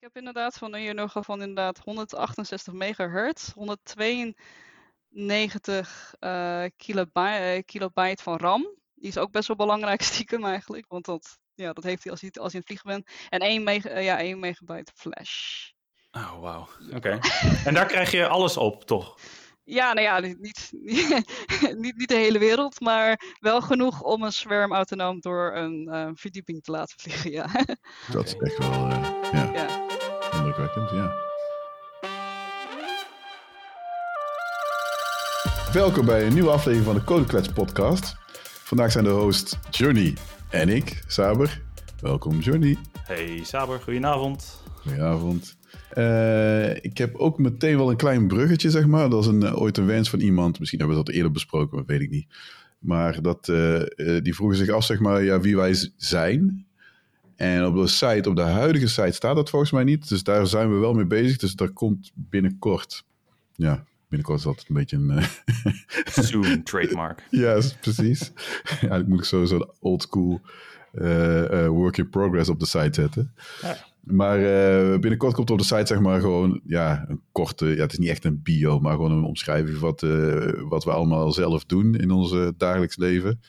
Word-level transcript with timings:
Ik 0.00 0.06
heb 0.06 0.16
inderdaad 0.16 0.58
van 0.58 0.74
hier 0.74 0.94
nog 0.94 1.16
van 1.20 1.40
inderdaad 1.40 1.78
168 1.78 2.72
megahertz, 2.72 3.52
192 3.52 6.14
uh, 6.20 6.64
kilobyte, 6.76 7.62
kilobyte 7.66 8.22
van 8.22 8.36
RAM. 8.36 8.60
Die 8.94 9.08
is 9.08 9.18
ook 9.18 9.30
best 9.30 9.48
wel 9.48 9.56
belangrijk 9.56 10.02
stiekem 10.12 10.44
eigenlijk, 10.44 10.84
want 10.88 11.04
dat, 11.04 11.38
ja, 11.54 11.72
dat 11.72 11.84
heeft 11.84 12.02
hij 12.02 12.12
als, 12.12 12.20
hij 12.20 12.30
als 12.30 12.52
je 12.52 12.58
in 12.58 12.58
het 12.58 12.66
vliegen 12.66 12.90
bent. 12.90 13.10
En 13.28 13.40
1, 13.40 13.62
mega, 13.62 13.90
uh, 13.90 14.04
ja, 14.04 14.18
1 14.18 14.38
megabyte 14.38 14.92
flash. 14.94 15.68
Oh, 16.10 16.40
wauw. 16.40 16.68
Oké. 16.94 17.18
en 17.66 17.74
daar 17.74 17.86
krijg 17.86 18.10
je 18.10 18.26
alles 18.26 18.56
op, 18.56 18.84
toch? 18.84 19.18
Ja, 19.64 19.92
nou 19.92 20.06
ja, 20.06 20.20
niet, 20.20 20.40
niet, 20.40 20.70
niet, 21.82 21.96
niet 21.96 22.08
de 22.08 22.14
hele 22.14 22.38
wereld, 22.38 22.80
maar 22.80 23.34
wel 23.38 23.60
genoeg 23.60 24.02
om 24.02 24.22
een 24.22 24.32
zwerm 24.32 24.72
autonoom 24.72 25.20
door 25.20 25.56
een 25.56 25.88
uh, 25.90 26.10
verdieping 26.14 26.62
te 26.62 26.70
laten 26.70 26.98
vliegen, 26.98 27.30
ja. 27.30 27.46
Dat 28.12 28.26
is 28.26 28.34
echt 28.34 28.58
wel, 28.58 28.72
uh, 28.72 29.18
ja, 29.32 29.52
ja. 29.52 29.89
Indrukwekkend, 30.50 30.90
ja. 30.90 31.12
Welkom 35.72 36.06
bij 36.06 36.26
een 36.26 36.34
nieuwe 36.34 36.50
aflevering 36.50 36.84
van 36.84 36.94
de 36.94 37.04
Codeklets 37.04 37.48
podcast. 37.48 38.16
Vandaag 38.64 38.92
zijn 38.92 39.04
de 39.04 39.10
host 39.10 39.58
Johnny 39.70 40.14
en 40.50 40.68
ik, 40.68 41.02
Saber. 41.06 41.62
Welkom 42.00 42.38
Johnny. 42.38 42.76
Hey 43.02 43.40
Saber, 43.44 43.80
goedenavond. 43.80 44.62
Goedenavond. 44.74 45.56
Uh, 45.94 46.74
ik 46.74 46.98
heb 46.98 47.16
ook 47.16 47.38
meteen 47.38 47.76
wel 47.76 47.90
een 47.90 47.96
klein 47.96 48.26
bruggetje, 48.26 48.70
zeg 48.70 48.86
maar. 48.86 49.10
Dat 49.10 49.20
is 49.22 49.26
een, 49.26 49.54
ooit 49.54 49.78
een 49.78 49.86
wens 49.86 50.10
van 50.10 50.20
iemand. 50.20 50.58
Misschien 50.58 50.78
hebben 50.78 50.98
we 50.98 51.04
dat 51.04 51.14
eerder 51.14 51.32
besproken, 51.32 51.76
maar 51.76 51.86
weet 51.86 52.00
ik 52.00 52.10
niet. 52.10 52.26
Maar 52.78 53.22
dat, 53.22 53.48
uh, 53.48 53.82
die 54.22 54.34
vroegen 54.34 54.58
zich 54.58 54.68
af, 54.68 54.84
zeg 54.84 55.00
maar, 55.00 55.24
ja, 55.24 55.40
wie 55.40 55.56
wij 55.56 55.74
zijn. 55.96 56.66
En 57.40 57.66
op 57.66 57.74
de 57.74 57.86
site, 57.86 58.28
op 58.28 58.36
de 58.36 58.42
huidige 58.42 58.88
site 58.88 59.12
staat 59.12 59.36
dat 59.36 59.50
volgens 59.50 59.70
mij 59.70 59.84
niet. 59.84 60.08
Dus 60.08 60.22
daar 60.22 60.46
zijn 60.46 60.72
we 60.72 60.76
wel 60.76 60.94
mee 60.94 61.06
bezig. 61.06 61.36
Dus 61.36 61.52
dat 61.52 61.72
komt 61.72 62.10
binnenkort. 62.14 63.04
Ja, 63.54 63.84
binnenkort 64.08 64.38
is 64.38 64.46
altijd 64.46 64.68
een 64.68 64.74
beetje 64.74 64.96
een... 64.96 65.22
Soon 66.24 66.62
trademark. 66.62 67.26
ja, 67.30 67.60
precies. 67.80 68.32
ik 68.80 69.06
moet 69.06 69.26
sowieso 69.26 69.56
een 69.56 69.70
old 69.78 70.02
school 70.02 70.40
work 71.68 71.96
in 71.96 72.08
progress 72.08 72.48
op 72.48 72.60
de 72.60 72.66
site 72.66 73.00
zetten. 73.00 73.34
Ja. 73.62 73.76
Maar 74.00 74.38
uh, 74.38 74.98
binnenkort 74.98 75.34
komt 75.34 75.50
op 75.50 75.58
de 75.58 75.64
site 75.64 75.86
zeg 75.86 76.00
maar 76.00 76.20
gewoon 76.20 76.60
ja, 76.64 77.04
een 77.08 77.20
korte, 77.32 77.66
ja, 77.66 77.82
het 77.82 77.92
is 77.92 77.98
niet 77.98 78.08
echt 78.08 78.24
een 78.24 78.42
bio, 78.42 78.80
maar 78.80 78.92
gewoon 78.92 79.12
een 79.12 79.24
omschrijving 79.24 79.76
van 79.76 79.88
wat, 79.88 80.02
uh, 80.02 80.68
wat 80.68 80.84
we 80.84 80.90
allemaal 80.90 81.32
zelf 81.32 81.64
doen 81.64 81.94
in 81.94 82.10
ons 82.10 82.34
dagelijks 82.56 82.96
leven. 82.96 83.40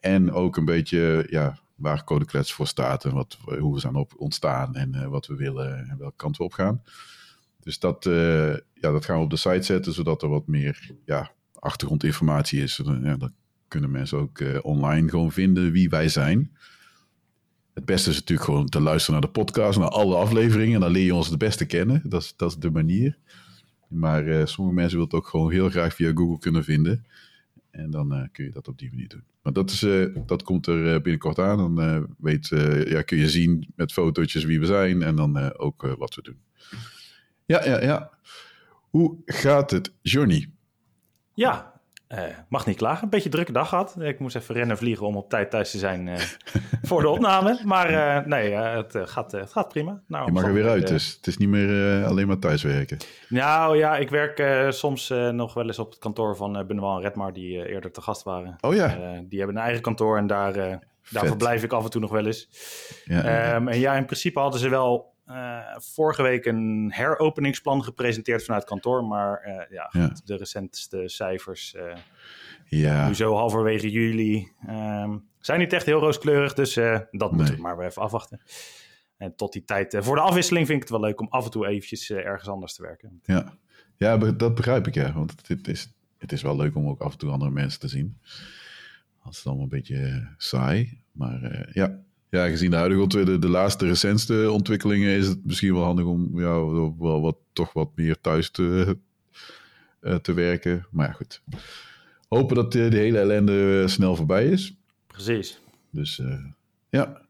En 0.00 0.32
ook 0.32 0.56
een 0.56 0.64
beetje 0.64 1.26
ja, 1.30 1.58
waar 1.78 2.04
Codeklets 2.04 2.52
voor 2.52 2.66
staat 2.66 3.04
en 3.04 3.12
wat, 3.12 3.38
hoe 3.58 3.74
we 3.74 3.80
zijn 3.80 3.94
op 3.94 4.12
ontstaan 4.16 4.74
en 4.74 5.10
wat 5.10 5.26
we 5.26 5.34
willen 5.36 5.88
en 5.88 5.98
welke 5.98 6.16
kant 6.16 6.36
we 6.36 6.44
op 6.44 6.52
gaan. 6.52 6.82
Dus 7.60 7.78
dat, 7.78 8.04
ja, 8.74 8.90
dat 8.90 9.04
gaan 9.04 9.16
we 9.16 9.24
op 9.24 9.30
de 9.30 9.36
site 9.36 9.62
zetten, 9.62 9.92
zodat 9.92 10.22
er 10.22 10.28
wat 10.28 10.46
meer 10.46 10.90
ja, 11.04 11.30
achtergrondinformatie 11.52 12.62
is. 12.62 12.80
Ja, 13.02 13.16
dan 13.16 13.32
kunnen 13.68 13.90
mensen 13.90 14.18
ook 14.18 14.42
online 14.62 15.08
gewoon 15.08 15.32
vinden 15.32 15.72
wie 15.72 15.88
wij 15.88 16.08
zijn. 16.08 16.56
Het 17.74 17.84
beste 17.84 18.10
is 18.10 18.16
natuurlijk 18.16 18.48
gewoon 18.48 18.66
te 18.66 18.80
luisteren 18.80 19.20
naar 19.20 19.30
de 19.30 19.40
podcast, 19.40 19.78
naar 19.78 19.88
alle 19.88 20.16
afleveringen. 20.16 20.74
En 20.74 20.80
dan 20.80 20.90
leer 20.90 21.04
je 21.04 21.14
ons 21.14 21.28
het 21.28 21.38
beste 21.38 21.66
kennen. 21.66 22.02
Dat 22.04 22.22
is, 22.22 22.34
dat 22.36 22.50
is 22.50 22.56
de 22.56 22.70
manier. 22.70 23.18
Maar 23.88 24.48
sommige 24.48 24.76
mensen 24.76 24.98
willen 24.98 25.12
het 25.12 25.14
ook 25.14 25.26
gewoon 25.26 25.50
heel 25.50 25.70
graag 25.70 25.94
via 25.94 26.12
Google 26.14 26.38
kunnen 26.38 26.64
vinden. 26.64 27.06
En 27.78 27.90
dan 27.90 28.14
uh, 28.14 28.22
kun 28.32 28.44
je 28.44 28.50
dat 28.50 28.68
op 28.68 28.78
die 28.78 28.90
manier 28.90 29.08
doen. 29.08 29.24
Maar 29.42 29.52
dat, 29.52 29.70
is, 29.70 29.82
uh, 29.82 30.16
dat 30.26 30.42
komt 30.42 30.66
er 30.66 31.00
binnenkort 31.00 31.38
aan. 31.38 31.74
Dan 31.74 32.06
weet, 32.18 32.48
ja, 32.88 33.02
kun 33.02 33.18
je 33.18 33.28
zien 33.28 33.72
met 33.76 33.92
fotootjes 33.92 34.44
wie 34.44 34.60
we 34.60 34.66
zijn 34.66 35.02
en 35.02 35.16
dan 35.16 35.58
ook 35.58 35.94
wat 35.98 36.14
we 36.14 36.22
doen. 36.22 36.38
Ja, 37.44 37.64
ja, 37.64 37.82
ja. 37.82 38.10
Hoe 38.90 39.16
gaat 39.24 39.70
het, 39.70 39.92
Johnny? 40.02 40.50
Ja, 41.34 41.77
uh, 42.08 42.20
mag 42.48 42.66
niet 42.66 42.76
klagen. 42.76 43.02
Een 43.02 43.10
beetje 43.10 43.28
drukke 43.28 43.52
dag 43.52 43.68
gehad. 43.68 43.96
Ik 44.00 44.18
moest 44.18 44.36
even 44.36 44.54
rennen 44.54 44.78
vliegen 44.78 45.06
om 45.06 45.16
op 45.16 45.28
tijd 45.28 45.50
thuis 45.50 45.70
te 45.70 45.78
zijn 45.78 46.06
uh, 46.06 46.16
voor 46.88 47.00
de 47.00 47.08
opname. 47.08 47.60
Maar 47.64 47.90
uh, 47.90 48.26
nee, 48.26 48.52
het, 48.52 48.98
gaat, 49.04 49.32
het 49.32 49.52
gaat 49.52 49.68
prima. 49.68 50.00
Nou, 50.06 50.24
je 50.26 50.32
mag 50.32 50.44
er 50.44 50.52
weer 50.52 50.68
uit, 50.68 50.88
dus 50.88 51.14
het 51.16 51.26
is 51.26 51.36
niet 51.36 51.48
meer 51.48 52.04
alleen 52.04 52.26
maar 52.26 52.38
thuiswerken. 52.38 52.98
Nou 53.28 53.76
ja, 53.76 53.96
ik 53.96 54.10
werk 54.10 54.72
soms 54.72 55.08
nog 55.30 55.54
wel 55.54 55.66
eens 55.66 55.78
op 55.78 55.90
het 55.90 55.98
kantoor 55.98 56.36
van 56.36 56.66
Benoît 56.66 56.96
en 56.96 57.00
Redmar, 57.00 57.32
die 57.32 57.68
eerder 57.68 57.90
te 57.92 58.00
gast 58.00 58.22
waren. 58.22 58.56
Oh 58.60 58.74
ja. 58.74 58.88
die 59.28 59.38
hebben 59.38 59.56
een 59.56 59.62
eigen 59.62 59.82
kantoor 59.82 60.18
en 60.18 60.26
daar, 60.26 60.52
daar 61.10 61.26
verblijf 61.26 61.62
ik 61.62 61.72
af 61.72 61.84
en 61.84 61.90
toe 61.90 62.00
nog 62.00 62.10
wel 62.10 62.26
eens. 62.26 62.48
Ja, 63.04 63.22
ja. 63.22 63.54
Um, 63.54 63.68
en 63.68 63.78
ja, 63.78 63.94
in 63.94 64.04
principe 64.04 64.40
hadden 64.40 64.60
ze 64.60 64.68
wel 64.68 65.16
vorige 65.76 66.22
week 66.22 66.44
een 66.44 66.92
heropeningsplan 66.94 67.84
gepresenteerd 67.84 68.44
vanuit 68.44 68.64
kantoor. 68.64 69.04
Maar 69.04 69.46
uh, 69.46 69.70
ja, 69.70 69.88
ja. 69.92 70.12
de 70.24 70.36
recentste 70.36 71.02
cijfers, 71.06 71.74
uh, 71.74 71.94
ja. 72.64 73.06
nu 73.06 73.14
zo 73.14 73.34
halverwege 73.34 73.90
juli, 73.90 74.52
um, 74.68 75.28
zijn 75.40 75.58
niet 75.58 75.72
echt 75.72 75.86
heel 75.86 76.00
rooskleurig. 76.00 76.54
Dus 76.54 76.74
dat 77.10 77.32
moeten 77.32 77.54
we 77.54 77.60
maar 77.60 77.76
weer 77.76 77.86
even 77.86 78.02
afwachten. 78.02 78.40
En 79.16 79.36
tot 79.36 79.52
die 79.52 79.64
tijd, 79.64 79.96
voor 79.98 80.14
de 80.14 80.22
afwisseling 80.22 80.66
vind 80.66 80.82
ik 80.82 80.88
het 80.88 80.98
wel 80.98 81.08
leuk 81.08 81.20
om 81.20 81.26
af 81.30 81.44
en 81.44 81.50
toe 81.50 81.66
eventjes 81.66 82.10
ergens 82.10 82.48
anders 82.48 82.74
te 82.74 82.82
werken. 82.82 83.20
Ja, 83.22 83.52
ja 83.96 84.16
dat 84.16 84.54
begrijp 84.54 84.86
ik 84.86 84.94
ja. 84.94 85.12
Want 85.12 85.48
het 85.48 85.68
is, 85.68 85.94
het 86.18 86.32
is 86.32 86.42
wel 86.42 86.56
leuk 86.56 86.76
om 86.76 86.88
ook 86.88 87.00
af 87.00 87.12
en 87.12 87.18
toe 87.18 87.30
andere 87.30 87.50
mensen 87.50 87.80
te 87.80 87.88
zien. 87.88 88.18
Als 89.22 89.36
het 89.36 89.46
allemaal 89.46 89.64
een 89.64 89.70
beetje 89.70 90.28
saai. 90.36 91.02
Maar 91.12 91.68
ja, 91.72 92.00
ja, 92.30 92.48
gezien 92.48 92.70
de 92.70 92.76
huidige 92.76 93.24
de, 93.24 93.38
de 93.38 93.48
laatste 93.48 93.86
recentste 93.86 94.50
ontwikkelingen 94.50 95.16
is 95.16 95.26
het 95.26 95.44
misschien 95.44 95.74
wel 95.74 95.84
handig 95.84 96.04
om 96.04 96.40
ja, 96.40 96.64
wel 96.98 97.20
wat, 97.20 97.36
toch 97.52 97.72
wat 97.72 97.90
meer 97.94 98.20
thuis 98.20 98.50
te, 98.50 98.96
uh, 100.00 100.14
te 100.14 100.32
werken. 100.32 100.86
Maar 100.90 101.06
ja, 101.06 101.12
goed. 101.12 101.42
Hopen 102.28 102.56
dat 102.56 102.72
de, 102.72 102.88
de 102.88 102.96
hele 102.96 103.18
ellende 103.18 103.88
snel 103.88 104.16
voorbij 104.16 104.46
is. 104.46 104.76
Precies. 105.06 105.60
Dus 105.90 106.18
uh, 106.18 106.44
ja. 106.88 107.20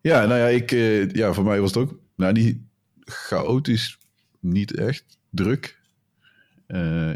Ja, 0.00 0.26
nou 0.26 0.38
ja, 0.38 0.46
ik, 0.46 0.72
uh, 0.72 1.10
ja, 1.10 1.32
voor 1.32 1.44
mij 1.44 1.60
was 1.60 1.74
het 1.74 1.82
ook 1.82 1.98
nou, 2.14 2.32
niet 2.32 2.58
chaotisch, 3.04 3.98
niet 4.40 4.74
echt 4.74 5.18
druk. 5.30 5.78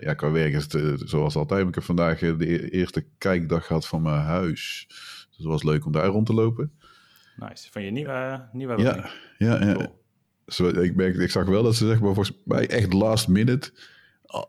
ja, 0.01 0.15
qua 0.15 0.31
werk 0.31 0.55
is 0.55 0.73
het 0.73 1.03
zoals 1.05 1.37
altijd. 1.37 1.69
Ik 1.69 1.75
heb 1.75 1.85
vandaag 1.85 2.19
de 2.19 2.71
eerste 2.71 3.05
kijkdag 3.19 3.67
gehad 3.67 3.87
van 3.87 4.03
mijn 4.03 4.21
huis. 4.21 4.85
Dus 4.89 5.37
het 5.37 5.47
was 5.47 5.63
leuk 5.63 5.87
om 5.87 5.93
daar 5.93 6.07
rond 6.07 6.27
te 6.27 6.35
lopen. 6.35 6.73
Nice. 7.49 7.69
Van 7.71 7.83
je 7.83 7.91
nieuwe, 7.91 8.49
nieuwe 8.53 8.83
ja, 8.83 9.11
ja, 9.39 9.65
ja. 9.65 9.73
Cool. 9.73 10.01
Zo, 10.47 10.69
ik, 10.69 10.95
merkte, 10.95 11.23
ik 11.23 11.31
zag 11.31 11.47
wel 11.47 11.63
dat 11.63 11.77
ze 11.77 11.87
zeg 11.87 12.01
maar 12.01 12.15
volgens 12.15 12.43
mij 12.45 12.69
echt 12.69 12.93
last 12.93 13.29
minute 13.29 13.71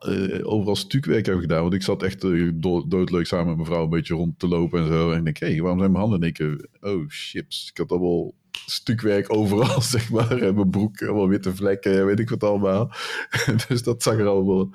uh, 0.08 0.52
overal 0.52 0.76
stukwerk 0.76 1.26
hebben 1.26 1.44
gedaan. 1.44 1.62
Want 1.62 1.74
ik 1.74 1.82
zat 1.82 2.04
echt 2.04 2.24
uh, 2.24 2.52
do 2.56 2.88
doodleuk 2.88 3.26
samen 3.26 3.48
met 3.48 3.56
mijn 3.56 3.68
vrouw 3.68 3.84
een 3.84 3.90
beetje 3.90 4.14
rond 4.14 4.40
te 4.40 4.48
lopen 4.48 4.80
en 4.80 4.88
zo. 4.88 5.12
En 5.12 5.18
ik 5.18 5.24
denk, 5.24 5.38
hé, 5.38 5.48
hey, 5.48 5.62
waarom 5.62 5.80
zijn 5.80 5.92
mijn 5.92 6.04
handen? 6.04 6.22
En 6.22 6.28
ik, 6.28 6.68
oh 6.82 7.04
chips, 7.08 7.70
ik 7.70 7.78
had 7.78 7.92
allemaal 7.92 8.34
stukwerk 8.66 9.34
overal, 9.34 9.82
zeg 9.96 10.10
maar. 10.10 10.38
En 10.38 10.56
mijn 10.56 10.70
broek, 10.70 11.02
allemaal 11.02 11.28
witte 11.28 11.56
vlekken, 11.56 12.06
weet 12.06 12.20
ik 12.20 12.30
wat 12.30 12.44
allemaal. 12.44 12.92
dus 13.68 13.84
dat 13.84 14.04
zag 14.04 14.18
er 14.18 14.28
allemaal 14.28 14.70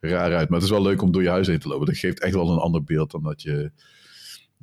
raar 0.00 0.34
uit. 0.34 0.48
Maar 0.48 0.58
het 0.58 0.68
is 0.68 0.74
wel 0.74 0.82
leuk 0.82 1.02
om 1.02 1.12
door 1.12 1.22
je 1.22 1.28
huis 1.28 1.46
heen 1.46 1.58
te 1.58 1.68
lopen. 1.68 1.86
Dat 1.86 1.96
geeft 1.96 2.20
echt 2.20 2.34
wel 2.34 2.50
een 2.50 2.58
ander 2.58 2.84
beeld 2.84 3.10
dan 3.10 3.22
dat 3.22 3.42
je 3.42 3.70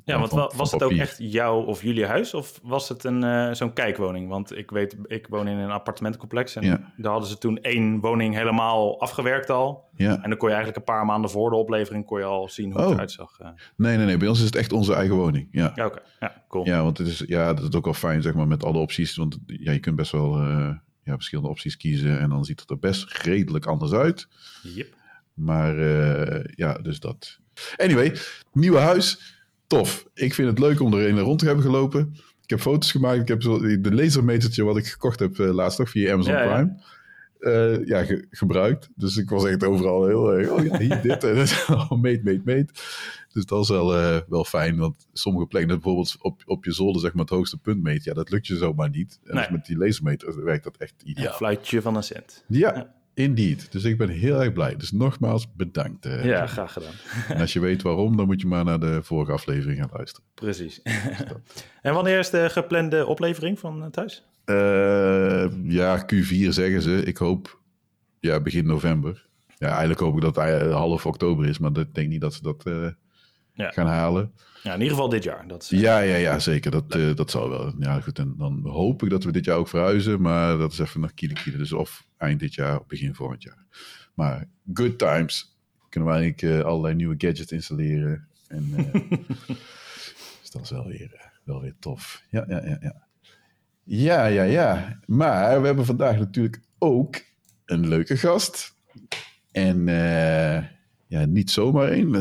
ja, 0.04 0.18
want 0.18 0.30
van, 0.30 0.52
was 0.56 0.70
van 0.70 0.78
het 0.78 0.82
ook 0.82 0.98
echt 0.98 1.16
jouw 1.18 1.62
of 1.62 1.82
jullie 1.82 2.06
huis? 2.06 2.34
Of 2.34 2.60
was 2.62 2.88
het 2.88 3.04
een 3.04 3.24
uh, 3.24 3.52
zo'n 3.52 3.72
kijkwoning? 3.72 4.28
Want 4.28 4.56
ik 4.56 4.70
weet, 4.70 4.96
ik 5.06 5.26
woon 5.26 5.48
in 5.48 5.56
een 5.56 5.70
appartementencomplex. 5.70 6.56
En 6.56 6.62
ja. 6.62 6.92
daar 6.96 7.12
hadden 7.12 7.28
ze 7.30 7.38
toen 7.38 7.58
één 7.58 8.00
woning 8.00 8.34
helemaal 8.34 9.00
afgewerkt 9.00 9.50
al. 9.50 9.90
Ja. 9.96 10.22
En 10.22 10.28
dan 10.28 10.38
kon 10.38 10.48
je 10.48 10.54
eigenlijk 10.54 10.76
een 10.76 10.94
paar 10.94 11.06
maanden 11.06 11.30
voor 11.30 11.50
de 11.50 11.56
oplevering... 11.56 12.06
kon 12.06 12.18
je 12.18 12.24
al 12.24 12.48
zien 12.48 12.72
hoe 12.72 12.80
oh. 12.80 12.84
het 12.84 12.92
eruit 12.92 13.10
zag. 13.10 13.38
Uh. 13.40 13.48
Nee, 13.76 13.96
nee, 13.96 14.06
nee. 14.06 14.16
Bij 14.16 14.28
ons 14.28 14.38
is 14.38 14.44
het 14.44 14.56
echt 14.56 14.72
onze 14.72 14.94
eigen 14.94 15.16
woning. 15.16 15.48
Ja, 15.50 15.72
ja 15.74 15.86
oké. 15.86 15.96
Okay. 15.96 16.08
Ja, 16.20 16.44
cool. 16.48 16.66
Ja, 16.66 16.82
want 16.82 16.98
het 16.98 17.06
is, 17.06 17.24
ja, 17.26 17.54
dat 17.54 17.68
is 17.68 17.74
ook 17.74 17.84
wel 17.84 17.94
fijn, 17.94 18.22
zeg 18.22 18.34
maar, 18.34 18.48
met 18.48 18.64
alle 18.64 18.78
opties. 18.78 19.16
Want 19.16 19.38
ja, 19.46 19.72
je 19.72 19.80
kunt 19.80 19.96
best 19.96 20.12
wel 20.12 20.42
uh, 20.42 20.68
ja, 21.02 21.14
verschillende 21.14 21.50
opties 21.50 21.76
kiezen. 21.76 22.18
En 22.18 22.28
dan 22.28 22.44
ziet 22.44 22.60
het 22.60 22.70
er 22.70 22.78
best 22.78 23.18
redelijk 23.18 23.66
anders 23.66 23.92
uit. 23.92 24.28
Yep. 24.62 24.94
Maar 25.34 25.80
ja, 26.54 26.74
dus 26.74 27.00
dat. 27.00 27.38
Anyway, 27.76 28.16
nieuwe 28.52 28.78
huis 28.78 29.40
tof. 29.76 30.06
Ik 30.14 30.34
vind 30.34 30.48
het 30.48 30.58
leuk 30.58 30.80
om 30.80 30.94
er 30.94 31.08
een 31.08 31.20
rond 31.20 31.38
te 31.38 31.46
hebben 31.46 31.64
gelopen. 31.64 32.14
Ik 32.42 32.50
heb 32.50 32.60
foto's 32.60 32.90
gemaakt. 32.90 33.20
Ik 33.20 33.28
heb 33.28 33.42
zo 33.42 33.58
de 33.80 33.94
lasermetertje 33.94 34.64
wat 34.64 34.76
ik 34.76 34.86
gekocht 34.86 35.18
heb 35.18 35.38
uh, 35.38 35.50
laatst 35.52 35.78
nog 35.78 35.90
via 35.90 36.12
Amazon 36.12 36.34
ja, 36.34 36.54
Prime. 36.54 36.80
Uh, 37.40 37.86
ja, 37.86 38.04
ge 38.04 38.26
gebruikt. 38.30 38.88
Dus 38.94 39.16
ik 39.16 39.30
was 39.30 39.44
echt 39.44 39.64
overal 39.64 40.06
heel 40.06 40.32
erg. 40.32 40.48
Oh 40.48 40.64
ja, 40.64 40.78
hier, 40.78 41.02
dit 41.02 41.24
en 41.24 41.34
dat. 41.34 41.90
meet, 42.00 42.24
meet, 42.24 42.44
meet. 42.44 42.70
Dus 43.32 43.44
dat 43.44 43.62
is 43.62 43.68
wel, 43.68 43.98
uh, 43.98 44.18
wel 44.28 44.44
fijn. 44.44 44.76
Want 44.76 45.06
sommige 45.12 45.46
plekken, 45.46 45.74
bijvoorbeeld 45.74 46.16
op, 46.20 46.42
op 46.44 46.64
je 46.64 46.72
zolder, 46.72 47.00
zeg 47.00 47.12
maar, 47.12 47.24
het 47.24 47.34
hoogste 47.34 47.58
punt 47.58 47.82
meet. 47.82 48.04
Ja, 48.04 48.14
dat 48.14 48.30
lukt 48.30 48.46
je 48.46 48.56
zomaar 48.56 48.90
niet. 48.90 49.20
En 49.24 49.34
nee. 49.34 49.42
dus 49.44 49.52
met 49.52 49.66
die 49.66 49.76
lasermeter 49.76 50.44
werkt 50.44 50.64
dat 50.64 50.76
echt 50.76 51.02
ideaal. 51.04 51.26
Een 51.26 51.32
fluitje 51.32 51.82
van 51.82 51.96
een 51.96 52.02
cent. 52.02 52.44
Ja, 52.46 52.94
Indeed. 53.14 53.72
Dus 53.72 53.84
ik 53.84 53.98
ben 53.98 54.08
heel 54.08 54.42
erg 54.42 54.52
blij. 54.52 54.76
Dus 54.76 54.92
nogmaals 54.92 55.52
bedankt. 55.52 56.06
Uh, 56.06 56.24
ja, 56.24 56.46
graag 56.46 56.72
gedaan. 56.72 56.92
En 57.28 57.40
als 57.40 57.52
je 57.52 57.60
weet 57.60 57.82
waarom, 57.82 58.16
dan 58.16 58.26
moet 58.26 58.40
je 58.40 58.46
maar 58.46 58.64
naar 58.64 58.80
de 58.80 59.02
vorige 59.02 59.32
aflevering 59.32 59.78
gaan 59.78 59.90
luisteren. 59.92 60.28
Precies. 60.34 60.82
en 61.82 61.94
wanneer 61.94 62.18
is 62.18 62.30
de 62.30 62.50
geplande 62.50 63.06
oplevering 63.06 63.58
van 63.58 63.90
thuis? 63.90 64.26
ja, 65.64 66.06
Q4 66.14 66.48
zeggen 66.48 66.82
ze. 66.82 67.02
Ik 67.04 67.16
hoop 67.16 67.60
ja, 68.20 68.40
begin 68.40 68.66
november. 68.66 69.26
Ja, 69.58 69.68
eigenlijk 69.68 70.00
hoop 70.00 70.14
ik 70.14 70.22
dat 70.22 70.36
het 70.36 70.72
half 70.72 71.06
oktober 71.06 71.46
is, 71.46 71.58
maar 71.58 71.78
ik 71.78 71.94
denk 71.94 72.08
niet 72.08 72.20
dat 72.20 72.34
ze 72.34 72.42
dat 72.42 72.64
ja. 73.54 73.70
gaan 73.70 73.86
halen. 73.86 74.32
Ja, 74.62 74.74
in 74.74 74.78
ieder 74.80 74.94
geval 74.94 75.08
dit 75.08 75.22
jaar. 75.22 75.48
Dat 75.48 75.62
is, 75.62 75.68
ja, 75.68 75.98
ja, 75.98 76.16
ja, 76.16 76.38
zeker. 76.38 76.70
Dat, 76.70 76.96
uh, 76.96 77.14
dat 77.14 77.30
zal 77.30 77.48
wel. 77.48 77.74
Ja, 77.78 78.00
goed. 78.00 78.18
En 78.18 78.34
dan 78.38 78.60
hoop 78.66 79.02
ik 79.02 79.10
dat 79.10 79.24
we 79.24 79.32
dit 79.32 79.44
jaar 79.44 79.56
ook 79.56 79.68
verhuizen. 79.68 80.20
Maar 80.20 80.58
dat 80.58 80.72
is 80.72 80.78
even 80.78 81.00
nog 81.00 81.14
kiele 81.14 81.34
kiele. 81.34 81.58
Dus 81.58 81.72
of 81.72 82.06
eind 82.16 82.40
dit 82.40 82.54
jaar 82.54 82.80
of 82.80 82.86
begin 82.86 83.14
volgend 83.14 83.42
jaar. 83.42 83.64
Maar 84.14 84.48
good 84.74 84.98
times. 84.98 85.56
Kunnen 85.88 86.08
we 86.08 86.14
eigenlijk 86.16 86.58
uh, 86.58 86.64
allerlei 86.64 86.94
nieuwe 86.94 87.14
gadgets 87.18 87.52
installeren. 87.52 88.28
En 88.48 88.72
uh, 88.76 89.02
dus 90.40 90.50
dat 90.50 90.62
is 90.62 90.70
wel 90.70 90.86
weer, 90.86 91.30
wel 91.44 91.60
weer 91.60 91.74
tof. 91.78 92.22
Ja, 92.30 92.44
ja, 92.48 92.62
ja, 92.64 92.78
ja. 92.80 93.06
Ja, 93.84 94.26
ja, 94.26 94.42
ja. 94.42 94.98
Maar 95.06 95.60
we 95.60 95.66
hebben 95.66 95.84
vandaag 95.84 96.18
natuurlijk 96.18 96.60
ook 96.78 97.22
een 97.64 97.88
leuke 97.88 98.16
gast. 98.16 98.74
En 99.50 99.88
ja, 101.12 101.24
niet 101.24 101.50
zomaar 101.50 101.88
één. 101.88 102.12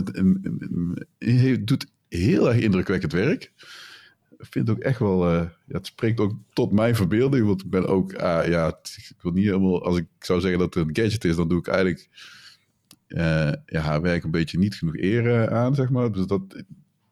Hij 1.17 1.63
doet 1.63 1.87
heel 2.09 2.49
erg 2.49 2.61
indrukwekkend 2.61 3.11
werk. 3.11 3.51
Ik 4.37 4.47
vind 4.49 4.67
het 4.67 4.77
ook 4.77 4.83
echt 4.83 4.99
wel, 4.99 5.33
uh, 5.33 5.41
ja, 5.65 5.77
het 5.77 5.85
spreekt 5.85 6.19
ook 6.19 6.33
tot 6.53 6.71
mijn 6.71 6.95
verbeelding. 6.95 7.45
Want 7.45 7.61
ik 7.61 7.69
ben 7.69 7.87
ook, 7.87 8.13
uh, 8.13 8.47
ja, 8.47 8.67
ik 8.95 9.15
wil 9.21 9.31
niet 9.31 9.45
helemaal, 9.45 9.85
als 9.85 9.97
ik 9.97 10.05
zou 10.19 10.39
zeggen 10.39 10.59
dat 10.59 10.73
het 10.73 10.87
een 10.87 10.95
gadget 10.95 11.25
is, 11.25 11.35
dan 11.35 11.47
doe 11.47 11.59
ik 11.59 11.67
eigenlijk 11.67 12.09
uh, 13.07 13.51
ja, 13.65 14.01
werk 14.01 14.23
een 14.23 14.31
beetje 14.31 14.57
niet 14.57 14.75
genoeg 14.75 14.97
eer 14.97 15.51
aan, 15.51 15.75
zeg 15.75 15.89
maar. 15.89 16.11
Dus 16.11 16.25
dat, 16.25 16.63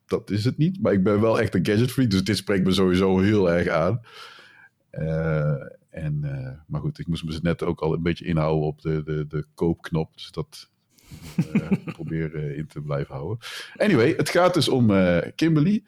dat 0.05 0.29
is 0.29 0.45
het 0.45 0.57
niet. 0.57 0.81
Maar 0.81 0.93
ik 0.93 1.03
ben 1.03 1.21
wel 1.21 1.39
echt 1.39 1.55
een 1.55 1.65
gadget 1.65 1.91
freak, 1.91 2.09
dus 2.09 2.23
dit 2.23 2.37
spreekt 2.37 2.65
me 2.65 2.71
sowieso 2.71 3.19
heel 3.19 3.51
erg 3.51 3.67
aan. 3.67 4.01
en, 5.89 6.19
maar 6.67 6.81
goed, 6.81 6.99
ik 6.99 7.07
moest 7.07 7.23
me 7.23 7.39
net 7.41 7.63
ook 7.63 7.81
al 7.81 7.93
een 7.93 8.03
beetje 8.03 8.25
inhouden 8.25 8.67
op 8.67 8.81
de, 8.81 9.03
de, 9.03 9.25
de 9.27 9.45
koopknop. 9.53 10.13
Dus 10.13 10.31
dat 10.31 10.69
probeer 11.93 12.35
uh, 12.35 12.57
in 12.57 12.67
te 12.67 12.81
blijven 12.81 13.15
houden. 13.15 13.37
Anyway, 13.75 14.13
het 14.17 14.29
gaat 14.29 14.53
dus 14.53 14.69
om 14.69 14.91
uh, 14.91 15.17
Kimberly. 15.35 15.83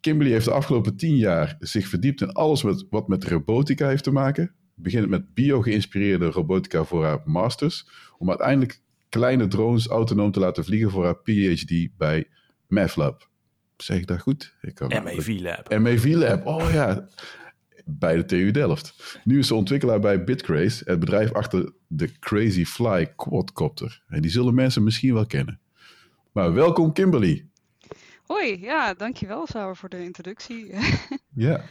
Kimberly 0.00 0.32
heeft 0.32 0.44
de 0.44 0.52
afgelopen 0.52 0.96
tien 0.96 1.16
jaar 1.16 1.56
zich 1.58 1.88
verdiept 1.88 2.20
in 2.20 2.32
alles 2.32 2.62
wat, 2.62 2.86
wat 2.90 3.08
met 3.08 3.24
robotica 3.24 3.88
heeft 3.88 4.04
te 4.04 4.10
maken. 4.10 4.54
Beginnend 4.74 5.10
met 5.10 5.34
bio-geïnspireerde 5.34 6.26
robotica 6.26 6.84
voor 6.84 7.04
haar 7.04 7.20
masters. 7.24 7.88
Om 8.18 8.28
uiteindelijk 8.28 8.80
kleine 9.08 9.46
drones 9.46 9.86
autonoom 9.86 10.30
te 10.30 10.40
laten 10.40 10.64
vliegen 10.64 10.90
voor 10.90 11.04
haar 11.04 11.18
PhD 11.22 11.88
bij 11.96 12.28
MAVLab. 12.66 13.28
Zeg 13.76 13.98
ik 13.98 14.06
dat 14.06 14.20
goed? 14.20 14.54
MAV 14.88 15.38
Lab. 15.40 15.78
MAV 15.78 16.04
Lab, 16.14 16.46
oh 16.46 16.72
ja 16.72 17.08
bij 17.90 18.16
de 18.16 18.24
TU 18.24 18.50
Delft. 18.50 19.20
Nu 19.24 19.38
is 19.38 19.46
ze 19.46 19.54
ontwikkelaar 19.54 20.00
bij 20.00 20.24
Bitcraze, 20.24 20.82
het 20.84 20.98
bedrijf 20.98 21.32
achter 21.32 21.72
de 21.86 22.18
Crazy 22.18 22.64
Fly 22.64 23.12
quadcopter. 23.16 24.02
En 24.08 24.22
die 24.22 24.30
zullen 24.30 24.54
mensen 24.54 24.84
misschien 24.84 25.14
wel 25.14 25.26
kennen. 25.26 25.60
Maar 26.32 26.52
welkom 26.52 26.92
Kimberly. 26.92 27.46
Hoi, 28.26 28.60
ja, 28.60 28.94
dankjewel 28.94 29.46
Sauer 29.46 29.76
voor 29.76 29.88
de 29.88 30.04
introductie. 30.04 30.74
ja. 31.34 31.64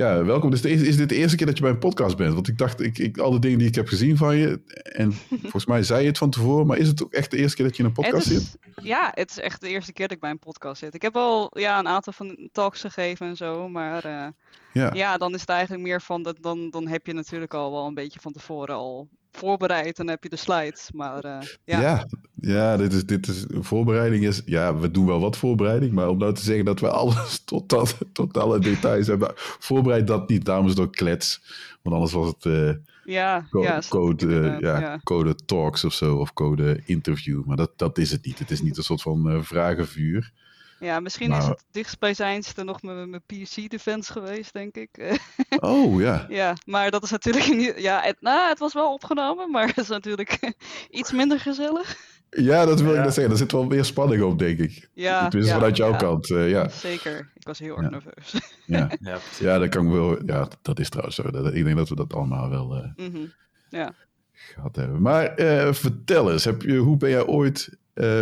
Ja, 0.00 0.24
welkom. 0.24 0.50
Dus 0.50 0.62
is, 0.62 0.82
is 0.82 0.96
dit 0.96 1.08
de 1.08 1.14
eerste 1.14 1.36
keer 1.36 1.46
dat 1.46 1.56
je 1.56 1.62
bij 1.62 1.72
een 1.72 1.78
podcast 1.78 2.16
bent? 2.16 2.34
Want 2.34 2.48
ik 2.48 2.58
dacht, 2.58 2.80
ik, 2.80 2.98
ik, 2.98 3.18
al 3.18 3.30
de 3.30 3.38
dingen 3.38 3.58
die 3.58 3.68
ik 3.68 3.74
heb 3.74 3.88
gezien 3.88 4.16
van 4.16 4.36
je, 4.36 4.60
en 4.82 5.12
volgens 5.40 5.66
mij 5.66 5.82
zei 5.82 6.00
je 6.00 6.08
het 6.08 6.18
van 6.18 6.30
tevoren, 6.30 6.66
maar 6.66 6.78
is 6.78 6.88
het 6.88 7.02
ook 7.02 7.12
echt 7.12 7.30
de 7.30 7.36
eerste 7.36 7.56
keer 7.56 7.66
dat 7.66 7.76
je 7.76 7.82
in 7.82 7.88
een 7.88 7.94
podcast 7.94 8.26
zit? 8.26 8.58
Ja, 8.82 9.10
het 9.14 9.30
is 9.30 9.38
echt 9.38 9.60
de 9.60 9.68
eerste 9.68 9.92
keer 9.92 10.06
dat 10.06 10.16
ik 10.16 10.22
bij 10.22 10.30
een 10.30 10.38
podcast 10.38 10.78
zit. 10.80 10.94
Ik 10.94 11.02
heb 11.02 11.16
al 11.16 11.58
ja, 11.58 11.78
een 11.78 11.88
aantal 11.88 12.12
van 12.12 12.48
talks 12.52 12.80
gegeven 12.80 13.26
en 13.26 13.36
zo, 13.36 13.68
maar 13.68 14.06
uh, 14.06 14.26
ja. 14.72 14.90
ja, 14.94 15.16
dan 15.16 15.34
is 15.34 15.40
het 15.40 15.48
eigenlijk 15.48 15.82
meer 15.82 16.00
van, 16.02 16.22
dat, 16.22 16.36
dan, 16.40 16.70
dan 16.70 16.86
heb 16.86 17.06
je 17.06 17.12
natuurlijk 17.12 17.54
al 17.54 17.72
wel 17.72 17.86
een 17.86 17.94
beetje 17.94 18.20
van 18.20 18.32
tevoren 18.32 18.74
al 18.74 19.08
voorbereid 19.32 19.86
en 19.86 19.92
dan 19.94 20.08
heb 20.08 20.22
je 20.22 20.28
de 20.28 20.36
slides. 20.36 20.90
Maar 20.92 21.24
uh, 21.24 21.38
ja. 21.64 21.80
ja. 21.80 22.06
Ja, 22.40 22.76
dit 22.76 22.92
is, 22.92 23.06
dit 23.06 23.28
is, 23.28 23.44
voorbereiding 23.48 24.24
is, 24.24 24.42
ja, 24.44 24.76
we 24.76 24.90
doen 24.90 25.06
wel 25.06 25.20
wat 25.20 25.36
voorbereiding, 25.36 25.92
maar 25.92 26.08
om 26.08 26.18
nou 26.18 26.34
te 26.34 26.42
zeggen 26.42 26.64
dat 26.64 26.80
we 26.80 26.90
alles 26.90 27.38
tot, 27.44 27.68
dat, 27.68 27.96
tot 28.12 28.36
alle 28.36 28.58
details 28.58 29.06
hebben 29.06 29.32
voorbereid, 29.36 30.06
dat 30.06 30.28
niet. 30.28 30.46
Het 30.46 30.80
ook 30.80 30.92
klets, 30.92 31.42
want 31.82 31.94
anders 31.94 32.12
was 32.12 32.26
het 32.26 32.44
uh, 32.44 32.72
ja, 33.04 33.46
code, 33.50 33.66
ja, 33.66 33.82
code, 33.88 34.26
uh, 34.26 34.60
ja, 34.60 34.80
ja, 34.80 35.00
code 35.02 35.34
talks 35.34 35.84
of 35.84 35.92
zo, 35.92 36.16
of 36.16 36.32
code 36.32 36.80
interview. 36.84 37.44
Maar 37.44 37.56
dat, 37.56 37.72
dat 37.76 37.98
is 37.98 38.10
het 38.10 38.24
niet. 38.26 38.38
Het 38.38 38.50
is 38.50 38.62
niet 38.62 38.76
een 38.76 38.82
soort 38.82 39.02
van 39.02 39.44
vragenvuur. 39.44 40.32
Ja, 40.80 41.00
misschien 41.00 41.32
is 41.32 41.46
het 41.46 41.64
dichtstbijzijnste 41.70 42.64
nog 42.64 42.82
mijn, 42.82 43.10
mijn 43.10 43.22
PC-defense 43.26 44.12
geweest, 44.12 44.52
denk 44.52 44.76
ik. 44.76 44.98
Oh, 45.60 46.00
ja. 46.00 46.26
ja, 46.28 46.56
maar 46.64 46.90
dat 46.90 47.02
is 47.02 47.10
natuurlijk 47.10 47.46
niet... 47.56 47.74
Ja, 47.76 48.00
het, 48.02 48.16
nou, 48.20 48.48
het 48.48 48.58
was 48.58 48.72
wel 48.72 48.92
opgenomen, 48.92 49.50
maar 49.50 49.66
het 49.66 49.78
is 49.78 49.88
natuurlijk 49.88 50.54
iets 50.90 51.12
minder 51.12 51.40
gezellig. 51.40 51.96
Ja, 52.30 52.64
dat 52.64 52.80
wil 52.80 52.94
ik 52.94 53.02
net 53.02 53.14
zeggen. 53.14 53.32
Er 53.32 53.38
zit 53.38 53.52
wel 53.52 53.64
meer 53.64 53.84
spanning 53.84 54.22
op, 54.22 54.38
denk 54.38 54.58
ik. 54.58 54.88
Ja, 54.94 55.28
Tenminste, 55.28 55.54
vanuit 55.54 55.76
jouw 55.76 55.96
kant, 55.96 56.28
uh, 56.28 56.50
ja. 56.50 56.68
Zeker. 56.68 57.30
Ik 57.34 57.46
was 57.46 57.58
heel 57.58 57.76
erg 57.76 57.90
nerveus. 57.90 58.34
Ja. 58.66 58.90
ja, 59.38 59.58
dat 59.58 59.68
kan 59.68 59.86
ik 59.86 59.92
wel... 59.92 60.24
Ja, 60.26 60.48
dat 60.62 60.78
is 60.78 60.88
trouwens 60.88 61.16
zo. 61.16 61.22
Ik 61.52 61.64
denk 61.64 61.76
dat 61.76 61.88
we 61.88 61.94
dat 61.94 62.14
allemaal 62.14 62.50
wel 62.50 62.76
uh, 62.76 63.06
mm 63.06 63.14
-hmm. 63.14 63.32
ja. 63.68 63.94
gehad 64.32 64.76
hebben. 64.76 65.02
Maar 65.02 65.40
uh, 65.40 65.72
vertel 65.72 66.32
eens, 66.32 66.44
heb 66.44 66.62
je, 66.62 66.76
hoe 66.76 66.96
ben 66.96 67.10
jij 67.10 67.26
ooit 67.26 67.78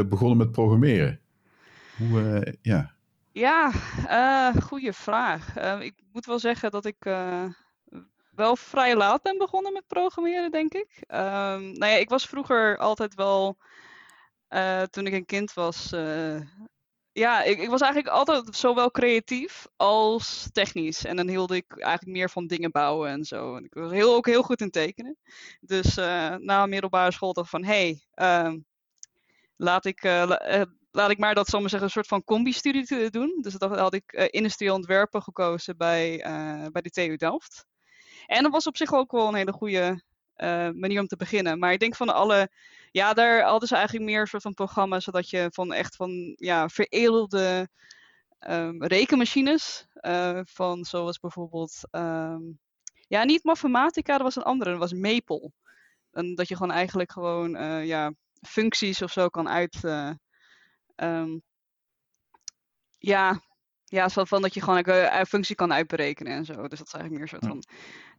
begonnen 0.08 0.36
met 0.36 0.52
programmeren? 0.52 1.20
Hoe, 1.98 2.20
uh, 2.20 2.52
ja. 2.62 2.94
Ja, 3.32 3.72
uh, 4.08 4.62
goede 4.62 4.92
vraag. 4.92 5.58
Uh, 5.58 5.80
ik 5.80 5.94
moet 6.12 6.26
wel 6.26 6.38
zeggen 6.38 6.70
dat 6.70 6.84
ik 6.84 6.96
wel 8.30 8.56
vrij 8.56 8.96
laat 8.96 9.22
ben 9.22 9.38
begonnen 9.38 9.72
met 9.72 9.86
programmeren, 9.86 10.50
denk 10.50 10.74
ik. 10.74 10.88
Um, 11.08 11.72
nou 11.72 11.86
ja, 11.86 11.96
ik 11.96 12.08
was 12.08 12.26
vroeger 12.26 12.76
altijd 12.76 13.14
wel, 13.14 13.58
toen 14.90 15.06
ik 15.06 15.12
een 15.12 15.26
kind 15.26 15.52
was, 15.52 15.90
ja, 17.12 17.42
ik, 17.42 17.58
ik, 17.58 17.68
was 17.68 17.80
eigenlijk 17.80 18.14
altijd 18.14 18.56
zowel 18.56 18.90
creatief 18.90 19.66
als 19.76 20.48
technisch. 20.52 21.04
En 21.04 21.16
dan 21.16 21.28
hield 21.28 21.50
ik 21.50 21.78
eigenlijk 21.78 22.16
meer 22.16 22.30
van 22.30 22.46
dingen 22.46 22.70
bouwen 22.70 23.10
en 23.10 23.24
zo. 23.24 23.56
En 23.56 23.64
ik 23.64 23.74
was 23.74 23.90
heel, 23.90 24.14
ook 24.14 24.26
heel 24.26 24.42
goed 24.42 24.60
in 24.60 24.70
tekenen. 24.70 25.16
Dus 25.60 25.94
na 26.38 26.66
middelbare 26.66 27.12
school 27.12 27.32
dacht 27.32 27.46
ik 27.46 27.52
van, 27.52 27.64
hé, 27.64 28.00
hey, 28.14 28.46
uh, 28.46 28.54
laat 29.56 29.84
ik, 29.84 30.02
laat 30.90 31.10
ik 31.10 31.18
maar 31.18 31.34
dat, 31.34 31.48
zal 31.48 31.60
maar 31.60 31.68
zeggen, 31.68 31.88
een 31.88 31.94
soort 31.94 32.06
van 32.06 32.24
combi-studie 32.24 33.10
doen. 33.10 33.38
Dus 33.40 33.54
dat 33.54 33.78
had 33.78 33.94
ik 33.94 34.12
uh, 34.12 34.24
industrieel 34.30 34.74
ontwerpen 34.74 35.22
gekozen 35.22 35.76
bij, 35.76 36.26
uh, 36.26 36.66
bij 36.72 36.82
de 36.82 36.90
TU 36.90 37.16
Delft. 37.16 37.66
En 38.26 38.42
dat 38.42 38.52
was 38.52 38.66
op 38.66 38.76
zich 38.76 38.92
ook 38.92 39.12
wel 39.12 39.28
een 39.28 39.34
hele 39.34 39.52
goede 39.52 40.02
uh, 40.36 40.70
manier 40.70 41.00
om 41.00 41.06
te 41.06 41.16
beginnen. 41.16 41.58
Maar 41.58 41.72
ik 41.72 41.80
denk 41.80 41.96
van 41.96 42.14
alle, 42.14 42.50
ja, 42.90 43.12
daar 43.12 43.42
hadden 43.42 43.68
ze 43.68 43.74
eigenlijk 43.74 44.06
meer 44.06 44.20
een 44.20 44.26
soort 44.26 44.42
van 44.42 44.54
programma's, 44.54 45.04
zodat 45.04 45.30
je 45.30 45.48
van 45.52 45.72
echt 45.72 45.96
van, 45.96 46.34
ja, 46.36 46.68
veredelde 46.68 47.68
um, 48.40 48.84
rekenmachines, 48.84 49.86
van 50.44 50.84
zoals 50.84 51.18
bijvoorbeeld, 51.18 51.80
um, 51.90 52.58
ja, 53.08 53.24
niet 53.24 53.44
Mathematica, 53.44 54.12
dat 54.12 54.22
was 54.22 54.36
een 54.36 54.42
andere, 54.42 54.70
dat 54.70 54.78
was 54.78 54.92
Maple. 54.92 55.52
En 56.12 56.34
dat 56.34 56.48
je 56.48 56.56
gewoon 56.56 56.72
eigenlijk 56.72 57.12
gewoon, 57.12 57.50
ja, 57.86 58.12
functies 58.40 59.02
of 59.02 59.12
zo 59.12 59.28
kan 59.28 59.48
uit, 59.48 59.80
Um, 61.02 61.42
ja, 62.98 63.40
ja, 63.84 64.08
zo 64.08 64.24
van 64.24 64.42
dat 64.42 64.54
je 64.54 64.62
gewoon 64.62 64.88
een 64.88 65.26
functie 65.26 65.54
kan 65.54 65.72
uitberekenen 65.72 66.32
en 66.32 66.44
zo. 66.44 66.68
Dus 66.68 66.78
dat 66.78 66.86
is 66.86 66.92
eigenlijk 66.92 67.14
meer 67.14 67.28
soort 67.28 67.46
van, 67.46 67.64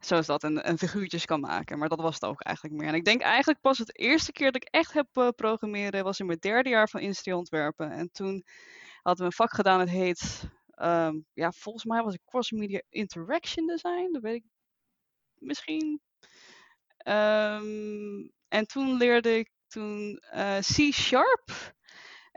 zoals 0.00 0.26
dat, 0.26 0.42
een, 0.42 0.68
een 0.68 0.78
figuurtjes 0.78 1.24
kan 1.24 1.40
maken. 1.40 1.78
Maar 1.78 1.88
dat 1.88 2.00
was 2.00 2.14
het 2.14 2.24
ook 2.24 2.42
eigenlijk 2.42 2.76
meer. 2.76 2.88
En 2.88 2.94
ik 2.94 3.04
denk 3.04 3.20
eigenlijk 3.20 3.60
pas 3.60 3.78
het 3.78 3.98
eerste 3.98 4.32
keer 4.32 4.52
dat 4.52 4.62
ik 4.62 4.68
echt 4.68 4.92
heb 4.92 5.06
uh, 5.12 5.28
programmeren, 5.36 6.04
was 6.04 6.20
in 6.20 6.26
mijn 6.26 6.38
derde 6.38 6.68
jaar 6.68 6.88
van 6.88 7.00
industrieel 7.00 7.38
ontwerpen. 7.38 7.90
En 7.90 8.10
toen 8.10 8.44
hadden 9.02 9.24
we 9.24 9.30
een 9.30 9.36
vak 9.36 9.54
gedaan, 9.54 9.80
het 9.80 9.88
heet, 9.88 10.50
um, 10.76 11.26
ja, 11.32 11.52
volgens 11.52 11.84
mij 11.84 12.02
was 12.02 12.12
het 12.12 12.22
Cross 12.24 12.50
Media 12.50 12.82
Interaction 12.88 13.66
Design. 13.66 14.08
Dat 14.12 14.22
weet 14.22 14.36
ik 14.36 14.44
misschien. 15.34 16.00
Um, 17.06 18.32
en 18.48 18.66
toen 18.66 18.96
leerde 18.96 19.38
ik 19.38 19.50
toen 19.66 20.22
uh, 20.34 20.58
C-Sharp. 20.58 21.74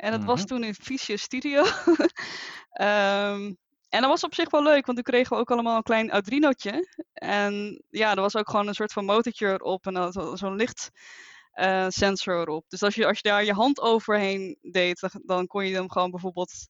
En 0.03 0.11
dat 0.11 0.23
was 0.23 0.39
mhm. 0.39 0.47
toen 0.47 0.63
in 0.63 0.73
Visual 0.73 1.17
Studio. 1.17 1.59
um, 1.61 3.57
en 3.95 4.01
dat 4.01 4.05
was 4.05 4.23
op 4.23 4.33
zich 4.33 4.49
wel 4.49 4.63
leuk, 4.63 4.85
want 4.85 4.97
toen 4.97 5.13
kregen 5.13 5.35
we 5.35 5.41
ook 5.41 5.51
allemaal 5.51 5.77
een 5.77 5.83
klein 5.83 6.11
Arduino'tje. 6.11 7.03
En 7.13 7.83
ja, 7.89 8.15
er 8.15 8.21
was 8.21 8.35
ook 8.35 8.49
gewoon 8.49 8.67
een 8.67 8.73
soort 8.73 8.93
van 8.93 9.05
motortje 9.05 9.47
erop 9.47 9.85
en 9.85 10.11
zo'n 10.37 10.55
lichtsensor 10.55 12.35
uh, 12.35 12.41
erop. 12.41 12.65
Dus 12.67 12.83
als 12.83 12.95
je, 12.95 13.07
als 13.07 13.19
je 13.19 13.29
daar 13.29 13.45
je 13.45 13.53
hand 13.53 13.79
overheen 13.79 14.57
deed, 14.61 15.09
dan 15.25 15.47
kon 15.47 15.65
je 15.65 15.75
hem 15.75 15.91
gewoon 15.91 16.11
bijvoorbeeld 16.11 16.67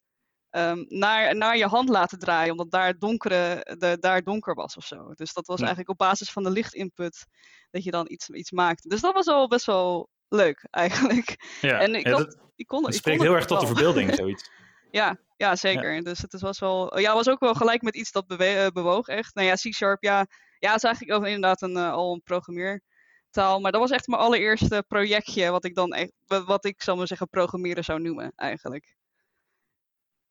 um, 0.51 0.85
naar, 0.89 1.35
naar 1.35 1.57
je 1.57 1.67
hand 1.67 1.89
laten 1.89 2.19
draaien, 2.19 2.51
omdat 2.51 2.71
daar, 2.71 2.97
donkere, 2.97 3.75
de, 3.79 3.97
daar 3.99 4.23
donker 4.23 4.53
was 4.53 4.77
of 4.77 4.85
zo. 4.85 5.13
Dus 5.13 5.33
dat 5.33 5.47
was 5.47 5.59
eigenlijk 5.59 5.89
op 5.89 5.97
basis 5.97 6.31
van 6.31 6.43
de 6.43 6.51
lichtinput 6.51 7.25
dat 7.71 7.83
je 7.83 7.91
dan 7.91 8.05
iets, 8.09 8.29
iets 8.29 8.51
maakte. 8.51 8.87
Dus 8.87 9.01
dat 9.01 9.13
was 9.13 9.27
al 9.27 9.47
best 9.47 9.65
wel 9.65 10.09
leuk 10.33 10.67
eigenlijk. 10.69 11.57
Ja, 11.61 11.79
en 11.79 11.95
ik, 11.95 12.05
dat, 12.05 12.37
ik 12.55 12.67
kon, 12.67 12.85
het 12.85 12.95
spreekt 12.95 13.21
heel 13.21 13.35
erg 13.35 13.45
tot 13.45 13.59
de 13.59 13.65
verbeelding, 13.65 14.15
zoiets. 14.15 14.49
ja, 14.91 15.17
ja, 15.37 15.55
zeker. 15.55 16.03
Dus 16.03 16.21
het 16.21 16.39
was 16.41 16.59
wel, 16.59 16.99
ja, 16.99 17.13
was 17.13 17.29
ook 17.29 17.39
wel 17.39 17.53
gelijk 17.53 17.81
met 17.81 17.95
iets 17.95 18.11
dat 18.11 18.27
bewe 18.27 18.71
bewoog 18.73 19.07
echt. 19.07 19.35
Nou 19.35 19.47
ja, 19.47 19.53
C-Sharp, 19.53 20.03
ja, 20.03 20.27
ja, 20.59 20.67
het 20.67 20.77
is 20.77 20.83
eigenlijk 20.83 21.17
ook 21.17 21.25
inderdaad 21.25 21.61
een, 21.61 21.75
uh, 21.75 21.91
al 21.91 22.13
een 22.13 22.23
programmeertaal. 22.23 23.59
Maar 23.59 23.71
dat 23.71 23.81
was 23.81 23.91
echt 23.91 24.07
mijn 24.07 24.21
allereerste 24.21 24.83
projectje 24.87 25.51
wat 25.51 25.65
ik 25.65 25.75
dan 25.75 25.93
echt, 25.93 26.11
wat 26.25 26.65
ik 26.65 26.81
zal 26.81 26.95
maar 26.95 27.07
zeggen, 27.07 27.29
programmeren 27.29 27.83
zou 27.83 28.01
noemen 28.01 28.33
eigenlijk. 28.35 28.95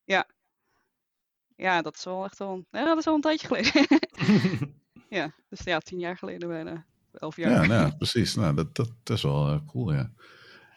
Ja. 0.05 0.27
Ja, 1.57 1.83
dat 1.83 1.97
is 1.97 2.05
wel 2.05 2.25
echt 2.25 2.39
wel, 2.39 2.65
ja, 2.71 2.85
dat 2.85 2.99
is 2.99 3.07
al 3.07 3.15
een 3.15 3.21
tijdje 3.21 3.47
geleden. 3.47 4.01
ja, 5.19 5.35
dus 5.49 5.61
ja, 5.65 5.79
tien 5.79 5.99
jaar 5.99 6.17
geleden 6.17 6.49
bijna. 6.49 6.87
Elf 7.13 7.37
jaar. 7.37 7.63
Ja, 7.63 7.67
nou, 7.67 7.97
precies. 7.97 8.35
Nou, 8.35 8.55
dat, 8.55 8.75
dat, 8.75 8.93
dat 9.03 9.17
is 9.17 9.23
wel 9.23 9.53
uh, 9.53 9.59
cool, 9.67 9.93
ja. 9.93 10.11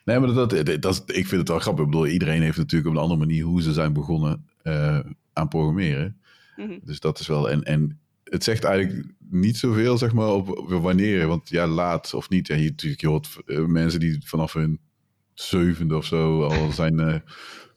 Nee, 0.06 0.20
maar 0.20 0.34
dat, 0.34 0.50
dat, 0.50 0.82
dat, 0.82 1.04
ik 1.06 1.28
vind 1.28 1.42
het 1.42 1.50
wel 1.50 1.60
grappig. 1.60 1.86
Ik 1.86 1.92
bedoel, 1.92 2.08
iedereen 2.08 2.42
heeft 2.42 2.58
natuurlijk 2.58 2.90
op 2.90 2.96
een 2.96 3.02
andere 3.02 3.20
manier 3.20 3.44
hoe 3.44 3.62
ze 3.62 3.74
zijn 3.74 3.94
begonnen 3.94 4.46
uh, 4.64 5.00
aan 5.34 5.48
programmeren. 5.48 6.22
Mm 6.56 6.68
-hmm. 6.68 6.80
Dus 6.84 7.00
dat 7.00 7.20
is 7.20 7.28
wel. 7.28 7.50
En, 7.50 7.64
en 7.64 8.00
het 8.24 8.44
zegt 8.44 8.64
eigenlijk 8.64 9.08
niet 9.30 9.58
zoveel, 9.58 9.98
zeg 9.98 10.14
maar, 10.14 10.28
op, 10.28 10.50
op 10.50 10.70
wanneer. 10.70 11.28
Want 11.28 11.50
ja, 11.50 11.68
laat 11.68 12.14
of 12.14 12.30
niet. 12.30 12.48
Ja, 12.48 12.56
je, 12.56 12.70
natuurlijk, 12.70 13.02
je 13.02 13.08
hoort 13.08 13.38
uh, 13.46 13.66
mensen 13.66 14.00
die 14.00 14.28
vanaf 14.28 14.54
hun 14.54 14.80
zevende 15.34 15.96
of 15.96 16.06
zo 16.06 16.44
al 16.44 16.72
zijn 16.82 17.00
uh, 17.00 17.16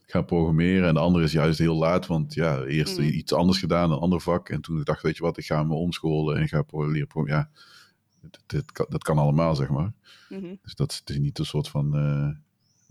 gaan 0.05 0.25
programmeren. 0.25 0.87
En 0.87 0.93
de 0.93 0.99
andere 0.99 1.23
is 1.23 1.31
juist 1.31 1.59
heel 1.59 1.75
laat, 1.75 2.07
want 2.07 2.33
ja, 2.33 2.63
eerst 2.63 2.97
mm. 2.97 3.03
iets 3.03 3.33
anders 3.33 3.59
gedaan, 3.59 3.91
een 3.91 3.99
ander 3.99 4.21
vak. 4.21 4.49
En 4.49 4.61
toen 4.61 4.81
dacht 4.83 5.01
weet 5.01 5.17
je 5.17 5.23
wat, 5.23 5.37
ik 5.37 5.45
ga 5.45 5.63
me 5.63 5.73
omscholen 5.73 6.37
en 6.37 6.47
ga 6.47 6.63
leren 6.69 7.07
programmeren. 7.07 7.25
Ja, 7.25 7.49
dat, 8.21 8.39
dat, 8.45 8.71
kan, 8.71 8.85
dat 8.89 9.03
kan 9.03 9.17
allemaal, 9.17 9.55
zeg 9.55 9.69
maar. 9.69 9.91
Mm 10.29 10.39
-hmm. 10.39 10.59
Dus 10.63 10.75
dat 10.75 11.01
is 11.05 11.17
niet 11.17 11.39
een 11.39 11.45
soort 11.45 11.67
van 11.67 11.95
uh, 11.95 12.29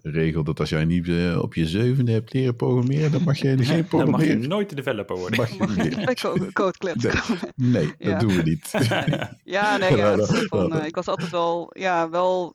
regel 0.03 0.45
dat 0.45 0.61
als 0.61 0.69
jij 0.69 0.85
niet 0.85 1.07
uh, 1.07 1.39
op 1.43 1.55
je 1.55 1.67
zevende 1.67 2.13
hebt 2.13 2.33
leren 2.33 2.57
programmeren, 2.57 3.13
dan 3.13 3.23
mag 3.23 3.39
je 3.39 3.65
geen 3.65 3.87
programmeren. 3.87 4.11
Dan 4.11 4.11
mag 4.11 4.43
je 4.43 4.49
nooit 4.49 4.69
de 4.69 4.75
developer 4.75 5.17
worden. 5.17 5.39
Mag 5.39 5.51
je 5.51 5.83
niet. 5.83 6.53
Code 6.53 6.77
Nee, 6.95 7.13
nee 7.55 7.95
ja. 7.99 8.11
dat 8.11 8.21
doen 8.21 8.37
we 8.37 8.43
niet. 8.43 8.71
ja, 9.45 9.77
nee, 9.77 9.97
ja, 9.97 10.17
van, 10.25 10.77
uh, 10.77 10.85
ik 10.85 10.95
was 10.95 11.07
altijd 11.07 11.31
wel, 11.31 11.71
ja, 11.79 12.11
wel 12.11 12.55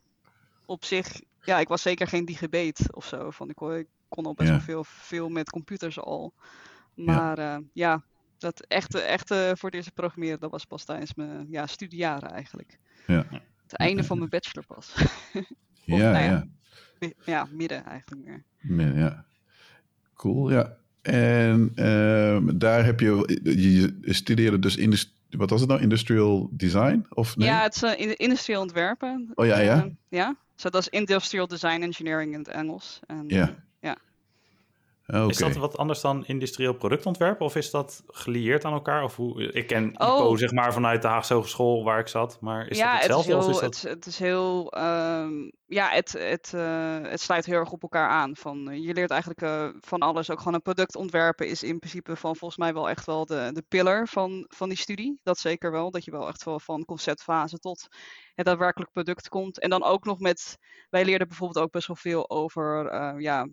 op 0.66 0.84
zich, 0.84 1.20
ja, 1.42 1.58
ik 1.58 1.68
was 1.68 1.82
zeker 1.82 2.06
geen 2.06 2.24
digibeet 2.24 2.86
of 2.90 3.06
zo. 3.06 3.30
Van, 3.30 3.50
ik, 3.50 3.60
ik 3.60 3.86
kon 4.08 4.26
al 4.26 4.34
best 4.34 4.48
ja. 4.48 4.54
wel 4.54 4.64
veel, 4.64 4.84
veel 4.84 5.28
met 5.28 5.50
computers 5.50 6.00
al. 6.00 6.32
Maar 6.94 7.40
ja, 7.40 7.60
ja 7.72 8.02
dat 8.44 8.64
echte, 8.68 9.00
echte 9.00 9.54
voor 9.56 9.68
het 9.68 9.78
eerst 9.78 9.94
programmeren, 9.94 10.40
dat 10.40 10.50
was 10.50 10.64
pas 10.64 10.84
tijdens 10.84 11.14
mijn 11.14 11.46
ja, 11.50 11.66
studiejaren 11.66 12.30
eigenlijk. 12.30 12.78
Ja. 13.06 13.26
Het 13.62 13.76
einde 13.76 14.04
van 14.04 14.18
mijn 14.18 14.30
bachelor 14.30 14.66
pas. 14.66 14.92
of, 14.96 15.44
ja, 15.84 16.10
nou 16.10 16.24
ja, 16.24 16.46
ja. 16.98 17.10
Ja, 17.24 17.46
midden 17.50 17.84
eigenlijk 17.84 18.24
meer. 18.24 18.44
Midden, 18.60 18.98
ja. 18.98 19.24
Cool, 20.14 20.50
ja. 20.50 20.76
En 21.02 21.72
uh, 21.74 22.48
daar 22.54 22.84
heb 22.84 23.00
je, 23.00 23.40
je 23.42 24.14
studeerde 24.14 24.58
dus 24.58 24.76
in 24.76 24.90
de, 24.90 25.06
wat 25.30 25.50
was 25.50 25.60
het 25.60 25.68
nou, 25.68 25.82
industrial 25.82 26.48
design? 26.52 27.06
Of 27.08 27.36
nee? 27.36 27.48
Ja, 27.48 27.62
het 27.62 27.74
is 27.74 27.82
uh, 27.82 28.12
industrieel 28.16 28.60
ontwerpen. 28.60 29.30
Oh 29.34 29.46
ja, 29.46 29.58
ja. 29.58 29.84
Uh, 29.84 29.90
ja, 30.08 30.36
so, 30.54 30.70
dat 30.70 30.80
is 30.80 30.88
industrial 30.88 31.46
design 31.46 31.82
engineering 31.82 32.32
in 32.32 32.38
het 32.38 32.48
Engels. 32.48 33.00
En, 33.06 33.24
ja. 33.26 33.54
ja. 33.80 33.96
Okay. 35.06 35.26
Is 35.26 35.36
dat 35.36 35.56
wat 35.56 35.76
anders 35.76 36.00
dan 36.00 36.26
industrieel 36.26 36.74
productontwerp 36.74 37.40
of 37.40 37.56
is 37.56 37.70
dat 37.70 38.02
gelieerd 38.06 38.64
aan 38.64 38.72
elkaar? 38.72 39.02
Of 39.02 39.16
hoe, 39.16 39.52
ik 39.52 39.66
ken 39.66 40.00
oh. 40.00 40.18
IPO 40.18 40.36
zeg 40.36 40.52
maar 40.52 40.72
vanuit 40.72 41.02
de 41.02 41.08
Haagse 41.08 41.34
Hogeschool 41.34 41.84
waar 41.84 41.98
ik 41.98 42.08
zat, 42.08 42.38
maar 42.40 42.68
is 42.68 42.78
ja, 42.78 42.92
dat 42.92 43.02
hetzelfde? 43.02 43.32
Het 43.34 43.44
is 43.44 43.48
heel, 43.48 43.54
of 43.54 43.62
is 43.62 43.80
dat... 43.80 43.82
het, 43.82 43.94
het 43.94 44.06
is 44.06 44.18
heel 44.18 44.74
um, 44.78 45.52
ja, 45.66 45.88
het, 45.88 46.12
het, 46.12 46.52
uh, 46.54 46.98
het 47.02 47.20
sluit 47.20 47.46
heel 47.46 47.58
erg 47.58 47.70
op 47.70 47.82
elkaar 47.82 48.08
aan. 48.08 48.36
Van, 48.36 48.70
uh, 48.70 48.84
je 48.86 48.92
leert 48.92 49.10
eigenlijk 49.10 49.42
uh, 49.42 49.68
van 49.80 50.00
alles. 50.00 50.30
Ook 50.30 50.38
gewoon 50.38 50.54
een 50.54 50.62
product 50.62 50.96
ontwerpen 50.96 51.48
is 51.48 51.62
in 51.62 51.78
principe 51.78 52.16
van 52.16 52.36
volgens 52.36 52.60
mij 52.60 52.74
wel 52.74 52.88
echt 52.88 53.06
wel 53.06 53.26
de, 53.26 53.50
de 53.52 53.64
pillar 53.68 54.08
van, 54.08 54.44
van 54.48 54.68
die 54.68 54.78
studie. 54.78 55.20
Dat 55.22 55.38
zeker 55.38 55.70
wel. 55.70 55.90
Dat 55.90 56.04
je 56.04 56.10
wel 56.10 56.28
echt 56.28 56.44
wel 56.44 56.60
van 56.60 56.84
conceptfase 56.84 57.58
tot 57.58 57.86
het 58.34 58.46
daadwerkelijk 58.46 58.92
product 58.92 59.28
komt. 59.28 59.60
En 59.60 59.70
dan 59.70 59.82
ook 59.82 60.04
nog 60.04 60.18
met, 60.18 60.58
wij 60.90 61.04
leerden 61.04 61.28
bijvoorbeeld 61.28 61.64
ook 61.64 61.72
best 61.72 61.86
wel 61.86 61.96
veel 61.96 62.30
over 62.30 62.92
ja, 63.20 63.48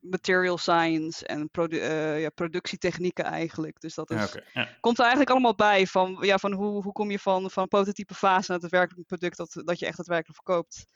material 0.00 0.58
science 0.58 1.26
en 1.26 1.50
produ 1.50 1.76
uh, 1.76 2.20
ja, 2.20 2.30
productietechnieken 2.30 3.24
eigenlijk. 3.24 3.80
Dus 3.80 3.94
dat 3.94 4.10
is, 4.10 4.16
ja, 4.16 4.24
okay. 4.24 4.44
ja. 4.52 4.76
komt 4.80 4.96
er 4.96 5.02
eigenlijk 5.02 5.30
allemaal 5.30 5.54
bij 5.54 5.86
van, 5.86 6.18
ja, 6.20 6.38
van 6.38 6.52
hoe, 6.52 6.82
hoe 6.82 6.92
kom 6.92 7.10
je 7.10 7.18
van, 7.18 7.50
van 7.50 7.68
prototype 7.68 8.14
fase 8.14 8.50
naar 8.50 8.60
het 8.60 8.70
daadwerkelijk 8.70 9.06
product 9.06 9.36
dat, 9.36 9.62
dat 9.64 9.78
je 9.78 9.86
echt 9.86 9.96
daadwerkelijk 9.96 10.42
verkoopt. 10.44 10.86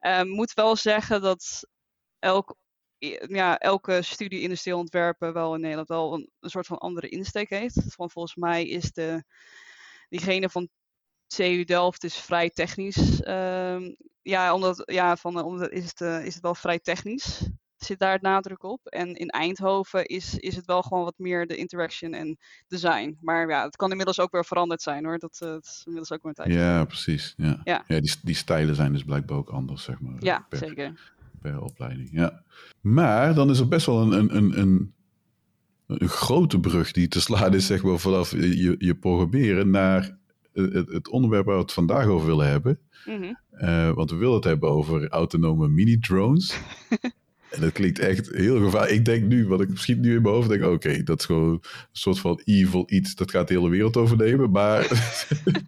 Um, 0.00 0.28
moet 0.28 0.52
wel 0.52 0.76
zeggen 0.76 1.22
dat 1.22 1.68
elk, 2.18 2.56
ja, 3.28 3.58
elke 3.58 4.02
studie 4.02 4.40
industrieel 4.40 4.78
ontwerpen 4.78 5.32
wel 5.32 5.54
in 5.54 5.60
Nederland 5.60 5.88
wel 5.88 6.14
een, 6.14 6.30
een 6.40 6.50
soort 6.50 6.66
van 6.66 6.78
andere 6.78 7.08
insteek 7.08 7.50
heeft. 7.50 7.96
Want 7.96 8.12
volgens 8.12 8.34
mij 8.34 8.66
is 8.66 8.92
de, 8.92 9.24
diegene 10.08 10.48
van 10.48 10.68
CU 11.36 11.64
Delft 11.64 12.04
is 12.04 12.16
vrij 12.16 12.50
technisch. 12.50 13.26
Um, 13.26 13.96
ja, 14.22 14.54
omdat, 14.54 14.82
ja, 14.84 15.16
van, 15.16 15.42
omdat 15.42 15.70
is, 15.70 15.84
het, 15.84 16.00
uh, 16.00 16.24
is 16.24 16.34
het 16.34 16.42
wel 16.42 16.54
vrij 16.54 16.78
technisch 16.78 17.48
zit 17.84 17.98
daar 17.98 18.12
het 18.12 18.22
nadruk 18.22 18.62
op. 18.62 18.86
En 18.86 19.14
in 19.14 19.28
Eindhoven 19.28 20.06
is, 20.06 20.38
is 20.38 20.56
het 20.56 20.66
wel 20.66 20.82
gewoon 20.82 21.04
wat 21.04 21.18
meer 21.18 21.46
de 21.46 21.56
interaction 21.56 22.14
en 22.14 22.38
design. 22.68 23.18
Maar 23.20 23.48
ja, 23.48 23.64
het 23.64 23.76
kan 23.76 23.90
inmiddels 23.90 24.20
ook 24.20 24.32
weer 24.32 24.44
veranderd 24.44 24.82
zijn 24.82 25.04
hoor. 25.04 25.18
Dat, 25.18 25.40
uh, 25.44 25.56
is 25.60 25.82
inmiddels 25.84 26.12
ook 26.12 26.24
een 26.24 26.34
tijd. 26.34 26.52
Ja, 26.52 26.84
precies. 26.84 27.34
Ja, 27.36 27.60
ja. 27.64 27.84
ja 27.86 28.00
die, 28.00 28.14
die 28.22 28.34
stijlen 28.34 28.74
zijn 28.74 28.92
dus 28.92 29.04
blijkbaar 29.04 29.36
ook 29.36 29.48
anders, 29.48 29.82
zeg 29.82 30.00
maar. 30.00 30.16
Ja, 30.18 30.46
per, 30.48 30.58
zeker. 30.58 31.14
Per 31.40 31.60
opleiding, 31.60 32.08
ja. 32.12 32.42
Maar 32.80 33.34
dan 33.34 33.50
is 33.50 33.58
er 33.58 33.68
best 33.68 33.86
wel 33.86 34.02
een, 34.02 34.12
een, 34.12 34.36
een, 34.36 34.60
een, 34.60 34.94
een 35.86 36.08
grote 36.08 36.60
brug 36.60 36.92
die 36.92 37.08
te 37.08 37.20
slaan 37.20 37.54
is, 37.54 37.66
zeg 37.66 37.82
maar, 37.82 37.98
vanaf 37.98 38.30
je, 38.30 38.74
je 38.78 38.94
programmeren 38.94 39.70
naar 39.70 40.16
het, 40.52 40.88
het 40.88 41.08
onderwerp 41.08 41.44
waar 41.44 41.56
we 41.56 41.62
het 41.62 41.72
vandaag 41.72 42.06
over 42.06 42.26
willen 42.26 42.48
hebben. 42.48 42.78
Mm 43.04 43.22
-hmm. 43.22 43.38
uh, 43.52 43.90
want 43.90 44.10
we 44.10 44.16
willen 44.16 44.34
het 44.34 44.44
hebben 44.44 44.70
over 44.70 45.08
autonome 45.08 45.68
mini-drones. 45.68 46.58
En 47.50 47.60
dat 47.60 47.72
klinkt 47.72 47.98
echt 47.98 48.28
heel 48.30 48.60
gevaarlijk. 48.60 48.92
Ik 48.92 49.04
denk 49.04 49.24
nu, 49.24 49.46
wat 49.46 49.60
ik 49.60 49.68
misschien 49.68 50.00
nu 50.00 50.14
in 50.16 50.22
mijn 50.22 50.34
hoofd 50.34 50.48
denk, 50.48 50.62
oké, 50.62 50.72
okay, 50.72 51.02
dat 51.02 51.18
is 51.18 51.24
gewoon 51.24 51.52
een 51.52 51.60
soort 51.92 52.18
van 52.18 52.40
evil 52.44 52.84
iets, 52.86 53.14
dat 53.14 53.30
gaat 53.30 53.48
de 53.48 53.54
hele 53.54 53.68
wereld 53.68 53.96
overnemen. 53.96 54.50
Maar 54.50 54.82
ik 55.44 55.64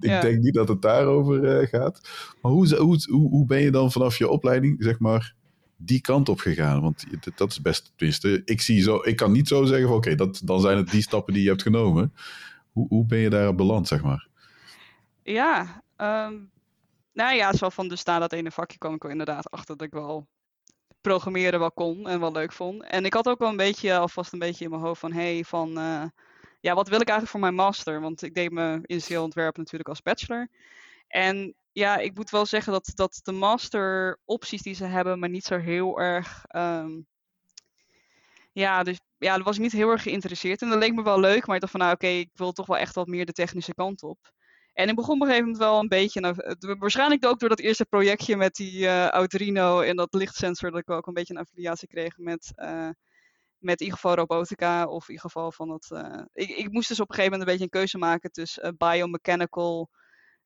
ja. 0.00 0.20
denk 0.20 0.42
niet 0.42 0.54
dat 0.54 0.68
het 0.68 0.82
daarover 0.82 1.60
uh, 1.60 1.68
gaat. 1.68 2.00
Maar 2.42 2.52
hoe, 2.52 2.76
hoe, 2.76 2.98
hoe 3.08 3.46
ben 3.46 3.60
je 3.60 3.70
dan 3.70 3.92
vanaf 3.92 4.18
je 4.18 4.28
opleiding, 4.28 4.76
zeg 4.78 4.98
maar, 4.98 5.34
die 5.76 6.00
kant 6.00 6.28
op 6.28 6.38
gegaan? 6.38 6.80
Want 6.80 7.04
dat 7.34 7.50
is 7.50 7.60
best, 7.60 7.92
tenminste, 7.96 8.42
ik 8.44 8.60
zie 8.60 8.82
zo, 8.82 9.00
ik 9.02 9.16
kan 9.16 9.32
niet 9.32 9.48
zo 9.48 9.64
zeggen 9.64 9.88
van, 9.88 9.96
oké, 9.96 10.12
okay, 10.12 10.28
dan 10.44 10.60
zijn 10.60 10.76
het 10.76 10.90
die 10.90 11.02
stappen 11.02 11.34
die 11.34 11.42
je 11.42 11.48
hebt 11.48 11.62
genomen. 11.62 12.14
Hoe, 12.72 12.86
hoe 12.88 13.06
ben 13.06 13.18
je 13.18 13.30
daar 13.30 13.54
beland, 13.54 13.88
zeg 13.88 14.02
maar? 14.02 14.28
Ja, 15.22 15.82
um, 15.96 16.50
nou 17.12 17.34
ja, 17.34 17.52
zo 17.52 17.68
van 17.68 17.88
dus 17.88 18.04
na 18.04 18.18
dat 18.18 18.32
ene 18.32 18.50
vakje 18.50 18.78
kwam 18.78 18.94
ik 18.94 19.02
wel 19.02 19.10
inderdaad 19.10 19.50
achter 19.50 19.76
dat 19.76 19.86
ik 19.86 19.92
wel 19.92 20.26
programmeren 21.00 21.58
wel 21.58 21.72
kon 21.72 22.08
en 22.08 22.20
wel 22.20 22.32
leuk 22.32 22.52
vond. 22.52 22.82
En 22.82 23.04
ik 23.04 23.14
had 23.14 23.28
ook 23.28 23.38
wel 23.38 23.48
een 23.48 23.56
beetje, 23.56 23.98
alvast 23.98 24.32
een 24.32 24.38
beetje 24.38 24.64
in 24.64 24.70
mijn 24.70 24.82
hoofd 24.82 25.00
van, 25.00 25.12
hey, 25.12 25.44
van, 25.44 25.78
uh, 25.78 26.04
ja, 26.60 26.74
wat 26.74 26.88
wil 26.88 27.00
ik 27.00 27.08
eigenlijk 27.08 27.30
voor 27.30 27.40
mijn 27.40 27.54
master? 27.54 28.00
Want 28.00 28.22
ik 28.22 28.34
deed 28.34 28.50
mijn 28.50 28.84
industrieel 28.84 29.22
ontwerp 29.22 29.56
natuurlijk 29.56 29.88
als 29.88 30.02
bachelor. 30.02 30.48
En 31.08 31.54
ja, 31.72 31.96
ik 31.96 32.14
moet 32.14 32.30
wel 32.30 32.46
zeggen 32.46 32.72
dat, 32.72 32.92
dat 32.94 33.20
de 33.22 33.32
master 33.32 34.18
opties 34.24 34.62
die 34.62 34.74
ze 34.74 34.84
hebben, 34.84 35.18
maar 35.18 35.28
niet 35.28 35.44
zo 35.44 35.58
heel 35.58 36.00
erg, 36.00 36.44
um, 36.56 37.06
ja, 38.52 38.82
dus 38.82 39.00
ja, 39.18 39.34
daar 39.34 39.44
was 39.44 39.56
ik 39.56 39.62
niet 39.62 39.72
heel 39.72 39.90
erg 39.90 40.02
geïnteresseerd. 40.02 40.62
En 40.62 40.68
dat 40.68 40.78
leek 40.78 40.94
me 40.94 41.02
wel 41.02 41.20
leuk, 41.20 41.46
maar 41.46 41.54
ik 41.54 41.60
dacht 41.60 41.72
van, 41.72 41.80
nou 41.80 41.92
oké, 41.92 42.06
ik 42.06 42.30
wil 42.34 42.52
toch 42.52 42.66
wel 42.66 42.78
echt 42.78 42.94
wat 42.94 43.06
meer 43.06 43.26
de 43.26 43.32
technische 43.32 43.74
kant 43.74 44.02
op. 44.02 44.32
En 44.72 44.88
ik 44.88 44.94
begon 44.94 45.14
op 45.14 45.20
een 45.20 45.26
gegeven 45.26 45.50
moment 45.50 45.64
wel 45.64 45.78
een 45.78 45.88
beetje, 45.88 46.20
nou, 46.20 46.34
waarschijnlijk 46.78 47.26
ook 47.26 47.38
door 47.38 47.48
dat 47.48 47.58
eerste 47.58 47.84
projectje 47.84 48.36
met 48.36 48.54
die 48.54 48.82
uh, 48.82 49.08
Arduino 49.08 49.80
en 49.80 49.96
dat 49.96 50.14
lichtsensor, 50.14 50.70
dat 50.70 50.80
ik 50.80 50.90
ook 50.90 51.06
een 51.06 51.14
beetje 51.14 51.34
een 51.34 51.40
affiliatie 51.40 51.88
kreeg 51.88 52.18
met, 52.18 52.52
uh, 52.56 52.88
met 53.58 53.80
in 53.80 53.86
ieder 53.86 53.94
geval 53.94 54.14
robotica 54.14 54.86
of 54.86 55.08
in 55.08 55.14
ieder 55.14 55.30
geval 55.30 55.52
van 55.52 55.68
dat. 55.68 55.90
Uh, 55.92 56.22
ik, 56.32 56.48
ik, 56.48 56.72
moest 56.72 56.88
dus 56.88 57.00
op 57.00 57.08
een 57.08 57.14
gegeven 57.14 57.38
moment 57.38 57.40
een 57.40 57.56
beetje 57.56 57.64
een 57.64 57.80
keuze 57.80 57.98
maken 57.98 58.30
tussen 58.30 58.76
biomechanical, 58.76 59.90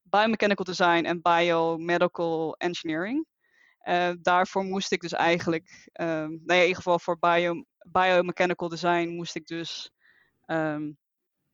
biomechanical 0.03 0.65
design 0.65 1.05
en 1.05 1.23
biomedical 1.23 2.55
engineering. 2.57 3.27
daarvoor 4.21 4.65
moest 4.65 4.93
ik 4.93 5.01
dus 5.01 5.13
eigenlijk, 5.13 5.89
nou 5.93 6.41
ja, 6.47 6.55
in 6.55 6.61
ieder 6.61 6.77
geval 6.77 6.99
voor 6.99 7.19
bio, 7.19 7.65
biomechanical 7.87 8.69
design 8.69 9.09
moest 9.09 9.35
ik 9.35 9.47
dus 9.47 9.91
um, 10.47 10.99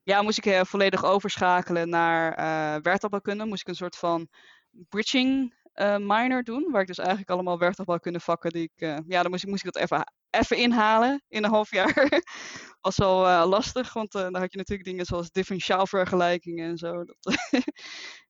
ja, 0.03 0.21
moest 0.21 0.37
ik 0.37 0.45
uh, 0.45 0.61
volledig 0.63 1.03
overschakelen 1.03 1.89
naar 1.89 2.39
uh. 2.85 3.43
Moest 3.45 3.61
ik 3.61 3.67
een 3.67 3.75
soort 3.75 3.95
van 3.95 4.27
bridging 4.71 5.55
uh, 5.75 5.97
minor 5.97 6.43
doen, 6.43 6.71
waar 6.71 6.81
ik 6.81 6.87
dus 6.87 6.97
eigenlijk 6.97 7.29
allemaal 7.29 7.59
werktuigbouwkunde 7.59 8.19
vakken 8.19 8.51
die 8.51 8.71
ik, 8.73 9.03
ja, 9.07 9.21
dan 9.21 9.31
moest 9.31 9.43
ik, 9.43 9.49
moest 9.49 9.65
ik 9.65 9.73
dat 9.73 9.83
even 9.83 10.13
even 10.29 10.57
inhalen 10.57 11.23
in 11.27 11.43
een 11.43 11.49
half 11.49 11.71
jaar. 11.71 12.23
was 12.81 12.97
wel 12.97 13.47
lastig, 13.47 13.93
want 13.93 14.11
dan 14.11 14.35
had 14.35 14.51
je 14.51 14.57
natuurlijk 14.57 14.89
dingen 14.89 15.05
zoals 15.05 15.31
differentiaalvergelijkingen 15.31 16.69
en 16.69 16.77
zo. 16.77 17.03
Dat, 17.03 17.17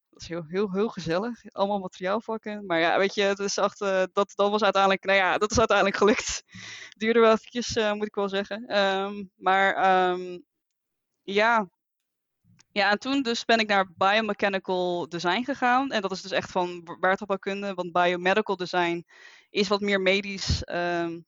dat 0.09 0.21
is 0.21 0.27
heel, 0.27 0.45
heel, 0.47 0.71
heel 0.71 0.89
gezellig. 0.89 1.51
Allemaal 1.51 1.79
materiaalvakken. 1.79 2.65
Maar 2.65 2.79
ja, 2.79 2.97
weet 2.97 3.15
je, 3.15 3.21
het 3.21 3.39
is 3.39 3.57
echt, 3.57 3.79
dat, 3.79 4.11
dat 4.13 4.49
was 4.49 4.63
uiteindelijk, 4.63 5.03
nou 5.03 5.17
ja, 5.17 5.37
dat 5.37 5.51
is 5.51 5.57
uiteindelijk 5.59 5.97
gelukt. 5.97 6.43
Duurde 6.97 7.19
wel 7.19 7.31
eventjes, 7.31 7.75
moet 7.93 8.07
ik 8.07 8.15
wel 8.15 8.29
zeggen. 8.29 8.65
Ehm, 8.65 9.23
maar 9.35 10.09
um, 10.11 10.45
ja, 11.23 11.69
ja, 12.73 12.91
en 12.91 12.99
toen 12.99 13.21
dus 13.21 13.45
ben 13.45 13.59
ik 13.59 13.67
naar 13.67 13.91
biomechanical 13.97 15.09
design 15.09 15.43
gegaan. 15.43 15.91
En 15.91 16.01
dat 16.01 16.11
is 16.11 16.21
dus 16.21 16.31
echt 16.31 16.51
van 16.51 16.97
waardopbouwkunde, 16.99 17.73
want 17.73 17.91
biomedical 17.91 18.55
design 18.55 19.05
is 19.49 19.67
wat 19.67 19.79
meer 19.79 20.01
medisch 20.01 20.61
um, 20.71 21.25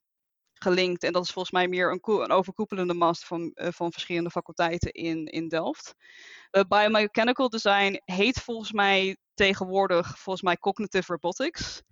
gelinkt. 0.54 1.02
En 1.02 1.12
dat 1.12 1.24
is 1.24 1.30
volgens 1.30 1.54
mij 1.54 1.68
meer 1.68 1.90
een, 1.90 2.00
een 2.02 2.30
overkoepelende 2.30 2.94
master 2.94 3.26
van, 3.26 3.52
uh, 3.54 3.68
van 3.70 3.92
verschillende 3.92 4.30
faculteiten 4.30 4.92
in, 4.92 5.26
in 5.26 5.48
Delft. 5.48 5.94
Uh, 6.52 6.62
biomechanical 6.68 7.48
design 7.48 8.00
heet 8.04 8.40
volgens 8.40 8.72
mij 8.72 9.16
tegenwoordig 9.34 10.18
volgens 10.18 10.44
mij 10.44 10.56
cognitive 10.56 11.12
robotics. 11.12 11.82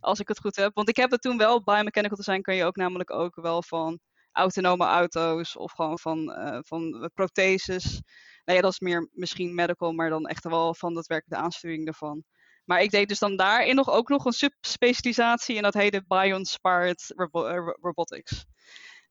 Als 0.00 0.20
ik 0.20 0.28
het 0.28 0.40
goed 0.40 0.56
heb. 0.56 0.74
Want 0.74 0.88
ik 0.88 0.96
heb 0.96 1.10
het 1.10 1.22
toen 1.22 1.36
wel, 1.36 1.62
biomechanical 1.62 2.16
design 2.16 2.40
kan 2.40 2.54
je 2.54 2.64
ook 2.64 2.76
namelijk 2.76 3.10
ook 3.10 3.34
wel 3.34 3.62
van 3.62 4.00
autonome 4.36 4.84
auto's 4.84 5.56
of 5.56 5.72
gewoon 5.72 5.98
van, 5.98 6.30
uh, 6.30 6.58
van 6.60 7.10
protheses 7.14 8.00
nou 8.46 8.58
ja, 8.58 8.64
dat 8.64 8.72
is 8.72 8.80
meer 8.80 9.08
misschien 9.12 9.54
medical, 9.54 9.92
maar 9.92 10.10
dan 10.10 10.26
echt 10.26 10.44
wel 10.44 10.74
van 10.74 10.94
daadwerkelijk 10.94 11.40
de 11.40 11.44
aansturing 11.44 11.84
daarvan. 11.84 12.24
Maar 12.64 12.82
ik 12.82 12.90
deed 12.90 13.08
dus 13.08 13.18
dan 13.18 13.36
daarin 13.36 13.74
nog 13.74 13.90
ook 13.90 14.08
nog 14.08 14.24
een 14.24 14.32
subspecialisatie 14.32 15.56
en 15.56 15.62
dat 15.62 15.74
heette 15.74 16.04
Bio-inspired 16.06 17.14
eh, 17.16 17.68
Robotics. 17.80 18.44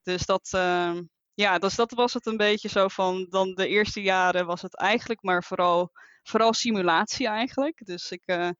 Dus 0.03 0.25
dat, 0.25 0.51
uh, 0.55 0.99
ja, 1.33 1.57
dus 1.57 1.75
dat 1.75 1.91
was 1.91 2.13
het 2.13 2.25
een 2.25 2.37
beetje 2.37 2.69
zo 2.69 2.87
van, 2.87 3.27
dan 3.29 3.53
de 3.53 3.67
eerste 3.67 4.01
jaren 4.01 4.45
was 4.45 4.61
het 4.61 4.77
eigenlijk 4.77 5.21
maar 5.23 5.43
vooral, 5.43 5.91
vooral 6.23 6.53
simulatie 6.53 7.27
eigenlijk. 7.27 7.85
Dus 7.85 8.11
ik, 8.11 8.53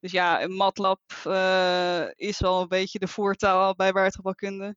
dus 0.00 0.12
ja, 0.12 0.46
MATLAB 0.48 1.00
is 2.14 2.40
wel 2.40 2.60
een 2.60 2.68
beetje 2.68 2.98
de 2.98 3.08
voertaal 3.08 3.74
bij 3.74 3.92
waardgebouwkunde. 3.92 4.76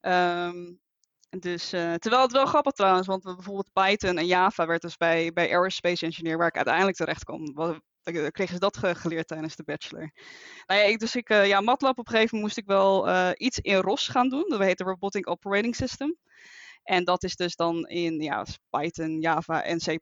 Um, 0.00 0.80
dus, 1.28 1.72
uh, 1.74 1.94
terwijl 1.94 2.22
het 2.22 2.32
wel 2.32 2.46
grappig 2.46 2.72
trouwens, 2.72 3.06
want 3.06 3.22
bijvoorbeeld 3.22 3.72
Python 3.72 4.18
en 4.18 4.26
Java 4.26 4.66
werd 4.66 4.82
dus 4.82 4.96
bij, 4.96 5.32
bij 5.32 5.48
Aerospace 5.48 6.04
Engineer, 6.04 6.38
waar 6.38 6.48
ik 6.48 6.56
uiteindelijk 6.56 6.96
terecht 6.96 7.24
kwam, 7.24 7.54
dan 7.54 7.82
kregen 8.30 8.54
ze 8.54 8.58
dat 8.58 8.76
geleerd 8.76 9.28
tijdens 9.28 9.56
de 9.56 9.62
bachelor. 9.62 10.12
Nou 10.66 10.80
ja, 10.80 10.86
ik, 10.86 10.98
dus 10.98 11.16
ik, 11.16 11.28
ja, 11.28 11.60
MATLAB 11.60 11.98
op 11.98 12.06
een 12.06 12.12
gegeven 12.12 12.38
moment 12.38 12.42
moest 12.42 12.56
ik 12.56 12.66
wel 12.66 13.08
iets 13.36 13.58
in 13.58 13.76
ROS 13.76 14.08
gaan 14.08 14.28
doen. 14.28 14.44
Dat 14.48 14.60
heet 14.60 14.78
de 14.78 14.84
Robotic 14.84 15.30
Operating 15.30 15.76
System. 15.76 16.16
En 16.86 17.04
dat 17.04 17.22
is 17.22 17.36
dus 17.36 17.56
dan 17.56 17.86
in 17.86 18.20
ja, 18.20 18.46
Python, 18.70 19.20
Java 19.20 19.62
en 19.62 19.78
C++. 19.78 19.98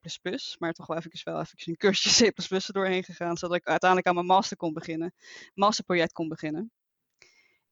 Maar 0.59 0.73
toch 0.73 0.87
wel 0.87 0.97
even, 0.97 1.11
wel 1.25 1.41
even 1.41 1.59
een 1.65 1.77
cursusje 1.85 2.33
C++ 2.33 2.51
er 2.51 2.73
doorheen 2.73 3.05
gegaan, 3.05 3.37
zodat 3.37 3.57
ik 3.57 3.67
uiteindelijk 3.67 4.09
aan 4.09 4.15
mijn 4.15 4.27
master 4.27 4.57
kon 4.57 4.73
beginnen. 4.73 5.15
Masterproject 5.55 6.13
kon 6.13 6.29
beginnen. 6.29 6.73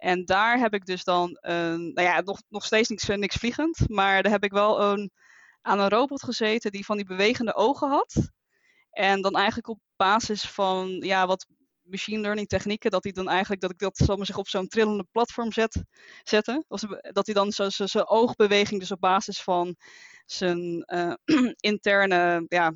En 0.02 0.24
daar 0.24 0.58
heb 0.58 0.74
ik 0.74 0.86
dus 0.86 1.04
dan, 1.04 1.38
een, 1.40 1.92
nou 1.92 2.08
ja, 2.08 2.20
nog, 2.20 2.42
nog 2.48 2.64
steeds 2.64 2.88
niks, 2.88 3.06
niks 3.06 3.36
vliegend, 3.36 3.88
maar 3.88 4.22
daar 4.22 4.32
heb 4.32 4.44
ik 4.44 4.52
wel 4.52 4.82
een, 4.82 5.10
aan 5.60 5.80
een 5.80 5.88
robot 5.88 6.22
gezeten 6.22 6.72
die 6.72 6.84
van 6.84 6.96
die 6.96 7.06
bewegende 7.06 7.54
ogen 7.54 7.88
had. 7.88 8.30
En 8.90 9.20
dan 9.20 9.36
eigenlijk 9.36 9.68
op 9.68 9.78
basis 9.96 10.42
van 10.42 10.88
ja, 10.88 11.26
wat 11.26 11.46
machine 11.82 12.20
learning 12.20 12.48
technieken, 12.48 12.90
dat 12.90 13.02
hij 13.02 13.12
dan 13.12 13.28
eigenlijk, 13.28 13.60
dat 13.60 13.70
ik 13.70 13.78
dat 13.78 13.96
zal 13.96 14.16
maar 14.16 14.26
zich 14.26 14.38
op 14.38 14.48
zo'n 14.48 14.68
trillende 14.68 15.06
platform 15.10 15.52
zet, 15.52 15.84
zetten. 16.22 16.64
Dat 17.12 17.26
hij 17.26 17.34
dan 17.34 17.52
zijn 17.52 18.06
oogbeweging, 18.06 18.80
dus 18.80 18.90
op 18.90 19.00
basis 19.00 19.42
van 19.42 19.76
zijn 20.26 20.84
uh, 20.94 21.14
interne 21.70 22.44
ja, 22.48 22.72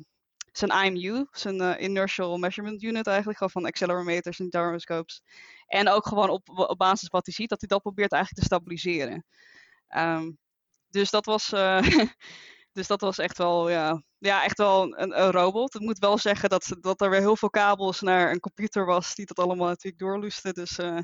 zijn 0.57 0.85
IMU, 0.85 1.25
zijn 1.31 1.61
uh, 1.61 1.73
Inertial 1.79 2.37
Measurement 2.37 2.83
Unit 2.83 3.07
eigenlijk, 3.07 3.37
gewoon 3.37 3.53
van 3.53 3.65
accelerometers 3.65 4.39
en 4.39 4.47
gyroscopes. 4.49 5.21
En 5.67 5.89
ook 5.89 6.07
gewoon 6.07 6.29
op, 6.29 6.49
op 6.49 6.77
basis 6.77 7.09
wat 7.09 7.25
hij 7.25 7.35
ziet, 7.35 7.49
dat 7.49 7.59
hij 7.59 7.67
dat 7.67 7.81
probeert 7.81 8.11
eigenlijk 8.11 8.41
te 8.41 8.55
stabiliseren. 8.55 9.25
Um, 9.95 10.37
dus 10.89 11.09
dat 11.09 11.25
was, 11.25 11.53
uh, 11.53 11.81
dus 12.77 12.87
dat 12.87 13.01
was 13.01 13.17
echt 13.17 13.37
wel, 13.37 13.69
ja, 13.69 14.03
ja 14.17 14.43
echt 14.43 14.57
wel 14.57 14.99
een, 14.99 15.31
robot. 15.31 15.75
Ik 15.75 15.81
moet 15.81 15.99
wel 15.99 16.17
zeggen 16.17 16.49
dat, 16.49 16.75
dat 16.79 17.01
er 17.01 17.09
weer 17.09 17.19
heel 17.19 17.37
veel 17.37 17.49
kabels 17.49 18.01
naar 18.01 18.31
een 18.31 18.39
computer 18.39 18.85
was 18.85 19.15
die 19.15 19.25
dat 19.25 19.39
allemaal 19.39 19.67
natuurlijk 19.67 19.99
doorlusten. 19.99 20.53
Dus 20.53 20.79
uh, 20.79 20.99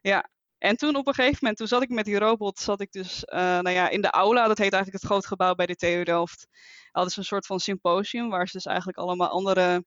ja, 0.00 0.28
en 0.58 0.76
toen 0.76 0.96
op 0.96 1.06
een 1.06 1.14
gegeven 1.14 1.38
moment, 1.40 1.58
toen 1.58 1.66
zat 1.66 1.82
ik 1.82 1.88
met 1.88 2.04
die 2.04 2.18
robot, 2.18 2.58
zat 2.58 2.80
ik 2.80 2.92
dus 2.92 3.24
uh, 3.26 3.38
nou 3.38 3.70
ja, 3.70 3.88
in 3.88 4.00
de 4.00 4.10
aula, 4.10 4.46
dat 4.46 4.58
heet 4.58 4.72
eigenlijk 4.72 5.02
het 5.02 5.12
groot 5.12 5.26
gebouw 5.26 5.54
bij 5.54 5.66
de 5.66 5.74
TU 5.74 6.04
Delft. 6.04 6.46
Hadden 6.90 7.12
ze 7.12 7.18
een 7.18 7.24
soort 7.24 7.46
van 7.46 7.60
symposium, 7.60 8.28
waar 8.28 8.46
ze 8.46 8.56
dus 8.56 8.66
eigenlijk 8.66 8.98
allemaal 8.98 9.28
andere 9.28 9.84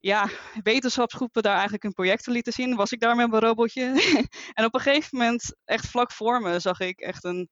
ja, 0.00 0.28
wetenschapsgroepen 0.62 1.42
daar 1.42 1.54
eigenlijk 1.54 1.84
een 1.84 1.92
project 1.92 2.26
lieten 2.26 2.52
zien. 2.52 2.76
Was 2.76 2.92
ik 2.92 3.00
daar 3.00 3.16
met 3.16 3.30
mijn 3.30 3.42
robotje. 3.42 3.82
en 4.54 4.64
op 4.64 4.74
een 4.74 4.80
gegeven 4.80 5.18
moment, 5.18 5.54
echt 5.64 5.86
vlak 5.86 6.12
voor 6.12 6.40
me, 6.40 6.60
zag 6.60 6.80
ik 6.80 7.00
echt 7.00 7.24
een, 7.24 7.48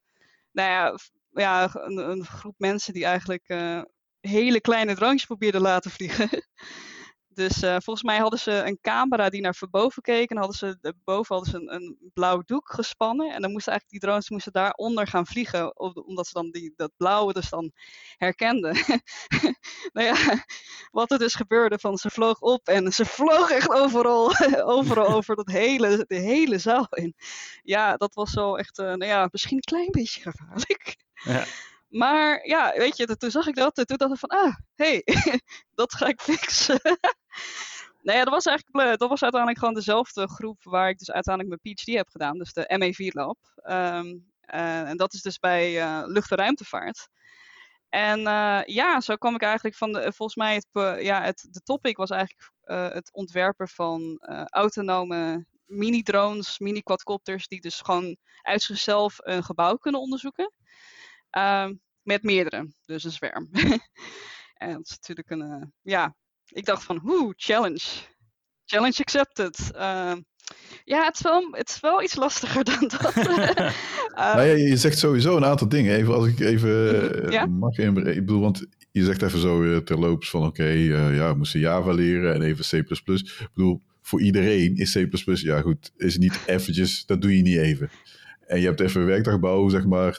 nou 0.52 0.70
ja, 0.70 0.98
ja 1.30 1.70
een, 1.74 1.96
een 1.96 2.24
groep 2.24 2.54
mensen 2.58 2.92
die 2.92 3.04
eigenlijk 3.04 3.48
uh, 3.48 3.82
hele 4.20 4.60
kleine 4.60 4.94
drankjes 4.94 5.26
probeerden 5.26 5.60
laten 5.60 5.90
vliegen. 5.90 6.28
Dus 7.38 7.62
uh, 7.62 7.70
volgens 7.70 8.02
mij 8.02 8.18
hadden 8.18 8.38
ze 8.38 8.52
een 8.52 8.78
camera 8.80 9.28
die 9.28 9.40
naar 9.40 9.58
boven 9.70 10.02
keek. 10.02 10.30
En 10.30 10.36
hadden 10.36 10.56
ze, 10.56 10.94
boven 11.04 11.34
hadden 11.34 11.52
ze 11.52 11.58
een, 11.58 11.74
een, 11.74 12.10
blauw 12.12 12.42
doek 12.42 12.72
gespannen. 12.72 13.32
En 13.32 13.42
dan 13.42 13.50
moesten 13.50 13.72
eigenlijk 13.72 14.00
die 14.00 14.10
drones 14.10 14.30
moesten 14.30 14.52
daaronder 14.52 15.06
gaan 15.06 15.26
vliegen. 15.26 15.78
Omdat 16.06 16.26
ze 16.26 16.32
dan 16.32 16.50
die, 16.50 16.72
dat 16.76 16.92
blauwe 16.96 17.32
dus 17.32 17.48
dan 17.50 17.72
herkenden. 18.16 18.72
nou 19.94 20.06
ja, 20.06 20.44
wat 20.90 21.10
er 21.10 21.18
dus 21.18 21.34
gebeurde 21.34 21.78
van 21.78 21.96
ze 21.96 22.10
vloog 22.10 22.40
op. 22.40 22.68
En 22.68 22.92
ze 22.92 23.04
vloog 23.04 23.50
echt 23.50 23.70
overal, 23.70 24.32
overal 24.76 25.08
over 25.08 25.36
dat 25.36 25.48
hele, 25.48 26.04
de 26.06 26.18
hele 26.18 26.58
zaal 26.58 26.86
in. 26.90 27.14
Ja, 27.62 27.96
dat 27.96 28.14
was 28.14 28.30
zo 28.30 28.54
echt, 28.54 28.78
uh, 28.78 28.86
nou 28.86 29.04
ja, 29.04 29.28
misschien 29.30 29.56
een 29.56 29.62
klein 29.62 29.90
beetje 29.90 30.20
gevaarlijk. 30.20 30.96
Ja. 31.12 31.44
Maar 31.88 32.46
ja, 32.46 32.72
weet 32.76 32.96
je, 32.96 33.16
toen 33.16 33.30
zag 33.30 33.46
ik 33.46 33.54
dat 33.54 33.78
en 33.78 33.86
toen 33.86 33.96
dacht 33.96 34.12
ik 34.12 34.18
van, 34.18 34.28
ah, 34.28 34.54
hey, 34.74 35.02
dat 35.74 35.94
ga 35.94 36.06
ik 36.06 36.20
fixen. 36.20 36.80
nou 38.02 38.18
ja, 38.18 38.24
dat 38.24 38.32
was 38.32 38.44
eigenlijk 38.44 38.98
dat 38.98 39.08
was 39.08 39.22
uiteindelijk 39.22 39.60
gewoon 39.60 39.74
dezelfde 39.74 40.28
groep 40.28 40.64
waar 40.64 40.88
ik 40.88 40.98
dus 40.98 41.10
uiteindelijk 41.10 41.62
mijn 41.62 41.76
PhD 41.76 41.94
heb 41.94 42.08
gedaan, 42.08 42.38
dus 42.38 42.52
de 42.52 42.78
ME4 42.78 43.12
Lab. 43.12 43.38
Um, 43.62 44.26
uh, 44.54 44.88
en 44.88 44.96
dat 44.96 45.12
is 45.12 45.22
dus 45.22 45.38
bij 45.38 45.74
uh, 45.76 46.02
lucht- 46.04 46.30
en 46.30 46.36
ruimtevaart. 46.36 47.08
En 47.88 48.20
ja, 48.66 49.00
zo 49.00 49.16
kwam 49.16 49.34
ik 49.34 49.42
eigenlijk 49.42 49.76
van 49.76 49.92
de, 49.92 50.12
volgens 50.12 50.36
mij, 50.36 50.62
ja, 51.02 51.22
het, 51.22 51.46
de 51.50 51.60
topic 51.60 51.96
was 51.96 52.10
eigenlijk 52.10 52.52
het 52.92 53.12
ontwerpen 53.12 53.68
van 53.68 54.18
autonome 54.48 55.46
mini-drones, 55.68 56.58
mini-quadcopters, 56.58 57.48
die 57.48 57.60
dus 57.60 57.80
gewoon 57.80 58.16
uit 58.42 58.62
zichzelf 58.62 59.16
een 59.18 59.44
gebouw 59.44 59.76
kunnen 59.76 60.00
onderzoeken. 60.00 60.52
Uh, 61.36 61.68
met 62.02 62.22
meerdere, 62.22 62.72
dus 62.84 63.04
een 63.04 63.10
zwerm. 63.10 63.48
en 64.54 64.72
dat 64.72 64.84
is 64.84 64.90
natuurlijk 64.90 65.30
een, 65.30 65.42
uh, 65.42 65.66
ja, 65.82 66.16
ik 66.48 66.64
dacht 66.64 66.84
van, 66.84 66.96
hoe, 66.96 67.34
challenge. 67.36 67.80
Challenge 68.64 68.98
accepted. 68.98 69.70
Uh, 69.74 70.14
ja, 70.84 71.04
het 71.04 71.14
is, 71.14 71.22
wel, 71.22 71.48
het 71.50 71.68
is 71.68 71.80
wel 71.80 72.02
iets 72.02 72.16
lastiger 72.16 72.64
dan 72.70 72.90
dat. 72.98 73.16
uh, 73.16 73.24
nou 74.34 74.42
ja, 74.42 74.54
je 74.54 74.76
zegt 74.76 74.98
sowieso 74.98 75.36
een 75.36 75.44
aantal 75.44 75.68
dingen. 75.68 75.94
Even 75.94 76.14
als 76.14 76.26
ik 76.26 76.40
even 76.40 76.94
mhm, 76.94 77.30
ja? 77.30 77.46
mag 77.46 77.78
inbreken. 77.78 78.16
Ik 78.16 78.26
bedoel, 78.26 78.40
want 78.40 78.66
je 78.90 79.04
zegt 79.04 79.22
even 79.22 79.38
zo 79.38 79.82
terloops 79.82 80.30
van 80.30 80.40
oké, 80.40 80.62
okay, 80.62 80.82
ja, 81.14 81.30
we 81.30 81.38
moesten 81.38 81.60
Java 81.60 81.92
leren 81.92 82.34
en 82.34 82.42
even 82.42 82.84
C++. 82.84 82.90
Ik 82.90 83.48
bedoel, 83.54 83.82
voor 84.02 84.20
iedereen 84.20 84.76
is 84.76 84.92
C++, 84.92 85.08
ja 85.24 85.60
goed, 85.60 85.92
is 85.96 86.18
niet 86.18 86.40
eventjes, 86.46 87.06
dat 87.06 87.22
doe 87.22 87.36
je 87.36 87.42
niet 87.42 87.58
even. 87.58 87.90
En 88.48 88.60
je 88.60 88.66
hebt 88.66 88.80
even 88.80 89.06
werkdagbouw, 89.06 89.68
zeg 89.68 89.86
maar. 89.86 90.18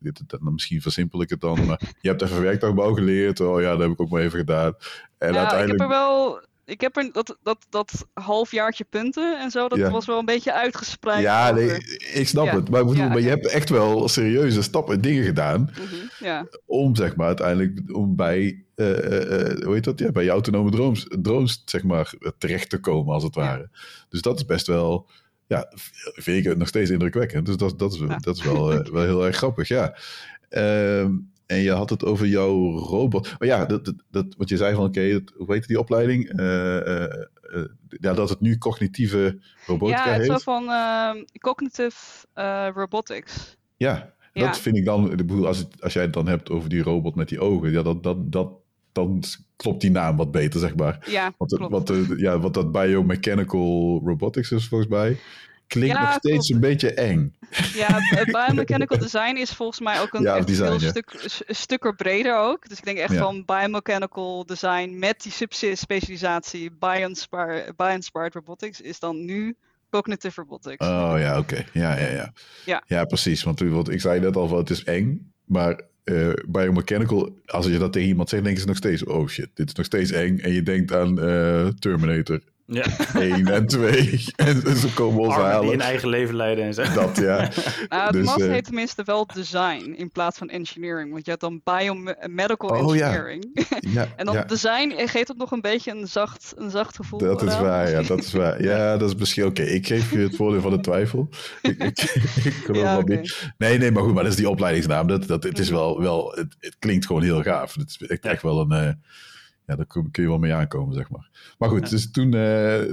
Dit, 0.00 0.22
misschien 0.38 0.82
versimpel 0.82 1.22
ik 1.22 1.30
het 1.30 1.40
dan. 1.40 1.66
Maar 1.66 1.80
je 2.00 2.08
hebt 2.08 2.22
even 2.22 2.42
werkdagbouw 2.42 2.94
geleerd. 2.94 3.40
Oh 3.40 3.60
ja, 3.60 3.70
dat 3.70 3.80
heb 3.80 3.90
ik 3.90 4.00
ook 4.00 4.10
maar 4.10 4.22
even 4.22 4.38
gedaan. 4.38 4.74
En 5.18 5.32
ja, 5.32 5.38
uiteindelijk... 5.38 5.72
ik 5.72 5.80
heb 5.80 5.80
er 5.80 5.88
wel... 5.88 6.48
Ik 6.64 6.80
heb 6.80 6.96
er 6.96 7.12
dat, 7.12 7.36
dat, 7.42 7.66
dat 7.68 8.06
halfjaartje 8.12 8.84
punten 8.84 9.40
en 9.40 9.50
zo, 9.50 9.68
dat 9.68 9.90
was 9.90 10.06
wel 10.06 10.18
een 10.18 10.24
beetje 10.24 10.52
uitgespreid. 10.52 11.22
Ja, 11.22 11.50
nee, 11.50 11.70
ik 12.12 12.28
snap 12.28 12.50
het. 12.50 12.70
Maar, 12.70 12.84
bedoel, 12.84 13.08
maar 13.08 13.20
je 13.20 13.28
hebt 13.28 13.46
echt 13.46 13.68
wel 13.68 14.08
serieuze 14.08 14.62
stappen, 14.62 15.00
dingen 15.00 15.24
gedaan. 15.24 15.70
Ja. 16.18 16.46
Om 16.66 16.96
zeg 16.96 17.16
maar 17.16 17.26
uiteindelijk 17.26 17.80
om 17.96 18.16
bij, 18.16 18.64
uh, 18.76 18.88
uh, 18.88 19.64
hoe 19.64 19.74
heet 19.74 19.84
dat? 19.84 19.98
Ja, 19.98 20.12
bij 20.12 20.24
je 20.24 20.30
autonome 20.30 20.70
drones, 20.70 21.06
drones 21.08 21.62
zeg 21.64 21.82
maar 21.82 22.12
terecht 22.38 22.70
te 22.70 22.80
komen 22.80 23.14
als 23.14 23.22
het 23.22 23.34
ware. 23.34 23.70
Dus 24.08 24.22
dat 24.22 24.38
is 24.38 24.44
best 24.44 24.66
wel 24.66 25.08
ja, 25.50 25.66
vind 26.14 26.46
ik 26.46 26.56
nog 26.56 26.68
steeds 26.68 26.90
indrukwekkend. 26.90 27.46
Dus 27.46 27.56
dat, 27.56 27.78
dat, 27.78 27.92
is, 27.92 27.98
dat 28.20 28.36
is 28.36 28.42
wel, 28.42 28.72
uh, 28.72 28.86
wel 28.86 29.02
heel 29.02 29.26
erg 29.26 29.36
grappig, 29.36 29.68
ja. 29.68 29.96
Ehm, 30.48 31.14
en 31.46 31.56
je 31.56 31.70
had 31.70 31.90
het 31.90 32.04
over 32.04 32.26
jouw 32.26 32.78
robot. 32.78 33.38
Maar 33.38 33.48
ja, 33.48 33.64
dat, 33.64 33.92
dat, 34.10 34.26
wat 34.36 34.48
je 34.48 34.56
zei 34.56 34.74
van, 34.74 34.84
oké, 34.84 34.98
okay, 34.98 35.24
hoe 35.36 35.54
heet 35.54 35.66
die 35.66 35.78
opleiding? 35.78 36.40
Uh, 36.40 37.06
ja, 37.88 38.12
dat 38.12 38.28
het 38.28 38.40
nu 38.40 38.58
cognitieve 38.58 39.38
robotica 39.66 40.06
ja, 40.06 40.12
heet. 40.12 40.26
Ja, 40.26 40.38
zo 40.38 40.52
van 40.52 40.64
uh, 40.64 41.10
cognitive 41.38 42.28
robotics. 42.74 43.56
Ja, 43.76 44.14
ja, 44.32 44.46
dat 44.46 44.58
vind 44.58 44.76
ik 44.76 44.84
dan, 44.84 45.10
ik 45.10 45.16
bedoel, 45.16 45.46
als, 45.46 45.58
het, 45.58 45.82
als 45.82 45.92
jij 45.92 46.02
het 46.02 46.12
dan 46.12 46.28
hebt 46.28 46.50
over 46.50 46.68
die 46.68 46.82
robot 46.82 47.14
met 47.14 47.28
die 47.28 47.40
ogen, 47.40 47.70
ja, 47.70 47.82
dat, 47.82 48.02
dat, 48.02 48.32
dat, 48.32 48.52
dan 48.92 49.22
klopt 49.56 49.80
die 49.80 49.90
naam 49.90 50.16
wat 50.16 50.30
beter, 50.30 50.60
zeg 50.60 50.76
maar. 50.76 50.98
Ja, 51.06 51.32
wat, 51.38 51.54
klopt. 51.54 51.72
Wat, 51.72 51.86
de, 51.86 52.14
ja, 52.16 52.38
wat 52.38 52.54
dat 52.54 52.72
biomechanical 52.72 54.00
robotics 54.04 54.50
is, 54.50 54.68
volgens 54.68 54.90
mij, 54.90 55.18
klinkt 55.66 55.96
ja, 55.96 56.02
nog 56.02 56.12
steeds 56.12 56.48
klopt. 56.48 56.50
een 56.50 56.70
beetje 56.70 56.94
eng. 56.94 57.34
Ja, 57.74 57.98
biomechanical 58.24 58.98
design 58.98 59.36
is 59.36 59.50
volgens 59.50 59.80
mij 59.80 60.00
ook 60.00 60.14
een 60.14 60.22
ja, 60.22 60.40
design, 60.40 60.70
heel 60.70 60.80
ja. 60.80 60.88
stuk, 60.88 61.42
stukker 61.46 61.94
breder 61.94 62.38
ook. 62.38 62.68
Dus 62.68 62.78
ik 62.78 62.84
denk 62.84 62.98
echt 62.98 63.16
van 63.16 63.44
biomechanical 63.44 64.46
design 64.46 64.98
met 64.98 65.22
die 65.22 65.32
subspecialisatie 65.32 66.70
bio-inspired, 66.78 67.76
bio 68.12 68.28
robotics 68.32 68.80
is 68.80 68.98
dan 68.98 69.24
nu 69.24 69.56
cognitive 69.90 70.40
robotics. 70.40 70.86
Oh 70.86 71.14
ja, 71.16 71.38
oké. 71.38 71.64
Ja, 71.72 71.98
ja, 71.98 72.08
ja, 72.08 72.32
ja. 72.64 72.82
Ja, 72.86 73.04
precies. 73.04 73.42
Want, 73.42 73.60
want 73.60 73.90
ik 73.90 74.00
zei 74.00 74.20
net 74.20 74.36
al, 74.36 74.48
van, 74.48 74.58
het 74.58 74.70
is 74.70 74.84
eng, 74.84 75.32
maar 75.50 75.80
uh, 76.04 76.32
biomechanical, 76.48 77.38
als 77.46 77.66
je 77.66 77.78
dat 77.78 77.92
tegen 77.92 78.08
iemand 78.08 78.28
zegt, 78.28 78.42
denken 78.42 78.62
ze 78.62 78.68
nog 78.68 78.76
steeds, 78.76 79.04
oh 79.04 79.28
shit, 79.28 79.48
dit 79.54 79.68
is 79.68 79.74
nog 79.74 79.86
steeds 79.86 80.10
eng. 80.10 80.38
En 80.38 80.52
je 80.52 80.62
denkt 80.62 80.92
aan 80.92 81.18
uh, 81.18 81.66
Terminator. 81.66 82.40
Ja. 82.72 82.84
1 83.20 83.46
en 83.46 83.66
2. 83.66 84.24
en 84.36 84.76
ze 84.76 84.92
komen 84.94 85.20
ons 85.20 85.34
halen. 85.34 85.62
die 85.62 85.72
een 85.72 85.80
eigen 85.80 86.08
leven 86.08 86.36
leiden 86.36 86.64
en 86.64 86.74
zo. 86.74 86.82
Dat, 86.94 87.16
ja. 87.16 87.36
Nou, 87.88 88.02
het 88.04 88.12
Dus, 88.12 88.26
MAS 88.26 88.40
eh, 88.40 88.48
heet 88.48 88.64
tenminste 88.64 89.02
wel 89.04 89.26
design 89.26 89.94
in 89.96 90.10
plaats 90.10 90.38
van 90.38 90.48
engineering. 90.48 91.12
Want 91.12 91.24
je 91.24 91.30
hebt 91.30 91.42
dan 91.42 91.60
biomedical 91.64 92.68
Oh, 92.70 92.96
ja. 92.96 93.06
engineering. 93.06 93.66
ja, 93.80 94.08
en 94.16 94.24
dan 94.24 94.34
ja. 94.34 94.44
design 94.44 94.92
geeft 94.96 95.28
het 95.28 95.36
nog 95.36 95.50
een 95.50 95.60
beetje 95.60 95.90
een 95.90 96.06
zacht, 96.06 96.52
een 96.56 96.70
zacht 96.70 96.96
gevoel. 96.96 97.18
Dat 97.18 97.42
is 97.42 97.48
eraan. 97.48 97.62
waar, 97.62 97.90
ja, 97.90 98.02
dat 98.02 98.18
is 98.18 98.32
waar. 98.32 98.62
Ja, 98.62 98.96
dat 98.96 99.08
is 99.08 99.16
misschien 99.16 99.44
oké. 99.44 99.62
Ik 99.62 99.86
geef 99.86 100.10
je 100.10 100.18
het 100.18 100.36
voordeel 100.36 100.60
van 100.60 100.70
de 100.70 100.80
twijfel. 100.80 101.28
Ik, 101.62 101.82
ik, 101.82 102.00
ik 102.44 102.52
geloof 102.64 102.82
Ja, 102.82 103.02
niet. 103.04 103.52
Nee, 103.58 103.78
nee, 103.78 103.90
maar 103.90 104.02
goed, 104.02 104.14
maar 104.14 104.22
dat 104.22 104.32
is 104.32 104.38
die 104.38 104.48
opleidingsnaam. 104.48 105.06
Dat, 105.06 105.26
dat, 105.26 105.42
het 105.42 105.58
is 105.58 105.70
wel, 105.70 106.00
wel 106.00 106.32
het, 106.36 106.56
het 106.60 106.76
klinkt 106.78 107.06
gewoon 107.06 107.22
heel 107.22 107.42
gaaf. 107.42 107.74
Het 107.74 107.88
is 108.00 108.08
echt, 108.08 108.24
echt 108.24 108.42
wel 108.42 108.60
een, 108.60 108.72
eh, 108.72 108.92
ja, 109.70 109.76
daar 109.76 109.86
kun, 109.86 110.08
je 110.12 110.26
wel 110.28 110.38
mee 110.38 110.52
aankomen, 110.54 110.94
zeg 110.94 111.10
maar. 111.10 111.54
Maar 111.58 111.68
goed, 111.68 111.90
dus 111.90 112.10
toen 112.10 112.26
eh, 112.26 112.30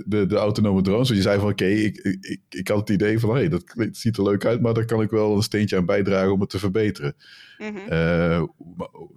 de, 0.06 0.26
de 0.28 0.36
autonome 0.36 0.82
drones, 0.82 1.08
want 1.08 1.20
je 1.22 1.28
zei 1.28 1.40
van 1.40 1.50
oké, 1.50 1.66
ik, 1.66 1.98
ik, 1.98 2.40
ik 2.50 2.68
had 2.68 2.78
het 2.80 2.90
idee 2.90 3.20
van 3.20 3.30
hé, 3.30 3.36
hey, 3.36 3.50
dat 3.50 3.64
ziet 3.92 4.18
er 4.18 4.24
leuk 4.24 4.46
uit, 4.46 4.62
maar 4.62 4.74
daar 4.74 4.86
kan 4.86 5.02
ik 5.02 5.10
wel 5.10 5.36
een 5.36 5.42
steentje 5.42 5.78
aan 5.78 5.86
bijdragen 5.86 6.32
om 6.34 6.40
het 6.42 6.50
te 6.50 6.60
verbeteren. 6.60 7.16
Mhm. 7.58 7.78
Eh, 7.90 8.44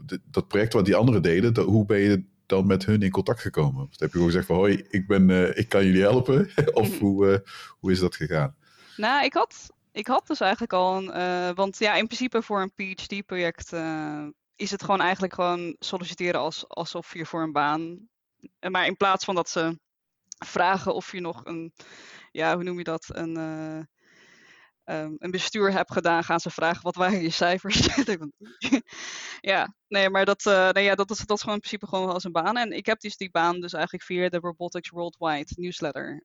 d- 0.07 0.19
dat 0.31 0.49
project 0.49 0.73
wat 0.73 0.85
die 0.85 0.97
anderen 0.97 1.23
deden, 1.23 1.55
dat- 1.55 1.67
hoe 1.67 1.85
ben 1.87 1.99
je 1.99 2.25
dan 2.47 2.67
met 2.67 2.85
hun 2.87 3.03
in 3.03 3.11
contact 3.11 3.41
gekomen? 3.41 3.87
Dus 3.89 3.99
heb 3.99 4.09
je 4.09 4.13
gewoon 4.15 4.27
gezegd 4.27 4.47
van 4.47 4.57
hoi, 4.57 4.85
ik, 4.91 5.07
ben, 5.07 5.31
eh, 5.31 5.59
ik 5.59 5.69
kan 5.69 5.85
jullie 5.87 6.01
helpen? 6.03 6.49
of 6.73 6.89
Mhm. 6.91 6.99
hoe, 6.99 7.43
hoe 7.79 7.91
is 7.93 7.99
dat 8.01 8.17
gegaan? 8.17 8.55
Nou, 8.97 9.25
ik 9.25 9.33
had, 9.35 9.71
ik 9.93 10.07
had 10.07 10.27
dus 10.27 10.41
eigenlijk 10.41 10.73
al 10.73 10.97
een. 10.97 11.55
want 11.55 11.79
ja, 11.79 11.95
in 11.95 12.07
principe 12.07 12.43
voor 12.43 12.61
een 12.61 12.73
PhD-project 12.95 13.73
is 14.61 14.71
het 14.71 14.83
gewoon 14.85 15.01
eigenlijk 15.01 15.35
gewoon 15.35 15.77
solliciteren 15.79 16.41
als, 16.41 16.69
alsof 16.69 17.15
je 17.15 17.27
voor 17.27 17.43
een 17.43 17.53
baan. 17.53 18.09
eh, 18.59 18.71
Maar 18.71 18.87
in 18.87 18.97
plaats 18.97 19.25
van 19.25 19.35
dat 19.35 19.49
ze 19.49 19.79
vragen 20.45 20.95
of 20.95 21.13
je 21.13 21.21
nog 21.21 21.45
een. 21.45 21.73
Ja, 22.31 22.55
hoe 22.55 22.65
noem 22.65 22.79
je 22.79 22.85
dat? 22.85 23.07
Een. 23.15 23.37
eh, 23.37 23.81
ehm, 24.85 25.15
een 25.19 25.31
bestuur 25.31 25.73
hebt 25.73 25.93
gedaan, 25.93 26.25
gaan 26.25 26.41
ze 26.41 26.51
vragen 26.51 26.83
wat 26.83 26.95
waren 26.95 27.23
je 27.23 27.31
cijfers? 27.31 27.79
ja, 29.41 29.75
nee, 29.89 30.11
maar 30.11 30.25
dat, 30.25 30.47
eh, 30.47 30.71
nee, 30.71 30.85
ja, 30.85 30.95
dat, 30.95 31.11
is, 31.11 31.19
dat 31.19 31.37
is 31.37 31.41
gewoon 31.43 31.55
in 31.55 31.61
principe 31.61 31.87
gewoon 31.87 32.13
als 32.13 32.25
een 32.25 32.33
baan. 32.33 32.57
En 32.57 32.73
ik 32.73 32.87
heb 32.87 33.01
dus 33.01 33.17
die 33.17 33.31
baan 33.31 33.61
dus 33.61 33.73
eigenlijk 33.73 34.05
via 34.05 34.29
de 34.29 34.39
Robotics 34.39 34.89
Worldwide 34.91 35.53
newsletter 35.55 36.25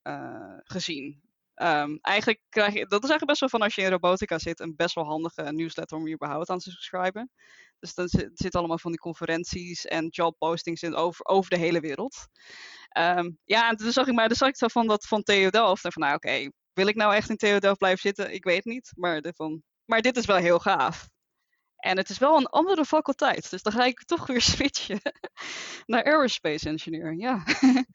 gezien. 0.63 1.21
Ehm, 1.55 1.97
eigenlijk 2.01 2.41
krijg 2.49 2.73
je, 2.73 2.79
dat 2.87 3.03
is 3.03 3.09
eigenlijk 3.09 3.25
best 3.25 3.39
wel 3.39 3.49
van 3.49 3.61
als 3.61 3.75
je 3.75 3.81
in 3.81 3.91
robotica 3.91 4.39
zit, 4.39 4.59
een 4.59 4.75
best 4.75 4.95
wel 4.95 5.05
handige 5.05 5.41
newsletter 5.51 5.97
om 5.97 6.07
je 6.07 6.13
überhaupt 6.13 6.49
aan 6.49 6.59
te 6.59 6.71
subscriben. 6.71 7.29
Dus 7.79 7.93
dan 7.93 8.07
zit, 8.33 8.55
allemaal 8.55 8.77
van 8.77 8.91
die 8.91 8.99
conferenties 8.99 9.85
en 9.85 10.07
jobpostings 10.07 10.81
in 10.81 10.95
over, 10.95 11.25
over 11.25 11.49
de 11.49 11.57
hele 11.57 11.79
wereld. 11.79 12.27
Ehm, 12.89 13.31
ja, 13.43 13.69
en 13.69 13.75
toen 13.75 13.91
zag 13.91 14.07
ik 14.07 14.13
maar, 14.13 14.27
toen 14.27 14.37
zag 14.37 14.49
ik 14.49 14.71
van 14.71 14.87
dat 14.87 15.05
van 15.05 15.23
TU 15.23 15.49
Delft. 15.49 15.85
En 15.85 15.91
van 15.91 16.01
nou 16.01 16.15
oké, 16.15 16.49
wil 16.73 16.87
ik 16.87 16.95
nou 16.95 17.13
echt 17.15 17.29
in 17.29 17.37
TU 17.37 17.59
Delft 17.59 17.77
blijven 17.77 17.99
zitten? 17.99 18.33
Ik 18.33 18.43
weet 18.43 18.65
niet. 18.65 18.91
Maar, 18.95 19.33
van, 19.35 19.63
maar 19.85 20.01
dit 20.01 20.17
is 20.17 20.25
wel 20.25 20.37
heel 20.37 20.59
gaaf. 20.59 21.07
En 21.75 21.97
het 21.97 22.09
is 22.09 22.17
wel 22.17 22.37
een 22.37 22.47
andere 22.47 22.85
faculteit. 22.85 23.49
Dus 23.49 23.61
dan 23.61 23.73
ga 23.73 23.85
ik 23.85 24.03
toch 24.03 24.27
weer 24.27 24.41
switchen 24.55 25.01
naar 25.85 26.03
aerospace 26.03 26.69
engineering. 26.69 27.21
Ja. 27.21 27.43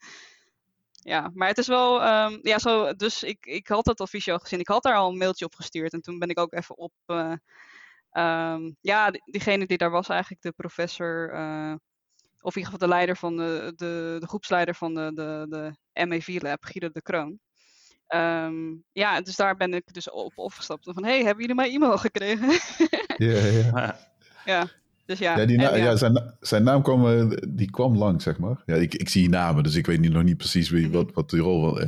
Ja, 1.03 1.31
maar 1.33 1.47
het 1.47 1.57
is 1.57 1.67
wel, 1.67 2.01
ehm, 2.01 2.39
ja, 2.41 2.59
zo, 2.59 2.93
dus 2.93 3.23
ik, 3.23 3.45
ik 3.45 3.67
had 3.67 3.85
dat 3.85 3.99
officieel 3.99 4.37
gezien. 4.37 4.59
Ik 4.59 4.67
had 4.67 4.83
daar 4.83 4.95
al 4.95 5.09
een 5.09 5.17
mailtje 5.17 5.45
op 5.45 5.55
gestuurd 5.55 5.93
en 5.93 6.01
toen 6.01 6.19
ben 6.19 6.29
ik 6.29 6.39
ook 6.39 6.53
even 6.53 6.77
op, 6.77 6.93
eh, 7.05 7.33
ehm, 8.11 8.71
ja, 8.81 9.11
die- 9.11 9.21
diegene 9.25 9.65
die 9.67 9.77
daar 9.77 9.91
was 9.91 10.09
eigenlijk 10.09 10.41
de 10.41 10.51
professor, 10.51 11.29
eh, 11.33 11.73
of 12.41 12.55
in 12.55 12.61
ieder 12.61 12.71
geval 12.73 12.87
de 12.87 12.93
leider 12.93 13.17
van 13.17 13.37
de, 13.37 13.73
de, 13.75 14.15
de 14.19 14.27
groepsleider 14.27 14.75
van 14.75 14.93
de, 14.93 15.11
de, 15.13 15.45
de 15.49 16.05
MAV-lab, 16.05 16.63
Guido 16.65 16.89
de 16.93 17.01
Kroon. 17.01 17.39
Ehm, 18.07 18.55
ja, 18.91 19.21
dus 19.21 19.35
daar 19.35 19.55
ben 19.55 19.73
ik 19.73 19.93
dus 19.93 20.09
op 20.09 20.31
opgestapt. 20.35 20.89
Van, 20.93 21.03
hey, 21.05 21.17
hebben 21.17 21.39
jullie 21.39 21.55
mijn 21.55 21.71
e-mail 21.71 21.97
gekregen? 21.97 22.49
Ja, 23.17 23.45
ja. 23.45 23.99
ja, 24.45 24.67
dus 25.05 25.19
ja. 25.19 25.37
Ja, 25.37 25.45
die 25.45 25.57
na- 25.57 25.75
ja. 25.75 25.95
zijn, 25.95 26.35
zijn 26.39 26.63
naam 26.63 26.81
kwam, 26.81 27.07
eh, 27.07 27.37
die 27.49 27.69
kwam 27.71 27.97
lang, 27.97 28.21
zeg 28.21 28.37
maar. 28.39 28.61
Ja, 28.65 28.75
ik, 28.75 28.93
ik 28.93 29.09
zie 29.09 29.29
namen, 29.29 29.63
dus 29.63 29.75
ik 29.75 29.85
weet 29.85 29.99
niet, 29.99 30.11
nog 30.11 30.23
niet 30.23 30.37
precies 30.37 30.69
wie, 30.69 30.89
wat, 30.91 31.11
wat 31.13 31.29
die 31.29 31.39
rol 31.39 31.61
was. 31.61 31.79
eh, 31.79 31.87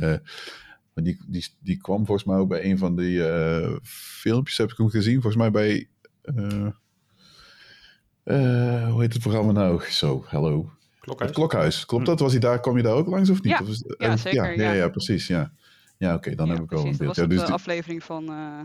maar 0.94 1.04
die, 1.04 1.20
die, 1.26 1.46
die 1.60 1.76
kwam 1.76 2.06
volgens 2.06 2.26
mij 2.26 2.36
ook 2.36 2.48
bij 2.48 2.64
een 2.64 2.78
van 2.78 2.96
die 2.96 3.26
eh, 3.28 3.76
filmpjes, 3.82 4.58
heb 4.58 4.70
ik 4.70 4.76
hem 4.76 4.88
gezien. 4.88 5.14
Volgens 5.14 5.36
mij 5.36 5.50
bij... 5.50 5.88
eh, 6.24 6.66
eh, 8.24 8.90
hoe 8.90 9.00
heet 9.00 9.12
het 9.12 9.22
programma 9.22 9.52
nou? 9.52 9.82
Zo, 9.90 10.24
hallo. 10.26 10.72
Klokhuis. 11.00 11.28
Het 11.30 11.38
Klokhuis. 11.38 11.86
Klopt 11.86 12.04
Hm. 12.04 12.10
dat? 12.10 12.20
Was 12.20 12.30
hij 12.32 12.40
daar, 12.40 12.60
kwam 12.60 12.76
je 12.76 12.82
daar 12.82 12.94
ook 12.94 13.06
langs 13.06 13.30
of 13.30 13.42
niet? 13.42 13.52
Ja, 13.52 13.58
Of 13.62 13.68
is- 13.68 13.84
ja, 13.98 14.08
eh, 14.10 14.16
zeker, 14.16 14.44
Ja, 14.44 14.50
ja, 14.50 14.62
ja. 14.62 14.72
ja, 14.72 14.88
precies, 14.88 15.26
ja. 15.26 15.52
Ja, 15.96 16.14
oké, 16.14 16.34
dan 16.34 16.46
Ja, 16.46 16.52
heb 16.52 16.62
ik 16.62 16.68
precies. 16.68 16.84
een 16.86 16.90
Dat 16.90 16.98
beeld. 16.98 17.08
was 17.08 17.16
Ja, 17.18 17.22
op 17.24 17.30
dus 17.30 17.38
de 17.40 17.44
die- 17.44 17.54
aflevering 17.54 18.04
van, 18.04 18.28
eh, 18.28 18.60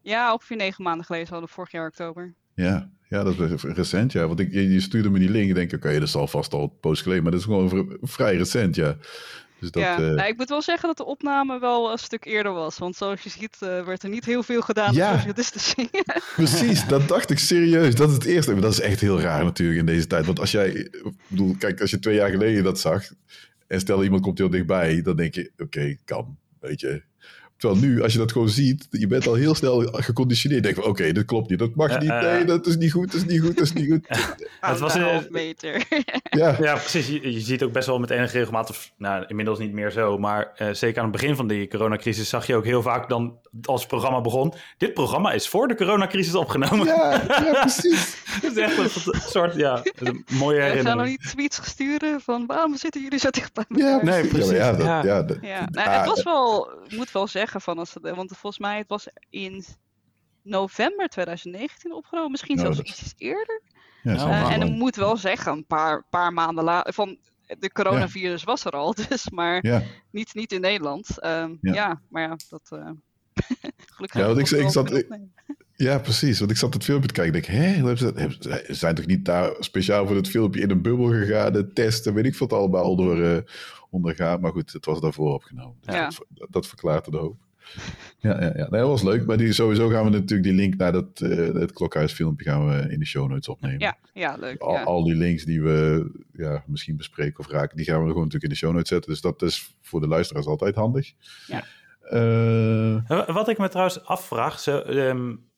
ja, 0.00 0.32
ongeveer 0.32 0.56
negen 0.56 0.84
maanden 0.84 1.04
geleden, 1.06 1.28
hadden 1.28 1.48
vorig 1.48 1.70
jaar 1.70 1.86
oktober. 1.86 2.34
Ja, 2.54 2.90
ja, 3.08 3.22
dat 3.22 3.38
is 3.38 3.62
recent, 3.62 4.12
ja. 4.12 4.26
Want 4.26 4.40
ik, 4.40 4.52
je, 4.52 4.80
stuurde 4.80 5.10
me 5.10 5.18
die 5.18 5.30
link 5.30 5.48
en 5.48 5.54
denk, 5.54 5.72
oké, 5.72 5.92
dat 5.92 6.02
is 6.02 6.30
vast 6.30 6.52
al 6.52 6.66
post 6.80 7.02
geleden. 7.02 7.22
Maar 7.22 7.32
dat 7.32 7.40
is 7.40 7.46
gewoon 7.46 7.68
vr- 7.68 7.94
vrij 8.00 8.36
recent, 8.36 8.74
ja. 8.74 8.96
Dus 9.58 9.70
dat, 9.70 9.82
ja, 9.82 9.94
eh, 9.98 10.14
nou, 10.14 10.28
ik 10.28 10.36
moet 10.36 10.48
wel 10.48 10.62
zeggen 10.62 10.88
dat 10.88 10.96
de 10.96 11.04
opname 11.04 11.58
wel 11.58 11.92
een 11.92 11.98
stuk 11.98 12.24
eerder 12.24 12.52
was. 12.52 12.78
Want 12.78 12.96
zoals 12.96 13.20
je 13.20 13.30
ziet 13.30 13.56
eh, 13.60 13.84
werd 13.84 14.02
er 14.02 14.08
niet 14.08 14.24
heel 14.24 14.42
veel 14.42 14.60
gedaan 14.60 14.94
Ja. 14.94 15.10
om 15.10 15.16
social 15.16 15.34
distancing. 15.34 15.90
precies, 16.36 16.86
dat 16.86 17.08
dacht 17.08 17.30
ik 17.30 17.38
serieus. 17.38 17.94
Dat 17.94 18.08
is 18.08 18.14
het 18.14 18.24
eerste. 18.24 18.52
Maar 18.52 18.60
dat 18.60 18.72
is 18.72 18.80
echt 18.80 19.00
heel 19.00 19.20
raar 19.20 19.44
natuurlijk 19.44 19.78
in 19.78 19.86
deze 19.86 20.06
tijd. 20.06 20.26
Want 20.26 20.40
als 20.40 20.50
jij, 20.50 20.68
ik 20.68 21.12
bedoel, 21.28 21.56
kijk, 21.58 21.80
als 21.80 21.90
je 21.90 21.98
twee 21.98 22.14
jaar 22.14 22.30
geleden 22.30 22.64
dat 22.64 22.80
zag... 22.80 23.04
en 23.66 23.80
stel 23.80 24.04
iemand 24.04 24.22
komt 24.22 24.38
heel 24.38 24.50
dichtbij, 24.50 25.02
dan 25.02 25.16
denk 25.16 25.34
je, 25.34 25.50
oké, 25.58 25.96
kan, 26.04 26.36
weet 26.60 26.80
je. 26.80 27.02
Terwijl 27.62 27.82
nu, 27.82 28.02
als 28.02 28.12
je 28.12 28.18
dat 28.18 28.32
gewoon 28.32 28.48
ziet, 28.48 28.86
je 28.90 29.06
bent 29.06 29.26
al 29.26 29.34
heel 29.34 29.54
snel 29.54 29.80
geconditioneerd. 29.92 30.60
Je 30.64 30.66
denkt 30.72 30.84
van, 30.84 30.90
oké, 30.94 31.12
dit 31.12 31.24
klopt 31.24 31.50
niet, 31.50 31.58
dat 31.58 31.74
mag 31.74 31.90
Ja, 31.90 31.98
niet, 31.98 32.10
eh, 32.10 32.20
nee, 32.20 32.44
dat 32.44 32.66
is 32.66 32.76
niet 32.76 32.92
goed, 32.92 33.12
dat 33.12 33.20
is 33.20 33.26
niet 33.26 33.40
goed, 33.40 33.54
dat 33.56 33.64
is 33.64 33.72
niet 33.72 33.90
goed. 33.90 34.06
Het 34.60 34.78
was 34.78 34.94
een, 34.94 35.26
meter. 35.30 35.82
Ja, 36.30 36.56
Ja, 36.60 36.74
precies. 36.74 37.06
Je, 37.08 37.32
je 37.32 37.40
ziet 37.40 37.62
ook 37.62 37.72
best 37.72 37.86
wel 37.86 37.98
met 37.98 38.10
enige 38.10 38.38
regelmaat, 38.38 38.70
of 38.70 38.92
nou, 38.96 39.24
inmiddels 39.26 39.58
niet 39.58 39.72
meer 39.72 39.90
zo, 39.90 40.18
maar 40.18 40.52
eh, 40.56 40.68
zeker 40.72 40.98
aan 41.02 41.08
het 41.10 41.20
begin 41.20 41.36
van 41.36 41.46
die 41.48 41.68
coronacrisis 41.68 42.28
zag 42.28 42.46
je 42.46 42.54
ook 42.56 42.64
heel 42.64 42.82
vaak 42.82 43.08
dan, 43.08 43.38
als 43.64 43.80
het 43.80 43.88
programma 43.90 44.20
begon, 44.20 44.52
dit 44.78 44.94
programma 44.94 45.32
is 45.32 45.48
voor 45.48 45.68
de 45.68 45.74
coronacrisis 45.74 46.34
opgenomen. 46.34 46.86
ja, 46.86 47.22
ja, 47.28 47.60
precies. 47.60 48.16
Het 48.24 48.56
is 48.56 48.62
echt 48.62 48.78
een 48.78 49.20
soort, 49.20 49.54
ja, 49.54 49.82
een 49.94 50.24
mooie 50.32 50.56
We 50.56 50.62
gaan 50.62 50.74
nog 50.74 50.82
herinnering. 50.84 51.08
niet 51.22 51.30
tweets 51.30 51.58
gesturen 51.58 52.20
van 52.20 52.46
waarom 52.46 52.76
zitten 52.76 53.02
jullie 53.02 53.18
zo 53.18 53.30
dicht 53.30 53.52
bij 53.54 53.64
elkaar? 53.68 53.88
Ja, 53.88 54.02
Nee, 54.12 54.26
precies. 54.26 54.50
Ja, 54.50 54.72
dat, 54.72 54.86
Ja. 54.86 55.04
ja. 55.04 55.22
dat- 55.22 55.38
Ja, 55.42 55.68
nou, 55.70 55.88
ah, 55.88 55.96
het 55.96 56.06
was 56.06 56.22
wel, 56.22 56.70
ik 56.88 56.96
moet 56.96 57.12
wel 57.12 57.26
zeggen 57.26 57.51
van 57.60 57.78
als 57.78 57.94
het, 57.94 58.02
want 58.14 58.28
volgens 58.36 58.58
mij 58.58 58.78
het 58.78 58.88
was 58.88 59.08
in 59.30 59.64
november 60.42 61.08
2019 61.08 61.92
opgenomen, 61.94 62.30
misschien 62.30 62.56
Nou, 62.56 62.74
zelfs 62.74 62.90
dat- 62.90 63.00
iets 63.00 63.14
eerder. 63.16 63.62
ja, 64.02 64.18
zo 64.18 64.26
Eh, 64.26 64.52
en 64.52 64.62
ik 64.62 64.70
moet 64.72 64.96
wel 64.96 65.16
zeggen, 65.16 65.52
een 65.52 65.66
paar, 65.66 66.04
paar 66.10 66.32
maanden 66.32 66.64
later, 66.64 66.92
van 66.92 67.18
de 67.58 67.72
coronavirus 67.72 68.44
was 68.44 68.64
er 68.64 68.72
al, 68.72 68.94
dus 69.08 69.30
maar 69.30 69.66
Ja. 69.66 69.82
niet, 70.10 70.34
niet 70.34 70.52
in 70.52 70.60
Nederland. 70.60 71.18
Ehm, 71.20 71.54
Ja. 71.60 71.74
ja. 71.74 72.00
maar 72.08 72.22
ja, 72.22 72.36
dat 72.48 72.68
eh 72.70 72.90
gelukkig. 73.94 74.20
Ja, 74.20 74.26
want 74.26 74.38
ik- 74.38 74.58
ik 74.58 74.68
zat-. 74.70 75.04
Ja, 75.76 75.98
precies. 75.98 76.38
Want 76.38 76.50
ik 76.50 76.56
zat 76.56 76.74
het 76.74 76.84
filmpje 76.84 77.08
te 77.08 77.14
kijken. 77.14 77.34
Ik 77.34 77.46
denk, 77.46 77.58
hè, 77.58 77.78
hoe 77.80 77.88
hebben 77.88 78.36
ze 78.42 78.64
zijn 78.74 78.94
toch 78.94 79.06
niet 79.06 79.24
daar 79.24 79.54
speciaal 79.58 80.06
voor 80.06 80.16
het 80.16 80.28
filmpje 80.28 80.60
in 80.60 80.70
een 80.70 80.82
bubbel 80.82 81.06
gegaan, 81.08 81.52
de 81.52 81.72
testen, 81.72 82.14
weet 82.14 82.24
ik 82.26 82.36
wat 82.36 82.52
allemaal 82.52 82.96
door, 82.96 83.44
eh 83.92 83.98
ondergaan. 83.98 84.40
Maar 84.40 84.52
goed, 84.52 84.72
het 84.72 84.84
was 84.84 85.00
daarvoor 85.00 85.32
opgenomen. 85.32 85.76
Dus 85.80 85.94
Ja. 85.94 86.10
dat, 86.28 86.46
dat 86.50 86.66
verklaart 86.66 87.06
het 87.06 87.16
ook. 87.16 87.36
Ja, 88.18 88.40
ja, 88.40 88.52
ja. 88.56 88.66
Nee, 88.70 88.80
dat 88.80 88.88
was 88.88 89.02
leuk. 89.02 89.26
Maar 89.26 89.36
die, 89.36 89.52
sowieso 89.52 89.88
gaan 89.88 90.04
we 90.04 90.10
natuurlijk 90.10 90.42
die 90.42 90.52
link 90.52 90.76
naar 90.76 90.92
dat, 90.92 91.20
uh, 91.20 91.54
het 91.54 91.72
klokhuisfilmpje 91.72 92.50
gaan 92.50 92.68
we 92.68 92.92
in 92.92 92.98
de 92.98 93.06
show 93.06 93.28
notes 93.28 93.48
opnemen. 93.48 93.80
Ja, 93.80 93.96
ja 94.12 94.36
leuk. 94.36 94.60
Al, 94.60 94.72
ja. 94.72 94.82
al 94.82 95.04
die 95.04 95.14
links 95.14 95.44
die 95.44 95.62
we 95.62 96.10
ja, 96.32 96.64
misschien 96.66 96.96
bespreken 96.96 97.38
of 97.38 97.48
raken, 97.48 97.76
die 97.76 97.86
gaan 97.86 98.00
we 98.00 98.06
gewoon 98.06 98.22
natuurlijk 98.22 98.44
in 98.44 98.48
de 98.48 98.56
show 98.56 98.72
notes 98.72 98.88
zetten. 98.88 99.10
Dus 99.10 99.20
dat 99.20 99.42
is 99.42 99.76
voor 99.80 100.00
de 100.00 100.06
luisteraars 100.06 100.46
altijd 100.46 100.74
handig. 100.74 101.12
Ja. 101.46 101.64
Uh, 102.10 103.26
wat 103.26 103.48
ik 103.48 103.58
me 103.58 103.68
trouwens 103.68 104.04
afvraag, 104.04 104.60
zo, 104.60 104.82
um, 104.86 105.50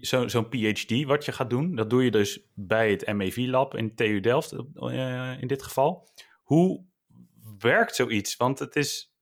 zo'n 0.00 0.30
zo 0.30 0.42
PhD, 0.42 1.04
wat 1.04 1.24
je 1.24 1.32
gaat 1.32 1.50
doen, 1.50 1.74
dat 1.74 1.90
doe 1.90 2.04
je 2.04 2.10
dus 2.10 2.40
bij 2.54 2.90
het 2.90 3.12
MEV-lab 3.14 3.76
in 3.76 3.94
TU 3.94 4.20
Delft 4.20 4.52
uh, 4.74 5.40
in 5.40 5.48
dit 5.48 5.62
geval. 5.62 6.08
Hoe 6.42 6.84
werkt 7.64 7.94
zoiets? 7.94 8.36
Want 8.36 8.58
het 8.58 8.76
is 8.76 9.14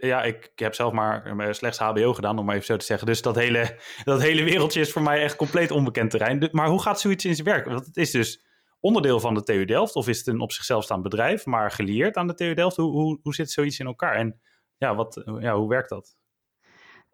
ja, 0.00 0.22
ik, 0.22 0.52
heb 0.54 0.74
zelf 0.74 0.92
maar 0.92 1.54
slechts 1.54 1.78
HBO 1.78 2.14
gedaan, 2.14 2.38
om 2.38 2.44
maar 2.44 2.54
even 2.54 2.66
zo 2.66 2.76
te 2.76 2.84
zeggen. 2.84 3.06
Dus 3.06 3.22
dat 3.22 3.34
hele, 3.34 3.78
dat 4.04 4.22
hele 4.22 4.44
wereldje 4.44 4.80
is 4.80 4.92
voor 4.92 5.02
mij 5.02 5.22
echt 5.22 5.36
compleet 5.36 5.70
onbekend 5.70 6.10
terrein. 6.10 6.48
Maar 6.52 6.68
hoe 6.68 6.82
gaat 6.82 7.00
zoiets 7.00 7.24
in 7.24 7.34
zijn 7.34 7.46
werk? 7.46 7.66
Want 7.66 7.86
het 7.86 7.96
is 7.96 8.10
dus 8.10 8.44
onderdeel 8.80 9.20
van 9.20 9.34
de 9.34 9.42
TU 9.42 9.64
Delft, 9.64 9.94
of 9.94 10.08
is 10.08 10.18
het 10.18 10.26
een 10.26 10.40
op 10.40 10.52
zichzelf 10.52 10.84
staand 10.84 11.02
bedrijf, 11.02 11.46
maar 11.46 11.70
gelieerd 11.70 12.16
aan 12.16 12.26
de 12.26 12.34
TU 12.34 12.54
Delft? 12.54 12.76
Hoe, 12.76 12.90
hoe, 12.90 13.18
hoe 13.22 13.34
zit 13.34 13.50
zoiets 13.50 13.78
in 13.78 13.86
elkaar? 13.86 14.14
En 14.14 14.40
ja, 14.76 14.94
wat, 14.94 15.22
ja 15.40 15.56
hoe 15.56 15.68
werkt 15.68 15.88
dat? 15.88 16.16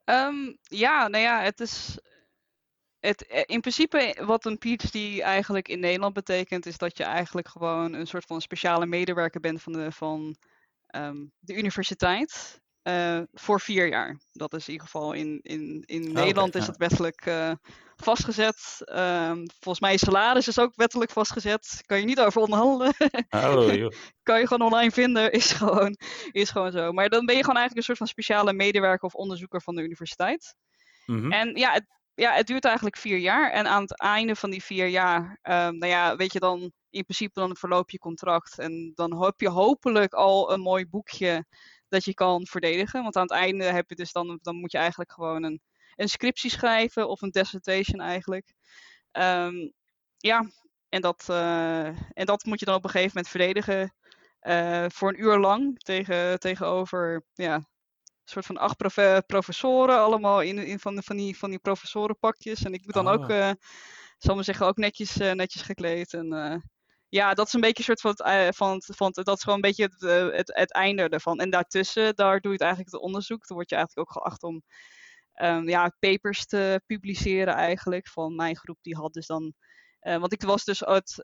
Um, 0.05 0.59
ja, 0.63 1.09
nou 1.09 1.23
ja, 1.23 1.43
het 1.43 1.61
is. 1.61 1.99
Het, 3.01 3.45
in 3.47 3.61
principe, 3.61 4.17
wat 4.27 4.45
een 4.45 4.59
PhD 4.59 5.21
eigenlijk 5.21 5.69
in 5.69 5.81
Nederland 5.81 6.15
betekent, 6.15 6.67
is 6.67 6.79
dat 6.79 6.97
je 6.97 7.05
eigenlijk 7.05 7.49
gewoon 7.49 7.93
een 7.93 8.07
soort 8.07 8.25
van 8.25 8.41
speciale 8.41 8.87
medewerker 8.87 9.41
bent 9.41 9.63
van 9.63 9.73
de, 9.73 9.93
van, 9.93 10.37
um, 10.97 11.33
de 11.39 11.57
universiteit. 11.57 12.63
Uh, 12.89 13.21
voor 13.33 13.61
vier 13.61 13.89
jaar. 13.89 14.21
Dat 14.33 14.55
is 14.55 14.67
in 14.67 14.73
ieder 14.73 14.87
geval 14.87 15.13
in, 15.13 15.41
in, 15.43 15.83
in 15.87 16.07
oh, 16.07 16.13
Nederland 16.13 16.49
okay, 16.49 16.61
is 16.61 16.67
dat 16.67 16.77
wettelijk 16.77 17.27
uh, 17.27 17.53
vastgezet. 17.97 18.83
Um, 18.87 19.47
volgens 19.59 19.81
mij 19.81 19.95
is 19.95 20.01
salaris 20.01 20.49
is 20.49 20.59
ook 20.59 20.73
wettelijk 20.77 21.11
vastgezet. 21.11 21.83
Kan 21.87 21.99
je 21.99 22.05
niet 22.05 22.21
over 22.21 22.41
onderhandelen. 22.41 22.95
Oh, 23.31 23.89
kan 24.23 24.41
je 24.41 24.47
gewoon 24.47 24.67
online 24.67 24.91
vinden. 24.91 25.33
Is 25.33 25.53
gewoon, 25.53 25.97
is 26.31 26.51
gewoon 26.51 26.73
zo. 26.73 26.93
Maar 26.93 27.09
dan 27.09 27.27
ben 27.27 27.37
je 27.37 27.41
gewoon 27.41 27.57
eigenlijk 27.57 27.77
een 27.77 27.95
soort 27.95 27.99
van 27.99 28.07
speciale 28.07 28.53
medewerker 28.53 29.07
of 29.07 29.15
onderzoeker 29.15 29.63
van 29.63 29.75
de 29.75 29.83
universiteit. 29.83 30.55
Mm 31.07 31.19
-hmm. 31.19 31.33
En 31.33 31.57
ja 31.57 31.73
het, 31.73 31.85
ja, 32.15 32.33
het 32.33 32.47
duurt 32.47 32.65
eigenlijk 32.65 32.97
vier 32.97 33.19
jaar. 33.19 33.51
En 33.51 33.67
aan 33.67 33.83
het 33.83 34.01
einde 34.01 34.37
van 34.37 34.51
die 34.51 34.65
vier 34.65 34.87
jaar, 34.87 35.23
um, 35.43 35.79
nou 35.79 35.87
ja, 35.87 36.17
weet 36.17 36.33
je 36.33 36.39
dan 36.39 36.73
in 36.95 37.05
principe 37.05 37.41
dan 37.41 37.57
verloop 37.57 37.91
je 37.91 37.99
contract. 37.99 38.59
En 38.59 38.93
dan 38.95 39.23
heb 39.23 39.41
je 39.41 39.49
hopelijk 39.49 40.13
al 40.13 40.53
een 40.53 40.61
mooi 40.61 40.87
boekje 40.87 41.45
dat 41.89 42.05
je 42.05 42.15
kan 42.15 42.47
verdedigen. 42.47 43.03
Want 43.03 43.17
aan 43.17 43.23
het 43.23 43.33
einde 43.33 43.65
heb 43.65 43.89
je 43.89 43.95
dus 43.95 44.13
dan, 44.13 44.39
dan 44.43 44.57
moet 44.57 44.73
je 44.73 44.79
eigenlijk 44.79 45.13
gewoon 45.13 45.43
een, 45.43 45.61
een 45.95 46.09
scriptie 46.09 46.51
schrijven 46.51 47.09
of 47.09 47.23
een 47.23 47.31
dissertation 47.31 48.01
eigenlijk. 48.01 48.55
Um, 49.13 49.73
ja, 50.17 50.51
en 50.89 51.01
dat, 51.01 51.27
uh, 51.31 51.87
en 51.87 52.27
dat 52.27 52.45
moet 52.45 52.61
je 52.61 52.67
dan 52.67 52.75
op 52.75 52.85
een 52.85 52.91
gegeven 52.91 53.13
moment 53.15 53.33
verdedigen. 53.33 53.95
Uh, 54.43 54.87
voor 54.89 55.09
een 55.09 55.21
uur 55.23 55.39
lang 55.39 55.79
tegen, 55.79 56.41
tegenover 56.41 57.25
ja, 57.33 57.55
een 57.55 57.65
soort 58.25 58.47
van 58.47 58.57
acht 58.57 58.77
profe 58.77 59.23
professoren, 59.27 59.99
allemaal 59.99 60.43
in, 60.43 60.59
in 60.59 60.79
van, 60.79 61.03
van, 61.03 61.17
die, 61.17 61.39
van 61.39 61.51
die 61.51 61.59
professorenpakjes. 61.59 62.65
En 62.65 62.73
ik 62.73 62.85
moet 62.85 62.95
dan 62.95 63.09
Oh. 63.09 63.13
ook, 63.13 63.31
uh, 63.31 63.51
zal 64.19 64.35
maar 64.35 64.45
zeggen, 64.45 64.67
ook 64.67 64.77
netjes, 64.77 65.17
netjes 65.17 65.63
gekleed. 65.63 66.13
En 66.15 66.29
ja, 67.15 67.35
dat 67.35 67.47
is 67.47 67.53
een 67.53 67.61
beetje 67.61 67.79
een 67.79 67.99
soort 67.99 68.01
van, 68.01 68.27
het, 68.27 68.57
van, 68.57 68.73
het, 68.73 68.97
van 68.97 69.13
het, 69.15 69.25
dat 69.27 69.37
is 69.37 69.43
gewoon 69.43 69.59
een 69.59 69.71
beetje 69.71 69.85
het, 69.85 70.01
het, 70.37 70.53
het, 70.55 70.73
einde 70.73 71.09
ervan. 71.09 71.39
En 71.39 71.51
daartussen, 71.51 72.15
daar 72.15 72.41
doe 72.41 72.53
je 72.53 72.57
het 72.57 72.61
eigenlijk 72.61 72.93
het 72.93 73.01
onderzoek. 73.03 73.47
Dan 73.47 73.57
word 73.57 73.71
je 73.71 73.77
eigenlijk 73.77 74.09
ook 74.09 74.23
geacht 74.23 74.43
om 74.43 74.63
um, 75.35 75.69
ja, 75.69 75.95
papers 75.99 76.47
te 76.47 76.83
publiceren 76.87 77.55
eigenlijk. 77.55 78.09
Van 78.09 78.35
mijn 78.35 78.57
groep 78.57 78.79
die 78.83 78.97
had 78.97 79.13
dus 79.13 79.27
dan, 79.27 79.53
uh, 80.03 80.17
want 80.17 80.33
ik 80.33 80.43
was 80.43 80.65
dus 80.65 80.85
uit 80.85 81.15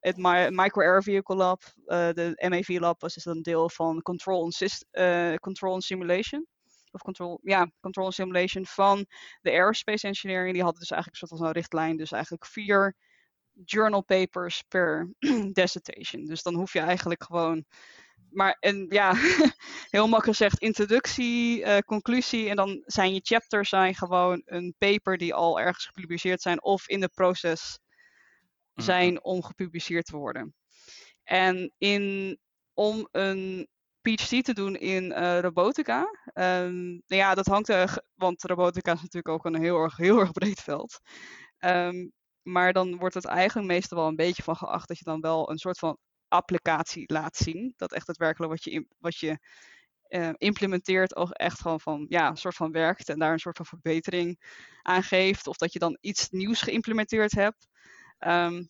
het 0.00 0.16
Micro 0.50 0.82
Air 0.82 1.02
Vehicle 1.02 1.36
Lab, 1.36 1.62
de 1.84 2.46
MAV 2.48 2.78
Lab 2.80 3.00
was 3.00 3.14
dus 3.14 3.24
een 3.24 3.42
deel 3.42 3.70
van 3.70 4.02
Control 4.02 4.42
and, 4.42 5.40
Control 5.40 5.72
and 5.72 5.84
Simulation. 5.84 6.46
Of 6.90 7.02
control, 7.02 7.40
ja, 7.42 7.70
control 7.80 8.04
and 8.04 8.14
simulation 8.14 8.66
van 8.66 9.06
de 9.40 9.50
aerospace 9.50 10.06
engineering. 10.06 10.52
Die 10.52 10.62
hadden 10.62 10.80
dus 10.80 10.90
eigenlijk 10.90 11.22
een 11.22 11.28
soort 11.28 11.40
van 11.40 11.48
een 11.48 11.60
richtlijn. 11.60 11.96
Dus 11.96 12.12
eigenlijk 12.12 12.46
vier 12.46 12.96
journal 13.64 14.02
papers 14.02 14.62
per 14.68 15.14
dissertation. 15.52 16.24
Dus 16.24 16.42
dan 16.42 16.54
hoef 16.54 16.72
je 16.72 16.80
eigenlijk 16.80 17.22
gewoon. 17.24 17.64
Maar 18.30 18.56
en 18.60 18.86
ja, 18.88 19.14
heel 19.90 20.08
makkelijk 20.08 20.38
gezegd, 20.38 20.58
introductie, 20.58 21.60
uh, 21.60 21.78
conclusie. 21.78 22.48
En 22.48 22.56
dan 22.56 22.82
zijn 22.86 23.14
je 23.14 23.20
chapters 23.22 23.68
zijn 23.68 23.94
gewoon 23.94 24.42
een 24.44 24.74
paper 24.78 25.18
die 25.18 25.34
al 25.34 25.60
ergens 25.60 25.86
gepubliceerd 25.86 26.42
zijn 26.42 26.62
of 26.62 26.88
in 26.88 27.00
de 27.00 27.08
proces 27.08 27.78
zijn 28.74 29.24
om 29.24 29.42
gepubliceerd 29.42 30.06
te 30.06 30.16
worden. 30.16 30.54
En 31.24 31.72
in, 31.78 32.38
om 32.74 33.08
een 33.10 33.68
PhD 34.02 34.44
te 34.44 34.54
doen 34.54 34.76
in 34.76 35.04
uh, 35.04 35.38
robotica. 35.40 36.00
Um, 36.34 37.02
nou 37.06 37.22
ja, 37.22 37.34
dat 37.34 37.46
hangt 37.46 37.68
er, 37.68 38.02
want 38.14 38.42
robotica 38.42 38.92
is 38.92 39.00
natuurlijk 39.00 39.28
ook 39.28 39.44
een 39.44 39.62
heel 39.62 39.82
erg, 39.82 39.96
heel 39.96 40.18
erg 40.18 40.32
breed 40.32 40.60
veld. 40.60 41.00
Um, 41.58 42.12
maar 42.42 42.72
dan 42.72 42.96
wordt 42.96 43.14
het 43.14 43.24
eigenlijk 43.24 43.68
meestal 43.68 43.98
wel 43.98 44.06
een 44.06 44.16
beetje 44.16 44.42
van 44.42 44.56
geacht 44.56 44.88
dat 44.88 44.98
je 44.98 45.04
dan 45.04 45.20
wel 45.20 45.50
een 45.50 45.58
soort 45.58 45.78
van 45.78 45.98
applicatie 46.28 47.12
laat 47.12 47.36
zien. 47.36 47.72
Dat 47.76 47.92
echt 47.92 48.06
daadwerkelijk 48.06 48.52
wat 48.52 48.64
je, 48.64 48.86
wat 48.98 49.16
je 49.18 49.38
uh, 50.08 50.30
implementeert 50.36 51.16
ook 51.16 51.30
echt 51.30 51.60
gewoon 51.60 51.80
van, 51.80 52.06
ja, 52.08 52.28
een 52.28 52.36
soort 52.36 52.54
van 52.54 52.72
werkt 52.72 53.08
en 53.08 53.18
daar 53.18 53.32
een 53.32 53.38
soort 53.38 53.56
van 53.56 53.66
verbetering 53.66 54.40
aan 54.82 55.02
geeft. 55.02 55.46
Of 55.46 55.56
dat 55.56 55.72
je 55.72 55.78
dan 55.78 55.98
iets 56.00 56.28
nieuws 56.30 56.60
geïmplementeerd 56.60 57.32
hebt. 57.32 57.68
Um, 58.18 58.68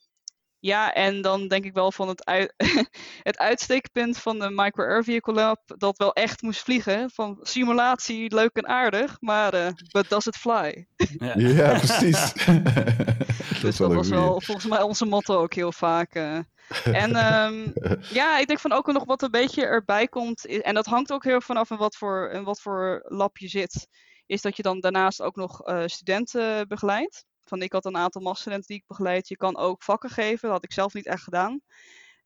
ja, 0.63 0.93
en 0.93 1.23
dan 1.23 1.49
denk 1.49 1.65
ik 1.65 1.73
wel 1.73 1.93
van 1.93 2.09
het, 2.09 2.25
uit, 2.25 2.55
het 3.23 3.39
uitsteekpunt 3.39 4.19
van 4.19 4.39
de 4.39 4.51
Micro 4.51 4.85
Air 4.85 5.05
Vehicle 5.05 5.33
Lab 5.33 5.61
dat 5.67 5.99
wel 5.99 6.13
echt 6.13 6.43
moest 6.43 6.63
vliegen. 6.63 7.11
Van 7.11 7.39
simulatie, 7.41 8.35
leuk 8.35 8.57
en 8.57 8.69
aardig, 8.69 9.17
maar 9.21 9.55
uh, 9.55 9.69
but 9.91 10.09
does 10.09 10.27
it 10.27 10.37
fly? 10.37 10.87
Ja, 11.19 11.33
ja 11.55 11.79
precies. 11.79 12.33
dat 12.33 13.61
dus 13.61 13.77
dat 13.77 13.95
was 13.95 14.09
wel 14.09 14.41
volgens 14.41 14.67
mij 14.67 14.83
onze 14.83 15.05
motto 15.05 15.41
ook 15.41 15.55
heel 15.55 15.73
vaak. 15.73 16.15
Uh. 16.15 16.39
En 16.85 17.35
um, 17.45 17.73
ja, 18.11 18.39
ik 18.39 18.47
denk 18.47 18.61
van 18.61 18.73
ook 18.73 18.93
nog 18.93 19.05
wat 19.05 19.23
een 19.23 19.31
beetje 19.31 19.67
erbij 19.67 20.09
komt, 20.09 20.47
en 20.47 20.75
dat 20.75 20.87
hangt 20.87 21.13
ook 21.13 21.25
heel 21.25 21.41
vanaf 21.41 21.71
in 21.71 21.77
wat 21.77 21.97
voor, 21.97 22.31
in 22.31 22.45
wat 22.45 22.61
voor 22.61 23.05
lab 23.09 23.39
je 23.39 23.49
zit, 23.49 23.89
is 24.27 24.43
dat 24.43 24.57
je 24.57 24.63
dan 24.63 24.81
daarnaast 24.81 25.23
ook 25.23 25.37
nog 25.37 25.69
uh, 25.69 25.83
studenten 25.87 26.69
begeleidt. 26.69 27.25
Van 27.45 27.63
ik 27.63 27.73
had 27.73 27.85
een 27.85 27.97
aantal 27.97 28.23
masterstudenten 28.23 28.69
die 28.69 28.77
ik 28.77 28.87
begeleid. 28.87 29.29
Je 29.29 29.37
kan 29.37 29.57
ook 29.57 29.83
vakken 29.83 30.11
geven. 30.11 30.41
Dat 30.41 30.51
had 30.51 30.65
ik 30.65 30.73
zelf 30.73 30.95
niet 30.95 31.07
echt 31.07 31.23
gedaan. 31.23 31.61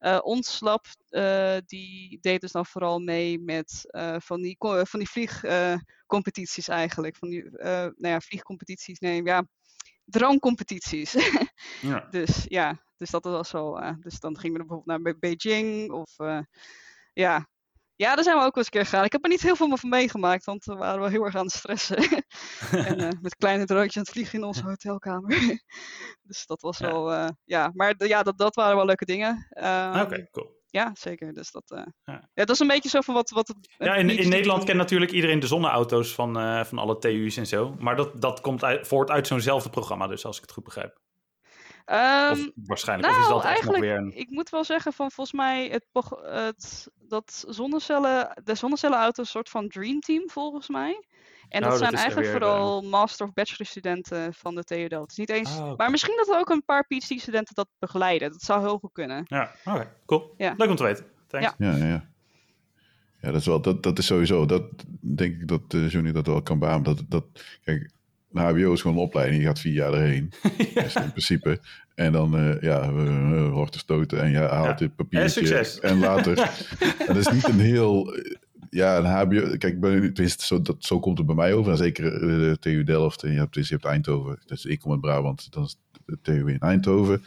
Uh, 0.01 0.19
ons 0.23 0.61
lab 0.61 0.87
uh, 1.11 1.57
die 1.67 2.19
deed 2.21 2.41
dus 2.41 2.53
dan 2.53 2.67
vooral 2.67 2.99
mee 2.99 3.41
met 3.41 3.85
uh, 3.91 4.17
van 4.19 4.43
die, 4.43 4.57
van 4.59 4.99
die 4.99 5.09
vliegcompetities 5.09 6.69
eigenlijk. 6.69 7.17
Van 7.17 7.29
die 7.29 7.51
nou 7.51 7.95
ja, 7.97 8.21
vliegcompetities, 8.21 8.99
nee, 8.99 9.23
ja, 9.23 9.47
droomcompetities. 10.05 11.13
ja. 11.81 12.07
Dus 12.11 12.45
ja, 12.49 12.83
dus 12.97 13.11
dat 13.11 13.25
was 13.25 13.49
zo. 13.49 13.79
dus 14.01 14.21
dan 14.21 14.39
gingen 14.39 14.61
we 14.61 14.67
bijvoorbeeld 14.67 15.03
naar 15.03 15.19
Beijing 15.19 15.91
of 15.91 16.17
ja, 17.13 17.49
ja, 17.97 18.15
daar 18.15 18.25
zijn 18.25 18.37
we 18.37 18.45
ook 18.45 18.55
wel 18.55 18.65
eens 18.65 18.67
een 18.67 18.81
keer 18.81 18.85
gegaan. 18.85 19.05
Ik 19.05 19.13
heb 19.13 19.23
er 19.23 19.29
niet 19.31 19.43
heel 19.43 19.57
veel 19.57 19.77
van 19.77 19.89
meegemaakt, 19.89 20.45
want 20.45 20.65
we 20.65 20.75
waren 20.75 21.01
wel 21.01 21.09
heel 21.09 21.25
erg 21.25 21.35
aan 21.37 21.45
het 21.45 21.55
stressen. 21.55 21.97
en 22.71 23.01
uh, 23.01 23.09
met 23.21 23.37
kleine 23.37 23.65
droogjes 23.65 23.97
aan 23.97 24.03
het 24.03 24.11
vliegen 24.11 24.39
in 24.39 24.45
onze 24.45 24.63
hotelkamer. 24.65 25.31
dus 26.29 26.47
dat 26.47 26.61
was 26.61 26.79
Ja. 26.79 26.87
wel, 26.87 27.13
uh, 27.13 27.29
ja. 27.45 27.71
Maar 27.75 27.95
ja, 27.97 28.23
dat, 28.23 28.39
dat 28.39 28.55
waren 28.55 28.77
wel 28.77 28.85
leuke 28.85 29.05
dingen. 29.05 29.47
Ehm, 29.51 30.01
Oké, 30.01 30.29
cool. 30.31 30.55
Ja, 30.67 30.91
zeker. 30.99 31.33
Dus 31.33 31.51
dat, 31.51 31.71
eh, 31.71 31.83
Ja. 32.05 32.29
ja. 32.35 32.45
dat 32.45 32.51
is 32.51 32.59
een 32.59 32.67
beetje 32.67 32.89
zo 32.89 33.01
van 33.01 33.15
wat... 33.15 33.31
wat 33.31 33.49
het, 33.49 33.75
Ja, 33.79 33.95
in, 33.95 34.11
in 34.11 34.29
Nederland 34.29 34.65
kent 34.65 34.79
natuurlijk 34.79 35.11
iedereen 35.13 35.41
de 35.41 35.47
zonneauto's 35.47 36.15
van, 36.15 36.39
eh, 36.39 36.65
van 36.65 36.79
alle 36.79 36.99
TU's 36.99 37.37
en 37.37 37.47
zo. 37.47 37.75
Maar 37.79 37.97
dat, 37.97 38.21
dat 38.21 38.41
komt 38.41 38.65
uit, 38.65 38.87
voort 38.87 39.11
uit 39.11 39.27
zo'nzelfde 39.27 39.71
programma, 39.71 40.07
dus 40.07 40.25
als 40.25 40.37
ik 40.37 40.43
het 40.43 40.53
goed 40.53 40.65
begrijp. 40.65 40.99
Ehm, 41.87 42.31
Of 42.31 42.49
waarschijnlijk. 42.55 43.13
of 43.13 43.19
is 43.19 43.29
nou, 43.29 43.35
dat 43.43 43.45
echt 43.51 43.65
nog 43.65 43.73
eigenlijk, 43.75 43.83
weer 43.83 43.97
een... 43.97 44.17
ik 44.17 44.31
moet 44.31 44.49
wel 44.51 44.65
zeggen 44.65 44.93
van 44.93 45.11
volgens 45.11 45.37
mij 45.37 45.69
het, 45.69 45.85
het 46.23 46.89
dat 47.09 47.45
zonnecellen, 47.49 48.41
de 48.45 48.55
zonnecellenauto 48.55 49.23
is 49.23 49.29
een 49.29 49.35
soort 49.35 49.49
van 49.49 49.69
dream 49.69 50.01
team 50.01 50.31
volgens 50.31 50.69
mij. 50.69 51.05
En 51.49 51.65
Oh, 51.65 51.71
dat 51.71 51.79
dat 51.79 51.79
zijn 51.79 51.95
eigenlijk 51.95 52.31
weer 52.31 52.41
vooral 52.41 52.83
master 52.83 53.27
of 53.27 53.33
bachelor 53.33 53.67
studenten 53.67 54.35
van 54.35 54.55
de 54.55 54.65
TU 54.65 54.89
Delft. 54.89 55.03
Het 55.03 55.11
is 55.11 55.17
niet 55.17 55.31
eens, 55.31 55.59
Ah, 55.59 55.77
maar 55.77 55.91
misschien 55.91 56.17
dat 56.17 56.29
er 56.29 56.39
ook 56.39 56.51
een 56.51 56.65
paar 56.65 56.87
PhD 56.87 57.21
studenten 57.21 57.55
dat 57.55 57.69
begeleiden. 57.79 58.31
Dat 58.31 58.43
zou 58.43 58.61
heel 58.61 58.79
goed 58.79 58.93
kunnen. 58.93 59.25
Ja, 59.27 59.51
oké, 59.65 59.93
cool. 60.07 60.35
Ja. 60.37 60.55
Leuk 60.57 60.69
om 60.69 60.77
te 60.77 60.83
weten. 60.83 61.07
Thanks. 61.27 61.55
Ja. 61.59 61.71
Ja, 61.73 61.87
ja. 61.87 62.09
Ja, 63.21 63.33
dat 63.33 63.41
is, 63.41 63.47
wel, 63.47 63.61
dat, 63.61 63.83
dat 63.83 63.99
is 63.99 64.07
sowieso. 64.07 64.47
Dat 64.47 64.63
denk 65.01 65.41
ik 65.41 65.49
dat 65.49 65.75
uh, 65.75 65.91
Johnny 65.91 66.13
dat 66.13 66.27
wel 66.27 66.43
kan 66.43 66.59
beamen. 66.59 66.83
Dat, 66.83 67.03
dat, 67.09 67.25
kijk, 67.65 67.91
een 68.37 68.45
HBO 68.45 68.73
is 68.73 68.81
gewoon 68.81 68.97
een 68.97 69.03
opleiding. 69.03 69.41
Je 69.41 69.47
gaat 69.47 69.61
vier 69.61 69.73
jaar 69.73 69.93
erheen. 69.93 70.33
Dus 70.75 70.95
in 70.95 71.11
principe. 71.11 71.61
En 71.95 72.13
dan, 72.13 72.37
eh, 72.39 72.61
ja, 72.61 72.91
uh, 72.91 73.53
horten 73.53 73.81
stoten. 73.81 74.23
En 74.23 74.31
je 74.31 74.37
haalt 74.37 74.67
Ja. 74.67 74.73
dit 74.73 74.97
papiertje. 74.97 75.41
En 75.41 75.47
succes. 75.47 75.81
En 75.81 75.99
later. 75.99 76.39
en 76.99 77.07
dat 77.07 77.17
is 77.17 77.31
niet 77.31 77.49
een 77.49 77.61
heel... 77.61 78.15
ja, 78.71 78.97
een 78.97 79.05
HBO. 79.05 79.57
Kijk, 79.57 79.81
tenminste, 79.81 80.45
zo, 80.45 80.63
dat, 80.63 80.77
zo 80.79 81.01
komt 81.01 81.19
het 81.19 81.27
bij 81.27 81.37
mij 81.37 81.53
over. 81.55 81.73
En 81.73 81.79
zeker 81.79 82.21
de 82.21 82.57
TU 82.61 82.85
Delft. 82.85 83.23
En 83.23 83.33
je 83.33 83.39
hebt, 83.39 83.55
dus 83.55 83.69
je 83.69 83.75
hebt 83.75 83.87
Eindhoven. 83.87 84.39
Dus 84.47 84.65
ik 84.65 84.79
kom 84.81 84.93
uit 84.93 85.01
Brabant. 85.01 85.53
Dan 85.53 85.65
is 85.65 85.77
TU 86.23 86.51
in 86.51 86.59
Eindhoven. 86.59 87.25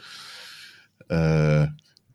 Uh, 1.08 1.60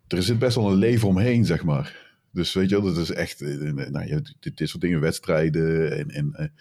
er 0.08 0.24
zit 0.24 0.40
best 0.40 0.56
wel 0.56 0.72
een 0.72 0.78
leven 0.78 1.08
omheen, 1.08 1.46
zeg 1.46 1.64
maar. 1.64 2.14
Dus 2.32 2.54
weet 2.54 2.70
je 2.70 2.82
wel, 2.82 2.94
dat 2.94 3.04
is 3.04 3.12
echt. 3.12 3.40
Nou, 3.40 4.08
je, 4.08 4.22
dit, 4.40 4.58
dit 4.58 4.70
soort 4.70 4.82
dingen, 4.82 5.00
wedstrijden 5.00 5.98
en. 5.98 6.10
en 6.10 6.54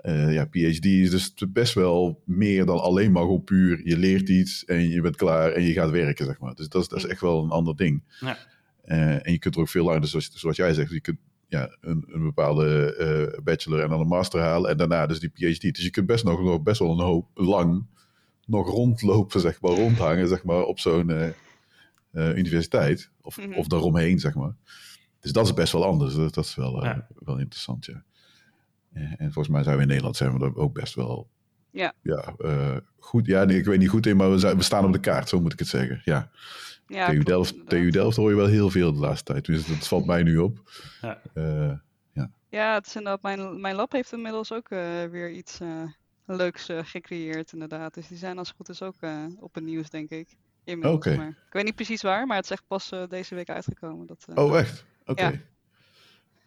uh, 0.00 0.32
ja, 0.32 0.44
PhD 0.44 0.84
is 0.84 1.10
dus 1.10 1.34
best 1.48 1.74
wel 1.74 2.22
meer 2.24 2.64
dan 2.66 2.80
alleen 2.80 3.12
maar 3.12 3.22
gewoon 3.22 3.44
puur. 3.44 3.80
Je 3.84 3.98
leert 3.98 4.28
iets 4.28 4.64
en 4.64 4.88
je 4.88 5.00
bent 5.00 5.16
klaar 5.16 5.52
en 5.52 5.62
je 5.62 5.72
gaat 5.72 5.90
werken, 5.90 6.26
zeg 6.26 6.38
maar. 6.38 6.54
Dus 6.54 6.68
dat 6.68 6.82
is, 6.82 6.88
dat 6.88 6.98
is 6.98 7.06
echt 7.06 7.20
wel 7.20 7.44
een 7.44 7.50
ander 7.50 7.76
ding. 7.76 8.02
Ja. 8.20 8.38
Uh, 8.84 9.26
en 9.26 9.32
je 9.32 9.38
kunt 9.38 9.54
er 9.54 9.60
ook 9.60 9.68
veel 9.68 9.84
langer, 9.84 10.00
dus 10.00 10.10
zoals, 10.10 10.30
zoals 10.34 10.56
jij 10.56 10.74
zegt, 10.74 10.90
je 10.90 11.00
kunt 11.00 11.18
ja, 11.48 11.76
een, 11.80 12.04
een 12.06 12.22
bepaalde 12.22 12.96
uh, 13.34 13.44
bachelor 13.44 13.82
en 13.82 13.88
dan 13.88 14.00
een 14.00 14.06
master 14.06 14.40
halen 14.40 14.70
en 14.70 14.76
daarna 14.76 15.06
dus 15.06 15.20
die 15.20 15.28
PhD. 15.28 15.74
Dus 15.74 15.84
je 15.84 15.90
kunt 15.90 16.06
best 16.06 16.24
nog, 16.24 16.42
nog 16.42 16.62
best 16.62 16.78
wel 16.78 16.90
een 16.90 17.04
hoop 17.04 17.28
lang 17.34 17.86
nog 18.46 18.68
rondlopen, 18.68 19.40
zeg 19.40 19.60
maar, 19.60 19.72
rondhangen, 19.72 20.28
zeg 20.28 20.44
maar, 20.44 20.62
op 20.62 20.78
zo'n 20.78 21.34
universiteit. 22.12 23.10
Of, 23.20 23.38
mm 23.38 23.44
-hmm. 23.44 23.54
of 23.54 23.66
daaromheen, 23.66 24.18
zeg 24.18 24.34
maar. 24.34 24.54
Dus 25.20 25.32
dat 25.32 25.44
is 25.44 25.54
best 25.54 25.72
wel 25.72 25.84
anders. 25.84 26.14
Dat, 26.14 26.34
dat 26.34 26.44
is 26.44 26.54
wel, 26.54 26.84
ja. 26.84 27.06
wel 27.18 27.38
interessant, 27.38 27.84
ja. 27.84 28.04
En 28.92 29.32
volgens 29.32 29.48
mij 29.48 29.62
zijn 29.62 29.76
we 29.76 29.82
in 29.82 29.88
Nederland 29.88 30.16
zijn 30.16 30.38
we 30.38 30.44
er 30.44 30.56
ook 30.56 30.72
best 30.72 30.94
wel 30.94 31.30
ja. 31.72 31.92
Ja, 32.02 32.34
uh, 32.38 32.76
goed. 32.98 33.26
Ja, 33.26 33.44
nee, 33.44 33.58
ik 33.58 33.64
weet 33.64 33.78
niet 33.78 33.88
goed 33.88 34.06
in, 34.06 34.16
maar 34.16 34.30
we, 34.30 34.38
zijn, 34.38 34.56
we 34.56 34.62
staan 34.62 34.84
op 34.84 34.92
de 34.92 35.00
kaart, 35.00 35.28
zo 35.28 35.40
moet 35.40 35.52
ik 35.52 35.58
het 35.58 35.68
zeggen. 35.68 36.00
Ja. 36.04 36.30
ja 36.86 37.10
TU, 37.10 37.22
Delft, 37.22 37.68
TU 37.68 37.90
Delft 37.90 38.16
hoor 38.16 38.30
je 38.30 38.36
wel 38.36 38.46
heel 38.46 38.70
veel 38.70 38.92
de 38.92 38.98
laatste 38.98 39.32
tijd. 39.32 39.44
Dus 39.44 39.66
dat 39.66 39.88
valt 39.88 40.06
mij 40.06 40.22
nu 40.22 40.38
op. 40.38 40.70
Ja, 41.00 41.20
uh, 41.34 41.72
ja. 42.12 42.30
ja 42.48 42.74
het 42.74 42.86
is 42.86 42.96
inderdaad, 42.96 43.22
mijn, 43.22 43.60
mijn 43.60 43.74
lab 43.74 43.92
heeft 43.92 44.12
inmiddels 44.12 44.52
ook 44.52 44.70
uh, 44.70 45.04
weer 45.10 45.30
iets 45.30 45.58
leuks 46.26 46.68
gecreëerd, 46.82 47.52
inderdaad. 47.52 47.94
Dus 47.94 48.08
die 48.08 48.18
zijn 48.18 48.38
als 48.38 48.48
het 48.48 48.56
goed 48.56 48.68
is 48.68 48.82
ook 48.82 48.96
op 49.40 49.54
het 49.54 49.64
nieuws, 49.64 49.90
denk 49.90 50.10
ik. 50.10 50.28
Oké. 50.64 50.88
Okay. 50.88 51.28
Ik 51.28 51.52
weet 51.52 51.64
niet 51.64 51.74
precies 51.74 52.02
waar, 52.02 52.26
maar 52.26 52.36
het 52.36 52.44
is 52.44 52.50
echt 52.50 52.66
pas 52.66 52.92
deze 53.08 53.34
week 53.34 53.50
uitgekomen. 53.50 54.06
Dat, 54.06 54.26
oh, 54.34 54.58
echt? 54.58 54.84
Oké. 55.00 55.10
Okay. 55.10 55.44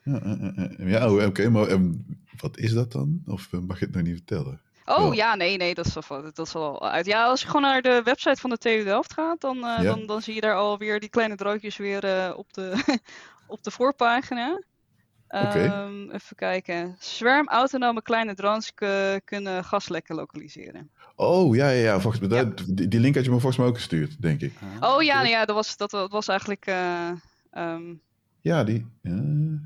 Ja. 0.05 0.69
Ja, 0.77 1.25
oké, 1.25 1.49
maar 1.49 1.69
um, 1.69 2.05
wat 2.37 2.57
is 2.57 2.73
dat 2.73 2.91
dan? 2.91 3.21
Of 3.25 3.51
mag 3.51 3.79
je 3.79 3.85
het 3.85 3.95
nog 3.95 4.03
niet 4.03 4.15
vertellen? 4.15 4.61
Oh 4.85 5.13
ja, 5.13 5.35
nee, 5.35 5.57
nee, 5.57 5.73
dat 5.73 5.85
is, 5.85 6.07
wel, 6.07 6.21
dat 6.21 6.47
is 6.47 6.53
wel 6.53 6.89
uit. 6.89 7.05
Ja, 7.05 7.25
als 7.25 7.41
je 7.41 7.47
gewoon 7.47 7.61
naar 7.61 7.81
de 7.81 8.01
website 8.03 8.41
van 8.41 8.49
de 8.49 8.57
TU 8.57 8.83
Delft 8.83 9.13
gaat, 9.13 9.41
dan, 9.41 9.57
uh, 9.57 9.63
ja. 9.63 9.81
dan, 9.81 10.05
dan 10.05 10.21
zie 10.21 10.35
je 10.35 10.41
daar 10.41 10.55
alweer 10.55 10.99
die 10.99 11.09
kleine 11.09 11.35
droogjes 11.35 11.77
weer 11.77 12.05
uh, 12.05 12.33
op, 12.37 12.53
de, 12.53 12.83
op 13.47 13.63
de 13.63 13.71
voorpagina. 13.71 14.61
Okay. 15.27 15.85
Um, 15.85 16.11
even 16.11 16.35
kijken. 16.35 16.95
Zwermautonome 16.99 18.01
kleine 18.01 18.33
drones 18.33 18.73
kunnen 19.23 19.63
gaslekken 19.63 20.15
lokaliseren. 20.15 20.91
Oh, 21.15 21.55
ja, 21.55 21.69
ja, 21.69 21.83
ja. 21.83 21.99
Volgens 21.99 22.31
ja. 22.31 22.43
Die, 22.43 22.87
die, 22.87 22.99
link 22.99 23.15
had 23.15 23.23
je 23.23 23.29
me 23.29 23.39
volgens 23.39 23.57
mij 23.57 23.67
ook 23.67 23.75
gestuurd, 23.75 24.21
denk 24.21 24.41
ik. 24.41 24.53
Oh 24.79 25.01
ja, 25.01 25.15
nou, 25.15 25.27
ja 25.27 25.45
dat, 25.45 25.55
was, 25.55 25.77
dat, 25.77 25.89
dat 25.89 26.11
was 26.11 26.27
eigenlijk... 26.27 26.67
Uh, 26.67 27.11
um, 27.51 28.01
ja, 28.45 28.63
die... 28.63 28.85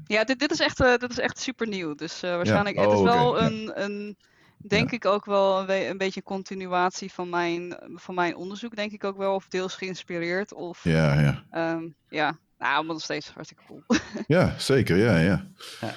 Ja, 0.05 0.23
dit, 0.23 0.39
dit, 0.39 0.51
is 0.51 0.59
echt, 0.59 0.77
dit 0.77 1.09
is 1.09 1.19
echt 1.19 1.39
super 1.39 1.67
nieuw. 1.67 1.95
Dus 1.95 2.19
waarschijnlijk... 2.21 2.77
Oh, 2.77 2.83
het 2.83 2.93
is 2.93 3.01
wel 3.01 3.29
okay. 3.29 3.45
een... 3.45 3.71
een 3.83 4.17
denk 4.57 4.89
ja. 4.89 4.95
ik 4.95 5.05
ook 5.05 5.25
wel 5.25 5.59
een, 5.59 5.89
een, 5.89 5.97
beetje 5.97 6.19
een 6.19 6.25
continuatie 6.25 7.11
van 7.11 7.29
mijn, 7.29 7.77
van 7.93 8.15
mijn 8.15 8.35
onderzoek, 8.35 8.75
denk 8.75 8.91
ik 8.91 9.03
ook 9.03 9.17
wel, 9.17 9.35
of 9.35 9.47
deels 9.47 9.75
geïnspireerd. 9.75 10.53
Of, 10.53 10.83
ja, 10.83 11.21
ja. 11.21 11.73
Um, 11.73 11.95
ja, 12.09 12.37
nou, 12.57 12.85
maar 12.85 12.93
nog 12.93 13.01
steeds 13.01 13.29
hartstikke 13.29 13.63
cool. 13.67 13.83
ja, 14.27 14.55
zeker, 14.57 14.97
ja, 14.97 15.17
ja. 15.17 15.47
Ja, 15.79 15.95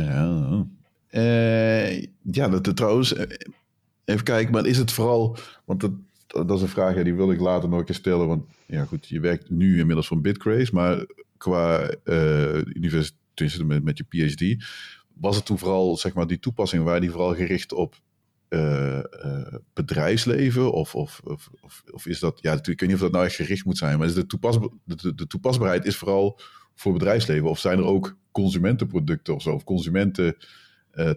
ja, 0.00 0.66
uh, 1.10 2.02
ja 2.22 2.48
dat, 2.48 2.76
trouwens, 2.76 3.14
even 4.04 4.24
kijken, 4.24 4.52
maar 4.52 4.66
is 4.66 4.78
het 4.78 4.92
vooral, 4.92 5.36
want 5.64 5.80
dat, 5.80 5.92
dat 6.26 6.50
is 6.50 6.62
een 6.62 6.68
vraag, 6.68 6.94
ja, 6.94 7.02
die 7.02 7.14
wil 7.14 7.32
ik 7.32 7.40
later 7.40 7.68
nog 7.68 7.78
een 7.78 7.84
keer 7.84 7.94
stellen, 7.94 8.26
want 8.26 8.44
ja 8.66 8.84
goed, 8.84 9.08
je 9.08 9.20
werkt 9.20 9.50
nu 9.50 9.78
inmiddels 9.78 10.06
van 10.06 10.22
Bitcraze, 10.22 10.74
maar 10.74 11.06
qua 11.36 11.94
uh, 12.04 12.54
universiteit 12.54 13.64
met, 13.64 13.84
met 13.84 13.98
je 13.98 14.04
PhD, 14.08 14.64
was 15.14 15.36
het 15.36 15.44
toen 15.44 15.58
vooral, 15.58 15.96
zeg 15.96 16.14
maar, 16.14 16.26
die 16.26 16.38
toepassing, 16.38 16.84
waar 16.84 17.00
die 17.00 17.10
vooral 17.10 17.34
gericht 17.34 17.72
op 17.72 18.00
uh, 18.48 18.98
uh, 19.24 19.54
bedrijfsleven? 19.72 20.72
Of, 20.72 20.94
of, 20.94 21.20
of, 21.24 21.50
of, 21.90 22.06
is 22.06 22.18
dat, 22.18 22.38
ja, 22.40 22.52
ik 22.52 22.66
weet 22.66 22.80
niet 22.80 22.94
of 22.94 23.00
dat 23.00 23.12
nou 23.12 23.24
echt 23.24 23.34
gericht 23.34 23.64
moet 23.64 23.78
zijn, 23.78 23.98
maar 23.98 24.06
is 24.06 24.14
de, 24.14 24.26
toepas, 24.26 24.58
de, 24.84 25.14
de, 25.14 25.26
toepasbaarheid 25.26 25.84
is 25.84 25.96
vooral 25.96 26.40
voor 26.74 26.92
bedrijfsleven? 26.92 27.48
Of 27.48 27.58
zijn 27.58 27.78
er 27.78 27.84
ook 27.84 28.16
consumentenproducten 28.30 29.34
of 29.34 29.42
zo, 29.42 29.50
of 29.50 29.64
consumenten 29.64 30.36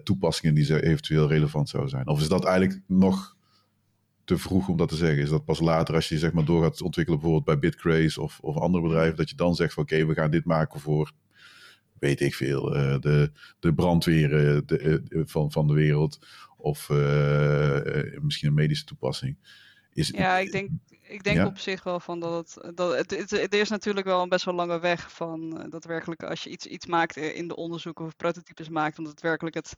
toepassingen 0.04 0.54
die 0.54 0.82
eventueel 0.82 1.28
relevant 1.28 1.68
zouden 1.68 1.90
zijn? 1.90 2.06
Of 2.06 2.20
is 2.20 2.28
dat 2.28 2.44
eigenlijk 2.44 2.80
nog 2.86 3.36
te 4.28 4.38
vroeg 4.38 4.68
om 4.68 4.76
dat 4.76 4.88
te 4.88 4.96
zeggen? 4.96 5.22
Is 5.22 5.28
dat 5.28 5.44
pas 5.44 5.60
later 5.60 5.94
als 5.94 6.08
je 6.08 6.18
zeg 6.18 6.32
maar 6.32 6.44
door 6.44 6.62
gaat 6.62 6.82
ontwikkelen, 6.82 7.20
bijvoorbeeld 7.20 7.60
bij 7.60 7.70
Bitcraze 7.70 8.20
of, 8.20 8.38
of 8.40 8.56
andere 8.56 8.82
bedrijven, 8.82 9.16
dat 9.16 9.30
je 9.30 9.36
dan 9.36 9.54
zegt 9.54 9.72
van 9.74 9.82
oké, 9.82 10.06
we 10.06 10.14
gaan 10.14 10.30
dit 10.30 10.44
maken 10.44 10.80
voor 10.80 11.12
weet 11.98 12.20
ik 12.20 12.34
veel, 12.34 12.76
uh, 12.76 12.98
de, 12.98 13.30
de 13.58 13.74
brandweer 13.74 14.28
de, 14.66 15.02
uh, 15.08 15.22
van, 15.26 15.52
van 15.52 15.66
de 15.66 15.74
wereld. 15.74 16.18
Of 16.56 16.88
misschien 18.20 18.48
een 18.48 18.54
medische 18.54 18.84
toepassing. 18.84 19.36
Is, 19.92 20.08
ja, 20.08 20.38
ik 20.38 20.52
denk, 20.52 20.70
ik 21.02 21.22
denk 21.22 21.36
ja? 21.36 21.46
op 21.46 21.58
zich 21.58 21.82
wel 21.82 22.00
van 22.00 22.20
dat 22.20 22.56
het. 22.56 22.76
Dat 22.76 22.96
het, 22.96 23.10
het, 23.10 23.30
het, 23.30 23.54
is 23.54 23.68
natuurlijk 23.68 24.06
wel 24.06 24.22
een 24.22 24.28
best 24.28 24.44
wel 24.44 24.54
lange 24.54 24.80
weg 24.80 25.12
van 25.12 25.66
daadwerkelijk 25.70 26.22
als 26.22 26.42
je 26.42 26.50
iets, 26.50 26.66
iets 26.66 26.86
maakt 26.86 27.16
in 27.16 27.48
de 27.48 27.56
onderzoeken 27.56 28.04
of 28.04 28.16
prototypes 28.16 28.68
maakt, 28.68 28.98
om 28.98 29.04
daadwerkelijk 29.04 29.54
het 29.56 29.74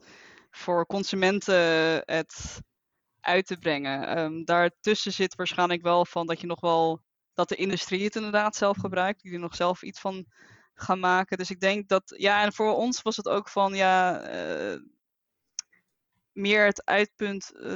voor 0.51 0.87
consumenten 0.87 2.03
het 2.05 2.61
uit 3.21 3.47
te 3.47 3.57
brengen. 3.57 4.19
Um, 4.19 4.45
daartussen 4.45 5.13
zit 5.13 5.35
waarschijnlijk 5.35 5.83
wel 5.83 6.05
van 6.05 6.27
dat 6.27 6.41
je 6.41 6.47
nog 6.47 6.61
wel 6.61 7.03
dat 7.35 7.49
de 7.49 7.57
industrie 7.57 8.05
het 8.05 8.17
inderdaad 8.17 8.57
zelf 8.57 8.77
gebruikt, 8.77 9.23
die 9.23 9.33
er 9.33 9.39
nog 9.39 9.55
zelf 9.55 9.83
iets 9.83 10.01
van 10.01 10.27
gaan 10.75 11.01
maken. 11.01 11.39
Dus 11.39 11.51
ik 11.51 11.61
denk 11.61 11.89
dat, 11.89 12.15
ja, 12.17 12.43
en 12.43 12.53
voor 12.53 12.75
ons 12.75 13.03
was 13.03 13.17
het 13.17 13.29
ook 13.29 13.49
van, 13.49 13.75
ja, 13.75 14.23
uh, 14.73 14.81
meer 16.33 16.65
het 16.65 16.85
uitpunt 16.85 17.53
uh, 17.55 17.75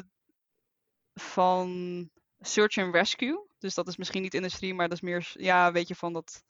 van 1.14 2.10
search 2.40 2.78
and 2.78 2.94
rescue. 2.94 3.48
Dus 3.58 3.74
dat 3.74 3.88
is 3.88 3.96
misschien 3.96 4.22
niet 4.22 4.34
industrie, 4.34 4.74
maar 4.74 4.88
dat 4.88 4.96
is 4.96 5.02
meer, 5.02 5.32
ja, 5.32 5.72
weet 5.72 5.88
je, 5.88 5.94
van 5.94 6.12
dat, 6.12 6.42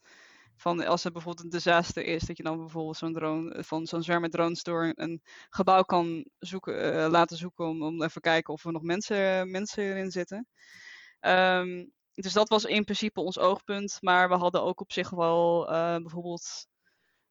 van 0.55 0.85
als 0.85 1.03
er 1.05 1.11
bijvoorbeeld 1.11 1.45
een 1.45 1.51
disaster 1.51 2.05
is, 2.05 2.23
dat 2.23 2.37
je 2.37 2.43
dan 2.43 2.57
bijvoorbeeld 2.57 2.97
zo'n 2.97 3.13
drone, 3.13 3.53
eh, 3.53 3.63
van 3.63 3.85
zo'n 3.85 4.03
zwerm 4.03 4.21
met 4.21 4.31
drones 4.31 4.63
door 4.63 4.93
een 4.95 5.21
gebouw 5.49 5.83
kan 5.83 6.25
zoeken, 6.39 6.95
uh, 6.95 7.07
laten 7.09 7.37
zoeken 7.37 7.65
om, 7.65 7.83
om 7.83 8.03
even 8.03 8.21
kijken 8.21 8.53
of 8.53 8.65
er 8.65 8.71
nog 8.71 8.81
mensen, 8.83 9.51
mensen 9.51 9.83
erin 9.83 10.11
zitten. 10.11 10.47
Um, 11.21 11.93
dus 12.15 12.33
dat 12.33 12.49
was 12.49 12.65
in 12.65 12.83
principe 12.83 13.21
ons 13.21 13.39
oogpunt. 13.39 13.97
Maar 14.01 14.29
we 14.29 14.35
hadden 14.35 14.63
ook 14.63 14.81
op 14.81 14.91
zich 14.91 15.09
wel 15.09 15.69
uh, 15.71 15.97
bijvoorbeeld 15.97 16.67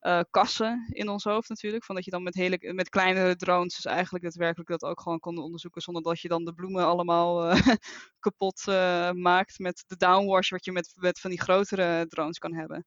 uh, 0.06 0.20
kassen 0.30 0.86
in 0.88 1.08
ons 1.08 1.24
hoofd 1.24 1.48
natuurlijk. 1.48 1.84
Van 1.84 1.94
dat 1.94 2.04
je 2.04 2.10
dan 2.10 2.22
met, 2.22 2.34
hele, 2.34 2.72
met 2.72 2.88
kleinere 2.88 3.36
drones 3.36 3.74
dus 3.74 3.84
eigenlijk 3.84 4.24
daadwerkelijk 4.24 4.70
dat 4.70 4.84
ook 4.84 5.00
gewoon 5.00 5.20
kon 5.20 5.38
onderzoeken. 5.38 5.82
Zonder 5.82 6.02
dat 6.02 6.20
je 6.20 6.28
dan 6.28 6.44
de 6.44 6.54
bloemen 6.54 6.84
allemaal 6.84 7.50
uh, 7.50 7.60
kapot 8.24 8.64
maakt 9.12 9.58
met 9.58 9.84
de 9.86 9.96
downwash 9.96 10.50
wat 10.50 10.64
je 10.64 10.72
met, 10.72 10.92
met 10.94 11.20
van 11.20 11.30
die 11.30 11.40
grotere 11.40 12.06
drones 12.08 12.38
kan 12.38 12.54
hebben. 12.54 12.86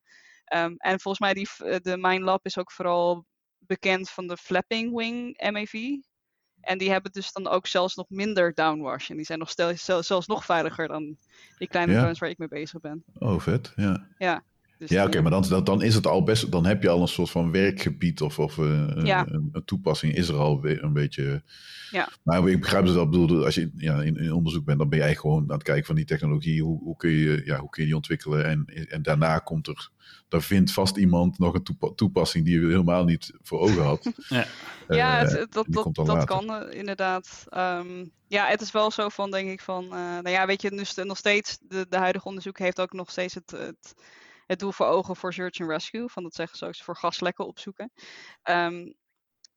Um, 0.56 0.76
en 0.78 1.00
volgens 1.00 1.20
mij 1.20 1.34
die, 1.34 1.48
de 1.82 1.98
Mine 1.98 2.24
Lab 2.24 2.46
is 2.46 2.58
ook 2.58 2.72
vooral 2.72 3.26
bekend 3.58 4.10
van 4.10 4.28
de 4.28 4.38
Flapping 4.38 4.96
Wing 4.96 5.50
MAV. 5.52 5.74
En 6.62 6.78
die 6.78 6.92
hebben 6.92 7.12
dus 7.12 7.32
dan 7.32 7.48
ook 7.48 7.68
zelfs 7.68 7.96
nog 7.96 8.10
minder 8.10 8.54
downwash. 8.54 9.10
En 9.10 9.16
die 9.16 9.26
zijn 9.26 9.40
nog 9.40 9.50
stel, 9.50 10.04
zelfs 10.04 10.28
nog 10.28 10.46
veiliger 10.46 10.88
dan 10.88 11.18
die 11.58 11.68
kleine 11.68 11.94
ja. 11.94 12.00
drones 12.00 12.20
waar 12.20 12.30
ik 12.30 12.38
mee 12.38 12.48
bezig 12.48 12.82
ben. 12.82 13.04
Oh, 13.20 13.40
vet. 13.40 13.74
Ja. 13.76 14.08
Ja. 14.18 14.44
Dus 14.78 14.90
ja, 14.90 15.06
oké, 15.06 15.22
maar 15.22 15.32
dan, 15.32 15.64
dan 15.64 15.82
is 15.82 15.96
het 15.96 16.08
al 16.08 16.24
best. 16.24 16.52
Dan 16.52 16.66
heb 16.66 16.82
je 16.82 16.90
al 16.90 17.02
een 17.02 17.08
soort 17.08 17.30
van 17.30 17.52
werkgebied 17.52 18.22
of, 18.22 18.40
of 18.40 18.58
uh, 18.58 18.90
ja. 19.04 19.28
een, 19.30 19.50
een, 19.52 19.66
toepassing 19.66 20.16
is 20.16 20.28
er 20.28 20.36
al 20.36 20.66
een 20.66 20.94
beetje. 20.94 21.44
Ja. 21.92 22.10
Maar 22.24 22.48
ik 22.48 22.60
begrijp 22.60 22.86
dus 22.86 22.94
dat 22.94 23.10
bedoel, 23.10 23.46
als 23.46 23.56
je 23.56 23.72
ja, 23.76 24.02
in, 24.02 24.18
in, 24.18 24.34
onderzoek 24.34 24.66
bent, 24.66 24.80
dan 24.80 24.90
ben 24.90 25.00
jij 25.00 25.16
gewoon 25.16 25.42
aan 25.42 25.58
het 25.58 25.64
kijken 25.64 25.86
van 25.86 25.96
die 25.96 26.06
technologie. 26.06 26.64
Hoe, 26.64 26.80
hoe, 26.80 26.98
kun, 26.98 27.12
je, 27.12 27.42
ja, 27.46 27.60
hoe 27.60 27.70
kun 27.70 27.82
je 27.82 27.88
die 27.88 27.98
ontwikkelen? 27.98 28.46
En, 28.46 28.66
en 28.90 29.02
daarna 29.02 29.40
komt 29.40 29.68
er 29.68 29.92
daar 30.28 30.42
vindt 30.42 30.72
vast 30.72 30.98
iemand 30.98 31.40
nog 31.40 31.54
een 31.54 31.96
toepassing 31.96 32.46
die 32.46 32.60
je 32.60 32.68
helemaal 32.68 33.04
niet 33.04 33.32
voor 33.42 33.60
ogen 33.60 33.84
had. 33.84 34.04
ja, 34.28 34.46
uh, 34.88 34.98
ja 34.98 35.18
het, 35.18 35.52
dat, 35.52 35.66
dat, 35.70 35.96
dat 35.96 36.24
kan 36.24 36.50
uh, 36.50 36.80
inderdaad. 36.80 37.44
Um, 37.58 38.12
ja, 38.28 38.48
het 38.48 38.62
is 38.62 38.72
wel 38.72 38.92
zo 38.92 39.10
van, 39.10 39.32
denk 39.32 39.50
ik, 39.50 39.62
van, 39.62 39.84
uh, 39.84 39.92
nou 39.92 40.30
ja, 40.30 40.46
weet 40.46 40.62
je, 40.62 40.70
dus 40.70 40.96
nog 40.96 41.18
steeds, 41.18 41.58
de, 41.62 41.86
de 41.90 41.98
huidige 41.98 42.28
onderzoek 42.28 42.58
heeft 42.60 42.82
ook 42.82 42.94
nog 42.94 43.12
steeds 43.12 43.34
het, 43.34 43.52
het, 43.52 43.94
het 44.48 44.60
doel 44.60 44.72
voor 44.72 44.86
ogen 44.86 45.16
voor 45.16 45.34
search 45.34 45.60
and 45.60 45.70
rescue. 45.70 46.10
Van 46.10 46.24
dat 46.24 46.36
zeggen 46.36 46.58
ze 46.58 46.66
ook, 46.66 46.76
voor 46.76 46.96
gaslekken 46.96 47.48
opzoeken. 47.48 47.92
Um, 48.44 48.96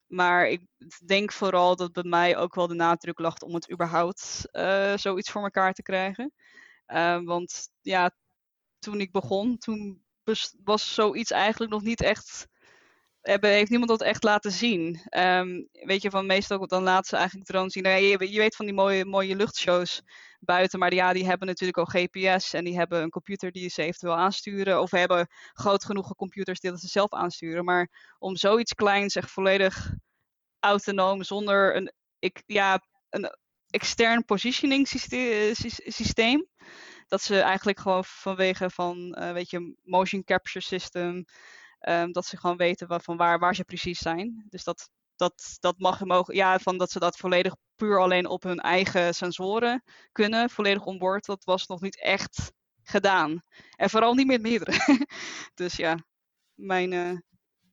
maar 0.06 0.48
ik 0.48 0.62
denk 1.06 1.32
vooral 1.32 1.76
dat 1.76 1.92
bij 1.92 2.02
mij 2.02 2.36
ook 2.36 2.54
wel 2.54 2.66
de 2.66 2.74
nadruk 2.74 3.18
lag 3.18 3.38
om 3.38 3.54
het 3.54 3.72
überhaupt 3.72 4.48
zoiets 4.94 5.30
voor 5.30 5.42
elkaar 5.42 5.72
te 5.72 5.82
krijgen. 5.82 6.32
Uh, 6.86 7.20
want 7.22 7.68
ja, 7.80 8.10
toen 8.78 9.00
ik 9.00 9.12
begon, 9.12 9.58
toen 9.58 10.04
was 10.64 10.94
zoiets 10.94 11.30
eigenlijk 11.30 11.72
nog 11.72 11.82
niet 11.82 12.00
echt 12.00 12.48
heeft 13.22 13.70
niemand 13.70 13.90
dat 13.90 14.02
echt 14.02 14.22
laten 14.22 14.52
zien. 14.52 15.00
Um, 15.18 15.68
weet 15.72 16.02
je, 16.02 16.10
van 16.10 16.26
meestal 16.26 16.66
dan 16.66 16.82
laten 16.82 17.08
ze 17.08 17.16
eigenlijk 17.16 17.46
drones 17.46 17.72
zien. 17.72 17.82
Nou, 17.82 18.02
je, 18.02 18.38
weet 18.38 18.56
van 18.56 18.66
die 18.66 18.74
mooie, 18.74 19.04
mooie 19.04 19.36
luchtshows 19.36 20.02
buiten, 20.40 20.78
maar 20.78 20.94
ja, 20.94 21.12
die 21.12 21.26
hebben 21.26 21.46
natuurlijk 21.46 21.78
al 21.78 21.84
GPS 21.84 22.52
en 22.52 22.64
die 22.64 22.78
hebben 22.78 23.02
een 23.02 23.10
computer 23.10 23.52
die 23.52 23.68
ze 23.68 23.82
eventueel 23.82 24.16
aansturen. 24.16 24.80
Of 24.80 24.90
hebben 24.90 25.28
groot 25.52 25.84
genoeg 25.84 26.14
computers 26.14 26.60
die 26.60 26.78
ze 26.78 26.88
zelf 26.88 27.12
aansturen. 27.12 27.64
Maar 27.64 27.88
om 28.18 28.36
zoiets 28.36 28.74
kleins, 28.74 29.16
echt 29.16 29.30
volledig 29.30 29.92
autonoom, 30.60 31.22
zonder 31.22 31.76
een, 31.76 31.92
ik, 32.18 32.42
ja, 32.46 32.82
een 33.10 33.36
extern 33.70 34.24
positioning 34.24 34.88
systeem, 35.86 36.46
dat 37.08 37.22
ze 37.22 37.40
eigenlijk 37.40 37.80
gewoon 37.80 38.04
vanwege 38.04 38.70
van, 38.70 39.16
uh, 39.18 39.32
weet 39.32 39.50
je, 39.50 39.74
motion 39.82 40.24
capture 40.24 40.64
system, 40.64 41.24
um, 41.88 42.12
dat 42.12 42.26
ze 42.26 42.36
gewoon 42.36 42.56
weten 42.56 43.00
van 43.02 43.16
waar, 43.16 43.38
waar 43.38 43.54
ze 43.54 43.64
precies 43.64 43.98
zijn. 43.98 44.46
Dus 44.48 44.64
dat, 44.64 44.90
dat, 45.16 45.56
dat 45.60 45.78
mag 45.78 46.04
mogen, 46.04 46.34
ja, 46.34 46.58
van 46.58 46.78
dat 46.78 46.90
ze 46.90 46.98
dat 46.98 47.16
volledig 47.16 47.54
puur 47.76 48.00
alleen 48.00 48.26
op 48.26 48.42
hun 48.42 48.58
eigen 48.58 49.14
sensoren 49.14 49.82
kunnen, 50.12 50.50
volledig 50.50 50.84
onboord, 50.84 51.26
dat 51.26 51.44
was 51.44 51.66
nog 51.66 51.80
niet 51.80 52.00
echt 52.00 52.52
gedaan. 52.82 53.42
En 53.76 53.90
vooral 53.90 54.14
niet 54.14 54.26
met 54.26 54.42
meerdere. 54.42 54.78
dus 55.54 55.76
ja, 55.76 55.98
mijn 56.54 56.92
uh, 56.92 57.18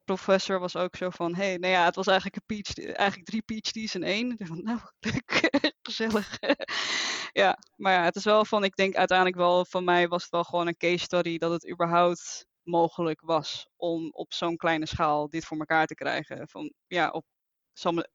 professor 0.03 0.59
was 0.59 0.75
ook 0.75 0.95
zo 0.95 1.09
van, 1.09 1.35
hey, 1.35 1.57
nou 1.57 1.73
ja, 1.73 1.85
het 1.85 1.95
was 1.95 2.07
eigenlijk, 2.07 2.41
een 2.45 2.61
PhD, 2.61 2.85
eigenlijk 2.93 3.29
drie 3.29 3.43
PhD's 3.45 3.95
in 3.95 4.03
één. 4.03 4.35
Van, 4.37 4.63
nou, 4.63 4.79
leuk, 4.99 5.49
gezellig. 5.81 6.37
ja, 7.41 7.57
maar 7.75 7.93
ja, 7.93 8.03
het 8.03 8.15
is 8.15 8.23
wel 8.23 8.45
van, 8.45 8.63
ik 8.63 8.75
denk 8.75 8.95
uiteindelijk 8.95 9.37
wel, 9.37 9.65
van 9.65 9.83
mij 9.83 10.07
was 10.07 10.21
het 10.21 10.31
wel 10.31 10.43
gewoon 10.43 10.67
een 10.67 10.77
case 10.77 11.03
study 11.03 11.37
dat 11.37 11.51
het 11.51 11.69
überhaupt 11.69 12.45
mogelijk 12.67 13.21
was 13.21 13.67
om 13.75 14.09
op 14.11 14.33
zo'n 14.33 14.57
kleine 14.57 14.85
schaal 14.85 15.29
dit 15.29 15.45
voor 15.45 15.57
elkaar 15.57 15.87
te 15.87 15.95
krijgen. 15.95 16.47
Van, 16.47 16.73
ja, 16.87 17.09
op 17.09 17.25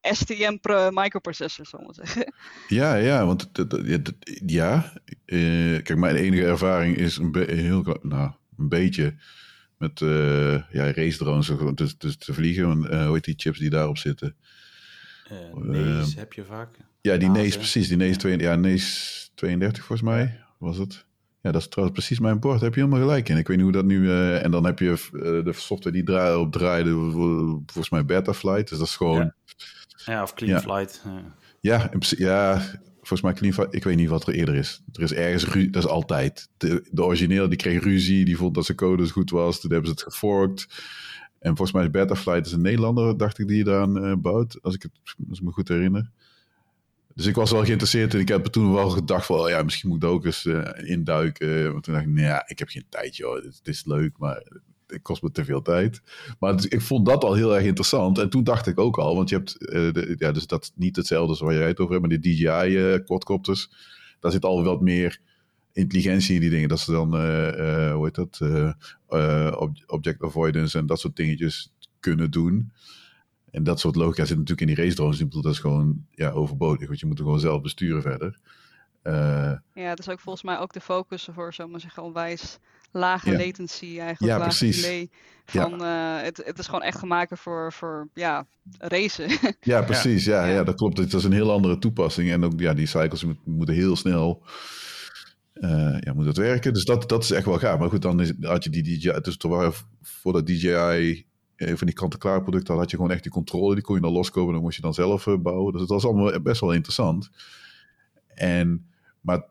STM 0.00 0.56
microprocessor, 0.90 1.66
zal 1.66 1.80
ik 1.80 1.94
zeggen. 1.94 2.34
Ja, 2.68 2.94
ja, 2.94 3.26
want 3.26 3.50
ja, 4.46 4.92
uh, 5.26 5.82
kijk, 5.82 5.96
mijn 5.96 6.16
enige 6.16 6.46
ervaring 6.46 6.96
is 6.96 7.16
een, 7.16 7.44
heel, 7.48 7.98
nou, 8.02 8.32
een 8.56 8.68
beetje 8.68 9.14
met 9.78 10.00
uh, 10.00 10.52
ja, 10.70 10.92
race 10.92 11.18
drones 11.18 11.52
dus, 11.74 11.98
dus 11.98 12.16
te 12.16 12.34
vliegen. 12.34 12.86
Uh, 12.92 13.04
hoe 13.04 13.14
heet 13.14 13.24
die 13.24 13.34
chips 13.36 13.58
die 13.58 13.70
daarop 13.70 13.98
zitten? 13.98 14.36
Uh, 15.30 16.04
heb 16.16 16.32
je 16.32 16.44
vaak. 16.44 16.76
Ja, 17.00 17.16
die 17.16 17.28
NES, 17.28 17.56
precies. 17.56 17.88
Die 17.88 17.96
NES, 17.96 18.16
2, 18.16 18.38
ja, 18.38 18.54
NES 18.54 19.30
32 19.34 19.84
volgens 19.84 20.08
mij 20.08 20.44
was 20.58 20.76
het. 20.76 21.06
Ja, 21.42 21.52
dat 21.52 21.60
is 21.60 21.68
trouwens 21.68 21.98
precies 21.98 22.20
mijn 22.20 22.40
bord. 22.40 22.54
Daar 22.54 22.64
heb 22.64 22.74
je 22.74 22.80
helemaal 22.80 23.06
gelijk 23.06 23.28
in. 23.28 23.36
Ik 23.36 23.46
weet 23.46 23.56
niet 23.56 23.64
hoe 23.64 23.74
dat 23.74 23.84
nu... 23.84 24.00
Uh, 24.00 24.44
en 24.44 24.50
dan 24.50 24.64
heb 24.64 24.78
je 24.78 25.08
uh, 25.12 25.22
de 25.44 25.52
software 25.52 26.02
die 26.02 26.38
op 26.38 26.52
draaide, 26.52 26.90
volgens 26.90 27.90
mij 27.90 28.04
Betaflight. 28.04 28.68
Dus 28.68 28.78
dat 28.78 28.86
is 28.86 28.96
gewoon... 28.96 29.18
Ja, 29.18 29.34
ja 30.04 30.22
of 30.22 30.34
Clean 30.34 30.60
Flight. 30.60 31.02
Ja, 31.60 31.90
ja, 31.90 31.90
ja, 32.08 32.60
volgens 32.96 33.20
mij 33.20 33.32
Clean 33.32 33.52
Flight. 33.52 33.74
Ik 33.74 33.84
weet 33.84 33.96
niet 33.96 34.08
wat 34.08 34.26
er 34.26 34.34
eerder 34.34 34.54
is. 34.54 34.82
Er 34.92 35.02
is 35.02 35.12
ergens... 35.12 35.70
Dat 35.70 35.84
is 35.84 35.90
altijd. 35.90 36.48
De, 36.56 36.88
de 36.90 37.04
origineel, 37.04 37.48
die 37.48 37.58
kreeg 37.58 37.82
ruzie. 37.82 38.24
Die 38.24 38.36
vond 38.36 38.54
dat 38.54 38.64
zijn 38.64 38.76
code 38.76 39.08
goed 39.08 39.30
was. 39.30 39.60
Toen 39.60 39.70
hebben 39.70 39.88
ze 39.88 39.94
het 39.94 40.12
geforkt. 40.12 40.66
En 41.38 41.56
volgens 41.56 41.72
mij 41.72 41.84
is 41.84 41.90
Betaflight 41.90 42.46
is 42.46 42.52
een 42.52 42.62
Nederlander, 42.62 43.16
dacht 43.16 43.38
ik, 43.38 43.48
die 43.48 43.56
je 43.56 43.64
daaraan 43.64 44.04
uh, 44.04 44.14
bouwt. 44.16 44.58
Als 44.62 44.74
ik, 44.74 44.82
het, 44.82 44.92
als 45.28 45.38
ik 45.38 45.44
me 45.44 45.50
goed 45.50 45.68
herinner. 45.68 46.10
Dus 47.14 47.26
ik 47.26 47.34
was 47.34 47.50
wel 47.50 47.64
geïnteresseerd 47.64 48.14
en 48.14 48.20
ik 48.20 48.28
heb 48.28 48.44
toen 48.46 48.72
wel 48.72 48.90
gedacht 48.90 49.26
van, 49.26 49.38
oh 49.38 49.48
ja, 49.48 49.62
misschien 49.62 49.88
moet 49.88 50.02
ik 50.02 50.08
ook 50.08 50.24
eens 50.24 50.44
uh, 50.44 50.68
induiken. 50.76 51.72
Want 51.72 51.84
toen 51.84 51.94
dacht 51.94 52.06
ik, 52.06 52.12
nou 52.12 52.42
ik 52.46 52.58
heb 52.58 52.68
geen 52.68 52.86
tijd 52.88 53.16
joh, 53.16 53.42
dit, 53.42 53.60
is 53.62 53.84
leuk, 53.84 54.18
maar 54.18 54.42
het 54.86 55.02
kost 55.02 55.22
me 55.22 55.30
te 55.30 55.44
veel 55.44 55.62
tijd. 55.62 56.02
Maar 56.38 56.56
dus, 56.56 56.66
ik 56.66 56.80
vond 56.80 57.06
dat 57.06 57.24
al 57.24 57.34
heel 57.34 57.54
erg 57.54 57.64
interessant. 57.64 58.18
En 58.18 58.30
toen 58.30 58.44
dacht 58.44 58.66
ik 58.66 58.78
ook 58.78 58.98
al, 58.98 59.14
want 59.14 59.28
je 59.28 59.36
hebt, 59.36 59.58
de, 59.58 60.14
ja, 60.18 60.32
dus 60.32 60.46
dat 60.46 60.72
niet 60.74 60.96
hetzelfde 60.96 61.28
als 61.28 61.40
waar 61.40 61.54
jij 61.54 61.66
het 61.66 61.78
over 61.80 61.92
hebt, 61.94 62.06
maar 62.06 62.18
de 62.18 62.28
DJI 62.28 62.94
uh, 62.94 63.04
quadcopters, 63.04 63.70
daar 64.20 64.32
zit 64.32 64.44
al 64.44 64.64
wat 64.64 64.80
meer 64.80 65.20
intelligentie 65.72 66.34
in 66.34 66.40
die 66.40 66.50
dingen. 66.50 66.68
Dat 66.68 66.80
ze 66.80 66.92
dan, 66.92 67.08
hoe 67.92 68.04
heet 68.04 68.14
dat, 68.14 68.40
object 69.86 70.22
avoidance 70.22 70.78
en 70.78 70.86
dat 70.86 71.00
soort 71.00 71.16
dingetjes 71.16 71.72
kunnen 72.00 72.30
doen. 72.30 72.72
En 73.52 73.62
dat 73.62 73.80
soort 73.80 73.96
logica 73.96 74.24
zit 74.24 74.38
natuurlijk 74.38 74.68
in 74.68 74.74
die 74.74 74.84
race 74.84 74.94
drones. 74.94 75.20
Ik 75.20 75.24
bedoel, 75.24 75.42
dat 75.42 75.52
is 75.52 75.58
gewoon 75.58 76.06
ja, 76.10 76.30
overbodig. 76.30 76.86
Want 76.86 77.00
je 77.00 77.06
moet 77.06 77.18
er 77.18 77.24
gewoon 77.24 77.40
zelf 77.40 77.62
besturen 77.62 78.02
verder. 78.02 78.38
Uh, 79.02 79.52
ja, 79.74 79.88
dat 79.88 79.98
is 79.98 80.08
ook 80.08 80.20
volgens 80.20 80.44
mij 80.44 80.58
ook 80.58 80.72
de 80.72 80.80
focus 80.80 81.28
voor, 81.32 81.54
zomaar 81.54 81.80
zeggen, 81.80 82.02
onwijs 82.02 82.58
lage 82.92 83.30
ja. 83.30 83.38
latency 83.38 83.84
eigenlijk. 83.84 84.20
Ja, 84.20 84.38
lage 84.38 84.58
precies. 84.58 84.82
delay. 84.82 85.08
Van, 85.44 85.78
ja. 85.78 86.18
uh, 86.18 86.24
het, 86.24 86.42
het 86.44 86.58
is 86.58 86.66
gewoon 86.66 86.82
echt 86.82 86.98
gemaakt 86.98 87.38
voor, 87.38 87.72
voor 87.72 88.08
ja, 88.14 88.46
racen. 88.78 89.30
ja, 89.60 89.82
precies. 89.82 90.24
Ja, 90.24 90.46
ja. 90.46 90.52
ja, 90.52 90.64
dat 90.64 90.74
klopt. 90.74 90.98
Het 90.98 91.12
is 91.12 91.24
een 91.24 91.32
heel 91.32 91.52
andere 91.52 91.78
toepassing. 91.78 92.30
En 92.30 92.44
ook 92.44 92.60
ja, 92.60 92.74
die 92.74 92.86
cycles 92.86 93.24
moeten 93.44 93.74
heel 93.74 93.96
snel 93.96 94.42
uh, 95.54 95.96
ja, 96.00 96.12
moet 96.12 96.26
het 96.26 96.36
werken. 96.36 96.74
Dus 96.74 96.84
dat, 96.84 97.08
dat 97.08 97.22
is 97.22 97.30
echt 97.30 97.46
wel 97.46 97.58
gaaf. 97.58 97.78
Maar 97.78 97.88
goed, 97.88 98.02
dan 98.02 98.20
is, 98.20 98.32
had 98.40 98.64
je 98.64 98.70
die 98.70 98.82
DJI... 98.82 99.20
Dus 99.20 99.36
er 99.38 99.48
waren 99.48 99.72
voor 100.02 100.32
dat 100.32 100.46
DJI 100.46 101.26
van 101.66 101.86
die 101.86 101.96
kant-en-klaar 101.96 102.42
producten 102.42 102.76
had 102.76 102.90
je 102.90 102.96
gewoon 102.96 103.10
echt 103.10 103.22
die 103.22 103.32
controle. 103.32 103.74
Die 103.74 103.84
kon 103.84 103.94
je 103.94 104.00
dan 104.00 104.12
loskomen, 104.12 104.52
dan 104.52 104.62
moest 104.62 104.76
je 104.76 104.82
dan 104.82 104.94
zelf 104.94 105.26
uh, 105.26 105.38
bouwen. 105.38 105.72
Dus 105.72 105.80
het 105.80 105.90
was 105.90 106.04
allemaal 106.04 106.40
best 106.40 106.60
wel 106.60 106.72
interessant. 106.72 107.30
En, 108.34 108.86
maar 109.20 109.44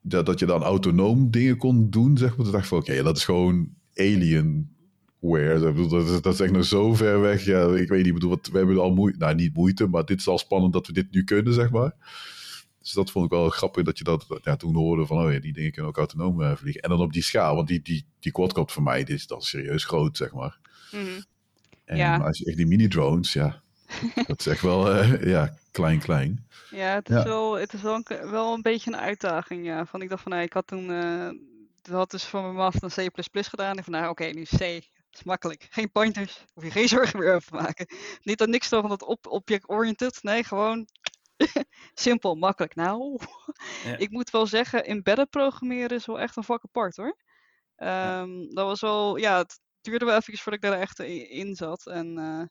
dat, 0.00 0.26
dat 0.26 0.38
je 0.38 0.46
dan 0.46 0.62
autonoom 0.62 1.30
dingen 1.30 1.56
kon 1.56 1.90
doen, 1.90 2.16
zeg 2.16 2.28
maar. 2.28 2.44
Toen 2.44 2.52
dacht 2.52 2.64
ik 2.64 2.68
van, 2.68 2.78
oké, 2.78 3.02
dat 3.02 3.16
is 3.16 3.24
gewoon 3.24 3.68
alienware. 3.94 5.58
Dat, 5.58 5.90
dat, 5.90 6.22
dat 6.22 6.34
is 6.34 6.40
echt 6.40 6.52
nog 6.52 6.64
zo 6.64 6.94
ver 6.94 7.20
weg. 7.20 7.44
Ja, 7.44 7.74
ik 7.74 7.88
weet 7.88 8.04
niet, 8.04 8.14
bedoel, 8.14 8.30
wat, 8.30 8.48
we 8.52 8.58
hebben 8.58 8.78
al 8.78 8.94
moeite, 8.94 9.18
nou 9.18 9.34
niet 9.34 9.54
moeite, 9.54 9.86
maar 9.86 10.04
dit 10.04 10.18
is 10.18 10.28
al 10.28 10.38
spannend 10.38 10.72
dat 10.72 10.86
we 10.86 10.92
dit 10.92 11.10
nu 11.10 11.24
kunnen, 11.24 11.54
zeg 11.54 11.70
maar. 11.70 11.94
Dus 12.80 12.92
dat 12.92 13.10
vond 13.10 13.24
ik 13.24 13.30
wel 13.30 13.48
grappig 13.48 13.84
dat 13.84 13.98
je 13.98 14.04
dat 14.04 14.26
ja, 14.42 14.56
toen 14.56 14.74
hoorde 14.74 15.06
van, 15.06 15.24
oh 15.24 15.32
ja, 15.32 15.38
die 15.38 15.52
dingen 15.52 15.72
kunnen 15.72 15.90
ook 15.90 15.96
autonoom 15.96 16.40
uh, 16.40 16.56
vliegen. 16.56 16.82
En 16.82 16.90
dan 16.90 17.00
op 17.00 17.12
die 17.12 17.22
schaal, 17.22 17.54
want 17.54 17.68
die, 17.68 17.82
die, 17.82 18.06
die 18.18 18.32
quadcopter 18.32 18.74
voor 18.74 18.82
mij, 18.82 19.04
dit 19.04 19.16
is 19.16 19.26
dan 19.26 19.42
serieus 19.42 19.84
groot, 19.84 20.16
zeg 20.16 20.32
maar. 20.32 20.58
-hmm. 20.90 21.24
En 21.88 21.96
ja. 21.96 22.16
als 22.16 22.38
je 22.38 22.44
echt 22.44 22.56
die 22.56 22.66
mini-drones, 22.66 23.32
ja, 23.32 23.62
dat 24.26 24.40
is 24.40 24.46
echt 24.46 24.62
wel 24.62 24.94
uh, 24.94 25.24
ja, 25.24 25.54
klein, 25.70 25.98
klein. 25.98 26.46
Ja, 26.70 26.94
het 26.94 27.08
is, 27.08 27.16
ja. 27.16 27.24
Wel, 27.24 27.52
het 27.58 27.72
is 27.72 27.82
wel, 27.82 27.94
een, 27.94 28.30
wel 28.30 28.54
een 28.54 28.62
beetje 28.62 28.92
een 28.92 28.98
uitdaging. 28.98 29.66
Ja. 29.66 29.86
Van, 29.86 30.02
ik 30.02 30.08
dacht 30.08 30.22
van, 30.22 30.32
nee, 30.32 30.44
ik 30.44 30.52
had 30.52 30.66
toen, 30.66 30.90
uh, 30.90 31.30
had 31.90 32.10
dus 32.10 32.24
van 32.24 32.42
mijn 32.42 32.54
master 32.54 32.98
een 32.98 33.10
C++ 33.32 33.48
gedaan. 33.48 33.76
En 33.76 33.84
van, 33.84 33.92
nou, 33.92 34.08
oké, 34.08 34.22
okay, 34.22 34.34
nu 34.34 34.42
C. 34.42 34.58
Dat 35.10 35.20
is 35.20 35.24
makkelijk. 35.24 35.66
Geen 35.70 35.90
pointers. 35.90 36.44
Hoef 36.54 36.64
je 36.64 36.70
geen 36.70 36.88
zorgen 36.98 37.18
meer 37.18 37.34
over 37.34 37.48
te 37.48 37.54
maken. 37.54 37.86
Niet 38.22 38.38
dat 38.38 38.48
niks 38.48 38.68
van 38.68 38.88
dat 38.88 39.02
op, 39.02 39.26
object-oriented. 39.26 40.22
Nee, 40.22 40.44
gewoon 40.44 40.86
simpel, 41.94 42.34
makkelijk. 42.34 42.74
Nou, 42.74 43.20
ja. 43.84 43.96
ik 43.96 44.10
moet 44.10 44.30
wel 44.30 44.46
zeggen, 44.46 44.84
embedded 44.84 45.30
programmeren 45.30 45.96
is 45.96 46.06
wel 46.06 46.20
echt 46.20 46.36
een 46.36 46.44
vak 46.44 46.64
apart 46.64 46.96
hoor. 46.96 47.16
Um, 47.76 48.54
dat 48.54 48.66
was 48.66 48.80
wel, 48.80 49.16
ja, 49.16 49.38
het, 49.38 49.60
duurde 49.88 50.04
wel 50.04 50.16
even 50.16 50.38
voordat 50.38 50.64
ik 50.64 50.70
daar 50.70 50.80
echt 50.80 50.98
in 51.30 51.54
zat. 51.54 51.86
En, 51.86 52.18
uh, 52.18 52.42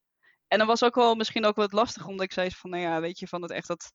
en 0.48 0.58
dan 0.58 0.68
was 0.68 0.84
ook 0.84 0.96
wel 0.96 1.16
misschien 1.16 1.46
ook 1.46 1.56
wat 1.56 1.74
lastig, 1.74 2.08
omdat 2.08 2.26
ik 2.26 2.34
zei 2.34 2.52
van, 2.52 2.70
nou 2.70 2.84
ja, 2.84 3.02
weet 3.02 3.20
je, 3.20 3.28
van 3.28 3.42
het 3.42 3.52
echt 3.52 3.68
dat 3.68 3.92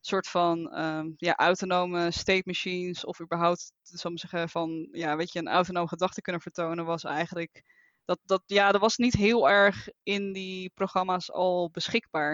soort 0.00 0.28
van 0.28 0.78
um, 0.78 1.14
ja, 1.16 1.34
autonome 1.36 2.10
state 2.10 2.42
machines, 2.44 3.04
of 3.04 3.20
überhaupt, 3.20 3.72
zal 3.82 4.10
ik 4.10 4.18
zeggen, 4.18 4.48
van, 4.48 4.88
ja, 4.92 5.16
weet 5.16 5.32
je, 5.32 5.38
een 5.38 5.48
autonoom 5.48 5.88
gedachte 5.88 6.20
kunnen 6.20 6.42
vertonen, 6.42 6.84
was 6.84 7.04
eigenlijk, 7.04 7.62
dat, 8.04 8.18
dat, 8.24 8.42
ja, 8.46 8.72
dat 8.72 8.80
was 8.80 8.96
niet 8.96 9.14
heel 9.14 9.48
erg 9.48 9.88
in 10.02 10.32
die 10.32 10.70
programma's 10.74 11.32
al 11.32 11.70
beschikbaar. 11.70 12.32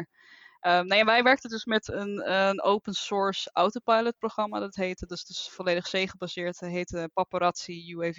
Um, 0.61 0.87
nou 0.87 0.95
ja, 0.95 1.05
wij 1.05 1.23
werkten 1.23 1.51
dus 1.51 1.65
met 1.65 1.89
een, 1.89 2.33
een 2.33 2.63
open 2.63 2.95
source 2.95 3.51
autopilot 3.53 4.19
programma, 4.19 4.59
dat 4.59 4.75
heette, 4.75 5.07
dus, 5.07 5.25
dus 5.25 5.49
volledig 5.49 5.85
C 5.91 6.11
gebaseerd, 6.11 6.59
dat 6.59 6.71
heette 6.71 7.11
Paparazzi 7.13 7.93
UAV. 7.93 8.19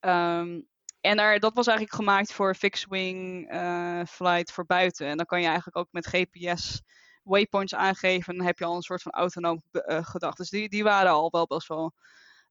Um, 0.00 0.68
en 1.00 1.16
daar, 1.16 1.38
dat 1.38 1.54
was 1.54 1.66
eigenlijk 1.66 1.96
gemaakt 1.96 2.32
voor 2.32 2.54
fixed 2.54 2.88
wing 2.88 3.52
uh, 3.52 4.02
flight 4.04 4.52
voor 4.52 4.66
buiten. 4.66 5.06
En 5.06 5.16
dan 5.16 5.26
kan 5.26 5.40
je 5.40 5.46
eigenlijk 5.46 5.76
ook 5.76 5.88
met 5.90 6.06
GPS 6.06 6.82
waypoints 7.22 7.74
aangeven. 7.74 8.32
En 8.32 8.36
dan 8.38 8.46
heb 8.46 8.58
je 8.58 8.64
al 8.64 8.76
een 8.76 8.82
soort 8.82 9.02
van 9.02 9.12
autonoom 9.12 9.62
uh, 9.72 10.04
gedacht. 10.04 10.36
Dus 10.36 10.50
die, 10.50 10.68
die 10.68 10.82
waren 10.82 11.10
al 11.10 11.30
wel 11.30 11.46
best 11.46 11.68
wel 11.68 11.92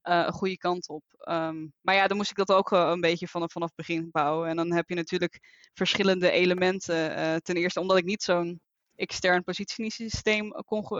uh, 0.02 0.22
een 0.26 0.32
goede 0.32 0.56
kant 0.56 0.88
op. 0.88 1.04
Um, 1.28 1.72
maar 1.80 1.94
ja, 1.94 2.06
dan 2.06 2.16
moest 2.16 2.30
ik 2.30 2.36
dat 2.36 2.52
ook 2.52 2.70
een 2.70 3.00
beetje 3.00 3.28
vanaf, 3.28 3.52
vanaf 3.52 3.74
begin 3.74 4.08
bouwen. 4.10 4.48
En 4.48 4.56
dan 4.56 4.72
heb 4.72 4.88
je 4.88 4.94
natuurlijk 4.94 5.68
verschillende 5.74 6.30
elementen. 6.30 7.42
ten 7.42 7.56
eerste 7.56 7.80
omdat 7.80 7.96
ik 7.96 8.04
niet 8.04 8.22
zo'n 8.22 8.60
extern 8.94 9.44
positiesysteem 9.44 10.50
kon, 10.50 10.98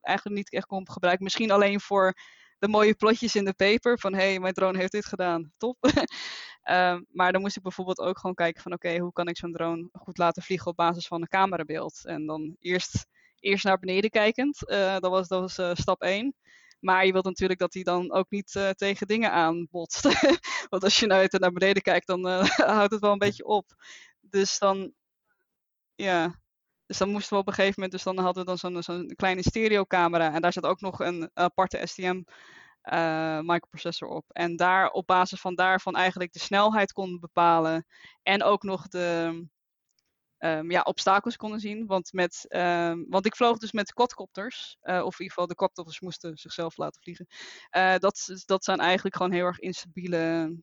eigenlijk 0.00 0.36
niet 0.36 0.52
echt 0.52 0.66
kon 0.66 0.90
gebruiken. 0.90 1.24
Misschien 1.24 1.50
alleen 1.50 1.80
voor 1.80 2.14
de 2.60 2.68
mooie 2.68 2.94
plotjes 2.94 3.34
in 3.34 3.44
de 3.44 3.54
paper. 3.54 3.98
Van 3.98 4.14
hé, 4.14 4.28
hey, 4.28 4.40
mijn 4.40 4.54
drone 4.54 4.78
heeft 4.78 4.92
dit 4.92 5.06
gedaan. 5.06 5.52
Top. 5.58 5.76
um, 6.64 7.06
maar 7.08 7.32
dan 7.32 7.40
moest 7.40 7.56
ik 7.56 7.62
bijvoorbeeld 7.62 7.98
ook 7.98 8.18
gewoon 8.18 8.34
kijken 8.34 8.62
van 8.62 8.72
oké, 8.72 8.86
okay, 8.86 9.00
hoe 9.00 9.12
kan 9.12 9.28
ik 9.28 9.36
zo'n 9.36 9.52
drone 9.52 9.88
goed 9.92 10.18
laten 10.18 10.42
vliegen 10.42 10.70
op 10.70 10.76
basis 10.76 11.06
van 11.06 11.20
een 11.20 11.28
camerabeeld. 11.28 12.04
En 12.04 12.26
dan 12.26 12.56
eerst, 12.60 13.06
eerst 13.40 13.64
naar 13.64 13.78
beneden 13.78 14.10
kijkend. 14.10 14.70
Uh, 14.70 14.98
dat 14.98 15.10
was, 15.10 15.28
dat 15.28 15.40
was 15.40 15.58
uh, 15.58 15.70
stap 15.74 16.02
1. 16.02 16.34
Maar 16.80 17.06
je 17.06 17.12
wilt 17.12 17.24
natuurlijk 17.24 17.60
dat 17.60 17.74
hij 17.74 17.82
dan 17.82 18.12
ook 18.12 18.30
niet 18.30 18.54
uh, 18.54 18.70
tegen 18.70 19.06
dingen 19.06 19.30
aanbotst. 19.32 20.02
Want 20.70 20.84
als 20.84 21.00
je 21.00 21.06
nou 21.06 21.28
naar 21.30 21.52
beneden 21.52 21.82
kijkt, 21.82 22.06
dan 22.06 22.26
houdt 22.76 22.92
het 22.92 23.00
wel 23.00 23.12
een 23.12 23.18
beetje 23.18 23.44
op. 23.44 23.66
dus 24.20 24.58
dan, 24.58 24.92
ja, 25.94 26.40
dus 26.86 26.98
dan 26.98 27.10
moesten 27.10 27.32
we 27.32 27.40
op 27.40 27.46
een 27.46 27.54
gegeven 27.54 27.74
moment, 27.80 27.92
dus 27.92 28.02
dan 28.02 28.24
hadden 28.24 28.42
we 28.42 28.48
dan 28.48 28.58
zo'n 28.58 28.82
zo'n 28.82 29.14
kleine 29.16 29.42
stereocamera 29.42 30.32
en 30.32 30.40
daar 30.40 30.52
zat 30.52 30.66
ook 30.66 30.80
nog 30.80 31.00
een 31.00 31.30
aparte 31.34 31.80
STM 31.86 32.22
uh, 32.84 33.40
microprocessor 33.40 34.08
op. 34.08 34.24
En 34.28 34.56
daar 34.56 34.90
op 34.90 35.06
basis 35.06 35.40
van 35.40 35.54
daarvan 35.54 35.96
eigenlijk 35.96 36.32
de 36.32 36.38
snelheid 36.38 36.92
konden 36.92 37.20
bepalen 37.20 37.86
en 38.22 38.42
ook 38.42 38.62
nog 38.62 38.88
de, 38.88 39.44
um, 40.40 40.70
ja, 40.70 40.80
obstakels 40.80 41.36
konden 41.36 41.60
zien. 41.60 41.86
Want, 41.86 42.12
met, 42.12 42.46
um, 42.48 43.06
want 43.08 43.26
ik 43.26 43.36
vloog 43.36 43.58
dus 43.58 43.72
met 43.72 43.92
quadcopters, 43.92 44.76
uh, 44.82 44.94
of 44.94 45.12
in 45.12 45.24
ieder 45.24 45.28
geval 45.28 45.46
de 45.46 45.54
quadcopters 45.54 46.00
moesten 46.00 46.36
zichzelf 46.36 46.76
laten 46.76 47.02
vliegen. 47.02 47.26
Uh, 47.76 47.96
dat, 47.96 48.42
dat 48.46 48.64
zijn 48.64 48.78
eigenlijk 48.78 49.16
gewoon 49.16 49.32
heel 49.32 49.44
erg 49.44 49.58
instabiele 49.58 50.54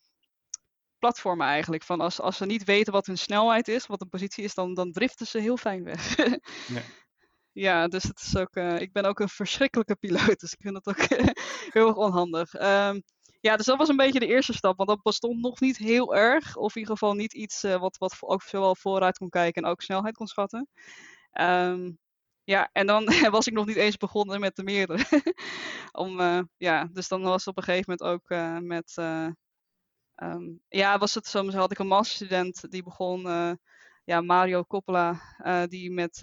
platformen 0.97 1.47
eigenlijk. 1.47 1.84
Van 1.84 2.01
als, 2.01 2.22
als 2.22 2.38
ze 2.38 2.45
niet 2.45 2.63
weten 2.63 2.93
wat 2.93 3.05
hun 3.05 3.18
snelheid 3.18 3.68
is, 3.68 3.88
wat 3.88 4.01
een 4.01 4.09
positie 4.09 4.43
is, 4.43 4.53
dan, 4.53 4.74
dan 4.74 4.91
driften 4.91 5.28
ze 5.28 5.39
heel 5.39 5.57
fijn 5.57 5.84
weg. 5.84 6.15
ja. 6.15 6.82
ja. 7.62 7.88
dus 7.88 8.03
het 8.03 8.20
is 8.20 8.38
ook, 8.38 8.55
uh, 8.55 8.80
ik 8.80 8.91
ben 8.91 9.05
ook 9.05 9.20
een 9.20 9.30
verschrikkelijke 9.30 9.95
piloot, 9.95 10.39
dus 10.39 10.53
ik 10.53 10.62
vind 10.62 10.76
het 10.76 10.88
ook 10.88 11.01
heel 11.74 11.88
erg 11.88 11.95
onhandig. 11.95 12.53
Um, 12.53 13.03
ja, 13.41 13.55
dus 13.55 13.66
dat 13.66 13.78
was 13.78 13.89
een 13.89 13.95
beetje 13.95 14.20
de 14.20 14.28
eerste 14.28 14.53
stap. 14.53 14.78
Want 14.78 14.89
dat 14.89 15.01
bestond 15.01 15.41
nog 15.41 15.60
niet 15.60 15.78
heel 15.78 16.16
erg. 16.16 16.55
Of 16.55 16.76
in 16.76 16.82
ieder 16.82 16.97
geval 16.97 17.14
niet 17.14 17.34
iets 17.34 17.64
uh, 17.64 17.80
wat, 17.80 17.97
wat 17.97 18.18
ook 18.20 18.41
zowel 18.41 18.76
vooruit 18.76 19.18
kon 19.18 19.30
kijken 19.30 19.64
en 19.64 19.70
ook 19.70 19.82
snelheid 19.82 20.16
kon 20.16 20.28
schatten. 20.28 20.68
Um, 21.41 21.97
ja, 22.43 22.70
en 22.72 22.88
dan 22.88 23.05
was 23.32 23.47
ik 23.47 23.53
nog 23.53 23.66
niet 23.66 23.76
eens 23.76 23.97
begonnen 23.97 24.39
met 24.39 24.55
de 24.55 24.64
meerdere. 24.64 25.05
Om, 25.91 26.20
ja, 26.58 26.89
dus 26.91 27.08
dan 27.08 27.22
was 27.22 27.47
op 27.47 27.58
een 27.58 27.64
gegeven 27.64 27.97
moment 27.97 28.22
ook 28.22 28.30
met. 28.64 28.95
Um, 30.16 30.62
ja, 30.68 30.97
was 30.97 31.14
het 31.14 31.28
zo, 31.28 31.51
had 31.51 31.72
ik 31.72 31.80
een 31.80 31.88
masterstudent 31.88 32.72
die 32.72 32.84
begon. 32.84 33.22
ja, 34.03 34.22
Mario 34.22 34.64
Coppola, 34.64 35.22
die 35.68 35.91
met. 35.91 36.20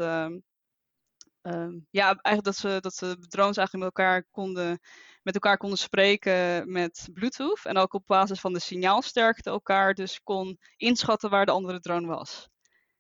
Ja, 1.90 2.07
eigenlijk 2.07 2.45
dat 2.45 2.57
ze, 2.57 2.78
dat 2.80 2.95
ze 2.95 3.16
drones 3.18 3.57
eigenlijk 3.57 3.72
met 3.72 3.82
elkaar 3.84 4.24
konden 4.30 4.80
met 5.24 5.34
elkaar 5.34 5.57
konden 5.57 5.78
spreken 5.78 6.72
met 6.72 7.09
Bluetooth. 7.12 7.64
En 7.64 7.76
ook 7.76 7.95
op 7.95 8.07
basis 8.07 8.40
van 8.40 8.53
de 8.53 8.61
signaalsterkte 8.61 9.51
elkaar 9.51 9.95
dus 9.95 10.20
kon 10.22 10.59
inschatten 10.76 11.30
waar 11.30 11.47
de 11.47 11.53
andere 11.53 11.80
drone 11.80 12.07
was. 12.07 12.49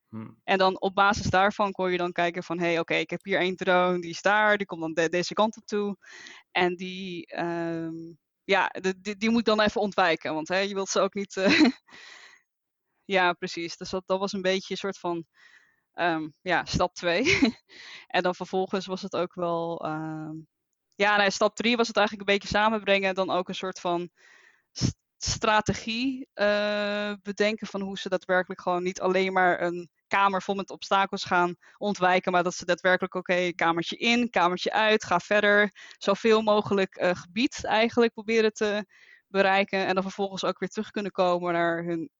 Hmm. 0.08 0.40
En 0.44 0.58
dan 0.58 0.80
op 0.80 0.94
basis 0.94 1.26
daarvan 1.26 1.72
kon 1.72 1.90
je 1.90 1.96
dan 1.96 2.12
kijken 2.12 2.42
van, 2.42 2.58
hé, 2.58 2.66
hey, 2.66 2.78
oké, 2.78 2.94
ik 2.94 3.10
heb 3.10 3.24
hier 3.24 3.38
één 3.38 3.56
drone, 3.56 4.00
die 4.00 4.10
is 4.10 4.22
daar, 4.22 4.56
die 4.56 4.66
komt 4.66 4.94
dan 4.94 5.08
deze 5.08 5.34
kant 5.34 5.56
op 5.56 5.66
toe. 5.66 5.96
En 6.50 6.76
die, 6.76 7.36
um, 7.40 8.18
ja, 8.44 8.68
die, 9.00 9.16
die, 9.16 9.30
moet 9.30 9.44
dan 9.44 9.60
even 9.60 9.80
ontwijken, 9.80 10.34
want 10.34 10.48
hè, 10.48 10.58
je 10.58 10.74
wilt 10.74 10.88
ze 10.88 11.00
ook 11.00 11.14
niet... 11.14 11.36
Uh... 11.36 11.60
ja, 13.16 13.32
precies. 13.32 13.76
Dus 13.76 13.90
dat, 13.90 14.02
dat 14.06 14.18
was 14.18 14.32
een 14.32 14.42
beetje 14.42 14.72
een 14.72 14.78
soort 14.78 14.98
van, 14.98 15.26
um, 15.94 16.34
ja, 16.40 16.64
stap 16.64 16.94
2. 16.94 17.24
en 18.06 18.22
dan 18.22 18.34
vervolgens 18.34 18.86
was 18.86 19.02
het 19.02 19.16
ook 19.16 19.34
wel... 19.34 19.86
Um, 19.86 20.46
ja, 20.94 21.30
stap 21.30 21.56
drie 21.56 21.76
was 21.76 21.88
het 21.88 21.96
eigenlijk 21.96 22.28
een 22.28 22.34
beetje 22.34 22.56
samenbrengen. 22.56 23.08
En 23.08 23.14
dan 23.14 23.30
ook 23.30 23.48
een 23.48 23.54
soort 23.54 23.80
van 23.80 24.10
strategie 25.24 26.28
uh, 26.34 27.12
bedenken 27.22 27.66
van 27.66 27.80
hoe 27.80 27.98
ze 27.98 28.08
daadwerkelijk 28.08 28.60
gewoon 28.60 28.82
niet 28.82 29.00
alleen 29.00 29.32
maar 29.32 29.62
een 29.62 29.90
kamer 30.06 30.42
vol 30.42 30.54
met 30.54 30.70
obstakels 30.70 31.24
gaan 31.24 31.56
ontwijken, 31.78 32.32
maar 32.32 32.42
dat 32.42 32.54
ze 32.54 32.64
daadwerkelijk 32.64 33.14
oké, 33.14 33.52
kamertje 33.52 33.96
in, 33.96 34.30
kamertje 34.30 34.72
uit, 34.72 35.04
ga 35.04 35.18
verder, 35.18 35.70
zoveel 35.98 36.42
mogelijk 36.42 37.00
uh, 37.00 37.10
gebied 37.14 37.64
eigenlijk 37.64 38.12
proberen 38.12 38.52
te 38.52 38.86
bereiken 39.26 39.86
en 39.86 39.94
dan 39.94 40.02
vervolgens 40.02 40.44
ook 40.44 40.58
weer 40.58 40.68
terug 40.68 40.90
kunnen 40.90 41.12
komen 41.12 41.52
naar 41.52 41.84
hun 41.84 42.10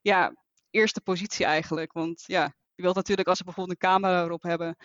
ja, 0.00 0.34
eerste 0.70 1.00
positie 1.00 1.44
eigenlijk. 1.46 1.92
Want 1.92 2.22
ja, 2.26 2.54
je 2.74 2.82
wilt 2.82 2.94
natuurlijk 2.94 3.28
als 3.28 3.38
ze 3.38 3.44
bijvoorbeeld 3.44 3.82
een 3.82 3.88
camera 3.88 4.24
erop 4.24 4.42
hebben. 4.42 4.76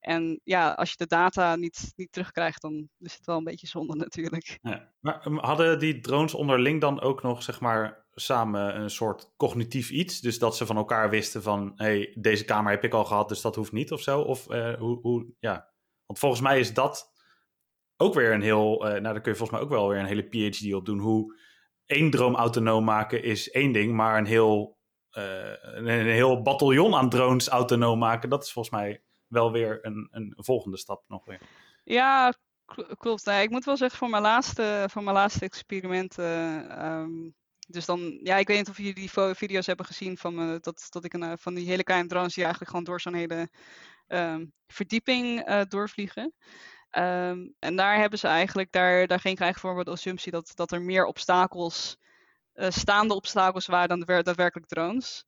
En 0.00 0.40
ja, 0.44 0.72
als 0.72 0.90
je 0.90 0.96
de 0.96 1.06
data 1.06 1.56
niet, 1.56 1.92
niet 1.96 2.12
terugkrijgt, 2.12 2.62
dan 2.62 2.88
is 2.98 3.14
het 3.14 3.26
wel 3.26 3.36
een 3.36 3.44
beetje 3.44 3.66
zonde 3.66 3.94
natuurlijk. 4.04 4.58
Ja. 4.62 4.92
Maar 5.00 5.20
ehm, 5.20 5.36
hadden 5.36 5.78
die 5.78 6.00
drones 6.00 6.34
onderling 6.34 6.80
dan 6.80 7.00
ook 7.00 7.22
nog, 7.22 7.42
zeg 7.42 7.60
maar, 7.60 8.06
samen 8.14 8.80
een 8.80 8.90
soort 8.90 9.32
cognitief 9.36 9.90
iets? 9.90 10.20
Dus 10.20 10.38
dat 10.38 10.56
ze 10.56 10.66
van 10.66 10.76
elkaar 10.76 11.10
wisten 11.10 11.42
van, 11.42 11.72
hey, 11.76 12.16
deze 12.20 12.44
camera 12.44 12.74
heb 12.74 12.84
ik 12.84 12.92
al 12.92 13.04
gehad, 13.04 13.28
dus 13.28 13.40
dat 13.40 13.54
hoeft 13.54 13.72
niet 13.72 13.92
of 13.92 14.00
zo? 14.00 14.20
Of 14.20 14.50
uh, 14.50 14.74
hoe, 14.74 15.00
hoe, 15.00 15.26
ja. 15.38 15.72
Want 16.06 16.18
volgens 16.18 16.40
mij 16.40 16.58
is 16.58 16.74
dat 16.74 17.12
ook 17.96 18.14
weer 18.14 18.32
een 18.32 18.42
heel, 18.42 18.86
uh, 18.86 18.90
nou 18.90 19.02
daar 19.02 19.20
kun 19.20 19.32
je 19.32 19.38
volgens 19.38 19.50
mij 19.50 19.60
ook 19.60 19.74
wel 19.74 19.88
weer 19.88 19.98
een 19.98 20.06
hele 20.06 20.50
PhD 20.50 20.74
op 20.74 20.84
doen. 20.84 20.98
Hoe 20.98 21.38
één 21.86 22.10
droom 22.10 22.34
autonoom 22.34 22.84
maken 22.84 23.22
is 23.22 23.50
één 23.50 23.72
ding, 23.72 23.92
maar 23.92 24.18
een 24.18 24.26
heel 24.26 24.78
een, 25.14 25.86
een, 25.86 26.06
heel 26.06 26.42
bataljon 26.42 26.94
aan 26.94 27.08
drones 27.08 27.48
autonoom 27.48 27.98
maken, 27.98 28.28
dat 28.28 28.44
is 28.44 28.52
volgens 28.52 28.74
mij 28.74 29.02
wel 29.26 29.52
weer 29.52 29.78
een, 29.82 30.08
een 30.10 30.34
volgende 30.36 30.76
stap 30.76 31.04
nog 31.08 31.24
weer. 31.24 31.40
Ja, 31.84 32.32
klopt. 32.98 33.26
Nee, 33.26 33.42
ik 33.42 33.50
moet 33.50 33.64
wel 33.64 33.76
zeggen, 33.76 33.98
voor 33.98 34.10
mijn 34.10 34.22
laatste, 34.22 34.86
voor 34.90 35.02
mijn 35.02 35.16
laatste 35.16 35.44
experimenten. 35.44 36.24
Um, 36.86 37.34
dus 37.68 37.84
dan, 37.84 38.18
ja, 38.22 38.36
ik 38.36 38.46
weet 38.46 38.58
niet 38.58 38.68
of 38.68 38.76
jullie 38.76 38.94
die 38.94 39.10
video's 39.34 39.66
hebben 39.66 39.86
gezien 39.86 40.16
van 40.16 40.34
me, 40.34 40.58
dat, 40.60 40.86
dat 40.88 41.04
ik 41.04 41.12
een, 41.12 41.22
eh, 41.22 41.32
van 41.36 41.54
die 41.54 41.66
hele 41.66 41.82
kleine 41.82 42.08
drones 42.08 42.34
die 42.34 42.42
eigenlijk 42.42 42.70
gewoon 42.70 42.86
door 42.86 43.00
zo'n 43.00 43.14
hele 43.14 43.48
um, 44.08 44.52
verdieping 44.66 45.44
doorvliegen. 45.68 46.34
Um, 46.98 47.54
en 47.58 47.76
daar 47.76 47.98
hebben 47.98 48.18
ze 48.18 48.26
eigenlijk, 48.26 48.72
daar, 48.72 49.06
daar 49.06 49.20
ging 49.20 49.34
ik 49.34 49.40
eigenlijk 49.40 49.74
voor 49.74 49.84
de 49.84 49.90
assumptie 49.90 50.32
dat, 50.32 50.52
dat 50.54 50.72
er 50.72 50.82
meer 50.82 51.04
obstakels 51.04 51.96
uh, 52.54 52.70
staande 52.70 53.14
obstakels 53.14 53.66
waren 53.66 53.88
dan 53.88 54.00
de, 54.00 54.22
daadwerkelijk 54.22 54.68
drones. 54.68 55.24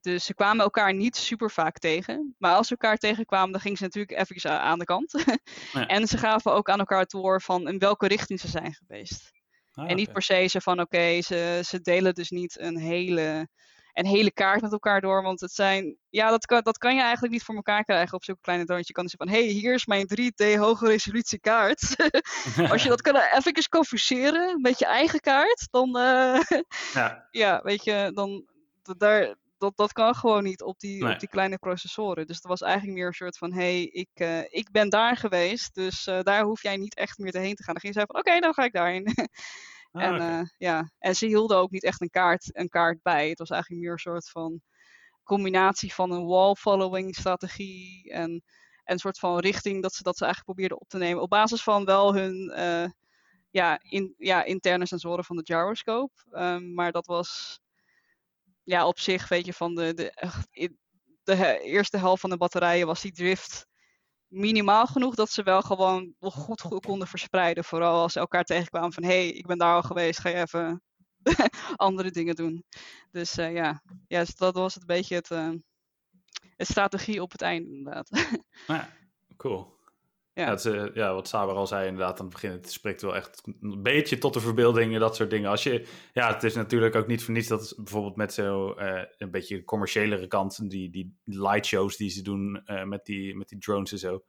Dus 0.00 0.24
ze 0.24 0.34
kwamen 0.34 0.64
elkaar 0.64 0.94
niet 0.94 1.16
super 1.16 1.50
vaak 1.50 1.78
tegen. 1.78 2.34
Maar 2.38 2.54
als 2.54 2.66
ze 2.66 2.72
elkaar 2.72 2.96
tegenkwamen, 2.96 3.52
dan 3.52 3.60
gingen 3.60 3.78
ze 3.78 3.84
natuurlijk 3.84 4.30
even 4.30 4.60
aan 4.60 4.78
de 4.78 4.84
kant. 4.84 5.12
ja. 5.72 5.86
En 5.86 6.06
ze 6.06 6.18
gaven 6.18 6.52
ook 6.52 6.70
aan 6.70 6.78
elkaar 6.78 7.06
door 7.06 7.42
van 7.42 7.68
in 7.68 7.78
welke 7.78 8.06
richting 8.06 8.40
ze 8.40 8.48
zijn 8.48 8.74
geweest. 8.74 9.30
Ah, 9.72 9.90
en 9.90 9.96
niet 9.96 10.12
per 10.12 10.22
se 10.22 10.46
ze 10.46 10.60
van 10.60 10.80
oké, 10.80 11.20
ze, 11.22 11.60
ze 11.64 11.80
delen 11.80 12.14
dus 12.14 12.30
niet 12.30 12.58
een 12.58 12.76
hele 12.76 13.48
een 14.00 14.06
hele 14.06 14.32
kaart 14.32 14.60
met 14.60 14.72
elkaar 14.72 15.00
door. 15.00 15.22
Want 15.22 15.40
het 15.40 15.52
zijn, 15.52 15.96
ja, 16.08 16.30
dat 16.30 16.46
kan, 16.46 16.62
dat 16.62 16.78
kan 16.78 16.94
je 16.94 17.00
eigenlijk 17.00 17.32
niet 17.32 17.42
voor 17.42 17.54
elkaar 17.54 17.84
krijgen 17.84 18.14
op 18.14 18.24
zo'n 18.24 18.38
kleine 18.40 18.64
drone. 18.64 18.82
Je 18.84 18.92
kan 18.92 19.04
dus 19.04 19.14
van, 19.16 19.28
hé, 19.28 19.44
hey, 19.44 19.52
hier 19.52 19.74
is 19.74 19.86
mijn 19.86 20.08
3D 20.20 20.58
hoge 20.58 20.86
resolutie 20.86 21.40
kaart. 21.40 21.96
Als 22.70 22.82
je 22.82 22.88
dat 22.88 23.02
kan 23.02 23.16
even 23.16 23.68
confuseren 23.68 24.60
met 24.60 24.78
je 24.78 24.86
eigen 24.86 25.20
kaart, 25.20 25.68
dan, 25.70 25.88
uh, 25.96 26.40
ja. 26.92 27.26
ja, 27.30 27.60
weet 27.62 27.84
je, 27.84 28.10
dan, 28.14 28.44
daar, 28.96 29.36
dat, 29.58 29.76
dat 29.76 29.92
kan 29.92 30.14
gewoon 30.14 30.42
niet 30.42 30.62
op 30.62 30.78
die, 30.78 31.12
op 31.12 31.18
die 31.18 31.28
kleine 31.28 31.58
processoren. 31.58 32.26
Dus 32.26 32.36
het 32.36 32.46
was 32.46 32.62
eigenlijk 32.62 32.98
meer 32.98 33.06
een 33.06 33.12
soort 33.12 33.38
van: 33.38 33.52
hé, 33.52 33.60
hey, 33.60 33.82
ik, 33.82 34.08
uh, 34.14 34.40
ik 34.48 34.70
ben 34.70 34.88
daar 34.88 35.16
geweest, 35.16 35.74
dus 35.74 36.06
uh, 36.06 36.18
daar 36.22 36.42
hoef 36.42 36.62
jij 36.62 36.76
niet 36.76 36.94
echt 36.94 37.18
meer 37.18 37.36
heen 37.36 37.54
te 37.54 37.62
gaan. 37.62 37.74
Dan 37.74 37.82
ging 37.82 37.94
je 37.94 38.00
zeggen 38.00 38.14
van: 38.14 38.20
oké, 38.20 38.40
dan 38.40 38.54
ga 38.54 38.64
ik 38.64 38.72
daarheen. 38.72 39.14
Ah, 39.92 40.02
en, 40.02 40.14
okay. 40.14 40.40
uh, 40.40 40.46
ja. 40.58 40.90
en 40.98 41.16
ze 41.16 41.26
hielden 41.26 41.56
ook 41.56 41.70
niet 41.70 41.84
echt 41.84 42.00
een 42.00 42.10
kaart, 42.10 42.56
een 42.56 42.68
kaart 42.68 43.02
bij. 43.02 43.28
Het 43.28 43.38
was 43.38 43.50
eigenlijk 43.50 43.82
meer 43.82 43.92
een 43.92 43.98
soort 43.98 44.30
van 44.30 44.60
combinatie 45.24 45.94
van 45.94 46.10
een 46.10 46.26
wall-following 46.26 47.14
strategie 47.14 48.12
en, 48.12 48.30
en 48.30 48.42
een 48.84 48.98
soort 48.98 49.18
van 49.18 49.38
richting 49.38 49.82
dat 49.82 49.94
ze, 49.94 50.02
dat 50.02 50.16
ze 50.16 50.24
eigenlijk 50.24 50.52
probeerden 50.52 50.80
op 50.80 50.88
te 50.88 50.98
nemen. 50.98 51.22
Op 51.22 51.30
basis 51.30 51.62
van 51.62 51.84
wel 51.84 52.14
hun 52.14 52.52
uh, 52.56 52.90
ja, 53.50 53.78
in, 53.82 54.14
ja, 54.18 54.44
interne 54.44 54.86
sensoren 54.86 55.24
van 55.24 55.36
de 55.36 55.42
gyroscope. 55.44 56.12
Um, 56.32 56.74
maar 56.74 56.92
dat 56.92 57.06
was 57.06 57.60
ja, 58.62 58.86
op 58.86 58.98
zich, 58.98 59.28
weet 59.28 59.46
je, 59.46 59.52
van 59.52 59.74
de, 59.74 59.94
de, 59.94 60.12
de 61.22 61.60
eerste 61.60 61.98
helft 61.98 62.20
van 62.20 62.30
de 62.30 62.36
batterijen 62.36 62.86
was 62.86 63.00
die 63.00 63.12
drift 63.12 63.66
minimaal 64.30 64.86
genoeg 64.86 65.14
dat 65.14 65.30
ze 65.30 65.42
wel 65.42 65.62
gewoon 65.62 66.14
goed, 66.20 66.60
goed 66.60 66.86
konden 66.86 67.08
verspreiden. 67.08 67.64
Vooral 67.64 68.02
als 68.02 68.12
ze 68.12 68.18
elkaar 68.18 68.44
tegenkwamen 68.44 68.92
van 68.92 69.02
hé, 69.02 69.08
hey, 69.08 69.28
ik 69.28 69.46
ben 69.46 69.58
daar 69.58 69.74
al 69.74 69.82
geweest, 69.82 70.20
ga 70.20 70.28
je 70.28 70.34
even 70.34 70.82
andere 71.76 72.10
dingen 72.10 72.34
doen. 72.34 72.64
Dus 73.10 73.38
uh, 73.38 73.52
ja. 73.52 73.82
ja, 74.06 74.20
dus 74.20 74.34
dat 74.34 74.54
was 74.54 74.74
het 74.74 74.86
beetje 74.86 75.14
het, 75.14 75.30
uh, 75.30 75.50
het 76.56 76.66
strategie 76.66 77.22
op 77.22 77.32
het 77.32 77.42
einde 77.42 77.70
inderdaad. 77.70 78.08
ja, 78.66 78.88
cool. 79.36 79.78
Ja. 80.40 80.50
Het, 80.50 80.64
uh, 80.64 80.94
ja, 80.94 81.14
wat 81.14 81.28
Saber 81.28 81.54
al 81.54 81.66
zei 81.66 81.86
inderdaad 81.86 82.18
aan 82.18 82.24
het 82.24 82.34
begin, 82.34 82.50
het 82.50 82.72
spreekt 82.72 83.02
wel 83.02 83.16
echt 83.16 83.42
een 83.60 83.82
beetje 83.82 84.18
tot 84.18 84.34
de 84.34 84.40
verbeelding 84.40 84.94
en 84.94 85.00
dat 85.00 85.16
soort 85.16 85.30
dingen. 85.30 85.50
Als 85.50 85.62
je, 85.62 85.86
ja, 86.12 86.32
het 86.32 86.42
is 86.42 86.54
natuurlijk 86.54 86.94
ook 86.94 87.06
niet 87.06 87.22
voor 87.22 87.34
niets 87.34 87.48
dat 87.48 87.74
bijvoorbeeld 87.76 88.16
met 88.16 88.34
zo 88.34 88.74
uh, 88.78 89.02
een 89.18 89.30
beetje 89.30 89.64
commerciëlere 89.64 90.26
kant, 90.26 90.70
die, 90.70 90.90
die 90.90 91.18
lightshows 91.24 91.96
die 91.96 92.10
ze 92.10 92.22
doen 92.22 92.62
uh, 92.66 92.82
met, 92.82 93.04
die, 93.04 93.36
met 93.36 93.48
die 93.48 93.58
drones 93.58 93.92
en 93.92 93.98
zo. 93.98 94.24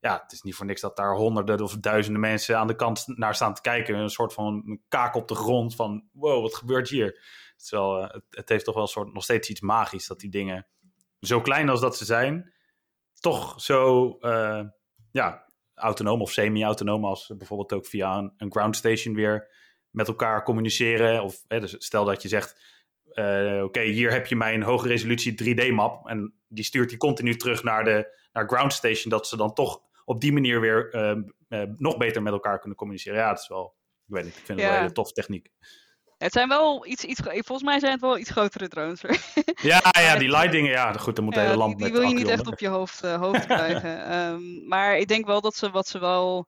Ja, 0.00 0.20
het 0.22 0.32
is 0.32 0.42
niet 0.42 0.54
voor 0.54 0.66
niks 0.66 0.80
dat 0.80 0.96
daar 0.96 1.14
honderden 1.14 1.60
of 1.60 1.76
duizenden 1.76 2.20
mensen 2.20 2.58
aan 2.58 2.66
de 2.66 2.76
kant 2.76 3.04
naar 3.06 3.34
staan 3.34 3.54
te 3.54 3.60
kijken. 3.60 3.94
Een 3.94 4.10
soort 4.10 4.32
van 4.32 4.80
kaak 4.88 5.14
op 5.14 5.28
de 5.28 5.34
grond 5.34 5.74
van, 5.74 6.08
wow, 6.12 6.42
wat 6.42 6.54
gebeurt 6.54 6.88
hier? 6.88 7.06
Het, 7.52 7.62
is 7.62 7.70
wel, 7.70 8.02
het 8.30 8.48
heeft 8.48 8.64
toch 8.64 8.74
wel 8.74 8.82
een 8.82 8.88
soort, 8.88 9.12
nog 9.12 9.22
steeds 9.22 9.48
iets 9.48 9.60
magisch 9.60 10.06
dat 10.06 10.20
die 10.20 10.30
dingen, 10.30 10.66
zo 11.20 11.40
klein 11.40 11.68
als 11.68 11.80
dat 11.80 11.96
ze 11.96 12.04
zijn, 12.04 12.52
toch 13.20 13.60
zo 13.60 14.18
ja, 15.14 15.43
autonoom 15.74 16.20
of 16.20 16.32
semi-autonoom, 16.32 17.04
als 17.04 17.32
bijvoorbeeld 17.38 17.72
ook 17.72 17.86
via 17.86 18.18
een, 18.18 18.32
een, 18.36 18.52
ground 18.52 18.76
station 18.76 19.14
weer 19.14 19.48
met 19.90 20.08
elkaar 20.08 20.42
communiceren. 20.42 21.22
Of 21.22 21.44
hè, 21.48 21.60
dus 21.60 21.74
stel 21.78 22.04
dat 22.04 22.22
je 22.22 22.28
zegt, 22.28 22.56
oké, 23.62 23.80
hier 23.80 24.12
heb 24.12 24.26
je 24.26 24.36
mijn 24.36 24.62
hoge 24.62 24.88
resolutie 24.88 25.32
3D-map. 25.32 26.06
En 26.06 26.34
die 26.48 26.64
stuurt 26.64 26.88
die 26.88 26.98
continu 26.98 27.36
terug 27.36 27.62
naar 27.62 27.84
de 27.84 28.22
naar 28.32 28.48
ground 28.48 28.72
station. 28.72 29.10
Dat 29.10 29.28
ze 29.28 29.36
dan 29.36 29.52
toch 29.52 29.80
op 30.04 30.20
die 30.20 30.32
manier 30.32 30.60
weer 30.60 30.88
nog 31.76 31.96
beter 31.96 32.22
met 32.22 32.32
elkaar 32.32 32.58
kunnen 32.58 32.78
communiceren. 32.78 33.18
Ja, 33.18 33.28
dat 33.28 33.40
is 33.40 33.48
wel, 33.48 33.76
ik 34.06 34.14
weet 34.14 34.24
niet, 34.24 34.36
ik 34.36 34.44
vind 34.44 34.58
het 34.58 34.68
wel 34.68 34.76
een 34.76 34.82
hele 34.82 34.92
tof 34.92 35.12
techniek. 35.12 35.50
Het 36.18 36.32
zijn 36.32 36.48
wel 36.48 36.86
iets, 36.86 37.04
iets, 37.04 37.20
volgens 37.20 37.62
mij 37.62 37.78
zijn 37.78 37.92
het 37.92 38.00
wel 38.00 38.18
iets 38.18 38.30
grotere 38.30 38.68
drones. 38.68 39.00
ja, 39.62 39.80
ja, 39.90 40.16
die 40.16 40.30
light 40.36 40.52
dingen, 40.52 40.70
ja, 40.70 40.92
goed, 40.92 41.16
dan 41.16 41.24
moet 41.24 41.34
de 41.34 41.40
hele 41.40 41.56
land 41.56 41.76
Die, 41.76 41.84
die 41.84 41.94
wil 41.94 42.08
je 42.08 42.14
niet 42.14 42.28
echt 42.28 42.46
op 42.46 42.58
je 42.58 42.68
hoofd, 42.68 43.04
uh, 43.04 43.20
hoofd 43.20 43.46
krijgen. 43.54 44.16
um, 44.16 44.68
maar 44.68 44.96
ik 44.96 45.08
denk 45.08 45.26
wel 45.26 45.40
dat 45.40 45.56
ze 45.56 45.70
wat 45.70 45.88
ze 45.88 45.98
wel 45.98 46.46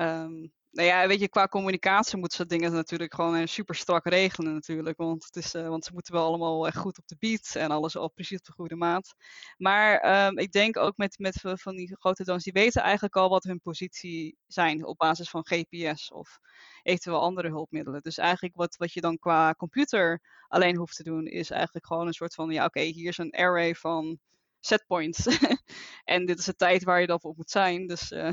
um, 0.00 0.52
nou 0.72 0.88
ja, 0.88 1.06
weet 1.06 1.20
je, 1.20 1.28
qua 1.28 1.46
communicatie 1.46 2.18
moeten 2.18 2.36
ze 2.36 2.46
dingen 2.46 2.72
natuurlijk 2.72 3.14
gewoon 3.14 3.34
eh, 3.36 3.46
super 3.46 3.74
strak 3.74 4.06
regelen 4.06 4.52
natuurlijk. 4.52 4.96
Want, 4.96 5.24
het 5.24 5.36
is, 5.36 5.54
uh, 5.54 5.68
want 5.68 5.84
ze 5.84 5.92
moeten 5.92 6.14
wel 6.14 6.24
allemaal 6.24 6.66
echt 6.66 6.76
goed 6.76 6.98
op 6.98 7.06
de 7.06 7.16
beat 7.18 7.54
en 7.54 7.70
alles 7.70 7.96
al 7.96 8.10
precies 8.10 8.38
op 8.38 8.44
de 8.44 8.52
goede 8.52 8.76
maat. 8.76 9.14
Maar 9.56 10.26
um, 10.26 10.38
ik 10.38 10.52
denk 10.52 10.76
ook 10.76 10.96
met, 10.96 11.18
met 11.18 11.40
van 11.42 11.76
die 11.76 11.96
grote 11.98 12.24
drones, 12.24 12.44
die 12.44 12.52
weten 12.52 12.82
eigenlijk 12.82 13.16
al 13.16 13.28
wat 13.28 13.44
hun 13.44 13.60
positie 13.60 14.36
zijn 14.46 14.86
op 14.86 14.98
basis 14.98 15.30
van 15.30 15.46
GPS 15.46 16.12
of 16.12 16.38
eventueel 16.82 17.20
andere 17.20 17.48
hulpmiddelen. 17.48 18.02
Dus 18.02 18.18
eigenlijk 18.18 18.56
wat, 18.56 18.76
wat 18.76 18.92
je 18.92 19.00
dan 19.00 19.18
qua 19.18 19.54
computer 19.54 20.20
alleen 20.48 20.76
hoeft 20.76 20.96
te 20.96 21.02
doen, 21.02 21.26
is 21.26 21.50
eigenlijk 21.50 21.86
gewoon 21.86 22.06
een 22.06 22.12
soort 22.12 22.34
van, 22.34 22.50
ja 22.50 22.64
oké, 22.64 22.80
hier 22.80 23.08
is 23.08 23.18
een 23.18 23.30
array 23.30 23.74
van 23.74 24.18
setpoints. 24.60 25.26
en 26.04 26.26
dit 26.26 26.38
is 26.38 26.44
de 26.44 26.54
tijd 26.54 26.84
waar 26.84 27.00
je 27.00 27.06
dan 27.06 27.18
op 27.22 27.36
moet 27.36 27.50
zijn. 27.50 27.86
Dus 27.86 28.10
uh, 28.10 28.30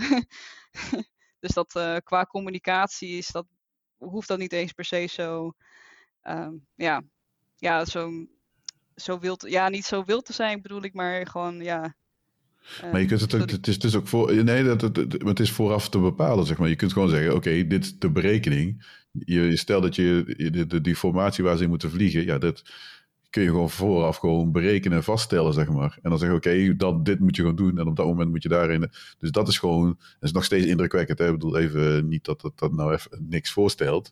Dus 1.40 1.54
dat 1.54 1.76
uh, 1.78 1.96
qua 2.04 2.26
communicatie 2.26 3.18
is 3.18 3.28
dat, 3.28 3.46
hoeft 3.98 4.28
dat 4.28 4.40
niet 4.40 4.54
eens 4.54 4.72
per 4.72 4.86
se 4.86 5.08
zo, 5.10 5.54
um, 6.24 6.66
ja, 6.76 7.04
ja, 7.56 7.86
zo, 7.86 8.12
zo 8.96 9.20
wild, 9.20 9.50
ja, 9.50 9.70
niet 9.70 9.86
zo 9.86 10.04
wild 10.04 10.26
te 10.26 10.34
zijn 10.34 10.62
bedoel 10.62 10.84
ik, 10.84 10.94
maar 10.94 11.28
gewoon, 11.28 11.60
ja. 11.60 11.96
Uh, 12.84 12.92
maar 12.92 13.02
je 13.02 13.08
kunt 13.08 13.22
het, 13.22 13.34
ook, 13.34 13.50
het, 13.50 13.68
is, 13.68 13.74
het 13.74 13.84
is 13.84 13.96
ook 13.96 14.08
voor, 14.08 14.44
nee, 14.44 14.64
dat, 14.64 14.82
het, 14.82 14.98
het 15.24 15.40
is 15.40 15.52
vooraf 15.52 15.90
te 15.90 16.00
bepalen, 16.00 16.46
zeg 16.46 16.58
maar. 16.58 16.70
Je 16.70 16.76
kunt 16.76 16.94
gewoon 16.94 17.10
zeggen, 17.10 17.28
oké, 17.28 17.38
okay, 17.38 17.68
dit 17.68 17.84
is 17.84 18.00
de 18.00 18.12
berekening. 18.12 18.86
Je, 19.12 19.58
stel 19.58 19.82
dat 19.82 19.96
je 19.96 20.24
de, 20.52 20.66
de, 20.66 20.82
die 20.82 20.96
formatie 20.96 21.44
waar 21.44 21.58
ze 21.58 21.64
in 21.64 21.70
moeten 21.70 21.92
vliegen, 21.92 22.26
ja, 22.26 22.38
dat 22.38 22.64
kun 23.30 23.44
je 23.44 23.50
gewoon 23.50 23.70
vooraf 23.70 24.18
gewoon 24.18 24.52
berekenen 24.52 24.98
en 24.98 25.04
vaststellen, 25.04 25.54
zeg 25.54 25.70
maar. 25.70 26.00
En 26.02 26.10
dan 26.10 26.20
zeggen 26.20 26.38
oké, 26.38 26.76
dat 26.76 27.06
dit 27.06 27.20
moet 27.20 27.36
je 27.36 27.42
gewoon 27.42 27.58
doen 27.58 27.80
en 27.80 27.88
op 27.88 27.96
dat 27.96 28.06
moment 28.06 28.30
moet 28.30 28.44
je 28.44 28.50
daarin. 28.50 28.90
Dus 29.18 29.32
dat 29.32 29.48
is 29.48 29.60
gewoon, 29.60 29.88
dat 29.98 30.06
is 30.20 30.32
nog 30.32 30.44
steeds 30.44 30.66
indrukwekkend. 30.66 31.20
Hè? 31.20 31.26
Ik 31.26 31.32
bedoel 31.32 31.58
even 31.58 32.08
niet 32.08 32.26
dat 32.26 32.42
dat, 32.42 32.60
dat 32.60 32.72
nou 32.72 32.94
even 32.94 33.26
niks 33.30 33.52
voorstelt. 33.52 34.12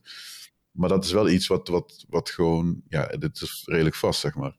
Maar 0.70 0.88
dat 0.88 1.04
is 1.04 1.12
wel 1.12 1.28
iets 1.28 1.46
wat, 1.46 1.68
wat, 1.68 2.04
wat 2.08 2.30
gewoon, 2.30 2.82
ja, 2.88 3.06
dit 3.06 3.40
is 3.40 3.62
redelijk 3.66 3.94
vast, 3.94 4.20
zeg 4.20 4.34
maar. 4.34 4.56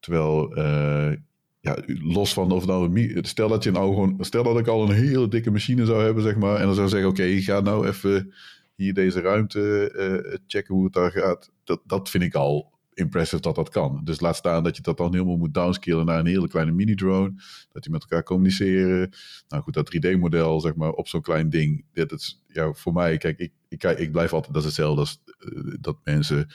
Terwijl, 0.00 0.58
uh, 0.58 1.12
ja, 1.60 1.78
los 1.86 2.32
van 2.32 2.52
of 2.52 2.66
nou, 2.66 3.18
stel 3.22 3.48
dat 3.48 3.64
je 3.64 3.70
nou 3.70 3.94
gewoon, 3.94 4.16
stel 4.20 4.42
dat 4.42 4.58
ik 4.58 4.66
al 4.66 4.82
een 4.82 4.94
hele 4.94 5.28
dikke 5.28 5.50
machine 5.50 5.86
zou 5.86 6.02
hebben, 6.02 6.22
zeg 6.22 6.36
maar, 6.36 6.56
en 6.56 6.66
dan 6.66 6.74
zou 6.74 6.88
zeggen, 6.88 7.08
oké, 7.08 7.20
okay, 7.20 7.40
ga 7.40 7.60
nou 7.60 7.86
even 7.86 8.34
hier 8.74 8.94
deze 8.94 9.20
ruimte 9.20 9.92
uh, 9.96 10.36
checken 10.46 10.74
hoe 10.74 10.84
het 10.84 10.92
daar 10.92 11.10
gaat. 11.10 11.50
Dat, 11.64 11.80
dat 11.84 12.10
vind 12.10 12.24
ik 12.24 12.34
al 12.34 12.77
impressive 12.98 13.42
dat 13.42 13.54
dat 13.54 13.68
kan. 13.68 14.00
Dus 14.04 14.20
laat 14.20 14.36
staan 14.36 14.64
dat 14.64 14.76
je 14.76 14.82
dat 14.82 14.96
dan 14.96 15.12
helemaal 15.12 15.36
moet 15.36 15.54
downscalen 15.54 16.06
naar 16.06 16.18
een 16.18 16.26
hele 16.26 16.48
kleine 16.48 16.72
mini-drone. 16.72 17.32
Dat 17.72 17.82
die 17.82 17.92
met 17.92 18.00
elkaar 18.00 18.22
communiceren. 18.22 19.10
Nou 19.48 19.62
goed, 19.62 19.74
dat 19.74 19.96
3D-model, 19.96 20.60
zeg 20.60 20.74
maar, 20.74 20.90
op 20.90 21.08
zo'n 21.08 21.22
klein 21.22 21.50
ding. 21.50 21.84
Dit 21.92 22.12
is, 22.12 22.42
ja, 22.48 22.72
voor 22.72 22.92
mij, 22.92 23.16
kijk, 23.16 23.38
ik, 23.38 23.52
ik, 23.68 23.82
ik 23.82 24.12
blijf 24.12 24.32
altijd, 24.32 24.54
dat 24.54 24.64
hetzelfde 24.64 25.00
als 25.00 25.22
uh, 25.38 25.74
dat 25.80 25.96
mensen 26.04 26.48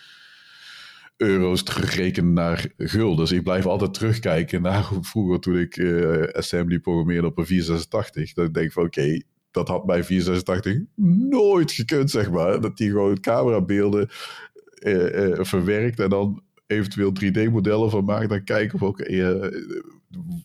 euro's 1.18 1.64
terugrekenen 1.64 2.34
naar 2.34 2.72
gulden. 2.78 3.18
Dus 3.18 3.32
ik 3.32 3.44
blijf 3.44 3.66
altijd 3.66 3.94
terugkijken 3.94 4.62
naar 4.62 4.90
vroeger 5.02 5.40
toen 5.40 5.58
ik 5.58 5.78
uh, 5.78 6.24
assembly 6.24 6.80
programmeerde 6.80 7.28
op 7.28 7.38
een 7.38 7.46
486. 7.46 8.34
Dat 8.34 8.46
ik 8.46 8.54
denk 8.54 8.72
van, 8.72 8.84
oké, 8.84 9.22
dat 9.52 9.68
had 9.68 9.86
bij 9.86 10.04
486 10.04 10.78
nooit 11.30 11.72
gekund, 11.72 12.12
zeg 12.12 12.32
maar. 12.32 12.62
Dat 12.62 12.78
die 12.78 12.90
gewoon 12.90 13.20
camerabeelden 13.20 14.10
uh, 14.84 15.44
verwerkt 15.44 16.00
en 16.00 16.10
dan 16.10 16.44
eventueel 16.68 17.14
3D-modellen 17.24 17.90
van 17.90 18.06
maakt. 18.06 18.30
Dan 18.30 18.44
kijken 18.44 18.76
of 18.76 18.84
ook 18.84 19.00
uh, 19.00 19.52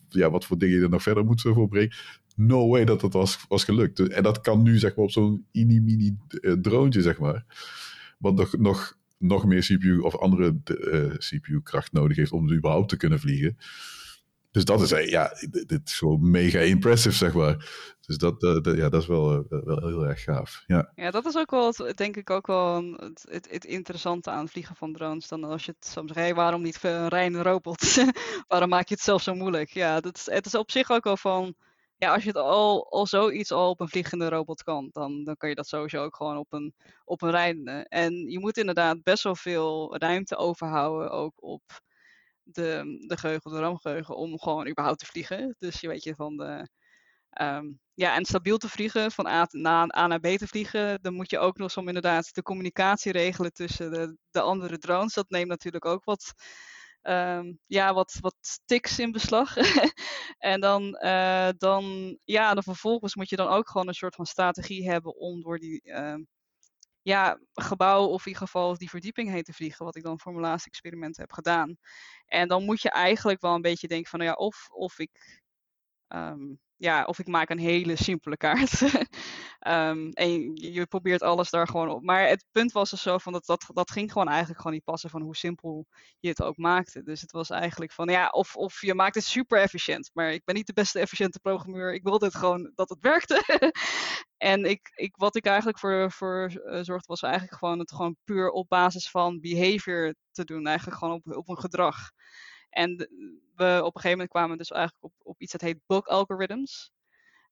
ja, 0.09 0.29
wat 0.29 0.45
voor 0.45 0.57
dingen 0.57 0.77
je 0.77 0.83
er 0.83 0.89
nog 0.89 1.01
verder 1.01 1.25
moet 1.25 1.41
voor 1.41 1.67
brengen. 1.67 1.95
No 2.35 2.67
way 2.67 2.85
dat 2.85 3.01
dat 3.01 3.13
was, 3.13 3.45
was 3.47 3.63
gelukt. 3.63 3.99
En 3.99 4.23
dat 4.23 4.41
kan 4.41 4.61
nu 4.61 4.77
zeg 4.77 4.95
maar 4.95 5.05
op 5.05 5.11
zo'n 5.11 5.45
mini-mini 5.51 6.17
droontje, 6.61 7.01
zeg 7.01 7.19
maar. 7.19 7.45
Wat 8.17 8.35
nog, 8.35 8.57
nog, 8.57 8.97
nog 9.17 9.45
meer 9.45 9.61
CPU 9.61 9.99
of 9.99 10.17
andere 10.17 10.55
CPU-kracht 11.17 11.91
nodig 11.91 12.17
heeft 12.17 12.31
om 12.31 12.51
überhaupt 12.51 12.89
te 12.89 12.97
kunnen 12.97 13.19
vliegen. 13.19 13.57
Dus 14.51 14.65
dat 14.65 14.81
is, 14.81 15.09
ja, 15.09 15.31
dit 15.49 15.81
is 15.89 15.97
gewoon 15.97 16.31
mega 16.31 16.59
impressive, 16.59 17.15
zeg 17.15 17.33
maar. 17.33 17.55
Dus 18.09 18.17
dat, 18.17 18.43
uh, 18.43 18.77
ja, 18.77 18.89
dat 18.89 19.01
is 19.01 19.07
wel, 19.07 19.33
uh, 19.33 19.41
wel 19.49 19.87
heel 19.87 20.05
erg 20.05 20.23
gaaf. 20.23 20.63
Ja. 20.67 20.91
ja, 20.95 21.11
dat 21.11 21.25
is 21.25 21.37
ook 21.37 21.51
wel, 21.51 21.73
denk 21.95 22.17
ik, 22.17 22.29
ook 22.29 22.47
wel 22.47 22.83
het, 22.95 23.25
het, 23.29 23.49
het 23.51 23.65
interessante 23.65 24.29
aan 24.29 24.47
vliegen 24.47 24.75
van 24.75 24.93
drones. 24.93 25.27
Dan 25.27 25.43
als 25.43 25.65
je 25.65 25.73
het 25.79 25.89
soms 25.89 26.13
hey, 26.13 26.35
waarom 26.35 26.61
niet 26.61 26.83
een 26.83 27.07
reine 27.07 27.41
robot? 27.41 28.05
waarom 28.47 28.69
maak 28.69 28.87
je 28.87 28.93
het 28.93 29.03
zelf 29.03 29.21
zo 29.21 29.33
moeilijk? 29.33 29.69
Ja, 29.69 29.99
dat 29.99 30.25
het 30.25 30.45
is 30.45 30.55
op 30.55 30.71
zich 30.71 30.91
ook 30.91 31.03
wel 31.03 31.17
van, 31.17 31.55
ja, 31.97 32.13
als 32.13 32.23
je 32.23 32.29
het 32.29 32.37
al, 32.37 32.91
al 32.91 33.07
zoiets 33.07 33.51
al 33.51 33.69
op 33.69 33.79
een 33.79 33.89
vliegende 33.89 34.29
robot 34.29 34.63
kan, 34.63 34.89
dan, 34.91 35.23
dan 35.23 35.37
kan 35.37 35.49
je 35.49 35.55
dat 35.55 35.67
sowieso 35.67 36.03
ook 36.03 36.15
gewoon 36.15 36.37
op 36.37 36.53
een, 36.53 36.73
op 37.05 37.21
een 37.21 37.31
rijdende. 37.31 37.85
En 37.89 38.13
je 38.29 38.39
moet 38.39 38.57
inderdaad 38.57 39.03
best 39.03 39.23
wel 39.23 39.35
veel 39.35 39.97
ruimte 39.97 40.35
overhouden, 40.35 41.11
ook 41.11 41.33
op 41.35 41.61
de, 42.51 43.05
de 43.07 43.17
geheugen, 43.17 43.51
de 43.51 43.59
ramgeheugen, 43.59 44.15
om 44.15 44.39
gewoon 44.39 44.67
überhaupt 44.67 44.99
te 44.99 45.05
vliegen. 45.05 45.55
Dus 45.59 45.79
je 45.79 45.87
weet 45.87 46.03
je 46.03 46.15
van 46.15 46.37
de. 46.37 46.69
Um, 47.41 47.79
ja, 47.93 48.15
en 48.15 48.25
stabiel 48.25 48.57
te 48.57 48.69
vliegen, 48.69 49.11
van 49.11 49.27
A, 49.27 49.47
naar 50.07 50.19
B 50.19 50.27
te 50.27 50.47
vliegen, 50.47 51.01
dan 51.01 51.13
moet 51.13 51.29
je 51.29 51.39
ook 51.39 51.57
nog 51.57 51.71
zo 51.71 51.81
inderdaad 51.81 52.33
de 52.33 52.41
communicatie 52.41 53.11
regelen 53.11 53.53
tussen 53.53 53.91
de, 53.91 54.17
de 54.31 54.41
andere 54.41 54.77
drones. 54.77 55.13
Dat 55.13 55.29
neemt 55.29 55.47
natuurlijk 55.49 55.85
ook 55.85 56.03
wat, 56.03 56.33
um, 57.01 57.59
ja, 57.65 57.93
wat, 57.93 58.17
wat 58.21 58.59
tics 58.65 58.99
in 58.99 59.11
beslag. 59.11 59.57
en 60.37 60.61
dan, 60.61 60.97
uh, 61.03 61.49
dan, 61.57 62.17
ja, 62.23 62.53
dan 62.53 62.63
vervolgens 62.63 63.15
moet 63.15 63.29
je 63.29 63.35
dan 63.35 63.47
ook 63.47 63.69
gewoon 63.69 63.87
een 63.87 63.93
soort 63.93 64.15
van 64.15 64.25
strategie 64.25 64.89
hebben 64.89 65.15
om 65.15 65.41
door 65.41 65.59
die, 65.59 65.81
uh, 65.83 66.15
ja, 67.01 67.39
gebouw 67.53 68.05
of 68.05 68.25
in 68.25 68.31
ieder 68.31 68.47
geval 68.47 68.77
die 68.77 68.89
verdieping 68.89 69.29
heen 69.29 69.43
te 69.43 69.53
vliegen, 69.53 69.85
wat 69.85 69.95
ik 69.95 70.03
dan 70.03 70.19
voor 70.19 70.31
mijn 70.31 70.43
laatste 70.45 70.69
experiment 70.69 71.17
heb 71.17 71.31
gedaan. 71.31 71.77
En 72.25 72.47
dan 72.47 72.65
moet 72.65 72.81
je 72.81 72.89
eigenlijk 72.89 73.41
wel 73.41 73.55
een 73.55 73.61
beetje 73.61 73.87
denken 73.87 74.09
van, 74.09 74.19
nou 74.19 74.31
ja, 74.31 74.37
of, 74.37 74.69
of 74.71 74.99
ik, 74.99 75.41
um, 76.07 76.59
ja, 76.79 77.05
of 77.05 77.19
ik 77.19 77.27
maak 77.27 77.49
een 77.49 77.59
hele 77.59 77.95
simpele 77.95 78.37
kaart. 78.37 78.81
um, 78.81 80.09
en 80.25 80.55
je, 80.55 80.85
probeert 80.85 81.21
alles 81.21 81.49
daar 81.49 81.67
gewoon 81.67 81.89
op. 81.89 82.03
Maar 82.03 82.27
het 82.27 82.45
punt 82.51 82.71
was 82.71 82.89
dus 82.89 83.01
zo 83.01 83.17
van, 83.17 83.33
dat, 83.33 83.45
dat, 83.45 83.65
dat 83.73 83.91
ging 83.91 84.11
gewoon 84.11 84.27
eigenlijk 84.27 84.57
gewoon 84.57 84.73
niet 84.73 84.83
passen 84.83 85.09
van 85.09 85.21
hoe 85.21 85.35
simpel 85.35 85.87
je 86.19 86.29
het 86.29 86.41
ook 86.41 86.57
maakte. 86.57 87.03
Dus 87.03 87.21
het 87.21 87.31
was 87.31 87.49
eigenlijk 87.49 87.91
van, 87.91 88.09
ja, 88.09 88.27
of, 88.27 88.55
of 88.55 88.81
je 88.81 88.93
maakt 88.93 89.15
het 89.15 89.23
super 89.23 89.61
efficiënt. 89.61 90.09
Maar 90.13 90.31
ik 90.31 90.45
ben 90.45 90.55
niet 90.55 90.67
de 90.67 90.73
beste 90.73 90.99
efficiënte 90.99 91.39
programmeur. 91.39 91.93
Ik 91.93 92.03
wilde 92.03 92.25
het 92.25 92.35
gewoon 92.35 92.71
dat 92.75 92.89
het 92.89 93.01
werkte. 93.01 93.43
En 94.37 94.65
ik, 94.65 94.91
ik, 94.95 95.15
wat 95.17 95.35
ik 95.35 95.45
eigenlijk 95.45 95.79
voor, 95.79 96.11
voor 96.11 96.51
uh, 96.51 96.79
zorgde 96.81 97.07
was 97.07 97.21
eigenlijk 97.21 97.57
gewoon 97.57 97.79
het 97.79 97.91
gewoon 97.91 98.15
puur 98.23 98.49
op 98.49 98.69
basis 98.69 99.09
van 99.09 99.39
behavior 99.39 100.15
te 100.31 100.43
doen. 100.43 100.67
Eigenlijk 100.67 100.97
gewoon 100.97 101.13
op, 101.13 101.35
op 101.35 101.49
een 101.49 101.59
gedrag. 101.59 102.11
En 102.69 103.09
op 103.65 103.95
een 103.95 104.01
gegeven 104.01 104.09
moment 104.09 104.29
kwamen 104.29 104.57
dus 104.57 104.71
eigenlijk 104.71 105.03
op, 105.03 105.13
op 105.23 105.41
iets 105.41 105.51
dat 105.51 105.61
heet 105.61 105.79
bulk 105.85 106.07
algorithms. 106.07 106.91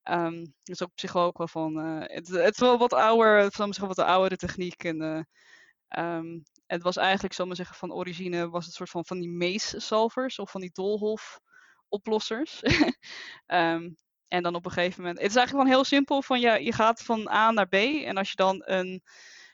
Um, 0.03 0.53
dus 0.64 0.82
op 0.82 0.91
zich 0.95 1.16
ook 1.16 1.38
wel 1.38 1.47
van. 1.47 1.78
Uh, 1.86 1.99
het, 1.99 2.28
het, 2.28 2.53
is 2.53 2.60
wel 2.60 2.78
wat 2.78 2.93
ouder, 2.93 3.38
het 3.38 3.60
is 3.60 3.78
wat 3.78 3.95
de 3.95 4.05
oudere 4.05 4.36
techniek. 4.36 4.84
En 4.84 5.01
uh, 5.01 6.16
um, 6.18 6.43
het 6.66 6.82
was 6.82 6.97
eigenlijk, 6.97 7.34
zal 7.34 7.45
maar 7.45 7.55
zeggen, 7.55 7.76
van 7.76 7.93
origine 7.93 8.49
was 8.49 8.66
het 8.66 8.74
soort 8.74 8.89
van 8.89 9.05
van 9.05 9.20
die 9.20 9.30
maze 9.30 9.80
solvers 9.80 10.39
of 10.39 10.51
van 10.51 10.62
die 10.62 10.72
doolhof 10.74 11.39
oplossers. 11.88 12.64
um, 13.47 13.95
En 14.28 14.43
dan 14.43 14.55
op 14.55 14.66
een 14.66 14.72
gegeven 14.72 15.01
moment. 15.01 15.20
Het 15.20 15.30
is 15.30 15.36
eigenlijk 15.36 15.66
gewoon 15.66 15.80
heel 15.80 15.89
simpel. 15.89 16.22
Van 16.22 16.39
ja, 16.39 16.55
je 16.55 16.74
gaat 16.74 17.01
van 17.03 17.30
A 17.30 17.51
naar 17.51 17.68
B. 17.68 17.74
En 17.74 18.18
als 18.18 18.30
je 18.30 18.36
dan 18.36 18.62
een, 18.66 19.03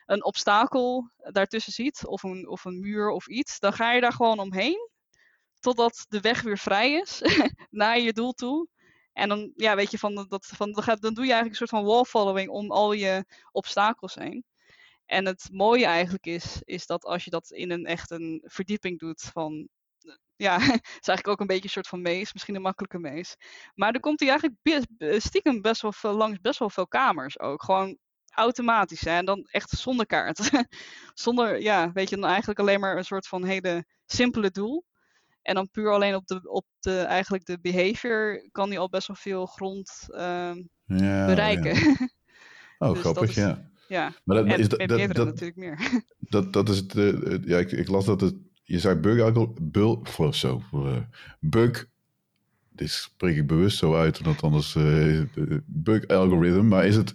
een 0.06 0.24
obstakel 0.24 1.10
daartussen 1.16 1.72
ziet, 1.72 2.06
of 2.06 2.22
een, 2.22 2.48
of 2.48 2.64
een 2.64 2.80
muur 2.80 3.10
of 3.10 3.28
iets, 3.28 3.58
dan 3.58 3.72
ga 3.72 3.92
je 3.92 4.00
daar 4.00 4.12
gewoon 4.12 4.38
omheen. 4.38 4.90
Totdat 5.64 6.06
de 6.08 6.20
weg 6.20 6.42
weer 6.42 6.58
vrij 6.58 6.92
is 6.92 7.20
naar 7.70 8.00
je 8.00 8.12
doel 8.12 8.32
toe. 8.32 8.68
En 9.12 9.28
dan, 9.28 9.52
ja, 9.56 9.76
weet 9.76 9.90
je, 9.90 9.98
van, 9.98 10.26
dat, 10.28 10.46
van, 10.46 10.72
dan, 10.72 11.14
doe 11.14 11.24
je 11.24 11.32
eigenlijk 11.32 11.48
een 11.48 11.54
soort 11.54 11.70
van 11.70 11.84
wall 11.84 12.04
following 12.04 12.48
om 12.48 12.70
al 12.70 12.92
je 12.92 13.24
obstakels 13.52 14.14
heen. 14.14 14.44
En 15.06 15.26
het 15.26 15.48
mooie 15.52 15.84
eigenlijk 15.84 16.26
is, 16.26 16.60
is 16.64 16.86
dat 16.86 17.04
als 17.04 17.24
je 17.24 17.30
dat 17.30 17.50
in 17.50 17.70
een 17.70 17.86
echt 17.86 18.10
een 18.10 18.42
verdieping 18.46 18.98
doet 18.98 19.22
van 19.32 19.68
ja, 20.36 20.58
het 20.60 20.98
is 21.00 21.08
eigenlijk 21.08 21.28
ook 21.28 21.40
een 21.40 21.46
beetje 21.46 21.64
een 21.64 21.70
soort 21.70 21.88
van 21.88 22.02
mees, 22.02 22.32
misschien 22.32 22.54
een 22.54 22.62
makkelijke 22.62 22.98
mees. 22.98 23.36
Maar 23.74 23.92
dan 23.92 24.00
komt 24.00 24.20
hij 24.20 24.28
eigenlijk 24.28 25.22
stiekem 25.22 25.60
best 25.60 25.82
wel 25.82 26.14
langs 26.14 26.40
best 26.40 26.58
wel 26.58 26.70
veel 26.70 26.88
kamers 26.88 27.38
ook. 27.38 27.62
Gewoon 27.62 27.98
automatisch. 28.28 29.00
Hè? 29.00 29.10
En 29.10 29.24
dan 29.24 29.46
echt 29.50 29.70
zonder 29.70 30.06
kaart. 30.06 30.50
zonder, 31.24 31.60
ja, 31.60 31.92
weet 31.92 32.08
je, 32.08 32.16
dan 32.16 32.28
eigenlijk 32.28 32.58
alleen 32.58 32.80
maar 32.80 32.96
een 32.96 33.04
soort 33.04 33.26
van 33.26 33.44
hele 33.44 33.86
simpele 34.06 34.50
doel. 34.50 34.84
En 35.44 35.54
dan 35.54 35.68
puur 35.70 35.92
alleen 35.92 36.14
op 36.14 36.26
de, 36.26 36.40
op 36.50 36.66
de, 36.80 36.98
eigenlijk 36.98 37.46
de 37.46 37.58
behavior 37.60 38.48
kan 38.52 38.68
hij 38.68 38.78
al 38.78 38.88
best 38.88 39.06
wel 39.06 39.16
veel 39.16 39.46
grond 39.46 40.06
ehm, 40.08 40.62
ja, 40.84 41.26
bereiken. 41.26 41.74
Ja. 41.74 42.08
Oh, 42.78 42.90
dus 42.92 43.00
grappig, 43.00 43.34
ja. 43.34 43.70
Ja, 43.88 44.12
maar 44.24 44.36
dat, 44.36 44.46
en 44.46 44.58
is 44.58 44.68
dat, 44.68 44.78
dat, 44.78 45.14
dat, 45.14 45.26
natuurlijk 45.26 45.56
meer. 45.56 46.02
Dat, 46.18 46.52
dat 46.52 46.68
is 46.68 46.76
het, 46.76 46.94
uh, 46.94 47.38
ja, 47.44 47.58
ik, 47.58 47.72
ik, 47.72 47.88
las 47.88 48.04
dat 48.04 48.20
het, 48.20 48.34
je 48.62 48.78
zei 48.78 48.94
bug, 48.94 49.52
bug, 49.60 50.34
zo, 50.34 50.62
uh, 50.74 50.96
bug, 51.40 51.88
dit 52.70 52.90
spreek 52.90 53.36
ik 53.36 53.46
bewust 53.46 53.78
zo 53.78 53.94
uit, 53.94 54.18
omdat 54.18 54.42
anders 54.42 54.74
uh, 54.74 55.22
bug 55.66 56.06
algorithm, 56.06 56.68
maar 56.68 56.86
is 56.86 56.96
het 56.96 57.14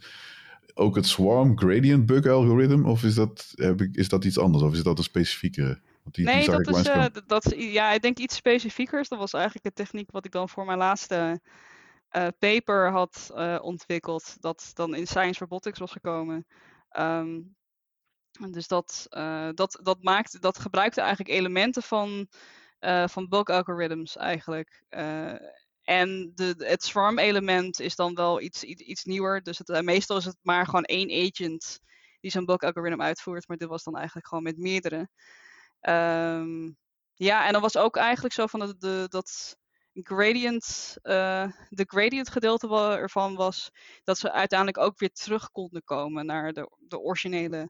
ook 0.73 0.95
het 0.95 1.05
swarm 1.05 1.57
gradient 1.57 2.05
bug 2.05 2.27
algorithm 2.27 2.85
of 2.85 3.03
is 3.03 3.15
dat, 3.15 3.51
heb 3.55 3.81
ik, 3.81 3.95
is 3.95 4.09
dat 4.09 4.25
iets 4.25 4.37
anders 4.37 4.63
of 4.63 4.73
is 4.73 4.83
dat 4.83 4.97
een 4.97 5.03
specifieke? 5.03 5.79
Die, 6.03 6.25
nee, 6.25 6.45
dat 6.45 6.67
is, 6.67 6.87
uh, 6.87 7.05
dat, 7.25 7.53
ja, 7.57 7.91
ik 7.91 8.01
denk 8.01 8.17
iets 8.17 8.35
specifiekers. 8.35 9.09
Dat 9.09 9.19
was 9.19 9.33
eigenlijk 9.33 9.65
de 9.65 9.83
techniek 9.83 10.11
wat 10.11 10.25
ik 10.25 10.31
dan 10.31 10.49
voor 10.49 10.65
mijn 10.65 10.77
laatste 10.77 11.41
uh, 12.11 12.27
paper 12.39 12.91
had 12.91 13.31
uh, 13.35 13.59
ontwikkeld. 13.61 14.41
Dat 14.41 14.71
dan 14.73 14.95
in 14.95 15.07
Science 15.07 15.39
Robotics 15.39 15.79
was 15.79 15.91
gekomen. 15.91 16.45
Um, 16.97 17.57
dus 18.51 18.67
dat, 18.67 19.05
dat, 19.53 19.79
dat, 19.83 19.97
maakt, 20.01 20.41
dat 20.41 20.59
gebruikte 20.59 21.01
eigenlijk 21.01 21.29
elementen 21.29 21.83
van, 21.83 22.27
van 23.05 23.27
bulk 23.27 23.49
algorithms 23.49 24.17
eigenlijk. 24.17 24.83
en 25.83 26.31
de, 26.35 26.53
het 26.57 26.83
swarm 26.83 27.19
element 27.19 27.79
is 27.79 27.95
dan 27.95 28.15
wel 28.15 28.41
iets, 28.41 28.63
iets, 28.63 28.81
iets 28.81 29.03
nieuwer. 29.03 29.41
Dus 29.43 29.57
het, 29.57 29.81
meestal 29.81 30.17
is 30.17 30.25
het 30.25 30.37
maar 30.41 30.65
gewoon 30.65 30.83
één 30.83 31.27
agent 31.27 31.79
die 32.19 32.31
zo'n 32.31 32.45
bulk 32.45 32.63
algorithm 32.63 33.01
uitvoert. 33.01 33.47
Maar 33.47 33.57
dit 33.57 33.67
was 33.67 33.83
dan 33.83 33.95
eigenlijk 33.95 34.27
gewoon 34.27 34.43
met 34.43 34.57
meerdere. 34.57 35.09
Um, 35.81 36.77
ja, 37.13 37.45
en 37.45 37.51
dan 37.53 37.61
was 37.61 37.77
ook 37.77 37.97
eigenlijk 37.97 38.33
zo 38.33 38.47
van 38.47 38.59
de, 38.59 38.77
de 38.77 39.05
dat 39.09 39.57
gradient, 39.93 40.97
uh, 41.03 41.51
de 41.69 41.83
gradient 41.87 42.29
gedeelte 42.29 42.67
ervan 42.97 43.35
was 43.35 43.71
dat 44.03 44.17
ze 44.17 44.31
uiteindelijk 44.31 44.77
ook 44.77 44.99
weer 44.99 45.11
terug 45.11 45.51
konden 45.51 45.83
komen 45.83 46.25
naar 46.25 46.53
de, 46.53 46.69
de 46.77 46.99
originele 46.99 47.69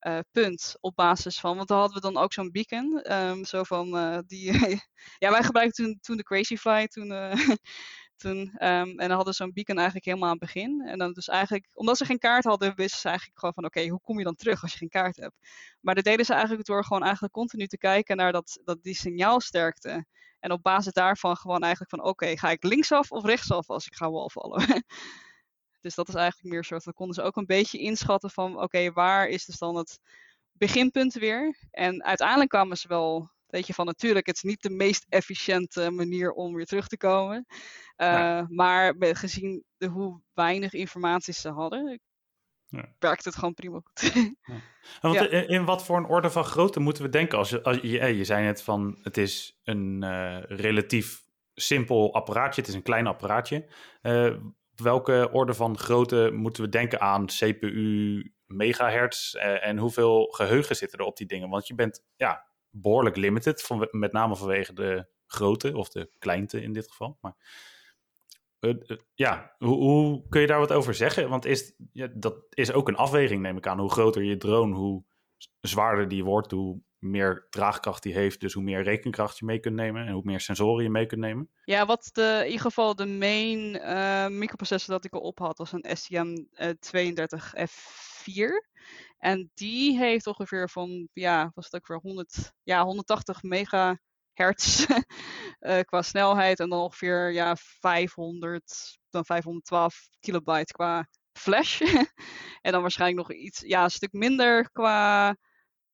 uh, 0.00 0.18
punt 0.30 0.76
op 0.80 0.96
basis 0.96 1.40
van, 1.40 1.56
want 1.56 1.68
dan 1.68 1.78
hadden 1.78 1.96
we 1.96 2.12
dan 2.12 2.22
ook 2.22 2.32
zo'n 2.32 2.50
beacon, 2.52 3.12
um, 3.12 3.44
zo 3.44 3.62
van 3.62 3.96
uh, 3.96 4.18
die, 4.26 4.52
ja 5.18 5.30
wij 5.30 5.42
gebruikten 5.42 5.84
toen, 5.84 5.98
toen 6.00 6.16
de 6.16 6.22
Crazy 6.22 6.56
Fly, 6.56 6.86
toen 6.86 7.12
ehm, 8.22 8.88
en 8.88 8.96
dan 8.96 9.10
hadden 9.10 9.34
ze 9.34 9.42
zo'n 9.42 9.52
beacon 9.52 9.76
eigenlijk 9.76 10.06
helemaal 10.06 10.28
aan 10.28 10.36
het 10.38 10.44
begin. 10.44 10.82
En 10.86 10.98
dan 10.98 11.12
dus 11.12 11.28
eigenlijk, 11.28 11.68
omdat 11.72 11.96
ze 11.96 12.04
geen 12.04 12.18
kaart 12.18 12.44
hadden, 12.44 12.74
wisten 12.76 13.00
ze 13.00 13.08
eigenlijk 13.08 13.38
gewoon 13.38 13.54
van 13.54 13.64
oké, 13.64 13.88
hoe 13.88 14.00
kom 14.00 14.18
je 14.18 14.24
dan 14.24 14.34
terug 14.34 14.62
als 14.62 14.72
je 14.72 14.78
geen 14.78 14.88
kaart 14.88 15.16
hebt? 15.16 15.34
Maar 15.80 15.94
dat 15.94 16.04
deden 16.04 16.24
ze 16.24 16.32
eigenlijk 16.32 16.66
door 16.66 16.84
gewoon 16.84 17.02
eigenlijk 17.02 17.32
continu 17.32 17.66
te 17.66 17.78
kijken 17.78 18.16
naar 18.16 18.32
dat, 18.32 18.60
dat 18.64 18.82
die 18.82 18.94
signaalsterkte. 18.94 20.06
En 20.40 20.52
op 20.52 20.62
basis 20.62 20.92
daarvan 20.92 21.36
gewoon 21.36 21.60
eigenlijk 21.60 21.90
van 21.90 22.04
oké, 22.04 22.36
ga 22.36 22.50
ik 22.50 22.62
linksaf 22.62 23.10
of 23.10 23.24
rechtsaf 23.24 23.70
als 23.70 23.86
ik 23.86 23.94
ga 23.94 24.10
walvallen? 24.10 24.66
dus 25.80 25.94
dat 25.94 26.08
is 26.08 26.14
eigenlijk 26.14 26.54
meer 26.54 26.64
soort, 26.64 26.84
dan 26.84 26.92
konden 26.92 27.14
ze 27.14 27.22
ook 27.22 27.36
een 27.36 27.46
beetje 27.46 27.78
inschatten 27.78 28.30
van 28.30 28.60
oké, 28.60 28.92
waar 28.92 29.28
is 29.28 29.44
dus 29.44 29.58
dan 29.58 29.76
het 29.76 29.98
beginpunt 30.52 31.14
weer? 31.14 31.56
En 31.70 32.04
uiteindelijk 32.04 32.50
kwamen 32.50 32.76
ze 32.76 32.88
wel 32.88 33.30
Weet 33.54 33.66
je 33.66 33.74
van 33.74 33.86
natuurlijk, 33.86 34.26
het 34.26 34.36
is 34.36 34.42
niet 34.42 34.62
de 34.62 34.70
meest 34.70 35.06
efficiënte 35.08 35.90
manier 35.90 36.32
om 36.32 36.54
weer 36.54 36.64
terug 36.64 36.88
te 36.88 36.96
komen. 36.96 37.46
Uh, 37.96 38.42
Maar 38.48 38.94
gezien 38.98 39.64
de, 39.76 39.86
hoe 39.86 40.20
weinig 40.32 40.72
informatie 40.72 41.34
ze 41.34 41.48
hadden, 41.48 42.00
ja. 42.66 42.94
werkt 42.98 43.24
het 43.24 43.34
gewoon 43.34 43.54
prima 43.54 43.80
goed. 43.82 44.12
Ja. 44.12 44.60
Want 45.00 45.30
in, 45.30 45.64
wat 45.64 45.84
voor 45.84 45.96
een 45.96 46.06
orde 46.06 46.30
van 46.30 46.44
grootte 46.44 46.80
moeten 46.80 47.02
we 47.02 47.08
denken? 47.08 47.38
Als 47.38 47.50
je, 47.50 47.62
als 47.62 47.76
je, 47.76 48.16
je 48.16 48.24
zei 48.24 48.44
net 48.44 48.62
van 48.62 48.98
het 49.02 49.16
is 49.16 49.60
een 49.64 50.02
uh, 50.04 50.42
relatief 50.42 51.22
simpel 51.54 52.14
apparaatje, 52.14 52.60
het 52.60 52.70
is 52.70 52.76
een 52.76 52.82
klein 52.82 53.06
apparaatje. 53.06 53.66
Uh, 54.02 54.36
welke 54.74 55.28
orde 55.32 55.54
van 55.54 55.78
grootte 55.78 56.30
moeten 56.32 56.62
we 56.62 56.68
denken 56.68 57.00
aan 57.00 57.26
CPU, 57.26 58.32
megahertz 58.46 59.34
en 59.34 59.78
hoeveel 59.78 60.26
geheugen 60.26 60.76
zitten 60.76 60.98
er 60.98 61.04
op 61.04 61.16
die 61.16 61.26
dingen? 61.26 61.48
Want 61.48 61.66
je 61.66 61.74
bent 61.74 62.04
ja, 62.16 62.52
behoorlijk 62.74 63.16
limited, 63.16 63.62
van, 63.62 63.88
met 63.90 64.12
name 64.12 64.36
vanwege 64.36 64.72
de 64.72 65.06
grootte 65.26 65.76
of 65.76 65.88
de 65.88 66.10
kleinte 66.18 66.62
in 66.62 66.72
dit 66.72 66.90
geval. 66.90 67.18
Maar 67.20 67.34
uh, 68.60 68.74
ja, 69.14 69.54
hoe, 69.58 69.76
hoe, 69.76 70.28
kun 70.28 70.40
je 70.40 70.46
daar 70.46 70.58
wat 70.58 70.72
over 70.72 70.94
zeggen? 70.94 71.28
Want 71.28 71.44
is, 71.44 71.74
ja, 71.92 72.08
dat 72.14 72.36
is 72.50 72.72
ook 72.72 72.88
een 72.88 72.96
afweging, 72.96 73.42
neem 73.42 73.56
ik 73.56 73.66
aan. 73.66 73.78
Hoe 73.78 73.92
groter 73.92 74.22
je 74.22 74.36
drone, 74.36 74.74
hoe 74.74 75.04
zwaarder 75.60 76.08
die 76.08 76.24
wordt, 76.24 76.50
hoe 76.50 76.80
meer 76.98 77.46
draagkracht 77.50 78.02
die 78.02 78.14
heeft, 78.14 78.40
dus 78.40 78.52
hoe 78.52 78.62
meer 78.62 78.82
rekenkracht 78.82 79.38
je 79.38 79.44
mee 79.44 79.58
kunt 79.58 79.74
nemen 79.74 80.06
en 80.06 80.12
hoe 80.12 80.22
meer 80.24 80.40
sensoren 80.40 80.84
je 80.84 80.90
mee 80.90 81.06
kunt 81.06 81.20
nemen. 81.20 81.50
Ja, 81.64 81.86
wat 81.86 82.10
de, 82.12 82.36
in 82.38 82.44
ieder 82.44 82.60
geval 82.60 82.96
de 82.96 83.06
main 83.06 83.74
uh, 83.74 84.28
microprocessor 84.38 84.94
dat 84.94 85.04
ik 85.04 85.14
erop 85.14 85.38
had, 85.38 85.58
was 85.58 85.72
een 85.72 85.84
STM32F4. 85.98 88.72
En 89.24 89.50
die 89.54 89.98
heeft 89.98 90.26
ongeveer 90.26 90.70
van, 90.70 91.08
ja, 91.12 91.50
was 91.54 91.64
het 91.64 91.74
ook 91.74 91.86
weer 91.86 91.98
100, 91.98 92.52
ja, 92.62 92.84
180 92.84 93.42
megahertz 93.42 94.86
uh, 94.88 95.80
qua 95.90 96.02
snelheid. 96.02 96.60
En 96.60 96.68
dan 96.68 96.80
ongeveer 96.80 97.32
ja, 97.32 97.56
500, 97.56 98.98
dan 99.10 99.24
512 99.24 100.08
kilobyte 100.20 100.72
qua 100.72 101.08
flash. 101.32 101.80
en 102.62 102.72
dan 102.72 102.80
waarschijnlijk 102.80 103.28
nog 103.28 103.38
iets, 103.38 103.60
ja, 103.60 103.84
een 103.84 103.90
stuk 103.90 104.12
minder 104.12 104.70
qua 104.70 105.36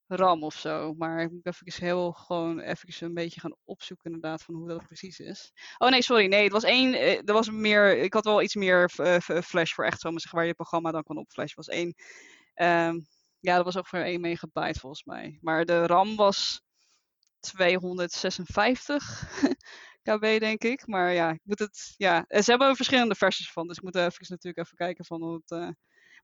RAM 0.06 0.42
of 0.44 0.54
zo. 0.54 0.94
Maar 0.94 1.20
ik 1.20 1.30
moet 1.30 1.46
even 1.46 1.84
heel 1.84 2.12
gewoon 2.12 2.60
even 2.60 3.06
een 3.06 3.14
beetje 3.14 3.40
gaan 3.40 3.56
opzoeken 3.64 4.12
inderdaad 4.12 4.42
van 4.42 4.54
hoe 4.54 4.68
dat 4.68 4.86
precies 4.86 5.18
is. 5.18 5.52
Oh 5.78 5.90
nee, 5.90 6.02
sorry. 6.02 6.26
Nee, 6.26 6.42
het 6.42 6.52
was 6.52 6.64
één. 6.64 6.94
Eh, 6.94 7.16
er 7.16 7.32
was 7.32 7.50
meer. 7.50 7.98
Ik 7.98 8.12
had 8.12 8.24
wel 8.24 8.42
iets 8.42 8.54
meer 8.54 8.90
uh, 8.96 9.18
flash 9.18 9.72
voor 9.72 9.84
echt 9.84 10.00
zo 10.00 10.10
maar 10.10 10.20
zeggen 10.20 10.38
waar 10.38 10.48
je 10.48 10.54
programma 10.54 10.90
dan 10.90 11.02
kan 11.02 11.16
opflashen. 11.16 11.56
Was 11.56 11.68
één. 11.68 11.94
Um, 12.54 13.06
ja, 13.40 13.56
dat 13.56 13.64
was 13.64 13.76
ook 13.76 13.86
voor 13.86 13.98
1 13.98 14.20
megabyte 14.20 14.80
volgens 14.80 15.04
mij. 15.04 15.38
Maar 15.40 15.64
de 15.64 15.86
RAM 15.86 16.16
was 16.16 16.62
256 17.40 19.30
kb, 20.02 20.20
denk 20.20 20.62
ik. 20.62 20.86
Maar 20.86 21.12
ja, 21.12 21.30
ik 21.30 21.40
moet 21.42 21.58
het. 21.58 21.94
Ja, 21.96 22.24
ze 22.28 22.50
hebben 22.50 22.68
er 22.68 22.76
verschillende 22.76 23.14
versies 23.14 23.52
van. 23.52 23.66
Dus 23.66 23.76
ik 23.76 23.82
moet 23.82 23.94
even 23.96 24.26
natuurlijk 24.28 24.64
even 24.64 24.76
kijken 24.76 25.04
van 25.04 25.22
het. 25.22 25.50
Uh... 25.50 25.68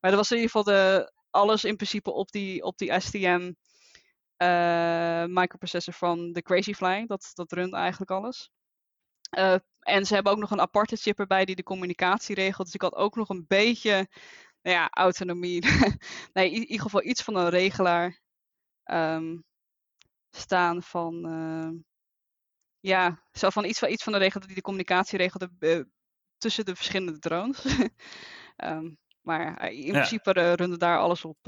Maar 0.01 0.11
dat 0.11 0.21
was 0.21 0.31
in 0.31 0.37
ieder 0.37 0.51
geval 0.51 0.75
de, 0.75 1.13
alles 1.31 1.65
in 1.65 1.77
principe 1.77 2.13
op 2.13 2.31
die, 2.31 2.63
op 2.63 2.79
die 2.79 3.01
STM 3.01 3.53
eh, 4.37 5.25
microprocessor 5.25 5.95
van 5.95 6.33
de 6.33 6.43
Crazyfly. 6.43 7.07
Dat, 7.07 7.31
dat 7.35 7.53
runt 7.53 7.75
eigenlijk 7.75 8.11
alles. 8.11 8.51
Uh, 9.39 9.57
en 9.81 10.07
ze 10.07 10.15
hebben 10.15 10.33
ook 10.33 10.39
nog 10.39 10.51
een 10.51 10.61
aparte 10.61 10.97
chip 10.97 11.19
erbij 11.19 11.45
die 11.45 11.57
de 11.57 11.63
communicatie 11.63 12.35
regelt. 12.35 12.67
Dus 12.67 12.75
ik 12.75 12.83
had 12.83 12.95
ook 12.95 13.17
nog 13.17 13.29
een 13.29 13.45
beetje 13.49 14.09
nou 14.67 14.79
ja, 14.79 14.89
autonomie. 14.91 15.63
nee, 16.33 16.51
in 16.51 16.61
ieder 16.61 16.81
geval 16.81 17.05
iets 17.05 17.23
van 17.23 17.37
een 17.37 17.49
regelaar 17.49 18.21
um, 18.85 19.45
staan 20.31 20.83
van. 20.83 21.27
Uh, 21.27 21.81
ja, 22.81 23.23
zo 23.33 23.51
van 23.51 23.65
iets 23.65 23.79
van, 23.79 23.89
iets 23.91 24.03
van 24.03 24.13
de 24.13 24.19
regel 24.19 24.41
die 24.41 24.55
de 24.55 24.61
communicatie 24.61 25.19
regelt 25.19 25.49
uh, 25.59 25.81
tussen 26.39 26.65
de 26.65 26.77
verschillende 26.77 27.19
drones. 27.19 27.65
um, 28.57 28.99
maar 29.27 29.57
eh, 29.57 29.87
in 29.87 29.93
principe 29.93 30.35
uh, 30.37 30.53
runnen 30.53 30.79
daar 30.79 30.99
alles 30.99 31.25
op. 31.25 31.39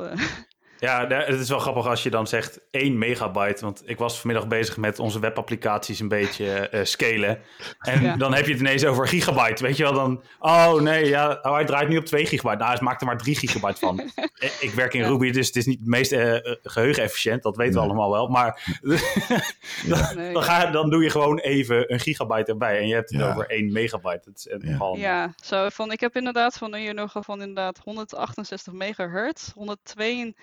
Ja, 0.81 1.07
het 1.07 1.41
is 1.41 1.49
wel 1.49 1.59
grappig 1.59 1.87
als 1.87 2.03
je 2.03 2.11
dan 2.11 2.27
zegt 2.27 2.61
1 2.71 2.99
megabyte. 2.99 3.65
Want 3.65 3.83
ik 3.85 3.99
was 3.99 4.21
vanmiddag 4.21 4.49
bezig 4.49 4.77
met 4.77 4.99
onze 4.99 5.21
webapplicaties 5.21 6.01
een 6.01 6.09
beetje 6.09 6.69
uh, 6.73 6.81
scalen. 6.85 7.39
En 7.79 8.19
dan 8.19 8.35
heb 8.35 8.47
je 8.47 8.51
het 8.53 8.61
ineens 8.61 8.85
over 8.85 9.09
gigabyte. 9.09 9.63
Weet 9.63 9.77
je 9.77 9.83
wel, 9.83 9.93
dan... 9.93 10.23
Oh 10.39 10.75
nee, 10.75 11.07
ja, 11.07 11.39
oh, 11.43 11.53
hij 11.53 11.65
draait 11.65 11.89
nu 11.89 11.97
op 11.97 12.05
2 12.05 12.27
gigabyte. 12.27 12.57
Nou, 12.59 12.73
hij 12.73 12.83
maakt 12.83 13.01
er 13.01 13.07
maar 13.07 13.19
3 13.19 13.37
gigabyte 13.37 13.79
van. 13.79 14.01
Eh, 14.39 14.51
ik 14.61 14.71
werk 14.71 14.95
in 14.95 15.03
Ruby, 15.03 15.31
dus 15.31 15.47
het 15.47 15.57
is 15.57 15.67
niet 15.67 15.79
het 15.79 15.89
meest 15.89 16.13
uh, 16.13 16.37
geheugen-efficiënt. 16.63 17.43
Dat 17.43 17.57
weten 17.57 17.75
we 17.75 17.81
allemaal 17.81 18.11
wel. 18.11 18.29
Maar 18.29 18.79
dan, 19.89 20.33
dan, 20.33 20.43
ga, 20.43 20.71
dan 20.71 20.91
doe 20.91 21.03
je 21.03 21.11
gewoon 21.11 21.39
even 21.39 21.93
een 21.93 22.01
gigabyte 22.01 22.51
erbij. 22.51 22.79
En 22.79 22.89
je 22.89 22.95
hebt 22.95 23.11
het 23.11 23.23
over 23.23 23.47
1 23.47 23.73
megabyte. 23.73 24.21
Dat 24.25 24.37
is 24.37 24.69
ja. 24.69 24.95
ja, 24.97 25.33
zo 25.43 25.69
van... 25.69 25.93
Ik 25.93 26.01
heb 26.01 26.17
inderdaad 26.17 26.57
van 26.57 26.75
hier 26.75 26.95
nog 26.95 27.17
van 27.21 27.41
inderdaad 27.41 27.81
168 27.85 28.73
megahertz. 28.73 29.53
192 29.55 30.35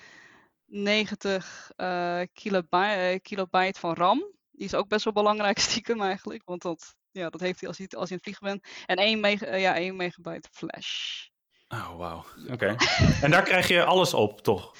90 0.66 1.72
uh, 1.78 2.22
kilobyte, 2.34 3.20
kilobyte 3.22 3.80
van 3.80 3.94
RAM. 3.94 4.18
Die 4.52 4.66
is 4.66 4.76
ook 4.76 4.88
best 4.88 5.04
wel 5.04 5.14
belangrijk 5.14 5.60
stiekem 5.70 6.02
eigenlijk. 6.02 6.42
Want 6.46 6.62
dat, 6.62 6.96
ja, 7.12 7.30
dat 7.30 7.42
heeft 7.42 7.60
hij 7.60 7.70
als, 7.70 7.78
hij 7.78 7.88
als 7.88 8.10
je 8.10 8.16
in 8.16 8.22
het 8.24 8.24
vliegen 8.24 8.48
bent. 8.48 8.68
En 8.86 8.96
1, 8.96 9.20
mega, 9.20 9.48
uh, 9.48 9.62
ja, 9.62 9.76
1 9.76 9.96
megabyte 9.96 10.50
flash. 10.52 11.26
Oh, 11.68 11.98
wauw. 11.98 12.26
Oké. 12.52 12.76
en 13.22 13.32
daar 13.32 13.44
krijg 13.44 13.68
je 13.68 13.84
alles 13.84 14.14
op, 14.14 14.42
toch? 14.42 14.76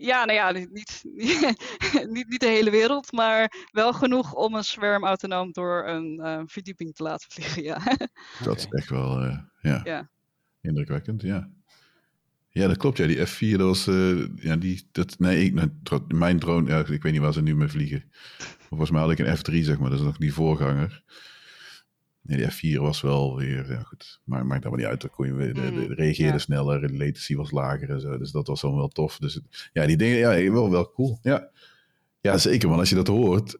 Ja, 0.00 0.24
nou 0.24 0.38
ja, 0.38 0.50
niet, 0.50 0.72
niet, 0.72 1.02
niet, 2.14 2.28
niet, 2.28 2.40
de 2.40 2.46
hele 2.46 2.70
wereld, 2.70 3.12
maar 3.12 3.66
wel 3.70 3.92
genoeg 3.92 4.34
om 4.34 4.54
een 4.54 4.64
zwerm 4.64 5.04
autonoom 5.04 5.52
door 5.52 5.86
een 5.86 6.20
uh, 6.22 6.42
verdieping 6.46 6.94
te 6.94 7.02
laten 7.02 7.30
vliegen, 7.30 7.62
ja. 7.62 7.80
Dat 8.44 8.56
is 8.56 8.66
echt 8.66 8.88
wel, 8.88 9.24
uh, 9.24 9.38
ja, 9.60 9.80
ja, 9.84 10.10
indrukwekkend, 10.60 11.22
ja. 11.22 11.50
Ja, 12.52 12.66
dat 12.66 12.76
klopt. 12.76 12.98
Ja, 12.98 13.06
die 13.06 13.26
F4, 13.26 13.56
dat 13.56 13.66
was. 13.66 13.86
Uh, 13.86 14.26
ja, 14.36 14.56
die, 14.56 14.88
dat, 14.92 15.18
nee, 15.18 15.44
ik, 15.44 15.68
mijn 16.08 16.38
drone. 16.38 16.70
Ja, 16.70 16.78
ik 16.78 17.02
weet 17.02 17.12
niet 17.12 17.20
waar 17.20 17.32
ze 17.32 17.42
nu 17.42 17.56
mee 17.56 17.68
vliegen. 17.68 18.04
Volgens 18.68 18.90
mij 18.90 19.00
had 19.00 19.10
ik 19.10 19.18
een 19.18 19.36
F3, 19.36 19.64
zeg 19.64 19.78
maar. 19.78 19.90
Dat 19.90 19.98
is 19.98 20.04
nog 20.04 20.16
die 20.16 20.32
voorganger. 20.32 21.02
Nee, 22.22 22.36
die 22.36 22.76
F4 22.76 22.80
was 22.80 23.00
wel 23.00 23.36
weer. 23.36 23.70
Ja, 23.70 23.82
goed. 23.82 24.20
Maar 24.24 24.46
maakt 24.46 24.62
dat 24.62 24.70
maar 24.70 24.80
niet 24.80 24.90
uit. 24.90 25.00
Dan 25.00 25.10
kon 25.10 25.26
je, 25.26 25.32
de, 25.32 25.52
de, 25.52 25.60
de 25.60 25.70
mm, 25.70 25.92
reageerde 25.92 26.38
sneller. 26.38 26.80
De 26.80 26.92
latency 26.92 27.36
was 27.36 27.50
lager 27.50 27.90
en 27.90 28.00
zo. 28.00 28.18
Dus 28.18 28.30
dat 28.30 28.46
was 28.46 28.60
dan 28.60 28.76
wel 28.76 28.88
tof. 28.88 29.18
Dus 29.18 29.40
ja, 29.72 29.86
die 29.86 29.96
dingen. 29.96 30.16
Ja, 30.16 30.52
wel, 30.52 30.70
wel 30.70 30.92
cool. 30.92 31.18
Ja. 31.22 31.50
ja, 32.20 32.38
zeker. 32.38 32.68
Want 32.68 32.80
als 32.80 32.88
je 32.88 32.94
dat 32.94 33.06
hoort 33.06 33.58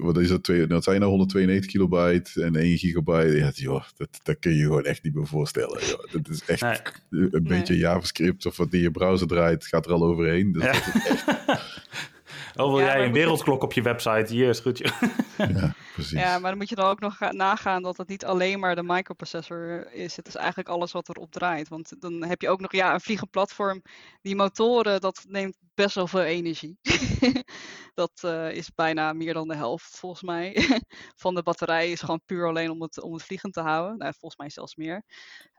wat 0.00 0.18
is 0.18 0.28
dat? 0.28 0.42
Twee, 0.42 0.66
dat 0.66 0.84
zijn 0.84 0.98
nou 0.98 1.10
192 1.10 1.70
kilobyte 1.70 2.42
en 2.42 2.56
1 2.56 2.78
gigabyte. 2.78 3.36
Ja, 3.36 3.50
joh, 3.54 3.84
dat, 3.96 4.20
dat 4.22 4.38
kun 4.38 4.54
je 4.54 4.62
gewoon 4.62 4.84
echt 4.84 5.02
niet 5.02 5.14
meer 5.14 5.26
voorstellen. 5.26 5.80
Joh. 5.86 6.12
Dat 6.12 6.28
is 6.28 6.44
echt 6.44 6.62
een 7.10 7.44
beetje 7.44 7.76
JavaScript 7.76 8.46
of 8.46 8.56
wat 8.56 8.70
die 8.70 8.82
je 8.82 8.90
browser 8.90 9.26
draait, 9.26 9.66
gaat 9.66 9.86
er 9.86 9.92
al 9.92 10.04
overheen. 10.04 10.52
Dus 10.52 10.62
ja. 10.62 10.72
dat 10.72 10.94
is 10.94 11.08
echt... 11.08 11.24
Oh, 12.56 12.72
wil 12.72 12.80
jij 12.80 13.04
een 13.04 13.12
wereldklok 13.12 13.62
op 13.62 13.72
je 13.72 13.82
website? 13.82 14.32
Hier 14.32 14.48
is 14.48 14.60
goed. 14.60 14.78
ja, 15.38 15.74
precies. 15.94 16.20
Ja, 16.20 16.38
maar 16.38 16.50
dan 16.50 16.58
moet 16.58 16.68
je 16.68 16.74
dan 16.74 16.90
ook 16.90 17.00
nog 17.00 17.18
nagaan 17.30 17.82
dat 17.82 17.96
het 17.96 18.08
niet 18.08 18.24
alleen 18.24 18.60
maar 18.60 18.74
de 18.74 18.82
microprocessor 18.82 19.92
is. 19.92 20.16
Het 20.16 20.28
is 20.28 20.34
eigenlijk 20.34 20.68
alles 20.68 20.92
wat 20.92 21.08
erop 21.08 21.30
draait. 21.30 21.68
Want 21.68 22.00
dan 22.00 22.24
heb 22.24 22.40
je 22.40 22.48
ook 22.48 22.60
nog 22.60 22.72
ja, 22.72 22.94
een 22.94 23.00
vliegend 23.00 23.30
platform. 23.30 23.82
Die 24.20 24.36
motoren, 24.36 25.00
dat 25.00 25.24
neemt 25.28 25.56
best 25.74 25.94
wel 25.94 26.06
veel 26.06 26.22
energie. 26.22 26.78
dat 27.94 28.22
uh, 28.24 28.52
is 28.52 28.74
bijna 28.74 29.12
meer 29.12 29.34
dan 29.34 29.48
de 29.48 29.56
helft, 29.56 29.98
volgens 29.98 30.22
mij. 30.22 30.66
van 31.22 31.34
de 31.34 31.42
batterij 31.42 31.90
is 31.90 32.00
gewoon 32.00 32.22
puur 32.26 32.46
alleen 32.46 32.70
om 32.70 32.82
het, 32.82 33.00
om 33.00 33.12
het 33.12 33.22
vliegend 33.22 33.52
te 33.52 33.60
houden. 33.60 33.98
Nou, 33.98 34.12
volgens 34.18 34.40
mij 34.40 34.50
zelfs 34.50 34.76
meer. 34.76 35.02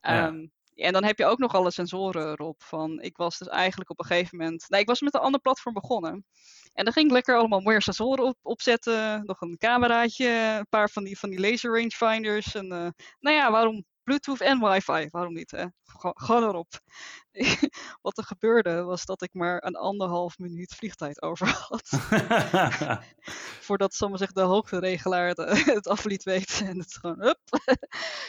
Ja. 0.02 0.34
En 0.76 0.94
dan 0.94 1.04
heb 1.04 1.18
je 1.18 1.26
ook 1.26 1.38
nog 1.38 1.54
alle 1.54 1.72
sensoren 1.72 2.32
erop. 2.32 2.64
Van, 2.64 3.02
ik 3.02 3.18
was 3.18 3.38
dus 3.38 3.48
eigenlijk 3.48 3.90
op 3.90 4.00
een 4.00 4.06
gegeven 4.06 4.38
moment. 4.38 4.66
Nee, 4.70 4.82
ik 4.82 4.88
was 4.88 5.02
met 5.02 5.14
een 5.14 5.20
ander 5.20 5.42
platform 5.42 5.74
begonnen. 5.74 6.26
En 6.74 6.84
dan 6.84 6.94
ging 6.94 7.06
ik 7.06 7.12
lekker 7.12 7.36
allemaal 7.36 7.60
mooie 7.60 7.82
sensoren 7.82 8.26
op, 8.26 8.38
opzetten. 8.42 9.26
Nog 9.26 9.42
een 9.42 9.58
cameraatje, 9.58 10.56
een 10.60 10.68
paar 10.70 10.90
van 10.90 11.04
die, 11.04 11.20
van 11.20 11.30
die 11.30 11.40
laser 11.40 11.72
rangefinders. 11.72 12.56
En 12.56 12.66
uh, 12.66 12.88
nou 13.20 13.36
ja, 13.36 13.52
waarom 13.52 13.86
Bluetooth 14.04 14.42
en 14.42 14.60
wifi? 14.60 15.08
Waarom 15.10 15.34
niet? 15.34 15.52
Hè? 15.52 15.66
Gewoon 16.14 16.44
erop. 16.44 16.68
Wat 18.02 18.18
er 18.18 18.24
gebeurde 18.24 18.84
was 18.84 19.06
dat 19.06 19.22
ik 19.22 19.34
maar 19.34 19.66
een 19.66 19.76
anderhalf 19.76 20.38
minuut 20.38 20.76
vliegtijd 20.76 21.22
over 21.22 21.48
had. 21.48 21.90
Voordat 23.68 23.94
zomaar 23.94 24.18
zich 24.18 24.32
de 24.32 24.42
hoogteregelaar 24.42 25.28
het, 25.34 25.66
het 25.66 25.88
af 25.88 26.04
liet 26.04 26.24
weten. 26.24 26.68
En 26.68 26.80
het 26.80 26.98
gewoon, 26.98 27.36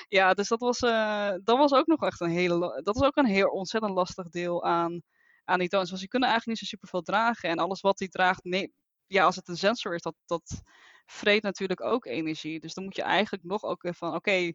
ja, 0.09 0.35
dus 0.35 0.49
dat 0.49 0.61
was, 0.61 0.81
uh, 0.81 1.33
dat 1.43 1.59
was 1.59 1.72
ook 1.72 1.87
nog 1.87 2.03
echt 2.03 2.20
een 2.20 2.31
hele. 2.31 2.81
Dat 2.83 2.97
is 2.97 3.03
ook 3.03 3.16
een 3.16 3.27
heel 3.27 3.49
ontzettend 3.49 3.95
lastig 3.95 4.29
deel 4.29 4.64
aan 4.64 5.03
aan 5.45 5.59
die 5.59 5.68
toons. 5.68 5.89
Want 5.89 6.01
die 6.01 6.09
kunnen 6.09 6.29
eigenlijk 6.29 6.61
niet 6.61 6.68
zo 6.68 6.77
super 6.77 6.89
veel 6.89 7.03
dragen. 7.03 7.49
En 7.49 7.59
alles 7.59 7.81
wat 7.81 7.99
die 7.99 8.09
draagt, 8.09 8.45
nee, 8.45 8.72
ja, 9.07 9.25
als 9.25 9.37
het 9.37 9.49
een 9.49 9.57
sensor 9.57 9.95
is, 9.95 10.03
dat, 10.03 10.14
dat 10.27 10.62
vreet 11.07 11.43
natuurlijk 11.43 11.83
ook 11.83 12.05
energie. 12.07 12.61
Dus 12.61 12.75
dan 12.75 12.85
moet 12.85 12.97
je 12.97 13.03
eigenlijk 13.03 13.45
nog 13.45 13.62
ook 13.62 13.87
van, 13.91 14.14
oké, 14.14 14.53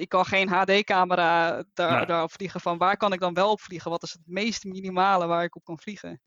ik 0.00 0.08
kan 0.08 0.24
geen 0.24 0.48
HD-camera 0.48 1.64
daar, 1.74 2.06
daarop 2.06 2.32
vliegen. 2.32 2.60
Van 2.60 2.78
waar 2.78 2.96
kan 2.96 3.12
ik 3.12 3.20
dan 3.20 3.34
wel 3.34 3.50
op 3.50 3.60
vliegen? 3.60 3.90
Wat 3.90 4.02
is 4.02 4.12
het 4.12 4.22
meest 4.24 4.64
minimale 4.64 5.26
waar 5.26 5.44
ik 5.44 5.56
op 5.56 5.64
kan 5.64 5.78
vliegen? 5.78 6.20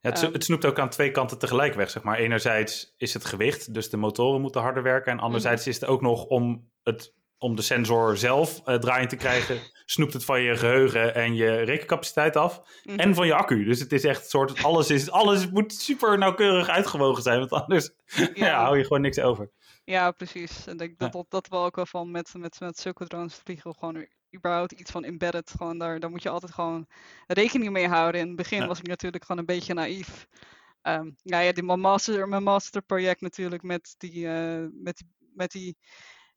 Ja, 0.00 0.10
het, 0.10 0.22
um, 0.22 0.32
het, 0.32 0.44
snoept 0.44 0.64
ook 0.64 0.78
aan 0.78 0.88
twee 0.88 1.10
kanten 1.10 1.38
tegelijk 1.38 1.74
weg, 1.74 1.90
zeg 1.90 2.02
maar. 2.02 2.18
Enerzijds 2.18 2.94
is 2.96 3.14
het 3.14 3.24
gewicht, 3.24 3.74
dus 3.74 3.90
de 3.90 3.96
motoren 3.96 4.40
moeten 4.40 4.60
harder 4.60 4.82
werken. 4.82 5.12
En 5.12 5.18
anderzijds 5.18 5.60
mhm. 5.60 5.70
is 5.70 5.80
het 5.80 5.88
ook 5.88 6.00
nog 6.00 6.24
om 6.24 6.70
het 6.82 7.16
om 7.38 7.56
de 7.56 7.62
sensor 7.62 8.16
zelf 8.16 8.60
uh, 8.66 8.74
draaiend 8.74 9.10
te 9.10 9.16
krijgen, 9.16 9.58
snoept 9.86 10.12
het 10.12 10.24
van 10.24 10.42
je 10.42 10.56
geheugen 10.56 11.14
en 11.14 11.34
je 11.34 11.56
rekencapaciteit 11.56 12.36
af. 12.36 12.62
Mhm. 12.82 12.98
En 12.98 13.14
van 13.14 13.26
je 13.26 13.34
accu. 13.34 13.64
Dus 13.64 13.80
het 13.80 13.92
is 13.92 14.04
echt 14.04 14.30
soort, 14.30 14.62
alles, 14.62 14.90
is, 14.90 15.10
alles 15.10 15.50
moet 15.50 15.72
super 15.72 16.18
nauwkeurig 16.18 16.68
uitgewogen 16.68 17.22
zijn, 17.22 17.38
want 17.38 17.52
anders 17.52 17.90
ja. 18.34 18.60
hou 18.64 18.76
je 18.76 18.82
gewoon 18.82 19.00
niks 19.00 19.20
over. 19.20 19.50
Ja, 19.88 20.10
precies. 20.10 20.66
En 20.66 20.76
denk 20.76 20.98
dat, 20.98 21.12
dat, 21.12 21.26
dat 21.28 21.48
wel 21.48 21.64
ook 21.64 21.76
wel 21.76 21.86
van 21.86 22.10
met, 22.10 22.34
met, 22.34 22.60
met 22.60 22.78
zulke 22.78 23.06
drones 23.06 23.34
vliegen 23.34 23.74
gewoon 23.74 24.06
überhaupt 24.36 24.72
iets 24.72 24.90
van 24.90 25.04
embedded. 25.04 25.50
Gewoon 25.50 25.78
daar, 25.78 26.00
daar 26.00 26.10
moet 26.10 26.22
je 26.22 26.28
altijd 26.28 26.52
gewoon 26.52 26.86
rekening 27.26 27.70
mee 27.70 27.88
houden. 27.88 28.20
In 28.20 28.26
het 28.26 28.36
begin 28.36 28.66
was 28.66 28.78
ik 28.78 28.86
natuurlijk 28.86 29.24
gewoon 29.24 29.40
een 29.40 29.46
beetje 29.46 29.74
naïef. 29.74 30.26
Um, 30.82 31.16
ja, 31.22 31.40
ja, 31.40 31.52
die, 31.52 31.62
mijn, 31.62 31.80
master, 31.80 32.28
mijn 32.28 32.42
masterproject 32.42 33.20
natuurlijk 33.20 33.62
met 33.62 33.94
die, 33.98 34.14
uh, 34.14 34.66
met 34.72 34.96
die, 34.96 35.08
met 35.34 35.50
die 35.50 35.76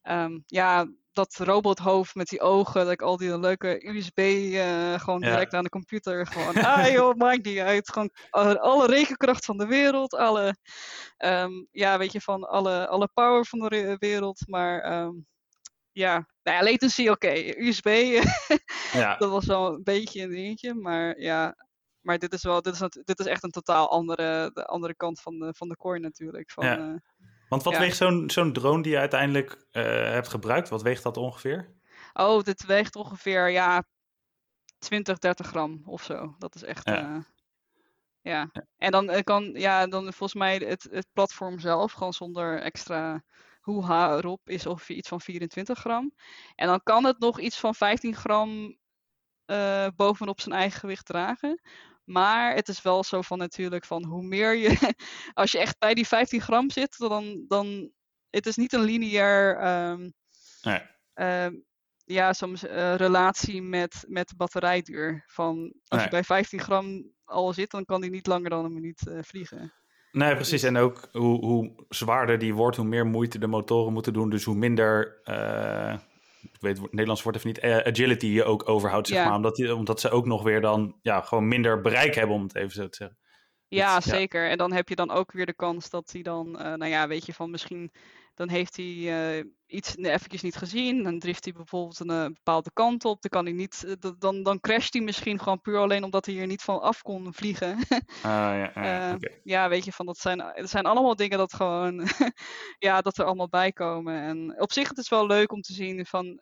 Um, 0.04 0.44
ja, 0.46 0.88
dat 1.14 1.36
robothoofd 1.36 2.16
met 2.16 2.28
die 2.28 2.42
ogen, 2.42 2.84
dat 2.84 2.92
ik 2.92 3.02
al 3.02 3.18
die 3.18 3.40
leuke 3.40 3.88
USB 3.88 4.18
uh, 4.18 4.94
eh, 4.94 5.00
gewoon 5.00 5.22
direct 5.22 5.54
aan 5.54 5.64
de 5.64 5.70
computer 5.70 6.28
gewoon, 6.28 6.56
ah 6.66 6.92
joh, 6.92 7.16
maakt 7.16 7.46
niet 7.46 7.60
uit. 7.60 7.92
Gewoon 7.92 8.12
alle 8.60 8.88
rekenkracht 8.88 9.46
van 9.46 9.58
de 9.58 9.66
wereld, 9.66 10.14
alle, 10.14 10.56
um, 11.18 11.68
ja, 11.72 11.98
weet 11.98 12.12
je, 12.12 12.22
van 12.22 12.44
alle, 12.44 12.88
alle 12.88 13.10
power 13.14 13.46
van 13.46 13.60
de 13.60 13.96
wereld, 14.00 14.48
maar 14.48 15.02
um, 15.02 15.28
ja, 15.92 16.28
nou 16.44 16.58
ja, 16.58 16.72
latency 16.72 17.02
oké, 17.02 17.12
okay. 17.12 17.56
USB, 17.58 17.86
ja. 18.94 19.18
dat 19.20 19.30
was 19.30 19.46
wel 19.46 19.74
een 19.74 19.84
beetje 19.84 20.22
een 20.22 20.30
dingetje, 20.30 20.74
maar 20.74 21.20
ja, 21.20 21.56
maar 22.02 22.20
dit 22.20 22.34
is 22.34 22.44
wel, 22.44 22.62
dit 22.62 22.74
is, 22.74 22.80
dit 23.04 23.20
is 23.20 23.26
echt 23.26 23.44
een 23.44 23.52
totaal 23.52 23.90
andere, 23.90 24.52
de 24.54 24.66
andere 24.66 24.96
kant 24.96 25.22
van 25.22 25.40
de, 25.40 25.54
van 25.54 25.70
de 25.70 25.78
coin 25.78 26.02
natuurlijk. 26.02 26.52
Van, 26.52 26.66
ja. 26.66 26.78
Uh, 26.78 26.96
want 27.52 27.64
wat 27.64 27.78
weegt 27.78 27.98
zo'n 27.98 28.30
zo'n 28.30 28.54
drone 28.54 28.82
die 28.82 28.92
je 28.92 28.98
uiteindelijk 28.98 29.66
uh, 29.72 29.84
hebt 29.84 30.28
gebruikt? 30.28 30.70
Wat 30.70 30.82
weegt 30.82 31.04
dat 31.04 31.18
ongeveer? 31.18 31.76
Oh, 32.14 32.44
dit 32.44 32.66
weegt 32.66 32.96
ongeveer 32.96 33.50
ja, 33.50 33.84
20, 34.80 35.18
30 35.18 35.48
gram 35.48 35.82
of 35.86 36.04
zo. 36.04 36.36
Dat 36.38 36.56
is 36.56 36.64
echt. 36.64 36.88
Ja. 36.88 37.10
Uh, 37.10 37.24
ja. 38.22 38.52
En 38.78 38.92
dan 38.92 39.10
uh, 39.12 39.20
kan, 39.24 39.44
ja, 39.54 39.88
dan 39.88 40.04
volgens 40.04 40.34
mij 40.34 40.56
het, 40.56 40.88
het 40.92 41.08
platform 41.14 41.60
zelf, 41.60 41.92
gewoon 41.92 42.14
zonder 42.14 42.62
extra 42.62 43.24
hoeha 43.62 44.16
erop, 44.16 44.50
is 44.50 44.66
ongeveer 44.66 44.96
iets 44.96 45.10
van 45.10 45.22
24 45.22 45.80
gram. 45.80 46.14
En 46.56 46.68
dan 46.68 46.80
kan 46.84 47.04
het 47.04 47.20
nog 47.20 47.40
iets 47.40 47.60
van 47.60 47.76
15 47.76 48.16
gram 48.16 48.78
uh, 49.46 49.88
bovenop 49.96 50.42
zijn 50.42 50.56
eigen 50.56 50.80
gewicht 50.80 51.06
dragen. 51.06 51.62
Maar 52.12 52.56
het 52.56 52.68
is 52.68 52.82
wel 52.82 53.04
zo 53.04 53.22
van 53.22 53.38
natuurlijk 53.38 53.86
van 53.86 54.06
hoe 54.06 54.24
meer 54.24 54.56
je, 54.56 54.96
als 55.34 55.52
je 55.52 55.60
echt 55.60 55.80
bij 55.80 55.94
die 55.94 56.08
15 56.08 56.42
gram 56.42 56.70
zit, 56.70 56.98
dan, 56.98 57.46
dan 57.48 57.92
het 58.30 58.46
is 58.46 58.56
niet 58.56 58.74
een 58.74 58.82
lineair, 58.82 59.68
um, 59.90 60.14
nee. 60.62 60.82
uh, 61.16 61.60
ja, 62.06 62.34
soms 62.34 62.64
uh, 62.64 62.96
relatie 62.96 63.62
met, 63.62 64.06
met 64.08 64.34
batterijduur. 64.38 65.24
Van 65.28 65.74
als 65.88 66.04
je 66.04 66.10
bij 66.10 66.24
15 66.24 66.60
gram 66.60 67.12
al 67.24 67.54
zit, 67.54 67.72
dan 67.72 67.86
kan 67.86 68.02
die 68.02 68.10
niet 68.10 68.28
langer 68.28 68.50
dan 68.50 68.66
een 68.66 68.74
minuut 68.74 69.08
uh, 69.08 69.20
vliegen. 69.22 69.74
Nee, 70.12 70.36
precies. 70.36 70.64
En 70.64 70.78
ook 70.78 71.08
hoe, 71.12 71.46
hoe 71.46 71.86
zwaarder 71.90 72.38
die 72.38 72.54
wordt, 72.54 72.78
hoe 72.78 72.86
meer 72.86 73.06
moeite 73.06 73.40
de 73.40 73.48
motoren 73.48 73.94
moeten 73.94 74.14
doen. 74.14 74.30
Dus 74.30 74.44
hoe 74.44 74.56
minder 74.56 75.22
uh, 75.26 75.98
ik 76.42 76.58
weet 76.60 76.78
het 76.78 76.92
Nederlands 76.92 77.24
woord 77.24 77.36
even 77.36 77.48
niet, 77.48 77.64
uh, 77.64 77.78
agility 77.78 78.28
je 78.28 78.44
ook 78.44 78.70
overhoudt, 78.70 79.08
zeg 79.08 79.26
maar. 79.26 79.36
Omdat, 79.36 79.56
die, 79.56 79.76
omdat 79.76 80.00
ze 80.00 80.10
ook 80.10 80.26
nog 80.26 80.44
weer 80.44 80.62
dan 80.62 80.96
ja, 81.02 81.22
gewoon 81.22 81.48
minder 81.48 81.82
bereik 81.82 82.16
hebben, 82.16 82.36
om 82.36 82.44
het 82.44 82.56
even 82.56 82.72
zo 82.72 82.90
te 82.90 82.96
zeggen. 82.98 83.18
Ja, 83.68 84.02
zeker. 84.02 84.50
En 84.50 84.58
dan 84.58 84.74
heb 84.74 84.90
je 84.90 84.96
dan 84.96 85.12
ook 85.12 85.32
weer 85.32 85.46
de 85.46 85.54
kans 85.54 85.90
dat 85.90 86.12
hij 86.12 86.22
dan, 86.22 86.48
uh, 86.48 86.62
nou 86.62 86.86
ja, 86.86 87.08
weet 87.08 87.26
je, 87.26 87.34
van 87.34 87.52
misschien 87.52 87.92
dan 88.42 88.50
heeft 88.50 88.76
hij 88.76 88.86
uh, 88.86 89.44
iets 89.68 89.98
eventjes 89.98 90.42
niet 90.42 90.56
gezien. 90.56 91.04
Dan 91.04 91.20
drift 91.20 91.44
hij 91.44 91.54
bijvoorbeeld 91.54 92.00
een, 92.00 92.10
een 92.10 92.34
bepaalde 92.34 92.72
kant 92.74 93.06
op. 93.06 93.22
Dan, 93.22 93.32
kan 93.32 93.46
hij 93.46 93.54
niet, 93.54 93.98
dan, 94.20 94.44
dan 94.44 94.60
crasht 94.60 94.94
hij 94.94 95.02
misschien 95.02 95.40
gewoon 95.40 95.62
puur 95.62 95.78
alleen 95.78 96.04
omdat 96.04 96.26
hij 96.26 96.40
er 96.40 96.48
niet 96.48 96.62
van 96.62 96.82
af 96.82 97.02
kon 97.02 97.34
vliegen. 97.34 97.78
Ah, 98.22 98.32
ja, 98.32 98.72
ja, 98.76 99.18
ja, 99.44 99.70
weet 99.74 99.86
je, 99.86 99.92
van 99.92 100.06
dat 100.06 100.18
zijn, 100.18 100.38
dat 100.38 100.70
zijn 100.70 100.86
allemaal 100.86 101.16
dingen 101.16 101.38
dat 101.38 101.54
gewoon, 101.54 102.08
ja, 102.88 103.02
dat 103.02 103.18
er 103.18 103.26
allemaal 103.26 103.50
bij 103.50 103.72
komen. 103.72 104.22
En 104.22 104.62
op 104.62 104.72
zich 104.72 104.88
het 104.88 104.98
is 104.98 105.10
wel 105.10 105.26
leuk 105.26 105.52
om 105.52 105.62
te 105.62 105.74
zien 105.74 106.06
van, 106.06 106.42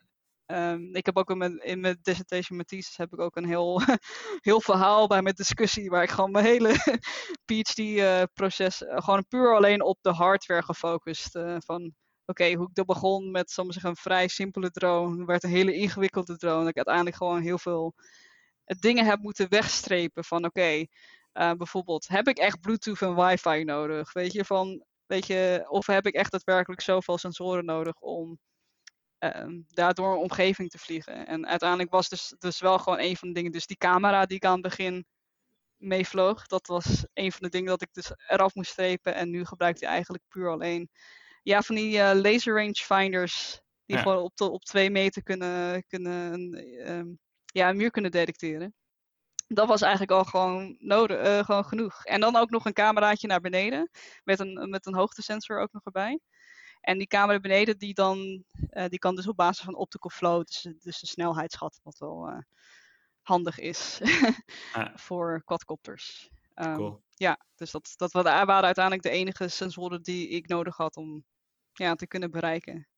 Um, 0.52 0.94
ik 0.94 1.06
heb 1.06 1.16
ook 1.16 1.30
in 1.30 1.38
mijn, 1.38 1.58
in 1.58 1.80
mijn 1.80 1.98
dissertation 2.02 2.58
met 2.58 2.68
thesis 2.68 2.96
heb 2.96 3.12
ik 3.12 3.20
ook 3.20 3.36
een 3.36 3.44
heel, 3.44 3.80
heel 4.48 4.60
verhaal 4.60 5.06
bij 5.06 5.22
mijn 5.22 5.34
discussie 5.34 5.90
waar 5.90 6.02
ik 6.02 6.10
gewoon 6.10 6.30
mijn 6.30 6.44
hele 6.44 7.00
PhD-proces 7.46 8.82
uh, 8.82 8.88
uh, 8.88 8.96
gewoon 8.98 9.26
puur 9.28 9.54
alleen 9.54 9.82
op 9.82 9.98
de 10.00 10.10
hardware 10.10 10.62
gefocust. 10.62 11.36
Uh, 11.36 11.56
van 11.58 11.94
oké, 12.26 12.52
hoe 12.52 12.68
ik 12.68 12.74
dat 12.74 12.86
begon 12.86 13.30
met 13.30 13.50
soms 13.50 13.82
een 13.82 13.96
vrij 13.96 14.28
simpele 14.28 14.70
drone, 14.70 15.24
werd 15.24 15.42
een 15.42 15.50
hele 15.50 15.74
ingewikkelde 15.74 16.36
drone. 16.36 16.58
Dat 16.58 16.68
ik 16.68 16.76
uiteindelijk 16.76 17.16
gewoon 17.16 17.40
heel 17.40 17.58
veel 17.58 17.94
dingen 18.80 19.04
heb 19.04 19.20
moeten 19.20 19.48
wegstrepen 19.48 20.24
van 20.24 20.44
oké, 20.44 20.84
bijvoorbeeld 21.32 22.08
heb 22.08 22.28
ik 22.28 22.38
echt 22.38 22.60
Bluetooth 22.60 23.02
en 23.02 23.14
wifi 23.14 23.64
nodig? 23.64 24.12
Weet 24.12 24.32
je, 24.32 24.44
van, 24.44 24.84
weet 25.06 25.26
je, 25.26 25.66
of 25.68 25.86
heb 25.86 26.06
ik 26.06 26.14
echt 26.14 26.30
daadwerkelijk 26.30 26.80
zoveel 26.80 27.18
sensoren 27.18 27.64
nodig 27.64 27.94
om 27.94 28.38
daardoor 29.68 30.12
een 30.12 30.18
omgeving 30.18 30.70
te 30.70 30.78
vliegen. 30.78 31.26
En 31.26 31.46
uiteindelijk 31.46 31.90
was 31.90 32.08
dus, 32.08 32.34
dus 32.38 32.60
wel 32.60 32.78
gewoon 32.78 33.00
een 33.00 33.16
van 33.16 33.28
de 33.28 33.34
dingen, 33.34 33.52
dus 33.52 33.66
die 33.66 33.76
camera 33.76 34.26
die 34.26 34.36
ik 34.36 34.44
aan 34.44 34.52
het 34.52 34.62
begin 34.62 35.06
meevloog, 35.76 36.46
dat 36.46 36.66
was 36.66 37.06
een 37.12 37.32
van 37.32 37.40
de 37.42 37.48
dingen 37.48 37.68
dat 37.68 37.82
ik 37.82 37.88
dus 37.92 38.12
eraf 38.26 38.54
moest 38.54 38.70
strepen. 38.70 39.14
En 39.14 39.30
nu 39.30 39.44
gebruikt 39.44 39.80
hij 39.80 39.88
eigenlijk 39.88 40.24
puur 40.28 40.48
alleen, 40.48 40.90
ja, 41.42 41.62
van 41.62 41.74
die 41.74 41.96
uh, 41.96 42.10
laser 42.14 42.54
rangefinders 42.54 43.60
die 43.86 43.98
gewoon 43.98 44.22
op, 44.22 44.36
de, 44.36 44.50
op 44.50 44.64
twee 44.64 44.90
meter 44.90 45.22
kunnen, 45.22 45.84
kunnen 45.86 46.32
um, 46.90 47.18
ja, 47.44 47.68
een 47.68 47.76
muur 47.76 47.90
kunnen 47.90 48.10
detecteren. 48.10 48.74
Dat 49.46 49.68
was 49.68 49.82
eigenlijk 49.82 50.12
al 50.12 50.24
gewoon, 50.24 50.76
nodig, 50.78 51.44
gewoon 51.44 51.64
genoeg. 51.64 52.04
En 52.04 52.20
dan 52.20 52.36
ook 52.36 52.50
nog 52.50 52.64
een 52.64 52.72
cameraatje 52.72 53.26
naar 53.26 53.40
beneden, 53.40 53.90
met 54.24 54.40
een, 54.40 54.70
met 54.70 54.86
een 54.86 54.94
hoogtesensor 54.94 55.60
ook 55.60 55.72
nog 55.72 55.84
erbij. 55.84 56.20
En 56.80 56.98
die 56.98 57.06
camera 57.06 57.40
beneden, 57.40 57.78
die, 57.78 57.94
dan, 57.94 58.44
die 58.88 58.98
kan 58.98 59.14
dus 59.16 59.28
op 59.28 59.36
basis 59.36 59.64
van 59.64 59.76
optical 59.76 60.10
flow, 60.10 60.44
dus, 60.44 60.68
dus 60.78 61.00
de 61.00 61.06
snelheid 61.06 61.52
schatten, 61.52 61.80
wat 61.84 61.98
wel 61.98 62.44
handig 63.22 63.58
is 63.58 64.00
voor 65.06 65.42
quadcopters. 65.44 66.30
Um, 66.54 67.02
Ja, 67.14 67.38
dus 67.54 67.70
dat, 67.70 67.94
dat 67.96 68.12
waren 68.12 68.64
uiteindelijk 68.64 69.02
de 69.02 69.10
enige 69.10 69.48
sensoren 69.48 70.02
die 70.02 70.28
ik 70.28 70.48
nodig 70.48 70.76
had 70.76 70.96
om 70.96 71.24
ja, 71.72 71.94
te 71.94 72.06
kunnen 72.06 72.30
bereiken. 72.30 72.88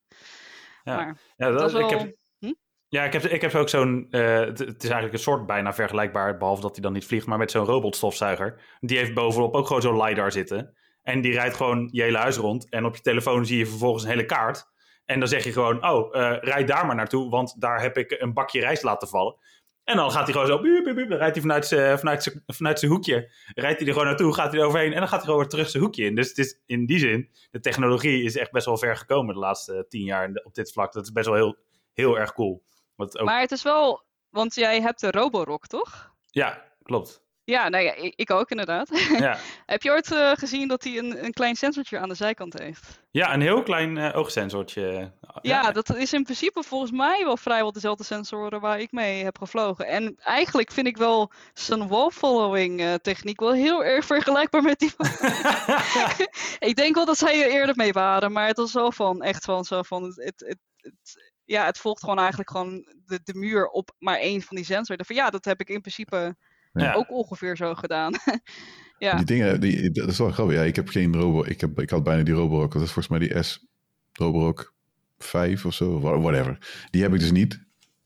Ja, 0.82 0.96
maar, 0.96 1.20
ja 1.36 1.50
dat, 1.50 1.74
ik 1.74 1.90
heb, 1.90 2.16
hm? 2.38 2.52
ja 2.88 3.04
ik, 3.04 3.12
heb, 3.12 3.22
ik 3.22 3.40
heb 3.40 3.54
ook 3.54 3.68
zo'n. 3.68 4.06
Uh, 4.10 4.40
het, 4.40 4.60
is 4.60 4.90
eigenlijk 4.90 5.12
een 5.12 5.18
soort 5.18 5.46
bijna 5.46 5.74
vergelijkbaar, 5.74 6.36
behalve 6.36 6.62
dat 6.62 6.72
hij 6.72 6.82
dan 6.82 6.92
niet 6.92 7.06
vliegt, 7.06 7.26
maar 7.26 7.38
met 7.38 7.50
zo'n 7.50 7.64
robotstofzuiger. 7.64 8.76
Die 8.80 8.98
heeft 8.98 9.14
bovenop 9.14 9.54
ook 9.54 9.66
gewoon 9.66 9.82
zo'n 9.82 10.02
LiDAR 10.02 10.32
zitten. 10.32 10.76
En 11.02 11.20
die 11.20 11.32
rijdt 11.32 11.56
gewoon 11.56 11.88
je 11.92 12.02
hele 12.02 12.18
huis 12.18 12.36
rond. 12.36 12.68
En 12.68 12.84
op 12.84 12.96
je 12.96 13.02
telefoon 13.02 13.46
zie 13.46 13.58
je 13.58 13.66
vervolgens 13.66 14.04
een 14.04 14.10
hele 14.10 14.24
kaart. 14.24 14.70
En 15.04 15.18
dan 15.18 15.28
zeg 15.28 15.44
je 15.44 15.52
gewoon: 15.52 15.88
Oh, 15.88 16.14
uh, 16.14 16.36
rijd 16.40 16.68
daar 16.68 16.86
maar 16.86 16.96
naartoe, 16.96 17.30
want 17.30 17.60
daar 17.60 17.80
heb 17.80 17.96
ik 17.96 18.16
een 18.18 18.32
bakje 18.32 18.60
rijst 18.60 18.82
laten 18.82 19.08
vallen. 19.08 19.36
En 19.84 19.96
dan 19.96 20.10
gaat 20.10 20.22
hij 20.24 20.32
gewoon 20.32 20.46
zo, 20.46 20.60
buup, 20.60 20.84
buup, 20.84 20.96
buup, 20.96 21.08
dan 21.08 21.18
rijdt 21.18 21.34
hij 21.34 21.42
vanuit 21.42 21.66
zijn 21.66 21.98
vanuit 21.98 22.42
vanuit 22.46 22.82
hoekje. 22.82 23.30
Rijdt 23.54 23.78
hij 23.78 23.86
er 23.86 23.92
gewoon 23.92 24.08
naartoe, 24.08 24.34
gaat 24.34 24.52
hij 24.52 24.60
er 24.60 24.66
overheen 24.66 24.92
en 24.92 24.98
dan 24.98 25.08
gaat 25.08 25.16
hij 25.16 25.24
gewoon 25.24 25.40
weer 25.40 25.48
terug 25.48 25.70
zijn 25.70 25.82
hoekje 25.82 26.04
in. 26.04 26.14
Dus 26.14 26.28
het 26.28 26.38
is 26.38 26.60
in 26.66 26.86
die 26.86 26.98
zin, 26.98 27.30
de 27.50 27.60
technologie 27.60 28.22
is 28.22 28.36
echt 28.36 28.50
best 28.50 28.66
wel 28.66 28.76
ver 28.78 28.96
gekomen 28.96 29.34
de 29.34 29.40
laatste 29.40 29.86
tien 29.88 30.04
jaar 30.04 30.30
op 30.44 30.54
dit 30.54 30.72
vlak. 30.72 30.92
Dat 30.92 31.04
is 31.04 31.12
best 31.12 31.26
wel 31.26 31.34
heel, 31.34 31.56
heel 31.92 32.18
erg 32.18 32.32
cool. 32.32 32.62
ook... 32.96 33.22
Maar 33.22 33.40
het 33.40 33.50
is 33.50 33.62
wel, 33.62 34.04
want 34.30 34.54
jij 34.54 34.80
hebt 34.80 35.00
de 35.00 35.10
Roborock, 35.10 35.66
toch? 35.66 36.14
Ja, 36.30 36.62
klopt. 36.82 37.21
Ja, 37.44 37.68
nou 37.68 37.84
ja, 37.84 37.94
ik, 37.94 38.12
ik 38.16 38.30
ook 38.30 38.50
inderdaad. 38.50 38.88
Ja. 39.18 39.38
Heb 39.66 39.82
je 39.82 39.90
ooit 39.90 40.12
uh, 40.12 40.32
gezien 40.32 40.68
dat 40.68 40.84
hij 40.84 40.98
een, 40.98 41.24
een 41.24 41.32
klein 41.32 41.56
sensortje 41.56 41.98
aan 41.98 42.08
de 42.08 42.14
zijkant 42.14 42.58
heeft? 42.58 43.02
Ja, 43.10 43.34
een 43.34 43.40
heel 43.40 43.62
klein 43.62 43.96
uh, 43.96 44.16
oogsensortje. 44.16 45.12
Ja, 45.40 45.72
dat 45.72 45.94
is 45.94 46.12
in 46.12 46.22
principe 46.22 46.62
volgens 46.62 46.90
mij 46.90 47.24
wel 47.24 47.36
vrijwel 47.36 47.72
dezelfde 47.72 48.04
sensoren 48.04 48.60
waar 48.60 48.80
ik 48.80 48.92
mee 48.92 49.24
heb 49.24 49.38
gevlogen. 49.38 49.86
En 49.86 50.16
eigenlijk 50.18 50.72
vind 50.72 50.86
ik 50.86 50.96
wel 50.96 51.32
zijn 51.54 51.88
wall-following 51.88 52.80
uh, 52.80 52.94
techniek 52.94 53.40
wel 53.40 53.52
heel 53.52 53.84
erg 53.84 54.04
vergelijkbaar 54.04 54.62
met 54.62 54.78
die 54.78 54.92
van... 54.96 55.06
ik 56.68 56.76
denk 56.76 56.94
wel 56.94 57.04
dat 57.04 57.18
zij 57.18 57.42
er 57.42 57.50
eerder 57.50 57.76
mee 57.76 57.92
waren, 57.92 58.32
maar 58.32 58.46
het 58.46 58.56
was 58.56 58.72
wel 58.72 58.92
van, 58.92 59.22
echt 59.22 59.44
van 59.44 59.64
zo 59.64 59.82
van... 59.82 60.02
Het, 60.02 60.16
het, 60.16 60.44
het, 60.76 61.32
ja, 61.44 61.64
het 61.64 61.78
volgt 61.78 62.00
gewoon 62.00 62.18
eigenlijk 62.18 62.50
gewoon 62.50 62.86
de, 63.04 63.20
de 63.24 63.34
muur 63.34 63.66
op 63.68 63.94
maar 63.98 64.18
één 64.18 64.42
van 64.42 64.56
die 64.56 64.64
sensoren. 64.64 65.06
Van 65.06 65.16
ja, 65.16 65.30
dat 65.30 65.44
heb 65.44 65.60
ik 65.60 65.68
in 65.68 65.80
principe 65.80 66.36
ja. 66.72 66.94
Ook 66.94 67.10
ongeveer 67.10 67.56
zo 67.56 67.74
gedaan. 67.74 68.12
ja. 68.98 69.16
Die 69.16 69.24
dingen, 69.24 69.60
die, 69.60 69.90
dat 69.90 70.08
is 70.08 70.18
wel 70.18 70.30
grappig. 70.30 70.56
Ja, 70.56 70.62
ik 70.62 70.76
heb 70.76 70.88
geen 70.88 71.14
Robo. 71.14 71.44
Ik, 71.44 71.60
heb, 71.60 71.80
ik 71.80 71.90
had 71.90 72.04
bijna 72.04 72.22
die 72.22 72.34
Roborock. 72.34 72.72
Dat 72.72 72.82
is 72.82 72.92
volgens 72.92 73.18
mij 73.18 73.28
die 73.28 73.42
S 73.42 73.66
Roborock 74.12 74.74
5 75.18 75.64
of 75.64 75.74
zo. 75.74 76.00
Whatever. 76.00 76.58
Die 76.90 77.02
heb 77.02 77.14
ik 77.14 77.20
dus 77.20 77.32
niet. 77.32 77.60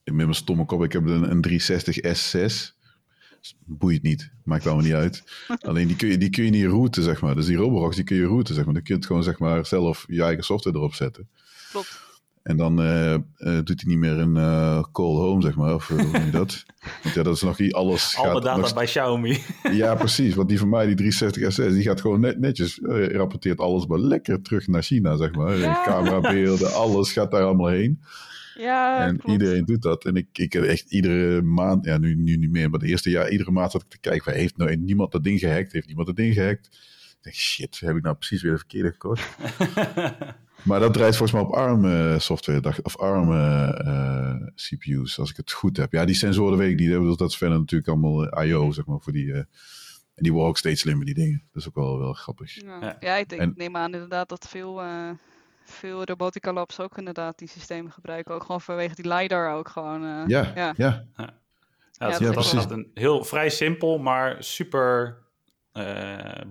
Met 0.05 0.15
mijn 0.15 0.35
stomme 0.35 0.65
kop. 0.65 0.85
Ik 0.85 0.93
heb 0.93 1.07
een, 1.07 1.31
een 1.31 1.41
360 1.41 1.99
S6. 1.99 2.75
Boeit 3.65 4.03
niet. 4.03 4.31
Maakt 4.45 4.67
allemaal 4.67 4.85
niet 4.85 4.95
uit. 4.95 5.23
Alleen 5.69 5.87
die 5.87 5.97
kun, 5.97 6.09
je, 6.09 6.19
die 6.19 6.31
kun 6.31 6.45
je 6.45 6.51
niet 6.51 6.67
routen, 6.67 7.03
zeg 7.03 7.21
maar. 7.21 7.35
Dus 7.35 7.47
die 7.47 7.57
Roborocks, 7.57 7.97
die 7.97 8.05
kun 8.05 8.17
je 8.17 8.27
routen, 8.27 8.55
zeg 8.55 8.65
maar. 8.65 8.75
Dan 8.75 8.83
kun 8.83 8.95
je 8.95 9.01
het 9.01 9.09
gewoon, 9.09 9.23
zeg 9.23 9.39
maar, 9.39 9.67
zelf 9.67 10.05
je 10.09 10.23
eigen 10.23 10.45
software 10.45 10.77
erop 10.77 10.95
zetten. 10.95 11.29
Klopt. 11.71 12.06
En 12.47 12.57
dan 12.57 12.81
uh, 12.81 13.13
uh, 13.13 13.19
doet 13.39 13.81
hij 13.81 13.85
niet 13.87 13.99
meer 13.99 14.19
een 14.19 14.37
uh, 14.37 14.83
call 14.93 15.15
home, 15.15 15.43
zeg 15.43 15.55
maar. 15.57 15.75
Of 15.75 15.89
hoe 15.89 15.99
je 15.99 16.31
dat? 16.31 16.65
Want 17.03 17.15
ja, 17.15 17.23
dat 17.23 17.35
is 17.35 17.43
nog 17.43 17.59
niet 17.59 17.73
alles. 17.73 18.17
Alle 18.17 18.41
data 18.41 18.61
nog... 18.61 18.75
bij 18.75 18.85
Xiaomi. 18.85 19.39
ja, 19.73 19.95
precies. 19.95 20.35
Want 20.35 20.49
die 20.49 20.59
van 20.59 20.69
mij, 20.69 20.87
die 20.87 20.95
360 20.95 21.53
SS, 21.53 21.75
die 21.75 21.83
gaat 21.83 22.01
gewoon 22.01 22.21
net, 22.21 22.39
netjes, 22.39 22.81
rapporteert 23.13 23.59
alles 23.59 23.87
maar 23.87 23.99
lekker 23.99 24.43
terug 24.43 24.67
naar 24.67 24.83
China, 24.83 25.17
zeg 25.17 25.33
maar. 25.33 25.57
Ja. 25.57 25.83
Camerabeelden, 25.85 26.73
alles 26.83 27.13
gaat 27.13 27.31
daar 27.31 27.43
allemaal 27.43 27.69
heen. 27.69 28.01
Ja, 28.59 29.07
en 29.07 29.17
klopt. 29.17 29.41
iedereen 29.41 29.65
doet 29.65 29.83
dat. 29.83 30.05
En 30.05 30.17
ik, 30.17 30.29
ik 30.33 30.53
heb 30.53 30.63
echt 30.63 30.91
iedere 30.93 31.43
maand, 31.43 31.85
ja, 31.85 31.99
nu, 31.99 32.15
nu 32.15 32.37
niet 32.37 32.51
meer, 32.51 32.71
maar 32.71 32.81
de 32.81 32.87
eerste 32.87 33.11
jaar, 33.11 33.31
iedere 33.31 33.51
maand 33.51 33.71
zat 33.71 33.83
ik 33.83 33.89
te 33.89 34.01
kijken. 34.01 34.33
Heeft 34.33 34.57
nou 34.57 34.77
niemand 34.77 35.13
dat 35.13 35.25
ding 35.25 35.39
gehackt? 35.41 35.73
Heeft 35.73 35.87
niemand 35.87 36.07
dat 36.07 36.17
ding 36.17 36.35
gehackt? 36.35 36.67
Ik 36.67 37.19
denk, 37.21 37.37
shit, 37.37 37.81
heb 37.81 37.97
ik 37.97 38.03
nou 38.03 38.17
precies 38.17 38.43
weer 38.43 38.53
de 38.53 38.59
verkeerde 38.59 38.91
gekocht? 38.91 39.23
Maar 40.67 40.81
dat 40.81 40.93
draait 40.93 41.17
volgens 41.17 41.33
mij 41.33 41.49
op 41.49 41.55
ARM 41.55 41.85
uh, 41.85 42.19
software, 42.19 42.75
of 42.83 42.99
ARM 42.99 43.31
uh, 43.31 44.47
CPU's, 44.55 45.19
als 45.19 45.31
ik 45.31 45.37
het 45.37 45.53
goed 45.53 45.77
heb. 45.77 45.93
Ja, 45.93 46.05
die 46.05 46.15
sensoren 46.15 46.59
weet 46.59 46.71
ik 46.71 46.79
niet. 46.79 47.19
Dat 47.19 47.31
is 47.31 47.37
verder 47.37 47.59
natuurlijk 47.59 47.91
allemaal 47.91 48.43
I.O., 48.45 48.71
zeg 48.71 48.87
maar, 48.87 49.01
voor 49.01 49.13
die... 49.13 49.33
en 49.33 49.47
die 50.15 50.33
worden 50.33 50.51
ook 50.51 50.59
steeds 50.59 50.81
slimmer, 50.81 51.05
die 51.05 51.15
dingen. 51.15 51.43
Dat 51.53 51.63
is 51.63 51.69
ook 51.69 51.75
wel, 51.75 51.99
wel 51.99 52.13
grappig. 52.13 52.55
Ja, 52.55 52.97
ja. 53.01 53.15
ik 53.15 53.29
denk, 53.29 53.57
neem 53.57 53.77
aan 53.77 53.93
inderdaad 53.93 54.29
dat 54.29 54.49
veel, 54.49 54.83
veel 55.65 56.05
robotica 56.05 56.53
labs 56.53 56.81
ook 56.81 56.99
inderdaad 56.99 57.39
die 57.39 57.49
systemen 57.49 57.93
gebruiken. 57.93 58.35
Ook 58.35 58.43
gewoon 58.43 58.61
vanwege 58.61 58.95
die 58.95 59.15
LiDAR 59.15 59.55
ook 59.55 59.69
gewoon. 59.69 60.01
ja, 60.03 60.25
ja. 60.27 60.53
ja. 60.55 60.75
ja. 60.77 61.35
ja 61.93 62.09
het 62.09 62.37
is 62.37 62.53
een 62.53 62.91
heel 62.95 63.25
vrij 63.25 63.51
simpel, 63.51 63.99
maar 63.99 64.37
super 64.45 65.19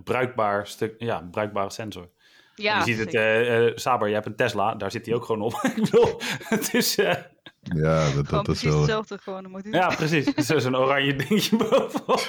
bruikbaar 0.04 0.66
stuk, 0.66 0.94
ja, 0.98 1.28
bruikbare 1.30 1.70
sensor. 1.70 2.14
Ja, 2.56 2.78
je 2.78 2.84
ziet 2.84 2.98
het, 2.98 3.14
uh, 3.14 3.66
uh, 3.66 3.72
Saber, 3.74 4.08
je 4.08 4.14
hebt 4.14 4.26
een 4.26 4.36
Tesla, 4.36 4.74
daar 4.74 4.90
zit 4.90 5.06
hij 5.06 5.14
ook 5.14 5.24
gewoon 5.24 5.42
op. 5.42 5.52
ik 5.74 5.74
bedoel, 5.74 6.20
het 6.48 6.74
is... 6.74 6.98
Uh, 6.98 7.14
ja, 7.62 8.10
dat, 8.14 8.28
dat 8.28 8.48
is 8.48 8.62
wel... 8.62 8.76
hetzelfde 8.76 9.18
gewoon. 9.18 9.64
Ja, 9.70 9.88
precies. 9.88 10.34
Zo'n 10.34 10.76
oranje 10.76 11.16
dingje 11.16 11.56
bovenop. 11.70 12.26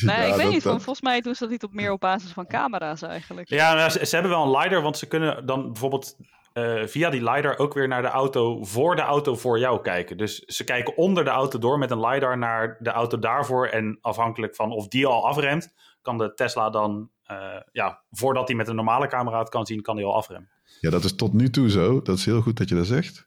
nee, 0.00 0.28
ik 0.28 0.34
weet 0.34 0.50
niet, 0.50 0.62
volgens 0.62 1.00
mij 1.00 1.20
doen 1.20 1.34
ze 1.34 1.40
dat 1.40 1.50
niet 1.50 1.62
op 1.62 1.72
meer 1.72 1.92
op 1.92 2.00
basis 2.00 2.30
van 2.30 2.46
camera's 2.46 3.02
eigenlijk. 3.02 3.48
Ja, 3.48 3.74
nou, 3.74 3.90
ze, 3.90 4.06
ze, 4.06 4.14
hebben 4.14 4.32
wel 4.32 4.42
een 4.42 4.62
LiDAR, 4.62 4.82
want 4.82 4.98
ze 4.98 5.06
kunnen 5.06 5.46
dan 5.46 5.66
bijvoorbeeld 5.66 6.16
via 6.84 7.10
die 7.10 7.30
LiDAR 7.30 7.58
ook 7.58 7.74
weer 7.74 7.88
naar 7.88 8.02
de 8.02 8.08
auto 8.08 8.64
voor 8.64 8.96
de 8.96 9.02
auto 9.02 9.34
voor 9.34 9.58
jou 9.58 9.80
kijken. 9.82 10.16
Dus 10.16 10.38
ze 10.38 10.64
kijken 10.64 10.96
onder 10.96 11.24
de 11.24 11.30
auto 11.30 11.58
door 11.58 11.78
met 11.78 11.90
een 11.90 12.00
LiDAR 12.00 12.38
naar 12.38 12.76
de 12.78 12.90
auto 12.90 13.18
daarvoor. 13.18 13.66
En 13.66 13.98
afhankelijk 14.00 14.54
van 14.54 14.72
of 14.72 14.88
die 14.88 15.06
al 15.06 15.26
afremt, 15.26 15.74
kan 16.08 16.18
de 16.18 16.34
Tesla 16.34 16.70
dan 16.70 17.10
uh, 17.30 17.36
ja, 17.72 18.00
voordat 18.10 18.48
hij 18.48 18.56
met 18.56 18.68
een 18.68 18.74
normale 18.74 19.06
camera 19.06 19.38
het 19.38 19.48
kan 19.48 19.66
zien, 19.66 19.82
kan 19.82 19.96
hij 19.96 20.04
al 20.04 20.14
afremmen. 20.14 20.50
Ja, 20.80 20.90
dat 20.90 21.04
is 21.04 21.14
tot 21.14 21.32
nu 21.32 21.50
toe 21.50 21.70
zo. 21.70 22.02
Dat 22.02 22.18
is 22.18 22.24
heel 22.24 22.40
goed 22.40 22.56
dat 22.56 22.68
je 22.68 22.74
dat 22.74 22.86
zegt. 22.86 23.26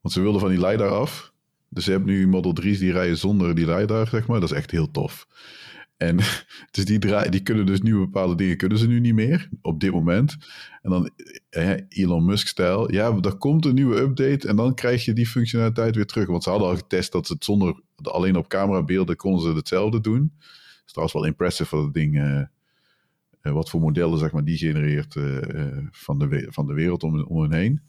Want 0.00 0.14
ze 0.14 0.20
wilden 0.20 0.40
van 0.40 0.50
die 0.50 0.66
LiDAR 0.66 0.90
af. 0.90 1.32
Dus 1.68 1.84
ze 1.84 1.90
hebben 1.90 2.08
nu 2.08 2.28
Model 2.28 2.54
3's 2.60 2.78
die 2.78 2.92
rijden 2.92 3.16
zonder 3.16 3.54
die 3.54 3.74
LiDAR, 3.74 4.06
zeg 4.06 4.26
maar. 4.26 4.40
Dat 4.40 4.50
is 4.50 4.56
echt 4.56 4.70
heel 4.70 4.90
tof. 4.90 5.26
En 5.96 6.16
dus 6.74 6.84
die, 6.84 6.98
draai, 6.98 7.30
die 7.30 7.42
kunnen 7.42 7.66
dus 7.66 7.80
nu 7.80 7.98
bepaalde 7.98 8.34
dingen 8.34 8.56
kunnen 8.56 8.78
ze 8.78 8.86
nu 8.86 9.00
niet 9.00 9.14
meer 9.14 9.48
op 9.62 9.80
dit 9.80 9.92
moment. 9.92 10.36
En 10.82 10.90
dan 10.90 11.10
eh, 11.50 11.72
Elon 11.88 12.24
Musk-stijl. 12.24 12.92
Ja, 12.92 13.18
er 13.20 13.36
komt 13.36 13.64
een 13.64 13.74
nieuwe 13.74 14.00
update 14.00 14.48
en 14.48 14.56
dan 14.56 14.74
krijg 14.74 15.04
je 15.04 15.12
die 15.12 15.26
functionaliteit 15.26 15.94
weer 15.94 16.06
terug. 16.06 16.26
Want 16.26 16.42
ze 16.42 16.50
hadden 16.50 16.68
al 16.68 16.76
getest 16.76 17.12
dat 17.12 17.26
ze 17.26 17.32
het 17.32 17.44
zonder 17.44 17.80
alleen 18.02 18.36
op 18.36 18.48
camerabeelden 18.48 19.16
konden 19.16 19.42
ze 19.42 19.56
hetzelfde 19.56 20.00
doen. 20.00 20.32
Is 20.90 20.96
trouwens 20.96 21.20
wel 21.20 21.30
impressive 21.32 21.76
wat 21.76 21.84
het 21.84 21.94
ding 21.94 22.14
uh, 22.16 22.42
uh, 23.42 23.52
wat 23.52 23.70
voor 23.70 23.80
modellen 23.80 24.18
zeg 24.18 24.32
maar, 24.32 24.44
die 24.44 24.56
genereert 24.56 25.14
uh, 25.14 25.78
van, 25.90 26.18
de, 26.18 26.46
van 26.50 26.66
de 26.66 26.72
wereld 26.72 27.02
om, 27.02 27.22
om 27.22 27.42
hen 27.42 27.52
heen. 27.52 27.80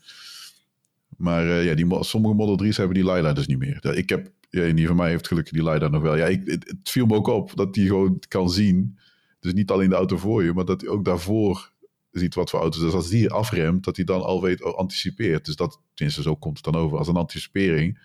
Maar 1.18 1.46
ja, 1.46 1.76
die, 1.76 2.04
sommige 2.04 2.34
Model 2.34 2.68
3's 2.68 2.78
hebben 2.78 2.96
die 2.96 3.12
LiDAR 3.12 3.36
dus 3.36 3.48
niet 3.48 3.60
meer. 3.60 3.96
Ik 3.96 4.10
heb, 4.10 4.32
ja, 4.50 4.94
mij 4.94 5.10
heeft 5.10 5.28
gelukkig 5.28 5.54
die 5.54 5.70
LiDAR 5.70 5.90
nog 5.90 6.02
wel. 6.02 6.16
Ja, 6.16 6.26
ik, 6.26 6.42
het, 6.46 6.80
viel 6.84 7.06
me 7.06 7.16
ook 7.16 7.28
op 7.28 7.56
dat 7.56 7.74
die 7.74 7.88
gewoon 7.88 8.20
kan 8.28 8.50
zien. 8.50 9.00
Dus 9.40 9.54
niet 9.54 9.72
alleen 9.72 9.90
de 9.90 9.96
auto 9.96 10.18
voor 10.18 10.44
je, 10.44 10.54
maar 10.54 10.66
dat 10.66 10.82
hij 10.82 10.90
ook 10.90 11.06
daarvoor 11.06 11.72
ziet 12.12 12.36
wat 12.36 12.50
voor 12.50 12.60
auto's. 12.60 12.82
Dus 12.82 12.94
als 12.94 13.10
die 13.10 13.30
afremt, 13.30 13.84
dat 13.84 13.96
hij 13.96 14.06
dan 14.06 14.22
al 14.22 14.42
weet, 14.42 14.64
oh, 14.64 14.78
anticipeert. 14.78 15.46
Dus 15.46 15.56
dat, 15.56 15.82
tenminste 15.94 16.22
zo 16.22 16.36
komt 16.36 16.56
het 16.56 16.74
dan 16.74 16.82
over, 16.82 16.98
als 16.98 17.08
een 17.08 17.16
anticipering. 17.16 18.00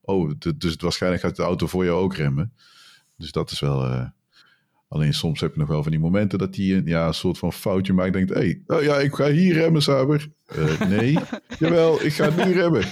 Oh, 0.00 0.30
dus 0.56 0.76
waarschijnlijk 0.76 1.22
gaat 1.22 1.36
de 1.36 1.42
auto 1.42 1.66
voor 1.66 1.84
jou 1.84 2.00
ook 2.00 2.14
remmen. 2.14 2.52
Dus 3.16 3.32
dat 3.32 3.50
is 3.50 3.60
wel, 3.60 4.10
Alleen 4.88 5.14
soms 5.14 5.40
heb 5.40 5.52
je 5.52 5.58
nog 5.58 5.68
wel 5.68 5.82
van 5.82 5.92
die 5.92 6.00
momenten 6.00 6.38
dat 6.38 6.56
hij 6.56 6.64
een, 6.64 6.86
ja, 6.86 7.06
een 7.06 7.14
soort 7.14 7.38
van 7.38 7.52
foutje 7.52 7.92
maakt. 7.92 8.12
Denkt, 8.12 8.30
hé, 8.30 8.36
hey, 8.36 8.62
oh 8.66 8.82
ja, 8.82 8.98
ik 8.98 9.14
ga 9.14 9.30
hier 9.30 9.54
remmen, 9.54 9.82
Saber. 9.82 10.28
Uh, 10.56 10.80
nee, 10.80 11.18
jawel, 11.58 12.02
ik 12.02 12.12
ga 12.12 12.30
nu 12.30 12.52
remmen. 12.52 12.84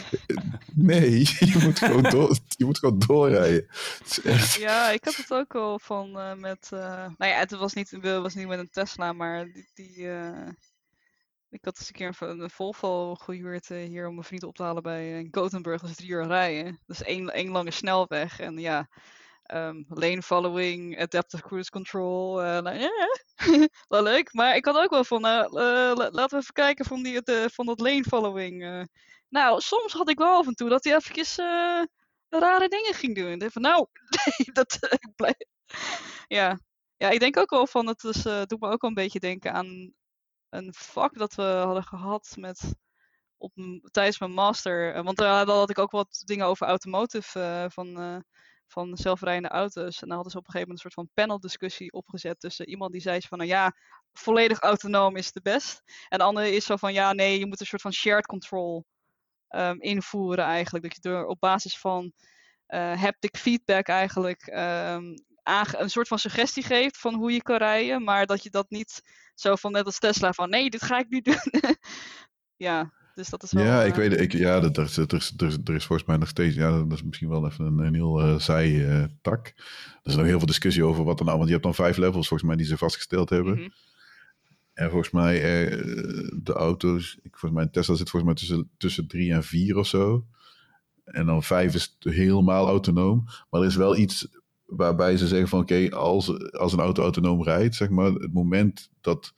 Nee, 0.74 1.18
je 1.20 1.58
moet 1.62 1.78
gewoon, 1.78 2.02
door, 2.02 2.38
je 2.46 2.64
moet 2.64 2.78
gewoon 2.78 2.98
doorrijden. 2.98 3.66
Ja, 4.58 4.90
ik 4.90 5.04
had 5.04 5.16
het 5.16 5.32
ook 5.32 5.54
al 5.54 5.78
van 5.78 6.08
uh, 6.08 6.34
met... 6.34 6.70
Uh, 6.74 6.80
nou 7.18 7.30
ja, 7.30 7.38
het 7.38 7.50
was 7.50 7.74
niet, 7.74 7.98
was 8.00 8.34
niet 8.34 8.46
met 8.46 8.58
een 8.58 8.70
Tesla, 8.70 9.12
maar 9.12 9.44
die... 9.44 9.70
die 9.74 10.08
ik 11.54 11.64
had 11.64 11.78
eens 11.78 11.88
een 11.88 11.94
keer 11.94 12.28
een, 12.28 12.40
een 12.40 12.50
Volvo 12.50 13.14
gehuurd 13.14 13.68
hier 13.68 14.06
om 14.06 14.14
mijn 14.14 14.26
vriend 14.26 14.42
op 14.42 14.54
te 14.54 14.62
halen 14.62 14.82
bij 14.82 15.28
Gothenburg. 15.30 15.80
Dat 15.80 15.90
is 15.90 15.96
drie 15.96 16.10
uur 16.10 16.26
rijden. 16.26 16.78
Dat 16.86 16.96
is 17.00 17.02
één, 17.02 17.28
één 17.32 17.50
lange 17.50 17.70
snelweg. 17.70 18.40
En 18.40 18.58
ja, 18.58 18.88
Um, 19.52 19.84
lane 19.88 20.22
following, 20.22 20.98
adaptive 20.98 21.42
cruise 21.42 21.70
control. 21.70 22.40
Uh, 22.42 22.88
wel 23.88 24.02
leuk. 24.02 24.32
Maar 24.32 24.56
ik 24.56 24.64
had 24.64 24.76
ook 24.76 24.90
wel 24.90 25.04
van, 25.04 25.26
uh, 25.26 25.44
laten 25.94 26.28
we 26.28 26.36
even 26.36 26.52
kijken 26.52 26.84
van, 26.84 27.02
die, 27.02 27.20
van 27.52 27.66
dat 27.66 27.80
lane 27.80 28.04
following. 28.04 28.86
nou, 29.28 29.60
soms 29.60 29.92
had 29.92 30.08
ik 30.08 30.18
wel 30.18 30.36
af 30.36 30.46
en 30.46 30.54
toe 30.54 30.68
dat 30.68 30.84
hij 30.84 30.94
eventjes 30.94 31.36
rare 32.28 32.68
dingen 32.68 32.94
ging 32.94 33.14
doen. 33.14 33.38
En 33.38 33.50
van, 33.50 33.62
nou, 33.62 33.86
dat 34.52 34.78
blijf... 35.16 35.36
Ja. 36.26 36.60
ja, 36.96 37.10
ik 37.10 37.20
denk 37.20 37.36
ook 37.36 37.50
wel 37.50 37.66
van, 37.66 37.86
het 37.86 38.04
is, 38.04 38.22
doet 38.22 38.60
me 38.60 38.68
ook 38.68 38.80
wel 38.80 38.90
een 38.90 38.94
beetje 38.94 39.20
denken 39.20 39.52
aan 39.52 39.92
een 40.50 40.74
vak 40.76 41.18
dat 41.18 41.34
we 41.34 41.42
hadden 41.42 41.84
gehad 41.84 42.34
met 42.38 42.74
op, 43.36 43.52
tijdens 43.90 44.18
mijn 44.18 44.32
master. 44.32 45.02
Want 45.02 45.16
daar 45.16 45.46
had 45.46 45.70
ik 45.70 45.78
ook 45.78 45.90
wat 45.90 46.22
dingen 46.24 46.46
over 46.46 46.66
automotive 46.66 47.66
van, 47.70 48.22
van 48.66 48.96
zelfrijdende 48.96 49.48
auto's. 49.48 50.02
En 50.02 50.06
dan 50.08 50.14
hadden 50.14 50.32
ze 50.32 50.38
op 50.38 50.46
een 50.46 50.50
gegeven 50.52 50.68
moment 50.68 50.70
een 50.70 50.90
soort 50.90 50.94
van 50.94 51.24
paneldiscussie 51.24 51.92
opgezet 51.92 52.40
tussen 52.40 52.68
iemand 52.68 52.92
die 52.92 53.00
zei 53.00 53.20
van, 53.20 53.38
nou 53.38 53.50
ja, 53.50 53.76
volledig 54.12 54.58
autonoom 54.58 55.16
is 55.16 55.32
de 55.32 55.40
best. 55.42 55.82
En 56.08 56.18
de 56.18 56.24
andere 56.24 56.50
is 56.50 56.64
zo 56.64 56.76
van, 56.76 56.92
ja, 56.92 57.12
nee, 57.12 57.38
je 57.38 57.46
moet 57.46 57.60
een 57.60 57.66
soort 57.66 57.82
van 57.82 57.92
shared 57.92 58.26
control 58.26 58.84
um, 59.48 59.80
invoeren 59.80 60.44
eigenlijk. 60.44 60.84
Dat 60.84 60.96
je 61.02 61.10
er 61.10 61.26
op 61.26 61.40
basis 61.40 61.78
van 61.78 62.12
uh, 62.68 63.00
haptic 63.00 63.36
feedback 63.36 63.86
eigenlijk 63.86 64.46
um, 64.46 65.14
een 65.42 65.90
soort 65.90 66.08
van 66.08 66.18
suggestie 66.18 66.62
geeft 66.62 66.98
van 66.98 67.14
hoe 67.14 67.32
je 67.32 67.42
kan 67.42 67.56
rijden. 67.56 68.04
Maar 68.04 68.26
dat 68.26 68.42
je 68.42 68.50
dat 68.50 68.70
niet 68.70 69.02
zo 69.34 69.54
van 69.54 69.72
net 69.72 69.84
als 69.84 69.98
Tesla 69.98 70.32
van, 70.32 70.50
nee, 70.50 70.70
dit 70.70 70.82
ga 70.82 70.98
ik 70.98 71.08
nu 71.08 71.20
doen. 71.30 71.40
ja, 72.56 72.92
dus 73.14 73.28
dat 73.28 73.42
is 73.42 73.52
wel... 73.52 73.64
Ja, 73.64 73.82
ik 73.82 73.94
weet 73.94 74.20
ik, 74.20 74.32
ja, 74.32 74.60
dat, 74.60 74.76
er, 74.76 74.92
er, 74.96 75.30
er, 75.36 75.58
er 75.64 75.74
is 75.74 75.84
volgens 75.84 76.08
mij 76.08 76.16
nog 76.16 76.28
steeds, 76.28 76.54
ja, 76.54 76.70
dat 76.82 76.92
is 76.92 77.02
misschien 77.02 77.28
wel 77.28 77.46
even 77.46 77.64
een, 77.64 77.78
een 77.78 77.94
heel 77.94 78.20
uh, 78.20 78.38
zijtak. 78.38 79.46
Uh, 79.46 79.64
er 80.02 80.10
is 80.10 80.16
nog 80.16 80.24
heel 80.24 80.38
veel 80.38 80.46
discussie 80.46 80.84
over 80.84 81.04
wat 81.04 81.18
er 81.18 81.24
nou, 81.24 81.36
want 81.36 81.48
je 81.48 81.54
hebt 81.54 81.66
dan 81.66 81.74
vijf 81.74 81.96
levels 81.96 82.28
volgens 82.28 82.48
mij 82.48 82.56
die 82.56 82.66
ze 82.66 82.76
vastgesteld 82.76 83.30
hebben. 83.30 83.52
Mm 83.54 83.60
-hmm. 83.60 83.72
En 84.74 84.90
volgens 84.90 85.10
mij 85.10 85.64
uh, 85.64 86.28
de 86.42 86.52
auto's, 86.52 87.18
ik, 87.22 87.36
volgens 87.36 87.60
mij 87.60 87.70
Tesla 87.70 87.94
zit 87.94 88.10
volgens 88.10 88.32
mij 88.32 88.40
tussen, 88.40 88.70
tussen 88.76 89.06
drie 89.06 89.32
en 89.32 89.44
vier 89.44 89.76
of 89.76 89.86
zo. 89.86 90.26
En 91.04 91.26
dan 91.26 91.42
vijf 91.42 91.74
is 91.74 91.96
helemaal 91.98 92.66
autonoom. 92.66 93.24
Maar 93.50 93.60
er 93.60 93.66
is 93.66 93.76
wel 93.76 93.96
iets 93.96 94.28
waarbij 94.64 95.16
ze 95.16 95.26
zeggen 95.26 95.48
van 95.48 95.60
oké, 95.60 95.74
okay, 95.74 95.88
als, 95.88 96.52
als 96.52 96.72
een 96.72 96.78
auto 96.78 97.02
autonoom 97.02 97.42
rijdt, 97.42 97.74
zeg 97.74 97.88
maar, 97.88 98.12
het 98.12 98.32
moment 98.32 98.90
dat 99.00 99.34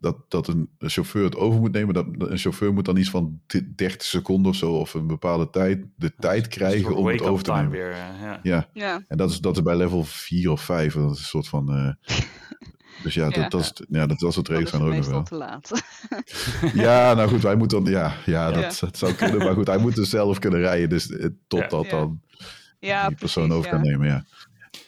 dat, 0.00 0.16
dat 0.28 0.48
een, 0.48 0.68
een, 0.78 0.90
chauffeur 0.90 1.24
het 1.24 1.36
over 1.36 1.60
moet 1.60 1.72
nemen. 1.72 1.94
Dat, 1.94 2.06
een 2.18 2.38
chauffeur 2.38 2.72
moet 2.72 2.84
dan 2.84 2.96
iets 2.96 3.10
van 3.10 3.40
30 3.74 4.02
seconden 4.02 4.50
of 4.50 4.56
zo, 4.56 4.72
of 4.72 4.94
een 4.94 5.06
bepaalde 5.06 5.50
tijd, 5.50 5.84
de 5.96 6.12
tijd 6.18 6.48
krijgen 6.48 6.96
om 6.96 7.06
het 7.06 7.22
over 7.22 7.44
te 7.44 7.52
nemen. 7.52 7.70
Weer, 7.70 7.96
ja. 7.96 8.40
ja. 8.42 8.68
Ja. 8.72 9.02
en 9.08 9.16
dat 9.16 9.30
is, 9.30 9.40
dat 9.40 9.56
is 9.56 9.62
bij 9.62 9.76
level 9.76 10.04
4 10.04 10.50
of 10.50 10.62
5. 10.62 10.94
Dat 10.94 11.12
is 11.12 11.18
een 11.18 11.24
soort 11.24 11.48
van. 11.48 11.76
Uh, 11.76 12.16
dus 13.02 13.14
ja, 13.14 13.28
dat, 13.30 13.50
dat, 13.50 13.60
is, 13.60 13.72
ja, 13.88 14.06
dat 14.06 14.20
was 14.20 14.36
het 14.36 14.48
regels 14.48 14.70
van 14.70 14.82
ook 14.82 14.94
nog 14.94 15.06
wel. 15.06 15.22
te 15.22 15.34
laat. 15.34 15.82
ja, 16.74 17.14
nou 17.14 17.28
goed, 17.28 17.42
wij 17.42 17.56
moeten 17.56 17.84
dan. 17.84 17.92
Ja, 17.92 18.14
ja, 18.26 18.50
dat, 18.50 18.78
dat 18.80 18.98
zou 18.98 19.12
kunnen. 19.12 19.38
Maar 19.38 19.54
goed, 19.54 19.66
hij 19.66 19.78
moet 19.78 19.94
dus 19.94 20.10
zelf 20.10 20.38
kunnen 20.38 20.60
rijden. 20.60 20.88
Dus 20.88 21.12
totdat 21.46 21.90
dan 21.90 22.20
die 22.80 22.90
persoon 22.90 23.16
precies, 23.18 23.50
over 23.50 23.70
kan 23.70 23.80
nemen. 23.80 24.06
Ja. 24.06 24.24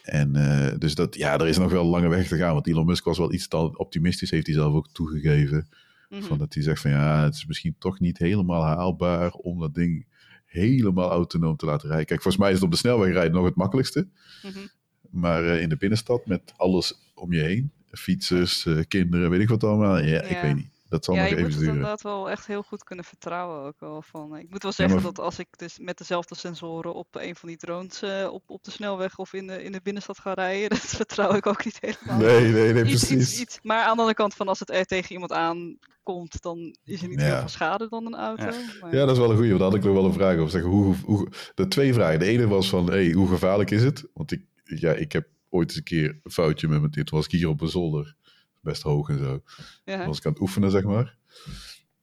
En 0.03 0.37
uh, 0.37 0.79
dus 0.79 0.95
dat, 0.95 1.15
ja, 1.15 1.39
er 1.39 1.49
is 1.49 1.59
nog 1.59 1.71
wel 1.71 1.83
een 1.83 1.91
lange 1.91 2.09
weg 2.09 2.29
te 2.29 2.37
gaan. 2.37 2.53
Want 2.53 2.67
Elon 2.67 2.87
Musk 2.87 3.05
was 3.05 3.19
wel 3.19 3.33
iets 3.33 3.49
te 3.49 3.79
optimistisch, 3.79 4.31
heeft 4.31 4.47
hij 4.47 4.55
zelf 4.55 4.75
ook 4.75 4.89
toegegeven. 4.93 5.69
Mm 6.09 6.19
-hmm. 6.19 6.27
Van 6.27 6.39
dat 6.39 6.55
hij 6.55 6.63
zegt 6.63 6.81
van 6.81 6.91
ja, 6.91 7.25
het 7.25 7.35
is 7.35 7.47
misschien 7.47 7.75
toch 7.79 8.01
niet 8.01 8.19
helemaal 8.19 8.63
haalbaar 8.63 9.33
om 9.33 9.61
dat 9.61 9.75
ding 9.75 10.07
helemaal 10.47 11.11
autonoom 11.11 11.57
te 11.57 11.67
laten 11.67 11.89
rijden. 11.89 12.07
Kijk, 12.07 12.23
volgens 12.23 12.43
mij 12.43 12.53
is 12.53 12.57
het 12.57 12.65
op 12.65 12.71
de 12.71 12.77
snelweg 12.77 13.13
rijden 13.13 13.33
nog 13.33 13.45
het 13.45 13.55
makkelijkste. 13.55 14.09
Mm 14.43 14.51
-hmm. 14.51 14.69
Maar 15.11 15.45
uh, 15.45 15.61
in 15.61 15.69
de 15.69 15.77
binnenstad 15.77 16.27
met 16.27 16.53
alles 16.57 16.95
om 17.15 17.33
je 17.33 17.41
heen, 17.41 17.73
fietsers, 17.91 18.65
uh, 18.65 18.81
kinderen, 18.89 19.31
weet 19.31 19.41
ik 19.41 19.49
wat 19.49 19.65
allemaal. 19.65 19.99
Ja, 19.99 20.05
ja. 20.07 20.23
ik 20.23 20.39
weet 20.43 20.55
niet. 20.55 20.70
Dat 20.91 21.05
zal 21.05 21.15
ja, 21.15 21.21
nog 21.21 21.31
je 21.31 21.37
even 21.37 21.47
moet 21.47 21.53
het 21.55 21.61
duren. 21.65 21.75
inderdaad 21.77 22.03
wel 22.03 22.31
echt 22.31 22.47
heel 22.47 22.63
goed 22.63 22.85
kunnen 22.85 23.05
vertrouwen 23.05 23.67
ook 23.67 23.81
wel 23.81 24.03
van. 24.03 24.37
Ik 24.37 24.51
moet 24.51 24.63
wel 24.63 24.73
zeggen 24.73 24.97
Ja, 24.97 25.03
maar- 25.03 25.13
dat 25.13 25.25
als 25.25 25.39
ik 25.39 25.47
dus 25.57 25.79
met 25.79 25.99
dezelfde 25.99 26.35
sensoren 26.35 26.95
op 26.95 27.07
een 27.13 27.37
van 27.37 27.49
die 27.49 27.59
drones 27.59 28.03
eh, 28.03 28.29
op, 28.33 28.43
op 28.51 28.65
de 28.65 28.71
snelweg 28.71 29.19
of 29.19 29.33
in 29.33 29.47
de, 29.47 29.63
in 29.63 29.73
de 29.73 29.81
binnenstad 29.83 30.19
ga 30.19 30.33
rijden, 30.33 30.69
dat 30.79 30.79
vertrouw 30.79 31.35
ik 31.35 31.47
ook 31.47 31.65
niet 31.65 31.79
helemaal. 31.81 32.19
Nee, 32.19 32.53
nee, 32.53 32.73
nee, 32.73 32.85
Iets, 32.85 33.07
precies. 33.07 33.31
iets, 33.33 33.41
iets. 33.41 33.59
Maar 33.63 33.79
aan 33.79 33.85
de 33.85 33.91
andere 34.01 34.15
kant 34.15 34.35
van 34.35 34.49
als 34.49 34.59
het 34.59 34.71
er 34.71 34.85
tegen 34.85 35.13
iemand 35.13 35.33
aankomt, 35.33 36.43
dan 36.43 36.77
is 36.85 37.03
er 37.03 37.09
niet 37.09 37.21
Ja. 37.21 37.27
heel 37.27 37.39
veel 37.39 37.49
schade 37.49 37.89
dan 37.89 38.07
een 38.07 38.15
auto. 38.17 38.45
Ja. 38.45 38.55
Maar- 38.81 38.95
Ja, 38.95 39.01
dat 39.05 39.11
is 39.11 39.19
wel 39.19 39.31
een 39.31 39.37
goeie. 39.37 39.49
want 39.51 39.61
Daar 39.61 39.71
had 39.71 39.79
ik 39.79 39.85
nog 39.85 39.95
wel 39.95 40.05
een 40.05 40.13
vraag 40.13 40.37
over. 40.37 40.51
Zeggen, 40.51 40.71
hoe, 40.71 40.95
hoe, 41.05 41.29
de 41.55 41.69
twee 41.69 41.95
vragen. 41.95 42.19
De 42.19 42.27
ene 42.27 42.47
was 42.47 42.69
van, 42.69 42.87
hey, 42.91 43.11
hoe 43.13 43.29
gevaarlijk 43.29 43.71
is 43.71 43.83
het? 43.83 44.09
Want 44.15 44.33
ik, 44.33 44.45
ja, 44.65 44.93
ik 44.93 45.13
heb 45.13 45.29
ooit 45.49 45.69
eens 45.69 45.77
een 45.77 45.83
keer 45.85 46.21
een 46.23 46.31
foutje 46.31 46.69
met 46.69 46.81
mijn... 46.81 46.93
Toen 46.93 47.05
was 47.11 47.25
ik 47.25 47.31
hier 47.31 47.49
op 47.49 47.61
een 47.61 47.69
zolder. 47.69 48.15
Best 48.61 48.83
hoog 48.83 49.09
en 49.09 49.19
zo. 49.19 49.43
ja. 49.85 50.07
Was 50.07 50.19
ik 50.19 50.27
aan 50.27 50.33
het 50.33 50.41
oefenen, 50.41 50.71
zeg 50.71 50.85
maar. 50.85 51.17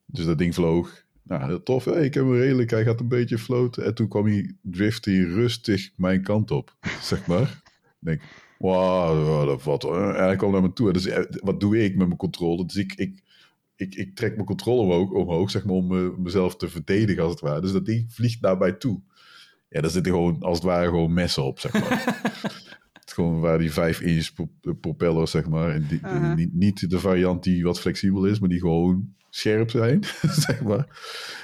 Dus 0.05 0.25
dat 0.25 0.37
ding 0.37 0.53
vloog. 0.53 1.05
Nou, 1.23 1.45
heel 1.45 1.63
tof. 1.63 1.85
Hey, 1.85 2.05
ik 2.05 2.13
heb 2.13 2.23
hem 2.23 2.35
redelijk. 2.35 2.69
Hij 2.69 2.83
gaat 2.83 2.99
een 2.99 3.07
beetje 3.07 3.37
floten. 3.37 3.85
En 3.85 3.95
toen 3.95 4.07
kwam 4.07 4.25
hij, 4.25 4.55
drift 4.61 5.05
hij 5.05 5.19
rustig 5.19 5.91
mijn 5.95 6.23
kant 6.23 6.51
op, 6.51 6.75
zeg 7.01 7.27
maar. 7.27 7.61
Ik 7.71 7.93
denk, 7.99 8.21
wauw, 8.57 9.45
dat 9.45 9.61
valt. 9.61 9.83
En 9.83 10.15
hij 10.15 10.35
kwam 10.35 10.51
naar 10.51 10.61
me 10.61 10.73
toe. 10.73 10.87
En 10.87 10.93
dus, 10.93 11.05
eh, 11.05 11.23
wat 11.41 11.59
doe 11.59 11.83
ik 11.83 11.95
met 11.95 12.07
mijn 12.07 12.19
controle? 12.19 12.65
Dus 12.65 12.75
ik, 12.75 12.93
ik, 12.93 13.21
ik, 13.75 13.95
ik 13.95 14.15
trek 14.15 14.33
mijn 14.33 14.45
controle 14.45 14.81
omhoog, 14.81 15.11
omhoog 15.11 15.51
zeg 15.51 15.65
maar, 15.65 15.75
om 15.75 15.97
eh, 15.97 16.17
mezelf 16.17 16.55
te 16.55 16.69
verdedigen, 16.69 17.23
als 17.23 17.31
het 17.31 17.41
ware. 17.41 17.61
Dus 17.61 17.71
dat 17.71 17.85
ding 17.85 18.13
vliegt 18.13 18.41
naar 18.41 18.57
mij 18.57 18.73
toe. 18.73 19.01
Ja, 19.69 19.81
daar 19.81 19.91
zitten 19.91 20.11
gewoon, 20.11 20.41
als 20.41 20.57
het 20.57 20.65
ware, 20.65 20.85
gewoon 20.85 21.13
messen 21.13 21.43
op, 21.43 21.59
zeg 21.59 21.73
maar. 21.73 22.21
Gewoon 23.13 23.39
waar 23.39 23.57
die 23.57 23.71
5 23.71 24.01
inch 24.01 24.33
pro- 24.33 24.73
propellers, 24.73 25.31
zeg 25.31 25.47
maar. 25.49 25.69
En 25.69 25.85
die, 25.87 25.99
niet, 26.35 26.53
niet 26.53 26.89
de 26.89 26.99
variant 26.99 27.43
die 27.43 27.63
wat 27.63 27.79
flexibel 27.79 28.25
is, 28.25 28.39
maar 28.39 28.49
die 28.49 28.59
gewoon 28.59 29.15
scherp 29.29 29.69
zijn, 29.69 30.03
zeg 30.47 30.61
maar. 30.63 30.85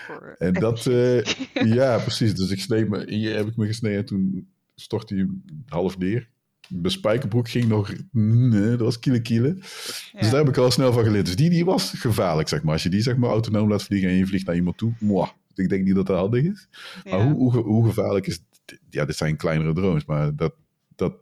voor 0.08 0.36
En 0.38 0.54
dat, 0.54 0.86
eh, 0.86 1.24
ja, 1.76 1.98
precies. 1.98 2.36
Dus 2.36 2.50
ik 2.50 2.60
sneed 2.60 2.90
me, 2.90 3.06
hier 3.10 3.36
heb 3.36 3.48
ik 3.48 3.56
me 3.56 3.66
gesneden 3.66 3.98
en 3.98 4.06
toen 4.06 4.48
stort 4.76 5.10
hij 5.10 5.28
half 5.68 5.98
neer. 5.98 6.30
Mijn 6.70 6.92
spijkerbroek 6.92 7.50
ging 7.50 7.68
nog, 7.68 7.94
nee, 8.12 8.70
dat 8.70 8.80
was 8.80 9.00
kiele 9.00 9.22
kiele. 9.22 9.54
Dus 9.54 10.30
daar 10.30 10.36
heb 10.36 10.48
ik 10.48 10.58
al 10.58 10.72
snel 10.72 10.94
van 10.94 11.04
geleerd. 11.04 11.26
Dus 11.26 11.36
die, 11.36 11.50
die 11.50 11.66
was 11.66 11.94
gevaarlijk, 11.96 12.48
zeg 12.48 12.64
maar. 12.64 12.74
Als 12.74 12.84
je 12.84 12.90
die 12.90 13.02
zeg 13.02 13.18
maar 13.18 13.30
autonoom 13.30 13.70
laat 13.70 13.84
vliegen 13.84 14.10
en 14.10 14.16
je 14.16 14.26
vliegt 14.28 14.46
naar 14.46 14.56
iemand 14.56 14.78
toe, 14.78 14.94
mwah. 15.00 15.30
Ik 15.56 15.70
denk 15.70 15.86
niet 15.86 15.96
dat 15.96 16.08
dat 16.08 16.18
handig 16.18 16.44
is. 16.44 16.68
Maar 17.04 17.24
hoe, 17.24 17.52
hoe, 17.52 17.64
hoe 17.64 17.86
gevaarlijk 17.86 18.28
is? 18.28 18.44
Ja, 18.90 19.06
dit 19.06 19.16
zijn 19.16 19.38
kleinere 19.38 19.74
drones, 19.74 20.06
maar 20.06 20.36
dat, 20.36 20.54
dat 20.96 21.14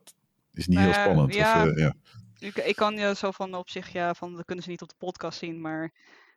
is 0.53 0.67
niet 0.67 0.77
heel 0.77 0.87
ja, 0.87 1.01
spannend. 1.01 1.33
ja. 1.33 1.63
Of, 1.63 1.69
eh, 1.69 1.77
ja. 1.77 1.93
Ik, 2.39 2.55
ik 2.55 2.75
kan 2.75 2.97
je 2.97 3.15
zo 3.15 3.31
van 3.31 3.55
op 3.55 3.69
zich, 3.69 3.91
ja, 3.91 4.13
van 4.13 4.35
dat 4.35 4.45
kunnen 4.45 4.63
ze 4.63 4.69
niet 4.69 4.81
op 4.81 4.89
de 4.89 4.95
podcast 4.97 5.39
zien, 5.39 5.61
maar 5.61 5.93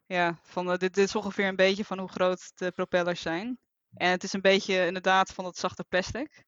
ja, 0.07 0.39
van 0.43 0.71
eh, 0.73 0.79
dit, 0.79 0.95
dit 0.95 1.05
is 1.05 1.17
ongeveer 1.17 1.47
een 1.47 1.57
beetje 1.57 1.85
van 1.85 1.99
hoe 1.99 2.09
groot 2.09 2.53
de 2.55 2.71
propellers 2.71 3.21
zijn. 3.21 3.59
En 3.95 4.11
het 4.11 4.23
is 4.23 4.33
een 4.33 4.41
beetje 4.41 4.87
inderdaad 4.87 5.33
van 5.33 5.45
dat 5.45 5.59
zachte 5.59 5.85
plastic. 5.85 6.45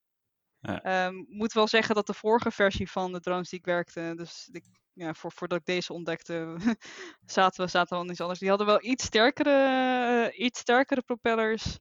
Ja. 0.60 0.82
Ehm, 0.82 1.24
moet 1.28 1.52
wel 1.52 1.68
zeggen 1.68 1.94
dat 1.94 2.06
de 2.06 2.14
vorige 2.14 2.50
versie 2.50 2.90
van 2.90 3.12
de 3.12 3.20
drones 3.20 3.48
die 3.48 3.58
ik 3.58 3.64
werkte, 3.64 4.12
dus 4.16 4.48
ik, 4.52 4.64
ja, 4.92 5.14
voor, 5.14 5.32
voordat 5.32 5.58
ik 5.58 5.64
deze 5.64 5.92
ontdekte, 5.92 6.56
zaten 7.26 7.64
we 7.64 7.70
zaten 7.70 7.96
al 7.96 8.10
iets 8.10 8.20
anders. 8.20 8.38
Die 8.38 8.48
hadden 8.48 8.66
wel 8.66 8.84
iets 8.84 9.04
sterkere, 9.04 10.30
eh, 10.30 10.44
iets 10.44 10.60
sterkere 10.60 11.02
propellers. 11.02 11.78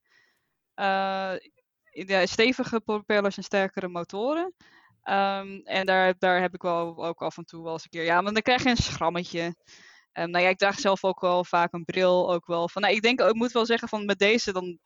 Eh, 0.73 1.33
ja, 1.89 2.25
stevige 2.25 2.79
propellers 2.79 3.37
en 3.37 3.43
sterkere 3.43 3.87
motoren. 3.87 4.53
Ehm, 5.05 5.59
en 5.63 5.85
daar, 5.85 6.13
daar 6.17 6.41
heb 6.41 6.53
ik 6.53 6.61
wel 6.61 7.05
ook 7.05 7.21
af 7.21 7.37
en 7.37 7.45
toe 7.45 7.63
wel 7.63 7.73
eens 7.73 7.83
een 7.83 7.89
keer. 7.89 8.03
Ja, 8.03 8.21
maar 8.21 8.33
dan 8.33 8.41
krijg 8.41 8.63
je 8.63 8.69
een 8.69 8.77
schrammetje. 8.77 9.55
Ehm, 10.11 10.29
nou 10.29 10.43
ja, 10.43 10.49
ik 10.49 10.57
draag 10.57 10.79
zelf 10.79 11.03
ook 11.03 11.21
wel 11.21 11.43
vaak 11.43 11.73
een 11.73 11.85
bril. 11.85 12.33
Ook 12.33 12.45
wel 12.45 12.69
van, 12.69 12.81
nou, 12.81 12.93
ik 12.93 13.01
denk, 13.01 13.21
ik 13.21 13.33
moet 13.33 13.51
wel 13.51 13.65
zeggen 13.65 13.87
van 13.87 14.05
met 14.05 14.19
deze 14.19 14.53
dan 14.53 14.79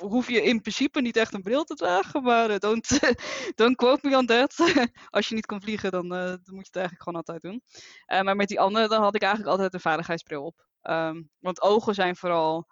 hoef 0.00 0.30
je 0.30 0.42
in 0.42 0.60
principe 0.60 1.00
niet 1.00 1.16
echt 1.16 1.34
een 1.34 1.42
bril 1.42 1.64
te 1.64 1.74
dragen. 1.74 2.22
Maar 2.22 2.50
eh, 2.50 2.58
don't, 2.58 2.88
don't 3.60 3.76
quote 3.76 4.08
me 4.08 4.16
on 4.16 4.26
that. 4.26 4.56
Als 5.10 5.28
je 5.28 5.34
niet 5.34 5.46
kan 5.46 5.62
vliegen, 5.62 5.90
dan, 5.90 6.14
eh, 6.14 6.24
dan 6.26 6.54
moet 6.54 6.66
je 6.66 6.72
het 6.72 6.76
eigenlijk 6.76 7.02
gewoon 7.02 7.18
altijd 7.18 7.42
doen. 7.42 7.62
Eh, 8.06 8.20
maar 8.20 8.36
met 8.36 8.48
die 8.48 8.60
andere, 8.60 8.88
dan 8.88 9.02
had 9.02 9.14
ik 9.14 9.22
eigenlijk 9.22 9.52
altijd 9.52 9.74
een 9.74 9.80
veiligheidsbril 9.80 10.44
op. 10.44 10.66
Ehm, 10.82 11.22
want 11.38 11.62
ogen 11.62 11.94
zijn 11.94 12.16
vooral 12.16 12.66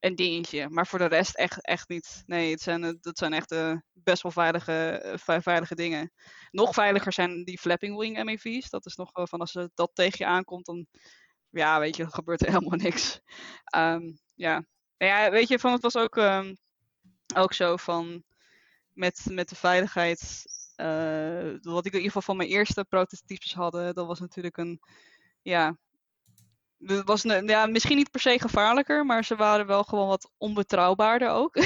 een 0.00 0.14
dingetje. 0.14 0.68
Maar 0.68 0.86
voor 0.86 0.98
de 0.98 1.04
rest 1.06 1.36
echt, 1.36 1.66
echt 1.66 1.88
niet. 1.88 2.22
Nee, 2.26 2.50
het 2.50 2.60
zijn, 2.60 2.84
eh, 2.84 2.92
dat 3.00 3.18
zijn 3.18 3.32
echt 3.32 3.52
eh, 3.52 3.76
best 3.92 4.22
wel 4.22 4.32
veilige, 4.32 4.72
eh, 4.72 5.18
ve- 5.18 5.42
veilige 5.42 5.74
dingen. 5.74 6.12
Nog 6.50 6.74
veiliger 6.74 7.12
zijn 7.12 7.44
die 7.44 7.58
flapping 7.58 7.98
wing 7.98 8.24
MAV's. 8.24 8.70
Dat 8.70 8.86
is 8.86 8.96
nog 8.96 9.10
van 9.12 9.40
als 9.40 9.54
eh, 9.54 9.64
dat 9.74 9.90
tegen 9.94 10.18
je 10.18 10.26
aankomt, 10.26 10.66
dan 10.66 10.86
ja, 11.50 11.80
weet 11.80 11.96
je, 11.96 12.10
gebeurt 12.10 12.40
er 12.40 12.48
helemaal 12.52 12.78
niks. 12.78 13.20
Ehm, 13.64 14.12
ja. 14.34 14.64
Nou 14.98 15.12
ja, 15.12 15.30
weet 15.30 15.48
je, 15.48 15.58
van 15.58 15.72
het 15.72 15.82
was 15.82 15.96
ook, 15.96 16.16
ehm, 16.16 16.54
ook 17.34 17.52
zo 17.52 17.76
van 17.76 18.24
met, 18.92 19.26
met 19.30 19.48
de 19.48 19.54
veiligheid. 19.56 20.42
wat 21.62 21.86
ik 21.86 21.92
in 21.92 21.98
ieder 21.98 22.02
geval 22.02 22.22
van 22.22 22.36
mijn 22.36 22.48
eerste 22.48 22.84
prototypes 22.84 23.54
hadden, 23.54 23.94
dat 23.94 24.06
was 24.06 24.20
natuurlijk 24.20 24.56
een 24.56 24.80
ja, 25.42 25.76
was 26.80 27.22
ja, 27.22 27.66
misschien 27.66 27.96
niet 27.96 28.10
per 28.10 28.20
se 28.20 28.38
gevaarlijker, 28.38 29.06
maar 29.06 29.24
ze 29.24 29.36
waren 29.36 29.66
wel 29.66 29.82
gewoon 29.82 30.08
wat 30.08 30.30
onbetrouwbaarder 30.38 31.28
ook. 31.28 31.56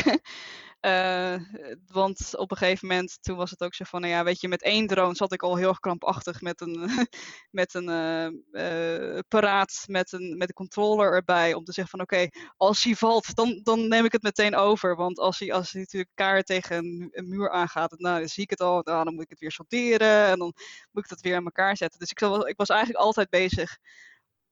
Uh, 0.84 1.36
want 2.00 2.36
op 2.36 2.50
een 2.50 2.56
gegeven 2.56 2.88
moment, 2.88 3.18
toen 3.22 3.36
was 3.36 3.50
het 3.50 3.62
ook 3.62 3.74
zo 3.74 3.84
van, 3.84 4.00
nou 4.00 4.12
ja, 4.12 4.24
weet 4.24 4.40
je, 4.40 4.48
met 4.48 4.62
één 4.62 4.86
drone 4.86 5.14
zat 5.14 5.32
ik 5.32 5.42
al 5.42 5.56
heel 5.56 5.68
erg 5.68 5.78
krampachtig 5.78 6.40
met 6.40 6.60
een, 6.60 6.90
met 7.50 7.74
een 7.74 7.88
uh, 7.88 8.28
uh, 8.52 9.18
paraat, 9.28 9.84
met 9.86 10.12
een, 10.12 10.36
met 10.36 10.48
een 10.48 10.54
controller 10.54 11.12
erbij, 11.12 11.54
om 11.54 11.64
te 11.64 11.72
zeggen 11.72 11.98
van, 11.98 12.06
oké, 12.06 12.28
als 12.56 12.82
hij 12.82 12.94
valt, 12.94 13.34
dan, 13.34 13.60
dan 13.62 13.88
neem 13.88 14.04
ik 14.04 14.12
het 14.12 14.22
meteen 14.22 14.56
over. 14.56 14.96
Want 14.96 15.18
als 15.18 15.38
hij, 15.38 15.52
als 15.52 15.72
hij 15.72 15.80
natuurlijk 15.80 16.10
kaart 16.14 16.46
tegen 16.46 16.76
een, 17.12 17.28
muur 17.28 17.50
aangaat, 17.50 17.98
nou, 17.98 18.18
dan 18.18 18.28
zie 18.28 18.42
ik 18.42 18.50
het 18.50 18.60
al, 18.60 18.80
nou, 18.82 19.04
dan 19.04 19.14
moet 19.14 19.24
ik 19.24 19.30
het 19.30 19.40
weer 19.40 19.52
sorteren 19.52 20.26
en 20.26 20.38
dan 20.38 20.52
moet 20.90 21.04
ik 21.04 21.08
dat 21.08 21.20
weer 21.20 21.36
aan 21.36 21.44
elkaar 21.44 21.76
zetten. 21.76 21.98
Dus 21.98 22.10
ik, 22.10 22.20
ik 22.48 22.56
was 22.56 22.68
eigenlijk 22.68 23.04
altijd 23.04 23.30
bezig 23.30 23.78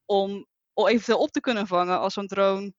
om 0.05 0.47
eventueel 0.75 1.19
op 1.19 1.31
te 1.31 1.41
kunnen 1.41 1.67
vangen 1.67 1.99
als 1.99 2.15
zo'n 2.15 2.27
drone 2.27 2.73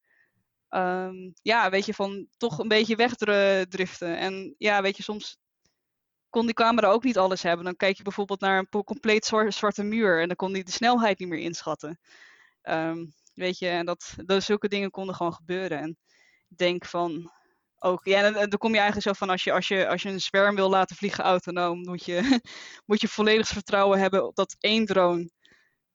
um, 0.73 1.33
ja, 1.41 1.69
weet 1.69 1.85
je, 1.85 1.93
van 1.93 2.27
toch 2.37 2.59
een 2.59 2.67
beetje 2.67 2.95
wegdriften. 2.95 4.17
En 4.17 4.55
ja, 4.57 4.81
weet 4.81 4.97
je, 4.97 5.03
soms 5.03 5.37
kon 6.29 6.45
die 6.45 6.55
camera 6.55 6.87
ook 6.87 7.03
niet 7.03 7.17
alles 7.17 7.43
hebben. 7.43 7.65
Dan 7.65 7.75
kijk 7.75 7.97
je 7.97 8.03
bijvoorbeeld 8.03 8.39
naar 8.39 8.57
een 8.57 8.83
compleet 8.83 9.25
zwarte 9.47 9.83
muur 9.83 10.21
en 10.21 10.27
dan 10.27 10.35
kon 10.35 10.53
die 10.53 10.63
de 10.63 10.71
snelheid 10.71 11.19
niet 11.19 11.29
meer 11.29 11.39
inschatten. 11.39 11.99
Um, 12.63 13.13
weet 13.33 13.57
je, 13.59 13.67
en 13.67 13.85
dat, 13.85 14.13
dat, 14.25 14.43
zulke 14.43 14.67
dingen 14.67 14.91
konden 14.91 15.15
gewoon 15.15 15.33
gebeuren. 15.33 15.79
En 15.79 15.97
ik 16.49 16.57
denk 16.57 16.85
van, 16.85 17.31
ook, 17.79 18.05
ja, 18.05 18.21
en, 18.23 18.33
dan 18.33 18.57
kom 18.57 18.71
je 18.71 18.79
eigenlijk 18.79 19.07
zo 19.07 19.13
van 19.13 19.29
als 19.29 19.43
je, 19.43 19.51
als 19.53 19.67
je, 19.67 19.87
als 19.87 20.01
je 20.01 20.09
een 20.09 20.21
zwerm 20.21 20.55
wil 20.55 20.69
laten 20.69 20.95
vliegen 20.95 21.23
autonoom, 21.23 21.79
moet 21.81 22.05
je, 22.05 22.39
moet 22.85 23.01
je 23.01 23.07
volledig 23.07 23.47
vertrouwen 23.47 23.99
hebben 23.99 24.31
dat 24.33 24.55
één 24.59 24.85
drone 24.85 25.29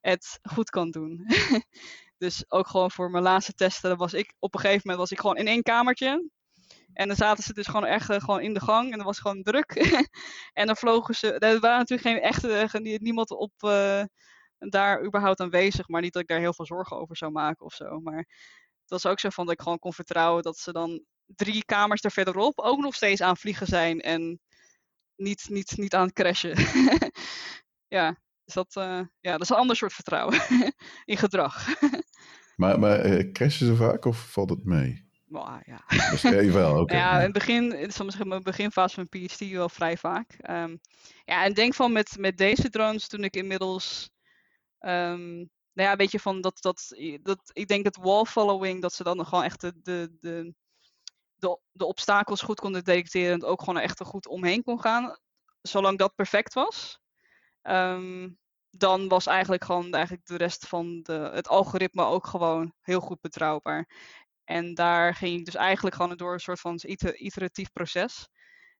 het 0.01 0.39
goed 0.41 0.69
kan 0.69 0.91
doen. 0.91 1.25
Dus 2.17 2.43
ook 2.47 2.67
gewoon 2.67 2.91
voor 2.91 3.11
mijn 3.11 3.23
laatste 3.23 3.53
testen 3.53 3.97
was 3.97 4.13
ik 4.13 4.33
op 4.39 4.53
een 4.53 4.59
gegeven 4.59 4.81
moment 4.83 5.01
was 5.01 5.11
ik 5.11 5.19
gewoon 5.19 5.37
in 5.37 5.47
één 5.47 5.63
kamertje. 5.63 6.29
En 6.93 7.07
dan 7.07 7.15
zaten 7.15 7.43
ze 7.43 7.53
dus 7.53 7.67
gewoon 7.67 7.85
echt 7.85 8.09
uh, 8.09 8.19
gewoon 8.19 8.41
in 8.41 8.53
de 8.53 8.59
gang 8.59 8.91
en 8.91 8.97
dan 8.97 9.05
was 9.05 9.19
gewoon 9.19 9.43
druk. 9.43 9.71
en 10.59 10.65
dan 10.65 10.75
vlogen 10.75 11.15
ze. 11.15 11.33
Er 11.33 11.59
waren 11.59 11.77
natuurlijk 11.77 12.09
geen 12.09 12.21
echte, 12.21 12.79
niemand 13.01 13.31
op 13.31 13.51
uh, 13.65 14.03
daar 14.57 15.05
überhaupt 15.05 15.39
aanwezig. 15.39 15.87
Maar 15.87 16.01
niet 16.01 16.13
dat 16.13 16.21
ik 16.21 16.27
daar 16.27 16.39
heel 16.39 16.53
veel 16.53 16.65
zorgen 16.65 16.97
over 16.97 17.17
zou 17.17 17.31
maken 17.31 17.65
of 17.65 17.73
zo. 17.73 17.99
Maar 17.99 18.17
het 18.81 18.89
was 18.89 19.05
ook 19.05 19.19
zo 19.19 19.29
van 19.29 19.45
dat 19.45 19.53
ik 19.53 19.61
gewoon 19.61 19.79
kon 19.79 19.93
vertrouwen 19.93 20.43
dat 20.43 20.57
ze 20.57 20.71
dan 20.71 21.03
drie 21.25 21.65
kamers 21.65 22.03
er 22.03 22.11
verderop 22.11 22.59
ook 22.59 22.79
nog 22.79 22.95
steeds 22.95 23.21
aan 23.21 23.37
vliegen 23.37 23.67
zijn. 23.67 23.99
En 23.99 24.39
niet, 25.15 25.49
niet, 25.49 25.77
niet 25.77 25.95
aan 25.95 26.05
het 26.05 26.13
crashen. 26.13 26.55
ja, 27.97 28.17
dus 28.53 28.63
dat, 28.67 28.85
uh, 28.85 29.01
ja, 29.19 29.31
dat 29.31 29.41
is 29.41 29.49
een 29.49 29.55
ander 29.55 29.75
soort 29.75 29.93
vertrouwen 29.93 30.41
in 31.05 31.17
gedrag. 31.17 31.67
Maar, 32.55 32.79
maar 32.79 33.05
uh, 33.05 33.31
crashen 33.31 33.67
ze 33.67 33.75
vaak 33.75 34.05
of 34.05 34.31
valt 34.31 34.49
het 34.49 34.65
mee? 34.65 35.09
Oh, 35.31 35.57
ja. 35.65 35.83
Dus, 36.11 36.21
wel, 36.51 36.77
okay. 36.81 36.97
ja, 36.97 37.15
in 37.15 37.23
het 37.23 37.33
begin, 37.33 37.91
soms 37.91 38.19
in 38.19 38.27
mijn 38.27 38.43
beginfase 38.43 38.95
van 38.95 39.09
PhD 39.09 39.51
wel 39.51 39.69
vrij 39.69 39.97
vaak. 39.97 40.37
Um, 40.49 40.79
ja, 41.25 41.43
en 41.43 41.53
denk 41.53 41.73
van 41.73 41.91
met, 41.91 42.15
met 42.17 42.37
deze 42.37 42.69
drones 42.69 43.07
toen 43.07 43.23
ik 43.23 43.35
inmiddels, 43.35 44.09
um, 44.79 45.35
nou 45.73 45.89
ja, 45.89 45.95
weet 45.95 46.11
je 46.11 46.19
van 46.19 46.41
dat, 46.41 46.61
dat, 46.61 46.95
dat, 47.21 47.39
ik 47.53 47.67
denk 47.67 47.85
het 47.85 47.97
wall 47.97 48.25
following, 48.25 48.81
dat 48.81 48.93
ze 48.93 49.03
dan 49.03 49.25
gewoon 49.25 49.43
echt 49.43 49.61
de, 49.61 49.73
de, 49.81 50.17
de, 50.19 50.53
de, 51.35 51.59
de 51.71 51.85
obstakels 51.85 52.41
goed 52.41 52.59
konden 52.59 52.83
detecteren 52.83 53.33
en 53.33 53.43
ook 53.43 53.59
gewoon 53.59 53.79
echt 53.79 53.99
er 53.99 54.05
goed 54.05 54.27
omheen 54.27 54.63
kon 54.63 54.81
gaan. 54.81 55.17
Zolang 55.61 55.97
dat 55.97 56.15
perfect 56.15 56.53
was. 56.53 56.98
Um, 57.69 58.37
dan 58.69 59.07
was 59.07 59.25
eigenlijk 59.25 59.63
gewoon 59.63 59.93
eigenlijk 59.93 60.25
de 60.25 60.37
rest 60.37 60.67
van 60.67 60.99
de, 61.01 61.29
het 61.33 61.47
algoritme 61.47 62.03
ook 62.03 62.27
gewoon 62.27 62.73
heel 62.81 62.99
goed 62.99 63.21
betrouwbaar. 63.21 63.89
En 64.43 64.73
daar 64.73 65.15
ging 65.15 65.39
ik 65.39 65.45
dus 65.45 65.55
eigenlijk 65.55 65.95
gewoon 65.95 66.17
door 66.17 66.33
een 66.33 66.39
soort 66.39 66.59
van 66.59 66.79
iteratief 67.13 67.71
proces. 67.71 68.27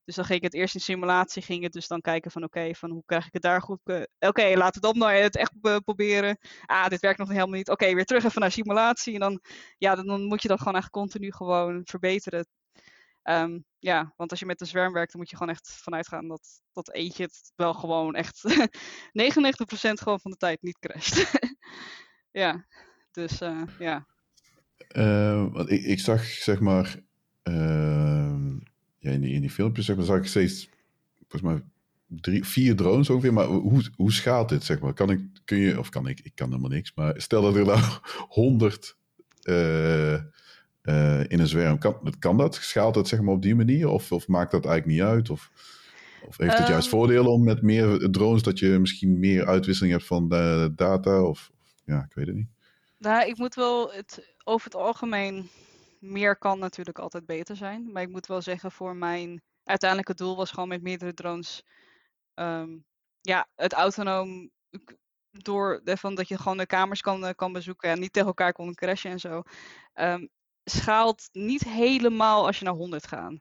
Dus 0.03 0.15
dan 0.15 0.25
ging 0.25 0.37
ik 0.37 0.43
het 0.43 0.53
eerst 0.53 0.75
in 0.75 0.81
simulatie, 0.81 1.41
ging 1.41 1.69
dus 1.69 1.87
dan 1.87 2.01
kijken 2.01 2.31
van 2.31 2.43
oké, 2.43 2.75
van 2.75 2.89
hoe 2.89 3.03
krijg 3.05 3.25
ik 3.25 3.33
het 3.33 3.41
daar 3.41 3.61
goed... 3.61 3.79
oké, 4.19 4.53
laten 4.55 4.81
we 4.81 4.87
dan 4.87 4.97
nou 4.97 5.13
het 5.13 5.35
echt 5.35 5.53
proberen. 5.83 6.37
Ah, 6.65 6.87
dit 6.87 6.99
werkt 6.99 7.19
nog 7.19 7.27
helemaal 7.27 7.57
niet. 7.57 7.69
Oké, 7.69 7.93
weer 7.93 8.05
terug 8.05 8.23
even 8.23 8.41
naar 8.41 8.51
simulatie. 8.51 9.13
En 9.13 9.19
dan, 9.19 9.41
ja, 9.77 9.95
dan 9.95 10.23
moet 10.23 10.41
je 10.41 10.47
dat 10.47 10.57
gewoon 10.57 10.75
echt 10.75 10.89
continu 10.89 11.31
gewoon 11.31 11.81
verbeteren. 11.83 12.47
Um, 13.23 13.65
ja, 13.79 14.13
want 14.17 14.31
als 14.31 14.39
je 14.39 14.45
met 14.45 14.61
een 14.61 14.67
zwerm 14.67 14.93
werkt, 14.93 15.11
dan 15.11 15.21
moet 15.21 15.29
je 15.29 15.37
gewoon 15.37 15.53
echt 15.53 15.69
vanuit 15.69 16.07
gaan 16.07 16.27
dat, 16.27 16.61
dat 16.73 16.93
eentje 16.93 17.23
het 17.23 17.51
wel 17.55 17.73
gewoon 17.73 18.15
echt 18.15 18.43
99% 19.23 19.93
gewoon 19.93 20.19
van 20.19 20.31
de 20.31 20.37
tijd 20.37 20.61
niet 20.61 20.79
crasht. 20.79 21.31
ja, 22.31 22.65
dus 23.11 23.41
uh, 23.41 23.61
ja. 23.79 24.07
Uh, 24.95 25.53
want 25.53 25.71
ik, 25.71 25.83
ik 25.83 25.99
zag 25.99 26.23
zeg 26.25 26.59
maar, 26.59 26.95
uh, 27.43 28.57
ja, 28.97 29.11
in, 29.11 29.21
die, 29.21 29.33
in 29.33 29.41
die 29.41 29.49
filmpjes 29.49 29.85
zeg 29.85 29.95
maar, 29.95 30.05
zag 30.05 30.17
ik 30.17 30.25
steeds, 30.25 30.69
volgens 31.27 31.51
mij, 31.51 31.63
drie, 32.07 32.45
vier 32.45 32.75
drones 32.75 33.09
ongeveer. 33.09 33.33
Maar 33.33 33.45
hoe, 33.45 33.83
hoe 33.95 34.11
schaalt 34.11 34.49
dit, 34.49 34.63
zeg 34.63 34.79
maar? 34.79 34.93
Kan 34.93 35.09
ik, 35.09 35.21
kun 35.45 35.57
je, 35.57 35.79
of 35.79 35.89
kan 35.89 36.07
ik, 36.07 36.19
ik 36.19 36.35
kan 36.35 36.47
helemaal 36.47 36.69
niks, 36.69 36.91
maar 36.95 37.21
stel 37.21 37.41
dat 37.41 37.55
er 37.55 37.65
nou 37.65 37.81
honderd 38.39 38.97
uh, 40.89 41.19
uh, 41.19 41.25
in 41.27 41.39
een 41.39 41.47
zwerm. 41.47 41.77
Kan, 41.77 42.13
kan 42.19 42.37
dat? 42.37 42.55
Schaalt 42.55 42.95
het 42.95 43.07
zeg 43.07 43.21
maar 43.21 43.33
op 43.33 43.41
die 43.41 43.55
manier? 43.55 43.87
Of, 43.87 44.11
of 44.11 44.27
maakt 44.27 44.51
dat 44.51 44.65
eigenlijk 44.65 44.97
niet 44.97 45.07
uit? 45.07 45.29
Of, 45.29 45.51
of 46.27 46.37
heeft 46.37 46.57
het 46.57 46.67
juist 46.67 46.85
um, 46.85 46.91
voordelen 46.91 47.31
om 47.31 47.43
met 47.43 47.61
meer 47.61 48.11
drones 48.11 48.43
dat 48.43 48.59
je 48.59 48.79
misschien 48.79 49.19
meer 49.19 49.47
uitwisseling 49.47 49.93
hebt 49.93 50.05
van 50.05 50.29
de 50.29 50.71
data? 50.75 51.23
Of, 51.23 51.51
ja, 51.85 52.03
ik 52.09 52.13
weet 52.13 52.27
het 52.27 52.35
niet. 52.35 52.49
Nou, 52.97 53.27
ik 53.27 53.37
moet 53.37 53.55
wel 53.55 53.91
het 53.91 54.35
over 54.43 54.65
het 54.65 54.75
algemeen 54.75 55.49
meer 55.99 56.37
kan 56.37 56.59
natuurlijk 56.59 56.99
altijd 56.99 57.25
beter 57.25 57.55
zijn. 57.55 57.91
Maar 57.91 58.01
ik 58.01 58.09
moet 58.09 58.27
wel 58.27 58.41
zeggen, 58.41 58.71
voor 58.71 58.95
mijn 58.95 59.41
uiteindelijke 59.63 60.13
doel 60.13 60.35
was 60.35 60.51
gewoon 60.51 60.69
met 60.69 60.81
meerdere 60.81 61.13
drones. 61.13 61.63
Um, 62.35 62.85
ja, 63.21 63.47
het 63.55 63.73
autonoom 63.73 64.49
door 65.31 65.81
van 65.83 66.15
dat 66.15 66.27
je 66.27 66.37
gewoon 66.37 66.57
de 66.57 66.65
kamers 66.65 67.01
kan, 67.01 67.35
kan 67.35 67.53
bezoeken 67.53 67.89
en 67.89 67.99
niet 67.99 68.13
tegen 68.13 68.27
elkaar 68.27 68.53
kon 68.53 68.73
crashen 68.73 69.11
en 69.11 69.19
zo. 69.19 69.41
Um, 69.93 70.29
schaalt 70.69 71.29
niet 71.31 71.63
helemaal 71.63 72.45
als 72.45 72.59
je 72.59 72.65
naar 72.65 72.73
100 72.73 73.07
gaat. 73.07 73.33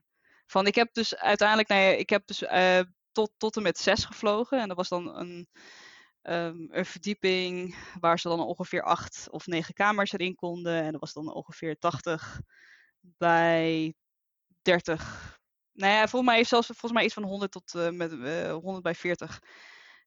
Van 0.47 0.67
ik 0.67 0.75
heb 0.75 0.95
dus 0.95 1.17
uiteindelijk, 1.17 1.69
nee, 1.69 1.97
ik 1.97 2.11
heb 2.11 2.27
dus 2.27 2.43
uh, 2.43 2.81
tot, 3.13 3.33
tot 3.37 3.57
en 3.57 3.63
met 3.63 3.79
6 3.79 4.05
gevlogen. 4.05 4.61
En 4.61 4.69
dat 4.69 4.77
was 4.77 4.89
dan 4.89 5.17
een, 5.17 5.49
um, 6.23 6.69
een 6.71 6.87
verdieping 6.87 7.77
waar 8.01 8.19
ze 8.19 8.29
dan 8.29 8.41
ongeveer 8.41 8.83
8 8.83 9.29
of 9.31 9.47
9 9.47 9.75
kamers 9.75 10.13
erin 10.13 10.35
konden. 10.35 10.83
En 10.83 10.93
dat 10.93 11.01
was 11.01 11.13
dan 11.13 11.33
ongeveer 11.35 11.79
80 11.79 12.41
bij 13.01 13.95
30. 14.63 15.39
Nou 15.73 15.93
ja, 15.93 16.09
volgens 16.09 16.33
mij 16.33 16.45
zelfs 16.45 16.67
volgens 16.67 16.93
mij 16.93 17.05
iets 17.05 17.15
van 17.15 17.23
100 17.23 17.53
tot 17.53 17.75
uh, 17.75 17.91
met, 17.91 18.13
uh, 18.13 18.53
100 18.53 18.83
bij 18.83 18.95
40 18.95 19.43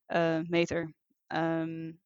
uh, 0.07 0.39
meter. 0.39 0.93
Um, 1.27 2.01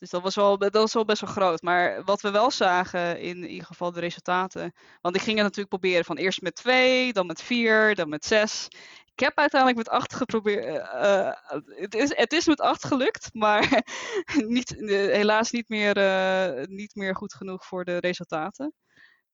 dus 0.00 0.10
dat 0.10 0.22
was, 0.22 0.34
wel, 0.34 0.56
best 1.04 1.20
wel 1.20 1.30
groot. 1.30 1.62
Maar 1.62 2.04
wat 2.04 2.20
we 2.20 2.30
wel 2.30 2.50
zagen 2.50 3.20
in, 3.20 3.44
ieder 3.48 3.66
geval 3.66 3.92
de 3.92 4.00
resultaten. 4.00 4.72
Want 5.00 5.16
ik 5.16 5.22
ging 5.22 5.34
het 5.34 5.44
natuurlijk 5.44 5.68
proberen 5.68 6.04
van 6.04 6.16
eerst 6.16 6.40
met 6.40 6.54
twee, 6.54 7.12
dan 7.12 7.26
met 7.26 7.42
vier, 7.42 7.94
dan 7.94 8.08
met 8.08 8.24
zes. 8.24 8.68
Ik 9.14 9.20
heb 9.20 9.38
uiteindelijk 9.38 9.86
met 9.86 9.96
acht 9.96 10.14
geprobeerd. 10.14 10.64
Uh, 10.66 11.32
het, 11.64 11.94
is, 11.94 12.16
het 12.16 12.32
is 12.32 12.46
met 12.46 12.60
acht 12.60 12.84
gelukt, 12.84 13.28
maar 13.32 13.82
niet, 14.46 14.74
helaas 14.86 15.50
niet 15.50 15.68
meer, 15.68 15.96
uh, 15.98 16.64
niet 16.64 16.94
meer 16.94 17.16
goed 17.16 17.34
genoeg 17.34 17.66
voor 17.66 17.84
de 17.84 17.96
resultaten. 17.96 18.74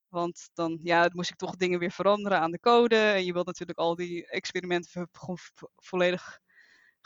Want 0.07 0.49
dan 0.53 0.79
ja, 0.83 1.09
moest 1.13 1.29
ik 1.29 1.37
toch 1.37 1.55
dingen 1.55 1.79
weer 1.79 1.91
veranderen 1.91 2.39
aan 2.39 2.51
de 2.51 2.59
code. 2.59 2.95
En 2.95 3.25
je 3.25 3.33
wilt 3.33 3.45
natuurlijk 3.45 3.79
al 3.79 3.95
die 3.95 4.27
experimenten 4.27 5.09
volledig 5.75 6.39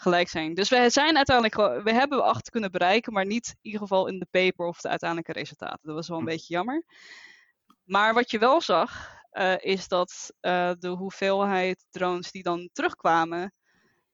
gelijk 0.01 0.29
zijn. 0.29 0.53
Dus 0.53 0.69
we 0.69 0.89
zijn 0.89 1.17
uiteindelijk, 1.17 1.83
we 1.83 1.93
hebben 1.93 2.23
acht 2.23 2.49
kunnen 2.49 2.71
bereiken, 2.71 3.13
maar 3.13 3.25
niet 3.25 3.47
in 3.47 3.57
ieder 3.61 3.79
geval 3.79 4.07
in 4.07 4.19
de 4.19 4.27
paper 4.31 4.65
of 4.65 4.81
de 4.81 4.89
uiteindelijke 4.89 5.33
resultaten. 5.33 5.79
Dat 5.81 5.95
was 5.95 6.07
wel 6.07 6.17
een 6.17 6.23
hm. 6.23 6.29
beetje 6.29 6.53
jammer. 6.53 6.83
Maar 7.83 8.13
wat 8.13 8.31
je 8.31 8.39
wel 8.39 8.61
zag, 8.61 9.19
uh, 9.31 9.53
is 9.57 9.87
dat 9.87 10.33
uh, 10.41 10.71
de 10.79 10.87
hoeveelheid 10.87 11.85
drones 11.89 12.31
die 12.31 12.43
dan 12.43 12.69
terugkwamen, 12.73 13.53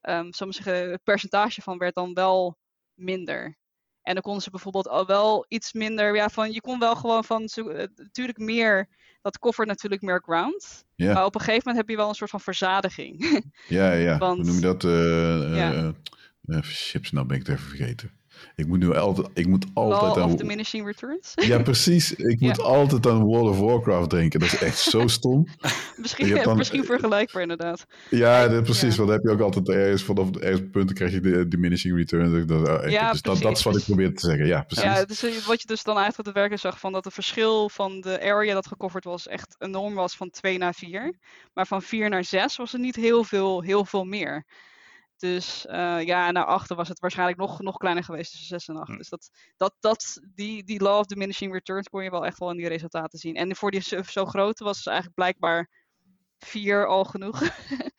um, 0.02 0.32
zeggen, 0.32 0.90
het 0.90 1.02
percentage 1.02 1.62
van 1.62 1.78
werd 1.78 1.94
dan 1.94 2.14
wel 2.14 2.56
minder. 2.94 3.56
En 4.02 4.14
dan 4.14 4.22
konden 4.22 4.42
ze 4.42 4.50
bijvoorbeeld 4.50 4.88
al 4.88 5.06
wel 5.06 5.44
iets 5.48 5.72
minder, 5.72 6.14
ja, 6.14 6.28
van 6.28 6.52
je 6.52 6.60
kon 6.60 6.78
wel 6.78 6.96
gewoon 6.96 7.24
van, 7.24 7.48
uh, 7.54 7.84
natuurlijk 7.94 8.38
meer 8.38 8.88
dat 9.22 9.38
koffert 9.38 9.68
natuurlijk 9.68 10.02
meer 10.02 10.20
ground. 10.20 10.84
Ja. 10.94 11.12
Maar 11.12 11.24
op 11.24 11.34
een 11.34 11.40
gegeven 11.40 11.62
moment 11.64 11.76
heb 11.76 11.88
je 11.88 11.96
wel 11.96 12.08
een 12.08 12.14
soort 12.14 12.30
van 12.30 12.40
verzadiging. 12.40 13.42
ja, 13.68 13.92
ja. 13.92 14.18
Want, 14.18 14.36
Hoe 14.36 14.46
noem 14.46 14.54
je 14.54 14.60
dat? 14.60 14.84
Uh, 14.84 15.56
ja. 15.56 15.94
uh, 16.46 16.58
chips, 16.62 17.10
nou 17.10 17.26
ben 17.26 17.36
ik 17.36 17.46
het 17.46 17.56
even 17.56 17.68
vergeten. 17.68 18.17
Ik 18.56 18.66
moet 18.66 18.78
nu 18.78 18.94
altijd, 18.94 19.28
ik 19.34 19.46
moet 19.46 19.66
altijd 19.74 20.02
Law 20.02 20.18
aan... 20.18 20.30
of 20.30 20.34
diminishing 20.34 20.86
returns? 20.86 21.32
Ja, 21.34 21.62
precies. 21.62 22.14
Ik 22.14 22.40
moet 22.46 22.60
altijd 22.60 23.06
aan 23.06 23.22
World 23.22 23.48
of 23.48 23.58
Warcraft 23.58 24.10
denken. 24.10 24.40
Dat 24.40 24.52
is 24.52 24.58
echt 24.58 24.78
zo 24.78 25.06
stom. 25.18 25.46
misschien, 25.96 26.42
dan... 26.42 26.56
misschien 26.56 26.84
vergelijkbaar 26.84 27.42
inderdaad. 27.42 27.86
Ja, 28.10 28.48
dat, 28.48 28.62
precies. 28.64 28.96
Want 28.96 29.08
dan 29.08 29.18
heb 29.18 29.26
je 29.26 29.30
ook 29.32 29.40
altijd 29.40 29.68
ergens 29.68 30.02
vanaf 30.02 30.30
de 30.30 30.46
eerste 30.46 30.64
punten 30.64 30.96
krijg 30.96 31.12
je 31.12 31.20
de 31.20 31.48
diminishing 31.48 31.96
returns. 31.96 32.46
Dat, 32.46 32.90
ja, 32.90 33.10
dus 33.12 33.22
dat, 33.22 33.38
dat, 33.38 33.56
is 33.56 33.62
wat 33.62 33.76
ik 33.76 33.84
probeer 33.84 34.14
te 34.14 34.26
zeggen. 34.26 34.46
Ja, 34.46 34.62
precies. 34.62 34.84
Ja, 34.84 35.04
dus 35.04 35.46
wat 35.46 35.60
je 35.60 35.66
dus 35.66 35.82
dan 35.82 35.96
eigenlijk 35.96 36.28
op 36.28 36.34
de 36.34 36.40
werken 36.40 36.58
zag 36.58 36.78
van 36.78 36.92
dat 36.92 37.04
het 37.04 37.14
verschil 37.14 37.68
van 37.68 38.00
de 38.00 38.20
area 38.22 38.54
dat 38.54 38.66
gecoverd 38.66 39.04
was 39.04 39.28
echt 39.28 39.56
enorm 39.58 39.94
was 39.94 40.16
van 40.16 40.30
2 40.30 40.58
naar 40.58 40.74
4. 40.74 41.14
Maar 41.54 41.66
van 41.66 41.82
4 41.82 42.08
naar 42.08 42.24
6 42.24 42.56
was 42.56 42.72
er 42.72 42.78
niet 42.78 42.96
heel 42.96 43.24
veel, 43.24 43.62
heel 43.62 43.84
veel 43.84 44.04
meer. 44.04 44.44
Dus 45.18 45.66
uh, 45.70 46.02
ja, 46.04 46.30
naar 46.30 46.44
achter 46.44 46.76
was 46.76 46.88
het 46.88 47.00
waarschijnlijk 47.00 47.38
nog, 47.38 47.60
nog 47.60 47.76
kleiner 47.76 48.04
geweest 48.04 48.30
tussen 48.30 48.48
6 48.48 48.68
en 48.68 48.76
8. 48.76 48.88
Hm. 48.88 48.96
Dus 48.96 49.08
dat, 49.08 49.30
dat, 49.56 49.74
dat, 49.80 50.20
die, 50.34 50.64
die 50.64 50.82
law 50.82 50.98
of 50.98 51.06
diminishing 51.06 51.52
returns 51.52 51.88
kon 51.88 52.02
je 52.02 52.10
wel 52.10 52.26
echt 52.26 52.38
wel 52.38 52.50
in 52.50 52.56
die 52.56 52.68
resultaten 52.68 53.18
zien. 53.18 53.34
En 53.34 53.56
voor 53.56 53.70
die 53.70 53.80
zo, 53.80 54.02
zo 54.02 54.24
grote 54.24 54.64
was 54.64 54.76
dus 54.76 54.86
eigenlijk 54.86 55.16
blijkbaar 55.16 55.70
4 56.38 56.86
al 56.86 57.04
genoeg. 57.04 57.42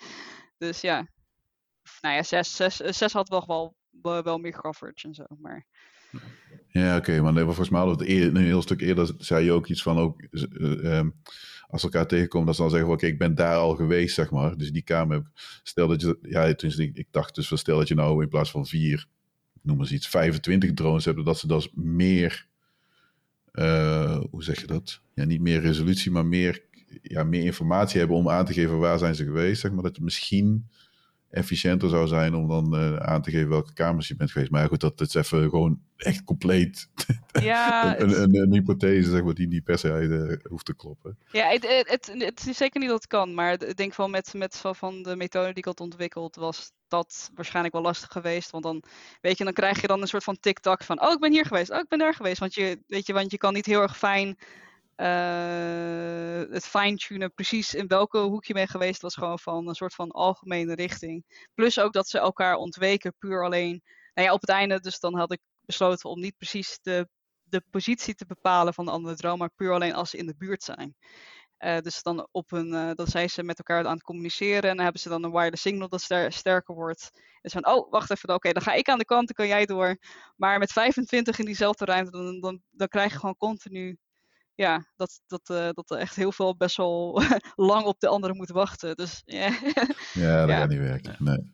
dus 0.58 0.82
ja, 0.82 1.08
nou 2.02 2.16
ja, 2.16 2.24
6, 2.24 2.56
6, 2.56 2.76
6 2.76 3.14
had 3.14 3.30
wel, 3.30 3.76
wel, 4.02 4.24
wel 4.24 4.38
meer 4.38 4.62
coverage 4.62 5.08
en 5.08 5.14
zo. 5.14 5.26
Maar... 5.40 5.66
Ja, 6.68 6.98
oké, 6.98 7.12
okay, 7.12 7.32
maar 7.32 7.44
volgens 7.44 7.70
mij 7.70 7.80
hadden 7.80 8.08
we 8.08 8.14
het 8.14 8.36
een 8.36 8.44
heel 8.44 8.62
stuk 8.62 8.82
eerder 8.82 9.14
zei 9.18 9.46
je 9.46 9.52
ook 9.52 9.68
iets 9.68 9.82
van 9.82 9.98
ook. 9.98 10.22
Uh, 10.32 10.98
um, 10.98 11.22
als 11.70 11.84
elkaar 11.84 12.08
tegenkomen, 12.08 12.48
dat 12.48 12.56
ze 12.56 12.62
dan 12.62 12.72
zeggen: 12.72 12.90
Oké, 12.90 13.06
ik 13.06 13.18
ben 13.18 13.36
daar 13.36 13.56
al 13.56 13.76
geweest, 13.76 14.16
zeg 14.16 14.32
maar. 14.32 14.58
Dus 14.58 14.72
die 14.72 14.82
kamer. 14.82 15.32
Stel 15.64 15.88
dat 15.88 16.02
je. 16.02 16.20
Ja, 16.22 16.44
ik, 16.44 16.62
ik 16.94 17.08
dacht 17.12 17.36
dus: 17.36 17.58
stel 17.60 17.78
dat 17.78 17.88
je 17.88 17.96
nou 17.96 18.24
in 18.24 18.30
plaats 18.30 18.52
van 18.52 18.66
vier, 18.66 19.06
noem 19.62 19.80
eens 19.80 19.92
iets, 19.92 20.08
25 20.08 20.74
drones 20.74 21.06
hebt, 21.06 21.26
dat 21.26 21.40
ze 21.40 21.48
dus 21.48 21.70
meer. 21.74 22.48
Uh, 23.54 24.24
hoe 24.32 24.44
zeg 24.44 24.62
je 24.62 24.68
dat? 24.68 25.02
Ja, 25.14 25.26
niet 25.26 25.42
meer 25.42 25.62
resolutie, 25.62 26.12
maar 26.12 26.26
meer, 26.26 26.64
ja, 27.02 27.24
meer 27.24 27.44
informatie 27.44 28.00
hebben 28.00 28.18
om 28.18 28.30
aan 28.30 28.46
te 28.46 28.54
geven 28.54 28.78
waar 28.78 28.98
zijn 28.98 29.16
ze 29.16 29.24
geweest. 29.24 29.62
Zeg 29.62 29.72
maar 29.72 29.84
dat 29.84 30.00
misschien 30.00 30.70
efficiënter 31.30 31.90
zou 31.90 32.08
zijn 32.08 32.36
om 32.36 32.48
dan 32.48 32.76
uh, 32.76 32.96
aan 32.96 33.22
te 33.22 33.32
geven 33.32 33.50
welke 33.50 33.74
kamers 33.74 34.08
je 34.08 34.16
bent 34.16 34.32
geweest. 34.32 34.52
Maar 34.52 34.62
ja, 34.62 34.68
goed, 34.68 34.80
dat 34.80 35.02
is 35.02 35.14
even 35.14 35.50
gewoon 35.50 35.80
echt 35.98 36.24
compleet 36.24 36.90
ja, 37.42 38.00
een, 38.00 38.22
een, 38.22 38.36
een, 38.36 38.54
hypothese 38.54 39.10
zeg 39.10 39.24
maar, 39.24 39.34
die 39.34 39.48
niet 39.48 39.64
per 39.64 39.78
se 39.78 39.90
uh, 39.90 40.50
hoeft 40.50 40.66
te 40.66 40.76
kloppen. 40.76 41.18
Ja, 41.32 41.48
het, 41.50 41.86
het, 41.88 42.14
het, 42.18 42.48
is 42.48 42.58
zeker 42.58 42.80
niet 42.80 42.90
dat 42.90 43.02
het 43.02 43.08
kan, 43.08 43.34
maar 43.34 43.52
ik 43.52 43.78
denk 43.78 43.94
van 43.94 44.12
met, 44.12 44.34
met 44.34 44.62
van 44.72 45.04
de 45.04 45.16
methode 45.16 45.48
die 45.48 45.58
ik 45.58 45.66
had 45.66 45.80
ontwikkeld 45.80 46.36
was 46.36 46.72
dat 46.88 47.32
waarschijnlijk 47.36 47.74
wel 47.74 47.84
lastig 47.84 48.12
geweest. 48.12 48.52
Want 48.52 48.64
dan, 48.64 48.84
weet 49.22 49.38
je, 49.38 49.44
dan 49.44 49.54
krijg 49.54 49.82
je 49.82 49.88
dan 49.88 50.02
een 50.02 50.08
soort 50.08 50.24
van 50.24 50.40
tik-tak 50.40 50.84
van, 50.84 51.02
oh, 51.02 51.12
ik 51.12 51.20
ben 51.20 51.32
hier 51.32 51.46
geweest, 51.46 51.72
oh, 51.72 51.78
ik 51.78 51.88
ben 51.88 52.00
daar 52.00 52.14
geweest. 52.14 52.40
Want 52.40 52.54
je, 52.54 52.80
weet 52.88 53.06
je, 53.06 53.14
want 53.14 53.32
je 53.32 53.38
kan 53.38 53.54
niet 53.54 53.66
heel 53.66 53.82
erg 53.82 53.98
fijn 53.98 54.38
uh, 55.02 56.54
het 56.54 56.66
fine-tunen 56.66 57.34
precies 57.34 57.74
in 57.74 57.88
welke 57.88 58.18
hoek 58.18 58.46
je 58.46 58.68
geweest, 58.68 59.02
was 59.02 59.16
gewoon 59.16 59.40
van 59.40 59.68
een 59.68 59.76
soort 59.76 59.94
van 59.94 60.12
algemene 60.12 60.76
richting. 60.76 61.46
Plus 61.54 61.80
ook 61.80 61.94
dat 61.94 62.08
ze 62.08 62.20
elkaar 62.20 62.56
ontweken, 62.56 63.16
puur 63.18 63.44
alleen. 63.44 63.82
Nou 64.14 64.28
ja, 64.28 64.34
op 64.34 64.42
het 64.42 64.50
einde, 64.50 64.80
dus 64.80 65.00
dan 65.00 65.16
had 65.16 65.32
ik 65.32 65.40
besloten 65.66 66.10
om 66.10 66.20
niet 66.20 66.38
precies 66.38 66.80
de, 66.82 67.08
de 67.44 67.64
positie 67.70 68.16
te 68.16 68.26
bepalen 68.26 68.74
van 68.74 68.86
de 68.86 68.92
andere 68.92 69.16
droom, 69.16 69.38
maar 69.38 69.52
puur 69.56 69.74
alleen 69.74 69.94
als 69.94 70.10
ze 70.10 70.18
in 70.18 70.26
de 70.26 70.36
buurt 70.38 70.64
zijn. 70.64 70.96
Uh, 71.60 71.80
dus 71.80 72.02
dan 72.02 72.28
op 72.32 72.52
een, 72.52 72.74
uh, 72.74 72.92
dan 72.94 73.08
zijn 73.08 73.30
ze 73.30 73.44
met 73.44 73.58
elkaar 73.58 73.86
aan 73.86 73.94
het 73.94 74.04
communiceren 74.04 74.70
en 74.70 74.76
dan 74.76 74.84
hebben 74.84 75.02
ze 75.02 75.10
dan 75.10 75.24
een 75.24 75.32
wireless 75.32 75.62
signal 75.62 75.90
dat 75.90 76.02
ster 76.02 76.32
sterker 76.32 76.76
wordt. 76.76 77.10
Dus 77.42 77.52
van, 77.52 77.68
oh, 77.68 77.92
wacht 77.92 78.12
even, 78.12 78.34
oké, 78.34 78.52
dan 78.52 78.62
ga 78.62 78.74
ik 78.74 78.90
aan 78.90 78.98
de 78.98 79.06
kant, 79.06 79.28
dan 79.28 79.36
kan 79.36 79.48
jij 79.48 79.66
door. 79.66 79.98
Maar 80.36 80.60
met 80.60 80.72
25 80.72 81.40
in 81.40 81.46
diezelfde 81.46 81.86
ruimte, 81.86 82.12
dan, 82.12 82.40
dan, 82.40 82.62
dan 82.70 82.88
krijg 82.88 83.12
je 83.12 83.20
gewoon 83.20 83.38
continu 83.38 83.98
ja, 84.60 84.86
dat, 84.96 85.22
dat, 85.28 85.50
uh, 85.52 85.70
dat 85.72 85.92
er 85.92 85.98
echt 85.98 86.16
heel 86.16 86.32
veel 86.32 86.56
best 86.58 86.78
wel 86.78 87.22
lang 87.72 87.86
op 87.86 88.00
de 88.00 88.08
andere 88.08 88.34
moet 88.34 88.50
wachten. 88.50 88.96
Dus, 88.96 89.22
yeah. 89.26 89.54
ja, 90.14 90.46
dat 90.46 90.56
gaat 90.56 90.70
niet 90.70 90.80
werken. 90.80 91.16
Nee. 91.20 91.54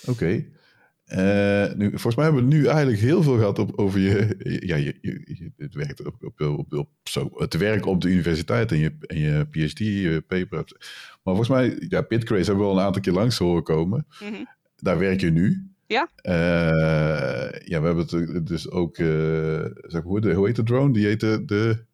Oké. 0.00 0.10
Okay. 0.10 0.50
Uh, 1.06 1.64
eh, 1.64 1.76
nu, 1.76 1.88
volgens 1.88 2.14
mij 2.14 2.24
hebben 2.24 2.48
we 2.48 2.54
nu 2.54 2.66
eigenlijk 2.66 2.98
heel 2.98 3.22
veel 3.22 3.36
gehad 3.36 3.58
op, 3.58 3.78
over 3.78 4.00
je, 4.00 4.36
ja, 4.66 4.76
je, 4.76 4.98
je, 5.00 5.52
het, 5.56 5.74
werk 5.74 6.00
op, 6.06 6.24
op, 6.24 6.40
op, 6.40 6.72
op, 6.72 6.88
zo, 7.02 7.30
het 7.34 7.56
werk 7.56 7.86
op 7.86 8.00
de 8.00 8.08
universiteit 8.08 8.72
en 8.72 8.78
je, 8.78 8.96
en 9.00 9.18
je 9.18 9.46
PhD-paper. 9.50 10.64
Maar 11.22 11.34
volgens 11.34 11.48
mij, 11.48 11.86
ja, 11.88 12.02
Bitcraze 12.08 12.44
hebben 12.44 12.64
we 12.64 12.70
al 12.70 12.78
een 12.78 12.84
aantal 12.84 13.02
keer 13.02 13.12
langs 13.12 13.38
horen 13.38 13.62
komen. 13.62 14.06
Mm 14.20 14.28
-hmm. 14.28 14.48
Daar 14.76 14.98
werk 14.98 15.20
je 15.20 15.30
nu. 15.30 15.70
Ja. 15.86 16.08
Uh, 16.22 17.66
ja, 17.66 17.80
we 17.80 17.86
hebben 17.86 18.06
het 18.06 18.46
dus 18.46 18.70
ook, 18.70 18.98
uh, 18.98 19.64
zeg, 19.74 20.02
hoe, 20.02 20.20
de, 20.20 20.32
hoe 20.32 20.46
heet 20.46 20.56
de 20.56 20.62
drone? 20.62 20.92
Die 20.92 21.06
heette 21.06 21.44
de... 21.44 21.90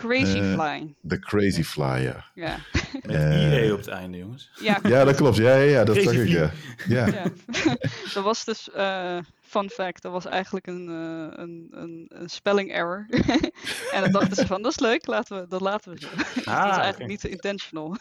Crazy 0.00 0.38
uh, 0.38 0.54
Fly. 0.54 0.94
De 1.00 1.18
Crazy 1.18 1.62
Fly, 1.62 2.02
ja. 2.02 2.24
ja. 2.34 2.56
Met 3.02 3.16
uh, 3.16 3.64
IE 3.64 3.72
op 3.72 3.78
het 3.78 3.88
einde, 3.88 4.18
jongens. 4.18 4.50
Ja, 4.60 4.80
ja 4.82 5.04
dat 5.04 5.16
klopt. 5.16 5.36
Ja, 5.36 5.54
ja, 5.54 5.62
ja 5.62 5.84
dat 5.84 5.96
zag 5.96 6.12
ik, 6.12 6.28
ja. 6.28 6.50
ja. 6.88 7.06
ja. 7.06 7.22
dat 8.14 8.24
was 8.24 8.44
dus, 8.44 8.68
uh, 8.76 9.18
fun 9.40 9.70
fact, 9.70 10.02
dat 10.02 10.12
was 10.12 10.26
eigenlijk 10.26 10.66
een, 10.66 10.88
uh, 10.88 11.26
een, 11.30 11.68
een, 11.70 12.06
een 12.08 12.28
spelling 12.28 12.72
error. 12.72 13.06
en 13.94 14.02
dan 14.02 14.12
dachten 14.12 14.36
ze 14.36 14.46
van, 14.46 14.62
dat 14.62 14.70
is 14.70 14.78
leuk, 14.78 15.06
laten 15.06 15.40
we, 15.40 15.46
dat 15.48 15.60
laten 15.60 15.92
we 15.92 16.00
zo. 16.00 16.06
Ah, 16.06 16.16
dat 16.64 16.72
is 16.72 16.78
eigenlijk 16.78 16.94
okay. 16.94 17.06
niet 17.06 17.24
intentional. 17.24 17.96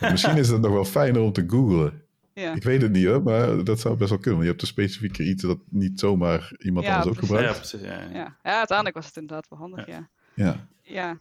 Misschien 0.00 0.36
is 0.36 0.48
het 0.48 0.60
nog 0.60 0.72
wel 0.72 0.84
fijner 0.84 1.22
om 1.22 1.32
te 1.32 1.44
googlen. 1.46 2.02
Ja. 2.32 2.54
Ik 2.54 2.62
weet 2.62 2.82
het 2.82 2.92
niet 2.92 3.06
hoor, 3.06 3.22
maar 3.22 3.64
dat 3.64 3.80
zou 3.80 3.96
best 3.96 4.10
wel 4.10 4.18
kunnen. 4.18 4.40
Want 4.40 4.42
je 4.42 4.50
hebt 4.50 4.62
een 4.62 4.68
specifieke 4.68 5.22
iets 5.22 5.42
dat 5.42 5.58
niet 5.68 6.00
zomaar 6.00 6.52
iemand 6.58 6.86
ja, 6.86 6.96
anders 6.96 7.16
ook 7.16 7.22
gebruikt. 7.22 7.52
Ja, 7.52 7.58
precies. 7.58 7.80
Ja, 7.80 8.00
ja. 8.12 8.36
ja, 8.42 8.58
uiteindelijk 8.58 8.96
was 8.96 9.06
het 9.06 9.16
inderdaad 9.16 9.48
wel 9.48 9.58
handig, 9.58 9.86
ja. 9.86 10.08
Ja. 10.34 10.66
ja. 10.82 11.20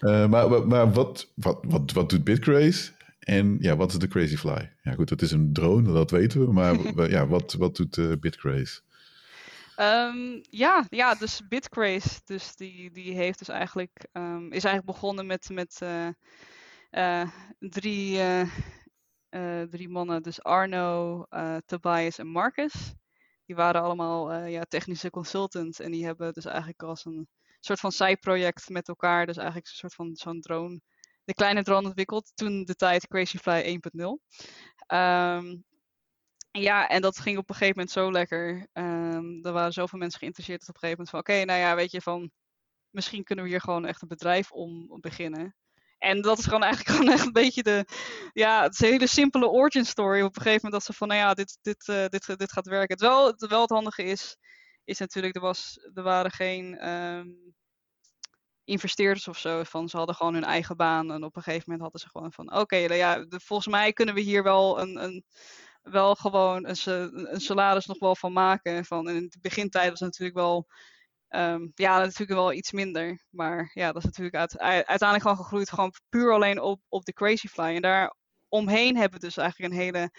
Uh, 0.00 0.28
maar 0.28 0.66
maar 0.66 0.92
wat, 0.92 1.32
wat, 1.34 1.58
wat, 1.62 1.92
wat 1.92 2.10
doet 2.10 2.24
Bitcraze? 2.24 2.92
En 3.18 3.56
ja, 3.60 3.76
wat 3.76 3.92
is 3.92 3.98
de 3.98 4.08
Crazy 4.08 4.36
Fly? 4.36 4.72
Ja, 4.82 4.92
goed, 4.92 5.10
het 5.10 5.22
is 5.22 5.30
een 5.30 5.52
drone, 5.52 5.92
dat 5.92 6.10
weten 6.10 6.46
we. 6.46 6.52
Maar 6.52 7.10
ja, 7.16 7.26
wat, 7.26 7.52
wat 7.52 7.76
doet 7.76 7.96
uh, 7.96 8.12
Bitcraze? 8.20 8.80
Um, 9.80 10.40
ja, 10.50 10.86
ja, 10.88 11.14
dus 11.14 11.48
Bitcraze, 11.48 12.20
dus 12.24 12.56
die, 12.56 12.90
die 12.90 13.14
heeft 13.14 13.38
dus 13.38 13.48
eigenlijk, 13.48 14.06
um, 14.12 14.52
is 14.52 14.64
eigenlijk 14.64 14.84
begonnen 14.84 15.26
met, 15.26 15.48
met 15.52 15.80
uh, 16.90 17.28
drie, 17.58 18.20
drie 19.70 19.88
mannen, 19.88 20.22
dus 20.22 20.42
Arno, 20.42 21.24
Tobias 21.66 22.18
en 22.18 22.26
Marcus. 22.26 22.94
Die 23.44 23.56
waren 23.56 23.82
allemaal 23.82 24.44
ja, 24.44 24.62
technische 24.62 25.10
consultants 25.10 25.80
en 25.80 25.90
die 25.90 26.04
hebben 26.04 26.32
dus 26.32 26.44
eigenlijk 26.44 26.82
als 26.82 27.04
een 27.04 27.28
soort 27.66 27.80
van 27.80 27.92
zijproject 27.92 28.68
met 28.68 28.88
elkaar. 28.88 29.26
Dus 29.26 29.36
eigenlijk 29.36 29.66
een 29.66 29.74
soort 29.74 29.94
van 29.94 30.16
zo'n 30.16 30.40
drone. 30.40 30.80
De 31.24 31.34
kleine 31.34 31.62
drone 31.62 31.86
ontwikkeld. 31.86 32.32
Toen 32.34 32.64
de 32.64 32.74
tijd 32.74 33.06
Crazyfly 33.06 33.80
1.0. 33.96 34.04
Um, 34.94 35.64
ja, 36.50 36.88
en 36.88 37.02
dat 37.02 37.18
ging 37.18 37.38
op 37.38 37.48
een 37.48 37.54
gegeven 37.54 37.76
moment 37.76 37.90
zo 37.90 38.12
lekker. 38.12 38.68
Um, 38.72 39.44
er 39.44 39.52
waren 39.52 39.72
zoveel 39.72 39.98
mensen 39.98 40.18
geïnteresseerd 40.18 40.60
dat 40.60 40.68
op 40.68 40.74
een 40.74 40.80
gegeven 40.80 41.04
moment 41.04 41.26
van... 41.26 41.36
Oké, 41.36 41.44
nou 41.44 41.60
ja, 41.60 41.74
weet 41.74 41.90
je, 41.90 42.00
van... 42.00 42.30
Misschien 42.90 43.24
kunnen 43.24 43.44
we 43.44 43.50
hier 43.50 43.60
gewoon 43.60 43.86
echt 43.86 44.02
een 44.02 44.08
bedrijf 44.08 44.52
om 44.52 45.00
beginnen. 45.00 45.54
En 45.98 46.20
dat 46.22 46.38
is 46.38 46.44
gewoon 46.44 46.62
eigenlijk 46.62 46.92
gewoon 46.96 47.12
echt 47.12 47.26
een 47.26 47.32
beetje 47.32 47.62
de. 47.62 47.84
Ja, 48.32 48.62
het 48.62 48.72
is 48.72 48.80
een 48.80 48.90
hele 48.90 49.06
simpele 49.06 49.48
origin 49.48 49.84
story. 49.84 50.20
Op 50.20 50.36
een 50.36 50.42
gegeven 50.42 50.60
moment 50.64 50.72
dat 50.72 50.84
ze 50.84 50.98
van, 50.98 51.08
nou 51.08 51.20
ja, 51.20 51.34
dit, 51.34 51.58
dit, 51.62 51.88
uh, 51.88 52.06
dit, 52.06 52.38
dit 52.38 52.52
gaat 52.52 52.66
werken. 52.66 52.98
Wel, 52.98 53.26
het, 53.26 53.46
wel 53.46 53.60
het 53.60 53.70
handige 53.70 54.02
is, 54.02 54.36
is 54.86 54.98
natuurlijk, 54.98 55.34
er, 55.34 55.40
was, 55.40 55.88
er 55.94 56.02
waren 56.02 56.30
geen 56.30 56.88
um, 56.88 57.54
investeerders 58.64 59.28
of 59.28 59.38
zo. 59.38 59.62
Van, 59.62 59.88
ze 59.88 59.96
hadden 59.96 60.14
gewoon 60.14 60.34
hun 60.34 60.44
eigen 60.44 60.76
baan. 60.76 61.12
En 61.12 61.24
op 61.24 61.36
een 61.36 61.42
gegeven 61.42 61.64
moment 61.64 61.82
hadden 61.82 62.00
ze 62.00 62.08
gewoon 62.08 62.32
van, 62.32 62.54
oké, 62.60 62.76
nou 62.76 62.94
ja, 62.94 63.26
volgens 63.28 63.68
mij 63.68 63.92
kunnen 63.92 64.14
we 64.14 64.20
hier 64.20 64.42
wel 64.42 64.80
een, 64.80 65.02
een 65.04 65.24
wel 65.82 66.14
gewoon 66.14 66.66
een, 66.66 66.76
een, 67.34 67.40
salaris 67.40 67.86
nog 67.86 67.98
wel 67.98 68.16
van 68.16 68.32
maken. 68.32 68.84
Van, 68.84 69.08
in 69.08 69.26
de 69.28 69.38
begintijd 69.40 69.90
was 69.90 70.00
het 70.00 70.08
natuurlijk 70.08 70.36
wel, 70.36 70.66
um, 71.28 71.72
ja, 71.74 71.98
natuurlijk 71.98 72.38
wel 72.38 72.52
iets 72.52 72.72
minder. 72.72 73.24
Maar 73.30 73.70
ja, 73.74 73.86
dat 73.86 73.96
is 73.96 74.04
natuurlijk 74.04 74.36
uit, 74.36 74.58
uiteindelijk 74.58 75.22
gewoon 75.22 75.36
gegroeid, 75.36 75.70
gewoon 75.70 75.92
puur 76.08 76.32
alleen 76.32 76.60
op, 76.60 76.80
op 76.88 77.04
de 77.04 77.12
Crazy 77.12 77.48
Fly. 77.48 77.74
En 77.74 77.82
daar 77.82 78.14
omheen 78.48 78.96
hebben 78.96 79.20
we 79.20 79.26
dus 79.26 79.36
eigenlijk 79.36 79.72
een 79.72 79.78
hele 79.78 80.10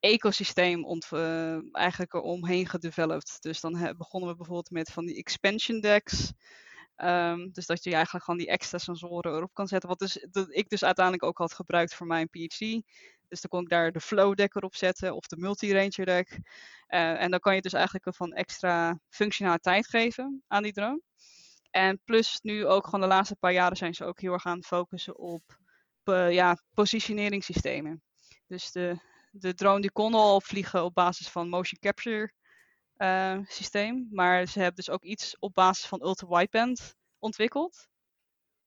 ecosysteem 0.00 0.84
ont, 0.84 1.08
uh, 1.12 1.74
eigenlijk 1.76 2.14
eromheen 2.14 2.66
gedeveloped. 2.66 3.36
Dus 3.40 3.60
dan 3.60 3.94
begonnen 3.96 4.30
we 4.30 4.36
bijvoorbeeld 4.36 4.70
met 4.70 4.92
van 4.92 5.06
die 5.06 5.16
expansion 5.16 5.80
decks. 5.80 6.32
Um, 6.96 7.52
dus 7.52 7.66
dat 7.66 7.84
je 7.84 7.94
eigenlijk 7.94 8.24
gewoon 8.24 8.40
die 8.40 8.48
extra 8.48 8.78
sensoren 8.78 9.34
erop 9.34 9.54
kan 9.54 9.68
zetten. 9.68 9.88
Wat 9.88 9.98
dus, 9.98 10.26
dat 10.30 10.46
ik 10.48 10.68
dus 10.68 10.84
uiteindelijk 10.84 11.24
ook 11.24 11.38
had 11.38 11.52
gebruikt 11.54 11.94
voor 11.94 12.06
mijn 12.06 12.28
PhD. 12.28 12.58
Dus 13.28 13.40
dan 13.40 13.50
kon 13.50 13.60
ik 13.60 13.68
daar 13.68 13.92
de 13.92 14.00
flow 14.00 14.34
deck 14.34 14.54
erop 14.54 14.74
zetten 14.74 15.14
of 15.14 15.26
de 15.26 15.36
multi-ranger 15.36 16.04
deck. 16.04 16.30
Uh, 16.88 17.22
en 17.22 17.30
dan 17.30 17.40
kan 17.40 17.54
je 17.54 17.60
dus 17.60 17.72
eigenlijk 17.72 18.16
van 18.16 18.32
extra 18.32 18.98
functionaliteit 19.08 19.88
geven 19.88 20.42
aan 20.46 20.62
die 20.62 20.72
drone. 20.72 21.00
En 21.70 22.00
plus 22.04 22.38
nu 22.42 22.66
ook 22.66 22.84
gewoon 22.84 23.00
de 23.00 23.06
laatste 23.06 23.36
paar 23.36 23.52
jaren 23.52 23.76
zijn 23.76 23.94
ze 23.94 24.04
ook 24.04 24.20
heel 24.20 24.32
erg 24.32 24.46
aan 24.46 24.56
het 24.56 24.66
focussen 24.66 25.18
op 25.18 25.58
uh, 26.04 26.32
ja, 26.32 26.62
positioneringssystemen. 26.74 28.02
Dus 28.46 28.72
de, 28.72 28.96
de 29.38 29.54
drone 29.54 29.80
die 29.80 29.92
kon 29.92 30.14
al 30.14 30.40
vliegen 30.40 30.84
op 30.84 30.94
basis 30.94 31.28
van 31.28 31.48
motion 31.48 31.78
capture 31.80 32.32
systeem. 33.48 34.08
Maar 34.10 34.46
ze 34.46 34.58
hebben 34.58 34.76
dus 34.76 34.90
ook 34.90 35.02
iets 35.02 35.36
op 35.38 35.54
basis 35.54 35.86
van 35.86 36.02
ultra-wideband 36.02 36.94
ontwikkeld. 37.18 37.88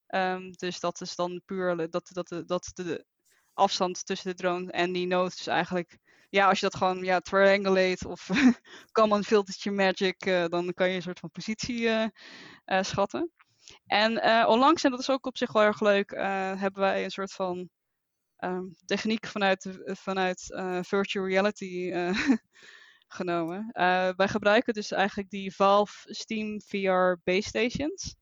Um, 0.08 0.52
dus 0.52 0.80
dat 0.80 1.02
is 1.02 1.16
dan 1.16 1.42
puur 1.46 1.90
dat, 1.90 2.10
dat, 2.14 2.44
dat 2.46 2.72
de 2.74 3.06
afstand 3.54 4.06
tussen 4.06 4.30
de 4.30 4.36
drone 4.36 4.72
en 4.72 4.92
die 4.92 5.08
node 5.08 5.34
is 5.38 5.48
eigenlijk 5.48 5.98
ja, 6.30 6.48
als 6.48 6.60
je 6.60 6.66
dat 6.66 6.76
gewoon 6.76 7.04
ja, 7.04 7.20
triangulate 7.20 8.08
of 8.08 8.30
common 8.92 9.24
filtertje 9.24 9.72
magic, 9.72 10.26
uh, 10.26 10.46
dan 10.46 10.74
kan 10.74 10.90
je 10.90 10.96
een 10.96 11.02
soort 11.02 11.20
van 11.20 11.32
positie 11.32 11.82
uh, 11.82 12.08
schatten. 12.82 13.32
En 13.86 14.46
onlangs, 14.48 14.84
en 14.84 14.92
dat 14.92 15.00
is 15.00 15.10
ook 15.10 15.26
op 15.26 15.38
zich 15.38 15.52
wel 15.52 15.64
erg 15.64 15.82
leuk, 15.82 16.12
hebben 16.60 16.82
wij 16.82 17.04
een 17.04 17.12
soort 17.12 17.32
van 17.32 17.70
um, 18.40 18.76
techniek 18.86 19.28
vanuit, 19.28 19.80
vanuit 19.84 20.46
virtual 20.82 21.28
reality 21.28 21.92
genomen. 23.18 23.70
wij 24.16 24.28
gebruiken 24.28 24.74
dus 24.74 24.92
eigenlijk 24.92 25.30
die 25.30 25.56
Valve 25.56 26.14
Steam 26.14 26.62
VR 26.62 27.22
base 27.24 27.48
stations. 27.48 28.16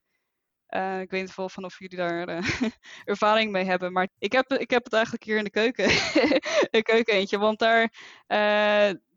Ik 1.02 1.12
weet 1.12 1.22
niet 1.22 1.32
van 1.32 1.64
of 1.64 1.80
jullie 1.80 1.98
daar 1.98 2.28
ervaring 3.06 3.52
mee 3.52 3.64
hebben. 3.64 3.92
Maar 3.92 4.08
ik 4.20 4.32
heb, 4.32 4.54
ik 4.54 4.70
heb 4.70 4.84
het 4.84 4.94
eigenlijk 4.94 5.24
hier 5.24 5.38
in 5.38 5.44
de 5.44 5.50
keuken. 5.50 5.90
een 6.78 6.84
keuken 6.84 7.14
eentje. 7.14 7.38
Want 7.38 7.60
daar, 7.60 7.94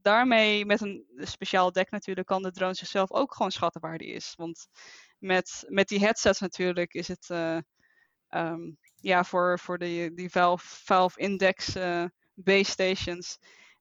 daarmee, 0.03 0.67
met 0.67 0.81
een 0.81 1.07
speciaal 1.17 1.73
dek 1.73 1.91
natuurlijk, 1.91 2.27
kan 2.27 2.43
de 2.43 2.53
drone 2.53 2.75
zichzelf 2.75 3.13
ook 3.13 3.35
gewoon 3.35 3.51
schatten 3.51 3.81
waar 3.81 3.99
die 3.99 4.13
is. 4.13 4.35
Want 4.37 4.67
met, 5.19 5.65
met 5.69 5.89
die 5.89 5.99
headsets 5.99 6.41
natuurlijk 6.41 6.95
is 6.95 7.09
het 7.09 7.29
um, 8.29 8.79
ja, 9.01 9.25
voor, 9.25 9.59
voor 9.59 9.79
de, 9.79 10.11
die 10.15 10.31
Valve, 10.31 10.67
Valve 10.67 11.21
Index 11.21 11.73
base 12.35 12.71
stations. 12.71 13.39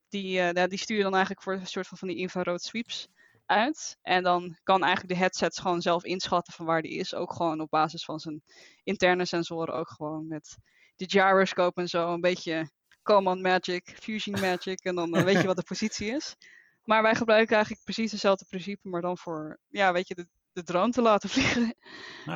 Die, 0.10 0.54
die 0.68 0.78
sturen 0.78 1.04
dan 1.04 1.14
eigenlijk 1.14 1.44
voor 1.44 1.54
een 1.54 1.68
soort 1.68 1.88
van, 1.88 1.98
van 1.98 2.08
die 2.08 2.18
infrarood 2.18 2.62
sweeps 2.62 3.08
uit. 3.50 3.98
En 4.02 4.24
dan 4.24 4.58
kan 4.64 4.84
eigenlijk 4.84 5.14
de 5.14 5.20
headset 5.20 5.60
gewoon 5.60 5.82
zelf 5.82 6.04
inschatten 6.04 6.54
van 6.54 6.66
waar 6.66 6.82
die 6.82 6.92
is. 6.92 7.14
Ook 7.14 7.34
gewoon 7.34 7.62
op 7.62 7.70
basis 7.70 8.06
van 8.06 8.20
zijn 8.20 8.44
interne 8.84 9.26
sensoren. 9.26 9.74
Ook 9.74 9.90
gewoon 9.90 10.28
met 10.28 10.58
de 10.96 11.06
gyroscope 11.10 11.82
en 11.82 11.88
zo. 11.88 12.14
Een 12.14 12.22
beetje 12.22 12.72
command 13.04 13.42
magic, 13.42 13.98
fusion 14.00 14.40
magic. 14.50 14.80
En 14.80 14.96
dan 14.96 15.24
weet 15.24 15.42
je 15.42 15.48
wat 15.48 15.56
de 15.56 15.64
positie 15.64 16.12
is. 16.12 16.36
Maar 16.84 17.02
wij 17.02 17.16
gebruiken 17.16 17.54
eigenlijk 17.54 17.84
precies 17.84 18.12
hetzelfde 18.12 18.46
principe. 18.50 18.90
Maar 18.90 19.02
dan 19.02 19.18
voor, 19.18 19.60
ja, 19.68 19.94
weet 19.94 20.08
je, 20.08 20.16
de, 20.16 20.28
de 20.54 20.64
drone 20.64 20.92
te 20.92 21.02
laten 21.02 21.30
vliegen. 21.36 21.76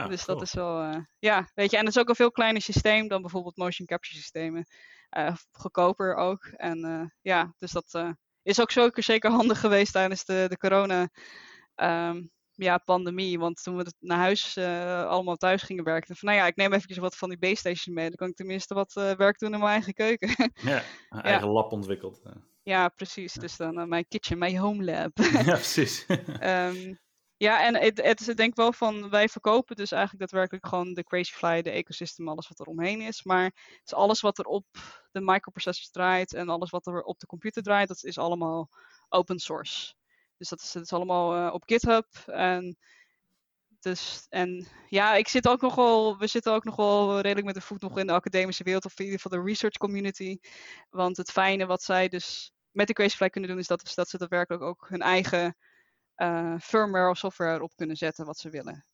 dus 0.10 0.26
dat 0.26 0.42
is 0.42 0.54
wel, 0.54 0.84
uh, 0.84 0.98
ja, 1.20 1.50
weet 1.54 1.72
je. 1.72 1.78
En 1.78 1.86
het 1.86 1.96
is 1.96 2.02
ook 2.02 2.10
een 2.10 2.16
veel 2.16 2.32
kleiner 2.32 2.62
systeem 2.62 3.08
dan 3.08 3.22
bijvoorbeeld 3.22 3.58
motion 3.58 3.88
capture 3.88 4.16
systemen. 4.16 4.66
Uh, 5.18 5.36
goedkoper 5.52 6.16
ook. 6.16 6.46
En 6.46 6.86
uh, 6.86 7.06
ja, 7.22 7.54
dus 7.58 7.72
dat 7.72 8.14
is 8.44 8.62
ook 8.62 8.72
zo, 8.72 8.90
zeker 8.94 9.32
handig 9.32 9.60
geweest 9.60 9.92
tijdens 9.92 10.26
de, 10.26 10.46
de 10.50 10.58
corona 10.58 11.10
um, 11.76 12.32
ja, 12.52 12.78
pandemie. 12.78 13.40
Want 13.40 13.64
toen 13.64 13.78
we 13.78 13.94
naar 14.00 14.18
huis 14.18 14.58
allemaal 15.08 15.36
thuis 15.36 15.62
gingen 15.62 15.84
werken. 15.84 16.16
Van 16.16 16.30
nou 16.30 16.42
ja, 16.42 16.48
ik 16.48 16.56
neem 16.56 16.74
even 16.74 17.02
wat 17.02 17.18
van 17.18 17.30
die 17.30 17.38
base 17.38 17.56
station 17.56 17.96
mee. 17.96 18.08
Dan 18.08 18.16
kan 18.16 18.30
ik 18.30 18.36
tenminste 18.36 18.74
wat 18.74 18.94
werk 18.94 19.40
doen 19.40 19.54
in 19.54 19.60
mijn 19.60 19.72
eigen 19.72 19.94
keuken. 19.94 20.30
ja, 20.56 20.84
een 21.10 21.22
eigen 21.22 21.48
lab 21.48 21.72
ontwikkeld. 21.72 22.22
Ja, 22.64 22.90
precies. 22.90 23.34
Dus 23.34 23.58
dan 23.58 23.80
uh, 23.80 23.86
mijn 23.86 24.08
kitchen, 24.08 24.38
mijn 24.38 24.58
home 24.58 24.84
lab. 24.84 25.18
ja, 25.18 25.44
precies. 25.66 26.06
um, 26.42 27.00
Ja, 27.44 27.66
en 27.66 27.76
het, 27.76 28.02
het 28.02 28.20
is 28.20 28.26
denk 28.26 28.50
ik 28.50 28.56
wel 28.56 28.74
van, 28.74 29.10
wij 29.10 29.30
verkopen 29.30 29.76
dus 29.76 29.92
eigenlijk 29.92 30.22
daadwerkelijk 30.22 30.68
gewoon 30.68 30.94
de 30.94 31.04
Crazyfly, 31.04 31.62
de 31.62 31.70
ecosystem, 31.70 32.28
alles 32.28 32.48
wat 32.48 32.60
er 32.60 32.66
omheen 32.66 33.02
is. 33.02 33.24
Maar 33.24 33.44
het 33.44 33.82
is 33.86 33.94
alles 33.94 34.22
wat 34.22 34.38
er 34.38 34.46
op 34.46 34.66
de 35.12 35.22
microprocessors 35.22 35.92
draait 35.92 36.34
en 36.34 36.50
alles 36.50 36.70
wat 36.70 36.88
er 36.88 37.02
op 37.04 37.20
de 37.20 37.26
computer 37.26 37.64
draait, 37.64 37.88
dat 37.88 38.04
is 38.04 38.18
allemaal 38.18 38.70
open 39.10 39.40
source. 39.40 39.94
Dus 40.38 40.50
dat 40.50 40.60
is, 40.60 40.72
dat 40.72 40.84
is 40.84 40.94
allemaal 40.94 41.36
uh, 41.36 41.54
op 41.54 41.64
GitHub. 41.66 42.08
En, 42.26 42.78
dus, 43.80 44.26
en 44.30 44.68
ja, 44.88 45.16
ik 45.16 45.28
zit 45.28 45.48
ook 45.48 45.62
nog 45.62 45.76
wel, 45.76 46.18
we 46.18 46.28
zitten 46.28 46.54
ook 46.54 46.64
nog 46.64 46.76
wel 46.76 47.20
redelijk 47.20 47.46
met 47.46 47.56
de 47.56 47.62
voet 47.62 47.82
nog 47.82 47.98
in 47.98 48.08
de 48.08 48.14
academische 48.14 48.64
wereld, 48.64 48.86
of 48.86 49.00
in 49.00 49.06
ieder 49.06 49.20
geval 49.20 49.40
de 49.40 49.46
research 49.46 49.78
community. 49.78 50.38
Want 50.90 51.18
het 51.18 51.32
fijne 51.32 51.66
wat 51.66 51.84
zij 51.84 52.08
dus 52.08 52.54
met 52.72 52.88
de 52.88 52.94
Crazyfly 52.94 53.30
kunnen 53.30 53.50
doen, 53.50 53.60
is 53.60 53.68
dat, 53.68 53.92
dat 53.96 54.10
ze 54.10 54.18
daadwerkelijk 54.18 54.64
ook 54.64 54.86
hun 54.90 55.02
eigen 55.02 55.56
uh, 56.18 56.56
firmware 56.60 57.10
of 57.10 57.18
software 57.18 57.64
op 57.64 57.72
kunnen 57.76 57.96
zetten 57.96 58.26
wat 58.26 58.38
ze 58.38 58.50
willen. 58.50 58.86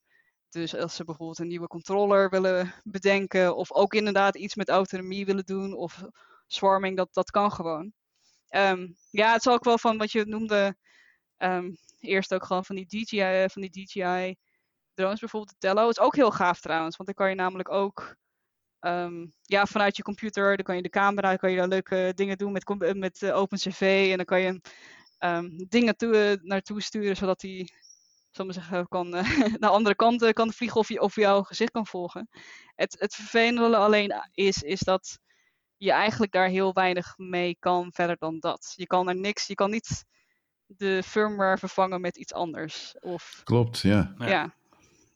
Dus 0.50 0.76
als 0.76 0.96
ze 0.96 1.04
bijvoorbeeld 1.04 1.40
een 1.40 1.48
nieuwe 1.48 1.68
controller 1.68 2.30
willen 2.30 2.74
bedenken, 2.84 3.56
of 3.56 3.72
ook 3.72 3.94
inderdaad 3.94 4.36
iets 4.36 4.56
met 4.56 4.70
autonomie 4.70 5.26
willen 5.26 5.46
doen, 5.46 5.74
of 5.74 6.04
swarming, 6.48 6.98
dat, 6.98 7.14
dat 7.14 7.32
kan 7.32 7.52
gewoon. 7.52 7.94
Um, 8.50 8.96
ja, 9.10 9.32
het 9.32 9.46
is 9.46 9.52
ook 9.52 9.64
wel 9.64 9.78
van 9.78 9.98
wat 9.98 10.12
je 10.12 10.26
noemde, 10.26 10.76
um, 11.38 11.78
eerst 12.00 12.34
ook 12.34 12.46
gewoon 12.46 12.66
van 12.66 12.76
die 12.76 12.88
DJI, 12.88 13.20
eh, 13.20 13.50
van 13.50 13.62
die 13.62 13.72
DJI 13.72 14.36
drones, 14.94 15.20
bijvoorbeeld 15.20 15.52
de 15.52 15.68
Tello. 15.68 15.90
is 15.90 16.00
ook 16.00 16.16
heel 16.16 16.32
gaaf 16.32 16.60
trouwens, 16.60 16.96
want 16.96 17.10
dan 17.10 17.18
kan 17.18 17.30
je 17.30 17.36
namelijk 17.42 17.70
ook 17.70 18.16
um, 18.80 19.34
ja, 19.42 19.66
vanuit 19.66 19.98
je 19.98 20.04
computer, 20.04 20.56
dan 20.56 20.66
kan 20.66 20.76
je 20.76 20.82
de 20.82 20.90
camera, 20.90 21.28
dan 21.28 21.38
kan 21.38 21.52
je 21.52 21.58
daar 21.58 21.68
leuke 21.68 22.12
dingen 22.16 22.38
doen 22.38 22.52
met, 22.52 22.96
met 22.98 23.22
uh, 23.22 23.36
OpenCV 23.36 24.08
en 24.12 24.18
dan 24.18 24.26
kan 24.26 24.42
je 24.42 24.62
um, 25.20 25.66
dingen 25.70 25.98
toe, 25.98 26.38
uh, 26.42 26.48
naartoe 26.50 26.82
sturen, 26.82 27.16
zodat 27.16 27.42
hij 27.42 27.70
zal 28.32 28.54
zeggen, 28.54 28.88
kan, 28.88 29.08
uh, 29.08 29.38
naar 29.40 29.60
de 29.60 29.68
andere 29.68 29.96
kant 29.96 30.24
uh, 30.24 30.30
kan 30.30 30.54
vliegen 30.54 30.80
of, 30.80 30.90
je, 30.90 31.02
of 31.02 31.16
jouw 31.16 31.44
gezicht 31.44 31.72
kan 31.72 31.86
volgen. 31.86 32.30
Het, 32.76 32.96
het 33.00 33.16
vervelende 33.16 33.78
alleen 33.78 34.14
is, 34.34 34.62
is 34.62 34.80
dat 34.80 35.20
je 35.78 35.92
eigenlijk 35.92 36.32
daar 36.32 36.48
heel 36.48 36.74
weinig 36.74 37.18
mee 37.18 37.58
kan 37.60 37.92
verder 37.94 38.16
dan 38.20 38.40
dat. 38.40 38.74
Je 38.76 38.88
kan 38.88 39.10
er 39.10 39.16
niks, 39.16 39.48
je 39.48 39.56
kan 39.56 39.70
niet 39.70 40.06
de 40.66 41.02
firmware 41.06 41.58
vervangen 41.58 42.02
met 42.02 42.18
iets 42.18 42.34
anders. 42.34 42.96
Of, 43.00 43.42
Klopt, 43.44 43.80
ja. 43.80 44.16
Ja, 44.18 44.54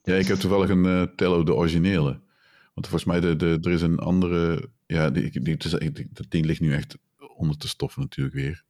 ja 0.03 0.15
ik 0.15 0.27
heb 0.27 0.37
toevallig 0.37 0.69
een 0.69 0.85
uh, 0.85 1.01
Tello, 1.15 1.43
de 1.43 1.53
originele. 1.53 2.21
Want 2.73 2.87
volgens 2.87 3.05
mij, 3.05 3.19
de, 3.19 3.35
de, 3.35 3.57
er 3.61 3.71
is 3.71 3.81
een 3.81 3.99
andere... 3.99 4.69
Ja, 4.85 5.09
die, 5.09 5.41
die, 5.41 5.57
die, 5.57 6.09
dat 6.11 6.25
ding 6.29 6.45
ligt 6.45 6.59
nu 6.59 6.73
echt 6.73 6.97
onder 7.35 7.57
te 7.57 7.67
stoffen 7.67 8.01
natuurlijk 8.01 8.35
weer 8.35 8.63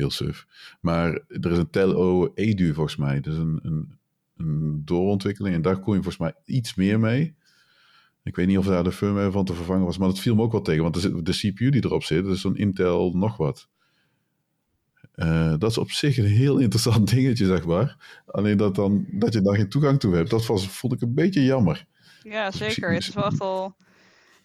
heel 0.00 0.10
suf. 0.10 0.46
Maar 0.80 1.12
er 1.28 1.50
is 1.50 1.58
een 1.58 1.70
Tello 1.70 2.32
Edu 2.34 2.74
volgens 2.74 2.96
mij. 2.96 3.20
Dus 3.20 3.36
een, 3.36 3.60
een, 3.62 3.98
een 4.36 4.82
doorontwikkeling. 4.84 5.54
En 5.54 5.62
daar 5.62 5.80
kon 5.80 5.94
je 5.94 6.02
volgens 6.02 6.18
mij 6.18 6.34
iets 6.44 6.74
meer 6.74 7.00
mee. 7.00 7.34
Ik 8.22 8.36
weet 8.36 8.46
niet 8.46 8.58
of 8.58 8.66
daar 8.66 8.84
de 8.84 8.92
firmware 8.92 9.30
van 9.30 9.44
te 9.44 9.54
vervangen 9.54 9.84
was, 9.84 9.98
maar 9.98 10.08
dat 10.08 10.18
viel 10.18 10.34
me 10.34 10.42
ook 10.42 10.52
wel 10.52 10.62
tegen. 10.62 10.82
Want 10.82 11.02
de, 11.02 11.22
de 11.22 11.32
CPU 11.32 11.70
die 11.70 11.84
erop 11.84 12.02
zit, 12.02 12.24
dat 12.24 12.34
is 12.34 12.40
zo'n 12.40 12.56
Intel 12.56 13.12
nog 13.12 13.36
wat. 13.36 13.68
Uh, 15.14 15.54
dat 15.58 15.70
is 15.70 15.78
op 15.78 15.90
zich 15.90 16.18
een 16.18 16.24
heel 16.24 16.58
interessant 16.58 17.10
dingetje, 17.14 17.46
zeg 17.46 17.66
maar. 17.66 18.22
Alleen 18.26 18.56
dat, 18.56 18.74
dan, 18.74 19.06
dat 19.10 19.32
je 19.32 19.40
daar 19.40 19.56
geen 19.56 19.68
toegang 19.68 20.00
toe 20.00 20.14
hebt, 20.14 20.30
dat 20.30 20.46
was, 20.46 20.68
vond 20.68 20.92
ik 20.92 21.00
een 21.00 21.14
beetje 21.14 21.44
jammer. 21.44 21.86
Ja, 22.22 22.50
zeker. 22.50 22.92
Het 22.92 23.02
is 23.02 23.14
wel 23.14 23.24
echt 23.24 23.40
al 23.40 23.76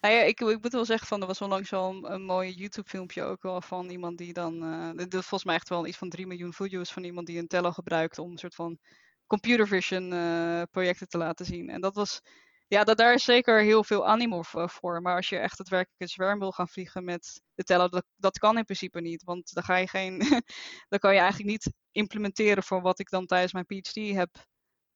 nou 0.06 0.18
ja, 0.18 0.24
ik, 0.24 0.40
ik 0.40 0.62
moet 0.62 0.72
wel 0.72 0.84
zeggen 0.84 1.06
van 1.06 1.20
er 1.20 1.26
was 1.26 1.40
onlangs 1.40 1.72
al 1.72 1.90
een, 1.90 2.12
een 2.12 2.24
mooi 2.24 2.52
YouTube 2.52 2.88
filmpje 2.88 3.22
ook 3.22 3.42
wel 3.42 3.60
van 3.60 3.90
iemand 3.90 4.18
die 4.18 4.32
dan, 4.32 4.64
uh, 4.64 4.90
dit 4.94 5.12
volgens 5.12 5.44
mij 5.44 5.54
echt 5.54 5.68
wel 5.68 5.86
iets 5.86 5.96
van 5.96 6.08
3 6.08 6.26
miljoen 6.26 6.52
views 6.52 6.92
van 6.92 7.04
iemand 7.04 7.26
die 7.26 7.38
een 7.38 7.46
Tello 7.46 7.70
gebruikt 7.70 8.18
om 8.18 8.30
een 8.30 8.38
soort 8.38 8.54
van 8.54 8.78
computer 9.26 9.68
vision 9.68 10.12
uh, 10.12 10.62
projecten 10.70 11.08
te 11.08 11.18
laten 11.18 11.46
zien. 11.46 11.70
En 11.70 11.80
dat 11.80 11.94
was, 11.94 12.20
ja, 12.68 12.84
dat, 12.84 12.96
daar 12.96 13.14
is 13.14 13.24
zeker 13.24 13.62
heel 13.62 13.84
veel 13.84 14.06
animo 14.06 14.42
voor. 14.42 15.02
Maar 15.02 15.16
als 15.16 15.28
je 15.28 15.38
echt 15.38 15.58
daadwerkelijk 15.58 16.00
een 16.00 16.08
zwerm 16.08 16.38
wil 16.38 16.52
gaan 16.52 16.68
vliegen 16.68 17.04
met 17.04 17.42
de 17.54 17.62
Tello, 17.62 17.88
dat, 17.88 18.04
dat 18.16 18.38
kan 18.38 18.58
in 18.58 18.64
principe 18.64 19.00
niet. 19.00 19.22
Want 19.24 19.54
dan 19.54 19.62
ga 19.62 19.76
je 19.76 19.88
geen, 19.88 20.18
dan 20.88 20.98
kan 20.98 21.14
je 21.14 21.20
eigenlijk 21.20 21.50
niet 21.50 21.72
implementeren 21.92 22.62
voor 22.62 22.82
wat 22.82 22.98
ik 22.98 23.10
dan 23.10 23.26
tijdens 23.26 23.52
mijn 23.52 23.66
PhD 23.66 23.94
heb 23.94 24.30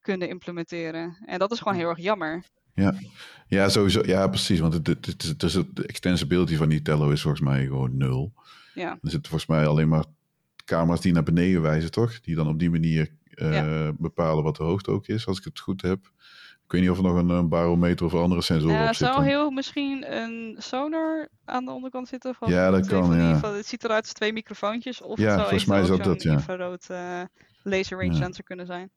kunnen 0.01 0.29
implementeren. 0.29 1.23
En 1.27 1.39
dat 1.39 1.53
is 1.53 1.59
gewoon 1.59 1.79
heel 1.79 1.89
erg 1.89 1.99
jammer. 1.99 2.45
Ja. 2.75 2.95
ja, 3.47 3.69
sowieso. 3.69 4.03
Ja, 4.05 4.29
precies. 4.29 4.61
Want 4.61 4.73
het, 4.73 4.87
het, 4.87 5.07
het, 5.07 5.41
de 5.77 5.87
extensibility 5.87 6.57
van 6.57 6.69
die 6.69 6.83
Tello 6.83 7.11
is 7.11 7.23
volgens 7.23 7.43
mij 7.43 7.65
gewoon 7.65 7.97
nul. 7.97 8.33
Ja. 8.75 8.91
Er 8.91 9.11
zitten 9.11 9.31
volgens 9.31 9.51
mij 9.51 9.67
alleen 9.67 9.89
maar 9.89 10.05
camera's 10.65 11.01
die 11.01 11.13
naar 11.13 11.23
beneden 11.23 11.63
wijzen, 11.63 11.91
toch? 11.91 12.21
Die 12.21 12.35
dan 12.35 12.49
op 12.49 12.59
die 12.59 12.71
manier 12.71 13.11
uh, 13.35 13.89
bepalen 13.99 14.45
wat 14.45 14.57
de 14.57 14.63
hoogte 14.63 14.91
ook 14.91 15.07
is, 15.07 15.27
als 15.27 15.39
ik 15.39 15.45
het 15.45 15.61
goed 15.61 15.83
heb. 15.83 15.99
Ik 16.65 16.77
weet 16.77 16.81
niet 16.81 16.91
of 16.91 16.97
er 16.97 17.03
nog 17.13 17.17
een, 17.17 17.29
een 17.29 17.49
barometer 17.49 18.07
of 18.07 18.15
andere 18.15 18.43
sensoren 18.43 18.77
ja, 18.77 18.89
op 18.89 18.95
zitten. 18.95 19.15
zou 19.15 19.27
heel 19.27 19.51
misschien 19.51 20.13
een 20.17 20.57
sonar 20.59 21.29
aan 21.45 21.65
de 21.65 21.71
onderkant 21.71 22.09
zitten. 22.09 22.35
Van 22.35 22.51
ja, 22.51 22.71
dat 22.71 22.87
kan, 22.87 23.17
ja. 23.17 23.39
Van, 23.39 23.55
het 23.55 23.67
ziet 23.67 23.85
eruit 23.85 24.03
als 24.03 24.13
twee 24.13 24.33
microfoontjes. 24.33 25.03
Of 25.03 25.19
ja, 25.19 25.31
het 25.31 25.41
volgens 25.41 25.65
mij 25.65 25.81
is 25.81 25.89
dat 25.89 26.05
dat, 26.05 26.23
ja. 26.23 26.33
infrarood 26.33 26.87
uh, 26.91 27.23
laser 27.63 27.99
range 27.99 28.13
ja. 28.13 28.19
sensor 28.19 28.45
kunnen 28.45 28.67
zijn. 28.67 28.91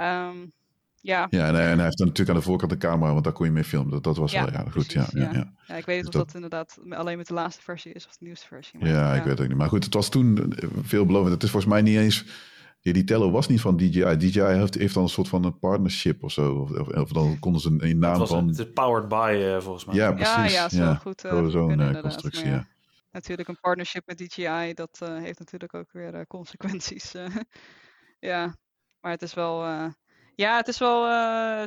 Um, 0.00 0.52
ja. 1.00 1.26
Ja, 1.30 1.48
en, 1.48 1.54
hij 1.54 1.84
heeft 1.84 1.98
dan 1.98 2.06
natuurlijk 2.06 2.28
aan 2.28 2.42
de 2.42 2.48
voorkant 2.48 2.72
een 2.72 2.78
camera, 2.78 3.12
want 3.12 3.24
daar 3.24 3.32
kon 3.32 3.46
je 3.46 3.52
mee 3.52 3.64
filmen. 3.64 3.90
Dat, 3.90 4.04
dat 4.04 4.16
was 4.16 4.32
wel, 4.32 4.50
ja, 4.50 4.64
goed. 4.70 4.92
ja, 4.92 5.06
ja, 5.10 5.30
ja. 5.32 5.52
ja, 5.66 5.74
ik 5.74 5.84
weet 5.84 6.02
niet 6.02 6.12
dus 6.12 6.20
of 6.20 6.26
dat... 6.26 6.34
inderdaad 6.34 6.78
alleen 6.90 7.16
met 7.16 7.26
de 7.26 7.34
laatste 7.34 7.62
versie 7.62 7.92
is 7.92 8.06
of 8.06 8.16
de 8.16 8.24
nieuwste 8.24 8.46
versie. 8.46 8.78
Maar, 8.78 8.88
ja, 8.88 9.14
ik 9.14 9.22
weet 9.22 9.30
het 9.30 9.40
ook 9.40 9.48
niet. 9.48 9.56
Maar 9.56 9.68
goed, 9.68 9.84
het 9.84 9.94
was 9.94 10.08
toen 10.08 10.52
veelbelovend. 10.82 11.32
Het 11.32 11.42
is 11.42 11.50
volgens 11.50 11.72
mij 11.72 11.82
niet 11.82 11.96
eens... 11.96 12.24
Ja, 12.80 12.92
die 12.92 13.04
Tello 13.04 13.30
was 13.30 13.48
niet 13.48 13.60
van 13.60 13.76
DJI. 13.76 14.16
DJI 14.16 14.40
heeft, 14.40 14.74
heeft 14.74 14.94
dan 14.94 15.02
een 15.02 15.08
soort 15.08 15.28
van 15.28 15.44
een 15.44 15.58
partnership 15.58 16.22
of 16.22 16.32
zo. 16.32 16.54
Of, 16.54 16.70
of, 16.70 16.88
of 16.88 17.12
dan 17.12 17.38
konden 17.38 17.60
ze 17.60 17.68
een, 17.68 17.84
een 17.84 17.98
naam 17.98 18.18
was, 18.18 18.28
van... 18.28 18.48
Het 18.48 18.58
is 18.58 18.72
powered 18.72 19.08
by, 19.08 19.36
uh, 19.38 19.60
volgens 19.60 19.84
mij. 19.84 19.94
Ja, 19.94 20.12
precies. 20.12 20.52
Ja, 20.52 20.68
ja, 20.68 20.68
zo 20.68 20.94
goed. 20.94 21.24
Uh, 21.24 21.46
Zo'n 21.46 21.80
uh, 21.80 22.00
constructie, 22.00 22.46
ja. 22.46 22.66
Natuurlijk 23.10 23.48
een 23.48 23.60
partnership 23.60 24.06
met 24.06 24.18
DJI, 24.18 24.74
dat 24.74 24.98
heeft 25.02 25.38
natuurlijk 25.38 25.74
ook 25.74 25.92
weer 25.92 26.26
consequenties. 26.26 27.14
ja, 28.30 28.56
maar 29.00 29.12
het 29.12 29.22
is 29.22 29.34
wel. 29.34 29.64
Ja, 30.38 30.56
het 30.56 30.68
is 30.68 30.78
wel. 30.78 31.02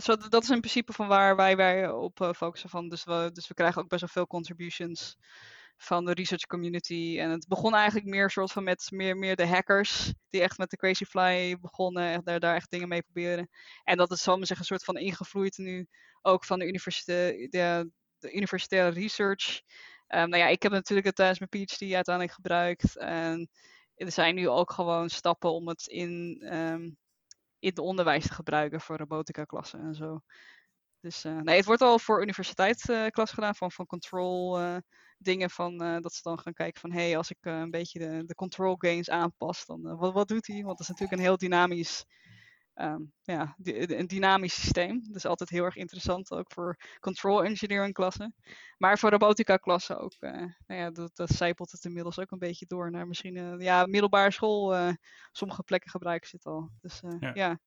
zo, 0.01 0.15
dat 0.29 0.43
is 0.43 0.49
in 0.49 0.59
principe 0.59 0.93
van 0.93 1.07
waar 1.07 1.35
wij, 1.35 1.55
wij 1.55 1.89
op 1.89 2.31
focussen. 2.35 2.69
Van. 2.69 2.89
Dus, 2.89 3.03
we, 3.03 3.29
dus 3.33 3.47
we 3.47 3.53
krijgen 3.53 3.81
ook 3.81 3.87
best 3.87 4.01
wel 4.01 4.09
veel 4.09 4.27
contributions 4.27 5.17
van 5.77 6.05
de 6.05 6.13
research 6.13 6.45
community. 6.45 7.17
En 7.19 7.29
het 7.29 7.47
begon 7.47 7.75
eigenlijk 7.75 8.07
meer 8.07 8.29
soort 8.29 8.51
van 8.51 8.63
met 8.63 8.87
meer, 8.91 9.17
meer 9.17 9.35
de 9.35 9.47
hackers. 9.47 10.13
Die 10.29 10.41
echt 10.41 10.57
met 10.57 10.69
de 10.69 10.77
Crazy 10.77 11.05
Fly 11.05 11.57
begonnen. 11.61 12.03
en 12.03 12.21
daar, 12.23 12.39
daar 12.39 12.55
echt 12.55 12.71
dingen 12.71 12.87
mee 12.87 13.01
proberen. 13.01 13.49
En 13.83 13.97
dat 13.97 14.11
is, 14.11 14.21
zal 14.21 14.37
maar 14.37 14.47
zeggen, 14.47 14.65
een 14.69 14.77
soort 14.77 14.95
van 14.95 15.03
ingevloeid 15.03 15.57
nu 15.57 15.87
ook 16.21 16.45
van 16.45 16.59
de, 16.59 16.67
universite 16.67 17.47
de, 17.49 17.91
de 18.19 18.33
universitaire 18.33 18.99
research. 18.99 19.61
Um, 20.07 20.29
nou 20.29 20.43
ja, 20.43 20.47
ik 20.47 20.63
heb 20.63 20.71
natuurlijk 20.71 21.07
het 21.07 21.15
tijdens 21.15 21.39
mijn 21.39 21.65
PhD 21.65 21.93
uiteindelijk 21.93 22.35
gebruikt. 22.35 22.97
En 22.97 23.49
er 23.95 24.11
zijn 24.11 24.35
nu 24.35 24.49
ook 24.49 24.71
gewoon 24.71 25.09
stappen 25.09 25.51
om 25.51 25.67
het 25.67 25.87
in, 25.87 26.41
um, 26.55 26.97
in 27.61 27.69
het 27.69 27.79
onderwijs 27.79 28.27
te 28.27 28.33
gebruiken 28.33 28.81
voor 28.81 28.97
robotica 28.97 29.43
klassen 29.43 29.79
en 29.79 29.95
zo. 29.95 30.21
Dus 30.99 31.25
uh, 31.25 31.39
nee, 31.39 31.55
het 31.55 31.65
wordt 31.65 31.81
al 31.81 31.99
voor 31.99 32.21
universiteitsklas 32.21 33.29
uh, 33.29 33.35
gedaan 33.35 33.55
van, 33.55 33.71
van 33.71 33.85
control 33.85 34.61
uh, 34.61 34.77
dingen. 35.17 35.49
Van, 35.49 35.77
dat 35.77 36.13
ze 36.13 36.21
dan 36.23 36.39
gaan 36.39 36.53
kijken 36.53 36.81
van 36.81 36.91
hé, 36.91 37.01
hey, 37.01 37.17
als 37.17 37.29
ik 37.29 37.37
een 37.41 37.71
beetje 37.71 37.99
de, 37.99 38.23
de 38.25 38.35
control 38.35 38.75
gains 38.77 39.09
aanpas, 39.09 39.65
dan 39.65 39.97
wat, 39.97 40.13
wat 40.13 40.27
doet 40.27 40.47
hij? 40.47 40.55
Want 40.55 40.77
dat 40.77 40.79
is 40.79 40.87
natuurlijk 40.87 41.17
een 41.17 41.25
heel 41.25 41.37
dynamisch 41.37 42.05
um, 42.75 43.13
ja, 43.21 43.55
een 43.63 44.07
dynamisch 44.07 44.61
systeem. 44.61 45.01
Dus 45.11 45.25
altijd 45.25 45.49
heel 45.49 45.63
erg 45.63 45.75
interessant, 45.75 46.31
ook 46.31 46.51
voor 46.53 46.77
control 46.99 47.43
engineering 47.43 47.93
klassen. 47.93 48.35
Maar 48.77 48.99
voor 48.99 49.09
robotica 49.09 49.57
klassen 49.57 49.99
ook. 49.99 50.15
Uh, 50.19 50.31
nou 50.31 50.79
ja, 50.79 50.91
dat, 50.91 51.15
dat 51.15 51.29
zijpelt 51.29 51.71
het 51.71 51.85
inmiddels 51.85 52.19
ook 52.19 52.31
een 52.31 52.39
beetje 52.39 52.65
door 52.65 52.91
naar 52.91 53.07
misschien 53.07 53.35
uh, 53.35 53.59
ja, 53.59 53.85
middelbare 53.85 54.31
school. 54.31 54.75
Uh, 54.75 54.91
sommige 55.31 55.63
plekken 55.63 55.89
gebruiken 55.89 56.29
ze 56.29 56.35
het 56.35 56.45
al. 56.45 56.69
Dus 56.81 57.01
ja. 57.19 57.31
ja. 57.33 57.59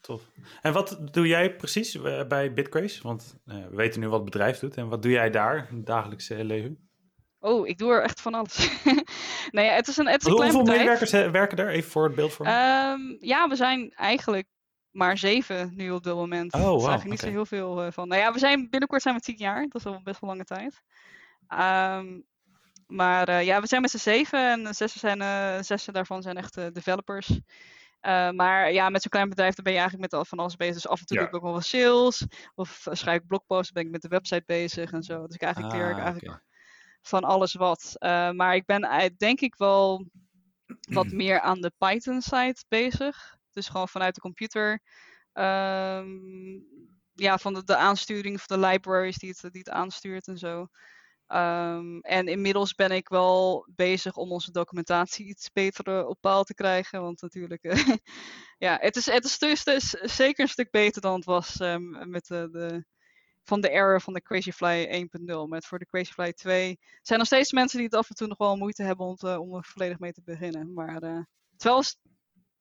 Tof. 0.00 0.30
En 0.60 0.72
wat 0.72 0.98
doe 1.12 1.26
jij 1.26 1.56
precies 1.56 2.00
bij 2.28 2.52
Bitcraze? 2.52 3.02
Want 3.02 3.40
we 3.44 3.68
weten 3.70 4.00
nu 4.00 4.08
wat 4.08 4.20
het 4.20 4.30
bedrijf 4.30 4.58
doet. 4.58 4.76
En 4.76 4.88
wat 4.88 5.02
doe 5.02 5.10
jij 5.10 5.30
daar 5.30 5.68
in 5.70 5.76
het 5.76 5.86
dagelijkse 5.86 6.44
leven? 6.44 6.87
Oh, 7.40 7.68
ik 7.68 7.78
doe 7.78 7.92
er 7.92 8.02
echt 8.02 8.20
van 8.20 8.34
alles. 8.34 8.70
nee, 9.50 9.68
het 9.68 9.88
is 9.88 9.96
een, 9.96 10.06
het 10.06 10.20
is 10.20 10.26
een 10.26 10.42
Hoeveel 10.42 10.62
medewerkers 10.62 11.10
werken 11.10 11.58
er? 11.58 11.68
Even 11.68 11.90
voor 11.90 12.04
het 12.04 12.14
beeld 12.14 12.32
voor 12.32 12.46
um, 12.46 13.16
ja, 13.20 13.48
we 13.48 13.56
zijn 13.56 13.92
eigenlijk 13.94 14.46
maar 14.90 15.18
zeven 15.18 15.72
nu 15.74 15.90
op 15.90 16.02
dit 16.02 16.14
moment. 16.14 16.54
Oh, 16.54 16.60
wow, 16.60 16.80
is 16.80 16.86
eigenlijk 16.86 17.10
niet 17.10 17.20
zo 17.20 17.36
heel 17.36 17.46
veel 17.46 17.84
uh, 17.84 17.90
van. 17.90 18.08
Nou 18.08 18.20
ja, 18.20 18.32
we 18.32 18.38
zijn 18.38 18.70
binnenkort 18.70 19.02
zijn 19.02 19.14
we 19.14 19.20
tien 19.20 19.36
jaar. 19.36 19.66
Dat 19.68 19.74
is 19.74 19.86
al 19.86 20.00
best 20.02 20.20
wel 20.20 20.30
lange 20.30 20.44
tijd. 20.44 20.82
Um, 21.48 22.26
maar 22.86 23.28
uh, 23.28 23.44
ja, 23.44 23.60
we 23.60 23.66
zijn 23.66 23.80
met 23.80 23.90
z'n 23.90 23.96
zeven 23.96 24.50
en 24.50 24.74
zes, 24.74 24.92
zijn, 24.92 25.20
uh, 25.20 25.62
zes 25.62 25.84
daarvan 25.84 26.22
zijn 26.22 26.36
echt 26.36 26.74
developers. 26.74 27.28
Uh, 27.30 28.30
maar 28.30 28.72
ja, 28.72 28.88
met 28.88 29.02
zo'n 29.02 29.10
klein 29.10 29.28
bedrijf 29.28 29.54
dan 29.54 29.64
ben 29.64 29.72
je 29.72 29.78
eigenlijk 29.78 30.12
met 30.12 30.28
van 30.28 30.38
alles 30.38 30.56
bezig. 30.56 30.74
Dus 30.74 30.88
af 30.88 31.00
en 31.00 31.06
toe 31.06 31.16
ja. 31.16 31.22
doe 31.22 31.30
ik 31.30 31.36
ook 31.36 31.42
wel 31.42 31.52
wat 31.52 31.64
sales. 31.64 32.26
Of 32.54 32.86
schrijf 32.90 33.20
ik 33.20 33.26
blogposts, 33.26 33.72
ben 33.72 33.84
ik 33.84 33.90
met 33.90 34.02
de 34.02 34.08
website 34.08 34.42
bezig 34.46 34.92
en 34.92 35.02
zo. 35.02 35.26
Dus 35.26 35.34
ik 35.34 35.42
eigenlijk 35.42 35.74
ah, 35.74 35.80
eigenlijk 35.80 36.24
okay 36.24 36.46
van 37.02 37.24
alles 37.24 37.54
wat. 37.54 37.96
Uh, 37.98 38.30
maar 38.30 38.54
ik 38.54 38.66
ben 38.66 39.14
denk 39.16 39.40
ik 39.40 39.54
wel 39.56 40.06
wat 40.80 41.12
meer 41.22 41.40
aan 41.40 41.60
de 41.60 41.72
Python-side 41.78 42.64
bezig. 42.68 43.36
Dus 43.52 43.68
gewoon 43.68 43.88
vanuit 43.88 44.14
de 44.14 44.20
computer. 44.20 44.82
Um, 45.32 46.66
ja, 47.12 47.38
van 47.38 47.54
de, 47.54 47.64
de 47.64 47.76
aansturing 47.76 48.40
van 48.40 48.60
de 48.60 48.66
libraries 48.66 49.18
die 49.18 49.28
het, 49.28 49.52
die 49.52 49.62
het 49.64 49.70
aanstuurt 49.70 50.26
en 50.26 50.38
zo. 50.38 50.66
Um, 51.32 52.00
en 52.00 52.26
inmiddels 52.26 52.74
ben 52.74 52.90
ik 52.90 53.08
wel 53.08 53.68
bezig 53.74 54.16
om 54.16 54.32
onze 54.32 54.50
documentatie 54.50 55.26
iets 55.26 55.52
beter 55.52 56.06
op 56.06 56.20
paal 56.20 56.44
te 56.44 56.54
krijgen. 56.54 57.02
Want 57.02 57.22
natuurlijk, 57.22 57.64
uh, 57.64 57.88
ja, 58.66 58.78
het 58.80 58.96
is, 58.96 59.06
het 59.06 59.24
is, 59.24 59.38
dus, 59.38 59.64
dus, 59.64 59.90
zeker 59.90 60.42
een 60.42 60.50
stuk 60.50 60.70
beter 60.70 61.00
dan 61.00 61.14
het 61.14 61.24
was 61.24 61.60
um, 61.60 62.10
met 62.10 62.26
de, 62.26 62.48
de, 62.50 62.84
van 63.48 63.60
de 63.60 63.70
era 63.70 63.98
van 63.98 64.12
de 64.12 64.22
Crazyfly 64.22 65.08
1.0. 65.20 65.48
Met 65.48 65.66
voor 65.66 65.78
de 65.78 65.86
Crazyfly 65.86 66.32
2 66.32 66.78
zijn 67.02 67.20
er 67.20 67.26
steeds 67.26 67.52
mensen 67.52 67.78
die 67.78 67.86
het 67.86 67.96
af 67.96 68.08
en 68.08 68.14
toe 68.14 68.26
nog 68.26 68.38
wel 68.38 68.56
moeite 68.56 68.82
hebben 68.82 69.06
om, 69.06 69.16
te, 69.16 69.40
om 69.40 69.54
er 69.54 69.64
volledig 69.64 69.98
mee 69.98 70.12
te 70.12 70.22
beginnen. 70.24 70.72
Maar 70.72 71.02
uh, 71.02 71.14
het, 71.14 71.58
is 71.58 71.64
wel, 71.64 71.82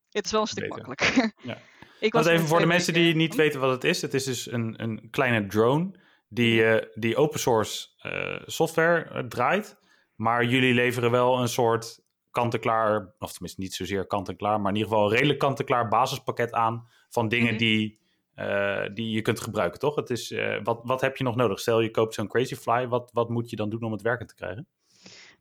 het 0.09 0.25
is 0.25 0.31
wel 0.31 0.41
een 0.41 0.47
stuk 0.47 0.69
Beter. 0.69 0.87
makkelijker. 0.87 1.33
Ja. 1.51 1.57
Ik 1.99 2.13
was 2.13 2.25
even 2.25 2.47
voor 2.47 2.59
de 2.59 2.65
mensen 2.65 2.93
die 2.93 3.15
niet 3.15 3.35
weten 3.35 3.59
wat 3.59 3.71
het 3.71 3.83
is. 3.83 4.01
Het 4.01 4.13
is 4.13 4.23
dus 4.23 4.51
een, 4.51 4.83
een 4.83 5.07
kleine 5.09 5.47
drone 5.47 5.99
die, 6.29 6.61
uh, 6.61 6.81
die 6.93 7.15
open 7.15 7.39
source 7.39 7.87
uh, 8.03 8.41
software 8.45 9.27
draait. 9.27 9.77
Maar 10.15 10.45
jullie 10.45 10.73
leveren 10.73 11.11
wel 11.11 11.39
een 11.39 11.49
soort 11.49 11.99
kant-en-klaar, 12.31 13.13
of 13.19 13.31
tenminste 13.31 13.61
niet 13.61 13.73
zozeer 13.73 14.07
kant-en-klaar, 14.07 14.61
maar 14.61 14.71
in 14.71 14.77
ieder 14.77 14.91
geval 14.91 15.05
een 15.05 15.15
redelijk 15.15 15.39
kant-en-klaar 15.39 15.87
basispakket 15.87 16.51
aan 16.51 16.87
van 17.09 17.27
dingen 17.27 17.45
mm 17.45 17.49
-hmm. 17.49 17.59
die 17.59 17.99
uh, 18.39 18.85
die 18.93 19.09
je 19.09 19.21
kunt 19.21 19.39
gebruiken, 19.39 19.79
toch? 19.79 19.95
Het 19.95 20.09
is, 20.09 20.31
uh, 20.31 20.59
wat, 20.63 20.79
wat 20.83 21.01
heb 21.01 21.17
je 21.17 21.23
nog 21.23 21.35
nodig? 21.35 21.59
Stel 21.59 21.81
je 21.81 21.91
koopt 21.91 22.13
zo'n 22.13 22.27
Crazy 22.27 22.55
Fly, 22.55 22.87
wat, 22.87 23.09
wat 23.13 23.29
moet 23.29 23.49
je 23.49 23.55
dan 23.55 23.69
doen 23.69 23.83
om 23.83 23.91
het 23.91 24.01
werken 24.01 24.27
te 24.27 24.35
krijgen? 24.35 24.67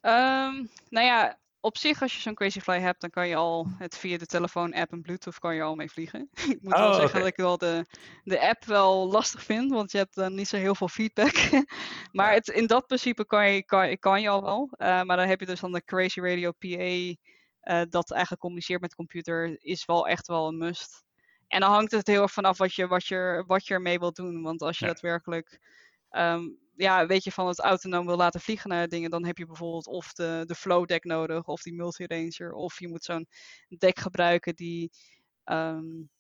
Um, 0.03 0.71
nou 0.89 1.07
ja, 1.07 1.39
op 1.61 1.79
zich 1.79 2.03
als 2.03 2.15
je 2.15 2.21
zo'n 2.21 2.35
Crazy 2.35 2.61
Fly 2.61 2.81
hebt, 2.81 3.01
dan 3.01 3.11
kan 3.11 3.29
je 3.29 3.37
al 3.37 3.67
het 3.79 3.97
via 3.97 4.19
de 4.19 4.27
telefoon, 4.27 4.75
app 4.75 4.93
en 4.93 5.03
Bluetooth 5.03 5.39
kan 5.39 5.55
je 5.55 5.63
al 5.63 5.75
mee 5.75 5.91
vliegen. 5.91 6.29
ik 6.51 6.63
moet 6.63 6.75
oh, 6.75 6.79
wel 6.79 6.93
zeggen 6.93 7.09
okay. 7.09 7.21
dat 7.21 7.31
ik 7.31 7.37
wel 7.37 7.59
de, 7.59 7.85
de 8.25 8.41
app 8.41 8.65
wel 8.65 9.11
lastig 9.11 9.43
vind, 9.43 9.71
want 9.71 9.93
je 9.93 9.99
hebt 9.99 10.15
dan 10.15 10.35
niet 10.35 10.49
zo 10.49 10.57
heel 10.57 10.75
veel 10.75 10.89
feedback. 10.89 11.35
maar 12.13 12.33
het, 12.33 12.49
in 12.49 12.67
dat 12.67 12.87
principe 12.87 13.27
kan 13.27 13.51
je, 13.51 13.65
kan, 13.65 13.99
kan 13.99 14.21
je 14.21 14.29
al 14.29 14.43
wel. 14.43 14.71
Uh, 14.73 15.03
maar 15.03 15.17
dan 15.17 15.29
heb 15.29 15.41
je 15.41 15.47
dus 15.47 15.61
dan 15.61 15.73
de 15.73 15.85
Crazy 15.85 16.21
Radio 16.21 16.53
PA, 16.53 17.85
dat 17.85 18.11
eigenlijk 18.11 18.41
communiceert 18.41 18.81
met 18.81 18.91
de 18.91 18.97
computer, 18.97 19.57
is 19.59 19.85
wel 19.85 20.09
echt 20.09 20.27
wel 20.27 20.49
een 20.49 20.59
must. 20.59 21.06
En 21.49 21.61
dan 21.61 21.71
hangt 21.71 21.91
het 21.91 22.07
heel 22.07 22.23
erg 22.23 22.33
vanaf 22.33 22.59
wat 22.59 22.75
je, 22.75 22.87
wat 22.87 23.07
je, 23.07 23.45
wat 23.47 23.67
je 23.67 23.75
ermee 23.75 23.99
wilt 23.99 24.17
doen. 24.17 24.43
Want 24.43 24.63
als 24.63 24.79
je 24.79 24.85
ja. 24.85 24.91
daadwerkelijk 24.91 25.61
um, 26.11 26.59
ja, 26.77 27.07
weet 27.07 27.25
je, 27.25 27.33
van 27.33 27.47
het 27.47 27.61
autonoom 27.61 28.07
wil 28.07 28.17
laten 28.17 28.41
vliegen 28.41 28.71
naar 28.71 28.89
dingen, 28.89 29.11
dan 29.11 29.25
heb 29.25 29.39
je 29.39 29.47
bijvoorbeeld 29.47 29.87
of 29.87 30.13
de, 30.13 30.43
de 30.47 30.55
flow 30.55 30.87
deck 30.87 31.05
nodig, 31.05 31.47
of 31.47 31.63
die 31.63 31.75
multi-ranger, 31.75 32.53
of 32.53 32.81
je 32.81 32.89
moet 32.89 33.05
zo'n 33.05 33.29
deck 33.79 33.99
gebruiken 33.99 34.55
die. 34.55 34.91
Um, 35.45 36.11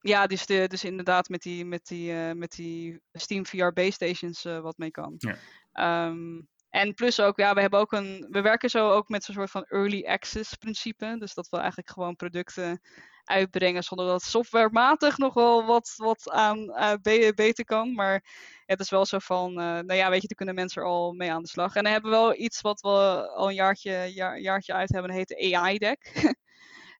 ja, 0.00 0.26
dus, 0.26 0.46
de, 0.46 0.66
dus 0.68 0.84
inderdaad 0.84 1.28
met 1.28 1.42
die, 1.42 1.64
met 1.64 1.86
die, 1.86 2.12
uh, 2.12 2.32
met 2.32 2.50
die 2.50 3.00
Steam 3.12 3.46
VR 3.46 3.72
base 3.72 3.90
stations 3.92 4.44
uh, 4.44 4.60
wat 4.60 4.78
mee 4.78 4.90
kan. 4.90 5.14
Ja. 5.16 6.06
Um, 6.06 6.48
en 6.70 6.94
plus 6.94 7.20
ook, 7.20 7.38
ja, 7.38 7.54
we 7.54 7.60
hebben 7.60 7.80
ook 7.80 7.92
een. 7.92 8.26
We 8.30 8.40
werken 8.40 8.70
zo 8.70 8.90
ook 8.90 9.08
met 9.08 9.24
zo'n 9.24 9.34
soort 9.34 9.50
van 9.50 9.64
early 9.64 10.04
access 10.04 10.54
principe. 10.54 11.16
Dus 11.18 11.34
dat 11.34 11.48
we 11.48 11.56
eigenlijk 11.56 11.90
gewoon 11.90 12.16
producten 12.16 12.80
uitbrengen 13.24 13.82
zonder 13.82 14.06
dat 14.06 14.22
softwarematig 14.22 15.18
nog 15.18 15.34
wel 15.34 15.64
wat, 15.64 15.94
wat 15.96 16.30
aan 16.30 16.58
uh, 16.58 16.92
beter 17.34 17.64
kan. 17.64 17.94
Maar 17.94 18.24
het 18.66 18.80
is 18.80 18.90
wel 18.90 19.06
zo 19.06 19.18
van, 19.18 19.50
uh, 19.50 19.56
nou 19.56 19.94
ja, 19.94 20.10
weet 20.10 20.22
je, 20.22 20.28
daar 20.28 20.36
kunnen 20.36 20.54
mensen 20.54 20.82
er 20.82 20.88
al 20.88 21.12
mee 21.12 21.32
aan 21.32 21.42
de 21.42 21.48
slag. 21.48 21.74
En 21.74 21.82
dan 21.82 21.92
hebben 21.92 22.10
we 22.10 22.16
wel 22.16 22.34
iets 22.36 22.60
wat 22.60 22.80
we 22.80 22.88
al 23.34 23.48
een 23.48 23.54
jaartje, 23.54 24.10
jaar, 24.14 24.38
jaartje 24.38 24.72
uit 24.72 24.92
hebben, 24.92 25.10
dat 25.10 25.18
heet 25.18 25.28
de 25.28 25.56
AI-deck. 25.56 26.12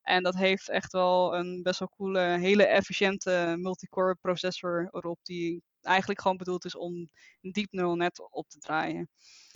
en 0.05 0.23
dat 0.23 0.35
heeft 0.35 0.69
echt 0.69 0.93
wel 0.93 1.37
een 1.37 1.63
best 1.63 1.79
wel 1.79 1.91
coole, 1.97 2.21
hele 2.21 2.67
efficiënte 2.67 3.55
multicore 3.59 4.15
processor 4.15 4.89
erop, 4.91 5.19
die 5.23 5.63
eigenlijk 5.83 6.21
gewoon 6.21 6.37
bedoeld 6.37 6.65
is 6.65 6.77
om 6.77 7.09
een 7.41 7.53
deep 7.53 7.69
neural 7.71 7.95
net 7.95 8.29
op 8.31 8.49
te 8.49 8.59
draaien. 8.59 9.09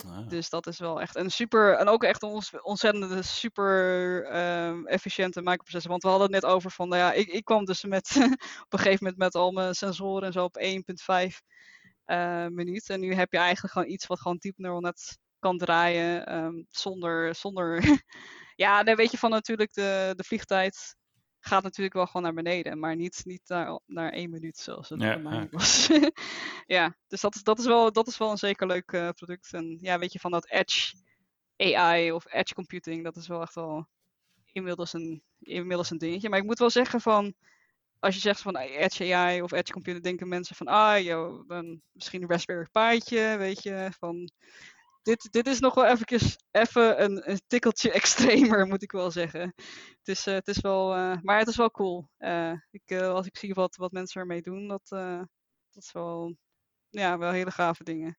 Ah. 0.05 0.27
Dus 0.27 0.49
dat 0.49 0.67
is 0.67 0.79
wel 0.79 1.01
echt 1.01 1.15
een 1.15 1.31
super, 1.31 1.73
en 1.73 1.87
ook 1.87 2.03
echt 2.03 2.23
een 2.23 2.41
ontzettende 2.61 3.23
super 3.23 4.23
uh, 4.31 4.91
efficiënte 4.91 5.41
microprocessor. 5.41 5.91
Want 5.91 6.03
we 6.03 6.09
hadden 6.09 6.33
het 6.33 6.41
net 6.41 6.51
over 6.51 6.71
van, 6.71 6.89
nou 6.89 7.01
ja, 7.01 7.13
ik, 7.13 7.27
ik 7.27 7.45
kwam 7.45 7.65
dus 7.65 7.83
met, 7.83 8.15
op 8.65 8.73
een 8.73 8.79
gegeven 8.79 9.03
moment 9.03 9.17
met 9.17 9.35
al 9.35 9.51
mijn 9.51 9.75
sensoren 9.75 10.23
en 10.23 10.33
zo 10.33 10.43
op 10.43 10.59
1.5 10.59 11.35
uh, 12.05 12.47
minuut. 12.47 12.89
En 12.89 12.99
nu 12.99 13.13
heb 13.13 13.31
je 13.31 13.37
eigenlijk 13.37 13.73
gewoon 13.73 13.89
iets 13.89 14.07
wat 14.07 14.19
gewoon 14.19 14.37
deep 14.37 14.57
neural 14.57 14.79
net 14.79 15.17
kan 15.39 15.57
draaien 15.57 16.35
um, 16.35 16.65
zonder, 16.69 17.35
zonder 17.35 17.83
ja, 18.59 18.83
dan 18.83 18.95
weet 18.95 19.11
je 19.11 19.17
van 19.17 19.29
natuurlijk 19.29 19.73
de, 19.73 20.13
de 20.15 20.23
vliegtijd 20.23 20.95
gaat 21.39 21.63
natuurlijk 21.63 21.95
wel 21.95 22.05
gewoon 22.05 22.21
naar 22.21 22.33
beneden, 22.33 22.79
maar 22.79 22.95
niet, 22.95 23.21
niet 23.25 23.41
naar, 23.47 23.79
naar 23.85 24.11
één 24.11 24.29
minuut 24.29 24.57
zoals 24.57 24.89
het 24.89 25.01
ja, 25.01 25.13
voor 25.13 25.21
mij 25.21 25.47
was. 25.51 25.89
ja, 26.77 26.95
dus 27.07 27.21
dat 27.21 27.35
is, 27.35 27.43
dat, 27.43 27.59
is 27.59 27.65
wel, 27.65 27.91
dat 27.91 28.07
is 28.07 28.17
wel 28.17 28.31
een 28.31 28.37
zeker 28.37 28.67
leuk 28.67 28.91
uh, 28.91 29.09
product. 29.09 29.53
En 29.53 29.77
ja, 29.81 29.99
weet 29.99 30.13
je, 30.13 30.19
van 30.19 30.31
dat 30.31 30.49
Edge 30.49 30.95
AI 31.57 32.11
of 32.11 32.33
Edge 32.33 32.53
Computing, 32.53 33.03
dat 33.03 33.15
is 33.15 33.27
wel 33.27 33.41
echt 33.41 33.55
wel 33.55 33.87
inmiddels 34.51 34.93
een, 34.93 35.23
inmiddels 35.39 35.89
een 35.89 35.97
dingetje. 35.97 36.29
Maar 36.29 36.39
ik 36.39 36.45
moet 36.45 36.59
wel 36.59 36.69
zeggen 36.69 37.01
van, 37.01 37.33
als 37.99 38.15
je 38.15 38.21
zegt 38.21 38.41
van 38.41 38.57
Edge 38.57 39.15
AI 39.15 39.41
of 39.41 39.51
Edge 39.51 39.71
Computing, 39.71 40.03
denken 40.03 40.27
mensen 40.27 40.55
van, 40.55 40.67
ah, 40.67 41.03
joh, 41.03 41.47
dan 41.47 41.81
misschien 41.91 42.21
een 42.21 42.29
Raspberry 42.29 42.67
Pi'tje, 42.71 43.35
weet 43.37 43.63
je, 43.63 43.89
van 43.99 44.31
dit, 45.01 45.27
dit 45.31 45.47
is 45.47 45.59
nog 45.59 45.75
wel 45.75 45.85
eventjes, 45.85 46.37
even 46.51 47.03
een, 47.03 47.29
een 47.29 47.41
tikkeltje 47.47 47.91
extremer, 48.01 48.67
moet 48.67 48.83
ik 48.83 48.91
wel 48.91 49.11
zeggen. 49.11 49.53
Het 49.97 50.07
is, 50.07 50.27
uh, 50.27 50.33
het 50.33 50.47
is 50.47 50.59
wel, 50.61 50.97
uh, 50.97 51.15
maar 51.21 51.39
het 51.39 51.47
is 51.47 51.55
wel 51.55 51.71
cool. 51.71 52.09
Uh, 52.19 52.53
ik, 52.71 52.91
als 53.01 53.25
ik 53.27 53.37
zie 53.37 53.53
wat, 53.53 53.75
wat 53.75 53.91
mensen 53.91 54.21
ermee 54.21 54.41
doen, 54.41 54.67
dat, 54.67 54.87
dat 55.69 55.83
is 55.83 55.91
wel, 55.91 56.35
ja, 56.89 57.17
wel 57.17 57.31
hele 57.31 57.51
gave 57.51 57.83
dingen. 57.83 58.17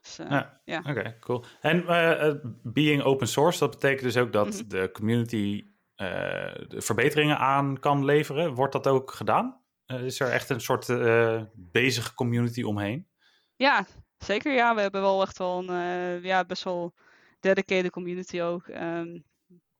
Dus, 0.00 0.16
ja, 0.16 0.60
ja. 0.64 0.78
oké, 0.78 0.90
okay, 0.90 1.18
cool. 1.18 1.44
En 1.60 1.84
being 2.62 3.02
open 3.02 3.28
source, 3.28 3.58
dat 3.58 3.70
betekent 3.70 4.02
dus 4.02 4.16
ook 4.16 4.32
dat 4.32 4.46
mm 4.46 4.52
-hmm. 4.52 4.68
de 4.68 4.90
community 4.92 5.64
verbeteringen 6.68 7.38
aan 7.38 7.78
kan 7.78 8.04
leveren. 8.04 8.54
Wordt 8.54 8.72
dat 8.72 8.86
ook 8.86 9.10
gedaan? 9.10 9.58
is 9.86 10.20
er 10.20 10.30
echt 10.30 10.50
een 10.50 10.60
soort 10.60 10.86
bezige 11.54 12.14
community 12.14 12.62
omheen? 12.62 13.08
Ja, 13.56 13.86
zeker. 14.24 14.52
Ja, 14.52 14.74
we 14.74 14.80
hebben 14.80 15.00
wel 15.00 15.22
echt 15.22 15.38
wel 15.38 15.68
een 15.68 16.22
ja, 16.22 16.44
best 16.44 16.64
wel 16.64 16.94
dedicated 17.40 17.90
community 17.90 18.40
ook. 18.40 18.66
Um, 18.66 19.24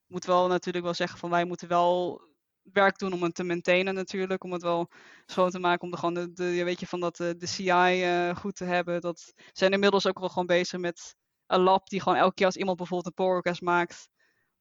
moet 0.06 0.24
wel 0.24 0.48
natuurlijk 0.48 0.84
wel 0.84 0.94
zeggen 0.94 1.18
van 1.18 1.30
wij 1.30 1.44
moeten 1.44 1.68
wel 1.68 2.22
werk 2.62 2.98
doen 2.98 3.12
om 3.12 3.22
het 3.22 3.34
te 3.34 3.44
maintainen 3.44 3.94
natuurlijk. 3.94 4.44
Om 4.44 4.52
het 4.52 4.62
wel 4.62 4.88
schoon 5.26 5.50
te 5.50 5.58
maken. 5.58 5.82
Om 5.82 5.90
de, 5.90 5.96
gewoon 5.96 6.14
de, 6.14 6.32
de 6.32 6.64
weet 6.64 6.80
je, 6.80 6.86
van 6.86 7.00
dat, 7.00 7.16
de, 7.16 7.36
de 7.36 7.46
CI 7.46 8.04
uh, 8.04 8.36
goed 8.36 8.56
te 8.56 8.64
hebben. 8.64 9.00
Dat 9.00 9.32
zijn 9.52 9.72
inmiddels 9.72 10.06
ook 10.06 10.18
wel 10.18 10.28
gewoon 10.28 10.46
bezig 10.46 10.80
met 10.80 11.14
een 11.46 11.60
lab 11.60 11.88
die 11.88 12.00
gewoon 12.00 12.18
elke 12.18 12.34
keer 12.34 12.46
als 12.46 12.56
iemand 12.56 12.76
bijvoorbeeld 12.76 13.18
een 13.18 13.34
request 13.34 13.60
maakt 13.60 14.08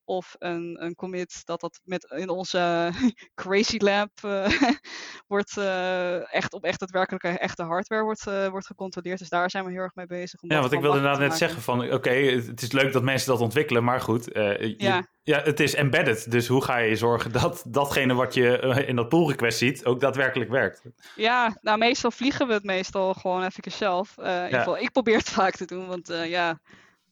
of 0.09 0.35
een, 0.39 0.77
een 0.79 0.95
commit, 0.95 1.41
dat 1.45 1.61
dat 1.61 1.79
met 1.83 2.03
in 2.15 2.29
onze 2.29 2.91
Crazy 3.41 3.77
Lab 3.77 4.09
uh, 4.25 4.47
wordt 5.27 5.57
uh, 5.57 6.33
echt 6.33 6.53
op 6.53 6.63
echt 6.63 6.79
daadwerkelijke 6.79 7.27
echte 7.27 7.63
hardware 7.63 8.03
wordt, 8.03 8.27
uh, 8.27 8.47
wordt 8.47 8.65
gecontroleerd. 8.65 9.19
Dus 9.19 9.29
daar 9.29 9.49
zijn 9.49 9.65
we 9.65 9.71
heel 9.71 9.81
erg 9.81 9.95
mee 9.95 10.05
bezig. 10.05 10.41
Om 10.41 10.51
ja, 10.51 10.59
want 10.59 10.71
ik 10.71 10.81
wilde 10.81 10.97
inderdaad 10.97 11.19
net 11.19 11.37
zeggen 11.37 11.61
van 11.61 11.93
oké, 11.93 12.09
het 12.09 12.61
is 12.61 12.71
leuk 12.71 12.93
dat 12.93 13.03
mensen 13.03 13.31
dat 13.31 13.41
ontwikkelen, 13.41 13.83
maar 13.83 14.01
goed, 14.01 14.29
ja. 14.77 15.07
ja, 15.23 15.41
het 15.41 15.59
is 15.59 15.73
embedded. 15.73 16.31
Dus 16.31 16.47
hoe 16.47 16.63
ga 16.63 16.77
je 16.77 16.95
zorgen 16.95 17.31
dat 17.31 17.63
datgene 17.67 18.13
wat 18.13 18.33
je 18.33 18.85
in 18.87 18.95
dat 18.95 19.09
pull 19.09 19.27
request 19.27 19.57
ziet 19.57 19.85
ook 19.85 19.99
daadwerkelijk 19.99 20.49
werkt? 20.49 20.81
Ja, 21.15 21.57
nou 21.61 21.77
meestal 21.77 22.11
vliegen 22.11 22.47
we 22.47 22.53
het 22.53 22.63
meestal 22.63 23.13
gewoon 23.13 23.43
even 23.43 23.71
zelf. 23.71 24.17
in 24.17 24.43
ieder 24.43 24.57
geval, 24.57 24.77
ik 24.77 24.91
probeer 24.91 25.17
het 25.17 25.29
vaak 25.39 25.55
te 25.55 25.65
doen, 25.65 25.87
want 25.87 26.07
ja, 26.25 26.59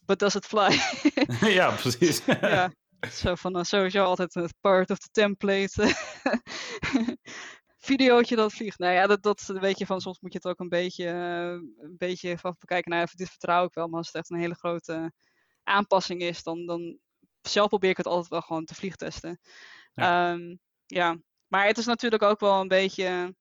but 0.06 0.20
does 0.20 0.36
it 0.36 0.46
fly? 0.46 0.80
ja, 1.60 1.72
precies. 1.72 2.22
ja. 2.42 2.72
Zo 3.12 3.36
van 3.36 3.58
uh, 3.58 3.64
sowieso 3.64 4.04
altijd 4.04 4.36
een 4.36 4.50
part 4.62 4.90
of 4.90 4.98
the 4.98 5.10
template. 5.12 5.96
videootje 7.78 8.36
dat 8.36 8.54
vliegt. 8.54 8.80
Nou 8.80 8.94
ja, 8.94 9.08
dat, 9.08 9.22
dat 9.22 9.46
weet 9.46 9.78
je 9.78 9.86
van, 9.86 10.02
soms 10.02 10.20
moet 10.20 10.34
je 10.34 10.40
het 10.42 10.48
ook 10.48 10.60
een 10.60 10.70
beetje, 10.70 11.06
uh, 11.06 11.84
een 11.84 11.96
beetje 11.98 12.38
van 12.38 12.56
bekijken. 12.60 12.92
Nou, 12.92 13.08
dit 13.16 13.30
vertrouw 13.30 13.66
ik 13.66 13.74
wel, 13.74 13.88
maar 13.88 13.98
als 13.98 14.08
het 14.08 14.16
echt 14.16 14.30
een 14.30 14.40
hele 14.40 14.56
grote 14.56 15.12
aanpassing 15.64 16.22
is, 16.22 16.44
dan, 16.44 16.66
dan 16.66 17.00
zelf 17.42 17.68
probeer 17.68 17.90
ik 17.90 17.98
het 17.98 18.06
altijd 18.06 18.28
wel 18.28 18.42
gewoon 18.42 18.66
te 18.66 18.76
vliegtesten. 18.76 19.40
Ja. 19.94 20.32
Um, 20.32 20.60
ja. 20.86 21.18
maar 21.48 21.66
het 21.66 21.78
is 21.78 21.86
natuurlijk 21.86 22.24
ook 22.24 22.40
wel 22.40 22.62
een 22.62 22.68
beetje. 22.68 23.36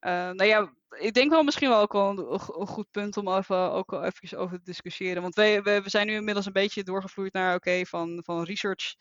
Uh, 0.00 0.30
nou 0.30 0.44
ja, 0.44 0.74
ik 0.88 1.12
denk 1.12 1.30
wel 1.30 1.42
misschien 1.42 1.68
wel 1.68 1.80
ook 1.80 1.92
wel 1.92 2.32
een, 2.32 2.66
goed 2.66 2.90
punt 2.90 3.16
om 3.16 3.28
even, 3.28 3.72
ook 3.72 3.92
even 3.92 4.38
over 4.38 4.58
te 4.58 4.64
discussiëren. 4.64 5.22
Want 5.22 5.34
we, 5.34 5.60
we, 5.62 5.82
zijn 5.84 6.06
nu 6.06 6.14
inmiddels 6.14 6.46
een 6.46 6.52
beetje 6.52 6.82
doorgevloeid 6.82 7.32
naar 7.32 7.54
oké, 7.54 7.84
van, 7.84 8.22
van 8.24 8.42
research, 8.42 8.94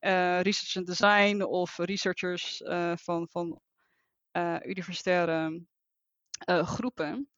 uh, 0.00 0.40
research 0.40 0.76
and 0.76 0.86
design 0.86 1.42
of 1.42 1.76
researchers 1.76 2.60
uh, 2.60 2.92
van, 2.96 3.28
van 3.30 3.60
universitaire 4.64 5.62
groepen. 6.46 7.28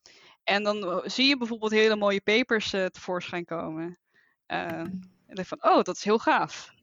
En 0.45 0.63
dan 0.63 1.03
zie 1.05 1.27
je 1.27 1.37
bijvoorbeeld 1.37 1.73
hele 1.73 1.97
mooie 1.97 2.21
papers 2.21 2.71
tevoorschijn 2.71 3.45
komen. 3.45 3.99
en 4.47 5.11
dan 5.27 5.45
van, 5.45 5.65
oh, 5.65 5.83
dat 5.83 5.97
is 5.97 6.05
heel 6.05 6.19
gaaf 6.19 6.77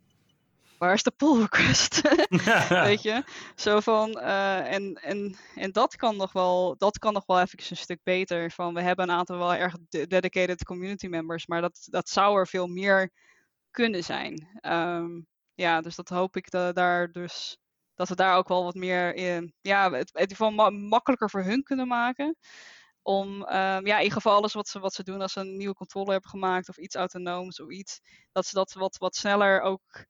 waar 0.77 0.93
is 0.93 1.03
de 1.03 1.11
pull 1.11 1.41
request? 1.41 2.01
Weet 2.69 3.01
je? 3.01 3.23
Zo 3.55 3.79
van, 3.79 4.17
uh, 4.17 4.73
en, 4.73 4.93
en, 4.93 5.35
en 5.55 5.71
dat 5.71 5.95
kan 5.95 6.15
nog 6.15 6.31
wel, 6.31 6.75
dat 6.77 6.99
kan 6.99 7.13
nog 7.13 7.25
wel 7.25 7.39
even 7.39 7.59
een 7.69 7.77
stuk 7.77 7.99
beter. 8.03 8.51
Van, 8.51 8.73
we 8.73 8.81
hebben 8.81 9.09
een 9.09 9.15
aantal 9.15 9.37
wel 9.37 9.53
erg 9.53 9.75
dedicated 9.89 10.63
community 10.63 11.07
members, 11.07 11.47
maar 11.47 11.61
dat, 11.61 11.87
dat 11.89 12.09
zou 12.09 12.37
er 12.39 12.47
veel 12.47 12.67
meer 12.67 13.11
kunnen 13.71 14.03
zijn. 14.03 14.59
Um, 14.61 15.27
ja, 15.53 15.81
dus 15.81 15.95
dat 15.95 16.09
hoop 16.09 16.35
ik 16.35 16.51
dat, 16.51 16.75
daar 16.75 17.11
dus, 17.11 17.57
dat 17.93 18.09
we 18.09 18.15
daar 18.15 18.37
ook 18.37 18.47
wel 18.47 18.63
wat 18.63 18.75
meer 18.75 19.15
in, 19.15 19.53
ja, 19.61 19.91
het, 19.91 20.09
het 20.13 20.31
geval 20.31 20.51
ma 20.51 20.69
makkelijker 20.69 21.29
voor 21.29 21.43
hun 21.43 21.63
kunnen 21.63 21.87
maken 21.87 22.37
om 23.01 23.29
um, 23.41 23.85
ja, 23.85 23.95
in 23.95 24.03
ieder 24.03 24.11
geval 24.11 24.35
alles 24.35 24.53
wat 24.53 24.67
ze, 24.67 24.79
wat 24.79 24.93
ze 24.93 25.03
doen 25.03 25.21
als 25.21 25.33
ze 25.33 25.39
een 25.39 25.57
nieuwe 25.57 25.73
controle 25.73 26.11
hebben 26.11 26.29
gemaakt 26.29 26.69
of 26.69 26.77
iets 26.77 26.95
autonooms 26.95 27.59
of 27.59 27.69
iets, 27.69 27.99
dat 28.31 28.45
ze 28.45 28.55
dat 28.55 28.73
wat, 28.73 28.97
wat 28.97 29.15
sneller 29.15 29.61
ook 29.61 30.05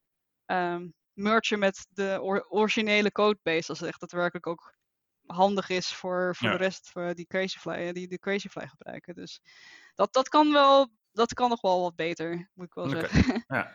um, 0.45 0.93
mergen 1.13 1.59
met 1.59 1.87
de 1.89 2.19
originele 2.49 3.11
codebase. 3.11 3.69
Als 3.69 3.79
het 3.79 3.89
echt 3.89 3.99
daadwerkelijk 3.99 4.47
ook 4.47 4.73
handig 5.25 5.69
is 5.69 5.93
voor, 5.93 6.35
voor 6.35 6.49
de 6.49 6.57
rest 6.57 6.89
voor 6.89 7.13
die 7.13 7.27
Crazyfly, 7.27 7.73
eh, 7.73 7.93
die 7.93 8.07
de 8.07 8.19
Crazyfly 8.19 8.67
gebruiken. 8.67 9.13
Dus 9.13 9.41
dat, 9.95 10.13
dat 10.13 10.29
kan 10.29 10.51
wel, 10.51 10.87
dat 11.11 11.33
kan 11.33 11.49
nog 11.49 11.61
wel 11.61 11.81
wat 11.81 11.95
beter, 11.95 12.49
moet 12.53 12.65
ik 12.65 12.73
wel 12.73 12.89
zeggen. 12.89 13.43
Ja, 13.47 13.71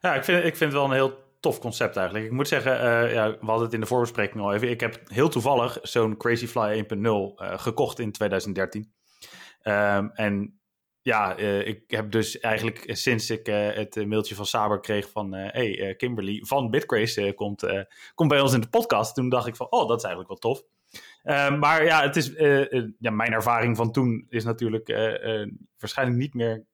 ja 0.00 0.14
ik, 0.14 0.24
vind, 0.24 0.38
ik 0.44 0.56
vind 0.56 0.72
het 0.72 0.80
wel 0.80 0.84
een 0.84 0.92
heel 0.92 1.24
tof 1.40 1.58
concept 1.58 1.96
eigenlijk. 1.96 2.26
Ik 2.26 2.32
moet 2.32 2.48
zeggen, 2.48 2.72
uh, 2.72 3.12
ja, 3.12 3.30
we 3.30 3.46
hadden 3.46 3.64
het 3.64 3.74
in 3.74 3.80
de 3.80 3.86
voorbespreking 3.86 4.42
al 4.42 4.54
even. 4.54 4.70
Ik 4.70 4.80
heb 4.80 5.00
heel 5.08 5.28
toevallig 5.28 5.78
zo'n 5.82 6.16
Crazyfly 6.16 6.86
1.0 6.94 6.98
uh, 6.98 7.58
gekocht 7.58 7.98
in 7.98 8.12
2013. 8.12 8.82
Um, 8.82 9.72
ehm, 9.72 10.08
en 10.08 10.60
ja, 11.06 11.38
uh, 11.38 11.66
ik 11.66 11.82
heb 11.86 12.10
dus 12.10 12.40
eigenlijk 12.40 12.84
sinds 12.86 13.30
ik 13.30 13.48
uh, 13.48 13.72
het 13.72 14.06
mailtje 14.06 14.34
van 14.34 14.46
Saber 14.46 14.80
kreeg 14.80 15.10
van... 15.10 15.34
Uh, 15.34 15.50
hey, 15.50 15.94
Kimberly 15.96 16.42
van 16.44 16.70
Bitcraze 16.70 17.32
komt, 17.34 17.66
komt 18.14 18.28
bij 18.28 18.40
ons 18.40 18.52
in 18.52 18.60
de 18.60 18.68
podcast. 18.68 19.14
Toen 19.14 19.28
dacht 19.28 19.46
ik 19.46 19.56
van, 19.56 19.70
oh, 19.70 19.88
dat 19.88 19.98
is 19.98 20.04
eigenlijk 20.04 20.28
wel 20.28 20.52
tof. 20.52 20.62
maar 21.58 21.84
ja, 21.84 22.02
het 22.02 22.16
is, 22.16 22.32
ja, 22.98 23.10
mijn 23.10 23.32
ervaring 23.32 23.76
van 23.76 23.92
toen 23.92 24.26
is 24.28 24.44
natuurlijk 24.44 24.86
waarschijnlijk 25.78 26.18
niet 26.18 26.34
meer 26.34 26.64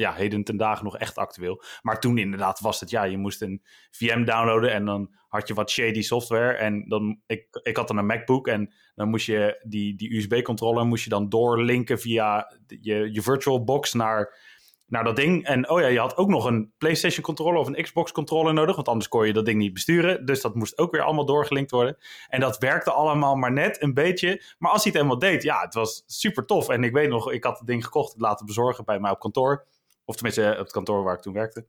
ja, 0.00 0.12
heden 0.12 0.44
ten 0.44 0.56
dagen 0.56 0.84
nog 0.84 0.98
echt 0.98 1.16
actueel. 1.16 1.62
Maar 1.82 2.00
toen 2.00 2.18
inderdaad 2.18 2.60
was 2.60 2.80
het, 2.80 2.90
ja, 2.90 3.04
je 3.04 3.18
moest 3.18 3.42
een 3.42 3.62
VM 3.90 4.24
downloaden 4.24 4.72
en 4.72 4.84
dan 4.84 5.14
had 5.28 5.48
je 5.48 5.54
wat 5.54 5.70
shady 5.70 6.02
software. 6.02 6.52
En 6.52 6.88
dan, 6.88 7.20
ik, 7.26 7.46
ik 7.62 7.76
had 7.76 7.88
dan 7.88 7.96
een 7.96 8.06
MacBook 8.06 8.48
en 8.48 8.72
dan 8.94 9.08
moest 9.08 9.26
je 9.26 9.64
die, 9.66 9.96
die 9.96 10.16
USB-controller 10.16 10.86
moest 10.86 11.04
je 11.04 11.10
dan 11.10 11.28
doorlinken 11.28 12.00
via 12.00 12.56
je, 12.66 13.12
je 13.12 13.22
virtual 13.22 13.64
box 13.64 13.92
naar, 13.92 14.38
naar 14.86 15.04
dat 15.04 15.16
ding. 15.16 15.44
En 15.44 15.70
oh 15.70 15.80
ja, 15.80 15.86
je 15.86 15.98
had 15.98 16.16
ook 16.16 16.28
nog 16.28 16.44
een 16.44 16.72
PlayStation 16.78 17.24
controller 17.24 17.60
of 17.60 17.66
een 17.66 17.82
Xbox 17.82 18.12
controller 18.12 18.54
nodig, 18.54 18.74
want 18.74 18.88
anders 18.88 19.08
kon 19.08 19.26
je 19.26 19.32
dat 19.32 19.44
ding 19.44 19.58
niet 19.58 19.72
besturen. 19.72 20.24
Dus 20.26 20.40
dat 20.40 20.54
moest 20.54 20.78
ook 20.78 20.92
weer 20.92 21.02
allemaal 21.02 21.26
doorgelinkt 21.26 21.70
worden. 21.70 21.96
En 22.28 22.40
dat 22.40 22.58
werkte 22.58 22.92
allemaal 22.92 23.34
maar 23.34 23.52
net 23.52 23.82
een 23.82 23.94
beetje. 23.94 24.42
Maar 24.58 24.70
als 24.70 24.82
hij 24.82 24.92
het 24.92 25.02
helemaal 25.02 25.30
deed, 25.30 25.42
ja, 25.42 25.60
het 25.60 25.74
was 25.74 26.02
super 26.06 26.46
tof. 26.46 26.68
En 26.68 26.84
ik 26.84 26.92
weet 26.92 27.08
nog, 27.08 27.32
ik 27.32 27.44
had 27.44 27.58
het 27.58 27.66
ding 27.66 27.84
gekocht, 27.84 28.14
laten 28.18 28.46
bezorgen 28.46 28.84
bij 28.84 29.00
mij 29.00 29.10
op 29.10 29.18
kantoor. 29.18 29.66
Of 30.10 30.16
tenminste, 30.16 30.50
op 30.50 30.58
het 30.58 30.72
kantoor 30.72 31.02
waar 31.02 31.14
ik 31.14 31.20
toen 31.20 31.32
werkte. 31.32 31.66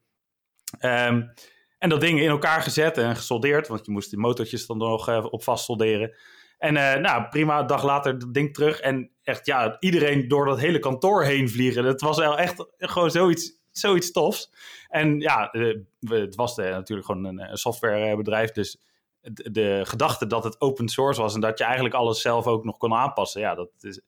Um, 0.80 1.34
en 1.78 1.90
dat 1.90 2.02
ding 2.02 2.20
in 2.20 2.30
elkaar 2.30 2.62
gezet 2.62 2.98
en 2.98 3.16
gesoldeerd, 3.16 3.68
want 3.68 3.86
je 3.86 3.92
moest 3.92 4.10
die 4.10 4.20
motortjes 4.20 4.66
dan 4.66 4.78
nog 4.78 5.10
uh, 5.10 5.26
op 5.30 5.44
vast 5.44 5.66
solderen. 5.66 6.16
En 6.58 6.76
uh, 6.76 6.96
nou, 6.96 7.28
prima, 7.28 7.60
een 7.60 7.68
dag 7.68 7.84
later 7.84 8.20
dat 8.20 8.34
ding 8.34 8.54
terug. 8.54 8.80
En 8.80 9.12
echt, 9.24 9.46
ja, 9.46 9.78
iedereen 9.80 10.28
door 10.28 10.46
dat 10.46 10.60
hele 10.60 10.80
kantoor 10.80 11.24
heen 11.24 11.50
vliegen. 11.50 11.86
Het 11.86 12.02
was 12.02 12.18
wel 12.18 12.38
echt 12.38 12.66
gewoon 12.78 13.12
zoiets, 13.12 13.54
zoiets 13.72 14.12
tofs. 14.12 14.52
En 14.90 15.20
ja, 15.20 15.50
het 16.00 16.36
was 16.36 16.56
natuurlijk 16.56 17.08
gewoon 17.08 17.26
een, 17.26 17.40
een 17.52 17.58
softwarebedrijf. 17.58 18.52
Dus 18.52 18.82
de, 19.22 19.52
de, 19.52 19.82
gedachte 19.84 20.28
dat 20.28 20.44
het 20.44 20.62
open 20.62 20.90
source 20.90 21.22
was 21.22 21.34
en 21.34 21.42
dat 21.42 21.58
je 21.58 21.64
eigenlijk 21.64 21.96
alles 21.96 22.22
zelf 22.22 22.48
ook 22.48 22.64
nog 22.64 22.78
kon 22.78 22.94
aanpassen. 22.94 23.42
Ja, 23.42 23.56
dat 23.56 23.70
is, 23.80 24.02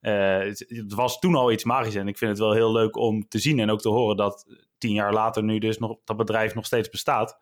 het, 0.00 0.64
het, 0.68 0.94
was 0.94 1.18
toen 1.18 1.34
al 1.34 1.52
iets 1.52 1.64
magisch. 1.64 1.94
En 1.94 2.08
ik 2.08 2.18
vind 2.18 2.30
het 2.30 2.40
wel 2.40 2.52
heel 2.52 2.72
leuk 2.72 2.96
om 2.96 3.28
te 3.28 3.38
zien 3.38 3.58
en 3.58 3.70
ook 3.70 3.80
te 3.80 3.88
horen 3.88 4.16
dat 4.16 4.46
tien 4.80 4.92
jaar 4.92 5.12
later 5.12 5.42
nu 5.42 5.58
dus 5.58 5.78
nog, 5.78 5.96
dat 6.04 6.16
bedrijf 6.16 6.54
nog 6.54 6.66
steeds 6.66 6.88
bestaat. 6.88 7.38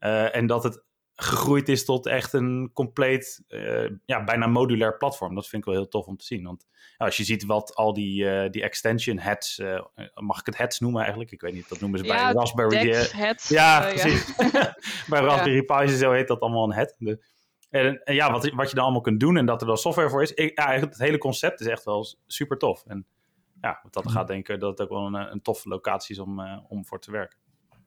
Uh, 0.00 0.36
en 0.36 0.46
dat 0.46 0.62
het 0.62 0.84
gegroeid 1.14 1.68
is 1.68 1.84
tot 1.84 2.06
echt 2.06 2.32
een 2.32 2.70
compleet, 2.72 3.42
uh, 3.48 3.90
ja, 4.04 4.24
bijna 4.24 4.46
modulair 4.46 4.96
platform. 4.96 5.34
Dat 5.34 5.48
vind 5.48 5.62
ik 5.62 5.68
wel 5.68 5.78
heel 5.78 5.88
tof 5.88 6.06
om 6.06 6.16
te 6.16 6.24
zien. 6.24 6.44
Want 6.44 6.66
ja, 6.98 7.04
als 7.04 7.16
je 7.16 7.24
ziet 7.24 7.44
wat 7.44 7.74
al 7.74 7.92
die, 7.92 8.24
uh, 8.24 8.50
die 8.50 8.62
extension 8.62 9.18
heads, 9.18 9.62
mag 10.14 10.40
ik 10.40 10.46
het 10.46 10.56
heads 10.56 10.78
noemen 10.78 11.00
eigenlijk? 11.00 11.32
Ik 11.32 11.40
weet 11.40 11.52
niet, 11.52 11.68
dat 11.68 11.80
noemen 11.80 11.98
ze 11.98 12.04
ja, 12.04 12.24
bij 12.24 12.32
Raspberry. 12.32 12.94
Heads, 12.94 13.48
ja, 13.48 13.80
precies. 13.80 14.26
Ja. 14.52 14.76
bij 15.06 15.20
Raspberry 15.20 15.62
Pi 15.62 15.88
zo 15.88 16.12
heet 16.12 16.28
dat 16.28 16.40
allemaal 16.40 16.64
een 16.64 16.74
head. 16.74 16.94
De, 16.98 17.24
en, 17.70 18.02
en, 18.04 18.14
ja, 18.14 18.30
wat, 18.30 18.50
wat 18.50 18.68
je 18.68 18.74
dan 18.74 18.84
allemaal 18.84 19.00
kunt 19.00 19.20
doen 19.20 19.36
en 19.36 19.46
dat 19.46 19.60
er 19.60 19.66
dan 19.66 19.76
software 19.76 20.10
voor 20.10 20.22
is. 20.22 20.32
Ik, 20.32 20.58
ja, 20.58 20.72
het 20.72 20.98
hele 20.98 21.18
concept 21.18 21.60
is 21.60 21.66
echt 21.66 21.84
wel 21.84 22.06
super 22.26 22.58
tof. 22.58 22.84
En 22.86 23.06
ja, 23.60 23.80
dat 23.90 24.04
mhm. 24.04 24.12
gaat 24.12 24.26
denken 24.26 24.58
dat 24.58 24.70
het 24.70 24.80
ook 24.80 24.88
wel 24.88 25.06
een, 25.06 25.32
een 25.32 25.42
toffe 25.42 25.68
locatie 25.68 26.14
is 26.14 26.20
om, 26.20 26.40
uh, 26.40 26.58
om 26.68 26.86
voor 26.86 27.00
te 27.00 27.10
werken. 27.10 27.38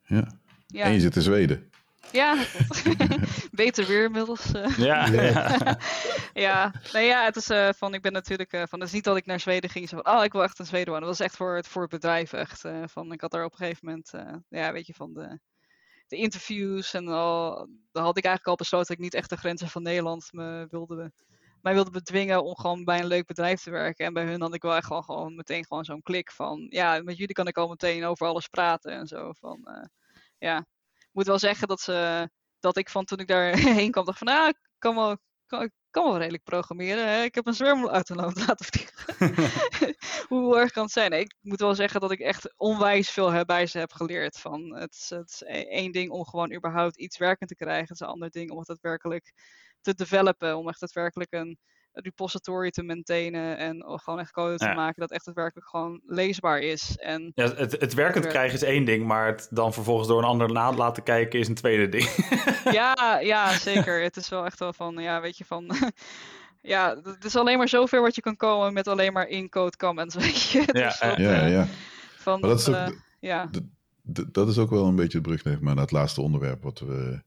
Ja. 0.03 0.27
ja. 0.67 0.83
En 0.83 0.93
je 0.93 0.99
zit 0.99 1.15
in 1.15 1.21
Zweden. 1.21 1.69
Ja, 2.11 2.45
beter 3.51 3.87
weer 3.87 4.03
inmiddels. 4.03 4.53
Uh. 4.53 4.77
Ja. 4.77 5.07
ja. 6.33 6.73
Nee, 6.93 7.05
ja, 7.05 7.23
het 7.23 7.35
is 7.35 7.49
uh, 7.49 7.69
van, 7.75 7.93
ik 7.93 8.01
ben 8.01 8.11
natuurlijk 8.11 8.53
uh, 8.53 8.63
van, 8.69 8.79
het 8.79 8.87
is 8.87 8.93
niet 8.93 9.03
dat 9.03 9.17
ik 9.17 9.25
naar 9.25 9.39
Zweden 9.39 9.69
ging, 9.69 9.89
zo 9.89 10.01
van, 10.03 10.15
oh, 10.15 10.23
ik 10.23 10.31
wil 10.31 10.43
echt 10.43 10.59
in 10.59 10.65
Zweden 10.65 10.87
wonen. 10.87 11.07
Dat 11.07 11.17
was 11.17 11.27
echt 11.27 11.35
voor 11.35 11.55
het, 11.55 11.67
voor 11.67 11.81
het 11.81 11.91
bedrijf 11.91 12.33
echt. 12.33 12.63
van, 12.85 13.11
ik 13.11 13.21
had 13.21 13.31
daar 13.31 13.45
op 13.45 13.51
een 13.51 13.57
gegeven 13.57 13.87
moment, 13.87 14.11
ja, 14.49 14.71
weet 14.71 14.87
je, 14.87 14.93
van 14.93 15.13
de, 15.13 15.39
de 16.09 16.15
interviews 16.15 16.93
en 16.93 17.07
al, 17.07 17.67
had 17.91 18.17
ik 18.17 18.23
eigenlijk 18.23 18.47
al 18.47 18.55
besloten 18.55 18.87
dat 18.87 18.97
ik 18.97 19.03
niet 19.03 19.13
echt 19.13 19.29
de 19.29 19.37
grenzen 19.37 19.67
van 19.67 19.81
Nederland 19.81 20.29
me 20.31 20.67
wilde 20.69 21.11
mij 21.61 21.73
wilde 21.73 21.91
bedwingen 21.91 22.43
om 22.43 22.57
gewoon 22.57 22.83
bij 22.83 22.99
een 22.99 23.07
leuk 23.07 23.25
bedrijf 23.25 23.61
te 23.61 23.69
werken. 23.69 24.05
En 24.05 24.13
bij 24.13 24.25
hun 24.25 24.41
had 24.41 24.53
ik 24.53 24.61
wel 24.61 24.81
gewoon, 24.81 25.03
gewoon 25.03 25.35
meteen 25.35 25.65
gewoon 25.65 25.85
zo'n 25.85 26.01
klik 26.01 26.31
van, 26.31 26.67
ja, 26.69 27.01
met 27.03 27.17
jullie 27.17 27.35
kan 27.35 27.47
ik 27.47 27.57
al 27.57 27.67
meteen 27.67 28.05
over 28.05 28.27
alles 28.27 28.47
praten 28.47 28.91
en 28.91 29.07
zo. 29.07 29.33
Van, 29.33 29.59
uh, 29.65 29.85
ja. 30.37 30.65
moet 31.11 31.25
wel 31.25 31.39
zeggen 31.39 31.67
dat, 31.67 31.81
ze, 31.81 32.29
dat 32.59 32.77
ik 32.77 32.89
van 32.89 33.05
toen 33.05 33.17
ik 33.17 33.27
daarheen 33.27 33.91
kwam, 33.91 34.05
dacht 34.05 34.17
van, 34.17 34.27
ah, 34.27 34.47
ik 34.47 34.57
kan 34.77 34.95
wel, 34.95 35.17
kan, 35.49 35.71
kan 35.89 36.03
wel 36.03 36.17
redelijk 36.17 36.43
programmeren. 36.43 37.07
Hè? 37.07 37.23
Ik 37.23 37.35
heb 37.35 37.47
een 37.47 37.53
zwermel 37.53 37.91
laten 38.47 38.65
vliegen. 38.65 39.55
Hoe 40.29 40.57
erg 40.57 40.71
kan 40.71 40.83
het 40.83 40.91
zijn? 40.91 41.11
Ik 41.11 41.35
moet 41.41 41.59
wel 41.59 41.75
zeggen 41.75 42.01
dat 42.01 42.11
ik 42.11 42.19
echt 42.19 42.53
onwijs 42.57 43.09
veel 43.09 43.45
bij 43.45 43.65
ze 43.65 43.77
heb 43.77 43.91
geleerd. 43.91 44.37
Van, 44.37 44.75
het, 44.75 44.93
is, 44.93 45.09
het 45.09 45.29
is 45.29 45.41
e-, 45.41 45.69
één 45.69 45.91
ding 45.91 46.11
om 46.11 46.25
gewoon 46.25 46.53
überhaupt 46.53 46.97
iets 46.97 47.17
werkend 47.17 47.49
te 47.49 47.55
krijgen. 47.55 47.81
Het 47.81 47.91
is 47.91 47.99
een 47.99 48.07
ander 48.07 48.29
ding 48.29 48.51
om 48.51 48.57
het 48.57 48.67
daadwerkelijk 48.67 49.33
te 49.81 49.93
developen. 49.93 50.57
Om 50.57 50.67
echt 50.67 50.79
daadwerkelijk 50.79 51.31
een 51.31 51.59
repository 51.93 52.71
te 52.71 52.83
maintainen 52.83 53.57
en 53.57 53.83
gewoon 53.85 54.19
echt 54.19 54.31
code 54.31 54.57
te 54.57 54.73
maken 54.75 54.99
dat 54.99 55.11
echt 55.11 55.25
daadwerkelijk 55.25 55.67
gewoon 55.67 56.01
leesbaar 56.05 56.59
is. 56.59 56.97
En 56.97 57.31
ja, 57.35 57.53
het, 57.53 57.71
het 57.79 57.93
werkend 57.93 58.27
krijgen 58.27 58.55
is 58.55 58.63
één 58.63 58.85
ding, 58.85 59.05
maar 59.05 59.27
het 59.27 59.47
dan 59.51 59.73
vervolgens 59.73 60.07
door 60.07 60.17
een 60.17 60.23
ander 60.23 60.51
na 60.51 60.73
laten 60.73 61.03
kijken 61.03 61.39
is 61.39 61.47
een 61.47 61.55
tweede 61.55 61.89
ding. 61.89 62.09
ja, 62.79 63.19
ja, 63.21 63.57
zeker. 63.57 64.01
Het 64.01 64.17
is 64.17 64.29
wel 64.29 64.45
echt 64.45 64.59
wel 64.59 64.73
van, 64.73 64.97
ja, 64.97 65.21
weet 65.21 65.37
je, 65.37 65.45
van... 65.45 65.71
ja, 66.61 66.95
het 67.03 67.25
is 67.25 67.35
alleen 67.35 67.57
maar 67.57 67.69
zover 67.69 68.01
wat 68.01 68.15
je 68.15 68.21
kan 68.21 68.35
komen 68.35 68.73
met 68.73 68.87
alleen 68.87 69.13
maar 69.13 69.27
in 69.27 69.49
code 69.49 69.77
comments, 69.77 70.15
weet 70.25 70.41
je. 70.41 70.59
Ja, 70.59 70.87
dus 70.87 70.99
ja, 70.99 71.15
eh, 71.15 71.51
ja. 71.51 71.67
Van, 72.17 72.39
maar 72.39 72.49
dat 72.49 72.59
is 72.59 72.67
ook, 72.67 72.75
uh, 72.75 72.87
ja. 73.19 73.49
Dat 74.31 74.47
is 74.47 74.57
ook 74.57 74.69
wel 74.69 74.85
een 74.85 74.95
beetje 74.95 75.21
de 75.21 75.35
brug 75.35 75.61
naar 75.61 75.75
het 75.75 75.91
laatste 75.91 76.21
onderwerp 76.21 76.63
wat 76.63 76.79
we... 76.79 77.21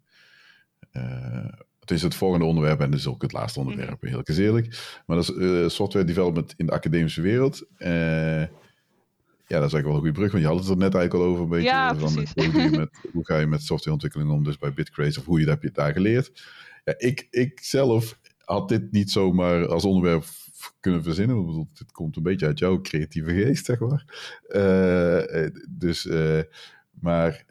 Uh, 0.93 1.52
het 1.83 1.91
is 1.91 2.03
het 2.03 2.15
volgende 2.15 2.45
onderwerp 2.45 2.81
en 2.81 2.91
dat 2.91 2.99
is 2.99 3.07
ook 3.07 3.23
het 3.23 3.33
laatste 3.33 3.61
mhm. 3.61 3.69
onderwerp, 3.69 4.03
heel 4.03 4.23
eerlijk. 4.25 5.01
Maar 5.07 5.17
dat 5.17 5.29
is 5.29 5.35
uh, 5.37 5.69
software 5.69 6.05
development 6.05 6.55
in 6.57 6.67
de 6.67 6.73
academische 6.73 7.21
wereld. 7.21 7.63
Uh, 7.79 7.89
ja, 9.47 9.59
dat 9.59 9.67
is 9.67 9.75
eigenlijk 9.75 9.85
wel 9.85 9.95
een 9.95 9.99
goede 9.99 10.13
brug, 10.13 10.31
want 10.33 10.43
je 10.45 10.49
had 10.49 10.59
het 10.59 10.69
er 10.69 10.77
net 10.77 10.95
eigenlijk 10.95 11.25
al 11.25 11.31
over 11.31 11.43
een 11.43 11.49
beetje. 11.49 11.69
Ja, 11.69 11.97
van, 11.97 12.13
hoe, 12.13 12.71
met, 12.71 12.91
hoe, 13.13 13.27
ga 13.27 13.39
je 13.39 13.47
met 13.47 13.63
softwareontwikkeling 13.63 14.31
om, 14.31 14.45
dus 14.45 14.59
bij 14.59 14.73
Bitcraze, 14.73 15.19
of 15.19 15.25
hoe 15.25 15.41
je, 15.41 15.49
heb 15.49 15.61
je 15.61 15.67
het 15.67 15.77
daar 15.77 15.93
geleerd. 15.93 16.43
Ja, 16.85 16.95
ik, 16.99 17.27
ik 17.31 17.61
zelf 17.63 18.19
had 18.45 18.69
dit 18.69 18.93
niet 18.93 19.11
zomaar 19.11 19.67
als 19.67 19.85
onderwerp 19.85 20.25
kunnen 20.81 21.03
verzinnen. 21.03 21.39
Ik 21.39 21.47
bedoel, 21.47 21.69
het 21.75 21.93
komt 21.93 22.17
een 22.17 22.23
beetje 22.23 22.47
uit 22.47 22.59
jouw 22.59 22.81
creatieve 22.81 23.31
geest, 23.31 23.65
zeg 23.65 23.79
maar. 23.79 24.05
Uh, 24.49 25.47
dus, 25.69 26.09
maar 27.01 27.45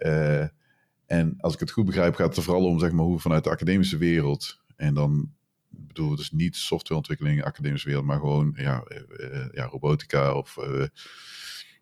en 1.11 1.35
als 1.37 1.53
ik 1.53 1.59
het 1.59 1.71
goed 1.71 1.85
begrijp, 1.85 2.15
gaat 2.15 2.27
het 2.27 2.37
er 2.37 2.43
vooral 2.43 2.65
om 2.65 2.79
zeg 2.79 2.91
maar, 2.91 3.05
hoe 3.05 3.19
vanuit 3.19 3.43
de 3.43 3.49
academische 3.49 3.97
wereld. 3.97 4.59
En 4.75 4.93
dan 4.93 5.29
bedoel 5.69 6.09
we 6.09 6.15
dus 6.15 6.31
niet 6.31 6.55
softwareontwikkeling, 6.55 7.43
academische 7.43 7.87
wereld, 7.87 8.05
maar 8.05 8.19
gewoon 8.19 8.53
ja, 8.57 8.83
uh, 9.19 9.45
ja, 9.51 9.65
robotica 9.65 10.33
of 10.33 10.57
uh, 10.59 10.85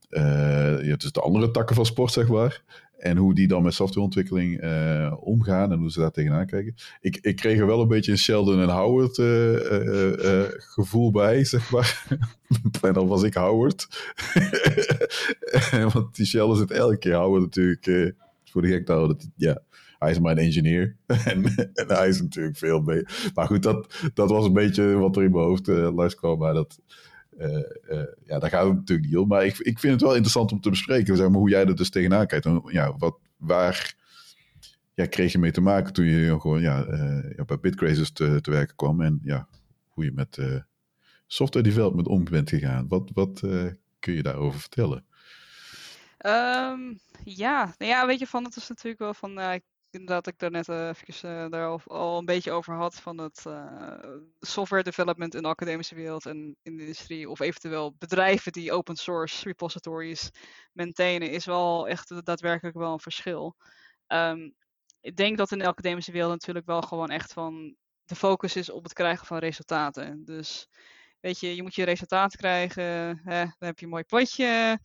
uh, 0.10 0.86
ja, 0.86 0.96
dus 0.96 1.12
de 1.12 1.22
andere 1.22 1.52
takken 1.52 1.76
van 1.76 1.86
sport, 1.86 2.12
zeg 2.12 2.28
maar. 2.28 2.64
En 2.98 3.18
hoe 3.18 3.36
die 3.36 3.48
dan 3.48 3.64
met 3.64 3.74
softwareontwikkeling 3.74 4.62
omgaan 5.20 5.72
en 5.72 5.80
hoe 5.80 5.92
ze 5.92 6.00
daar 6.00 6.12
tegenaan 6.12 6.46
kijken. 6.46 6.76
Ik, 7.02 7.18
ik 7.22 7.36
kreeg 7.36 7.60
er 7.60 7.68
wel 7.68 7.82
een 7.82 7.88
beetje 7.88 8.12
een 8.12 8.18
Sheldon 8.18 8.62
en 8.62 8.70
Howard 8.70 9.16
gevoel 10.74 11.12
bij, 11.12 11.44
zeg 11.46 11.72
maar. 11.72 12.06
en 12.82 12.94
dan 12.94 13.08
was 13.08 13.24
ik 13.24 13.34
Howard. 13.34 13.88
Want 15.94 16.16
die 16.16 16.26
Sheldon 16.26 16.58
zit 16.58 16.72
elke 16.72 16.98
keer 16.98 17.16
Howard 17.16 17.42
natuurlijk 17.42 18.16
voor 18.52 18.62
de 18.62 18.68
gek 18.68 18.88
houden. 18.88 19.32
ja, 19.36 19.62
hij 20.00 20.12
is 20.12 20.20
mijn 20.20 20.38
engineer. 20.38 20.96
en, 21.26 21.44
en, 21.74 21.88
hij 21.88 22.08
is 22.08 22.22
natuurlijk 22.22 22.58
veel 22.58 22.84
beter. 22.84 23.32
Maar 23.34 23.46
goed, 23.46 23.64
dat, 23.64 24.10
dat 24.14 24.30
was 24.30 24.46
een 24.46 24.54
beetje 24.54 24.94
wat 24.94 25.16
er 25.16 25.24
in 25.24 25.32
mijn 25.32 25.44
hoofd 25.44 25.68
uh, 25.68 25.96
langs 25.96 26.16
kwam. 26.16 26.38
Maar 26.38 26.54
dat, 26.54 26.80
uh, 27.38 27.48
uh, 27.90 28.04
ja, 28.26 28.40
daar 28.40 28.50
gaat 28.50 28.66
het 28.66 28.76
natuurlijk 28.76 29.08
niet 29.08 29.18
om. 29.18 29.28
Maar 29.28 29.46
ik, 29.46 29.58
ik 29.58 29.80
vind 29.80 29.94
het 29.94 30.02
wel 30.02 30.12
interessant 30.12 30.52
om 30.52 30.62
te 30.62 30.70
bespreken. 30.70 31.18
Zeg 31.18 31.30
maar, 31.30 31.40
hoe 31.40 31.50
jij 31.50 31.66
er 31.66 31.76
dus 31.76 31.90
tegenaan 31.90 32.28
kijkt. 32.28 32.46
En, 32.46 32.62
ja, 32.66 32.96
wat, 32.98 33.18
waar 33.38 33.96
ja, 34.94 35.06
kreeg 35.06 35.32
je 35.32 35.40
mee 35.40 35.52
te 35.52 35.62
maken 35.62 35.94
toen 35.94 36.06
je 36.06 36.40
gewoon 36.40 36.62
ja, 36.62 36.86
ja 37.36 37.46
bij 37.46 37.60
Bitcrazers 37.60 38.12
te, 38.12 38.42
te 38.42 38.52
werken 38.52 38.76
kwam. 38.76 39.02
En 39.02 39.20
ja, 39.24 39.48
hoe 39.88 40.04
je 40.04 40.12
met 40.12 40.40
software 41.28 41.68
development 41.68 42.08
om 42.08 42.24
bent 42.24 42.50
gegaan. 42.50 42.88
Wat, 42.88 43.12
wat 43.14 43.40
kun 44.00 44.14
je 44.14 44.24
daarover 44.24 44.60
vertellen? 44.60 45.04
Um, 46.26 47.00
ja, 47.24 47.74
nou 47.78 47.92
ja, 47.92 48.06
weet 48.06 48.20
je 48.20 48.28
van, 48.28 48.44
het 48.44 48.56
is 48.56 48.68
natuurlijk 48.68 49.00
wel 49.00 49.14
van, 49.14 49.62
inderdaad, 49.90 50.28
ik 50.28 50.38
daar 50.38 50.52
net 50.52 50.68
even 50.68 51.52
daar 51.52 51.82
al, 51.86 52.18
een 52.18 52.26
beetje 52.26 52.52
over 52.52 52.74
had 52.74 52.96
van 52.96 53.18
het 53.18 53.46
software 54.40 54.84
development 54.84 55.36
in 55.36 55.42
de 55.42 55.48
academische 55.48 55.96
wereld 55.96 56.26
en 56.26 56.58
in 56.62 56.76
de 56.76 56.82
industrie, 56.82 57.30
of 57.30 57.40
eventueel 57.40 57.96
bedrijven 57.98 58.52
die 58.52 58.72
open 58.72 58.96
source 58.96 59.44
repositories 59.44 60.30
maintainen, 60.74 61.32
is 61.32 61.46
wel 61.46 61.88
echt 61.88 62.26
daadwerkelijk 62.26 62.78
wel 62.78 62.94
een 62.94 63.00
verschil. 63.00 63.56
Um, 64.08 64.56
ik 65.02 65.16
denk 65.16 65.38
dat 65.38 65.52
in 65.52 65.60
de 65.60 65.68
academische 65.68 66.12
wereld 66.12 66.32
natuurlijk 66.32 66.66
wel 66.66 66.82
gewoon 66.82 67.10
echt 67.10 67.34
van 67.34 67.76
de 68.06 68.16
focus 68.16 68.56
is 68.56 68.70
op 68.70 68.84
het 68.84 68.94
krijgen 68.94 69.26
van 69.26 69.38
resultaten. 69.38 70.26
Dus 70.26 70.68
weet 71.20 71.40
je, 71.40 71.56
je 71.56 71.62
moet 71.62 71.76
je 71.76 71.84
resultaat 71.84 72.36
krijgen, 72.36 73.20
hè, 73.24 73.44
dan 73.44 73.54
heb 73.58 73.80
je 73.80 73.86
een 73.86 73.92
mooi 73.92 74.04
potje 74.04 74.80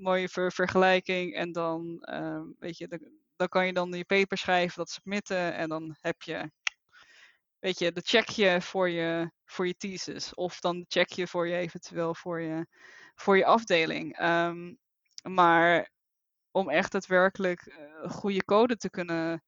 mooie 0.00 0.28
ver 0.28 0.52
vergelijking. 0.52 1.34
En 1.34 1.52
dan, 1.52 2.06
uh, 2.12 2.42
weet 2.58 2.78
je, 2.78 3.00
dan, 3.36 3.48
kan 3.48 3.66
je 3.66 3.72
dan 3.72 3.92
je 3.92 4.04
paper 4.04 4.38
schrijven, 4.38 4.76
dat 4.76 4.90
submitten. 4.90 5.54
En 5.54 5.68
dan 5.68 5.96
heb 6.00 6.22
je, 6.22 6.50
weet 7.58 7.78
je, 7.78 7.92
de 7.92 8.02
checkje 8.04 8.60
voor 8.62 8.88
je, 8.88 9.30
voor 9.44 9.66
je 9.66 9.76
thesis. 9.76 10.34
Of 10.34 10.60
dan 10.60 10.78
de 10.78 10.84
checkje 10.88 11.26
voor 11.26 11.48
je 11.48 11.56
eventueel 11.56 12.14
voor 12.14 12.40
je, 12.40 12.66
voor 13.14 13.36
je 13.36 13.44
afdeling. 13.44 14.22
Um, 14.22 14.78
maar 15.22 15.90
om 16.50 16.70
echt 16.70 16.92
daadwerkelijk 16.92 17.66
uh, 17.66 18.10
goede 18.10 18.44
code 18.44 18.76
te 18.76 18.90
kunnen 18.90 19.42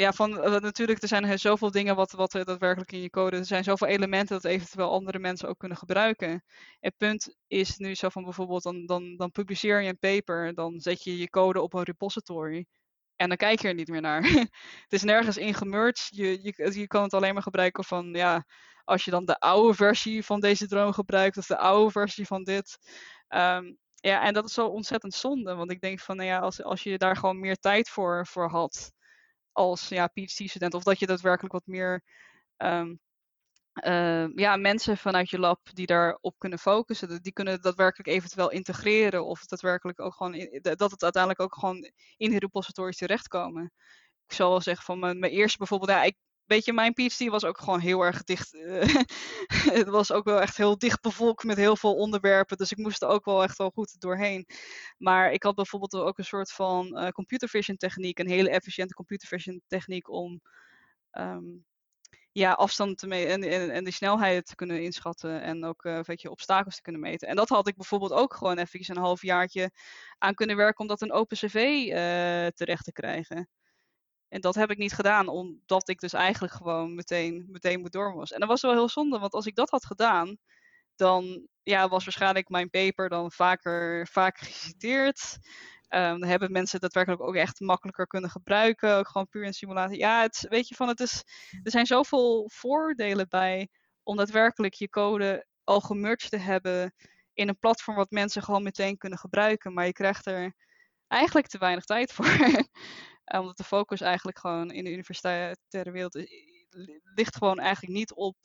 ja, 0.00 0.12
van 0.12 0.30
uh, 0.30 0.60
natuurlijk, 0.60 1.02
er 1.02 1.08
zijn 1.08 1.38
zoveel 1.38 1.70
dingen 1.70 1.96
wat, 1.96 2.12
wat 2.12 2.34
er 2.34 2.44
daadwerkelijk 2.44 2.92
in 2.92 3.00
je 3.00 3.10
code. 3.10 3.36
Er 3.36 3.44
zijn 3.44 3.64
zoveel 3.64 3.86
elementen 3.86 4.34
dat 4.34 4.44
eventueel 4.44 4.90
andere 4.90 5.18
mensen 5.18 5.48
ook 5.48 5.58
kunnen 5.58 5.78
gebruiken. 5.78 6.44
Het 6.80 6.96
punt 6.96 7.36
is 7.46 7.76
nu 7.76 7.94
zo 7.94 8.08
van 8.08 8.24
bijvoorbeeld, 8.24 8.62
dan, 8.62 8.86
dan, 8.86 9.16
dan 9.16 9.30
publiceer 9.30 9.82
je 9.82 9.88
een 9.88 9.98
paper, 9.98 10.54
dan 10.54 10.80
zet 10.80 11.04
je 11.04 11.18
je 11.18 11.30
code 11.30 11.60
op 11.60 11.74
een 11.74 11.82
repository. 11.82 12.66
En 13.16 13.28
dan 13.28 13.36
kijk 13.36 13.60
je 13.60 13.68
er 13.68 13.74
niet 13.74 13.88
meer 13.88 14.00
naar. 14.00 14.22
het 14.86 14.92
is 14.92 15.02
nergens 15.02 15.36
in 15.36 15.54
gemerged. 15.54 16.08
Je, 16.10 16.42
je, 16.42 16.78
je 16.78 16.86
kan 16.86 17.02
het 17.02 17.14
alleen 17.14 17.34
maar 17.34 17.42
gebruiken 17.42 17.84
van, 17.84 18.12
ja, 18.12 18.44
als 18.84 19.04
je 19.04 19.10
dan 19.10 19.24
de 19.24 19.38
oude 19.38 19.74
versie 19.74 20.24
van 20.24 20.40
deze 20.40 20.66
droom 20.66 20.92
gebruikt, 20.92 21.36
of 21.36 21.46
de 21.46 21.58
oude 21.58 21.90
versie 21.90 22.26
van 22.26 22.44
dit. 22.44 22.78
Um, 23.28 23.78
ja, 23.94 24.22
en 24.22 24.32
dat 24.32 24.44
is 24.44 24.52
zo 24.52 24.66
ontzettend 24.66 25.14
zonde. 25.14 25.54
Want 25.54 25.70
ik 25.70 25.80
denk 25.80 26.00
van, 26.00 26.16
nou 26.16 26.28
ja, 26.28 26.38
als, 26.38 26.62
als 26.62 26.82
je 26.82 26.98
daar 26.98 27.16
gewoon 27.16 27.40
meer 27.40 27.56
tijd 27.56 27.88
voor, 27.88 28.26
voor 28.26 28.48
had 28.50 28.94
als 29.56 29.88
ja, 29.88 30.06
PhD-student. 30.06 30.74
Of 30.74 30.82
dat 30.82 30.98
je 30.98 31.06
daadwerkelijk 31.06 31.52
wat 31.52 31.66
meer 31.66 32.02
um, 32.56 33.00
uh, 33.84 34.28
ja, 34.34 34.56
mensen 34.56 34.96
vanuit 34.96 35.30
je 35.30 35.38
lab 35.38 35.60
die 35.72 35.86
daarop 35.86 36.34
kunnen 36.38 36.58
focussen. 36.58 37.22
Die 37.22 37.32
kunnen 37.32 37.62
daadwerkelijk 37.62 38.08
eventueel 38.08 38.50
integreren. 38.50 39.26
Of 39.26 39.46
daadwerkelijk 39.46 40.00
ook 40.00 40.14
gewoon 40.14 40.34
in, 40.34 40.62
dat 40.62 40.90
het 40.90 41.02
uiteindelijk 41.02 41.42
ook 41.42 41.54
gewoon 41.54 41.90
in 42.16 42.30
de 42.30 42.38
repositories 42.38 42.96
terechtkomen. 42.96 43.72
Ik 44.26 44.32
zal 44.32 44.50
wel 44.50 44.60
zeggen 44.60 44.84
van 44.84 44.98
mijn, 44.98 45.18
mijn 45.18 45.32
eerste 45.32 45.58
bijvoorbeeld. 45.58 45.90
Ja, 45.90 46.02
ik 46.02 46.16
weet 46.46 46.64
je, 46.64 46.72
mijn 46.72 46.92
PhD 46.92 47.28
was 47.28 47.44
ook 47.44 47.58
gewoon 47.58 47.80
heel 47.80 48.00
erg 48.02 48.24
dicht. 48.24 48.54
Uh, 48.54 48.84
het 49.80 49.88
was 49.88 50.12
ook 50.12 50.24
wel 50.24 50.40
echt 50.40 50.56
heel 50.56 50.78
dicht 50.78 51.00
bevolkt 51.00 51.44
met 51.44 51.56
heel 51.56 51.76
veel 51.76 51.94
onderwerpen. 51.94 52.56
Dus 52.56 52.72
ik 52.72 52.78
moest 52.78 53.02
er 53.02 53.08
ook 53.08 53.24
wel 53.24 53.42
echt 53.42 53.58
wel 53.58 53.70
goed 53.70 54.00
doorheen. 54.00 54.46
Maar 54.98 55.32
ik 55.32 55.42
had 55.42 55.54
bijvoorbeeld 55.54 55.94
ook 55.94 56.18
een 56.18 56.24
soort 56.24 56.52
van 56.52 57.02
uh, 57.02 57.08
computer 57.08 57.48
vision 57.48 57.76
techniek. 57.76 58.18
Een 58.18 58.28
hele 58.28 58.50
efficiënte 58.50 58.94
computer 58.94 59.28
vision 59.28 59.62
techniek 59.66 60.08
om 60.08 60.40
um, 61.12 61.64
ja, 62.32 62.52
afstand 62.52 62.98
te 62.98 63.06
meten 63.06 63.42
en, 63.42 63.70
en, 63.70 63.84
de 63.84 63.90
snelheid 63.90 64.46
te 64.46 64.54
kunnen 64.54 64.82
inschatten. 64.82 65.42
En 65.42 65.64
ook 65.64 65.84
uh, 65.84 66.00
weet 66.02 66.22
je, 66.22 66.30
obstakels 66.30 66.76
te 66.76 66.82
kunnen 66.82 67.00
meten. 67.00 67.28
En 67.28 67.36
dat 67.36 67.48
had 67.48 67.68
ik 67.68 67.76
bijvoorbeeld 67.76 68.12
ook 68.12 68.34
gewoon 68.34 68.58
even 68.58 68.96
een 68.96 69.02
halfjaartje 69.02 69.70
aan 70.18 70.34
kunnen 70.34 70.56
werken 70.56 70.80
om 70.80 70.86
dat 70.86 71.02
een 71.02 71.12
open 71.12 71.36
cv 71.36 71.54
terecht 72.54 72.84
te 72.84 72.92
krijgen. 72.92 73.48
En 74.36 74.42
dat 74.42 74.54
heb 74.54 74.70
ik 74.70 74.78
niet 74.78 74.92
gedaan, 74.92 75.28
omdat 75.28 75.88
ik 75.88 76.00
dus 76.00 76.12
eigenlijk 76.12 76.52
gewoon 76.54 76.94
meteen, 76.94 77.46
meteen 77.48 77.80
moet 77.80 77.92
door. 77.92 78.26
En 78.30 78.40
dat 78.40 78.48
was 78.48 78.62
wel 78.62 78.72
heel 78.72 78.88
zonde, 78.88 79.18
want 79.18 79.32
als 79.32 79.46
ik 79.46 79.54
dat 79.54 79.70
had 79.70 79.86
gedaan, 79.86 80.36
dan 80.96 81.46
ja, 81.62 81.88
was 81.88 82.04
waarschijnlijk 82.04 82.48
mijn 82.48 82.70
paper 82.70 83.08
dan 83.08 83.32
vaker, 83.32 84.06
vaker 84.06 84.46
geciteerd. 84.46 85.38
Um, 85.88 86.20
dan 86.20 86.28
hebben 86.28 86.52
mensen 86.52 86.80
daadwerkelijk 86.80 87.22
ook 87.22 87.34
echt 87.34 87.60
makkelijker 87.60 88.06
kunnen 88.06 88.30
gebruiken. 88.30 88.96
Ook 88.96 89.08
gewoon 89.08 89.28
puur 89.28 89.44
in 89.44 89.52
simulatie. 89.52 89.98
Ja, 89.98 90.22
het, 90.22 90.46
weet 90.48 90.68
je 90.68 90.74
van, 90.74 90.88
het 90.88 91.00
is, 91.00 91.22
er 91.62 91.70
zijn 91.70 91.86
zoveel 91.86 92.50
voordelen 92.52 93.28
bij 93.28 93.68
om 94.02 94.16
daadwerkelijk 94.16 94.74
je 94.74 94.88
code 94.88 95.46
al 95.64 95.80
gemerged 95.80 96.30
te 96.30 96.36
hebben 96.36 96.94
in 97.32 97.48
een 97.48 97.58
platform 97.58 97.96
wat 97.96 98.10
mensen 98.10 98.42
gewoon 98.42 98.62
meteen 98.62 98.96
kunnen 98.96 99.18
gebruiken. 99.18 99.72
Maar 99.74 99.86
je 99.86 99.92
krijgt 99.92 100.26
er 100.26 100.54
eigenlijk 101.08 101.46
te 101.46 101.58
weinig 101.58 101.84
tijd 101.84 102.12
voor. 102.12 102.26
Eh, 103.26 103.40
omdat 103.40 103.56
de 103.56 103.64
focus 103.64 104.00
eigenlijk 104.00 104.38
gewoon 104.38 104.70
in 104.70 104.84
de 104.84 104.92
universitaire 104.92 105.90
wereld 105.90 106.14
ligt 107.14 107.36
gewoon 107.36 107.58
eigenlijk 107.58 107.94
niet 107.94 108.12
op 108.12 108.36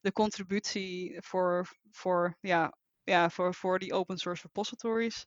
de 0.00 0.12
contributie 0.12 1.16
voor, 1.20 1.68
voor, 1.90 2.36
ja, 2.40 2.76
ja, 3.02 3.30
voor, 3.30 3.54
voor 3.54 3.78
die 3.78 3.92
open 3.92 4.18
source 4.18 4.42
repositories. 4.42 5.26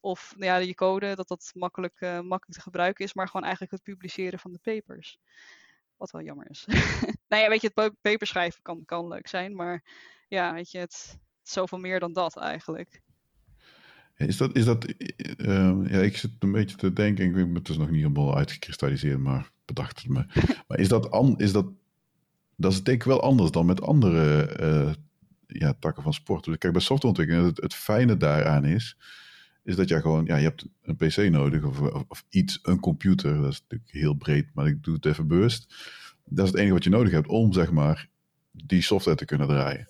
of 0.00 0.34
ja, 0.36 0.56
je 0.56 0.74
code, 0.74 1.14
dat 1.14 1.28
dat 1.28 1.50
makkelijk, 1.54 2.00
makkelijk 2.00 2.52
te 2.52 2.60
gebruiken 2.60 3.04
is, 3.04 3.14
maar 3.14 3.26
gewoon 3.26 3.42
eigenlijk 3.42 3.72
het 3.72 3.82
publiceren 3.82 4.38
van 4.38 4.52
de 4.52 4.58
papers. 4.58 5.18
Wat 5.96 6.10
wel 6.10 6.22
jammer 6.22 6.50
is. 6.50 6.64
nou 7.28 7.42
ja, 7.42 7.48
weet 7.48 7.60
je, 7.60 7.70
het 7.74 8.00
paper 8.00 8.26
schrijven 8.26 8.62
kan, 8.62 8.84
kan 8.84 9.08
leuk 9.08 9.26
zijn, 9.26 9.54
maar 9.54 9.84
ja, 10.28 10.52
weet 10.52 10.70
je, 10.70 10.78
het, 10.78 11.18
zoveel 11.42 11.78
meer 11.78 12.00
dan 12.00 12.12
dat 12.12 12.36
eigenlijk. 12.36 13.02
Is 14.16 14.36
dat, 14.36 14.56
is 14.56 14.64
dat 14.64 14.86
uh, 15.36 15.76
ja, 15.88 16.00
ik 16.00 16.16
zit 16.16 16.30
een 16.38 16.52
beetje 16.52 16.76
te 16.76 16.92
denken, 16.92 17.24
ik 17.24 17.34
weet 17.34 17.54
het 17.54 17.68
is 17.68 17.76
nog 17.76 17.90
niet 17.90 18.00
helemaal 18.00 18.36
uitgekristalliseerd, 18.36 19.18
maar 19.18 19.50
bedacht 19.64 20.02
het 20.02 20.08
me. 20.08 20.24
maar 20.68 20.78
is 20.78 20.88
dat, 20.88 21.10
an, 21.10 21.38
is 21.38 21.52
dat, 21.52 21.66
dat 22.56 22.72
is 22.72 22.82
denk 22.82 23.00
ik 23.00 23.08
wel 23.08 23.22
anders 23.22 23.50
dan 23.50 23.66
met 23.66 23.82
andere 23.82 24.56
uh, 24.60 24.92
ja, 25.46 25.74
takken 25.78 26.02
van 26.02 26.14
sport. 26.14 26.44
Dus 26.44 26.58
kijk, 26.58 26.72
bij 26.72 26.82
softwareontwikkeling, 26.82 27.46
het, 27.46 27.60
het 27.60 27.74
fijne 27.74 28.16
daaraan 28.16 28.64
is, 28.64 28.96
is 29.62 29.76
dat 29.76 29.88
je 29.88 30.00
gewoon, 30.00 30.24
ja, 30.24 30.36
je 30.36 30.44
hebt 30.44 30.66
een 30.82 30.96
PC 30.96 31.16
nodig 31.30 31.64
of, 31.64 31.80
of, 31.80 32.04
of, 32.08 32.24
iets, 32.28 32.58
een 32.62 32.80
computer. 32.80 33.34
Dat 33.34 33.52
is 33.52 33.60
natuurlijk 33.60 33.90
heel 33.90 34.14
breed, 34.14 34.46
maar 34.54 34.66
ik 34.66 34.84
doe 34.84 34.94
het 34.94 35.06
even 35.06 35.26
bewust. 35.26 35.74
Dat 36.24 36.44
is 36.44 36.50
het 36.50 36.60
enige 36.60 36.74
wat 36.74 36.84
je 36.84 36.90
nodig 36.90 37.12
hebt 37.12 37.28
om, 37.28 37.52
zeg 37.52 37.70
maar, 37.70 38.08
die 38.52 38.82
software 38.82 39.16
te 39.16 39.24
kunnen 39.24 39.48
draaien. 39.48 39.88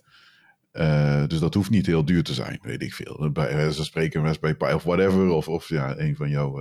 Uh, 0.76 1.26
dus 1.26 1.38
dat 1.38 1.54
hoeft 1.54 1.70
niet 1.70 1.86
heel 1.86 2.04
duur 2.04 2.22
te 2.22 2.34
zijn, 2.34 2.58
weet 2.62 2.82
ik 2.82 2.94
veel. 2.94 3.30
Bij 3.32 3.70
ze 3.70 3.84
spreken 3.84 4.22
Raspberry 4.22 4.54
Pi 4.54 4.72
of 4.72 4.82
whatever, 4.82 5.28
of, 5.28 5.48
of 5.48 5.68
ja, 5.68 5.98
een 5.98 6.16
van 6.16 6.30
jouw, 6.30 6.60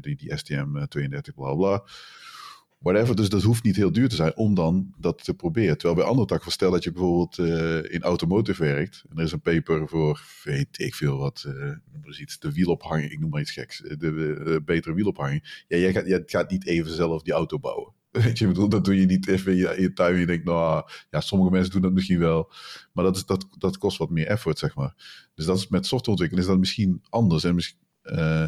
die, 0.00 0.16
die 0.16 0.30
STM32, 0.30 1.34
bla 1.34 1.54
bla 1.54 1.84
whatever. 2.78 3.16
Dus 3.16 3.28
dat 3.28 3.42
hoeft 3.42 3.62
niet 3.62 3.76
heel 3.76 3.92
duur 3.92 4.08
te 4.08 4.14
zijn 4.14 4.36
om 4.36 4.54
dan 4.54 4.94
dat 4.98 5.24
te 5.24 5.34
proberen. 5.34 5.78
Terwijl 5.78 5.94
bij 5.94 6.04
andere 6.04 6.26
takken, 6.26 6.52
stel 6.52 6.70
dat 6.70 6.84
je 6.84 6.92
bijvoorbeeld 6.92 7.38
in 7.90 8.02
automotive 8.02 8.64
werkt. 8.64 9.04
En 9.10 9.16
er 9.16 9.24
is 9.24 9.32
een 9.32 9.40
paper 9.40 9.88
voor, 9.88 10.22
weet 10.42 10.78
ik 10.78 10.94
veel 10.94 11.18
wat, 11.18 11.46
iets, 12.18 12.38
de 12.38 12.52
wielophanging, 12.52 13.10
ik 13.10 13.20
noem 13.20 13.30
maar 13.30 13.40
iets 13.40 13.50
geks. 13.50 13.78
De, 13.78 13.96
de, 13.96 14.62
betere 14.64 14.94
wielophanging. 14.94 15.64
Ja, 15.68 15.76
jij 15.76 15.92
gaat, 15.92 16.06
jij 16.06 16.22
gaat 16.26 16.50
niet 16.50 16.66
even 16.66 16.92
zelf 16.92 17.22
die 17.22 17.32
auto 17.32 17.58
bouwen. 17.58 17.92
Weet 18.22 18.38
je, 18.38 18.46
bedoel, 18.46 18.68
dat 18.68 18.84
doe 18.84 19.00
je 19.00 19.06
niet 19.06 19.28
even 19.28 19.52
in 19.52 19.58
je, 19.58 19.76
in 19.76 19.82
je 19.82 19.92
tuin 19.92 20.18
je 20.18 20.26
denkt, 20.26 20.44
nou 20.44 20.90
ja, 21.10 21.20
sommige 21.20 21.50
mensen 21.50 21.72
doen 21.72 21.82
dat 21.82 21.92
misschien 21.92 22.18
wel. 22.18 22.52
Maar 22.92 23.04
dat, 23.04 23.16
is, 23.16 23.26
dat, 23.26 23.46
dat 23.58 23.78
kost 23.78 23.98
wat 23.98 24.10
meer 24.10 24.26
effort, 24.26 24.58
zeg 24.58 24.74
maar. 24.74 24.94
Dus 25.34 25.46
dat 25.46 25.56
is 25.56 25.68
met 25.68 25.86
softwareontwikkeling 25.86 26.46
is 26.46 26.52
dat 26.52 26.60
misschien 26.60 27.02
anders. 27.08 27.44
En 27.44 27.54
misschien, 27.54 27.78
uh, 28.02 28.46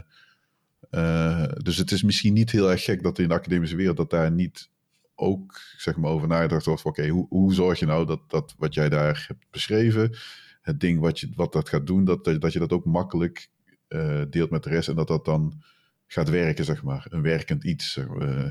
uh, 0.91 1.45
dus 1.63 1.77
het 1.77 1.91
is 1.91 2.03
misschien 2.03 2.33
niet 2.33 2.51
heel 2.51 2.71
erg 2.71 2.85
gek 2.85 3.03
dat 3.03 3.19
in 3.19 3.29
de 3.29 3.35
academische 3.35 3.77
wereld 3.77 3.97
dat 3.97 4.11
daar 4.11 4.33
niet 4.33 4.71
ook 5.15 5.61
zeg 5.77 5.97
maar, 5.97 6.11
over 6.11 6.29
nagedacht 6.29 6.65
wordt. 6.65 6.85
Oké, 6.85 7.09
hoe, 7.09 7.27
hoe 7.29 7.55
zorg 7.55 7.79
je 7.79 7.87
nou 7.87 8.07
dat, 8.07 8.21
dat 8.31 8.55
wat 8.59 8.75
jij 8.75 8.89
daar 8.89 9.25
hebt 9.29 9.45
beschreven, 9.51 10.17
het 10.63 10.81
ding 10.81 11.01
wat, 11.01 11.21
je, 11.21 11.33
wat 11.35 11.53
dat 11.53 11.69
gaat 11.69 11.87
doen, 11.87 12.05
dat, 12.05 12.25
dat 12.25 12.53
je 12.53 12.59
dat 12.59 12.73
ook 12.73 12.85
makkelijk 12.85 13.49
uh, 13.89 14.23
deelt 14.31 14.51
met 14.51 14.63
de 14.63 14.71
rest 14.71 14.89
en 14.89 14.95
dat 14.95 15.09
dat 15.09 15.25
dan 15.25 15.63
gaat 16.07 16.29
werken, 16.29 16.65
zeg 16.65 16.83
maar. 16.83 17.07
Een 17.09 17.23
werkend 17.23 17.65
iets, 17.65 17.97
uh, 17.97 18.49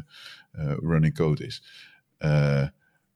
running 0.81 1.13
code 1.13 1.45
is. 1.45 1.63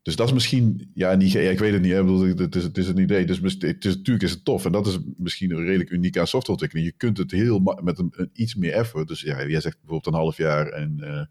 Dus 0.02 0.16
dat 0.18 0.28
is 0.28 0.34
misschien, 0.34 0.92
ja, 0.94 1.16
niet, 1.16 1.32
ja 1.32 1.40
ik 1.40 1.60
weet 1.60 1.74
het 1.74 1.82
niet, 1.82 1.92
hè, 1.92 2.04
bedoel, 2.04 2.36
het, 2.36 2.56
is, 2.56 2.64
het 2.64 2.78
is 2.78 2.88
een 2.88 2.98
idee. 2.98 3.26
Dus 3.26 3.40
het 3.42 3.86
is, 3.86 3.96
natuurlijk 3.96 4.26
is 4.26 4.32
het 4.32 4.46
tof 4.46 4.66
en 4.66 4.72
dat 4.72 4.88
is 4.88 5.00
misschien 5.18 5.66
redelijk 5.66 5.90
uniek 5.90 6.18
aan 6.18 6.28
softwareontwikkeling. 6.28 6.88
Je 6.88 6.98
kunt 6.98 7.18
het 7.18 7.32
heel 7.32 7.60
met 7.60 8.00
een, 8.00 8.14
een, 8.16 8.30
iets 8.34 8.56
meer 8.56 8.72
effort. 8.72 9.08
Dus 9.08 9.22
ja, 9.22 9.46
jij 9.46 9.62
zegt 9.62 9.78
bijvoorbeeld 9.80 10.06
een 10.06 10.22
half 10.22 10.38
jaar 10.38 10.68
en 10.68 10.98
uh, 11.00 11.22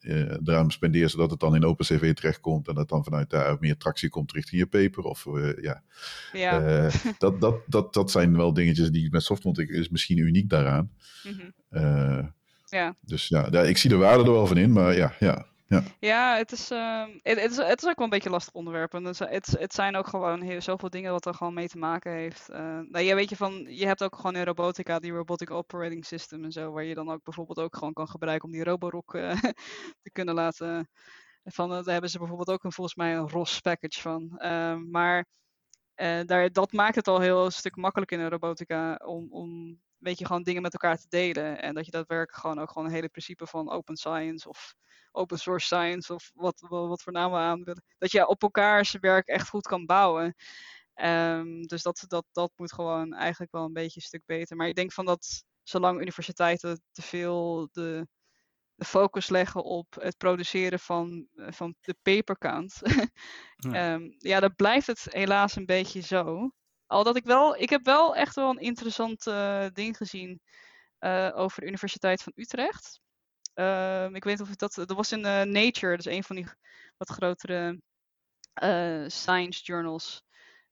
uh, 0.00 0.36
eraan 0.44 0.70
spenderen 0.70 1.10
zodat 1.10 1.30
het 1.30 1.40
dan 1.40 1.54
in 1.54 1.64
OpenCV 1.64 2.14
terechtkomt 2.14 2.68
en 2.68 2.74
dat 2.74 2.88
dan 2.88 3.04
vanuit 3.04 3.30
daar 3.30 3.56
meer 3.60 3.76
tractie 3.76 4.08
komt 4.08 4.32
richting 4.32 4.60
je 4.60 4.66
paper. 4.66 5.02
Of 5.02 5.26
uh, 5.26 5.62
ja, 5.62 5.82
ja. 6.32 6.90
dat, 7.18 7.40
dat, 7.40 7.56
dat, 7.66 7.94
dat 7.94 8.10
zijn 8.10 8.36
wel 8.36 8.52
dingetjes 8.52 8.90
die 8.90 9.10
met 9.10 9.22
softwareontwikkeling 9.22 9.84
is 9.84 9.90
misschien 9.90 10.18
uniek 10.18 10.48
daaraan. 10.48 10.90
Mm 11.24 11.32
-hmm. 11.70 12.34
Ja. 12.70 12.94
Dus 13.00 13.28
ja, 13.28 13.50
daar, 13.50 13.68
ik 13.68 13.76
zie 13.76 13.90
de 13.90 13.96
waarde 13.96 14.24
er 14.24 14.32
wel 14.32 14.46
van 14.46 14.56
in, 14.56 14.72
maar 14.72 14.96
ja, 14.96 15.12
ja. 15.18 15.46
Ja, 15.68 15.82
ja 15.98 16.36
het, 16.36 16.52
is, 16.52 16.70
uh, 16.70 17.06
het, 17.22 17.40
het, 17.40 17.50
is, 17.50 17.56
het 17.56 17.82
is 17.82 17.88
ook 17.88 17.96
wel 17.96 18.04
een 18.04 18.10
beetje 18.10 18.26
een 18.26 18.34
lastig 18.34 18.54
onderwerp. 18.54 18.94
En 18.94 19.04
het, 19.04 19.18
het, 19.18 19.46
het 19.58 19.74
zijn 19.74 19.96
ook 19.96 20.06
gewoon 20.06 20.40
heel, 20.40 20.60
zoveel 20.60 20.90
dingen 20.90 21.12
wat 21.12 21.26
er 21.26 21.34
gewoon 21.34 21.54
mee 21.54 21.68
te 21.68 21.78
maken 21.78 22.12
heeft. 22.12 22.50
Uh, 22.50 22.56
nou, 22.58 23.00
je 23.00 23.14
weet 23.14 23.28
je 23.28 23.36
van, 23.36 23.66
je 23.68 23.86
hebt 23.86 24.02
ook 24.02 24.16
gewoon 24.16 24.36
in 24.36 24.44
robotica 24.44 24.98
die 24.98 25.12
Robotic 25.12 25.50
Operating 25.50 26.04
System 26.04 26.44
en 26.44 26.52
zo, 26.52 26.72
waar 26.72 26.84
je 26.84 26.94
dan 26.94 27.10
ook 27.10 27.22
bijvoorbeeld 27.24 27.58
ook 27.58 27.76
gewoon 27.76 27.92
kan 27.92 28.08
gebruiken 28.08 28.48
om 28.48 28.54
die 28.54 28.64
Roborock 28.64 29.14
uh, 29.14 29.30
te 30.02 30.10
kunnen 30.12 30.34
laten. 30.34 30.88
Van, 31.44 31.68
daar 31.68 31.84
hebben 31.84 32.10
ze 32.10 32.18
bijvoorbeeld 32.18 32.50
ook 32.50 32.64
een, 32.64 32.72
volgens 32.72 32.96
mij 32.96 33.16
een 33.16 33.28
ROS 33.28 33.60
package 33.60 34.00
van. 34.00 34.38
Ehm, 34.38 34.90
maar 34.90 35.26
daar, 36.26 36.52
dat 36.52 36.72
maakt 36.72 36.94
het 36.94 37.08
al 37.08 37.20
heel 37.20 37.44
een 37.44 37.52
stuk 37.52 37.76
makkelijker 37.76 38.18
in 38.18 38.24
de 38.24 38.30
robotica 38.30 38.94
om, 39.04 39.26
om 39.32 39.80
weet 39.98 40.18
je, 40.18 40.26
gewoon 40.26 40.42
dingen 40.42 40.62
met 40.62 40.72
elkaar 40.72 40.98
te 40.98 41.08
delen. 41.08 41.62
En 41.62 41.74
dat 41.74 41.84
je 41.84 41.90
daadwerkelijk 41.90 42.38
gewoon 42.40 42.58
ook 42.58 42.70
gewoon 42.70 42.88
een 42.88 42.94
hele 42.94 43.08
principe 43.08 43.46
van 43.46 43.70
open 43.70 43.96
science 43.96 44.48
of 44.48 44.74
open 45.12 45.38
source 45.38 45.66
science 45.66 46.14
of 46.14 46.30
wat, 46.34 46.60
wat 46.68 47.02
voor 47.02 47.12
namen 47.12 47.40
aan 47.40 47.64
willen. 47.64 47.84
Dat 47.98 48.12
je 48.12 48.26
op 48.26 48.42
elkaars 48.42 48.96
werk 49.00 49.26
echt 49.28 49.48
goed 49.48 49.66
kan 49.66 49.86
bouwen. 49.86 50.34
Um, 50.94 51.66
dus 51.66 51.82
dat, 51.82 52.04
dat, 52.06 52.24
dat 52.32 52.52
moet 52.56 52.72
gewoon 52.72 53.14
eigenlijk 53.14 53.52
wel 53.52 53.64
een 53.64 53.72
beetje 53.72 54.00
een 54.00 54.06
stuk 54.06 54.22
beter. 54.26 54.56
Maar 54.56 54.68
ik 54.68 54.74
denk 54.74 54.92
van 54.92 55.04
dat 55.04 55.44
zolang 55.62 56.00
universiteiten 56.00 56.82
te 56.92 57.02
veel 57.02 57.68
de, 57.72 58.08
de 58.74 58.84
focus 58.84 59.28
leggen 59.28 59.64
op 59.64 59.86
het 60.00 60.16
produceren 60.16 60.78
van, 60.78 61.28
van 61.34 61.74
de 61.80 61.96
paperkant. 62.02 62.80
ja. 63.56 63.92
Um, 63.92 64.14
ja, 64.18 64.40
dan 64.40 64.54
blijft 64.54 64.86
het 64.86 65.06
helaas 65.10 65.56
een 65.56 65.66
beetje 65.66 66.00
zo. 66.00 66.50
Al 66.86 67.04
dat 67.04 67.16
ik 67.16 67.24
wel, 67.24 67.56
ik 67.56 67.70
heb 67.70 67.84
wel 67.84 68.16
echt 68.16 68.34
wel 68.34 68.50
een 68.50 68.58
interessant 68.58 69.26
uh, 69.26 69.66
ding 69.72 69.96
gezien 69.96 70.40
uh, 71.00 71.32
over 71.34 71.60
de 71.60 71.66
Universiteit 71.66 72.22
van 72.22 72.32
Utrecht. 72.36 73.00
Uh, 73.54 74.04
ik 74.04 74.24
weet 74.24 74.38
niet 74.38 74.48
of 74.48 74.56
dat. 74.56 74.74
Dat 74.74 74.92
was 74.92 75.12
in 75.12 75.20
Nature, 75.52 75.96
dus 75.96 76.04
een 76.04 76.24
van 76.24 76.36
die 76.36 76.46
wat 76.96 77.08
grotere 77.08 77.80
science 79.06 79.62
journals. 79.62 80.22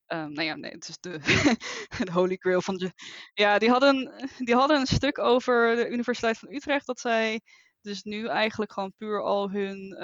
Um, 0.06 0.32
nou 0.32 0.42
ja, 0.46 0.54
nee, 0.54 0.70
het 0.70 0.88
is 0.88 0.98
de, 1.00 1.18
de 2.04 2.12
holy 2.12 2.36
grail 2.36 2.62
van 2.62 2.76
de. 2.76 2.92
Ja, 3.34 3.58
die 3.58 3.70
hadden, 3.70 4.12
die 4.38 4.54
hadden 4.54 4.80
een 4.80 4.86
stuk 4.86 5.18
over 5.18 5.76
de 5.76 5.88
Universiteit 5.88 6.38
van 6.38 6.52
Utrecht. 6.52 6.86
Dat 6.86 7.00
zij 7.00 7.40
dus 7.80 8.02
nu 8.02 8.26
eigenlijk 8.28 8.72
gewoon 8.72 8.92
puur 8.96 9.22
al 9.22 9.50
hun 9.50 9.96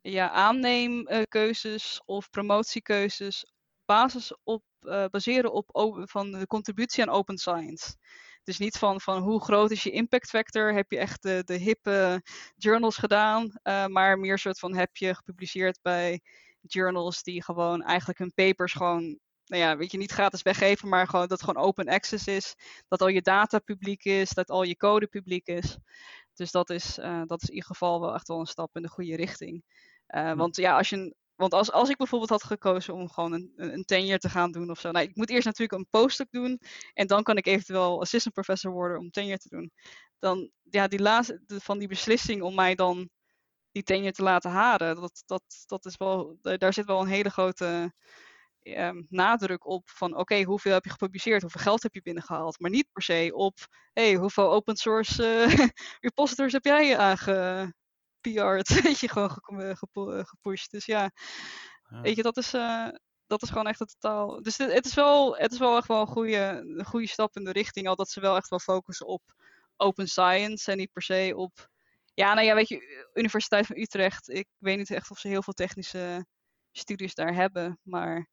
ja, 0.00 0.30
aanneemkeuzes 0.30 2.02
of 2.04 2.30
promotiekeuzes 2.30 3.53
basis 3.84 4.36
op, 4.42 4.62
baseren 5.10 5.52
op 5.52 5.68
van 6.10 6.30
de 6.30 6.46
contributie 6.46 7.02
aan 7.02 7.14
open 7.14 7.38
science. 7.38 7.96
Dus 8.44 8.58
niet 8.58 8.78
van, 8.78 9.00
van 9.00 9.22
hoe 9.22 9.42
groot 9.42 9.70
is 9.70 9.82
je 9.82 9.90
impact 9.90 10.28
factor, 10.28 10.72
heb 10.72 10.90
je 10.90 10.98
echt 10.98 11.22
de, 11.22 11.42
de 11.44 11.54
hippe 11.54 12.22
journals 12.56 12.96
gedaan, 12.96 13.52
uh, 13.62 13.86
maar 13.86 14.18
meer 14.18 14.38
soort 14.38 14.58
van 14.58 14.74
heb 14.74 14.96
je 14.96 15.14
gepubliceerd 15.14 15.78
bij 15.82 16.20
journals 16.60 17.22
die 17.22 17.42
gewoon 17.42 17.82
eigenlijk 17.82 18.18
hun 18.18 18.34
papers 18.34 18.72
gewoon, 18.72 19.18
nou 19.44 19.62
ja, 19.62 19.76
weet 19.76 19.90
je, 19.90 19.98
niet 19.98 20.12
gratis 20.12 20.42
weggeven, 20.42 20.88
maar 20.88 21.08
gewoon 21.08 21.28
dat 21.28 21.42
gewoon 21.42 21.64
open 21.64 21.88
access 21.88 22.26
is, 22.26 22.54
dat 22.88 23.00
al 23.00 23.08
je 23.08 23.22
data 23.22 23.58
publiek 23.58 24.04
is, 24.04 24.30
dat 24.30 24.50
al 24.50 24.62
je 24.62 24.76
code 24.76 25.06
publiek 25.06 25.46
is. 25.46 25.76
Dus 26.34 26.50
dat 26.50 26.70
is, 26.70 26.98
uh, 26.98 27.22
dat 27.26 27.42
is 27.42 27.48
in 27.48 27.54
ieder 27.54 27.68
geval 27.68 28.00
wel 28.00 28.14
echt 28.14 28.28
wel 28.28 28.40
een 28.40 28.46
stap 28.46 28.76
in 28.76 28.82
de 28.82 28.88
goede 28.88 29.16
richting. 29.16 29.64
Uh, 30.08 30.32
want 30.32 30.56
ja, 30.56 30.76
als 30.76 30.88
je 30.88 31.14
want 31.36 31.52
als, 31.54 31.72
als 31.72 31.88
ik 31.88 31.96
bijvoorbeeld 31.96 32.30
had 32.30 32.44
gekozen 32.44 32.94
om 32.94 33.10
gewoon 33.10 33.32
een, 33.32 33.52
een 33.56 33.84
tenure 33.84 34.18
te 34.18 34.28
gaan 34.28 34.52
doen 34.52 34.70
of 34.70 34.80
zo. 34.80 34.90
Nou, 34.90 35.04
ik 35.06 35.16
moet 35.16 35.30
eerst 35.30 35.44
natuurlijk 35.44 35.78
een 35.78 35.88
postdoc 35.90 36.26
doen. 36.30 36.60
En 36.92 37.06
dan 37.06 37.22
kan 37.22 37.36
ik 37.36 37.46
eventueel 37.46 38.00
assistant 38.00 38.34
professor 38.34 38.72
worden 38.72 38.98
om 38.98 39.10
tenure 39.10 39.38
te 39.38 39.48
doen. 39.48 39.70
Dan, 40.18 40.50
ja, 40.62 40.88
die 40.88 41.00
laatste, 41.00 41.40
van 41.46 41.78
die 41.78 41.88
beslissing 41.88 42.42
om 42.42 42.54
mij 42.54 42.74
dan 42.74 43.08
die 43.72 43.82
tenure 43.82 44.12
te 44.12 44.22
laten 44.22 44.50
halen. 44.50 44.96
Dat, 44.96 45.22
dat, 45.26 45.42
dat 45.66 45.84
is 45.84 45.96
wel, 45.96 46.38
daar 46.40 46.72
zit 46.72 46.86
wel 46.86 47.00
een 47.00 47.06
hele 47.06 47.30
grote 47.30 47.92
um, 48.62 49.06
nadruk 49.08 49.66
op. 49.66 49.90
Van 49.90 50.16
oké, 50.16 50.42
hoeveel 50.42 50.72
heb 50.72 50.84
je 50.84 50.90
gepubliceerd? 50.90 51.42
Hoeveel 51.42 51.60
geld 51.60 51.82
heb 51.82 51.94
je 51.94 52.02
binnengehaald? 52.02 52.60
Maar 52.60 52.70
niet 52.70 52.88
per 52.92 53.02
se 53.02 53.30
op, 53.34 53.56
hey, 53.92 54.14
hoeveel 54.14 54.52
open 54.52 54.76
source 54.76 55.46
uh, 55.48 55.66
repositories 56.08 56.52
heb 56.52 56.64
jij 56.64 56.98
aange 56.98 57.72
PR, 58.30 58.74
weet 58.82 58.98
je, 59.00 59.08
gewoon 59.08 59.60
eh, 59.60 60.24
gepusht. 60.24 60.70
Dus 60.70 60.84
ja, 60.84 61.10
ja. 61.90 62.00
weet 62.00 62.16
je, 62.16 62.22
dat 62.22 62.36
is, 62.36 62.54
uh, 62.54 62.88
dat 63.26 63.42
is 63.42 63.48
gewoon 63.48 63.66
echt 63.66 63.78
het 63.78 63.96
totaal. 63.98 64.42
Dus 64.42 64.58
het, 64.58 64.72
het, 64.72 64.86
is 64.86 64.94
wel, 64.94 65.36
het 65.36 65.52
is 65.52 65.58
wel 65.58 65.76
echt 65.76 65.86
wel 65.86 66.00
een 66.00 66.06
goede, 66.06 66.62
een 66.76 66.84
goede 66.84 67.08
stap 67.08 67.36
in 67.36 67.44
de 67.44 67.52
richting, 67.52 67.88
al 67.88 67.96
dat 67.96 68.10
ze 68.10 68.20
wel 68.20 68.36
echt 68.36 68.48
wel 68.48 68.58
focussen 68.58 69.06
op 69.06 69.22
open 69.76 70.08
science 70.08 70.70
en 70.70 70.76
niet 70.76 70.92
per 70.92 71.02
se 71.02 71.32
op. 71.36 71.68
Ja, 72.14 72.34
nou 72.34 72.46
ja, 72.46 72.54
weet 72.54 72.68
je, 72.68 73.08
Universiteit 73.14 73.66
van 73.66 73.76
Utrecht, 73.76 74.28
ik 74.28 74.48
weet 74.58 74.76
niet 74.76 74.90
echt 74.90 75.10
of 75.10 75.18
ze 75.18 75.28
heel 75.28 75.42
veel 75.42 75.52
technische 75.52 76.26
studies 76.72 77.14
daar 77.14 77.34
hebben, 77.34 77.78
maar 77.82 78.28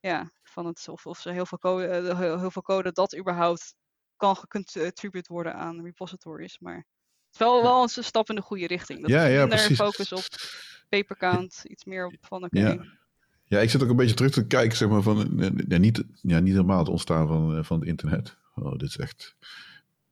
ja, 0.00 0.32
van 0.42 0.66
het, 0.66 0.88
of, 0.88 1.06
of 1.06 1.18
ze 1.18 1.30
heel 1.30 1.46
veel, 1.46 1.58
code, 1.58 1.86
eh, 1.86 2.18
heel, 2.18 2.50
veel 2.50 2.62
code 2.62 2.92
dat 2.92 3.16
überhaupt 3.16 3.74
kan 4.16 4.36
gecontribute 4.36 5.32
worden 5.32 5.54
aan 5.54 5.82
repositories, 5.84 6.58
maar 6.58 6.86
wel, 7.38 7.62
wel 7.62 7.82
een 7.82 8.04
stap 8.04 8.28
in 8.28 8.34
de 8.34 8.40
goede 8.40 8.66
richting. 8.66 9.00
Dat 9.00 9.10
ja, 9.10 9.24
ja, 9.24 9.40
minder 9.40 9.58
precies. 9.58 9.76
focus 9.76 10.12
op 10.12 10.24
papercount, 10.88 11.62
iets 11.64 11.84
meer 11.84 12.06
op 12.06 12.14
van 12.20 12.44
oké. 12.44 12.58
Okay. 12.58 12.74
Ja. 12.74 12.84
ja, 13.44 13.58
ik 13.58 13.70
zit 13.70 13.82
ook 13.82 13.88
een 13.90 13.96
beetje 13.96 14.14
terug 14.14 14.32
te 14.32 14.46
kijken, 14.46 14.76
zeg 14.76 14.88
maar, 14.88 15.02
van 15.02 15.54
ja, 15.68 15.78
niet, 15.78 16.04
ja, 16.22 16.38
niet 16.38 16.52
helemaal 16.52 16.78
het 16.78 16.88
ontstaan 16.88 17.26
van, 17.26 17.64
van 17.64 17.78
het 17.78 17.88
internet. 17.88 18.36
oh, 18.54 18.72
dit 18.72 18.88
is 18.88 18.96
echt 18.96 19.36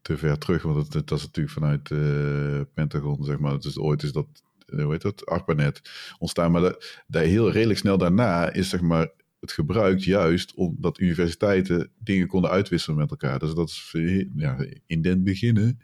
te 0.02 0.18
ver 0.18 0.38
terug, 0.38 0.62
want 0.62 0.92
dat, 0.92 1.08
dat 1.08 1.18
is 1.18 1.24
natuurlijk 1.24 1.54
vanuit 1.54 1.90
uh, 1.90 2.60
Pentagon, 2.74 3.24
zeg 3.24 3.38
maar. 3.38 3.60
Dus 3.60 3.78
ooit 3.78 4.02
is 4.02 4.12
dat, 4.12 4.26
hoe 4.66 4.90
heet 4.90 5.02
dat, 5.02 5.26
ARPANET 5.26 5.80
ontstaan. 6.18 6.52
Maar 6.52 6.60
dat, 6.60 7.02
dat 7.06 7.22
heel 7.22 7.50
redelijk 7.50 7.78
snel 7.78 7.98
daarna 7.98 8.52
is, 8.52 8.68
zeg 8.68 8.80
maar, 8.80 9.10
het 9.40 9.52
gebruikt 9.52 10.04
juist 10.04 10.54
omdat 10.54 11.00
universiteiten 11.00 11.90
dingen 11.98 12.26
konden 12.26 12.50
uitwisselen 12.50 12.98
met 12.98 13.10
elkaar. 13.10 13.38
Dus 13.38 13.54
dat 13.54 13.68
is 13.68 13.94
ja, 14.36 14.66
in 14.86 15.02
den 15.02 15.24
beginnen. 15.24 15.80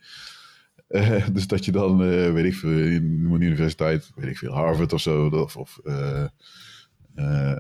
Uh, 0.88 1.28
dus 1.32 1.46
dat 1.46 1.64
je 1.64 1.72
dan, 1.72 2.02
uh, 2.02 2.32
weet 2.32 2.44
ik 2.44 2.54
veel, 2.54 2.78
in 2.78 3.28
een 3.30 3.40
universiteit, 3.40 4.10
weet 4.14 4.30
ik 4.30 4.38
veel, 4.38 4.52
Harvard 4.52 4.92
of 4.92 5.00
zo, 5.00 5.28
of, 5.28 5.80
uh, 5.84 6.26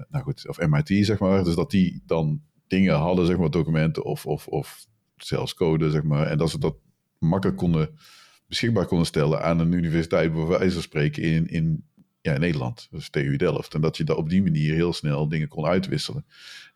nou 0.08 0.22
goed, 0.22 0.48
of 0.48 0.66
MIT, 0.66 1.06
zeg 1.06 1.18
maar. 1.18 1.44
Dus 1.44 1.54
dat 1.54 1.70
die 1.70 2.02
dan 2.06 2.42
dingen 2.66 2.94
hadden, 2.94 3.26
zeg 3.26 3.36
maar, 3.36 3.50
documenten 3.50 4.04
of, 4.04 4.26
of, 4.26 4.46
of 4.46 4.86
zelfs 5.16 5.54
code, 5.54 5.90
zeg 5.90 6.02
maar. 6.02 6.26
En 6.26 6.38
dat 6.38 6.50
ze 6.50 6.58
dat 6.58 6.76
makkelijk 7.18 7.58
konden, 7.58 7.98
beschikbaar 8.46 8.86
konden 8.86 9.06
stellen 9.06 9.42
aan 9.42 9.58
een 9.58 9.72
universiteit, 9.72 10.32
bij 10.32 10.44
wijze 10.44 10.72
van 10.72 10.82
spreken, 10.82 11.22
in, 11.22 11.46
in 11.46 11.84
ja, 12.24 12.32
in 12.32 12.40
Nederland, 12.40 12.88
dus 12.90 13.10
TU 13.10 13.36
Delft. 13.36 13.74
En 13.74 13.80
dat 13.80 13.96
je 13.96 14.04
daar 14.04 14.16
op 14.16 14.28
die 14.28 14.42
manier 14.42 14.74
heel 14.74 14.92
snel 14.92 15.28
dingen 15.28 15.48
kon 15.48 15.64
uitwisselen. 15.64 16.26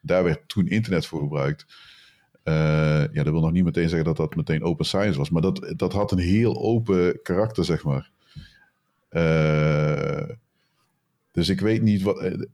Daar 0.01 0.25
werd 0.25 0.49
toen 0.49 0.69
internet 0.69 1.07
voor 1.07 1.21
gebruikt. 1.21 1.67
Uh, 2.49 3.05
ja, 3.13 3.23
dat 3.23 3.33
wil 3.33 3.41
nog 3.41 3.53
niet 3.53 3.65
meteen 3.65 3.89
zeggen 3.89 4.07
dat 4.07 4.17
dat 4.17 4.37
meteen 4.37 4.63
open 4.63 4.85
science 4.85 5.19
was, 5.19 5.31
maar 5.31 5.43
dat, 5.43 5.73
dat 5.77 5.93
had 5.93 6.13
een 6.13 6.19
heel 6.19 6.63
open 6.63 7.23
karakter, 7.23 7.65
zeg 7.65 7.85
maar. 7.85 8.11
Uh, 9.11 10.29
dus 11.33 11.49
ik 11.49 11.61
weet 11.61 11.83
niet 11.83 12.03
wat. 12.03 12.25
Uh, 12.25 12.47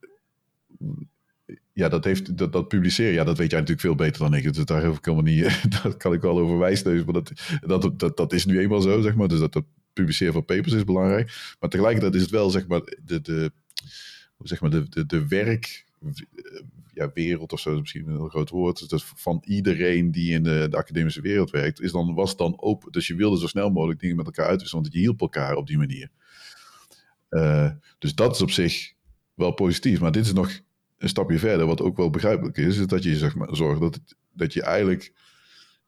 ja, 1.72 1.88
dat, 1.88 2.04
heeft, 2.04 2.38
dat, 2.38 2.52
dat 2.52 2.68
publiceren, 2.68 3.12
ja, 3.12 3.24
dat 3.24 3.38
weet 3.38 3.50
jij 3.50 3.60
natuurlijk 3.60 3.86
veel 3.86 4.06
beter 4.06 4.20
dan 4.20 4.34
ik. 4.34 4.54
Dus 4.54 4.64
daar 4.64 4.84
hoef 4.84 4.96
ik 4.96 5.04
helemaal 5.04 5.32
niet, 5.32 5.62
dat 5.82 5.96
kan 5.96 6.12
ik 6.12 6.20
wel 6.20 6.38
over 6.38 6.58
wijsneuzen, 6.58 7.04
maar 7.04 7.22
dat, 7.22 7.32
dat, 7.66 7.98
dat, 7.98 8.16
dat 8.16 8.32
is 8.32 8.44
nu 8.44 8.58
eenmaal 8.58 8.80
zo, 8.80 9.00
zeg 9.00 9.14
maar. 9.14 9.28
Dus 9.28 9.38
dat, 9.38 9.52
dat 9.52 9.64
publiceren 9.92 10.32
van 10.32 10.44
papers 10.44 10.72
is 10.72 10.84
belangrijk. 10.84 11.54
Maar 11.60 11.70
tegelijkertijd 11.70 12.14
is 12.14 12.22
het 12.22 12.30
wel, 12.30 12.50
zeg 12.50 12.66
maar, 12.66 12.80
de, 13.04 13.20
de, 13.20 13.52
zeg 14.38 14.60
maar, 14.60 14.70
de, 14.70 14.88
de, 14.88 15.06
de 15.06 15.28
werk, 15.28 15.84
ja, 16.94 17.10
wereld 17.14 17.52
of 17.52 17.60
zo 17.60 17.72
is 17.72 17.80
misschien 17.80 18.08
een 18.08 18.30
groot 18.30 18.50
woord. 18.50 18.88
Dus 18.88 19.04
van 19.04 19.42
iedereen 19.44 20.10
die 20.10 20.32
in 20.32 20.42
de, 20.42 20.66
de, 20.70 20.76
academische 20.76 21.20
wereld 21.20 21.50
werkt, 21.50 21.80
is 21.80 21.92
dan, 21.92 22.14
was 22.14 22.36
dan 22.36 22.60
open. 22.60 22.92
Dus 22.92 23.06
je 23.06 23.14
wilde 23.14 23.38
zo 23.38 23.46
snel 23.46 23.70
mogelijk 23.70 24.00
dingen 24.00 24.16
met 24.16 24.26
elkaar 24.26 24.46
uitwisselen, 24.46 24.82
want 24.82 24.94
je 24.94 25.00
hielp 25.00 25.20
elkaar 25.20 25.56
op 25.56 25.66
die 25.66 25.78
manier. 25.78 26.10
Uh, 27.30 27.70
dus 27.98 28.14
dat 28.14 28.34
is 28.34 28.42
op 28.42 28.50
zich 28.50 28.92
wel 29.34 29.52
positief. 29.52 30.00
Maar 30.00 30.12
dit 30.12 30.24
is 30.24 30.32
nog 30.32 30.60
een 30.98 31.08
stapje 31.08 31.38
verder, 31.38 31.66
wat 31.66 31.80
ook 31.80 31.96
wel 31.96 32.10
begrijpelijk 32.10 32.56
is, 32.56 32.78
is 32.78 32.86
dat 32.86 33.02
je 33.02 33.16
zeg 33.16 33.34
maar, 33.34 33.56
zorgt 33.56 33.80
dat, 33.80 34.00
dat 34.32 34.52
je 34.52 34.62
eigenlijk 34.62 35.12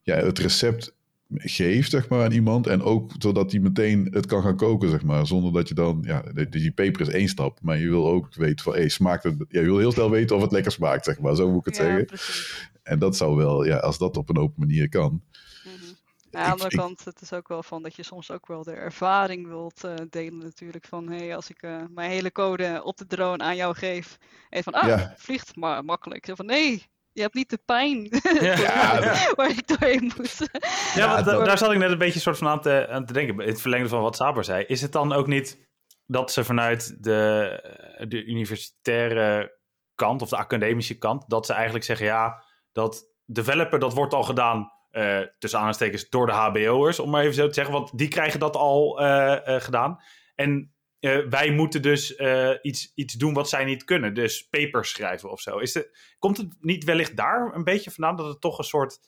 ja, 0.02 0.16
het 0.16 0.38
recept 0.38 0.95
geeft, 1.34 1.90
zeg 1.90 2.08
maar, 2.08 2.24
aan 2.24 2.32
iemand. 2.32 2.66
En 2.66 2.82
ook 2.82 3.12
zodat 3.18 3.50
hij 3.50 3.60
meteen 3.60 4.08
het 4.10 4.26
kan 4.26 4.42
gaan 4.42 4.56
koken, 4.56 4.90
zeg 4.90 5.02
maar. 5.02 5.26
Zonder 5.26 5.52
dat 5.52 5.68
je 5.68 5.74
dan, 5.74 6.02
ja, 6.06 6.22
die 6.50 6.70
peper 6.70 7.00
is 7.00 7.08
één 7.08 7.28
stap. 7.28 7.58
Maar 7.62 7.78
je 7.78 7.88
wil 7.88 8.08
ook 8.08 8.34
weten 8.34 8.64
van, 8.64 8.74
hey, 8.74 8.88
smaakt 8.88 9.22
het... 9.22 9.44
Ja, 9.48 9.60
je 9.60 9.66
wil 9.66 9.78
heel 9.78 9.92
snel 9.92 10.10
weten 10.10 10.36
of 10.36 10.42
het 10.42 10.52
lekker 10.52 10.72
smaakt, 10.72 11.04
zeg 11.04 11.20
maar. 11.20 11.36
Zo 11.36 11.50
moet 11.50 11.58
ik 11.58 11.64
het 11.64 11.76
zeggen. 11.76 12.04
Precies. 12.04 12.70
En 12.82 12.98
dat 12.98 13.16
zou 13.16 13.36
wel, 13.36 13.64
ja, 13.64 13.76
als 13.76 13.98
dat 13.98 14.16
op 14.16 14.28
een 14.28 14.38
open 14.38 14.60
manier 14.60 14.88
kan. 14.88 15.10
Mm 15.10 15.20
-hmm. 15.62 15.96
aan 16.30 16.44
de 16.44 16.50
andere 16.50 16.76
kant, 16.76 17.04
het 17.04 17.20
is 17.20 17.32
ook 17.32 17.48
wel 17.48 17.62
van 17.62 17.82
dat 17.82 17.94
je 17.94 18.02
soms 18.02 18.30
ook 18.30 18.46
wel 18.46 18.62
de 18.62 18.72
ervaring 18.72 19.46
wilt 19.46 19.84
uh, 19.84 19.94
delen 20.10 20.38
natuurlijk. 20.38 20.84
Van, 20.84 21.08
hé, 21.08 21.16
hey, 21.16 21.36
als 21.36 21.50
ik 21.50 21.62
uh, 21.62 21.82
mijn 21.90 22.10
hele 22.10 22.32
code 22.32 22.80
op 22.84 22.96
de 22.96 23.06
drone 23.06 23.44
aan 23.44 23.56
jou 23.56 23.74
geef. 23.74 24.18
En 24.50 24.62
van, 24.62 24.72
ah, 24.72 24.88
ja. 24.88 25.14
vliegt 25.16 25.56
maar 25.56 25.84
makkelijk. 25.84 26.28
Van, 26.34 26.46
nee, 26.46 26.86
je 27.16 27.22
hebt 27.22 27.34
niet 27.34 27.50
de 27.50 27.60
pijn 27.64 28.08
ja. 28.40 29.00
waar 29.34 29.50
ik 29.50 29.68
doorheen 29.68 30.12
moet. 30.16 30.48
Ja, 30.94 31.24
want 31.24 31.46
daar 31.46 31.58
zat 31.58 31.72
ik 31.72 31.78
net 31.78 31.90
een 31.90 31.98
beetje 31.98 32.20
soort 32.20 32.38
van 32.38 32.48
aan 32.48 32.60
te, 32.60 32.88
aan 32.88 33.06
te 33.06 33.12
denken. 33.12 33.40
In 33.40 33.48
het 33.48 33.60
verlengde 33.60 33.88
van 33.88 34.02
wat 34.02 34.16
Saber 34.16 34.44
zei. 34.44 34.64
Is 34.64 34.82
het 34.82 34.92
dan 34.92 35.12
ook 35.12 35.26
niet 35.26 35.68
dat 36.06 36.32
ze 36.32 36.44
vanuit 36.44 37.02
de, 37.02 37.60
de 38.08 38.24
universitaire 38.24 39.58
kant 39.94 40.22
of 40.22 40.28
de 40.28 40.36
academische 40.36 40.98
kant, 40.98 41.24
dat 41.28 41.46
ze 41.46 41.52
eigenlijk 41.52 41.84
zeggen, 41.84 42.06
ja, 42.06 42.44
dat 42.72 43.04
developer, 43.24 43.78
dat 43.78 43.94
wordt 43.94 44.14
al 44.14 44.22
gedaan 44.22 44.72
uh, 44.90 45.20
tussen 45.38 45.60
aanstekens 45.60 46.08
door 46.08 46.26
de 46.26 46.32
HBO'ers, 46.32 46.98
om 46.98 47.10
maar 47.10 47.22
even 47.22 47.34
zo 47.34 47.46
te 47.46 47.54
zeggen, 47.54 47.74
want 47.74 47.98
die 47.98 48.08
krijgen 48.08 48.40
dat 48.40 48.56
al 48.56 49.02
uh, 49.02 49.36
uh, 49.46 49.60
gedaan. 49.60 50.02
En 50.34 50.75
uh, 51.00 51.28
wij 51.28 51.50
moeten 51.50 51.82
dus 51.82 52.18
uh, 52.18 52.50
iets, 52.62 52.92
iets 52.94 53.14
doen 53.14 53.34
wat 53.34 53.48
zij 53.48 53.64
niet 53.64 53.84
kunnen. 53.84 54.14
Dus 54.14 54.48
papers 54.48 54.90
schrijven 54.90 55.30
of 55.30 55.40
zo. 55.40 55.58
Is 55.58 55.74
het, 55.74 56.14
komt 56.18 56.36
het 56.36 56.48
niet 56.60 56.84
wellicht 56.84 57.16
daar 57.16 57.54
een 57.54 57.64
beetje 57.64 57.90
vandaan 57.90 58.16
dat 58.16 58.26
het 58.26 58.40
toch 58.40 58.58
een 58.58 58.64
soort. 58.64 58.98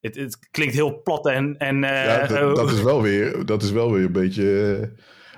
Het, 0.00 0.16
het 0.16 0.48
klinkt 0.50 0.74
heel 0.74 1.02
plat 1.02 1.26
en. 1.26 1.58
en 1.58 1.82
uh, 1.82 2.04
ja, 2.04 2.26
dat, 2.26 2.56
dat, 2.56 2.70
is 2.70 2.82
wel 2.82 3.02
weer, 3.02 3.46
dat 3.46 3.62
is 3.62 3.70
wel 3.70 3.92
weer 3.92 4.04
een 4.04 4.12
beetje. 4.12 4.92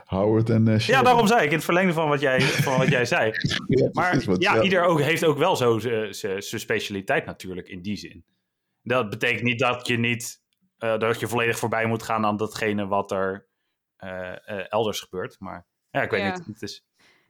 Howard 0.05 0.51
en 0.51 0.79
Ja, 0.79 1.03
daarom 1.03 1.27
zei 1.27 1.41
ik 1.41 1.49
in 1.49 1.55
het 1.55 1.65
verlengde 1.65 1.93
van 1.93 2.09
wat 2.09 2.21
jij, 2.21 2.41
van 2.41 2.79
wat 2.79 2.89
jij 2.89 3.05
zei. 3.05 3.33
ja, 3.67 3.89
maar 3.93 4.23
wat, 4.27 4.43
ja, 4.43 4.55
ja, 4.55 4.63
ieder 4.63 4.85
ook, 4.85 5.01
heeft 5.01 5.25
ook 5.25 5.39
wel 5.39 5.57
zo 5.57 5.79
zijn 5.79 6.43
specialiteit 6.43 7.27
natuurlijk 7.27 7.69
in 7.69 7.83
die 7.83 7.97
zin. 7.97 8.25
Dat 8.83 9.11
betekent 9.11 9.43
niet 9.43 9.59
dat 9.59 9.87
je 9.87 9.99
niet 9.99 10.45
dat 10.79 11.21
je 11.21 11.29
volledig 11.29 11.59
voorbij 11.59 11.87
moet 11.87 12.03
gaan 12.03 12.25
aan 12.25 12.37
datgene 12.37 12.87
wat 12.87 13.11
er 13.11 13.47
elders 14.69 15.01
gebeurt. 15.01 15.37
Maar 15.39 15.67
ja, 15.91 16.03
ik 16.03 16.11
weet 16.11 16.21
ja. 16.21 16.33
niet. 16.33 16.47
Het 16.47 16.63
is... 16.63 16.85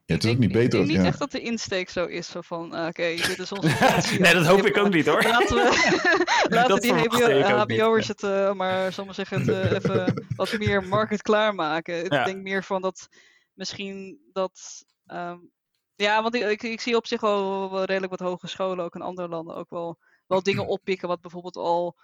Ja, 0.07 0.15
het 0.15 0.25
is 0.25 0.31
ook 0.31 0.39
niet 0.39 0.53
beter. 0.53 0.81
Ik 0.81 0.87
denk 0.87 0.99
niet 0.99 1.07
echt 1.07 1.19
dat 1.19 1.31
de 1.31 1.41
insteek 1.41 1.91
zo 1.91 2.05
is. 2.05 2.29
Zo 2.29 2.41
van, 2.41 2.75
uh, 2.75 2.87
oké, 2.87 3.15
dit 3.15 3.39
is 3.39 3.53
onze 3.53 4.19
nee, 4.21 4.35
dat 4.35 4.47
hoop 4.47 4.67
ik 4.67 4.77
ook 4.77 4.93
niet 4.93 5.07
hoor. 5.07 5.23
Laten 5.23 5.57
we, 5.57 6.47
laten 6.55 6.81
die 6.81 6.93
HBO'ers 6.93 8.09
het, 8.09 8.23
uh, 8.23 8.53
maar 8.53 8.93
zal 8.93 9.05
maar 9.05 9.15
zeggen, 9.15 9.39
het, 9.39 9.49
uh, 9.49 9.73
even 9.73 10.27
wat 10.37 10.59
meer 10.59 10.83
market 10.83 11.23
klaarmaken. 11.23 11.95
Ja. 11.95 12.03
Ik 12.03 12.25
denk 12.25 12.43
meer 12.43 12.65
van 12.65 12.83
dat 12.83 13.09
misschien 13.53 14.21
dat... 14.33 14.85
Um, 15.07 15.51
ja, 15.95 16.23
want 16.23 16.35
ik, 16.35 16.43
ik, 16.43 16.63
ik, 16.63 16.81
zie 16.81 16.97
op 16.97 17.07
zich 17.07 17.21
wel, 17.21 17.71
wel, 17.71 17.85
redelijk 17.85 18.11
wat 18.11 18.29
hogescholen, 18.29 18.85
ook 18.85 18.95
in 18.95 19.03
andere 19.03 19.29
landen, 19.29 19.57
ook 19.57 19.71
wel, 19.71 19.99
wel 20.27 20.43
dingen 20.43 20.67
oppikken 20.67 21.09
wat 21.09 21.21
bijvoorbeeld 21.21 21.57
al... 21.57 21.97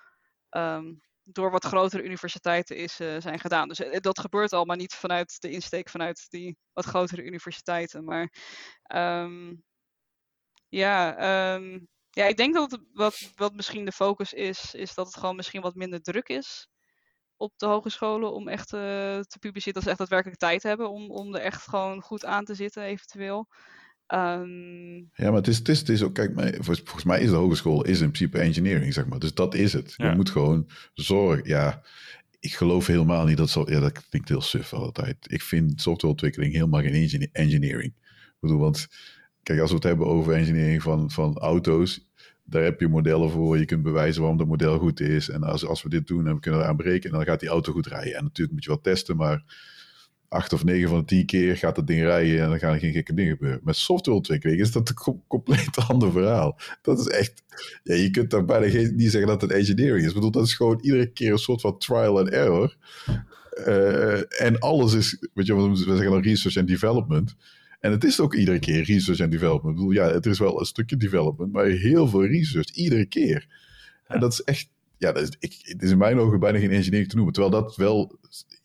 Um, 0.50 1.02
door 1.24 1.50
wat 1.50 1.64
grotere 1.64 2.02
universiteiten 2.02 2.76
is, 2.76 3.00
uh, 3.00 3.20
zijn 3.20 3.38
gedaan. 3.38 3.68
Dus 3.68 3.80
uh, 3.80 3.96
dat 4.00 4.20
gebeurt 4.20 4.52
al, 4.52 4.64
maar 4.64 4.76
niet 4.76 4.94
vanuit 4.94 5.40
de 5.40 5.50
insteek 5.50 5.88
vanuit 5.88 6.26
die 6.30 6.56
wat 6.72 6.84
grotere 6.84 7.22
universiteiten. 7.22 8.04
Maar 8.04 8.32
um, 8.94 9.62
ja, 10.68 11.54
um, 11.54 11.88
ja, 12.10 12.24
ik 12.24 12.36
denk 12.36 12.54
dat 12.54 12.78
wat, 12.92 13.30
wat 13.34 13.54
misschien 13.54 13.84
de 13.84 13.92
focus 13.92 14.32
is, 14.32 14.74
is 14.74 14.94
dat 14.94 15.06
het 15.06 15.16
gewoon 15.16 15.36
misschien 15.36 15.62
wat 15.62 15.74
minder 15.74 16.02
druk 16.02 16.28
is 16.28 16.68
op 17.36 17.52
de 17.56 17.66
hogescholen 17.66 18.32
om 18.32 18.48
echt 18.48 18.72
uh, 18.72 18.80
te 19.20 19.38
publiceren. 19.40 19.74
Dat 19.74 19.82
ze 19.82 19.88
echt 19.88 19.98
daadwerkelijk 19.98 20.38
tijd 20.38 20.62
hebben 20.62 20.90
om, 20.90 21.10
om 21.10 21.34
er 21.34 21.40
echt 21.40 21.62
gewoon 21.68 22.02
goed 22.02 22.24
aan 22.24 22.44
te 22.44 22.54
zitten, 22.54 22.82
eventueel. 22.82 23.48
Um... 24.14 25.10
Ja, 25.14 25.28
maar 25.30 25.32
het 25.32 25.48
is, 25.48 25.58
het, 25.58 25.68
is, 25.68 25.78
het 25.78 25.88
is 25.88 26.02
ook, 26.02 26.14
kijk, 26.14 26.34
mij, 26.34 26.56
volgens 26.60 27.04
mij 27.04 27.20
is 27.20 27.30
de 27.30 27.36
hogeschool 27.36 27.84
is 27.84 28.00
in 28.00 28.10
principe 28.10 28.38
engineering, 28.38 28.92
zeg 28.92 29.06
maar. 29.06 29.18
Dus 29.18 29.34
dat 29.34 29.54
is 29.54 29.72
het. 29.72 29.94
Ja. 29.96 30.10
Je 30.10 30.16
moet 30.16 30.30
gewoon 30.30 30.68
zorgen, 30.94 31.48
ja, 31.48 31.82
ik 32.40 32.54
geloof 32.54 32.86
helemaal 32.86 33.24
niet 33.24 33.36
dat 33.36 33.50
zo, 33.50 33.64
ja, 33.68 33.80
dat 33.80 34.08
klinkt 34.08 34.28
heel 34.28 34.40
suf 34.40 34.72
altijd. 34.72 35.16
Ik 35.20 35.42
vind 35.42 35.80
softwareontwikkeling 35.80 36.52
helemaal 36.52 36.80
geen 36.80 37.28
engineering. 37.32 37.92
Ik 37.92 38.38
bedoel, 38.40 38.58
want 38.58 38.88
kijk, 39.42 39.60
als 39.60 39.70
we 39.70 39.76
het 39.76 39.84
hebben 39.84 40.06
over 40.06 40.32
engineering 40.32 40.82
van, 40.82 41.10
van 41.10 41.38
auto's, 41.38 42.10
daar 42.44 42.62
heb 42.62 42.80
je 42.80 42.88
modellen 42.88 43.30
voor. 43.30 43.58
Je 43.58 43.64
kunt 43.64 43.82
bewijzen 43.82 44.20
waarom 44.20 44.38
dat 44.38 44.46
model 44.46 44.78
goed 44.78 45.00
is. 45.00 45.28
En 45.28 45.42
als, 45.42 45.66
als 45.66 45.82
we 45.82 45.88
dit 45.88 46.06
doen, 46.06 46.24
dan 46.24 46.40
kunnen 46.40 46.60
we 46.60 46.66
eraan 46.66 46.76
berekenen. 46.76 47.12
En 47.12 47.18
dan 47.18 47.26
gaat 47.26 47.40
die 47.40 47.48
auto 47.48 47.72
goed 47.72 47.86
rijden. 47.86 48.14
En 48.14 48.22
natuurlijk 48.22 48.52
moet 48.52 48.64
je 48.64 48.70
wel 48.70 48.80
testen, 48.80 49.16
maar 49.16 49.42
acht 50.32 50.52
of 50.52 50.64
negen 50.64 50.88
van 50.88 50.98
de 50.98 51.04
tien 51.04 51.26
keer 51.26 51.56
gaat 51.56 51.74
dat 51.74 51.86
ding 51.86 52.00
rijden 52.00 52.42
en 52.42 52.48
dan 52.48 52.58
gaan 52.58 52.72
er 52.72 52.78
geen 52.78 52.92
gekke 52.92 53.14
dingen 53.14 53.32
gebeuren. 53.32 53.60
Met 53.64 53.76
softwareontwikkeling 53.76 54.60
is 54.60 54.72
dat 54.72 54.88
een 54.88 55.22
compleet 55.28 55.76
ander 55.88 56.12
verhaal. 56.12 56.58
Dat 56.82 56.98
is 56.98 57.06
echt, 57.06 57.42
ja, 57.82 57.94
je 57.94 58.10
kunt 58.10 58.30
daar 58.30 58.44
bijna 58.44 58.68
geen, 58.68 58.96
niet 58.96 59.10
zeggen 59.10 59.30
dat 59.30 59.40
het 59.40 59.50
engineering 59.50 60.02
is. 60.02 60.08
Ik 60.08 60.14
bedoel, 60.14 60.30
dat 60.30 60.46
is 60.46 60.54
gewoon 60.54 60.78
iedere 60.82 61.06
keer 61.06 61.32
een 61.32 61.38
soort 61.38 61.60
van 61.60 61.78
trial 61.78 62.18
and 62.18 62.28
error. 62.28 62.76
Uh, 63.66 64.42
en 64.42 64.58
alles 64.58 64.94
is, 64.94 65.26
weet 65.34 65.46
je, 65.46 65.68
we 65.68 65.76
zeggen 65.76 66.10
dan 66.10 66.22
research 66.22 66.56
and 66.56 66.68
development. 66.68 67.36
En 67.80 67.90
het 67.90 68.04
is 68.04 68.20
ook 68.20 68.34
iedere 68.34 68.58
keer 68.58 68.84
research 68.84 69.20
and 69.20 69.32
development. 69.32 69.74
Ik 69.74 69.80
bedoel, 69.80 70.04
ja, 70.04 70.12
het 70.12 70.26
is 70.26 70.38
wel 70.38 70.60
een 70.60 70.66
stukje 70.66 70.96
development, 70.96 71.52
maar 71.52 71.66
heel 71.66 72.08
veel 72.08 72.26
research, 72.26 72.70
iedere 72.70 73.06
keer. 73.06 73.46
En 74.06 74.20
dat 74.20 74.32
is 74.32 74.42
echt, 74.42 74.68
ja, 75.02 75.12
dat 75.12 75.22
is, 75.22 75.36
ik, 75.38 75.58
het 75.62 75.82
is 75.82 75.90
in 75.90 75.98
mijn 75.98 76.18
ogen 76.18 76.40
bijna 76.40 76.58
geen 76.58 76.70
engineering 76.70 77.10
te 77.10 77.16
noemen. 77.16 77.34
Terwijl 77.34 77.62
dat 77.62 77.76
wel 77.76 78.18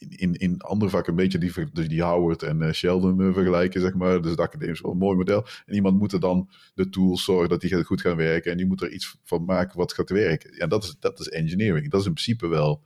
in, 0.09 0.34
in 0.34 0.61
andere 0.61 0.91
vakken 0.91 1.11
een 1.11 1.19
beetje 1.19 1.38
die, 1.38 1.72
dus 1.73 1.88
die 1.88 2.03
Howard 2.03 2.43
en 2.43 2.61
uh, 2.61 2.72
Sheldon 2.72 3.22
uh, 3.22 3.34
vergelijken, 3.34 3.81
zeg 3.81 3.93
maar. 3.93 4.22
Dus 4.22 4.31
het 4.31 4.39
academisch 4.39 4.81
wel 4.81 4.91
een 4.91 4.97
mooi 4.97 5.18
model. 5.18 5.45
En 5.65 5.73
iemand 5.73 5.99
moet 5.99 6.11
er 6.11 6.19
dan 6.19 6.49
de 6.73 6.89
tools 6.89 7.23
zorgen 7.23 7.49
dat 7.49 7.61
die 7.61 7.84
goed 7.84 8.01
gaan 8.01 8.15
werken. 8.15 8.51
En 8.51 8.57
die 8.57 8.65
moet 8.65 8.81
er 8.81 8.91
iets 8.91 9.18
van 9.23 9.45
maken 9.45 9.77
wat 9.77 9.93
gaat 9.93 10.09
werken. 10.09 10.55
Ja, 10.55 10.68
dat 10.68 10.84
is, 10.84 10.95
dat 10.99 11.19
is 11.19 11.30
engineering. 11.30 11.91
Dat 11.91 11.99
is 11.99 12.07
in 12.07 12.14
principe 12.14 12.47
wel 12.47 12.84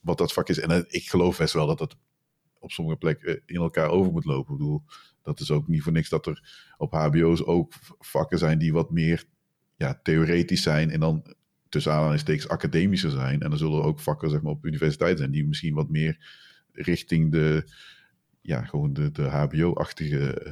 wat 0.00 0.18
dat 0.18 0.32
vak 0.32 0.48
is. 0.48 0.58
En 0.58 0.70
uh, 0.70 0.78
ik 0.86 1.08
geloof 1.08 1.38
best 1.38 1.54
wel 1.54 1.66
dat 1.66 1.78
dat 1.78 1.96
op 2.58 2.70
sommige 2.70 2.98
plekken 2.98 3.42
in 3.46 3.56
elkaar 3.56 3.88
over 3.88 4.12
moet 4.12 4.24
lopen. 4.24 4.52
Ik 4.52 4.58
bedoel, 4.58 4.82
dat 5.22 5.40
is 5.40 5.50
ook 5.50 5.68
niet 5.68 5.82
voor 5.82 5.92
niks 5.92 6.08
dat 6.08 6.26
er 6.26 6.72
op 6.76 6.92
HBO's 6.92 7.44
ook 7.44 7.72
vakken 7.98 8.38
zijn 8.38 8.58
die 8.58 8.72
wat 8.72 8.90
meer 8.90 9.24
ja, 9.76 10.00
theoretisch 10.02 10.62
zijn. 10.62 10.90
En 10.90 11.00
dan 11.00 11.34
tussen 11.70 11.92
aanhalingstekens 11.92 12.48
academischer 12.48 13.10
zijn. 13.10 13.40
En 13.40 13.50
dan 13.50 13.58
zullen 13.58 13.78
er 13.78 13.84
ook 13.84 14.00
vakken 14.00 14.30
zeg 14.30 14.42
maar, 14.42 14.52
op 14.52 14.66
universiteit 14.66 15.18
zijn 15.18 15.30
die 15.30 15.46
misschien 15.46 15.74
wat 15.74 15.88
meer 15.88 16.18
richting 16.72 17.32
de, 17.32 17.64
ja, 18.40 18.64
gewoon 18.64 18.92
de, 18.92 19.10
de 19.10 19.22
HBO-achtige 19.22 20.42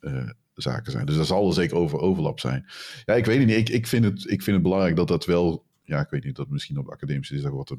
uh, 0.00 0.28
zaken 0.54 0.92
zijn. 0.92 1.06
Dus 1.06 1.16
daar 1.16 1.24
zal 1.24 1.48
er 1.48 1.54
zeker 1.54 1.76
over 1.76 1.98
overlap 1.98 2.40
zijn. 2.40 2.66
Ja, 3.04 3.14
ik 3.14 3.24
weet 3.24 3.38
het 3.38 3.46
niet. 3.46 3.56
Ik, 3.56 3.68
ik, 3.68 3.86
vind, 3.86 4.04
het, 4.04 4.30
ik 4.30 4.42
vind 4.42 4.56
het 4.56 4.62
belangrijk 4.62 4.96
dat 4.96 5.08
dat 5.08 5.24
wel. 5.24 5.64
Ja, 5.84 6.00
ik 6.00 6.10
weet 6.10 6.24
niet 6.24 6.36
dat 6.36 6.48
misschien 6.48 6.78
op 6.78 6.88
academische 6.88 7.34
is 7.34 7.42
dat 7.42 7.52
wat 7.52 7.70
er, 7.70 7.76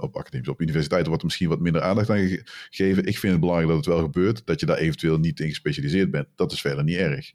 op 0.00 0.16
academische, 0.16 0.52
op 0.52 0.60
universiteiten 0.60 1.08
wordt 1.08 1.22
er 1.22 1.28
misschien 1.28 1.48
wat 1.48 1.60
minder 1.60 1.82
aandacht 1.82 2.10
aan 2.10 2.28
gegeven. 2.70 3.06
Ik 3.06 3.18
vind 3.18 3.32
het 3.32 3.40
belangrijk 3.40 3.70
dat 3.70 3.84
het 3.84 3.94
wel 3.94 4.02
gebeurt, 4.02 4.46
dat 4.46 4.60
je 4.60 4.66
daar 4.66 4.76
eventueel 4.76 5.18
niet 5.18 5.40
in 5.40 5.48
gespecialiseerd 5.48 6.10
bent. 6.10 6.28
Dat 6.34 6.52
is 6.52 6.60
verder 6.60 6.84
niet 6.84 6.96
erg. 6.96 7.32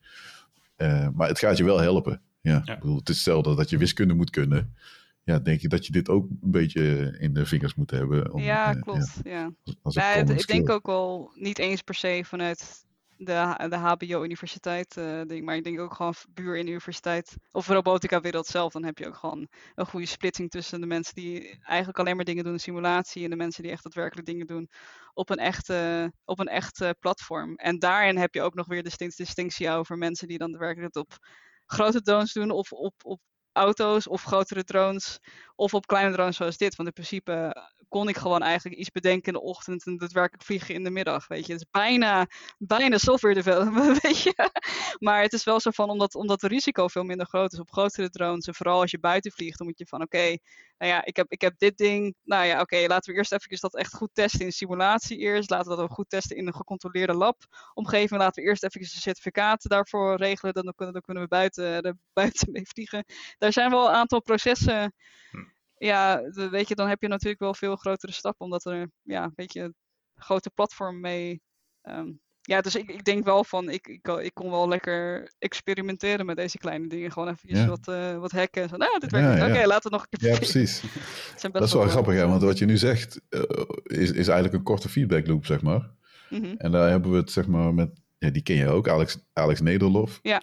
Maar 1.14 1.28
het 1.28 1.40
gaat 1.40 1.58
je 1.58 1.64
wel 1.64 1.80
helpen. 1.80 2.22
Ja, 2.42 2.62
ja. 2.66 2.74
Ik 2.74 2.80
bedoel, 2.80 2.98
het 2.98 3.10
is 3.10 3.16
hetzelfde 3.16 3.56
dat 3.56 3.70
je 3.70 3.78
wiskunde 3.78 4.14
moet 4.14 4.30
kunnen. 4.30 4.76
Ja, 5.24 5.40
denk 5.40 5.62
ik 5.62 5.70
dat 5.70 5.86
je 5.86 5.92
dit 5.92 6.10
ook 6.10 6.30
een 6.30 6.52
beetje 6.52 7.16
in 7.20 7.34
de 7.34 7.46
vingers 7.46 7.76
moet 7.76 7.92
hebben. 7.92 8.34
Om, 8.34 8.42
ja, 8.42 8.74
klopt. 8.74 9.20
Uh, 9.24 9.34
ja. 9.34 9.52
Als, 9.64 9.76
als 9.82 9.94
ja, 9.94 10.14
ik 10.14 10.48
denk 10.48 10.70
ook 10.70 10.86
wel 10.86 11.32
niet 11.36 11.60
eens 11.60 11.82
per 11.82 11.96
se 11.96 12.22
vanuit 12.26 12.86
de, 13.18 13.68
de 13.70 13.76
HBO-universiteit. 13.76 14.96
Uh, 14.98 15.42
maar 15.44 15.56
ik 15.56 15.64
denk 15.64 15.80
ook 15.80 15.94
gewoon 15.94 16.14
buur 16.34 16.58
in 16.58 16.66
de 16.66 16.72
universiteit. 16.72 17.36
Of 17.52 17.68
robotica-wereld 17.68 18.48
zelf. 18.48 18.74
Dan 18.74 18.84
heb 18.84 18.98
je 18.98 19.08
ook 19.08 19.16
gewoon 19.16 19.48
een 19.76 19.86
goede 19.86 20.06
splitsing 20.06 20.50
tussen 20.50 20.82
de 20.82 20.88
mensen 20.88 21.16
die 21.16 21.60
eigenlijk 21.64 22.00
alleen 22.00 22.16
maar 22.16 22.26
dingen 22.26 22.44
doen 22.44 22.54
in 22.54 22.60
simulatie. 22.60 23.24
En 23.24 23.30
de 23.30 23.36
mensen 23.36 23.64
die 23.64 23.72
echt 23.72 23.84
daadwerkelijk 23.84 24.28
dingen 24.28 24.48
doen 24.48 24.70
op 25.14 25.30
een 25.30 25.40
echte, 25.40 26.12
op 26.26 26.40
een 26.40 26.48
echt 26.48 26.86
platform. 27.00 27.56
En 27.56 27.80
daarin 27.80 28.18
heb 28.18 28.34
je 28.34 28.42
ook 28.42 28.56
nog 28.56 28.68
weer 28.68 28.84
de 28.84 29.12
distinctie 29.16 29.70
over 29.70 29.98
mensen 29.98 30.28
die 30.28 30.38
dan 30.38 30.52
daadwerkelijk 30.52 30.94
het 30.94 31.04
op 31.04 31.20
grote 31.72 32.02
drones 32.02 32.34
doen. 32.34 32.52
Of 32.52 32.72
op, 32.72 32.94
op 33.04 33.22
auto's 33.54 34.08
of 34.08 34.24
grotere 34.24 34.64
drones. 34.64 35.20
Of 35.56 35.74
op 35.74 35.88
kleine 35.88 36.12
drones 36.12 36.36
zoals 36.36 36.58
dit. 36.58 36.76
Want 36.76 36.88
in 36.88 36.94
principe 36.94 37.56
kon 37.92 38.10
ik 38.10 38.18
gewoon 38.18 38.42
eigenlijk 38.42 38.80
iets 38.80 38.92
bedenken 38.92 39.34
in 39.34 39.40
de 39.40 39.46
ochtend 39.46 39.86
en 39.86 39.98
daadwerkelijk 39.98 40.44
vliegen 40.44 40.74
in 40.74 40.84
de 40.84 40.90
middag. 40.90 41.28
Weet 41.28 41.46
je, 41.46 41.52
het 41.52 41.62
is 41.62 41.68
bijna, 41.72 42.28
bijna 42.58 42.98
software 42.98 43.34
development, 43.34 44.02
weet 44.02 44.22
je. 44.22 44.50
Maar 45.00 45.22
het 45.22 45.34
is 45.34 45.44
wel 45.44 45.60
zo 45.60 45.70
van, 45.72 45.90
omdat, 45.90 46.16
omdat 46.16 46.42
het 46.42 46.52
risico 46.52 46.88
veel 46.88 47.04
minder 47.04 47.28
groot 47.28 47.54
is 47.54 47.60
op 47.60 47.72
grotere 47.72 48.10
drones. 48.10 48.48
En 48.48 48.56
vooral 48.56 48.82
als 48.82 48.92
je 48.92 49.00
buiten 49.00 49.32
vliegt, 49.32 49.58
dan 49.58 49.68
moet 49.68 49.78
je 49.78 49.86
van, 49.86 50.02
oké, 50.02 50.38
nou 50.82 50.94
ja, 50.94 51.06
ik 51.06 51.16
heb, 51.16 51.32
ik 51.32 51.42
heb 51.42 51.54
dit 51.58 51.78
ding. 51.78 52.16
Nou 52.24 52.46
ja, 52.46 52.62
oké, 52.62 52.86
laten 52.88 53.12
we 53.12 53.18
eerst 53.18 53.32
even 53.32 53.58
dat 53.60 53.76
echt 53.76 53.94
goed 53.94 54.10
testen 54.14 54.46
in 54.46 54.52
simulatie 54.52 55.18
eerst. 55.18 55.50
Laten 55.50 55.70
we 55.70 55.76
dat 55.76 55.86
ook 55.86 55.94
goed 55.94 56.10
testen 56.10 56.38
in 56.38 56.48
een 56.48 56.56
gecontroleerde 56.56 57.14
lab-omgeving. 57.14 58.20
Laten 58.20 58.44
we 58.44 58.50
eerst 58.50 58.64
even 58.64 58.82
de 58.82 58.88
certificaten 58.88 59.70
daarvoor 59.70 60.18
regelen. 60.18 60.54
Dan, 60.54 60.74
kunnen, 60.76 60.94
dan 60.94 61.04
kunnen 61.04 61.24
we 61.24 61.30
buiten, 61.30 61.82
er 61.82 61.96
buiten 62.14 62.52
mee 62.52 62.68
vliegen. 62.68 63.06
Daar 63.42 63.54
zijn 63.54 63.70
wel 63.70 63.88
een 63.88 63.96
aantal 63.96 64.22
processen 64.22 64.94
hm 65.32 65.38
ja, 65.88 66.22
weet 66.50 66.68
je, 66.68 66.76
dan 66.76 66.88
heb 66.88 67.02
je 67.02 67.08
natuurlijk 67.08 67.42
wel 67.42 67.54
veel 67.54 67.76
grotere 67.76 68.12
stappen, 68.12 68.46
omdat 68.46 68.66
er, 68.66 68.90
ja, 69.02 69.32
weet 69.36 69.54
je, 69.54 69.62
een 69.62 69.76
grote 70.16 70.50
platform 70.50 71.00
mee. 71.00 71.42
Um, 71.84 72.20
ja, 72.42 72.62
dus 72.62 72.76
ik, 72.76 72.90
ik 72.90 73.04
denk 73.04 73.24
wel 73.26 73.44
van, 73.44 73.70
ik, 73.70 73.88
ik, 73.88 74.08
ik 74.08 74.34
kon 74.34 74.50
wel 74.50 74.68
lekker 74.68 75.32
experimenteren 75.40 76.26
met 76.26 76.36
deze 76.36 76.58
kleine 76.58 76.88
dingen. 76.88 77.12
Gewoon 77.12 77.38
even 77.44 77.68
wat, 77.68 77.88
uh, 77.88 78.18
wat 78.18 78.32
hacken. 78.32 78.70
Zo, 78.70 78.78
nou, 78.78 79.00
dit 79.00 79.12
werkt 79.12 79.38
ja, 79.38 79.48
Oké, 79.48 79.66
laten 79.68 79.90
we 79.90 79.98
nog 79.98 80.06
een 80.10 80.20
keer 80.20 80.30
Ja, 80.30 80.36
precies. 80.36 80.82
dat 81.52 81.64
is 81.64 81.74
wel, 81.74 81.88
grappig, 81.88 82.14
hè, 82.14 82.28
want 82.28 82.42
wat 82.42 82.58
je 82.58 82.66
nu 82.66 82.78
zegt, 82.78 83.22
uh, 83.30 83.42
is, 83.84 84.12
is 84.12 84.28
eigenlijk 84.28 84.54
een 84.54 84.64
korte 84.64 84.90
feedback 84.90 85.28
loop, 85.28 85.46
zeg 85.46 85.62
maar. 85.62 85.90
Mm 86.30 86.44
-hmm. 86.44 86.56
En 86.58 86.72
daar 86.72 86.90
hebben 86.90 87.12
we 87.12 87.18
het, 87.18 87.32
zeg 87.32 87.48
maar, 87.48 87.74
met, 87.74 87.90
ja, 88.18 88.30
die 88.30 88.44
ken 88.44 88.56
je 88.56 88.68
ook, 88.68 88.88
Alex, 88.88 89.18
Alex 89.34 89.62
Nederlof. 89.62 90.20
Ja 90.22 90.42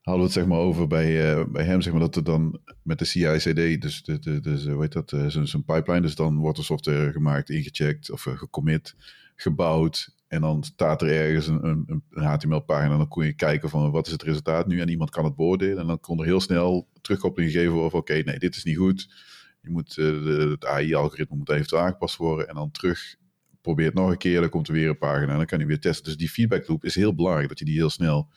hadden 0.00 0.22
we 0.22 0.30
het 0.30 0.32
zeg 0.32 0.46
maar 0.46 0.58
over 0.58 0.86
bij, 0.86 1.36
uh, 1.36 1.44
bij 1.48 1.64
hem, 1.64 1.80
zeg 1.80 1.92
maar, 1.92 2.02
dat 2.02 2.16
er 2.16 2.24
dan 2.24 2.60
met 2.82 2.98
de 2.98 3.04
CI/CD, 3.04 3.82
dus, 3.82 4.02
de, 4.02 4.18
de, 4.18 4.40
dus 4.40 4.66
hoe 4.66 4.82
heet 4.82 4.92
dat, 4.92 5.12
uh, 5.12 5.26
zo'n 5.26 5.64
pipeline, 5.64 6.00
dus 6.00 6.14
dan 6.14 6.36
wordt 6.36 6.58
er 6.58 6.64
software 6.64 7.12
gemaakt, 7.12 7.50
ingecheckt 7.50 8.10
of 8.10 8.26
uh, 8.26 8.38
gecommit, 8.38 8.94
gebouwd. 9.34 10.18
En 10.28 10.40
dan 10.40 10.64
staat 10.64 11.02
er 11.02 11.12
ergens 11.12 11.46
een, 11.46 11.66
een, 11.66 12.02
een 12.10 12.24
HTML-pagina 12.24 12.92
en 12.92 12.98
dan 12.98 13.08
kon 13.08 13.24
je 13.24 13.32
kijken 13.32 13.68
van 13.68 13.90
wat 13.90 14.06
is 14.06 14.12
het 14.12 14.22
resultaat 14.22 14.66
nu 14.66 14.80
en 14.80 14.88
iemand 14.88 15.10
kan 15.10 15.24
het 15.24 15.36
beoordelen. 15.36 15.78
En 15.78 15.86
dan 15.86 16.00
kon 16.00 16.18
er 16.18 16.24
heel 16.24 16.40
snel 16.40 16.88
terugkoppeling 17.00 17.52
geven 17.52 17.72
over 17.72 17.98
oké, 17.98 18.14
nee, 18.14 18.38
dit 18.38 18.56
is 18.56 18.64
niet 18.64 18.76
goed. 18.76 19.14
Je 19.60 19.70
moet, 19.70 19.94
de, 19.94 20.48
het 20.50 20.66
AI-algoritme 20.66 21.36
moet 21.36 21.50
eventueel 21.50 21.82
aangepast 21.82 22.16
worden 22.16 22.48
en 22.48 22.54
dan 22.54 22.70
terug 22.70 23.16
probeert 23.60 23.94
nog 23.94 24.10
een 24.10 24.18
keer, 24.18 24.40
dan 24.40 24.48
komt 24.48 24.68
er 24.68 24.74
weer 24.74 24.88
een 24.88 24.98
pagina 24.98 25.30
en 25.30 25.36
dan 25.36 25.46
kan 25.46 25.58
je 25.58 25.66
weer 25.66 25.80
testen. 25.80 26.04
Dus 26.04 26.16
die 26.16 26.28
feedback 26.28 26.68
loop 26.68 26.84
is 26.84 26.94
heel 26.94 27.14
belangrijk, 27.14 27.48
dat 27.48 27.58
je 27.58 27.64
die 27.64 27.74
heel 27.74 27.90
snel 27.90 28.28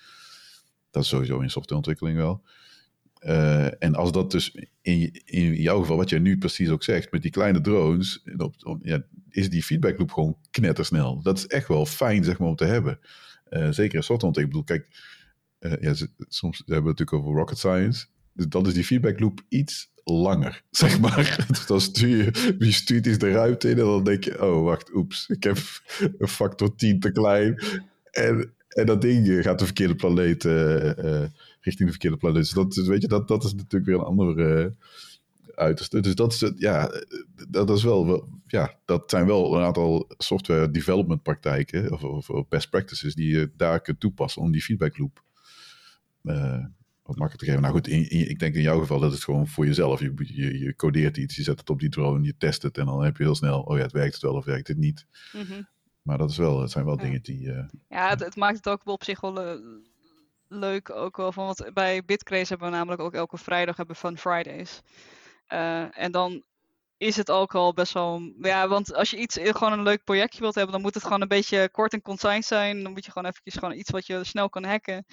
dat 0.94 1.04
is 1.04 1.10
sowieso 1.10 1.40
in 1.40 1.50
softwareontwikkeling 1.50 2.18
wel. 2.18 2.44
Uh, 3.26 3.84
en 3.84 3.96
als 3.96 4.12
dat 4.12 4.32
dus 4.32 4.56
in, 4.82 5.22
in 5.26 5.54
jouw 5.54 5.80
geval, 5.80 5.98
wat 5.98 6.10
jij 6.10 6.20
nu 6.20 6.38
precies 6.38 6.70
ook 6.70 6.84
zegt, 6.84 7.12
met 7.12 7.22
die 7.22 7.32
kleine 7.32 7.62
drones, 7.62 8.24
op, 8.38 8.56
op, 8.64 8.80
ja, 8.84 9.04
is 9.30 9.50
die 9.50 9.64
feedback 9.64 10.00
loop 10.00 10.12
gewoon 10.12 10.38
knettersnel. 10.52 11.22
Dat 11.22 11.38
is 11.38 11.48
echt 11.48 11.68
wel 11.68 11.86
fijn, 11.86 12.24
zeg 12.24 12.40
maar, 12.40 12.48
om 12.48 12.56
te 12.56 12.66
hebben. 12.66 13.00
Uh, 13.50 13.72
zeker 13.72 13.96
in 13.96 14.04
softwareontwikkeling. 14.04 14.68
Ik 14.68 14.68
bedoel, 14.68 14.88
kijk, 15.60 15.82
uh, 15.82 15.82
ja, 15.82 16.08
soms 16.28 16.58
hebben 16.58 16.84
we 16.84 16.90
het 16.90 17.00
natuurlijk 17.00 17.14
over 17.14 17.40
rocket 17.40 17.58
science. 17.58 18.06
Dus 18.34 18.48
dan 18.48 18.68
is 18.68 18.74
die 18.74 18.86
feedback 18.86 19.20
loop 19.20 19.42
iets 19.50 19.92
langer, 20.04 20.64
zeg 20.72 21.00
maar. 21.00 21.46
Dus 21.48 21.66
dan 21.66 21.82
stuur 21.82 22.18
je, 22.18 22.56
je 22.60 22.72
stuurt 22.72 23.06
iets 23.06 23.18
de 23.18 23.32
ruimte 23.32 23.70
in 23.70 23.78
en 23.78 23.86
dan 23.86 24.04
denk 24.04 24.24
je, 24.24 24.42
oh, 24.42 24.64
wacht, 24.64 24.96
oeps, 24.96 25.28
ik 25.30 25.44
heb 25.44 25.58
een 26.18 26.28
factor 26.28 26.76
10 26.76 27.00
te 27.00 27.12
klein. 27.12 27.64
En, 28.12 28.54
en 28.74 28.86
dat 28.86 29.02
ding 29.02 29.44
gaat 29.44 29.60
de 29.60 29.66
verkeerde 29.66 29.96
planeet, 29.96 30.44
uh, 30.44 30.86
uh, 30.86 31.26
richting 31.60 31.86
de 31.86 31.90
verkeerde 31.90 32.18
planeet. 32.18 32.42
Dus 32.42 32.52
dat, 32.52 32.76
weet 32.76 33.02
je, 33.02 33.08
dat, 33.08 33.28
dat 33.28 33.44
is 33.44 33.54
natuurlijk 33.54 33.86
weer 33.86 33.96
een 33.96 34.06
andere 34.06 34.64
uh, 34.64 34.72
uiterste. 35.56 36.00
Dus 36.00 36.16
dat 36.16 36.34
is, 36.34 36.52
ja, 36.56 36.92
dat 37.50 37.70
is 37.70 37.84
wel, 37.84 38.28
ja, 38.48 38.80
dat 38.86 39.10
zijn 39.10 39.26
wel 39.26 39.56
een 39.56 39.64
aantal 39.64 40.12
software 40.18 40.72
development 40.72 41.24
praktijken 41.24 41.92
of, 41.92 42.04
of, 42.30 42.48
best 42.48 42.70
practices 42.70 43.16
die 43.16 43.38
je 43.38 43.52
daar 43.58 43.82
kunt 43.82 44.00
toepassen 44.00 44.42
om 44.42 44.52
die 44.52 44.62
feedback 44.62 44.98
loop 44.98 45.24
wat 47.04 47.18
makkelijker 47.18 47.38
te 47.38 47.46
geven. 47.46 47.62
Nou 47.62 47.74
goed, 47.74 47.88
ik 48.30 48.40
denk 48.40 48.56
in 48.56 48.62
jouw 48.62 48.80
geval 48.80 49.00
dat 49.00 49.12
het 49.12 49.24
gewoon 49.24 49.48
voor 49.48 49.66
jezelf. 49.66 50.00
Je, 50.00 50.60
je, 50.60 50.76
codeert 50.76 51.18
iets, 51.18 51.36
je 51.36 51.44
zet 51.44 51.60
het 51.60 51.70
op 51.70 51.80
die 51.80 51.90
drone, 51.90 52.26
je 52.26 52.38
test 52.38 52.62
het 52.62 52.78
en 52.78 52.86
dan 52.86 53.04
heb 53.04 53.18
je 53.18 53.24
heel 53.24 53.36
snel, 53.36 53.62
oh 53.62 53.78
ja, 53.78 53.84
het 53.84 53.92
werkt 53.92 54.14
het 54.14 54.22
wel 54.22 54.34
of 54.34 54.46
werkt 54.46 54.68
het 54.68 54.78
niet. 54.78 55.06
Mm. 55.34 55.68
Maar 56.04 56.18
dat, 56.18 56.30
is 56.30 56.38
wel, 56.38 56.58
dat 56.60 56.72
zijn 56.72 56.86
wel 56.86 56.98
dingen 56.98 57.22
die. 57.22 57.46
Uh, 57.46 57.64
ja, 57.88 58.10
het, 58.10 58.20
het, 58.20 58.36
maakt 58.36 58.56
het 58.56 58.70
ook 58.70 58.82
op 58.86 59.04
zich 59.04 59.22
wel 59.22 59.56
uh, 59.56 59.82
leuk. 60.48 60.90
Ook 60.90 61.18
wel 61.18 61.32
van, 61.32 61.46
want 61.46 61.74
bij 61.74 62.06
Bitcraze 62.06 62.48
hebben 62.48 62.70
we 62.70 62.76
namelijk 62.76 63.02
ook 63.02 63.14
elke 63.14 63.38
vrijdag 63.38 63.78
hebben 63.78 63.96
Fun 63.96 64.18
Fridays. 64.18 64.82
Uh, 65.48 65.98
en 65.98 66.12
dan 66.12 66.44
is 66.98 67.16
het 67.16 67.32
ook 67.32 67.56
al 67.56 67.74
best 67.74 67.94
wel. 67.94 68.34
Ja, 68.40 68.68
want 68.68 68.94
als 68.94 69.10
je 69.10 69.18
iets 69.18 69.40
gewoon 69.42 69.72
een 69.72 69.84
leuk 69.84 70.04
projectje 70.04 70.40
wilt 70.40 70.56
hebben, 70.56 70.74
dan 70.74 70.82
moet 70.82 70.94
het 70.94 71.04
gewoon 71.04 71.22
een 71.22 71.28
beetje 71.28 71.70
kort 71.70 71.94
en 71.94 72.02
concise 72.02 72.48
zijn. 72.48 72.84
Dan 72.84 72.92
moet 72.92 73.06
je 73.06 73.12
gewoon 73.12 73.30
eventjes 73.30 73.54
gewoon 73.54 73.78
iets 73.78 73.90
wat 73.90 74.06
je 74.06 74.24
snel 74.24 74.50
kan 74.50 74.64
hacken. 74.64 75.06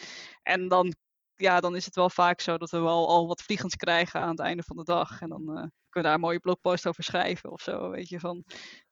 En 0.43 0.69
dan, 0.69 0.95
ja, 1.37 1.61
dan 1.61 1.77
is 1.77 1.85
het 1.85 1.95
wel 1.95 2.11
vaak 2.11 2.41
zo 2.41 2.59
dat 2.59 2.71
we 2.71 2.79
wel 2.79 3.09
al 3.09 3.27
wat 3.27 3.43
vliegens 3.43 3.77
krijgen 3.77 4.21
aan 4.21 4.31
het 4.31 4.41
einde 4.41 4.62
van 4.62 4.77
de 4.77 4.85
dag. 4.85 5.21
En 5.21 5.29
dan 5.29 5.45
kunnen 5.45 5.71
we 5.91 6.03
daar 6.03 6.15
een 6.15 6.21
mooie 6.21 6.41
blogpost 6.41 6.87
over 6.87 7.05
schrijven 7.05 7.51
of 7.51 7.61
zo. 7.61 7.91
Weet 7.91 8.09
je 8.09 8.21
van. 8.21 8.45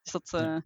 Dus 0.03 0.13
dat. 0.13 0.63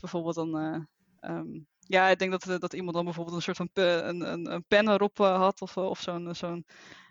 Bijvoorbeeld 0.00 0.34
dan. 0.34 0.86
Um, 1.20 1.66
ja, 1.88 2.08
ik 2.08 2.18
denk 2.18 2.30
dat, 2.30 2.48
eh, 2.48 2.58
dat 2.58 2.72
iemand 2.72 2.94
dan 2.94 3.04
bijvoorbeeld 3.04 3.36
een 3.36 3.42
soort 3.42 3.56
van 3.56 3.68
een, 3.72 4.52
een, 4.52 4.64
pen 4.68 4.88
erop 4.88 5.18
uh, 5.18 5.36
had 5.36 5.60
of, 5.60 5.76
of 5.76 6.00
zo'n 6.00 6.34
zo'n 6.34 6.66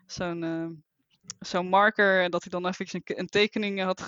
zo'n 0.06 0.44
uh, 0.44 0.68
zo'n 1.40 1.68
marker 1.68 2.24
en 2.24 2.32
dat 2.32 2.41
hij 2.41 2.52
dan 2.52 2.68
even 2.68 2.88
een, 2.91 3.20
een 3.20 3.28
tekening 3.28 3.82
had 3.82 4.02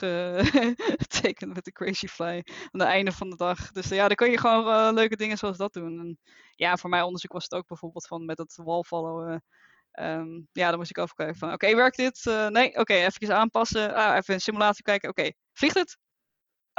getekend 1.03 1.53
met 1.53 1.65
de 1.65 1.71
Crazy 1.71 2.07
Fly 2.07 2.43
aan 2.45 2.79
het 2.79 2.89
einde 2.89 3.11
van 3.11 3.29
de 3.29 3.35
dag. 3.35 3.71
Dus 3.71 3.89
ja, 3.89 4.07
dan 4.07 4.15
kun 4.15 4.31
je 4.31 4.37
gewoon 4.37 4.93
leuke 4.93 5.15
dingen 5.15 5.37
zoals 5.37 5.57
dat 5.57 5.73
doen. 5.73 5.99
En 5.99 6.19
ja, 6.55 6.77
voor 6.77 6.89
mijn 6.89 7.03
onderzoek 7.03 7.31
was 7.31 7.43
het 7.43 7.53
ook 7.53 7.67
bijvoorbeeld 7.67 8.07
van 8.07 8.25
met 8.25 8.37
het 8.37 8.59
wallfollow. 8.63 9.39
Um, 9.99 10.47
ja, 10.51 10.69
dan 10.69 10.77
moest 10.77 10.89
ik 10.89 10.97
overkijken 10.97 11.37
van, 11.37 11.53
oké, 11.53 11.75
werkt 11.75 11.97
dit? 11.97 12.21
nee, 12.25 12.69
oké, 12.69 12.79
okay, 12.79 13.05
even 13.05 13.35
aanpassen. 13.35 13.93
Ah, 13.93 14.15
even 14.15 14.33
een 14.33 14.41
simulatie 14.41 14.83
kijken. 14.83 15.09
Oké, 15.09 15.31
vliegt 15.53 15.75
het? 15.75 15.97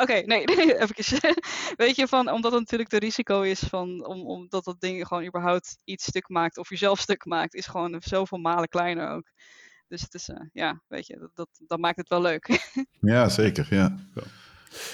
Oké, 0.01 0.13
okay, 0.13 0.23
nee, 0.23 0.45
even. 0.83 1.35
Weet 1.77 1.97
je, 1.97 2.07
van, 2.07 2.31
omdat 2.31 2.53
het 2.53 2.61
natuurlijk 2.61 2.91
de 2.91 2.99
risico 2.99 3.43
is 3.43 3.61
van, 3.61 4.07
om, 4.07 4.27
omdat 4.27 4.65
dat 4.65 4.81
ding 4.81 5.07
gewoon 5.07 5.27
überhaupt 5.27 5.79
iets 5.85 6.05
stuk 6.05 6.29
maakt, 6.29 6.59
of 6.59 6.69
jezelf 6.69 7.01
stuk 7.01 7.25
maakt, 7.25 7.55
is 7.55 7.67
gewoon 7.67 7.97
zoveel 8.05 8.39
malen 8.39 8.69
kleiner 8.69 9.09
ook. 9.09 9.31
Dus 9.89 10.01
het 10.03 10.15
is, 10.15 10.29
uh, 10.29 10.37
ja, 10.53 10.83
weet 10.89 11.07
je, 11.07 11.19
dat, 11.19 11.31
dat, 11.35 11.49
dat, 11.67 11.79
maakt 11.79 11.97
het 11.97 12.09
wel 12.09 12.21
leuk. 12.21 12.73
ja, 13.01 13.29
zeker, 13.29 13.67
ja. 13.71 13.97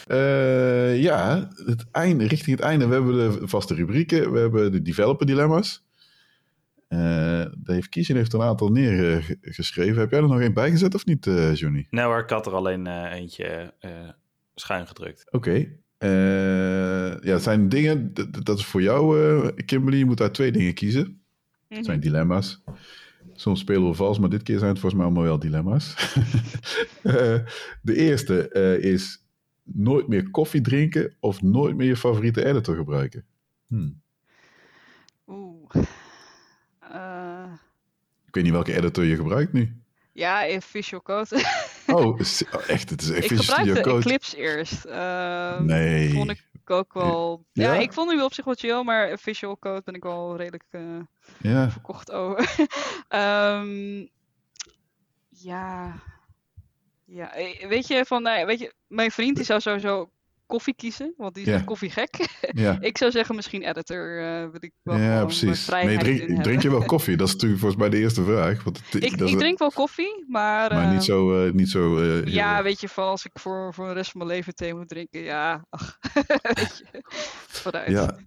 Uh, 0.08 1.02
ja, 1.02 1.48
het 1.64 1.84
einde, 1.90 2.26
richting 2.26 2.56
het 2.56 2.66
einde. 2.66 2.86
We 2.86 2.94
hebben 2.94 3.40
de 3.40 3.48
vaste 3.48 3.74
rubrieken, 3.74 4.32
we 4.32 4.38
hebben 4.38 4.72
de 4.72 4.82
developer 4.82 5.26
dilemma's. 5.26 5.82
Uh, 6.88 7.44
Dave 7.58 7.88
Kiezen 7.88 8.16
heeft 8.16 8.32
een 8.32 8.42
aantal 8.42 8.68
neergeschreven. 8.68 10.00
Heb 10.00 10.10
jij 10.10 10.20
er 10.20 10.28
nog 10.28 10.40
één 10.40 10.54
bijgezet 10.54 10.94
of 10.94 11.04
niet, 11.04 11.26
uh, 11.26 11.54
Johnny? 11.54 11.86
Nee 11.90 12.04
hoor, 12.04 12.18
ik 12.18 12.30
had 12.30 12.46
er 12.46 12.54
alleen 12.54 12.86
eentje 13.06 13.74
schuin 14.54 14.86
gedrukt. 14.86 15.26
Oké. 15.26 15.36
Okay. 15.36 15.78
Uh, 15.98 17.12
eh, 17.12 17.22
ja, 17.22 17.32
het 17.32 17.42
zijn 17.42 17.68
dingen, 17.68 18.14
dat 18.42 18.58
is 18.58 18.64
voor 18.64 18.82
jou, 18.82 19.20
uh, 19.20 19.48
Kimberly. 19.66 19.98
Je 19.98 20.04
moet 20.04 20.18
daar 20.18 20.32
twee 20.32 20.52
dingen 20.52 20.74
kiezen. 20.74 21.22
Het 21.68 21.84
zijn 21.84 21.98
mhm. 21.98 22.06
dilemma's. 22.06 22.62
Soms 23.32 23.60
spelen 23.60 23.88
we 23.88 23.94
vals, 23.94 24.18
maar 24.18 24.28
dit 24.28 24.42
keer 24.42 24.58
zijn 24.58 24.70
het 24.70 24.80
volgens 24.80 25.00
mij 25.00 25.10
allemaal 25.10 25.28
wel 25.28 25.38
dilemma's. 25.38 25.94
Eh, 27.02 27.38
de 27.82 27.96
eerste 27.96 28.50
uh, 28.52 28.92
is 28.92 29.24
nooit 29.62 30.08
meer 30.08 30.30
koffie 30.30 30.60
drinken 30.60 31.16
of 31.20 31.42
nooit 31.42 31.76
meer 31.76 31.86
je 31.86 31.96
favoriete 31.96 32.44
editor 32.44 32.76
gebruiken. 32.76 33.24
Hmm. 33.66 34.00
Oeh. 35.26 35.74
Ik 38.26 38.34
weet 38.34 38.44
niet 38.44 38.52
welke 38.52 38.76
editor 38.76 39.04
je 39.04 39.16
gebruikt 39.16 39.52
nu. 39.52 39.76
Ja, 40.12 40.42
in 40.42 40.62
Visual 40.62 41.02
Code. 41.02 41.28
oh, 41.94 42.20
echt? 42.66 42.90
Het 42.90 43.02
is 43.02 43.10
echt 43.10 43.30
Ik 43.30 43.38
gebruikte 43.38 43.80
Code. 43.80 43.98
Eclipse 43.98 44.36
eerst. 44.36 44.86
Uh, 44.86 45.60
nee. 45.60 46.12
Vond 46.12 46.30
ik 46.30 46.70
ook 46.70 46.92
wel... 46.92 47.44
Ja? 47.52 47.74
ik 47.74 47.92
vond 47.92 48.10
nu 48.10 48.22
op 48.22 48.34
zich 48.34 48.44
wel 48.44 48.54
chill, 48.54 48.82
maar 48.82 49.18
Visual 49.18 49.58
Code 49.58 49.82
ben 49.84 49.94
ik 49.94 50.02
wel 50.02 50.36
redelijk 50.36 50.64
uh, 50.70 50.82
ja. 51.38 51.70
verkocht 51.70 52.10
over. 52.12 52.66
um, 53.08 54.08
ja... 55.48 56.02
Ja, 57.06 57.34
eh, 57.34 57.68
weet 57.68 57.86
je, 57.86 58.04
van, 58.04 58.22
nou 58.22 58.46
weet 58.46 58.58
je, 58.58 58.74
mijn 58.86 59.10
vriend 59.10 59.36
die 59.36 59.44
zou 59.44 59.60
sowieso 59.60 60.10
koffie 60.46 60.74
kiezen, 60.74 61.14
want 61.16 61.34
die 61.34 61.42
is 61.44 61.48
yeah. 61.48 61.66
koffiegek. 61.66 62.12
Yeah. 62.54 62.76
ik 62.80 62.98
zou 62.98 63.10
zeggen 63.10 63.34
misschien 63.34 63.62
editor, 63.62 64.20
uh, 64.20 64.40
wil 64.40 64.60
ik 64.60 64.72
wel 64.82 64.96
Ja, 64.96 65.24
precies. 65.24 65.70
Maar 65.70 65.90
je 65.90 65.98
drink, 65.98 66.42
drink, 66.42 66.62
je 66.62 66.70
wel 66.70 66.84
koffie? 66.94 67.16
Dat 67.16 67.26
is 67.26 67.32
natuurlijk 67.32 67.60
volgens 67.60 67.80
mij 67.80 67.90
de 67.90 67.98
eerste 67.98 68.24
vraag. 68.24 68.64
Want 68.64 68.80
het, 68.90 69.02
ik, 69.02 69.20
ik 69.20 69.38
drink 69.38 69.58
wel 69.58 69.70
koffie, 69.70 70.24
maar... 70.28 70.74
Maar 70.74 70.84
uh, 70.84 70.92
niet 70.92 71.04
zo... 71.04 71.46
Uh, 71.46 71.52
niet 71.52 71.68
zo 71.68 72.02
ja, 72.24 72.62
weet 72.62 72.80
je, 72.80 72.88
van 72.88 73.04
als 73.04 73.24
ik 73.24 73.30
voor, 73.34 73.74
voor 73.74 73.86
de 73.86 73.92
rest 73.92 74.10
van 74.10 74.20
mijn 74.20 74.32
leven 74.32 74.54
thee 74.54 74.74
moet 74.74 74.88
drinken, 74.88 75.20
ja, 75.20 75.64
ach, 75.70 75.98
weet 76.42 76.82
je, 76.92 77.02
vooruit. 77.46 77.90
Ja. 77.90 78.18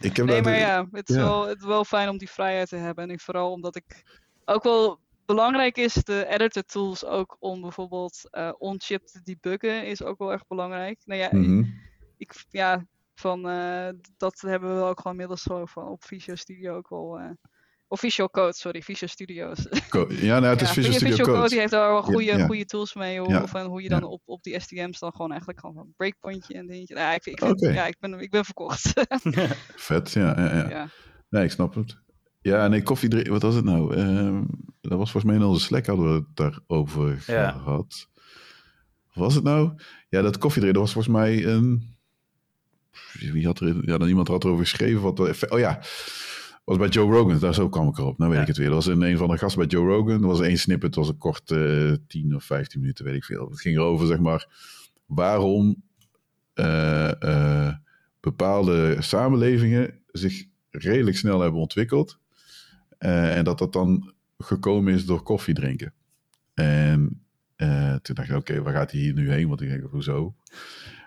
Ik 0.00 0.16
heb 0.16 0.26
nee, 0.26 0.42
maar 0.42 0.58
ja, 0.58 0.88
het 0.92 1.08
is, 1.08 1.16
ja. 1.16 1.22
Wel, 1.22 1.46
het 1.46 1.58
is 1.58 1.66
wel 1.66 1.84
fijn 1.84 2.08
om 2.08 2.18
die 2.18 2.30
vrijheid 2.30 2.68
te 2.68 2.76
hebben. 2.76 3.04
En 3.04 3.10
ik, 3.10 3.20
vooral 3.20 3.50
omdat 3.50 3.76
ik 3.76 4.02
ook 4.44 4.62
wel 4.62 5.00
belangrijk 5.34 5.76
is 5.76 5.94
de 5.94 6.26
editor 6.28 6.62
tools 6.62 7.04
ook 7.04 7.36
om 7.38 7.60
bijvoorbeeld 7.60 8.20
uh, 8.30 8.52
on-chip 8.58 9.06
te 9.06 9.20
debuggen 9.22 9.86
is 9.86 10.02
ook 10.02 10.18
wel 10.18 10.32
erg 10.32 10.46
belangrijk. 10.46 11.00
Nou 11.04 11.20
ja, 11.20 11.28
mm 11.32 11.44
-hmm. 11.44 11.80
ik, 12.16 12.44
ja 12.48 12.86
van, 13.14 13.50
uh, 13.50 13.88
dat 14.16 14.40
hebben 14.40 14.76
we 14.76 14.82
ook 14.82 14.96
gewoon 14.96 15.12
inmiddels 15.12 15.42
zo 15.42 15.64
van 15.64 15.88
op 15.88 16.04
Visual 16.04 16.36
Studio 16.36 16.76
ook 16.76 16.88
wel. 16.88 17.20
Uh, 17.20 17.30
of 17.88 18.00
Visual 18.00 18.30
Code, 18.30 18.54
sorry, 18.54 18.82
Visual 18.82 19.10
Studios. 19.10 19.68
Co 19.88 20.06
ja, 20.08 20.38
nou, 20.38 20.52
het 20.52 20.60
is 20.60 20.68
ja, 20.68 20.74
Visual 20.74 20.94
Studio 20.94 21.08
Visual 21.08 21.26
Code. 21.26 21.38
Code. 21.38 21.48
Die 21.48 21.58
heeft 21.58 21.70
daar 21.70 21.90
wel 21.90 22.02
goede, 22.02 22.24
ja, 22.24 22.46
goede 22.46 22.64
tools 22.64 22.94
mee. 22.94 23.20
Hoe, 23.20 23.28
ja. 23.28 23.42
of, 23.42 23.52
hoe 23.52 23.82
je 23.82 23.88
dan 23.88 24.02
op, 24.02 24.22
op 24.24 24.42
die 24.42 24.60
STM's 24.60 24.98
dan 24.98 25.12
gewoon 25.12 25.30
eigenlijk 25.30 25.60
gewoon 25.60 25.78
een 25.78 25.94
breakpointje 25.96 26.54
en 26.54 26.66
dingetje. 26.66 26.94
Ja, 26.94 27.14
ik, 27.14 27.26
ik, 27.26 27.40
okay. 27.40 27.72
ja, 27.72 27.86
ik, 27.86 27.96
ben, 27.98 28.20
ik 28.20 28.30
ben 28.30 28.44
verkocht. 28.44 28.92
Vet, 29.88 30.12
ja, 30.12 30.40
ja, 30.40 30.68
ja. 30.68 30.88
Nee, 31.28 31.44
ik 31.44 31.50
snap 31.50 31.74
het. 31.74 31.98
Ja, 32.40 32.68
nee, 32.68 32.82
koffie 32.82 33.08
drinken, 33.08 33.32
wat 33.32 33.42
was 33.42 33.54
het 33.54 33.64
nou? 33.64 33.96
Uh, 33.96 34.40
dat 34.80 34.98
was 34.98 35.10
volgens 35.10 35.24
mij 35.24 35.34
in 35.34 35.42
onze 35.42 35.64
Slack 35.64 35.86
hadden 35.86 36.06
we 36.06 36.12
het 36.12 36.36
daarover 36.36 37.24
ja. 37.26 37.50
gehad. 37.50 38.08
Wat 39.12 39.24
was 39.24 39.34
het 39.34 39.44
nou? 39.44 39.72
Ja, 40.08 40.22
dat 40.22 40.38
koffie 40.38 40.62
drinken, 40.62 40.80
dat 40.80 40.92
was 40.92 41.04
volgens 41.04 41.14
mij 41.14 41.46
een... 41.46 41.98
Wie 43.32 43.46
had 43.46 43.60
er... 43.60 43.88
Ja, 43.88 43.98
dan 43.98 44.08
iemand 44.08 44.28
had 44.28 44.44
erover 44.44 44.64
geschreven. 44.64 45.00
Wat, 45.00 45.50
oh 45.50 45.58
ja, 45.58 45.80
was 46.70 46.78
bij 46.78 46.88
Joe 46.88 47.12
Rogan. 47.12 47.38
Daar 47.38 47.54
zo 47.54 47.68
kwam 47.68 47.88
ik 47.88 47.98
erop. 47.98 48.18
Nou 48.18 48.30
weet 48.30 48.38
ja. 48.38 48.42
ik 48.42 48.48
het 48.48 48.56
weer. 48.56 48.66
Dat 48.70 48.84
was 48.84 48.94
in 48.94 49.02
een 49.02 49.16
van 49.16 49.28
de 49.28 49.38
gasten 49.38 49.58
bij 49.58 49.68
Joe 49.68 49.88
Rogan. 49.88 50.22
Er 50.22 50.26
was 50.28 50.40
één 50.40 50.58
snippet. 50.58 50.86
Het 50.86 50.94
was 50.94 51.08
een 51.08 51.18
kort 51.18 51.50
uh, 51.50 51.92
10 52.06 52.34
of 52.34 52.44
15 52.44 52.80
minuten, 52.80 53.04
weet 53.04 53.14
ik 53.14 53.24
veel. 53.24 53.48
Het 53.50 53.60
ging 53.60 53.76
erover, 53.76 54.06
zeg 54.06 54.18
maar, 54.18 54.46
waarom 55.06 55.82
uh, 56.54 57.72
bepaalde 58.20 58.96
samenlevingen 58.98 60.00
zich 60.06 60.44
redelijk 60.70 61.16
snel 61.16 61.40
hebben 61.40 61.60
ontwikkeld. 61.60 62.19
Uh, 63.00 63.36
en 63.36 63.44
dat 63.44 63.58
dat 63.58 63.72
dan 63.72 64.12
gekomen 64.38 64.94
is 64.94 65.06
door 65.06 65.22
koffie 65.22 65.54
drinken. 65.54 65.92
En 66.54 67.24
uh, 67.56 67.94
toen 67.94 68.14
dacht 68.14 68.28
ik, 68.28 68.36
oké, 68.36 68.62
waar 68.62 68.72
gaat 68.72 68.90
hij 68.90 69.00
hier 69.00 69.14
nu 69.14 69.30
heen? 69.32 69.48
Want 69.48 69.60
ik 69.60 69.68
denk, 69.68 69.82
hoezo? 69.90 70.34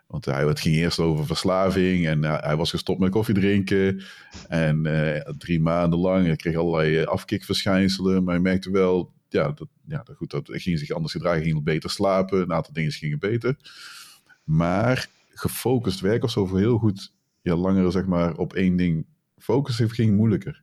Want 0.07 0.25
hij, 0.25 0.45
het 0.45 0.59
ging 0.59 0.75
eerst 0.75 0.99
over 0.99 1.25
verslaving 1.25 2.07
en 2.07 2.23
uh, 2.23 2.41
hij 2.41 2.55
was 2.55 2.69
gestopt 2.69 2.99
met 2.99 3.11
koffie 3.11 3.35
drinken. 3.35 4.03
En 4.47 4.83
drie 5.37 5.61
maanden 5.61 5.99
lang, 5.99 6.25
hij 6.25 6.35
kreeg 6.35 6.55
allerlei 6.55 7.03
afkikverschijnselen. 7.03 8.23
Maar 8.23 8.33
hij 8.33 8.43
merkte 8.43 8.71
wel, 8.71 9.13
ja, 9.29 9.51
dat, 9.51 9.67
ja 9.87 10.05
goed, 10.15 10.31
dat 10.31 10.49
ging 10.51 10.79
zich 10.79 10.91
anders 10.91 11.13
gedragen, 11.13 11.43
ging 11.43 11.63
beter 11.63 11.89
slapen. 11.89 12.41
Een 12.41 12.53
aantal 12.53 12.73
dingen 12.73 12.91
gingen 12.91 13.19
beter. 13.19 13.57
Maar 14.43 15.09
gefocust 15.33 15.99
werken 15.99 16.23
of 16.23 16.31
zo 16.31 16.45
voor 16.45 16.59
heel 16.59 16.77
goed, 16.77 17.13
ja, 17.41 17.55
langer 17.55 17.91
zeg 17.91 18.05
maar 18.05 18.35
op 18.35 18.53
één 18.53 18.75
ding 18.75 19.05
focussen 19.37 19.89
ging 19.89 20.15
moeilijker. 20.15 20.62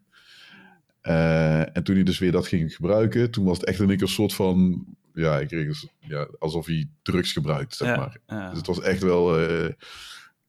Uh, 1.02 1.76
en 1.76 1.82
toen 1.82 1.94
hij 1.94 2.04
dus 2.04 2.18
weer 2.18 2.32
dat 2.32 2.46
ging 2.46 2.74
gebruiken, 2.74 3.30
toen 3.30 3.44
was 3.44 3.58
het 3.58 3.66
echt 3.66 3.78
een 3.78 4.08
soort 4.08 4.34
van, 4.34 4.84
ja, 5.14 5.38
ik 5.38 5.48
kreeg 5.48 5.66
dus, 5.66 5.86
ja, 5.98 6.28
alsof 6.38 6.66
hij 6.66 6.88
drugs 7.02 7.32
gebruikt, 7.32 7.74
zeg 7.76 7.88
ja, 7.88 7.96
maar. 7.96 8.18
Ja. 8.26 8.48
Dus 8.48 8.58
het 8.58 8.66
was 8.66 8.80
echt 8.80 9.02
wel 9.02 9.40
uh, 9.42 9.68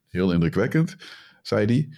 heel 0.07 0.34
indrukwekkend, 0.34 0.95
zei 1.41 1.65
hij. 1.65 1.90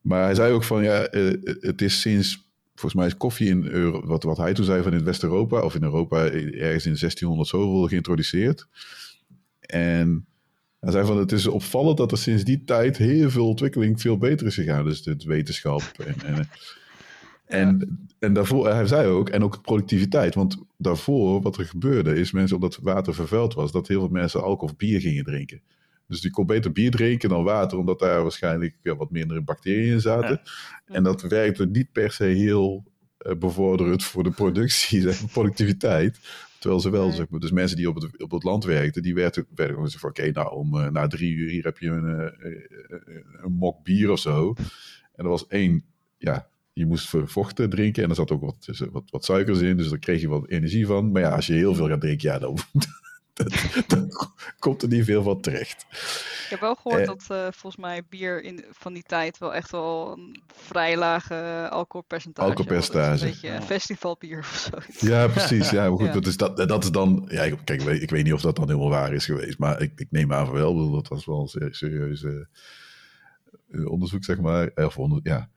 Maar 0.00 0.22
hij 0.22 0.34
zei 0.34 0.52
ook 0.52 0.64
van, 0.64 0.82
ja, 0.82 1.14
uh, 1.14 1.32
het 1.42 1.82
is 1.82 2.00
sinds, 2.00 2.50
volgens 2.74 2.94
mij 2.94 3.06
is 3.06 3.16
koffie 3.16 3.48
in, 3.48 3.66
Euro, 3.66 4.06
wat, 4.06 4.22
wat 4.22 4.36
hij 4.36 4.54
toen 4.54 4.64
zei 4.64 4.82
van 4.82 4.92
in 4.92 5.04
West-Europa, 5.04 5.60
of 5.60 5.74
in 5.74 5.82
Europa 5.82 6.16
ergens 6.24 6.86
in 6.86 6.96
1600 6.98 7.48
zoveel 7.48 7.88
geïntroduceerd. 7.88 8.66
En 9.60 10.26
hij 10.80 10.92
zei 10.92 11.06
van, 11.06 11.18
het 11.18 11.32
is 11.32 11.46
opvallend 11.46 11.96
dat 11.96 12.12
er 12.12 12.18
sinds 12.18 12.44
die 12.44 12.64
tijd 12.64 12.96
heel 12.96 13.30
veel 13.30 13.48
ontwikkeling 13.48 14.00
veel 14.00 14.18
beter 14.18 14.46
is 14.46 14.54
gegaan. 14.54 14.84
Dus 14.84 15.02
de 15.02 15.16
wetenschap 15.26 15.82
en... 16.06 16.14
en 16.24 16.48
en, 17.48 17.98
en 18.18 18.32
daarvoor, 18.32 18.68
hij 18.68 18.86
zei 18.86 19.08
ook, 19.08 19.28
en 19.28 19.42
ook 19.42 19.62
productiviteit. 19.62 20.34
Want 20.34 20.64
daarvoor, 20.76 21.42
wat 21.42 21.58
er 21.58 21.64
gebeurde, 21.64 22.14
is 22.14 22.32
mensen, 22.32 22.56
omdat 22.56 22.78
water 22.82 23.14
vervuild 23.14 23.54
was, 23.54 23.72
dat 23.72 23.88
heel 23.88 24.00
veel 24.00 24.08
mensen 24.08 24.42
alcohol 24.42 24.68
of 24.68 24.76
bier 24.76 25.00
gingen 25.00 25.24
drinken. 25.24 25.62
Dus 26.06 26.20
die 26.20 26.30
kon 26.30 26.46
beter 26.46 26.72
bier 26.72 26.90
drinken 26.90 27.28
dan 27.28 27.44
water, 27.44 27.78
omdat 27.78 27.98
daar 27.98 28.22
waarschijnlijk 28.22 28.76
ja, 28.82 28.96
wat 28.96 29.10
minder 29.10 29.44
bacteriën 29.44 29.92
in 29.92 30.00
zaten. 30.00 30.40
Ja. 30.44 30.94
En 30.94 31.02
dat 31.02 31.22
werkte 31.22 31.66
niet 31.66 31.92
per 31.92 32.12
se 32.12 32.24
heel 32.24 32.84
uh, 33.26 33.34
bevorderend 33.34 34.04
voor 34.04 34.22
de 34.22 34.30
productie, 34.30 35.08
productiviteit. 35.32 36.18
Terwijl 36.58 36.80
ze 36.80 36.90
wel, 36.90 37.12
zeg 37.12 37.28
maar, 37.28 37.40
dus 37.40 37.50
mensen 37.50 37.76
die 37.76 37.88
op 37.88 37.94
het, 37.94 38.22
op 38.22 38.30
het 38.30 38.42
land 38.42 38.64
werkten, 38.64 39.02
die 39.02 39.14
werden, 39.14 39.46
werden 39.54 39.74
gewoon 39.74 39.90
van, 39.90 40.10
oké, 40.10 40.20
okay, 40.20 40.32
nou, 40.32 40.54
om, 40.54 40.74
uh, 40.74 40.88
na 40.88 41.06
drie 41.06 41.34
uur 41.34 41.50
hier 41.50 41.64
heb 41.64 41.78
je 41.78 41.88
een, 41.88 42.32
uh, 42.42 43.42
een 43.42 43.52
mok 43.52 43.84
bier 43.84 44.10
of 44.10 44.18
zo. 44.18 44.54
En 45.14 45.24
er 45.24 45.28
was 45.28 45.46
één, 45.46 45.84
ja, 46.16 46.48
je 46.78 46.86
moest 46.86 47.14
vochten 47.24 47.70
drinken 47.70 48.02
en 48.02 48.08
er 48.08 48.14
zat 48.14 48.30
ook 48.30 48.40
wat, 48.40 48.88
wat, 48.92 49.10
wat 49.10 49.24
suikers 49.24 49.60
in, 49.60 49.76
dus 49.76 49.88
daar 49.88 49.98
kreeg 49.98 50.20
je 50.20 50.28
wat 50.28 50.48
energie 50.48 50.86
van. 50.86 51.12
Maar 51.12 51.22
ja, 51.22 51.34
als 51.34 51.46
je 51.46 51.52
heel 51.52 51.74
veel 51.74 51.88
gaat 51.88 52.00
drinken, 52.00 52.30
ja, 52.30 52.38
dan, 52.38 52.58
dan 53.86 54.10
komt 54.58 54.82
er 54.82 54.88
niet 54.88 55.04
veel 55.04 55.22
van 55.22 55.40
terecht. 55.40 55.86
Ik 56.44 56.50
heb 56.50 56.60
wel 56.60 56.74
gehoord 56.74 57.00
eh, 57.00 57.06
dat 57.06 57.26
uh, 57.32 57.46
volgens 57.50 57.76
mij 57.76 58.02
bier 58.08 58.42
in, 58.42 58.64
van 58.70 58.92
die 58.92 59.02
tijd 59.02 59.38
wel 59.38 59.54
echt 59.54 59.70
wel 59.70 60.12
een 60.12 60.42
vrij 60.52 60.96
lage 60.96 61.68
alcoholpercentage 61.70 62.48
Alcoholpercentage. 62.48 63.24
Een 63.24 63.30
beetje 63.30 63.62
festivalbier 63.62 64.38
of 64.38 64.70
zoiets. 64.70 65.00
Ja, 65.00 65.26
precies. 65.26 65.70
Ja, 65.70 65.88
maar 65.88 65.98
goed, 65.98 66.06
ja. 66.06 66.12
Dat, 66.12 66.26
is 66.26 66.36
dat, 66.36 66.56
dat 66.56 66.84
is 66.84 66.90
dan... 66.90 67.24
Ja, 67.28 67.48
kijk, 67.64 67.80
ik 67.80 67.80
weet, 67.80 68.02
ik 68.02 68.10
weet 68.10 68.24
niet 68.24 68.32
of 68.32 68.40
dat 68.40 68.56
dan 68.56 68.66
helemaal 68.66 68.88
waar 68.88 69.12
is 69.12 69.24
geweest, 69.24 69.58
maar 69.58 69.82
ik, 69.82 69.92
ik 69.96 70.10
neem 70.10 70.32
aan 70.32 70.46
van 70.46 70.54
wel. 70.54 70.90
Dat 70.90 71.08
was 71.08 71.24
wel 71.24 71.50
een 71.52 71.74
serieus 71.74 72.22
uh, 72.22 73.90
onderzoek, 73.90 74.24
zeg 74.24 74.40
maar. 74.40 74.70
Of 74.74 74.98
onder, 74.98 75.20
ja. 75.22 75.48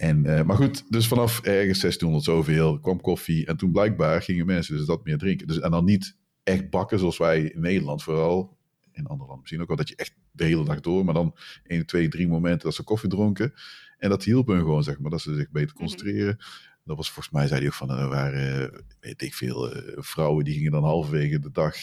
En, 0.00 0.24
uh, 0.24 0.42
maar 0.42 0.56
goed, 0.56 0.92
dus 0.92 1.08
vanaf 1.08 1.40
ergens 1.40 1.80
1600 1.80 2.24
zoveel 2.24 2.80
kwam 2.80 3.00
koffie. 3.00 3.46
En 3.46 3.56
toen 3.56 3.72
blijkbaar 3.72 4.22
gingen 4.22 4.46
mensen 4.46 4.76
dus 4.76 4.86
dat 4.86 5.04
meer 5.04 5.18
drinken. 5.18 5.46
Dus, 5.46 5.60
en 5.60 5.70
dan 5.70 5.84
niet 5.84 6.16
echt 6.42 6.70
bakken 6.70 6.98
zoals 6.98 7.18
wij 7.18 7.42
in 7.42 7.60
Nederland 7.60 8.02
vooral. 8.02 8.56
In 8.92 9.06
andere 9.06 9.18
landen 9.18 9.38
misschien 9.38 9.60
ook 9.60 9.68
wel. 9.68 9.76
Dat 9.76 9.88
je 9.88 9.96
echt 9.96 10.14
de 10.30 10.44
hele 10.44 10.64
dag 10.64 10.80
door. 10.80 11.04
Maar 11.04 11.14
dan 11.14 11.36
één, 11.62 11.86
twee, 11.86 12.08
drie 12.08 12.28
momenten 12.28 12.60
dat 12.60 12.74
ze 12.74 12.82
koffie 12.82 13.08
dronken. 13.08 13.52
En 13.98 14.08
dat 14.08 14.24
hielp 14.24 14.46
hun 14.46 14.58
gewoon, 14.58 14.82
zeg 14.82 14.98
maar. 14.98 15.10
Dat 15.10 15.20
ze 15.20 15.34
zich 15.34 15.50
beter 15.50 15.74
concentreren. 15.74 16.34
Mm 16.34 16.38
-hmm. 16.38 16.80
Dat 16.84 16.96
was 16.96 17.10
volgens 17.10 17.34
mij, 17.34 17.46
zei 17.46 17.60
hij 17.60 17.68
ook 17.68 17.74
van, 17.74 17.90
er 17.90 18.08
waren, 18.08 18.84
weet 19.00 19.22
ik 19.22 19.34
veel, 19.34 19.72
vrouwen 19.96 20.44
die 20.44 20.54
gingen 20.54 20.72
dan 20.72 20.84
halverwege 20.84 21.38
de 21.38 21.50
dag, 21.50 21.76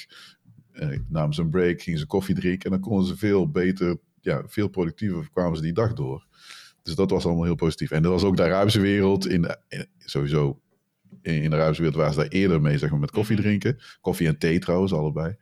uh, 0.74 1.00
namen 1.08 1.36
ze 1.36 1.42
een 1.42 1.50
break, 1.50 1.82
gingen 1.82 2.00
ze 2.00 2.06
koffie 2.06 2.36
drinken. 2.36 2.66
En 2.66 2.72
dan 2.72 2.90
konden 2.90 3.08
ze 3.08 3.18
veel 3.18 3.50
beter, 3.50 3.98
ja, 4.22 4.44
veel 4.48 4.68
productiever 4.68 5.30
kwamen 5.32 5.56
ze 5.56 5.62
die 5.64 5.74
dag 5.74 5.94
door. 5.94 6.28
Dus 6.88 6.96
dat 6.96 7.12
was 7.12 7.26
allemaal 7.26 7.44
heel 7.44 7.56
positief. 7.56 7.92
En 7.92 8.04
er 8.04 8.10
was 8.10 8.24
ook 8.24 8.38
de 8.38 8.44
Arabische 8.44 8.80
wereld, 8.80 9.28
in, 9.28 9.58
in 9.68 9.86
sowieso 9.98 10.62
in, 11.22 11.42
in 11.42 11.50
de 11.50 11.56
Arabische 11.56 11.82
wereld 11.82 12.00
waren 12.02 12.14
ze 12.14 12.20
daar 12.20 12.30
eerder 12.30 12.62
mee, 12.62 12.78
zeg 12.78 12.90
maar, 12.90 13.00
met 13.00 13.12
koffie 13.12 13.36
drinken. 13.36 13.78
Koffie 14.02 14.28
en 14.28 14.38
thee 14.38 14.60
trouwens, 14.60 14.94
allebei. 14.94 15.36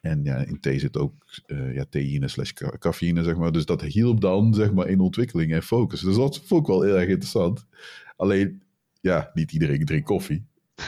En 0.00 0.24
ja, 0.24 0.36
in 0.36 0.60
thee 0.60 0.78
zit 0.78 0.96
ook 0.96 1.14
uh, 1.46 1.74
ja, 1.74 1.84
theïne 1.88 2.28
slash 2.28 2.52
cafeïne, 2.78 3.22
zeg 3.22 3.36
maar. 3.36 3.52
Dus 3.52 3.64
dat 3.64 3.82
hielp 3.82 4.20
dan, 4.20 4.54
zeg 4.54 4.72
maar, 4.72 4.88
in 4.88 5.00
ontwikkeling 5.00 5.52
en 5.52 5.62
focus. 5.62 6.00
Dus 6.00 6.16
dat 6.16 6.40
vond 6.44 6.60
ik 6.60 6.66
wel 6.66 6.82
heel 6.82 6.98
erg 6.98 7.08
interessant. 7.08 7.66
Alleen, 8.16 8.62
ja, 9.00 9.30
niet 9.34 9.52
iedereen 9.52 9.84
drinkt 9.84 10.06
koffie. 10.06 10.44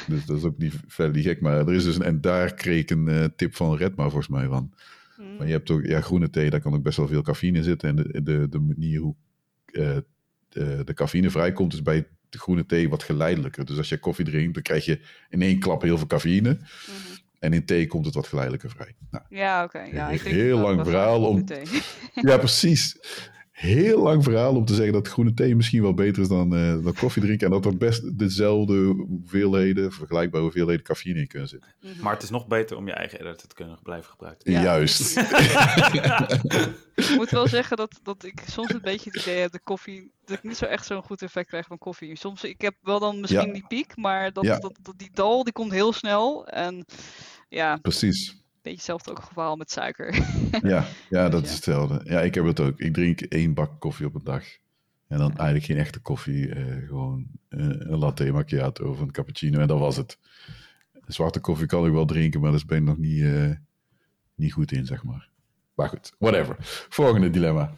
Dus 0.06 0.26
dat 0.26 0.36
is 0.36 0.44
ook 0.44 0.58
niet 0.58 0.74
verder 0.86 1.16
niet 1.16 1.24
gek. 1.24 1.40
Maar 1.40 1.58
er 1.58 1.74
is 1.74 1.84
dus 1.84 1.96
een, 1.96 2.02
en 2.02 2.20
daar 2.20 2.54
kreeg 2.54 2.80
ik 2.80 2.90
een 2.90 3.08
uh, 3.08 3.24
tip 3.36 3.54
van 3.54 3.76
Redma 3.76 4.02
volgens 4.02 4.28
mij 4.28 4.46
van. 4.46 4.72
Mm. 5.18 5.36
Maar 5.36 5.46
je 5.46 5.52
hebt 5.52 5.70
ook, 5.70 5.84
ja, 5.84 6.00
groene 6.00 6.30
thee, 6.30 6.50
daar 6.50 6.60
kan 6.60 6.74
ook 6.74 6.82
best 6.82 6.96
wel 6.96 7.08
veel 7.08 7.22
cafeïne 7.22 7.62
zitten. 7.62 7.88
En 7.88 7.96
de, 7.96 8.22
de, 8.22 8.48
de 8.48 8.58
manier 8.58 9.00
hoe 9.00 9.14
uh, 9.72 9.96
de, 10.48 10.82
de 10.84 10.94
cafeïne 10.94 11.30
vrijkomt 11.30 11.72
is 11.72 11.82
bij 11.82 12.06
de 12.28 12.38
groene 12.38 12.66
thee 12.66 12.88
wat 12.88 13.02
geleidelijker. 13.02 13.64
Dus 13.64 13.76
als 13.76 13.88
je 13.88 13.98
koffie 13.98 14.24
drinkt, 14.24 14.54
dan 14.54 14.62
krijg 14.62 14.84
je 14.84 15.00
in 15.28 15.42
één 15.42 15.58
klap 15.58 15.82
heel 15.82 15.98
veel 15.98 16.06
cafeïne. 16.06 16.50
Mhm. 16.50 17.16
En 17.38 17.52
in 17.52 17.64
thee 17.64 17.86
komt 17.86 18.04
het 18.04 18.14
wat 18.14 18.26
geleidelijker 18.26 18.70
vrij. 18.70 18.96
Nou, 19.10 19.24
ja, 19.28 19.64
oké. 19.64 19.82
Ja, 19.82 20.08
ik 20.08 20.20
heel 20.20 20.58
lang 20.58 20.84
verhaal 20.84 21.24
om. 21.24 21.44
ja, 22.14 22.38
precies 22.38 22.96
heel 23.58 24.02
lang 24.02 24.24
verhaal 24.24 24.54
om 24.54 24.64
te 24.64 24.74
zeggen 24.74 24.92
dat 24.92 25.08
groene 25.08 25.34
thee 25.34 25.56
misschien 25.56 25.82
wel 25.82 25.94
beter 25.94 26.22
is 26.22 26.28
dan, 26.28 26.54
uh, 26.54 26.84
dan 26.84 26.92
koffie 26.92 27.22
drinken. 27.22 27.46
En 27.46 27.52
dat 27.52 27.64
er 27.64 27.76
best 27.76 28.18
dezelfde 28.18 28.76
hoeveelheden, 29.08 29.92
vergelijkbare 29.92 30.42
hoeveelheden 30.42 30.84
cafeïne 30.84 31.20
in 31.20 31.26
kunnen 31.26 31.48
zitten. 31.48 31.74
Mhm. 31.80 32.02
Maar 32.02 32.12
het 32.12 32.22
is 32.22 32.30
nog 32.30 32.46
beter 32.46 32.76
om 32.76 32.86
je 32.86 32.92
eigen 32.92 33.20
editor 33.20 33.48
te 33.48 33.54
kunnen 33.54 33.78
blijven 33.82 34.10
gebruiken. 34.10 34.52
Juist. 34.52 35.16
ik 37.00 37.12
moet 37.16 37.30
wel 37.30 37.48
zeggen 37.48 37.76
dat, 37.76 38.00
dat 38.02 38.24
ik 38.24 38.42
soms 38.46 38.72
een 38.72 38.80
beetje 38.82 39.10
het 39.10 39.22
idee 39.22 39.40
heb 39.40 39.52
de 39.52 39.60
koffie, 39.60 40.12
dat 40.24 40.36
ik 40.36 40.42
niet 40.42 40.56
zo 40.56 40.64
echt 40.64 40.86
zo'n 40.86 41.02
goed 41.02 41.22
effect 41.22 41.48
krijg 41.48 41.66
van 41.66 41.78
koffie. 41.78 42.16
Soms, 42.16 42.44
ik 42.44 42.60
heb 42.60 42.74
wel 42.82 42.98
dan 42.98 43.20
misschien 43.20 43.52
die 43.52 43.66
piek, 43.68 43.96
maar 43.96 44.32
dat, 44.32 44.44
dat, 44.44 44.78
dat, 44.82 44.94
die 44.96 45.10
dal 45.12 45.44
die 45.44 45.52
komt 45.52 45.72
heel 45.72 45.92
snel. 45.92 46.46
En 46.46 46.84
ja. 47.48 47.76
Precies 47.76 48.37
beetje 48.68 48.92
hetzelfde 48.92 49.10
ook 49.10 49.28
geval 49.28 49.56
met 49.56 49.70
suiker. 49.70 50.14
ja, 50.72 50.86
ja, 51.10 51.28
dat 51.28 51.44
is 51.44 51.54
hetzelfde. 51.54 52.00
Ja, 52.04 52.20
ik 52.20 52.34
heb 52.34 52.44
het 52.44 52.60
ook. 52.60 52.80
Ik 52.80 52.94
drink 52.94 53.20
één 53.20 53.54
bak 53.54 53.80
koffie 53.80 54.06
op 54.06 54.14
een 54.14 54.24
dag. 54.24 54.44
En 55.08 55.18
dan 55.18 55.30
eigenlijk 55.30 55.64
geen 55.64 55.76
echte 55.76 56.00
koffie. 56.00 56.54
Eh, 56.54 56.86
gewoon 56.86 57.26
uh, 57.50 57.64
een 57.66 57.98
latte 57.98 58.32
macchiato 58.32 58.90
of 58.90 59.00
een 59.00 59.10
cappuccino. 59.10 59.60
En 59.60 59.66
dat 59.66 59.78
was 59.78 59.96
het. 59.96 60.18
Zwarte 61.06 61.40
koffie 61.40 61.66
kan 61.66 61.86
ik 61.86 61.92
wel 61.92 62.04
drinken, 62.04 62.40
maar 62.40 62.50
daar 62.50 62.62
ben 62.66 62.78
ik 62.78 62.84
nog 62.84 62.98
niet, 62.98 63.18
uh, 63.18 63.50
niet 64.34 64.52
goed 64.52 64.72
in, 64.72 64.86
zeg 64.86 65.04
maar. 65.04 65.28
Maar 65.74 65.88
goed, 65.88 66.12
whatever. 66.18 66.56
Volgende 66.88 67.30
dilemma. 67.30 67.74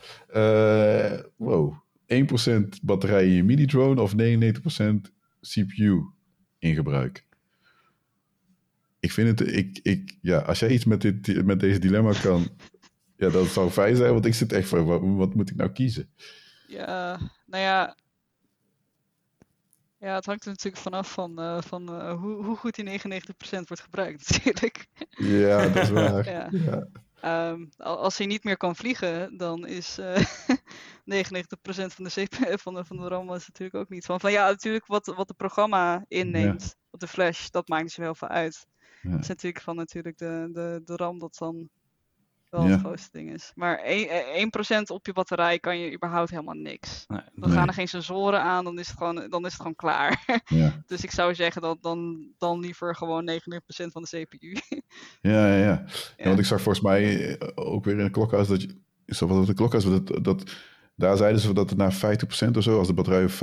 wow. 1.37 1.75
1% 2.07 2.83
batterij 2.83 3.27
in 3.27 3.33
je 3.33 3.45
mini-drone 3.45 4.01
of 4.01 4.13
99% 4.13 4.17
CPU 5.41 6.05
in 6.59 6.75
gebruik? 6.75 7.27
Ik 9.01 9.13
vind 9.13 9.39
het, 9.39 9.55
ik, 9.55 9.81
ik, 9.83 10.19
ja, 10.21 10.39
als 10.39 10.59
jij 10.59 10.69
iets 10.71 10.85
met, 10.85 11.01
dit, 11.01 11.45
met 11.45 11.61
deze 11.61 11.79
dilemma 11.79 12.13
kan, 12.13 12.49
ja, 13.17 13.29
dat 13.29 13.47
zou 13.47 13.71
fijn 13.71 13.97
zijn, 13.97 14.13
want 14.13 14.27
ik 14.27 14.35
zit 14.35 14.53
echt 14.53 14.69
van, 14.69 14.85
wat, 14.85 15.01
wat 15.03 15.35
moet 15.35 15.51
ik 15.51 15.57
nou 15.57 15.71
kiezen? 15.71 16.11
Ja, 16.67 17.19
nou 17.47 17.63
ja, 17.63 17.97
ja, 19.99 20.15
het 20.15 20.27
hangt 20.27 20.45
er 20.45 20.51
natuurlijk 20.51 20.83
vanaf 20.83 21.13
van, 21.13 21.41
uh, 21.41 21.61
van 21.61 21.95
uh, 21.95 22.13
hoe, 22.21 22.45
hoe 22.45 22.57
goed 22.57 22.75
die 22.75 23.01
99% 23.01 23.03
wordt 23.41 23.83
gebruikt, 23.83 24.29
natuurlijk. 24.31 24.87
Ja, 25.11 25.69
dat 25.69 25.83
is 25.83 25.91
waar. 25.91 26.31
ja. 26.31 26.49
ja. 26.51 26.87
Um, 27.25 27.69
als 27.77 28.19
hij 28.19 28.27
niet 28.27 28.45
meer 28.45 28.57
kan 28.57 28.77
vliegen, 28.77 29.37
dan 29.37 29.67
is 29.67 29.99
uh, 29.99 30.17
eh, 31.07 31.25
99% 31.27 31.87
van 31.87 32.05
de, 32.05 32.11
CPU, 32.11 32.59
van 32.59 32.75
de, 32.75 32.85
van 32.85 32.97
de 32.97 33.09
RAM 33.09 33.35
is 33.35 33.47
natuurlijk 33.47 33.75
ook 33.75 33.89
niet 33.89 34.05
van. 34.05 34.21
Van 34.21 34.33
ja, 34.33 34.49
natuurlijk 34.49 34.87
wat, 34.87 35.07
wat 35.07 35.29
het 35.29 35.37
programma 35.37 36.05
inneemt 36.09 36.63
ja. 36.63 36.69
op 36.91 37.01
de 37.01 37.09
flash, 37.09 37.49
dat 37.49 37.69
maakt 37.69 37.83
niet 37.83 37.93
zo 37.93 38.03
heel 38.03 38.15
veel 38.15 38.29
uit. 38.29 38.67
Ja. 39.03 39.11
Dat 39.11 39.21
is 39.21 39.29
natuurlijk 39.29 39.65
van 39.65 39.77
natuurlijk 39.77 40.19
de, 40.19 40.49
de, 40.53 40.83
de 40.85 40.97
RAM 40.97 41.19
dat 41.19 41.37
dan 41.39 41.71
wel 42.51 42.65
het 42.65 42.81
grootste 42.81 43.09
ding 43.13 43.33
is. 43.33 43.53
Maar 43.55 43.79
1%, 43.79 43.83
1 43.85 44.91
op 44.91 45.07
je 45.07 45.13
batterij 45.13 45.59
kan 45.59 45.79
je 45.79 45.95
überhaupt 45.95 46.31
helemaal 46.31 46.55
niks. 46.55 47.05
Nee, 47.09 47.21
dan 47.35 47.51
gaan 47.51 47.69
er 47.69 47.75
geen 47.75 47.89
sensoren 47.89 48.43
aan, 48.43 48.65
dan 48.65 48.79
is 48.79 48.89
het 48.89 48.97
gewoon, 48.97 49.27
dan 49.31 49.45
is 49.45 49.53
het 49.53 49.61
gewoon 49.61 49.77
klaar. 49.77 50.25
Ja. 50.45 50.83
dus 50.87 51.03
ik 51.03 51.11
zou 51.11 51.35
zeggen 51.35 51.63
dat 51.63 51.83
dan, 51.83 52.29
dan 52.39 52.61
liever 52.61 52.97
gewoon 52.97 53.31
99% 53.31 53.37
van 53.67 54.03
de 54.03 54.27
CPU. 54.27 54.57
ja, 55.31 55.47
ja, 55.47 55.57
ja, 55.57 55.85
ja. 56.17 56.25
Want 56.25 56.39
ik 56.39 56.45
zag 56.45 56.61
volgens 56.61 56.85
mij 56.85 57.37
eh, 57.39 57.49
ook 57.55 57.85
weer 57.85 57.99
in 57.99 58.05
de 58.05 58.11
klokhuis 58.11 58.49
dat 58.49 58.63
je. 58.63 58.79
Is 59.05 59.19
dat 59.19 59.29
wat 59.29 59.47
de 59.47 59.55
klokhuis? 59.55 59.85
Dat, 59.85 60.25
dat, 60.25 60.57
daar 60.95 61.17
zeiden 61.17 61.41
ze 61.41 61.53
dat 61.53 61.71
het 61.71 61.79
naar 61.79 61.95
50% 61.95 62.57
of 62.57 62.63
zo, 62.63 62.79
als 62.79 62.87
de 62.87 62.95
batterij 62.95 63.25
op 63.25 63.31
50% 63.31 63.35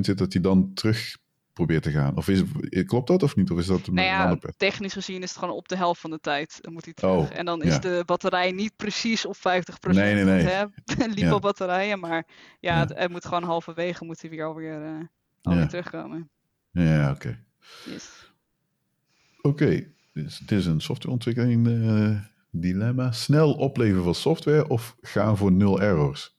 zit, 0.00 0.18
dat 0.18 0.32
die 0.32 0.40
dan 0.40 0.74
terug 0.74 1.16
probeert 1.52 1.82
te 1.82 1.90
gaan. 1.90 2.16
Of 2.16 2.28
is, 2.28 2.42
klopt 2.86 3.06
dat 3.06 3.22
of 3.22 3.36
niet? 3.36 3.50
Of 3.50 3.58
is 3.58 3.66
dat 3.66 3.86
nou 3.86 4.06
ja, 4.06 4.38
technisch 4.56 4.92
gezien 4.92 5.22
is 5.22 5.28
het 5.28 5.38
gewoon 5.38 5.54
op 5.54 5.68
de 5.68 5.76
helft 5.76 6.00
van 6.00 6.10
de 6.10 6.20
tijd 6.20 6.60
moet 6.70 6.84
hij 6.84 6.94
terug. 6.94 7.30
Oh, 7.30 7.38
en 7.38 7.44
dan 7.44 7.62
is 7.62 7.80
de 7.80 8.02
batterij 8.06 8.52
niet 8.52 8.76
precies 8.76 9.26
op 9.26 9.36
50%. 9.36 9.40
Nee, 9.80 10.14
nee, 10.14 10.24
nee. 10.24 10.42
Hè? 10.42 10.64
ja. 11.14 11.38
batterijen, 11.38 12.00
maar 12.00 12.26
ja, 12.60 12.78
Het, 12.78 12.92
het, 12.94 13.10
moet 13.10 13.24
gewoon 13.24 13.42
halverwege 13.42 14.04
moet 14.04 14.20
hij 14.20 14.30
weer 14.30 14.44
alweer, 14.44 14.82
uh, 14.82 15.04
alweer 15.42 15.68
terugkomen. 15.68 16.30
Ja, 16.70 17.10
oké. 17.10 17.44
Yes. 17.84 18.32
Oké, 19.42 19.48
okay. 19.48 19.92
dus 20.12 20.38
het 20.38 20.50
is 20.50 20.66
een 20.66 20.80
softwareontwikkeling 20.80 21.66
uh, 21.66 22.20
dilemma. 22.50 23.12
Snel 23.12 23.52
opleveren 23.52 24.04
van 24.04 24.14
software 24.14 24.68
of 24.68 24.96
gaan 25.00 25.36
voor 25.36 25.52
nul 25.52 25.80
errors? 25.80 26.36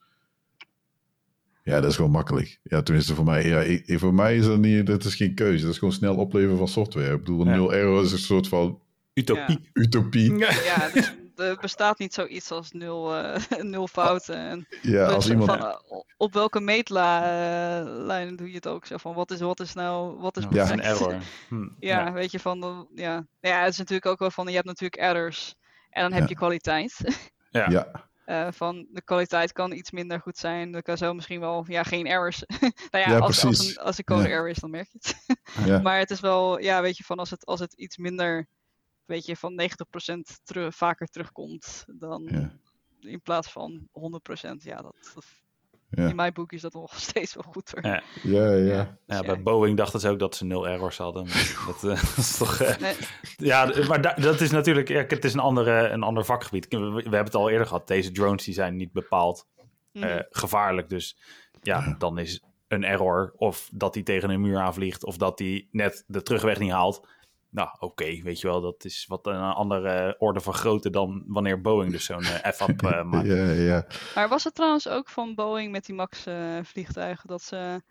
Ja, 1.64 1.82
dat 1.82 1.90
is 1.90 1.96
gewoon 1.96 2.12
makkelijk. 2.12 2.60
Ja, 2.64 2.82
tenminste 2.82 3.16
voor 3.16 3.26
mij. 3.26 3.48
Ja, 3.48 3.60
ik, 3.60 4.00
voor 4.00 4.14
mij 4.14 4.38
is 4.38 4.46
dat 4.46 4.60
niet, 4.60 4.86
dat 4.86 5.04
is 5.04 5.16
geen 5.16 5.36
keuze. 5.36 5.64
Dat 5.64 5.72
is 5.72 5.78
gewoon 5.78 5.94
snel 5.94 6.16
opleveren 6.16 6.58
van 6.58 6.68
software. 6.68 7.14
Ik 7.14 7.20
bedoel, 7.20 7.46
ja. 7.46 7.56
nul 7.56 7.74
error 7.74 8.04
is 8.04 8.12
een 8.12 8.18
soort 8.18 8.48
van... 8.48 8.82
Utopie. 9.14 9.70
Utopie. 9.74 10.38
Ja, 10.66 10.90
dus 10.94 11.14
er 11.36 11.58
bestaat 11.62 12.00
niet 12.00 12.14
zoiets 12.14 12.52
als 12.52 12.72
nul, 12.72 13.18
uh, 13.18 13.36
nul 13.72 13.88
fouten. 13.88 14.36
En 14.36 14.68
ja, 14.82 15.06
dus 15.06 15.16
als 15.16 15.30
iemand... 15.30 15.50
Van, 15.50 15.60
uh, 15.60 15.76
op 16.18 16.34
welke 16.34 16.60
meetlijn 16.60 18.32
uh, 18.32 18.38
doe 18.38 18.48
je 18.48 18.56
het 18.56 18.68
ook? 18.68 18.86
Zo 18.86 18.98
van, 18.98 19.14
wat 19.14 19.32
is, 19.32 19.40
wat 19.40 19.60
is 19.60 19.74
nou, 19.74 20.20
wat 20.20 20.38
is 20.38 20.46
ja, 20.50 20.72
een 20.72 20.82
error. 20.82 21.16
Hm. 21.48 21.68
Ja, 21.80 22.12
weet 22.12 22.32
je, 22.32 22.40
van, 22.40 22.88
ja. 22.96 23.26
ja, 23.40 23.62
het 23.62 23.72
is 23.72 23.78
natuurlijk 23.78 24.06
ook 24.06 24.20
wel 24.20 24.32
van, 24.32 24.48
je 24.48 24.54
hebt 24.54 24.66
natuurlijk 24.66 25.02
errors. 25.02 25.56
En 25.90 26.02
dan 26.02 26.20
heb 26.20 26.30
je 26.30 26.36
kwaliteit. 26.36 26.98
Ja. 27.54 27.70
ja. 27.70 28.10
Uh, 28.26 28.48
van 28.52 28.88
de 28.90 29.02
kwaliteit 29.02 29.52
kan 29.52 29.72
iets 29.72 29.92
minder 29.92 30.20
goed 30.20 30.38
zijn. 30.38 30.76
Er 30.76 30.82
kan 30.82 30.98
zo 30.98 31.14
misschien 31.14 31.40
wel 31.40 31.66
ja, 31.68 31.84
geen 31.84 32.08
errors. 32.08 32.44
nou 32.92 33.10
ja, 33.10 33.18
als, 33.18 33.46
als, 33.46 33.68
een, 33.68 33.78
als 33.78 33.98
een 33.98 34.04
code 34.04 34.28
error 34.28 34.50
is, 34.50 34.60
dan 34.60 34.70
merk 34.70 34.88
je 34.92 35.00
het. 35.02 35.38
ja. 35.68 35.80
Maar 35.86 35.98
het 35.98 36.12
is 36.12 36.20
wel, 36.20 36.60
ja, 36.60 36.82
weet 36.82 36.98
je, 36.98 37.04
van 37.04 37.20
als 37.20 37.30
het, 37.30 37.46
als 37.46 37.60
het 37.60 37.74
iets 37.74 37.98
minder, 37.98 38.48
weet 39.06 39.26
je, 39.26 39.36
van 39.36 39.62
90% 39.62 39.66
terug, 40.44 40.76
vaker 40.76 41.08
terugkomt 41.08 41.86
dan 41.88 42.52
in 43.00 43.22
plaats 43.22 43.52
van 43.52 43.88
100%. 43.88 43.92
Ja, 44.58 44.82
dat, 44.82 45.12
dat 45.14 45.26
ja. 45.96 46.08
In 46.08 46.16
mijn 46.16 46.34
boek 46.34 46.52
is 46.52 46.62
dat 46.62 46.74
nog 46.74 47.00
steeds 47.10 47.34
wel 47.34 47.44
goed 47.52 47.72
hoor. 47.72 47.92
Ja, 47.92 48.02
ja. 48.24 48.52
ja. 48.52 48.98
ja 49.06 49.22
bij 49.22 49.42
Boeing 49.42 49.78
dachten 49.78 50.00
ze 50.00 50.10
ook 50.10 50.20
dat 50.20 50.36
ze 50.36 50.46
nul 50.46 50.68
errors 50.68 50.98
hadden. 50.98 51.26
dat, 51.68 51.84
uh, 51.84 52.02
dat, 52.16 52.18
is 52.18 52.38
toch. 52.38 52.62
Uh, 52.62 52.78
nee. 52.78 52.96
Ja, 53.38 53.72
maar 53.88 54.22
dat 54.22 54.42
is 54.42 54.52
natuurlijk. 54.52 54.88
Ja, 54.88 55.04
het 55.08 55.26
is 55.26 55.34
een, 55.34 55.40
andere, 55.40 55.90
een 55.90 56.04
ander 56.04 56.26
vakgebied. 56.26 56.68
We, 56.70 56.80
we, 56.80 57.02
hebben 57.02 57.24
het 57.24 57.36
al 57.36 57.50
eerder 57.50 57.68
gehad. 57.68 57.88
Deze 57.88 58.12
drones 58.12 58.44
die 58.44 58.54
zijn 58.54 58.76
niet 58.76 58.92
bepaald 58.92 59.48
uh, 59.92 60.16
mm. 60.16 60.26
gevaarlijk. 60.30 60.90
Dus 60.90 61.18
ja, 61.62 61.96
dan 61.98 62.18
is 62.18 62.44
een 62.68 62.84
error. 62.84 63.34
Of 63.38 63.70
dat 63.74 63.94
hij 63.94 64.04
tegen 64.04 64.30
een 64.30 64.42
muur 64.42 64.60
aanvliegt. 64.60 65.06
Of 65.06 65.18
dat 65.18 65.40
hij 65.40 65.68
net 65.72 66.04
de 66.08 66.22
terugweg 66.22 66.60
niet 66.60 66.72
haalt. 66.72 67.08
Nou, 67.54 67.70
oké, 67.80 68.22
weet 68.22 68.42
je 68.42 68.48
wel, 68.48 68.62
dat 68.62 68.86
is 68.86 69.06
wat 69.08 69.28
een 69.28 69.42
andere 69.42 70.16
orde 70.20 70.40
van 70.40 70.54
grootte 70.54 70.90
dan 70.90 71.24
wanneer 71.28 71.62
Boeing 71.62 71.92
dus 71.92 72.06
zo'n 72.06 72.22
uh, 72.22 72.52
F-up 72.54 72.82
uh, 72.84 73.04
maakt. 73.04 73.28
ja, 73.28 73.52
ja. 73.52 73.86
Maar 74.16 74.30
was 74.30 74.44
het 74.44 74.56
trouwens 74.56 74.88
ook 74.88 75.10
van 75.10 75.36
Boeing 75.36 75.72
met 75.72 75.86
die 75.86 75.96
MAX-vliegtuigen 75.96 77.28
dat 77.28 77.42
ze 77.42 77.82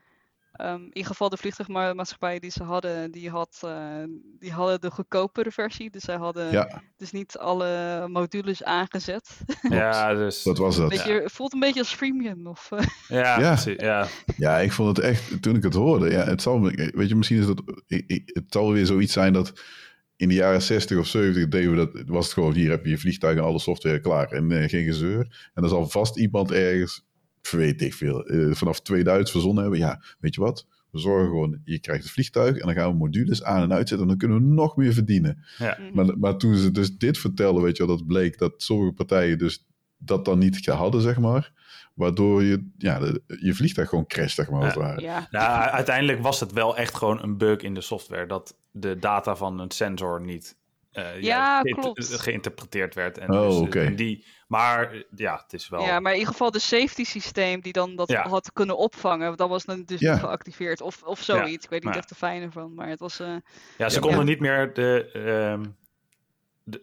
Um, 0.61 0.75
in 0.75 0.87
ieder 0.87 1.07
geval 1.11 1.29
de 1.29 1.37
vliegtuigmaatschappijen 1.37 2.41
die 2.41 2.51
ze 2.51 2.63
hadden, 2.63 3.11
die, 3.11 3.31
had, 3.31 3.61
uh, 3.65 4.05
die 4.39 4.53
hadden 4.53 4.81
de 4.81 4.91
goedkopere 4.91 5.51
versie. 5.51 5.91
Dus 5.91 6.03
zij 6.03 6.17
hadden 6.17 6.69
dus 6.97 7.11
niet 7.11 7.39
alle 7.39 8.05
modules 8.09 8.65
aangezet. 8.65 9.31
Ja, 9.69 10.15
dus... 10.15 10.43
Dat 10.43 10.59
was 10.59 10.77
dat. 10.77 10.89
Beetje, 10.89 11.13
ja. 11.13 11.29
voelt 11.29 11.53
een 11.53 11.61
beetje 11.61 11.81
als 11.81 11.95
freemium. 11.95 12.47
Of, 12.47 12.71
uh... 12.73 12.81
ja, 13.09 13.41
ja. 13.41 13.59
ja. 13.77 14.07
Ja, 14.37 14.59
ik 14.59 14.73
vond 14.73 14.97
het 14.97 15.07
echt, 15.07 15.43
toen 15.43 15.57
ik 15.57 15.63
het 15.63 15.75
hoorde, 15.75 16.11
ja, 16.11 16.25
het 16.25 16.43
zal, 16.43 16.61
weet 16.61 17.09
je, 17.09 17.15
misschien 17.15 17.39
is 17.39 17.47
dat, 17.47 17.63
het 18.27 18.45
zal 18.49 18.73
weer 18.73 18.87
zoiets 18.87 19.13
zijn 19.13 19.33
dat 19.33 19.53
in 20.17 20.29
de 20.29 20.35
jaren 20.35 20.63
60 20.63 20.99
of 20.99 21.07
70 21.07 21.49
deden 21.49 21.71
we 21.71 21.77
dat, 21.77 22.03
was 22.07 22.25
het 22.25 22.35
gewoon, 22.35 22.53
hier 22.53 22.71
heb 22.71 22.85
je 22.85 22.91
je 22.91 22.99
vliegtuig 22.99 23.37
en 23.37 23.43
alle 23.43 23.59
software 23.59 24.01
klaar 24.01 24.27
en 24.33 24.51
uh, 24.51 24.69
geen 24.69 24.85
gezeur. 24.85 25.51
En 25.55 25.63
er 25.63 25.69
zal 25.69 25.89
vast 25.89 26.19
iemand 26.19 26.51
ergens 26.51 27.07
weet 27.51 27.83
ik 27.83 27.95
veel, 27.95 28.33
uh, 28.33 28.55
vanaf 28.55 28.81
2000 28.81 29.31
verzonnen 29.31 29.63
hebben. 29.63 29.81
Ja, 29.81 30.03
weet 30.21 30.35
je 30.35 30.41
wat? 30.41 30.67
We 30.91 30.99
zorgen 30.99 31.29
gewoon, 31.29 31.61
je 31.65 31.79
krijgt 31.79 32.03
het 32.03 32.13
vliegtuig 32.13 32.57
en 32.57 32.67
dan 32.67 32.75
gaan 32.75 32.91
we 32.91 32.97
modules 32.97 33.43
aan 33.45 33.63
en 33.63 33.73
uitzetten 33.73 34.01
en 34.01 34.07
dan 34.07 34.17
kunnen 34.17 34.39
we 34.39 34.55
nog 34.55 34.77
meer 34.77 34.93
verdienen. 34.93 35.45
Ja. 35.59 35.79
Mhm. 35.81 35.95
Maar, 35.95 36.19
maar 36.19 36.37
toen 36.37 36.57
ze 36.57 36.71
dus 36.71 36.97
dit 36.97 37.19
vertelden, 37.19 37.63
weet 37.63 37.77
je 37.77 37.87
wel, 37.87 37.97
dat 37.97 38.07
bleek 38.07 38.39
dat 38.39 38.53
sommige 38.57 38.93
partijen 38.93 39.39
dus 39.39 39.67
dat 39.99 40.25
dan 40.25 40.39
niet 40.39 40.67
hadden, 40.67 41.01
zeg 41.01 41.19
maar. 41.19 41.53
Waardoor 41.95 42.43
je, 42.43 42.71
ja, 42.79 42.99
de, 42.99 43.23
je 43.41 43.55
vliegtuig 43.55 43.89
gewoon 43.89 44.07
crasht, 44.07 44.35
zeg 44.35 44.51
maar. 44.51 44.79
Ja. 44.79 44.99
Ja. 44.99 45.27
ja. 45.31 45.71
uiteindelijk 45.71 46.21
was 46.21 46.41
het 46.41 46.53
wel 46.53 46.77
echt 46.77 46.97
gewoon 46.97 47.23
een 47.23 47.37
bug 47.37 47.61
in 47.61 47.75
de 47.75 47.81
software. 47.81 48.27
Dat 48.27 48.57
de 48.71 48.99
data 48.99 49.37
van 49.37 49.61
een 49.61 49.71
sensor 49.71 50.21
niet 50.21 50.57
uh, 50.93 51.21
ja, 51.21 51.61
klopt. 51.61 52.21
geïnterpreteerd 52.21 52.95
werd. 52.95 53.19
En 53.19 53.31
oh, 53.33 53.49
dus, 53.49 53.57
okay. 53.57 53.87
en 53.87 53.97
die, 53.97 54.25
maar 54.47 55.05
ja, 55.15 55.41
het 55.43 55.53
is 55.53 55.69
wel. 55.69 55.83
Ja, 55.83 56.01
maar 56.01 56.13
in 56.13 56.19
ieder 56.19 56.33
geval 56.33 56.51
de 56.51 56.59
safety 56.59 57.05
systeem 57.05 57.61
die 57.61 57.73
dan 57.73 57.97
dat 57.97 58.09
ja. 58.09 58.29
had 58.29 58.53
kunnen 58.53 58.77
opvangen, 58.77 59.37
dat 59.37 59.49
was 59.49 59.65
dus 59.65 60.01
ja. 60.01 60.13
niet 60.13 60.21
geactiveerd. 60.21 60.81
Of, 60.81 61.03
of 61.03 61.21
zoiets. 61.21 61.51
Ja, 61.51 61.63
ik 61.63 61.71
weet 61.71 61.85
niet 61.85 61.97
echt 61.97 62.09
de 62.09 62.15
fijne 62.15 62.51
van, 62.51 62.75
maar 62.75 62.89
het 62.89 63.01
was. 63.01 63.21
Uh, 63.21 63.37
ja, 63.79 63.89
ze 63.89 64.01
konden 64.01 64.25
niet 64.25 64.41
meer 64.41 64.75
de. 64.75 65.11
Um, 65.55 65.77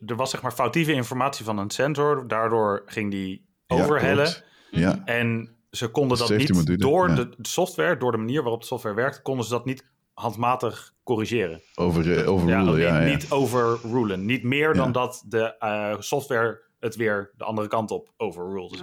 er 0.07 0.15
was 0.15 0.29
zeg 0.29 0.41
maar 0.41 0.51
foutieve 0.51 0.91
informatie 0.91 1.45
van 1.45 1.57
een 1.57 1.69
sensor, 1.69 2.27
daardoor 2.27 2.83
ging 2.85 3.11
die 3.11 3.45
overhellen. 3.67 4.43
ja. 4.71 5.01
En 5.05 5.57
ze 5.71 5.87
konden 5.87 6.17
dat 6.17 6.29
niet 6.29 6.79
door 6.79 7.15
de 7.15 7.29
software, 7.41 7.97
door 7.97 8.11
de 8.11 8.17
manier 8.17 8.41
waarop 8.41 8.61
de 8.61 8.67
software 8.67 8.95
werkt, 8.95 9.21
konden 9.21 9.45
ze 9.45 9.51
dat 9.51 9.65
niet 9.65 9.85
handmatig 10.13 10.93
corrigeren. 11.09 11.61
Over, 11.75 12.05
uh, 12.05 12.29
overrulen, 12.29 12.79
ja, 12.79 12.99
ja, 12.99 13.05
Niet 13.05 13.31
overrulen. 13.31 14.25
Niet 14.25 14.43
meer 14.43 14.73
dan 14.73 14.91
dat 14.91 15.23
de 15.27 15.55
uh, 15.59 15.95
software 15.99 16.61
het 16.79 16.95
weer 16.95 17.31
de 17.37 17.43
andere 17.43 17.67
kant 17.67 17.91
op 17.91 18.09
overruled. 18.17 18.71
Dus 18.71 18.81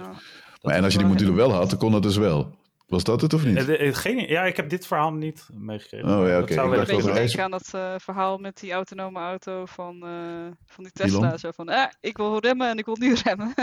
maar 0.61 0.75
en 0.75 0.83
als 0.83 0.93
je 0.93 0.99
die 0.99 1.07
module 1.07 1.31
wel 1.31 1.51
had, 1.51 1.69
dan 1.69 1.79
kon 1.79 1.93
het 1.93 2.03
dus 2.03 2.17
wel. 2.17 2.55
Was 2.87 3.03
dat 3.03 3.21
het 3.21 3.33
of 3.33 3.45
niet? 3.45 3.67
Uh, 3.67 3.95
geen, 3.95 4.27
ja, 4.27 4.43
ik 4.43 4.55
heb 4.55 4.69
dit 4.69 4.87
verhaal 4.87 5.13
niet 5.13 5.47
meegekregen. 5.53 6.19
Oh 6.19 6.27
ja, 6.27 6.39
oké. 6.39 6.53
Okay. 6.53 6.79
Ik 6.79 7.03
dacht 7.03 7.33
ik 7.33 7.39
aan 7.39 7.51
dat 7.51 7.71
uh, 7.75 7.93
verhaal 7.97 8.37
met 8.37 8.59
die 8.59 8.71
autonome 8.71 9.19
auto 9.19 9.65
van, 9.65 9.95
uh, 10.03 10.09
van 10.65 10.83
die 10.83 10.93
Tesla. 10.93 11.27
Elon? 11.27 11.39
Zo 11.39 11.51
van, 11.51 11.69
ah, 11.69 11.91
ik 11.99 12.17
wil 12.17 12.39
remmen 12.39 12.69
en 12.69 12.77
ik 12.77 12.85
wil 12.85 12.95
nu 12.99 13.15
remmen. 13.23 13.53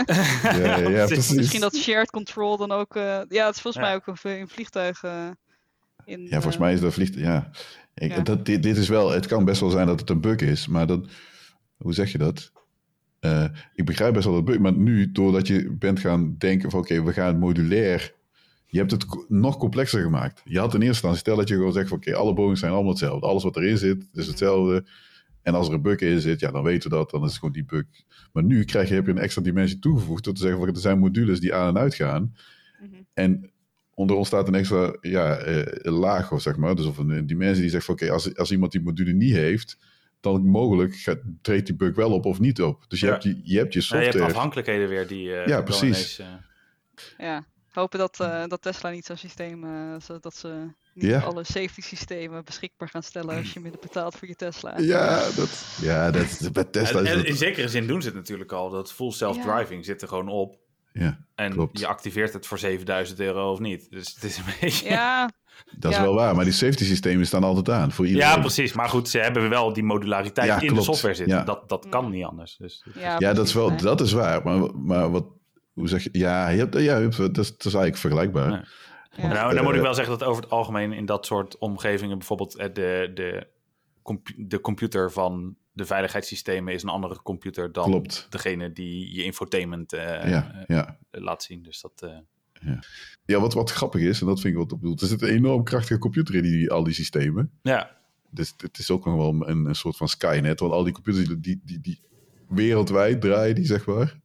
ja, 0.41 0.77
ja, 0.77 1.05
precies. 1.15 1.35
Misschien 1.35 1.61
dat 1.61 1.75
shared 1.75 2.11
control 2.11 2.57
dan 2.57 2.71
ook... 2.71 2.93
ja, 2.93 3.45
het 3.45 3.55
is 3.55 3.61
volgens 3.61 3.83
mij 3.83 3.95
ook 3.95 4.07
een, 4.07 4.17
een 4.39 4.47
vliegtuig 4.47 5.03
in... 6.05 6.21
Ja, 6.21 6.29
volgens 6.29 6.57
mij 6.57 6.73
is 6.73 6.79
dat 6.79 6.93
vliegtuig... 6.93 7.25
Ja. 7.25 7.49
Ik, 7.93 8.11
ja. 8.11 8.21
Dat, 8.21 8.45
dit, 8.45 8.63
dit, 8.63 8.77
is 8.77 8.89
wel... 8.89 9.11
Het 9.11 9.25
kan 9.25 9.45
best 9.45 9.61
wel 9.61 9.69
zijn 9.69 9.87
dat 9.87 9.99
het 9.99 10.09
een 10.09 10.21
bug 10.21 10.39
is, 10.39 10.67
maar 10.67 10.87
dat... 10.87 11.07
Hoe 11.77 11.93
zeg 11.93 12.11
je 12.11 12.17
dat? 12.17 12.53
ik 13.73 13.85
begrijp 13.85 14.13
best 14.13 14.25
wel 14.25 14.33
dat 14.33 14.45
bug, 14.45 14.59
maar 14.59 14.73
nu, 14.73 15.11
doordat 15.11 15.47
je 15.47 15.75
bent 15.79 15.99
gaan 15.99 16.35
denken 16.37 16.71
van... 16.71 16.79
Oké, 16.79 17.03
we 17.03 17.13
gaan 17.13 17.39
modulair 17.39 18.13
je 18.75 18.81
hebt 18.81 18.91
het 18.91 19.05
nog 19.27 19.57
complexer 19.57 20.01
gemaakt. 20.01 20.41
Je 20.45 20.59
had 20.59 20.73
in 20.73 20.81
eerste 20.81 20.87
instantie, 20.87 21.19
stel 21.19 21.35
dat 21.35 21.47
je 21.47 21.55
gewoon 21.55 21.73
zegt 21.73 21.87
van 21.87 21.97
oké, 21.97 22.15
alle 22.15 22.33
Boeings 22.33 22.59
zijn 22.59 22.71
allemaal 22.71 22.91
hetzelfde. 22.91 23.27
Alles 23.27 23.43
wat 23.43 23.55
erin 23.55 23.77
zit, 23.77 24.07
is 24.13 24.27
hetzelfde. 24.27 24.85
En 25.41 25.53
als 25.53 25.67
er 25.67 25.73
een 25.73 25.81
bug 25.81 25.99
in 25.99 26.21
zit, 26.21 26.39
ja, 26.39 26.51
dan 26.51 26.63
weten 26.63 26.89
we 26.89 26.95
dat, 26.95 27.09
dan 27.09 27.23
is 27.23 27.29
het 27.29 27.37
gewoon 27.37 27.53
die 27.53 27.65
bug. 27.65 27.83
Maar 28.33 28.43
nu 28.43 28.63
krijg 28.63 28.89
je, 28.89 28.95
heb 28.95 29.05
je 29.05 29.11
een 29.11 29.17
extra 29.17 29.41
dimensie 29.41 29.79
toegevoegd 29.79 30.23
door 30.23 30.33
te 30.33 30.41
zeggen 30.41 30.59
van 30.59 30.67
er 30.67 30.77
zijn 30.77 30.99
modules 30.99 31.39
die 31.39 31.53
aan 31.53 31.75
en 31.75 31.81
uit 31.81 31.95
gaan. 31.95 32.35
Mhm. 32.79 33.01
En 33.13 33.51
onder 33.95 34.15
ons 34.15 34.27
staat 34.27 34.47
een 34.47 34.55
extra 34.55 34.95
ja, 35.01 35.47
uh, 35.47 35.63
laag, 35.81 36.41
zeg 36.41 36.55
maar. 36.55 36.75
Dus 36.75 36.85
of 36.85 36.97
een, 36.97 37.27
dimensie 37.27 37.61
die 37.61 37.71
zegt 37.71 37.85
van 37.85 37.93
oké, 37.93 38.11
als, 38.11 38.35
als 38.35 38.51
iemand 38.51 38.71
die 38.71 38.81
module 38.81 39.13
niet 39.13 39.33
heeft, 39.33 39.77
dan 40.19 40.47
mogelijk 40.47 40.95
gaat, 40.95 41.19
treedt 41.41 41.65
die 41.65 41.75
bug 41.75 41.95
wel 41.95 42.11
op 42.11 42.25
of 42.25 42.39
niet 42.39 42.61
op. 42.61 42.85
Dus 42.87 42.99
je, 42.99 43.05
hebt, 43.05 43.23
je, 43.23 43.39
je 43.43 43.57
hebt 43.57 43.73
je 43.73 43.81
software. 43.81 44.05
Ja, 44.05 44.11
je 44.11 44.17
hebt 44.17 44.31
afhankelijkheden 44.31 44.89
weer 44.89 45.07
die. 45.07 45.27
Uh, 45.27 45.47
ja, 45.47 45.61
precies. 45.61 46.19
Ineens, 46.19 46.19
uh... 46.19 47.25
Ja. 47.27 47.45
Hopen 47.75 47.99
dat, 47.99 48.19
uh, 48.21 48.43
dat 48.47 48.61
Tesla 48.61 48.89
niet 48.89 49.05
zo'n 49.05 49.17
systeem, 49.17 49.63
uh, 49.63 49.95
dat 50.21 50.35
ze 50.35 50.67
niet 50.93 51.13
alle 51.13 51.43
safety 51.43 51.81
systemen 51.81 52.45
beschikbaar 52.45 52.89
gaan 52.89 53.03
stellen 53.03 53.35
als 53.37 53.53
je 53.53 53.59
minder 53.59 53.79
betaalt 53.79 54.15
voor 54.15 54.27
je 54.27 54.35
Tesla. 54.35 54.79
Ja, 54.79 55.29
dat, 55.35 55.77
ja, 55.81 56.11
dat, 56.11 56.49
bij 56.53 56.63
Tesla 56.63 56.99
en, 56.99 57.05
en 57.05 57.25
In 57.25 57.35
zekere 57.35 57.67
zin 57.67 57.87
doen 57.87 58.01
ze 58.01 58.07
het 58.07 58.17
natuurlijk 58.17 58.51
al. 58.51 58.69
Dat 58.69 58.93
full 58.93 59.11
self-driving 59.11 59.85
zit 59.85 60.01
er 60.01 60.07
gewoon 60.07 60.27
op. 60.27 60.57
Ja, 60.99 61.17
en 61.35 61.51
klopt. 61.51 61.79
je 61.79 61.87
activeert 61.87 62.33
het 62.33 62.47
voor 62.47 62.57
7000 62.57 63.19
euro 63.19 63.51
of 63.51 63.59
niet. 63.59 63.87
Dus 63.89 64.13
het 64.13 64.23
is 64.23 64.37
een 64.37 64.43
beetje... 64.61 64.89
Ja, 64.89 65.31
dat 65.77 65.91
is 65.91 65.97
wel 65.97 66.13
waar, 66.13 66.35
maar 66.35 66.43
die 66.43 66.53
safety 66.53 66.83
systemen 66.83 67.25
staan 67.25 67.43
altijd 67.43 67.69
aan 67.69 67.91
voor 67.91 68.05
iedereen. 68.07 68.27
Ja, 68.27 68.39
precies. 68.39 68.73
Maar 68.73 68.89
goed, 68.89 69.09
ze 69.09 69.19
hebben 69.19 69.49
wel 69.49 69.73
die 69.73 69.83
modulariteit 69.83 70.63
in 70.63 70.73
de 70.73 70.81
software 70.81 71.13
zitten. 71.13 71.45
Dat, 71.45 71.69
dat 71.69 71.85
kan 71.89 72.09
niet 72.09 72.25
anders. 72.25 72.57
Dus, 72.57 72.85
ja, 72.93 73.15
ja 73.19 73.33
dat, 73.33 73.47
is 73.47 73.53
wel, 73.53 73.77
dat 73.77 74.01
is 74.01 74.11
waar. 74.11 74.43
Maar, 74.43 74.75
maar 74.75 75.11
wat, 75.11 75.25
hoe 75.73 75.87
zeg 75.87 76.03
je? 76.03 76.09
Ja, 76.11 76.49
je 76.49 76.57
hebt, 76.57 76.73
ja 76.73 76.79
je 76.79 76.89
hebt, 76.89 77.17
dat, 77.17 77.37
is, 77.37 77.49
dat 77.49 77.65
is 77.65 77.73
eigenlijk 77.73 77.97
vergelijkbaar. 77.97 78.67
Ja. 79.15 79.27
nou, 79.27 79.55
dan 79.55 79.63
moet 79.63 79.75
ik 79.75 79.81
wel 79.81 79.93
zeggen 79.93 80.19
dat 80.19 80.27
over 80.27 80.43
het 80.43 80.51
algemeen 80.51 80.93
in 80.93 81.05
dat 81.05 81.25
soort 81.25 81.57
omgevingen 81.57 82.17
bijvoorbeeld 82.17 82.55
eh, 82.55 82.73
de, 82.73 83.11
de, 83.13 83.47
de 84.35 84.61
computer 84.61 85.11
van 85.11 85.55
de 85.71 85.85
veiligheidssystemen 85.85 86.73
is 86.73 86.83
een 86.83 86.89
andere 86.89 87.21
computer 87.21 87.71
dan 87.71 87.85
Klopt. 87.89 88.27
degene 88.29 88.71
die 88.71 89.15
je 89.15 89.23
infotainment 89.23 89.93
uh, 89.93 90.01
ja, 90.29 90.65
ja. 90.67 90.97
Uh, 91.11 91.21
laat 91.21 91.43
zien. 91.43 91.63
Dus 91.63 91.81
dat. 91.81 92.01
Uh... 92.03 92.17
Ja, 92.61 92.79
ja 93.25 93.39
wat, 93.39 93.53
wat 93.53 93.71
grappig 93.71 94.01
is, 94.01 94.21
en 94.21 94.27
dat 94.27 94.41
vind 94.41 94.53
ik 94.53 94.59
wat 94.59 94.79
bedoeld. 94.79 95.01
Er 95.01 95.07
zit 95.07 95.21
een 95.21 95.29
enorm 95.29 95.63
krachtige 95.63 95.99
computer 95.99 96.35
in 96.35 96.41
die, 96.41 96.71
al 96.71 96.83
die 96.83 96.93
systemen. 96.93 97.51
Ja. 97.61 97.97
Dus 98.29 98.53
het 98.57 98.77
is 98.77 98.91
ook 98.91 99.05
nog 99.05 99.15
wel 99.15 99.47
een, 99.47 99.65
een 99.65 99.75
soort 99.75 99.97
van 99.97 100.07
Skynet, 100.07 100.59
want 100.59 100.71
al 100.71 100.83
die 100.83 100.93
computers 100.93 101.27
die, 101.27 101.39
die, 101.39 101.61
die, 101.63 101.81
die 101.81 102.01
wereldwijd 102.47 103.21
draaien, 103.21 103.55
die 103.55 103.65
zeg 103.65 103.85
maar. 103.85 104.19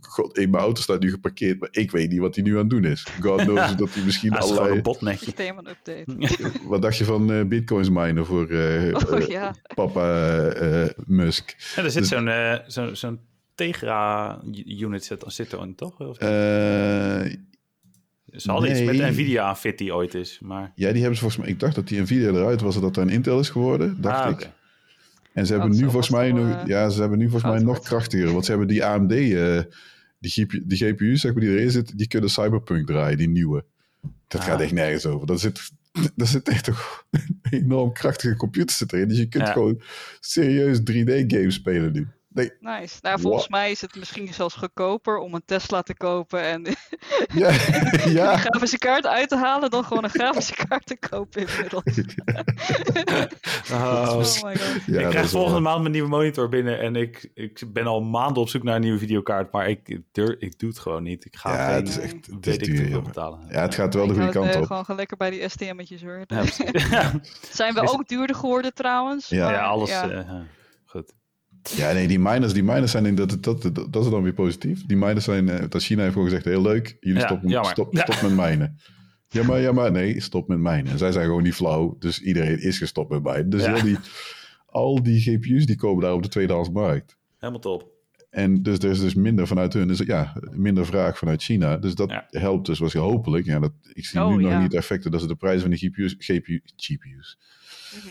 God, 0.00 0.38
in 0.38 0.50
mijn 0.50 0.62
auto 0.62 0.82
staat 0.82 1.00
nu 1.00 1.10
geparkeerd, 1.10 1.60
maar 1.60 1.68
ik 1.72 1.90
weet 1.90 2.10
niet 2.10 2.20
wat 2.20 2.34
hij 2.34 2.44
nu 2.44 2.52
aan 2.52 2.58
het 2.58 2.70
doen 2.70 2.84
is. 2.84 3.06
God 3.20 3.40
knows 3.40 3.76
dat 3.76 3.94
hij 3.94 4.04
misschien 4.04 4.32
al 4.32 4.50
allerlei... 4.50 4.82
een 5.00 5.68
update. 5.68 6.04
wat 6.68 6.82
dacht 6.82 6.96
je 6.96 7.04
van 7.04 7.30
uh, 7.30 7.44
bitcoins 7.44 7.90
minen 7.90 8.26
voor 8.26 8.50
uh, 8.50 8.94
oh, 9.10 9.26
ja. 9.26 9.54
papa 9.74 10.36
uh, 10.62 10.88
Musk? 11.06 11.56
Ja, 11.76 11.82
er 11.82 11.90
zit 11.90 12.08
dus, 12.08 12.08
zo'n 12.08 12.60
zo, 12.66 12.94
zo'n 12.94 13.20
Tegra 13.54 14.40
unit 14.66 15.04
zit, 15.04 15.24
zit 15.26 15.52
er 15.52 15.74
toch? 15.74 16.00
Of 16.00 16.16
ze 18.32 18.50
hadden 18.50 18.70
nee. 18.70 18.82
iets 18.82 18.98
met 18.98 19.10
Nvidia 19.10 19.42
aan 19.42 19.56
fit 19.56 19.78
die 19.78 19.94
ooit 19.94 20.14
is, 20.14 20.38
maar... 20.42 20.72
Ja, 20.74 20.90
die 20.90 20.98
hebben 21.00 21.14
ze 21.14 21.20
volgens 21.20 21.36
mij... 21.42 21.50
Ik 21.50 21.60
dacht 21.60 21.74
dat 21.74 21.88
die 21.88 22.00
Nvidia 22.00 22.28
eruit 22.28 22.60
was 22.60 22.74
en 22.74 22.80
dat 22.80 22.96
er 22.96 23.02
een 23.02 23.08
Intel 23.08 23.38
is 23.38 23.50
geworden, 23.50 24.00
dacht 24.00 24.24
ah, 24.24 24.30
ik. 24.30 24.50
En 25.38 25.46
ze 25.46 25.52
hebben 25.52 25.70
nu 25.70 25.82
volgens 25.82 26.10
mij 26.10 26.32
nog, 26.32 26.46
uh, 26.46 26.66
ja, 26.66 26.88
ze 26.88 27.00
hebben 27.00 27.18
nu 27.18 27.30
volgens 27.30 27.52
mij 27.52 27.62
nog 27.62 27.80
krachtiger. 27.80 28.32
Want 28.32 28.44
ze 28.44 28.50
hebben 28.50 28.68
die 28.68 28.84
AMD, 28.84 29.12
uh, 29.12 29.60
die, 30.18 30.30
GPU, 30.30 30.66
die 30.66 30.78
GPU's 30.78 31.20
zeg 31.20 31.32
maar, 31.32 31.40
die 31.40 31.50
erin 31.50 31.70
zitten, 31.70 31.96
die 31.96 32.08
kunnen 32.08 32.30
Cyberpunk 32.30 32.86
draaien, 32.86 33.18
die 33.18 33.28
nieuwe. 33.28 33.64
Dat 34.28 34.40
ah. 34.40 34.46
gaat 34.46 34.60
echt 34.60 34.72
nergens 34.72 35.06
over. 35.06 35.26
Dat 35.26 35.40
zit, 35.40 35.70
dat 36.16 36.28
zit 36.28 36.48
echt 36.48 36.64
toch 36.64 37.04
een 37.10 37.40
enorm 37.50 37.92
krachtige 37.92 38.36
computer 38.36 38.86
erin. 38.86 39.08
Dus 39.08 39.18
je 39.18 39.28
kunt 39.28 39.46
ja. 39.46 39.52
gewoon 39.52 39.82
serieus 40.20 40.78
3D-games 40.80 41.54
spelen 41.54 41.92
nu. 41.92 42.08
Nee. 42.38 42.52
Nice. 42.60 42.98
Nou, 43.00 43.20
volgens 43.20 43.48
mij 43.48 43.70
is 43.70 43.80
het 43.80 43.96
misschien 43.96 44.34
zelfs 44.34 44.54
goedkoper 44.54 45.18
om 45.18 45.34
een 45.34 45.42
Tesla 45.44 45.82
te 45.82 45.94
kopen 45.94 46.42
en 46.42 46.62
ja. 47.34 47.50
ja. 48.18 48.32
een 48.32 48.38
grafische 48.38 48.78
kaart 48.78 49.06
uit 49.06 49.28
te 49.28 49.36
halen 49.36 49.70
dan 49.70 49.84
gewoon 49.84 50.04
een 50.04 50.10
grafische 50.10 50.54
kaart 50.54 50.86
te 50.86 50.96
kopen 50.96 51.46
inmiddels. 51.46 51.82
oh, 53.72 54.08
oh 54.08 54.42
my 54.44 54.56
god. 54.56 54.84
Ja, 54.86 55.00
ik 55.00 55.08
krijg 55.08 55.28
volgende 55.28 55.60
maand 55.60 55.80
mijn 55.80 55.92
nieuwe 55.92 56.08
monitor 56.08 56.48
binnen 56.48 56.80
en 56.80 56.96
ik, 56.96 57.30
ik 57.34 57.72
ben 57.72 57.86
al 57.86 58.00
maanden 58.00 58.42
op 58.42 58.48
zoek 58.48 58.62
naar 58.62 58.74
een 58.74 58.80
nieuwe 58.80 58.98
videokaart, 58.98 59.52
maar 59.52 59.68
ik, 59.68 60.00
durf, 60.12 60.36
ik 60.38 60.58
doe 60.58 60.68
het 60.68 60.78
gewoon 60.78 61.02
niet. 61.02 61.24
Ik 61.24 61.36
ga 61.36 61.52
ja, 61.52 61.66
geen, 61.66 61.74
het 61.74 61.88
is 61.88 61.98
echt 61.98 62.26
het 62.26 62.46
is 62.46 62.58
duur, 62.58 63.02
betalen. 63.02 63.46
Ja, 63.50 63.60
het 63.60 63.74
gaat 63.74 63.94
wel 63.94 64.06
de 64.06 64.14
goede 64.14 64.30
kant 64.30 64.54
uh, 64.54 64.60
op. 64.60 64.66
Gewoon 64.66 64.96
lekker 64.96 65.16
bij 65.16 65.30
die 65.30 65.48
STM'tjes 65.48 66.02
hoor. 66.02 66.24
Zijn 67.50 67.74
we 67.74 67.80
ook 67.80 68.08
duurder 68.08 68.36
geworden 68.36 68.74
trouwens? 68.74 69.28
Ja, 69.28 69.50
ja 69.50 69.64
alles. 69.64 69.90
Uh, 69.90 70.40
goed. 70.84 71.16
Ja, 71.62 71.92
nee, 71.92 72.08
die 72.08 72.18
miners, 72.18 72.52
die 72.52 72.62
miners 72.62 72.90
zijn 72.90 73.06
in 73.06 73.14
dat, 73.14 73.42
dat, 73.42 73.62
dat, 73.62 73.74
dat 73.74 74.04
is 74.04 74.10
dan 74.10 74.22
weer 74.22 74.32
positief. 74.32 74.86
Die 74.86 74.96
miners 74.96 75.24
zijn, 75.24 75.48
uh, 75.48 75.64
dat 75.68 75.82
China 75.82 76.00
heeft 76.00 76.12
gewoon 76.12 76.28
gezegd, 76.28 76.44
heel 76.44 76.62
leuk, 76.62 76.96
jullie 77.00 77.20
ja, 77.20 77.26
stoppen, 77.26 77.50
stop, 77.50 77.98
stop 77.98 78.14
ja. 78.14 78.22
met 78.22 78.36
mijnen. 78.36 78.78
Ja 79.28 79.44
maar, 79.44 79.60
ja, 79.60 79.72
maar 79.72 79.92
nee, 79.92 80.20
stop 80.20 80.48
met 80.48 80.58
mijnen. 80.58 80.92
En 80.92 80.98
zij 80.98 81.12
zijn 81.12 81.24
gewoon 81.24 81.42
niet 81.42 81.54
flauw, 81.54 81.96
dus 81.98 82.20
iedereen 82.20 82.60
is 82.60 82.78
gestopt 82.78 83.10
met 83.10 83.22
mijnen. 83.22 83.50
Dus 83.50 83.64
al, 83.64 83.82
die, 83.82 83.96
al 84.66 85.02
die 85.02 85.20
GPU's 85.20 85.66
die 85.66 85.76
komen 85.76 86.02
daar 86.02 86.12
op 86.12 86.22
de 86.22 86.28
tweedehands 86.28 86.70
markt. 86.70 87.16
Helemaal 87.38 87.60
top. 87.60 87.96
En 88.30 88.62
dus 88.62 88.78
er 88.78 88.90
is 88.90 89.00
dus 89.00 89.14
minder 89.14 89.46
vanuit 89.46 89.72
hun, 89.72 89.88
dus 89.88 89.98
ja, 89.98 90.36
minder 90.50 90.86
vraag 90.86 91.18
vanuit 91.18 91.42
China. 91.42 91.76
Dus 91.76 91.94
dat 91.94 92.24
helpt 92.28 92.66
dus 92.66 92.78
was 92.78 92.92
hopelijk. 92.92 93.46
Ja, 93.46 93.58
dat, 93.58 93.72
ik 93.92 94.04
zie 94.04 94.20
oh, 94.20 94.36
nu 94.36 94.42
nog 94.42 94.60
niet 94.62 94.74
effecten 94.74 95.10
dat 95.10 95.20
ze 95.20 95.26
de 95.26 95.34
prijzen 95.34 95.60
van 95.60 95.70
de 95.70 95.76
GPU's, 95.76 96.14
GPU, 96.18 96.62
GPU's 96.76 97.38
mm 97.94 98.00
-hmm. 98.00 98.10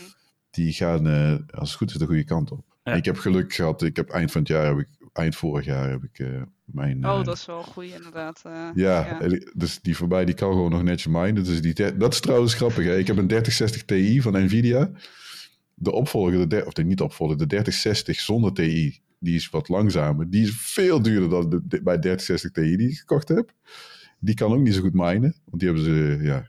die 0.50 0.72
gaan, 0.72 1.06
uh, 1.06 1.38
als 1.50 1.68
het 1.68 1.78
goed 1.78 1.90
is, 1.90 1.96
de 1.96 2.06
goede 2.06 2.24
kant 2.24 2.50
op. 2.50 2.64
Ik 2.96 3.04
heb 3.04 3.16
geluk 3.16 3.52
gehad. 3.52 3.82
Ik 3.82 3.96
heb 3.96 4.08
eind 4.08 4.32
van 4.32 4.40
het 4.40 4.50
jaar, 4.50 4.66
heb 4.66 4.78
ik, 4.78 4.88
eind 5.12 5.36
vorig 5.36 5.64
jaar 5.64 5.90
heb 5.90 6.04
ik 6.04 6.18
uh, 6.18 6.42
mijn... 6.64 7.06
Oh, 7.06 7.18
uh, 7.18 7.24
dat 7.24 7.36
is 7.36 7.46
wel 7.46 7.62
goed 7.62 7.84
inderdaad. 7.84 8.42
Uh, 8.46 8.68
ja, 8.74 9.18
ja, 9.20 9.38
dus 9.54 9.80
die 9.80 9.96
voorbij, 9.96 10.24
die 10.24 10.34
kan 10.34 10.52
gewoon 10.52 10.70
nog 10.70 10.82
netjes 10.82 11.12
minen. 11.12 11.44
Dus 11.44 11.60
die, 11.60 11.96
dat 11.96 12.12
is 12.12 12.20
trouwens 12.20 12.54
grappig. 12.54 12.84
Hè? 12.84 12.96
Ik 12.96 13.06
heb 13.06 13.16
een 13.16 13.26
3060 13.26 13.84
Ti 13.84 14.22
van 14.22 14.44
Nvidia. 14.44 14.90
De 15.74 15.92
opvolger, 15.92 16.48
de, 16.48 16.66
of 16.66 16.72
de 16.72 16.84
niet 16.84 17.00
opvolger, 17.00 17.36
de 17.36 17.46
3060 17.46 18.20
zonder 18.20 18.52
Ti, 18.52 19.00
die 19.18 19.34
is 19.34 19.50
wat 19.50 19.68
langzamer. 19.68 20.30
Die 20.30 20.42
is 20.42 20.56
veel 20.56 21.02
duurder 21.02 21.28
dan 21.28 21.50
de, 21.50 21.60
de, 21.64 21.82
bij 21.82 21.98
3060 21.98 22.50
Ti 22.50 22.76
die 22.76 22.88
ik 22.88 22.98
gekocht 22.98 23.28
heb. 23.28 23.52
Die 24.18 24.34
kan 24.34 24.52
ook 24.52 24.62
niet 24.62 24.74
zo 24.74 24.80
goed 24.80 24.94
minen, 24.94 25.34
want 25.44 25.60
die 25.60 25.68
hebben 25.68 25.84
ze 25.84 26.18
ja, 26.20 26.48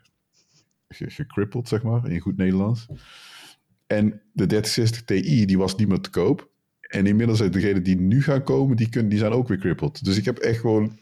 gecrippeld, 0.87 1.67
zeg 1.67 1.83
maar, 1.83 2.09
in 2.09 2.19
goed 2.19 2.37
Nederlands. 2.37 2.87
En 3.89 4.21
de 4.33 4.45
3060 4.45 5.03
Ti, 5.03 5.45
die 5.45 5.57
was 5.57 5.75
niet 5.75 5.87
meer 5.87 5.99
te 5.99 6.09
koop. 6.09 6.49
En 6.81 7.07
inmiddels 7.07 7.37
zijn 7.37 7.51
degenen 7.51 7.83
die 7.83 7.99
nu 7.99 8.23
gaan 8.23 8.43
komen, 8.43 8.75
die, 8.75 8.89
kunnen, 8.89 9.09
die 9.09 9.19
zijn 9.19 9.31
ook 9.31 9.47
weer 9.47 9.57
crippled. 9.57 10.05
Dus 10.05 10.17
ik 10.17 10.25
heb 10.25 10.37
echt 10.37 10.59
gewoon 10.59 10.97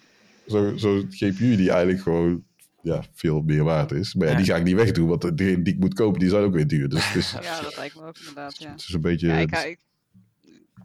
zo'n 0.46 0.80
zo 0.80 1.04
GPU 1.10 1.56
die 1.56 1.70
eigenlijk 1.70 2.02
gewoon 2.02 2.44
ja, 2.82 3.04
veel 3.14 3.42
meer 3.42 3.64
waard 3.64 3.92
is. 3.92 4.14
Maar 4.14 4.28
ja, 4.28 4.36
die 4.36 4.46
ga 4.46 4.56
ik 4.56 4.64
niet 4.64 4.76
wegdoen, 4.76 5.08
want 5.08 5.38
degene 5.38 5.62
die 5.62 5.74
ik 5.74 5.80
moet 5.80 5.94
kopen, 5.94 6.20
die 6.20 6.30
zijn 6.30 6.44
ook 6.44 6.54
weer 6.54 6.68
duur. 6.68 6.90
Dus, 6.90 7.14
dus, 7.14 7.32
ja, 7.42 7.62
dat 7.62 7.76
lijkt 7.78 7.96
me 7.96 8.06
ook 8.06 8.18
inderdaad, 8.18 8.58
ja. 8.58 8.72
Het 8.72 8.80
is 8.80 8.94
een 8.94 9.02
beetje... 9.02 9.28
Ja, 9.28 9.38
ik, 9.38 9.56
ik, 9.56 9.80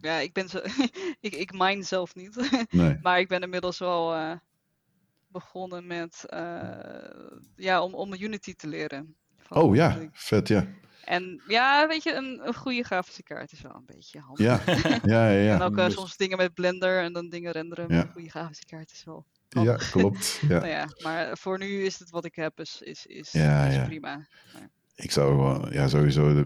ja, 0.01 0.17
ik 0.17 0.33
ben 0.33 0.49
zo... 0.49 0.59
ik, 1.27 1.35
ik 1.35 1.51
mine 1.51 1.83
zelf 1.83 2.15
niet. 2.15 2.35
Nee. 2.69 2.97
maar 3.01 3.19
ik 3.19 3.27
ben 3.27 3.41
inmiddels 3.41 3.79
wel 3.79 4.15
uh, 4.15 4.31
begonnen 5.27 5.87
met... 5.87 6.25
Uh, 6.33 6.69
ja, 7.55 7.83
om, 7.83 7.93
om 7.93 8.13
Unity 8.13 8.53
te 8.53 8.67
leren. 8.67 9.15
Van, 9.37 9.61
oh 9.61 9.75
ja, 9.75 10.09
vet 10.11 10.47
ja. 10.47 10.67
En 11.05 11.41
ja, 11.47 11.87
weet 11.87 12.03
je, 12.03 12.13
een, 12.13 12.47
een 12.47 12.53
goede 12.53 12.83
grafische 12.83 13.23
kaart 13.23 13.51
is 13.51 13.61
wel 13.61 13.75
een 13.75 13.95
beetje 13.95 14.19
handig. 14.19 14.45
Ja, 14.45 14.61
ja, 15.15 15.29
ja. 15.29 15.39
ja. 15.39 15.53
en 15.53 15.61
ook 15.61 15.77
uh, 15.77 15.89
soms 15.89 16.17
dingen 16.17 16.37
met 16.37 16.53
Blender 16.53 17.03
en 17.03 17.13
dan 17.13 17.29
dingen 17.29 17.51
renderen 17.51 17.87
met 17.87 18.05
een 18.05 18.11
goede 18.11 18.29
grafische 18.29 18.65
kaart 18.65 18.91
is 18.91 19.03
wel 19.03 19.25
Ja, 19.49 19.75
klopt. 19.75 20.39
Ja. 20.47 20.47
nou 20.47 20.67
ja, 20.67 20.87
maar 21.03 21.37
voor 21.37 21.57
nu 21.57 21.83
is 21.83 21.99
het 21.99 22.09
wat 22.09 22.25
ik 22.25 22.35
heb, 22.35 22.59
is, 22.59 22.81
is, 22.81 23.05
is, 23.05 23.31
ja, 23.31 23.65
is 23.65 23.85
prima. 23.87 24.27
Ik 24.95 25.11
zou 25.11 25.29
gewoon, 25.29 25.71
ja, 25.71 25.87
sowieso, 25.87 26.45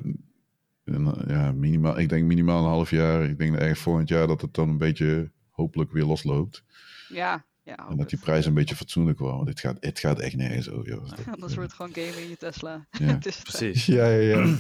ja, 1.27 1.51
minimaal, 1.51 1.99
ik 1.99 2.09
denk 2.09 2.25
minimaal 2.25 2.63
een 2.63 2.69
half 2.69 2.89
jaar. 2.89 3.23
Ik 3.23 3.37
denk 3.37 3.55
ergens 3.55 3.79
volgend 3.79 4.09
jaar 4.09 4.27
dat 4.27 4.41
het 4.41 4.53
dan 4.53 4.69
een 4.69 4.77
beetje 4.77 5.31
hopelijk 5.49 5.91
weer 5.91 6.05
losloopt. 6.05 6.63
Ja, 7.07 7.45
ja. 7.67 7.87
En 7.89 7.97
dat 7.97 8.09
die 8.09 8.19
prijs 8.19 8.45
een 8.45 8.53
beetje 8.53 8.75
fatsoenlijk 8.75 9.19
wordt. 9.19 9.35
Want 9.35 9.47
het 9.47 9.59
gaat, 9.59 9.77
het 9.79 9.99
gaat 9.99 10.19
echt 10.19 10.35
nergens 10.35 10.69
over. 10.69 10.87
Joh. 10.89 11.11
Anders 11.31 11.55
wordt 11.55 11.71
het 11.71 11.73
gewoon 11.73 11.93
gamen 11.93 12.21
in 12.23 12.29
je 12.29 12.37
Tesla. 12.37 12.87
Ja, 12.91 13.17
precies. 13.43 13.85
Ja, 13.85 14.07
ja, 14.07 14.37
ja. 14.37 14.55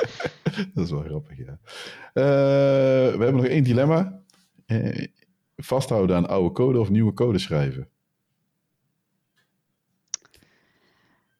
dat 0.74 0.84
is 0.84 0.90
wel 0.90 1.02
grappig, 1.02 1.36
ja. 1.36 1.58
Uh, 2.14 2.24
we 3.16 3.18
hebben 3.18 3.34
nog 3.34 3.44
één 3.44 3.64
dilemma. 3.64 4.22
Uh, 4.66 5.06
vasthouden 5.56 6.16
aan 6.16 6.28
oude 6.28 6.52
code 6.52 6.80
of 6.80 6.90
nieuwe 6.90 7.12
code 7.12 7.38
schrijven? 7.38 7.88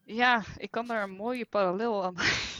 Ja, 0.05 0.45
ik 0.57 0.71
kan 0.71 0.87
daar 0.87 1.03
een 1.03 1.17
mooie 1.17 1.47
parallel 1.47 2.05
aan. 2.05 2.15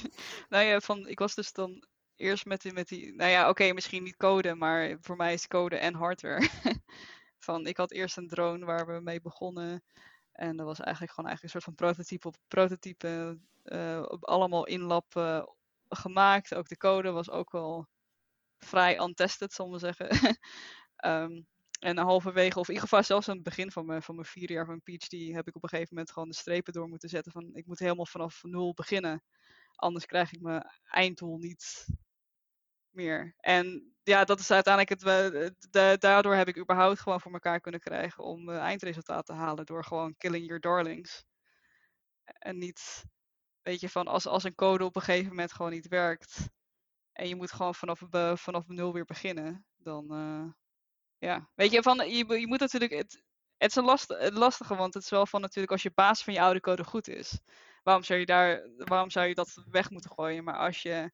nou 0.51 0.65
ja, 0.65 0.81
van, 0.81 1.09
ik 1.09 1.19
was 1.19 1.35
dus 1.35 1.53
dan 1.53 1.85
eerst 2.17 2.47
met 2.47 2.63
die, 2.63 2.73
met 2.73 2.89
die 2.89 3.15
nou 3.15 3.31
ja, 3.31 3.49
oké, 3.49 3.73
misschien 3.73 4.03
niet 4.03 4.17
code, 4.17 4.55
maar 4.55 4.97
voor 5.01 5.17
mij 5.17 5.33
is 5.33 5.49
code 5.49 5.77
en 5.77 5.95
hardware. 5.95 6.49
Van, 7.39 7.67
ik 7.67 7.77
had 7.77 7.93
eerst 7.93 8.17
een 8.17 8.29
drone 8.29 8.65
waar 8.65 8.87
we 8.87 9.01
mee 9.01 9.21
begonnen. 9.21 9.83
En 10.33 10.57
dat 10.57 10.67
was 10.67 10.81
eigenlijk 10.81 11.15
gewoon 11.15 11.31
eigenlijk 11.31 11.43
een 11.43 11.61
soort 11.61 11.65
van 11.65 11.87
prototype 11.87 12.29
op 12.29 12.37
prototype. 12.49 13.39
Uh, 13.65 14.03
allemaal 14.21 14.67
in 14.67 14.87
gemaakt. 15.89 16.55
Ook 16.55 16.69
de 16.69 16.77
code 16.77 17.11
was 17.11 17.31
ook 17.31 17.53
wel 17.53 17.89
vrij 18.59 19.01
untested, 19.01 19.53
zal 19.53 19.69
maar 19.69 19.79
zeggen. 19.79 20.37
um, 21.05 21.47
en 21.79 21.99
halverwege, 21.99 22.59
of 22.59 22.69
in 22.69 22.75
ieder 22.75 22.89
geval 22.89 23.05
zelfs 23.05 23.29
aan 23.29 23.35
het 23.35 23.45
begin 23.45 23.73
van 23.73 23.87
mijn, 23.87 24.03
van 24.03 24.15
mijn 24.15 24.27
vier 24.27 24.51
jaar 24.51 24.67
van 24.67 24.83
PhD, 24.83 25.35
heb 25.35 25.49
ik 25.49 25.57
op 25.57 25.63
een 25.63 25.69
gegeven 25.69 25.95
moment 25.95 26.13
gewoon 26.13 26.29
de 26.29 26.35
strepen 26.35 26.73
door 26.73 26.89
moeten 26.89 27.09
zetten 27.09 27.33
van 27.33 27.51
ik 27.55 27.67
moet 27.67 27.79
helemaal 27.79 28.07
vanaf 28.07 28.43
nul 28.43 28.75
beginnen. 28.75 29.23
Anders 29.75 30.07
krijg 30.07 30.33
ik 30.33 30.41
mijn 30.41 30.71
einddoel 30.85 31.39
niet 31.39 31.87
meer. 32.91 33.35
En 33.37 33.95
ja, 34.03 34.25
dat 34.25 34.41
is 34.41 34.51
uiteindelijk 34.51 35.01
het. 35.01 36.01
daardoor 36.01 36.35
heb 36.35 36.49
ik 36.49 36.59
überhaupt 36.59 37.01
gewoon 37.01 37.21
voor 37.21 37.33
elkaar 37.33 37.61
kunnen 37.61 37.81
krijgen 37.81 38.25
om 38.25 38.51
eindresultaat 38.51 39.27
te 39.27 39.33
halen 39.33 39.67
door 39.67 39.85
gewoon 39.85 40.17
killing 40.17 40.47
your 40.47 40.61
darlings. 40.61 41.25
En 42.25 42.59
niet, 42.59 43.05
weet 43.63 43.81
je, 43.81 43.89
van 43.89 44.07
als, 44.07 44.27
als 44.27 44.45
een 44.45 44.55
code 44.55 44.85
op 44.85 44.97
een 44.97 45.03
gegeven 45.03 45.29
moment 45.29 45.53
gewoon 45.53 45.73
niet 45.73 45.89
werkt 45.89 46.51
en 47.13 47.29
je 47.29 47.37
moet 47.37 47.53
gewoon 47.53 47.75
vanaf, 47.75 48.01
vanaf 48.41 48.67
nul 48.67 48.93
weer 48.93 49.05
beginnen, 49.05 49.67
dan, 49.77 50.07
ja, 51.19 51.51
weet 51.55 51.71
je, 51.71 51.83
van, 51.83 52.11
je, 52.11 52.41
je 52.41 52.47
moet 52.47 52.61
natuurlijk. 52.61 52.93
Het, 52.93 53.23
het 53.57 53.71
is 53.71 53.77
een 53.77 53.85
last, 53.85 54.09
het 54.09 54.35
lastige, 54.35 54.75
want 54.75 54.95
het 54.95 55.03
is 55.03 55.11
wel 55.11 55.27
van 55.27 55.41
natuurlijk 55.41 55.73
als 55.73 55.83
je 55.83 55.91
basis 55.95 56.25
van 56.25 56.33
je 56.33 56.41
oude 56.41 56.61
code 56.61 56.85
goed 56.85 57.09
is. 57.09 57.41
Waarom 57.83 58.05
zou 58.05 58.19
je, 58.19 58.27
daar, 58.27 58.69
waarom 58.77 59.11
zou 59.11 59.27
je 59.27 59.35
dat 59.35 59.65
weg 59.71 59.91
moeten 59.91 60.11
gooien? 60.11 60.45
Maar 60.45 60.57
als, 60.57 60.83
je, 60.83 61.11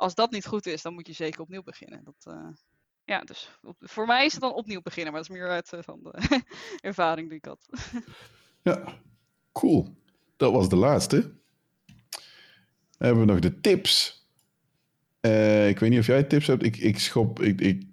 als 0.00 0.14
dat 0.14 0.30
niet 0.30 0.46
goed 0.46 0.66
is, 0.66 0.82
dan 0.82 0.94
moet 0.94 1.06
je 1.06 1.12
zeker 1.12 1.40
opnieuw 1.40 1.62
beginnen. 1.62 2.04
Dat, 2.04 2.34
uh, 2.34 2.48
ja, 3.04 3.20
dus 3.20 3.50
voor 3.80 4.06
mij 4.06 4.24
is 4.24 4.32
het 4.32 4.40
dan 4.40 4.54
opnieuw 4.54 4.82
beginnen, 4.82 5.12
maar 5.12 5.22
dat 5.22 5.30
is 5.30 5.36
meer 5.36 5.48
uit 5.48 5.72
uh, 5.74 5.80
van 5.82 6.00
de 6.02 6.40
ervaring 6.88 7.28
die 7.28 7.38
ik 7.38 7.44
had. 7.44 7.68
ja, 8.62 9.00
cool. 9.52 9.96
Dat 10.36 10.52
was 10.52 10.68
de 10.68 10.76
laatste. 10.76 11.20
Dan 11.20 13.08
hebben 13.08 13.26
we 13.26 13.32
nog 13.32 13.40
de 13.40 13.60
tips. 13.60 14.24
Uh, 15.20 15.68
ik 15.68 15.78
weet 15.78 15.90
niet 15.90 15.98
of 15.98 16.06
jij 16.06 16.24
tips 16.24 16.46
hebt. 16.46 16.62
Ik, 16.62 16.76
ik 16.76 16.98
schop. 16.98 17.40
Ik, 17.40 17.60
ik 17.60 17.90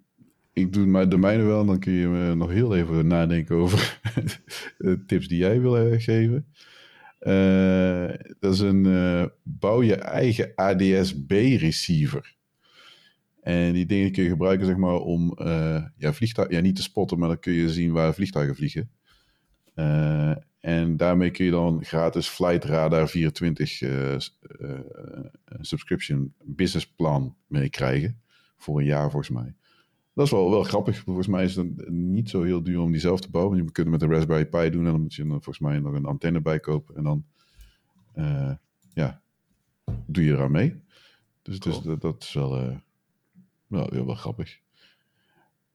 ik 0.54 0.74
doe 0.74 1.08
de 1.08 1.18
mijne 1.18 1.44
wel. 1.44 1.66
Dan 1.66 1.80
kun 1.80 1.94
je 1.94 2.36
nog 2.36 2.50
heel 2.50 2.76
even 2.76 3.08
nadenken 3.08 3.56
over 3.56 4.00
tips 5.08 5.28
die 5.28 5.38
jij 5.38 5.62
wil 5.62 5.78
eh, 5.78 6.02
geven. 6.02 6.54
Uh, 7.28 8.08
dat 8.40 8.54
is 8.54 8.60
een 8.60 8.86
uh, 8.86 9.26
bouw 9.44 9.82
je 9.84 9.96
eigen 9.96 10.52
ADS-B-receiver. 10.56 12.36
En 13.42 13.74
die 13.74 13.86
dingen 13.86 14.12
kun 14.12 14.24
je 14.24 14.30
gebruiken 14.30 14.66
zeg 14.66 14.76
maar, 14.76 14.96
om 14.96 15.38
uh, 15.42 15.86
ja, 15.98 16.14
vliegtuigen, 16.14 16.56
ja, 16.56 16.62
niet 16.62 16.76
te 16.76 16.82
spotten, 16.82 17.20
maar 17.20 17.28
dan 17.28 17.40
kun 17.40 17.54
je 17.54 17.70
zien 17.70 17.92
waar 17.92 18.14
vliegtuigen 18.14 18.56
vliegen. 18.56 18.92
en 20.60 20.98
daarmee 20.98 21.32
kun 21.32 21.46
je 21.46 21.52
dan 21.52 21.84
gratis 21.84 22.28
Flight 22.28 22.64
Radar 22.64 23.10
24 23.10 23.82
subscription 25.60 26.34
business 26.44 26.94
plan 26.96 27.36
mee 27.48 27.70
krijgen. 27.70 28.22
Voor 28.58 28.80
een 28.80 28.86
jaar 28.86 29.12
volgens 29.12 29.30
mij. 29.30 29.56
Dat 30.18 30.26
is 30.26 30.32
wel, 30.32 30.50
wel 30.50 30.64
grappig. 30.64 30.98
Volgens 30.98 31.28
mij 31.28 31.44
is 31.44 31.56
het 31.56 31.90
niet 31.90 32.30
zo 32.30 32.44
heel 32.44 32.64
duur 32.64 32.80
om 32.80 32.92
die 32.92 33.02
zelf 33.02 33.22
te 33.22 33.30
bouwen. 33.30 33.58
Je 33.58 33.64
kunt 33.64 33.78
het 33.78 33.88
met 33.88 34.02
een 34.02 34.12
Raspberry 34.12 34.46
Pi 34.46 34.70
doen 34.70 34.86
en 34.86 34.92
dan 34.92 35.02
moet 35.02 35.14
je 35.14 35.24
er 35.24 35.30
volgens 35.30 35.60
mij 35.60 35.80
nog 35.80 35.94
een 35.94 36.06
antenne 36.06 36.42
bij 36.42 36.60
kopen. 36.60 36.96
En 36.96 37.04
dan 37.04 37.26
uh, 38.16 38.52
ja, 38.94 39.22
doe 40.06 40.24
je 40.24 40.32
eraan 40.32 40.52
mee. 40.52 40.82
Dus, 41.42 41.60
dus 41.60 41.82
dat, 41.82 42.02
dat, 42.02 42.24
is 42.24 42.34
wel, 42.34 42.64
uh, 42.64 42.76
wel, 43.68 43.90
wel, 43.90 44.06
wel 44.06 44.16
grappig. 44.16 44.60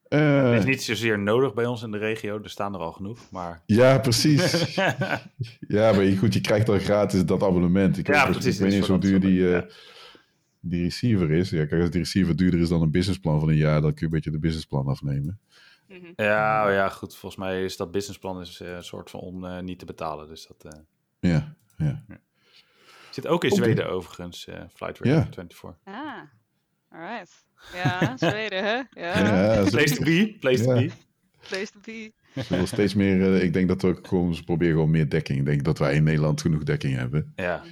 Uh, 0.09 0.49
het 0.49 0.59
is 0.59 0.65
niet 0.65 0.83
zozeer 0.83 1.19
nodig 1.19 1.53
bij 1.53 1.65
ons 1.65 1.83
in 1.83 1.91
de 1.91 1.97
regio, 1.97 2.41
er 2.43 2.49
staan 2.49 2.73
er 2.73 2.79
al 2.79 2.91
genoeg. 2.91 3.19
Maar... 3.31 3.61
Ja, 3.65 3.99
precies. 3.99 4.75
ja, 5.75 5.93
maar 5.93 6.05
goed, 6.17 6.33
je 6.33 6.41
krijgt 6.41 6.65
dan 6.65 6.79
gratis 6.79 7.25
dat 7.25 7.43
abonnement. 7.43 7.97
Ik, 7.97 8.07
ja, 8.07 8.25
precies. 8.25 8.55
Ik 8.55 8.61
weet 8.61 8.73
niet 8.73 8.85
zo 8.85 8.97
duur 8.97 9.19
die, 9.19 9.41
ja 9.41 9.65
die 10.65 10.83
receiver 10.83 11.31
is. 11.31 11.49
Ja, 11.49 11.65
kijk, 11.65 11.81
als 11.81 11.89
die 11.89 12.01
receiver 12.01 12.35
duurder 12.35 12.59
is 12.59 12.69
dan 12.69 12.81
een 12.81 12.91
businessplan 12.91 13.39
van 13.39 13.49
een 13.49 13.55
jaar, 13.55 13.81
dan 13.81 13.93
kun 13.93 13.99
je 13.99 14.05
een 14.05 14.11
beetje 14.11 14.31
de 14.31 14.39
businessplan 14.39 14.87
afnemen. 14.87 15.39
Mhm. 15.87 16.13
Ja, 16.15 16.69
ja, 16.69 16.89
goed. 16.89 17.15
Volgens 17.15 17.41
mij 17.41 17.63
is 17.63 17.77
dat 17.77 17.91
businessplan 17.91 18.41
is, 18.41 18.61
uh, 18.61 18.71
een 18.71 18.83
soort 18.83 19.09
van 19.09 19.19
om 19.19 19.43
uh, 19.43 19.59
niet 19.59 19.79
te 19.79 19.85
betalen. 19.85 20.27
Dus 20.27 20.47
dat, 20.47 20.73
uh... 20.73 20.81
ja, 21.31 21.55
ja, 21.77 22.03
ja. 22.07 22.19
Zit 23.11 23.27
ook 23.27 23.43
in 23.43 23.51
Zweden 23.51 23.89
overigens, 23.89 24.47
Flight 24.73 24.97
ja. 24.97 25.21
24. 25.21 25.75
Ah, 25.83 26.21
alright. 26.89 27.45
Ja, 27.73 28.17
Zweden, 28.17 28.63
hè? 28.63 28.81
Ja. 29.01 29.19
ja 29.63 29.69
place 29.69 29.95
to 29.95 30.03
be, 30.03 30.35
place 30.39 30.63
to 30.63 30.73
be. 30.73 30.91
Place 31.47 31.71
to 31.71 31.79
be. 31.81 32.11
Ze 32.41 32.65
steeds 32.65 32.93
meer, 32.93 33.43
ik 33.43 33.53
denk 33.53 33.67
dat 33.67 33.81
we 33.81 33.99
gewoon, 34.01 34.35
ze 34.35 34.43
proberen 34.43 34.73
gewoon 34.73 34.91
meer 34.91 35.09
dekking. 35.09 35.39
Ik 35.39 35.45
denk 35.45 35.63
dat 35.63 35.79
wij 35.79 35.95
in 35.95 36.03
Nederland 36.03 36.41
genoeg 36.41 36.63
dekking 36.63 36.95
hebben. 36.95 37.33
Ja. 37.35 37.63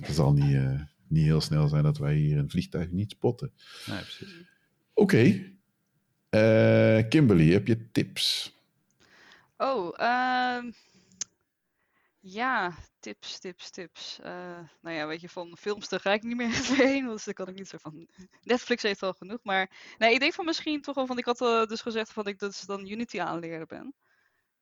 Het 0.00 0.14
zal 0.14 0.32
niet 0.32 0.56
niet 1.10 1.24
heel 1.24 1.40
snel 1.40 1.68
zijn 1.68 1.82
dat 1.82 1.98
wij 1.98 2.14
hier 2.14 2.38
een 2.38 2.50
vliegtuig 2.50 2.90
niet 2.90 3.10
spotten. 3.10 3.52
Nee, 3.86 4.00
precies. 4.00 4.34
Oké. 4.94 5.16
Okay. 5.16 5.54
Uh, 6.30 7.08
Kimberly, 7.08 7.52
heb 7.52 7.66
je 7.66 7.90
tips? 7.90 8.54
Oh, 9.56 9.94
uh, 10.00 10.72
ja, 12.20 12.74
tips, 13.00 13.38
tips, 13.38 13.70
tips. 13.70 14.18
Uh, 14.24 14.58
nou 14.80 14.96
ja, 14.96 15.06
weet 15.06 15.20
je, 15.20 15.28
van 15.28 15.56
films 15.56 15.88
daar 15.88 16.00
ga 16.00 16.12
ik 16.12 16.22
niet 16.22 16.36
meer 16.36 16.76
heen, 16.76 17.06
dus 17.06 17.24
dan 17.24 17.34
kan 17.34 17.48
ik 17.48 17.54
niet 17.54 17.68
zo 17.68 17.78
van... 17.80 18.08
Netflix 18.42 18.82
heeft 18.82 19.02
al 19.02 19.12
genoeg, 19.12 19.38
maar... 19.42 19.94
Nee, 19.98 20.12
ik 20.12 20.20
denk 20.20 20.34
van 20.34 20.44
misschien 20.44 20.82
toch 20.82 20.94
wel, 20.94 21.06
want 21.06 21.18
ik 21.18 21.24
had 21.24 21.40
uh, 21.40 21.64
dus 21.64 21.80
gezegd 21.80 22.12
van 22.12 22.26
ik 22.26 22.38
dus 22.38 22.60
dan 22.60 22.88
Unity 22.88 23.20
aanleren 23.20 23.66
ben. 23.66 23.94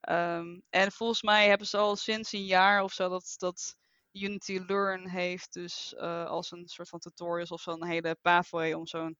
Um, 0.09 0.63
en 0.71 0.93
volgens 0.93 1.23
mij 1.23 1.49
hebben 1.49 1.67
ze 1.67 1.77
al 1.77 1.97
sinds 1.97 2.33
een 2.33 2.45
jaar 2.45 2.83
of 2.83 2.93
zo 2.93 3.09
dat, 3.09 3.35
dat 3.37 3.77
Unity 4.23 4.61
Learn 4.67 5.09
heeft 5.09 5.53
dus 5.53 5.95
uh, 5.97 6.27
als 6.27 6.51
een 6.51 6.69
soort 6.69 6.89
van 6.89 6.99
tutorials 6.99 7.51
of 7.51 7.61
zo'n 7.61 7.87
hele 7.87 8.17
pathway 8.23 8.73
om 8.73 8.87
zo'n 8.87 9.17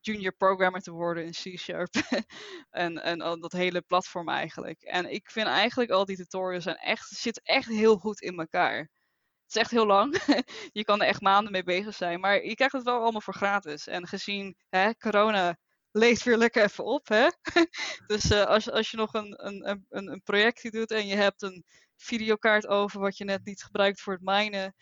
junior 0.00 0.32
programmer 0.32 0.80
te 0.80 0.90
worden 0.90 1.24
in 1.24 1.30
C-Sharp. 1.32 1.94
en, 2.70 3.02
en 3.02 3.18
dat 3.18 3.52
hele 3.52 3.80
platform 3.80 4.28
eigenlijk. 4.28 4.82
En 4.82 5.12
ik 5.12 5.30
vind 5.30 5.46
eigenlijk 5.46 5.90
al 5.90 6.04
die 6.04 6.16
tutorials 6.16 6.64
zijn 6.64 6.76
echt, 6.76 7.08
zitten 7.08 7.42
echt 7.42 7.68
heel 7.68 7.96
goed 7.96 8.20
in 8.20 8.38
elkaar. 8.38 8.78
Het 8.78 9.56
is 9.56 9.62
echt 9.62 9.70
heel 9.70 9.86
lang. 9.86 10.18
je 10.78 10.84
kan 10.84 11.00
er 11.00 11.08
echt 11.08 11.20
maanden 11.20 11.52
mee 11.52 11.62
bezig 11.62 11.94
zijn. 11.94 12.20
Maar 12.20 12.44
je 12.44 12.54
krijgt 12.54 12.74
het 12.74 12.84
wel 12.84 13.00
allemaal 13.00 13.20
voor 13.20 13.34
gratis. 13.34 13.86
En 13.86 14.06
gezien 14.06 14.56
hè, 14.68 14.94
corona 14.94 15.56
leeft 15.90 16.22
weer 16.22 16.36
lekker 16.36 16.62
even 16.64 16.84
op. 16.84 17.08
Hè? 17.08 17.28
dus 18.06 18.30
uh, 18.30 18.44
als, 18.44 18.70
als 18.70 18.90
je 18.90 18.96
nog 18.96 19.14
een, 19.14 19.46
een, 19.46 19.84
een, 19.88 20.12
een 20.12 20.22
projectje 20.22 20.70
doet 20.70 20.90
en 20.90 21.06
je 21.06 21.14
hebt 21.14 21.42
een 21.42 21.64
videokaart 21.98 22.66
over 22.66 23.00
wat 23.00 23.16
je 23.16 23.24
net 23.24 23.44
niet 23.44 23.62
gebruikt 23.62 24.00
voor 24.00 24.12
het 24.12 24.22
minen. 24.22 24.74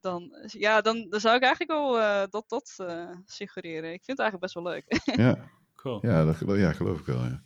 Dan, 0.00 0.32
ja, 0.46 0.80
dan, 0.80 1.06
dan 1.08 1.20
zou 1.20 1.36
ik 1.36 1.42
eigenlijk 1.42 1.72
wel 1.72 1.98
uh, 1.98 2.22
dat, 2.30 2.44
dat 2.48 2.76
uh, 2.80 3.10
suggereren. 3.24 3.92
Ik 3.92 4.04
vind 4.04 4.18
het 4.18 4.18
eigenlijk 4.18 4.40
best 4.40 4.54
wel 4.54 4.62
leuk. 4.62 4.84
ja, 5.26 5.50
cool. 5.74 6.06
Ja, 6.06 6.24
dat, 6.24 6.58
ja, 6.58 6.72
geloof 6.72 7.00
ik 7.00 7.06
wel. 7.06 7.24
Ja. 7.24 7.42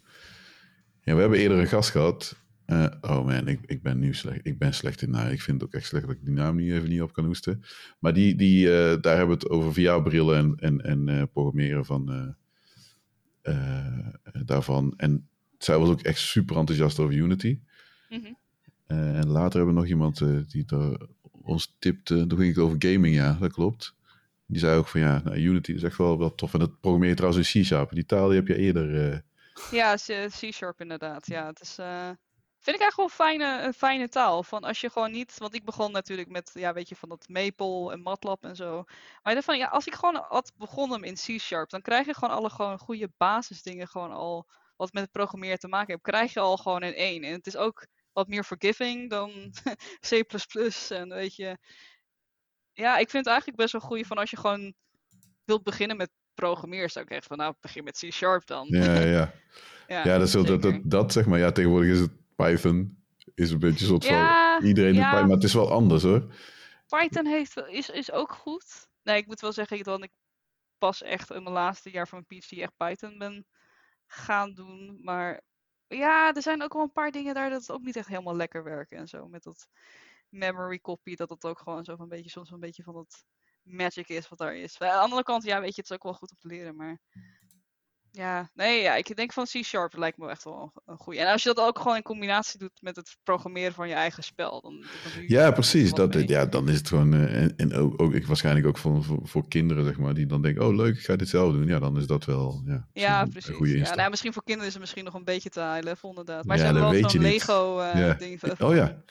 ja, 1.01 1.15
we 1.15 1.21
hebben 1.21 1.39
eerder 1.39 1.59
een 1.59 1.67
gast 1.67 1.91
gehad. 1.91 2.37
Uh, 2.67 2.87
oh 3.01 3.25
man, 3.25 3.49
ik, 3.49 3.61
ik 3.67 3.83
ben 3.83 3.99
nu 3.99 4.15
slecht. 4.15 4.41
Ik 4.43 4.59
ben 4.59 4.75
slecht 4.75 5.03
in 5.03 5.11
naam. 5.11 5.29
Ik 5.29 5.43
vind 5.43 5.61
het 5.61 5.69
ook 5.69 5.75
echt 5.75 5.87
slecht 5.87 6.07
dat 6.07 6.17
ik 6.17 6.25
die 6.25 6.35
naam 6.35 6.57
niet 6.57 6.73
even 6.73 6.89
niet 6.89 7.03
op 7.03 7.13
kan 7.13 7.25
hoesten. 7.25 7.65
Maar 7.99 8.13
die, 8.15 8.35
die, 8.35 8.67
daar 9.01 9.17
hebben 9.17 9.39
we 9.39 9.45
het 9.45 9.49
over 9.49 9.73
VR-brillen 9.73 10.59
en, 10.59 10.81
en, 10.81 11.07
en 11.07 11.31
programmeren 11.31 11.85
van 11.85 12.37
daarvan. 14.45 14.95
En 14.97 15.29
zij 15.59 15.79
was 15.79 15.89
ook 15.89 16.03
echt 16.03 16.19
super 16.19 16.57
enthousiast 16.57 16.99
over 16.99 17.15
Unity. 17.15 17.61
Mm 18.09 18.23
-hmm. 18.23 18.39
Eh, 18.89 19.17
en 19.17 19.29
later 19.29 19.57
hebben 19.57 19.75
we 19.75 19.81
nog 19.81 19.89
iemand 19.89 20.21
eh, 20.21 20.29
die 20.49 20.67
ons 21.43 21.77
tipte. 21.79 22.27
Toen 22.27 22.39
ging 22.39 22.55
het 22.55 22.65
over 22.65 22.77
gaming, 22.79 23.15
ja, 23.15 23.33
dat 23.41 23.53
klopt. 23.53 23.95
Die 24.47 24.59
zei 24.59 24.79
ook 24.79 24.89
van 24.89 25.01
ja, 25.01 25.21
nou, 25.25 25.37
Unity 25.37 25.73
is 25.73 25.83
echt 25.83 25.97
wel, 25.97 26.19
wel 26.19 26.35
tof. 26.35 26.53
En 26.53 26.59
dat 26.59 26.81
programmeer 26.81 27.09
je 27.09 27.17
trouwens 27.17 27.55
in 27.55 27.63
C-Sharp. 27.63 27.91
Die 27.91 28.07
taal 28.07 28.29
die 28.29 28.37
heb 28.37 28.47
je 28.47 28.57
eerder... 28.57 29.13
Uh... 29.13 29.19
Ja, 29.71 29.95
C-Sharp 30.41 30.81
inderdaad. 30.81 31.27
Ja, 31.27 31.47
het 31.47 31.61
is... 31.61 31.75
vind 32.59 32.77
ik 32.77 32.83
eigenlijk 32.83 32.97
wel 32.97 33.09
fijne, 33.09 33.63
een 33.63 33.75
fijne 33.75 34.09
taal. 34.09 34.43
Van 34.43 34.65
als 34.65 34.81
je 34.81 34.91
gewoon 34.91 35.13
niet, 35.13 35.39
want 35.39 35.55
ik 35.55 35.65
begon 35.65 35.93
natuurlijk 35.93 36.29
met, 36.29 36.51
ja, 36.55 36.73
weet 36.73 36.89
je, 36.89 36.97
van 36.97 37.09
dat 37.09 37.29
Maple 37.29 37.93
en 37.93 38.01
MATLAB 38.01 38.45
en 38.45 38.57
zo. 38.57 38.85
Maar 39.23 39.43
van, 39.43 39.59
ja, 39.59 39.67
als 39.67 39.87
ik 39.87 39.95
gewoon 39.95 40.25
had 40.29 40.53
begonnen 40.57 41.03
in 41.03 41.15
C-sharp, 41.15 41.71
dan 41.71 41.81
krijg 41.83 42.07
je 42.07 42.15
gewoon 42.15 42.35
alle 42.35 42.51
gewoon 42.51 42.79
goede 42.79 43.11
basisdingen 43.17 43.89
gewoon 43.89 44.13
al, 44.13 44.47
wat 44.77 44.93
met 44.93 45.13
programmeren 45.13 45.59
te 45.59 45.69
maken 45.69 45.91
heeft, 45.91 46.03
krijg 46.03 46.33
je 46.33 46.41
al 46.41 46.57
gewoon 46.57 46.83
in 46.83 46.95
één. 46.95 47.23
En 47.23 47.33
het 47.33 47.47
is 47.47 47.57
ook 47.57 47.87
wat 48.19 48.29
meer 48.29 48.45
forgiving 48.45 49.11
dan 49.11 49.31
C++ 50.09 50.23
en 50.89 51.09
weet 51.09 51.37
je. 51.37 51.59
Ja, 52.73 52.93
ik 52.97 53.11
vind 53.11 53.25
het 53.25 53.27
eigenlijk 53.27 53.57
best 53.57 53.73
wel 53.73 53.81
goed 53.81 54.07
van 54.07 54.17
als 54.17 54.31
je 54.31 54.37
gewoon 54.37 54.75
wilt 55.45 55.63
beginnen 55.63 55.97
met 55.97 56.11
programmeren, 56.35 56.91
zou 56.91 57.05
ik 57.05 57.11
echt 57.11 57.27
van, 57.27 57.37
nou, 57.37 57.55
begin 57.61 57.85
met 57.85 57.99
C-sharp 57.99 58.47
dan. 58.47 58.67
Ja, 58.71 59.01
ja. 59.01 59.33
ja, 59.89 60.05
ja, 60.05 60.19
dat, 60.19 60.27
is 60.27 60.33
dat, 60.33 60.63
dat, 60.63 60.81
dat, 60.83 61.13
zeg 61.13 61.27
maar, 61.27 61.39
ja, 61.39 61.53
tegenwoordig 61.53 61.91
is 61.91 62.01
het 62.01 62.13
Python 62.37 63.03
is 63.35 63.51
een 63.51 63.59
beetje 63.59 63.81
een 63.81 63.91
soort 63.91 64.07
van 64.07 64.65
iedereen 64.67 64.95
ja. 64.95 65.11
Python, 65.11 65.27
maar 65.27 65.37
het 65.37 65.45
is 65.45 65.55
wel 65.55 65.71
anders 65.71 66.03
hoor. 66.03 66.35
Python 66.87 67.27
heeft, 67.27 67.57
is, 67.67 67.91
is 67.91 68.13
ook 68.13 68.33
goed. 68.33 68.89
Nee, 69.03 69.17
ik 69.17 69.27
moet 69.27 69.41
wel 69.41 69.53
zeggen 69.53 69.83
dat 69.83 70.03
ik 70.03 70.13
pas 70.79 71.03
echt 71.03 71.31
in 71.31 71.43
mijn 71.43 71.55
laatste 71.55 71.91
jaar 71.91 72.09
van 72.09 72.25
mijn 72.27 72.41
PhD 72.41 72.53
echt 72.53 72.77
Python 72.77 73.19
ben 73.19 73.47
gaan 74.07 74.55
doen. 74.55 74.99
Maar 75.03 75.43
ja, 75.89 76.35
er 76.35 76.43
zijn 76.43 76.63
ook 76.63 76.73
wel 76.73 76.83
een 76.83 76.93
paar 76.93 77.11
dingen 77.11 77.35
daar 77.35 77.51
dat 77.51 77.61
het 77.61 77.71
ook 77.71 77.83
niet 77.83 77.97
echt 77.97 78.09
helemaal 78.09 78.37
lekker 78.37 78.65
werken 78.65 78.99
en 78.99 79.09
zo. 79.09 79.29
Met 79.29 79.43
dat 79.43 79.69
memory 80.29 80.81
copy, 80.81 81.15
dat 81.15 81.31
het 81.31 81.45
ook 81.45 81.59
gewoon 81.59 81.85
zo 81.85 81.95
van 81.95 82.03
een 82.03 82.09
beetje, 82.09 82.31
soms 82.31 82.51
een 82.51 82.61
beetje 82.61 82.83
van 82.83 82.95
dat 82.95 83.25
magic 83.63 84.09
is 84.09 84.29
wat 84.29 84.39
daar 84.39 84.57
is. 84.57 84.81
aan 84.81 84.89
de 84.89 84.95
andere 84.95 85.23
kant, 85.23 85.43
ja, 85.43 85.61
weet 85.61 85.75
je, 85.75 85.81
het 85.81 85.91
is 85.91 85.97
ook 85.97 86.03
wel 86.03 86.15
goed 86.15 86.31
om 86.31 86.37
te 86.37 86.49
leren, 86.49 86.77
maar 86.77 87.01
ja, 88.19 88.51
nee, 88.55 88.83
ja, 88.83 88.95
ik 88.95 89.17
denk 89.17 89.33
van 89.33 89.45
C-Sharp 89.45 89.97
lijkt 89.97 90.19
me 90.19 90.29
echt 90.29 90.45
wel 90.45 90.73
een 90.87 90.97
goede. 90.97 91.21
En 91.21 91.33
als 91.33 91.43
je 91.43 91.55
dat 91.55 91.67
ook 91.67 91.79
gewoon 91.79 91.97
in 91.97 92.03
combinatie 92.03 92.59
doet 92.59 92.83
met 92.83 92.97
het 92.97 93.17
programmeren 93.23 93.73
van 93.73 93.89
je 93.89 93.95
eigen 93.95 94.23
spel. 94.23 94.61
Dan, 94.61 94.81
dan 94.81 95.25
ja, 95.27 95.51
precies. 95.51 95.93
Dat, 95.93 96.29
ja, 96.29 96.47
dan 96.47 96.69
is 96.69 96.77
het 96.77 96.89
gewoon. 96.89 97.15
Uh, 97.15 97.43
en, 97.43 97.57
en 97.57 97.75
ook, 97.75 98.03
ook, 98.03 98.27
waarschijnlijk 98.27 98.67
ook 98.67 98.79
voor, 98.79 99.05
voor, 99.05 99.21
voor, 99.23 99.49
kinderen, 99.49 99.85
zeg 99.85 99.99
maar, 99.99 100.15
die 100.15 100.27
dan 100.27 100.43
denken: 100.43 100.67
oh 100.67 100.75
leuk, 100.75 100.97
ik 100.97 101.05
ga 101.05 101.17
dit 101.17 101.29
zelf 101.29 101.53
doen. 101.53 101.67
Ja, 101.67 101.79
dan 101.79 101.97
is 101.97 102.07
dat 102.07 102.25
wel. 102.25 102.63
Ja, 102.67 102.89
ja 102.93 103.25
precies. 103.25 103.49
Een 103.49 103.55
goede 103.55 103.79
ja, 103.79 103.95
nou, 103.95 104.11
misschien 104.11 104.33
voor 104.33 104.45
kinderen 104.45 104.69
is 104.69 104.73
het 104.73 104.83
misschien 104.83 105.05
nog 105.05 105.15
een 105.15 105.25
beetje 105.25 105.51
te 105.51 105.61
high 105.61 105.83
level, 105.83 106.09
inderdaad. 106.09 106.45
Maar 106.45 106.57
ja, 106.57 106.67
ze 106.67 106.73
hebben 106.73 107.01
wel 107.01 107.11
zo'n 107.11 107.21
Lego-ding 107.21 108.43
uh, 108.43 108.69
oh, 108.69 108.75
ja. 108.75 109.03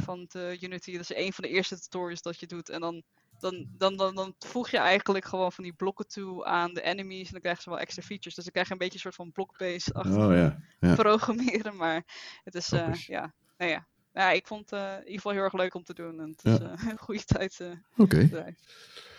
van 0.00 0.26
het, 0.28 0.62
Unity. 0.62 0.92
Dat 0.92 1.10
is 1.10 1.16
een 1.16 1.32
van 1.32 1.44
de 1.44 1.50
eerste 1.50 1.80
tutorials 1.80 2.22
dat 2.22 2.40
je 2.40 2.46
doet. 2.46 2.68
En 2.68 2.80
dan 2.80 3.02
dan, 3.38 3.66
dan, 3.76 3.96
dan, 3.96 4.14
dan 4.14 4.34
voeg 4.38 4.68
je 4.68 4.78
eigenlijk 4.78 5.24
gewoon 5.24 5.52
van 5.52 5.64
die 5.64 5.72
blokken 5.72 6.08
toe 6.08 6.44
aan 6.44 6.74
de 6.74 6.82
enemies. 6.82 7.26
En 7.26 7.32
dan 7.32 7.40
krijgen 7.40 7.62
ze 7.62 7.70
wel 7.70 7.78
extra 7.78 8.02
features. 8.02 8.34
Dus 8.34 8.44
dan 8.44 8.52
krijg 8.52 8.66
je 8.66 8.72
een 8.72 8.78
beetje 8.78 8.94
een 8.94 9.00
soort 9.00 9.14
van 9.14 9.32
blockbase 9.32 9.92
achter 9.92 10.26
oh, 10.26 10.34
ja. 10.34 10.58
ja. 10.80 10.94
programmeren. 10.94 11.76
Maar 11.76 12.04
het 12.44 12.54
is, 12.54 12.72
uh, 12.72 12.94
ja, 12.94 13.34
nou 13.56 13.70
ja. 13.70 13.86
Ja, 14.18 14.30
ik 14.30 14.46
vond 14.46 14.70
het 14.70 14.80
uh, 14.80 14.92
in 14.92 14.98
ieder 14.98 15.14
geval 15.14 15.32
heel 15.32 15.42
erg 15.42 15.52
leuk 15.52 15.74
om 15.74 15.84
te 15.84 15.94
doen. 15.94 16.20
En 16.20 16.36
het 16.36 16.44
is 16.44 16.66
uh, 16.66 16.72
een 16.90 16.98
goede 16.98 17.24
tijd. 17.24 17.60
Oké. 17.96 18.28
Okay. 18.30 18.54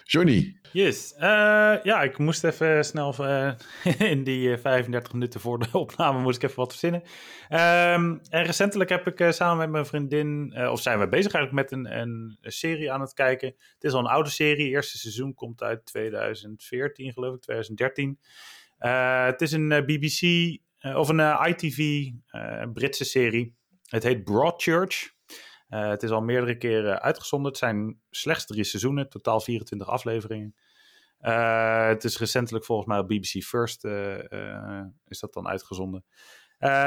Johnny. 0.04 0.58
Yes. 0.72 1.14
Uh, 1.14 1.22
ja, 1.84 2.02
ik 2.02 2.18
moest 2.18 2.44
even 2.44 2.86
snel 2.86 3.16
uh, 3.20 3.52
in 4.12 4.24
die 4.24 4.58
35 4.58 5.14
minuten 5.14 5.40
voor 5.40 5.60
de 5.60 5.78
opname 5.78 6.20
moest 6.20 6.36
ik 6.36 6.44
even 6.44 6.56
wat 6.56 6.70
verzinnen. 6.70 7.02
Um, 7.50 8.20
en 8.30 8.44
recentelijk 8.44 8.90
heb 8.90 9.08
ik 9.08 9.20
uh, 9.20 9.32
samen 9.32 9.58
met 9.58 9.70
mijn 9.70 9.86
vriendin, 9.86 10.54
of 10.72 10.82
zijn 10.82 11.00
we 11.00 11.08
bezig 11.08 11.34
eigenlijk 11.34 11.70
met 11.70 11.80
een, 11.80 12.00
een, 12.00 12.38
serie 12.42 12.92
aan 12.92 13.02
het 13.02 13.14
kijken. 13.14 13.48
Het 13.48 13.84
is 13.84 13.94
al 13.94 14.00
een 14.00 14.06
oude 14.06 14.30
serie. 14.30 14.66
Het 14.66 14.74
eerste 14.74 14.98
seizoen 14.98 15.34
komt 15.34 15.62
uit 15.62 15.86
2014, 15.86 17.14
geloof 17.14 17.36
ik, 17.36 17.42
2013. 17.42 18.20
het 18.78 19.42
is 19.42 19.52
een 19.52 19.68
BBC 19.68 20.58
of 20.96 21.10
een 21.10 21.48
ITV 21.48 22.10
Britse 22.74 23.06
serie. 23.06 23.58
Het 23.90 24.04
heet 24.04 24.24
Broadchurch. 24.24 25.18
Uh, 25.70 25.90
het 25.90 26.04
is 26.04 26.10
al 26.10 26.22
meerdere 26.22 26.58
keren 26.58 27.02
uitgezonden. 27.02 27.50
Het 27.50 27.60
zijn 27.60 28.00
slechts 28.10 28.46
drie 28.46 28.64
seizoenen, 28.64 29.10
totaal 29.10 29.40
24 29.40 29.88
afleveringen. 29.88 30.56
Uh, 31.22 31.88
het 31.88 32.04
is 32.04 32.18
recentelijk 32.18 32.66
volgens 32.66 32.88
mij 32.88 33.00
op 33.00 33.08
BBC 33.08 33.44
First 33.44 33.86
uh, 33.86 34.82
is 35.08 35.20
dat 35.20 35.34
dan 35.34 35.48
uitgezonden. 35.48 36.06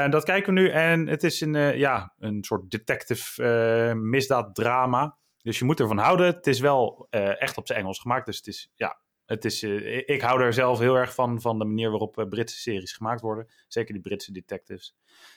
dat 0.09 0.23
kijken 0.23 0.53
we 0.53 0.59
nu 0.59 0.69
en 0.69 1.07
het 1.07 1.23
is 1.23 1.41
een, 1.41 1.77
ja, 1.77 2.13
een 2.19 2.43
soort 2.43 2.71
detective 2.71 3.95
misdaaddrama. 3.95 5.17
Dus 5.41 5.59
je 5.59 5.65
moet 5.65 5.79
ervan 5.79 5.97
houden. 5.97 6.25
Het 6.25 6.47
is 6.47 6.59
wel 6.59 7.07
echt 7.09 7.57
op 7.57 7.67
zijn 7.67 7.79
Engels 7.79 7.99
gemaakt. 7.99 8.25
Dus 8.25 8.37
het 8.37 8.47
is 8.47 8.71
ja, 8.75 9.02
het 9.25 9.45
is, 9.45 9.63
uh, 9.63 9.97
ik 10.05 10.21
hou 10.21 10.41
er 10.41 10.53
zelf 10.53 10.79
heel 10.79 10.95
erg 10.95 11.13
van, 11.13 11.41
van 11.41 11.59
de 11.59 11.65
manier 11.65 11.89
waarop 11.89 12.17
uh, 12.17 12.27
Britse 12.27 12.59
series 12.59 12.93
gemaakt 12.93 13.21
worden. 13.21 13.47
Zeker 13.67 13.93
die 13.93 14.01
Britse 14.01 14.31
detectives. 14.31 14.95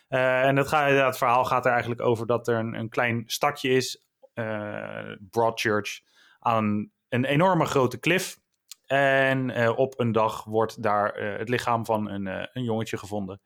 Uh, 0.09 0.45
en 0.45 0.57
het, 0.57 0.69
gaat, 0.69 0.91
het 0.91 1.19
verhaal 1.19 1.45
gaat 1.45 1.65
er 1.65 1.71
eigenlijk 1.71 2.01
over 2.01 2.27
dat 2.27 2.49
er 2.49 2.59
een, 2.59 2.75
een 2.75 2.89
klein 2.89 3.23
stadje 3.27 3.69
is, 3.69 4.05
Broadchurch, 5.31 6.01
aan 6.39 6.91
een 7.09 7.25
enorme 7.25 7.65
grote 7.65 7.99
klif. 7.99 8.39
En 8.87 9.69
op 9.77 10.01
een 10.01 10.13
dag 10.13 10.45
wordt 10.45 10.83
daar 10.83 11.15
het 11.39 11.49
lichaam 11.49 11.85
van 11.85 12.11
een, 12.11 12.27
een 12.27 12.65
jongetje 12.65 12.99
gevonden. 12.99 13.41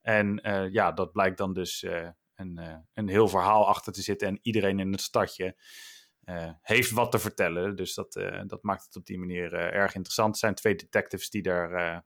En 0.00 0.40
ja, 0.72 0.92
dat 0.92 1.12
blijkt 1.12 1.38
dan 1.38 1.52
dus 1.52 1.86
een, 2.34 2.60
een 2.94 3.08
heel 3.08 3.28
verhaal 3.28 3.68
achter 3.68 3.92
te 3.92 4.02
zitten. 4.02 4.28
En 4.28 4.38
iedereen 4.42 4.80
in 4.80 4.92
het 4.92 5.00
stadje 5.00 5.56
uh, 6.24 6.50
heeft 6.60 6.90
wat 6.90 7.10
te 7.10 7.18
vertellen. 7.18 7.76
Dus 7.76 7.94
dat, 7.94 8.16
uh, 8.16 8.42
dat 8.46 8.62
maakt 8.62 8.84
het 8.84 8.96
op 8.96 9.06
die 9.06 9.18
manier 9.18 9.52
uh, 9.52 9.60
erg 9.60 9.94
interessant. 9.94 10.32
Er 10.32 10.38
zijn 10.38 10.54
twee 10.54 10.74
detectives 10.74 11.30
die 11.30 11.42
daar, 11.42 12.04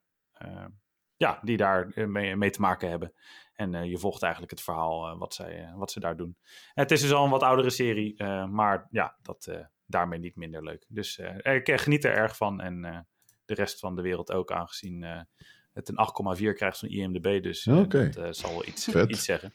ja, 1.16 1.38
die 1.42 1.56
daar 1.56 2.08
mee, 2.08 2.36
mee, 2.36 2.50
te 2.50 2.60
maken 2.60 2.88
hebben. 2.88 3.12
En 3.52 3.88
je 3.88 3.98
volgt 3.98 4.22
eigenlijk 4.22 4.52
het 4.52 4.62
verhaal 4.62 5.18
wat, 5.18 5.34
zij, 5.34 5.72
wat 5.74 5.90
ze 5.90 6.00
daar 6.00 6.16
doen. 6.16 6.36
het 6.74 6.90
is 6.90 7.00
dus 7.00 7.12
al 7.12 7.24
een 7.24 7.30
wat 7.30 7.42
oudere 7.42 7.70
serie, 7.70 8.24
maar 8.46 8.86
ja, 8.90 9.18
dat 9.22 9.66
daarmee 9.86 10.18
niet 10.18 10.36
minder 10.36 10.64
leuk. 10.64 10.84
Dus 10.88 11.18
ik 11.42 11.80
geniet 11.80 12.04
er 12.04 12.14
erg 12.14 12.36
van 12.36 12.60
en 12.60 13.06
de 13.44 13.54
rest 13.54 13.80
van 13.80 13.96
de 13.96 14.02
wereld 14.02 14.32
ook, 14.32 14.52
aangezien 14.52 15.26
het 15.72 15.88
een 15.88 16.38
8,4 16.38 16.52
krijgt 16.52 16.78
van 16.78 16.88
IMDb. 16.88 17.42
Dus 17.42 17.66
okay. 17.66 18.10
dat 18.10 18.36
zal 18.36 18.66
iets, 18.66 18.88
iets 18.88 19.24
zeggen. 19.24 19.52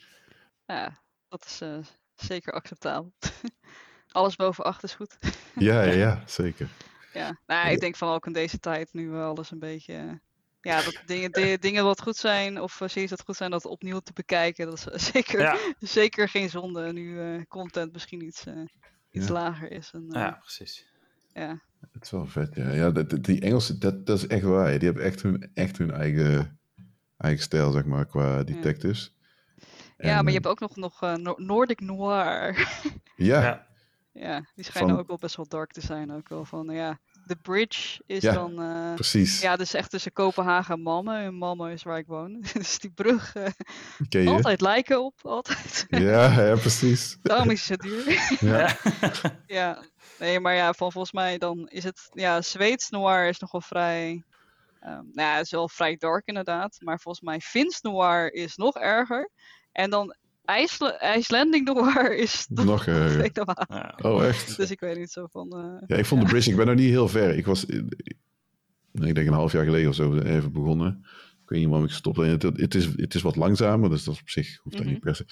Ja, 0.66 1.02
dat 1.28 1.46
is 1.46 1.62
zeker 2.16 2.54
acceptabel. 2.54 3.14
alles 4.14 4.36
boven 4.36 4.64
acht 4.64 4.84
is 4.84 4.94
goed. 4.94 5.18
ja, 5.56 5.82
ja, 5.82 5.92
ja, 5.92 6.24
zeker. 6.42 6.70
Ja, 7.14 7.38
nou, 7.46 7.70
ik 7.70 7.80
denk 7.80 7.96
van 7.96 8.10
ook 8.10 8.26
in 8.26 8.34
deze 8.34 8.60
tijd 8.60 8.94
nu 8.94 9.16
alles 9.16 9.52
een 9.52 9.60
beetje. 9.60 10.20
Ja, 10.62 10.82
dat 10.82 11.02
dingen, 11.06 11.32
dingen 11.60 11.84
wat 11.84 12.02
goed 12.02 12.16
zijn 12.16 12.62
of 12.62 12.82
uh, 12.82 12.88
series 12.88 13.10
dat 13.10 13.24
goed 13.26 13.36
zijn, 13.36 13.52
dat 13.52 13.66
opnieuw 13.66 14.00
te 14.00 14.14
bekijken. 14.14 14.66
Dat 14.66 14.78
is 14.78 14.88
eh, 14.88 15.00
zeker, 15.14 15.76
zeker 15.80 16.30
geen 16.30 16.50
zonde. 16.50 16.94
Nu 16.94 17.20
uh, 17.20 17.42
content 17.48 17.94
misschien 17.94 18.26
iets, 18.26 18.46
iets 19.12 19.28
lager 19.28 19.72
is. 19.72 19.92
En, 19.94 20.06
ja, 20.10 20.32
precies. 20.42 20.86
Ja. 21.34 21.62
Het 21.92 22.04
is 22.04 22.12
wel 22.12 22.26
vet, 22.26 22.56
ja. 22.56 22.72
ja 22.72 22.92
dat, 22.92 23.24
die 23.24 23.42
Engelsen, 23.42 23.80
dat, 23.80 24.06
dat 24.06 24.18
is 24.18 24.28
echt 24.28 24.44
waar. 24.44 24.80
Die 24.80 24.88
hebben 24.88 25.04
echt 25.04 25.22
hun, 25.22 25.52
echt 25.54 25.78
hun 25.78 25.92
eigen, 25.92 26.60
eigen 27.18 27.44
stijl, 27.44 27.72
zeg 27.72 27.86
maar, 27.86 28.06
qua 28.06 28.44
detectives. 28.44 29.16
Ja, 29.98 30.10
ja 30.10 30.16
maar 30.16 30.32
je 30.32 30.40
hebt 30.40 30.48
ook 30.48 30.60
nog, 30.60 30.76
nog 30.76 31.38
Nordic 31.38 31.80
Noir. 31.80 32.68
ja. 33.16 33.72
Ja, 34.14 34.46
die 34.56 34.64
schijnen 34.64 34.98
ook 34.98 35.08
wel 35.08 35.18
best 35.18 35.36
wel 35.36 35.48
dark 35.48 35.72
te 35.72 35.82
zijn. 35.82 36.12
Ook 36.12 36.30
wel 36.30 36.46
van, 36.46 36.70
ja, 36.70 37.00
The 37.28 37.36
Bridge 37.36 38.02
is 38.06 38.22
dan... 38.22 38.62
Uh, 38.62 38.94
precies. 38.94 39.42
Ja, 39.42 39.56
dus 39.56 39.74
echt 39.74 39.90
tussen 39.90 40.14
Kopenhagen 40.14 40.76
en 40.76 40.82
Malmö. 40.82 41.26
En 41.26 41.36
Malmö 41.36 41.74
is 41.74 41.84
waar 41.84 41.98
ik 41.98 42.08
woon. 42.08 42.44
dus 42.54 42.80
die 42.80 42.92
brug... 42.92 43.36
Uh, 44.10 44.28
altijd 44.28 44.62
lijken 44.62 45.04
op, 45.04 45.20
altijd. 45.22 45.86
ja, 45.88 46.46
ja, 46.46 46.56
precies. 46.56 47.18
Daarom 47.22 47.50
is 47.50 47.70
het 47.70 47.82
duur. 47.82 48.38
ja. 48.40 48.78
ja. 49.60 49.84
Nee, 50.20 50.40
maar 50.40 50.56
ja, 50.56 50.74
van, 50.74 50.92
volgens 50.92 51.14
mij 51.14 51.38
dan 51.38 51.68
is 51.70 51.84
het... 51.84 52.10
Ja, 52.12 52.42
Zweeds 52.42 52.90
noir 52.90 53.28
is 53.28 53.40
nog 53.40 53.52
wel 53.52 53.62
vrij... 53.62 54.24
Um, 54.86 55.10
nou 55.14 55.30
ja, 55.30 55.36
het 55.36 55.46
is 55.46 55.52
wel 55.52 55.70
vrij 55.70 55.96
dark 55.98 56.28
inderdaad. 56.28 56.78
Maar 56.80 57.00
volgens 57.00 57.26
mij 57.26 57.40
Fins 57.40 57.82
noir 57.82 58.34
is 58.34 58.56
nog 58.56 58.76
erger. 58.76 59.30
En 59.72 59.90
dan 59.90 60.16
IJsla 60.46 61.00
IJslanding 61.00 61.66
Noir 61.66 62.16
is 62.26 62.48
nog 62.50 62.88
uh, 62.88 63.24
Oh, 64.02 64.26
echt? 64.26 64.58
Dus 64.58 64.72
ik 64.72 64.80
weet 64.80 64.98
niet 64.98 65.12
zo 65.12 65.28
van. 65.32 65.54
Uh, 65.56 65.82
ja, 65.88 65.96
ik 65.96 66.06
vond 66.06 66.22
de 66.22 66.28
bridge, 66.28 66.50
ik 66.50 66.56
ben 66.56 66.66
nog 66.66 66.76
niet 66.76 66.90
heel 66.90 67.08
ver. 67.08 67.38
Ik 67.38 67.46
was, 67.46 67.66
ik 67.66 69.16
denk 69.16 69.18
een 69.18 69.34
half 69.34 69.52
jaar 69.52 69.64
geleden 69.64 69.90
of 69.90 69.96
zo 69.96 70.18
even 70.18 70.52
begonnen. 70.52 71.06
Ik 71.44 71.50
weet 71.50 71.60
niet 71.60 71.68
waarom 71.68 71.86
ik 71.86 71.92
gestopt 71.92 72.18
ben. 72.18 72.30
Het, 72.30 72.44
het, 72.44 72.76
is, 72.76 72.86
het 72.96 73.16
is 73.16 73.22
wat 73.22 73.36
langzamer, 73.36 73.90
dus 73.90 74.04
dat 74.04 74.14
is 74.14 74.22
op 74.22 74.30
zich 74.30 74.48
hoeft 74.48 74.64
dat 74.64 74.74
mm 74.74 74.82
-hmm. 74.82 74.94
niet 74.94 75.04
per 75.04 75.16
se. 75.16 75.26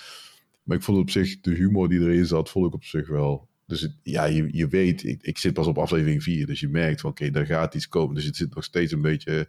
Maar 0.63 0.77
ik 0.77 0.83
vond 0.83 0.97
op 0.97 1.09
zich, 1.09 1.39
de 1.39 1.53
humor 1.53 1.89
die 1.89 1.99
erin 1.99 2.25
zat, 2.25 2.49
vond 2.49 2.67
ik 2.67 2.73
op 2.73 2.83
zich 2.83 3.07
wel. 3.07 3.47
Dus 3.65 3.81
het, 3.81 3.95
ja, 4.03 4.25
je, 4.25 4.47
je 4.51 4.67
weet, 4.67 5.03
ik, 5.03 5.21
ik 5.21 5.37
zit 5.37 5.53
pas 5.53 5.67
op 5.67 5.77
aflevering 5.77 6.23
4, 6.23 6.45
dus 6.45 6.59
je 6.59 6.67
merkt 6.67 7.01
van 7.01 7.09
oké, 7.09 7.21
okay, 7.21 7.33
daar 7.33 7.45
gaat 7.45 7.75
iets 7.75 7.87
komen. 7.87 8.15
Dus 8.15 8.25
het 8.25 8.35
zit 8.35 8.55
nog 8.55 8.63
steeds 8.63 8.91
een 8.91 9.01
beetje 9.01 9.47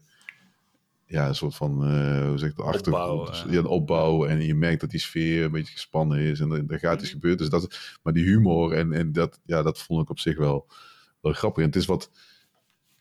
ja, 1.12 1.28
een 1.28 1.34
soort 1.34 1.54
van, 1.54 1.70
uh, 1.70 2.26
hoe 2.28 2.38
zeg 2.38 2.50
ik, 2.50 2.56
de 2.56 2.62
achtergrond. 2.62 3.26
Dus, 3.28 3.44
ja, 3.48 3.62
de 3.62 3.68
opbouw. 3.68 4.26
En 4.26 4.42
je 4.46 4.54
merkt 4.54 4.80
dat 4.80 4.90
die 4.90 5.00
sfeer 5.00 5.44
een 5.44 5.50
beetje 5.50 5.72
gespannen 5.72 6.18
is. 6.18 6.40
En 6.40 6.68
er, 6.68 6.78
gaat 6.78 6.94
iets 6.94 7.02
mhm. 7.02 7.12
gebeuren. 7.12 7.38
Dus 7.38 7.48
dat, 7.48 7.98
maar 8.02 8.12
die 8.12 8.24
humor 8.24 8.72
en, 8.72 8.92
en 8.92 9.12
dat, 9.12 9.40
ja, 9.44 9.62
dat 9.62 9.78
vond 9.78 10.02
ik 10.02 10.10
op 10.10 10.18
zich 10.18 10.36
wel, 10.36 10.66
wel 11.20 11.32
grappig. 11.32 11.62
En 11.62 11.68
het 11.68 11.78
is 11.78 11.86
wat, 11.86 12.10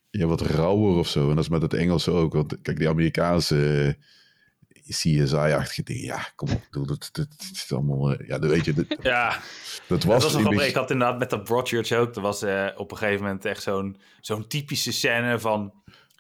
ja, 0.10 0.26
wat 0.26 0.42
rauwer 0.42 0.96
of 0.96 1.08
zo. 1.08 1.30
En 1.30 1.36
dat 1.36 1.44
is 1.44 1.50
met 1.50 1.62
het 1.62 1.74
Engelse 1.74 2.12
ook. 2.12 2.34
Want 2.34 2.62
kijk, 2.62 2.78
die 2.78 2.90
Amerikaanse... 2.90 3.98
CSI-achtige 4.90 5.84
dingen. 5.84 6.04
Ja, 6.04 6.28
kom 6.36 6.50
op, 6.52 6.68
doe 6.72 6.88
dat, 6.88 7.10
dat, 7.12 7.28
is 7.54 7.74
allemaal... 7.74 8.12
Uh, 8.12 8.28
ja, 8.28 8.40
dat 8.40 8.50
weet 8.50 8.66
je. 8.66 8.74
Dat, 8.74 8.86
ja, 9.02 9.40
dat 9.88 10.04
was... 10.04 10.32
Dat 10.32 10.42
was 10.42 10.68
Ik 10.68 10.76
had 10.76 10.92
inderdaad 10.92 11.20
met 11.20 11.30
dat 11.30 11.44
Broadchurch 11.44 11.92
ook. 11.92 12.16
Er 12.16 12.22
was 12.22 12.44
uh, 12.44 12.68
op 12.76 12.92
een 12.92 12.98
gegeven 12.98 13.24
moment 13.24 13.46
echt 13.46 13.64
zo'n 13.64 13.98
zo'n 14.22 14.48
typische 14.48 14.92
scène 14.92 15.40
van... 15.40 15.74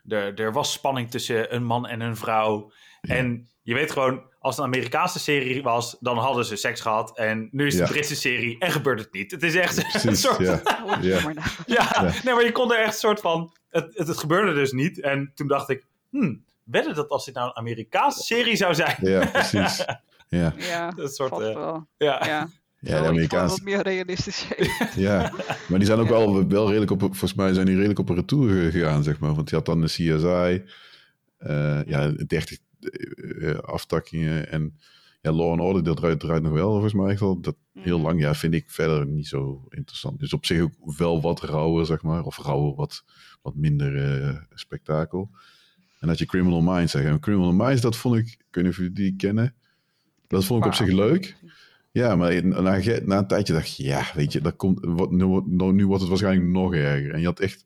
Er, 0.08 0.40
er 0.40 0.52
was 0.52 0.72
spanning 0.72 1.12
tussen 1.12 1.56
een 1.56 1.64
man 1.64 1.88
en 1.88 2.02
een 2.02 2.18
vrouw. 2.18 2.72
Ja. 3.02 3.16
En 3.16 3.50
je 3.62 3.74
weet 3.74 3.92
gewoon, 3.92 4.24
als 4.40 4.56
het 4.56 4.66
een 4.66 4.72
Amerikaanse 4.72 5.20
serie 5.20 5.64
was, 5.64 5.98
dan 6.00 6.18
hadden 6.18 6.46
ze 6.46 6.56
seks 6.56 6.82
gehad. 6.82 7.18
En 7.18 7.50
nu 7.52 7.68
is 7.68 7.74
het 7.74 7.84
een 7.84 7.94
Britse 7.94 8.16
serie 8.16 8.60
en 8.60 8.72
gebeurt 8.72 9.00
het 9.00 9.14
niet. 9.14 9.32
Het 9.32 9.44
is 9.44 9.56
echt 9.56 9.76
Precies, 9.76 10.04
een 10.04 10.16
soort... 10.16 10.38
Ja. 10.38 10.62
ja. 11.02 11.36
ja. 11.66 12.02
Nee, 12.24 12.34
maar 12.34 12.44
je 12.44 12.52
kon 12.52 12.74
er 12.74 12.80
echt 12.80 12.94
een 12.94 13.00
soort 13.00 13.20
van... 13.20 13.54
Het, 13.70 13.98
het, 13.98 14.08
het, 14.08 14.18
gebeurde 14.18 14.54
dus 14.54 14.72
niet. 14.72 15.02
En 15.02 15.32
toen 15.36 15.48
dacht 15.48 15.70
ik, 15.70 15.86
hmm, 16.10 16.46
wedden 16.64 16.96
dat 16.96 17.10
als 17.10 17.26
dit 17.26 17.34
nou 17.34 17.48
een 17.48 17.56
Amerikaanse 17.56 18.24
serie 18.24 18.56
zou 18.56 18.74
zijn? 18.74 18.98
Ja, 19.02 19.26
precies. 19.26 19.84
Ja, 20.28 20.54
ja 20.58 20.92
dat 20.92 21.16
soort... 21.16 21.40
Uh, 21.40 21.78
ja. 21.98 22.26
ja. 22.26 22.50
Ja, 22.82 23.02
de 23.02 23.08
Amerikaanse... 23.08 23.56
wat 23.56 23.64
meer 23.64 23.82
realistisch. 23.82 24.48
ja, 24.96 25.34
maar 25.68 25.80
die 25.80 25.88
zijn 25.88 26.00
ook 26.00 26.10
wel, 26.10 26.48
wel 26.48 26.68
redelijk 26.68 26.92
op, 26.92 27.00
volgens 27.00 27.34
mij 27.34 27.54
zijn 27.54 27.66
die 27.66 27.76
redelijk 27.76 28.00
op 28.00 28.10
een 28.10 28.16
retour 28.16 28.72
gegaan, 28.72 29.04
zeg 29.04 29.20
maar. 29.20 29.34
Want 29.34 29.48
die 29.48 29.58
had 29.58 29.66
dan 29.66 29.82
de 29.82 29.88
CSI, 29.88 30.64
uh, 31.40 31.84
ja, 31.86 32.12
30 32.12 32.58
uh, 32.80 33.56
aftakkingen 33.56 34.52
en 34.52 34.78
ja, 35.22 35.32
Law 35.32 35.52
and 35.52 35.60
Order, 35.60 35.84
dat 35.84 35.98
draait, 35.98 36.20
draait 36.20 36.44
nog 36.44 36.52
wel 36.52 36.72
volgens 36.72 36.94
mij 36.94 37.12
echt 37.12 37.22
al. 37.22 37.42
Dat 37.42 37.56
heel 37.74 37.98
mhm. 37.98 38.06
lang, 38.06 38.20
ja, 38.20 38.36
vind 38.36 38.54
ik 38.54 38.70
verder 38.70 39.06
niet 39.06 39.28
zo 39.28 39.66
interessant. 39.70 40.20
Dus 40.20 40.34
op 40.34 40.46
zich 40.46 40.62
ook 40.62 40.98
wel 40.98 41.22
wat 41.22 41.42
rauwer, 41.42 41.86
zeg 41.86 42.02
maar. 42.02 42.24
Of 42.24 42.38
rauwer, 42.38 42.76
wat, 42.76 43.04
wat 43.42 43.56
minder 43.56 44.22
uh, 44.22 44.38
spektakel. 44.54 45.30
En 46.00 46.08
dat 46.08 46.20
je 46.20 46.26
Criminal 46.26 46.62
Minds 46.62 46.92
zeggen. 46.92 47.12
En 47.12 47.20
Criminal 47.20 47.54
Minds, 47.54 47.82
dat 47.82 47.98
vond 47.98 48.16
ik, 48.16 48.26
ik 48.26 48.46
weet 48.52 48.64
niet 48.64 48.74
of 48.74 48.78
jullie 48.78 48.94
die 48.94 49.16
kennen. 49.16 49.56
Dat 50.28 50.46
vond 50.46 50.62
ik 50.62 50.72
op 50.72 50.76
zich 50.76 50.92
leuk. 50.92 51.36
Ja, 51.92 52.16
maar 52.16 52.46
na, 52.46 52.80
na 53.06 53.18
een 53.18 53.28
tijdje 53.28 53.54
dacht 53.54 53.78
je, 53.78 53.84
ja, 53.84 54.06
weet 54.14 54.34
je, 54.34 54.42
dat 54.42 54.56
komt, 54.56 54.80
wat, 54.82 55.12
nu, 55.12 55.26
nu 55.72 55.86
wordt 55.86 56.02
het 56.02 56.10
waarschijnlijk 56.10 56.48
nog 56.48 56.74
erger. 56.74 57.14
En 57.14 57.20
je 57.20 57.26
had 57.26 57.40
echt, 57.40 57.66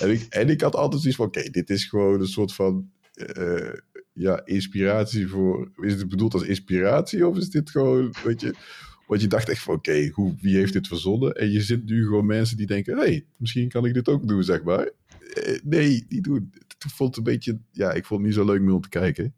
en 0.00 0.10
ik, 0.10 0.26
en 0.28 0.48
ik 0.48 0.60
had 0.60 0.74
altijd 0.74 1.00
zoiets 1.00 1.18
van, 1.18 1.26
oké, 1.26 1.50
dit 1.50 1.70
is 1.70 1.84
gewoon 1.84 2.20
een 2.20 2.26
soort 2.26 2.54
van, 2.54 2.90
uh, 3.38 3.72
ja, 4.12 4.44
inspiratie 4.44 5.28
voor, 5.28 5.70
is 5.80 5.92
het 5.92 6.08
bedoeld 6.08 6.34
als 6.34 6.42
inspiratie 6.42 7.26
of 7.26 7.36
is 7.36 7.50
dit 7.50 7.70
gewoon, 7.70 8.14
weet 8.24 8.40
je, 8.40 8.54
want 9.06 9.20
je 9.20 9.26
dacht 9.26 9.48
echt 9.48 9.62
van, 9.62 9.74
oké, 9.74 10.08
hoe 10.12 10.34
wie 10.40 10.56
heeft 10.56 10.72
dit 10.72 10.88
verzonnen? 10.88 11.32
En 11.32 11.50
je 11.50 11.62
zit 11.62 11.84
nu 11.84 12.04
gewoon 12.04 12.26
mensen 12.26 12.56
die 12.56 12.66
denken, 12.66 12.96
hé, 12.96 13.02
hey, 13.02 13.26
misschien 13.36 13.68
kan 13.68 13.84
ik 13.84 13.94
dit 13.94 14.08
ook 14.08 14.28
doen, 14.28 14.42
zeg 14.42 14.62
maar. 14.62 14.90
Uh, 15.46 15.58
nee, 15.62 16.06
niet 16.08 16.24
doen. 16.24 16.52
Ik 16.54 16.90
vond 16.90 17.08
het 17.08 17.18
een 17.18 17.32
beetje, 17.32 17.58
ja, 17.70 17.92
ik 17.92 18.04
vond 18.04 18.20
het 18.20 18.28
niet 18.28 18.38
zo 18.38 18.44
leuk 18.44 18.60
meer 18.60 18.74
om 18.74 18.80
te 18.80 18.88
kijken. 18.88 19.34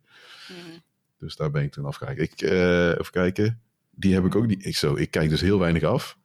Mm. 0.48 0.82
Dus 1.18 1.36
daar 1.36 1.50
ben 1.50 1.62
ik 1.62 1.72
toen 1.72 1.84
afgekijken. 1.84 2.24
Ik, 2.24 2.42
uh, 2.42 2.88
even 2.88 3.10
kijken 3.10 3.60
die 3.96 4.14
heb 4.14 4.24
ik 4.24 4.34
ook 4.34 4.46
niet. 4.46 4.66
Ik, 4.66 4.76
zo, 4.76 4.94
ik 4.94 5.10
kijk 5.10 5.28
dus 5.28 5.40
heel 5.40 5.58
weinig 5.58 5.82
af. 5.82 6.18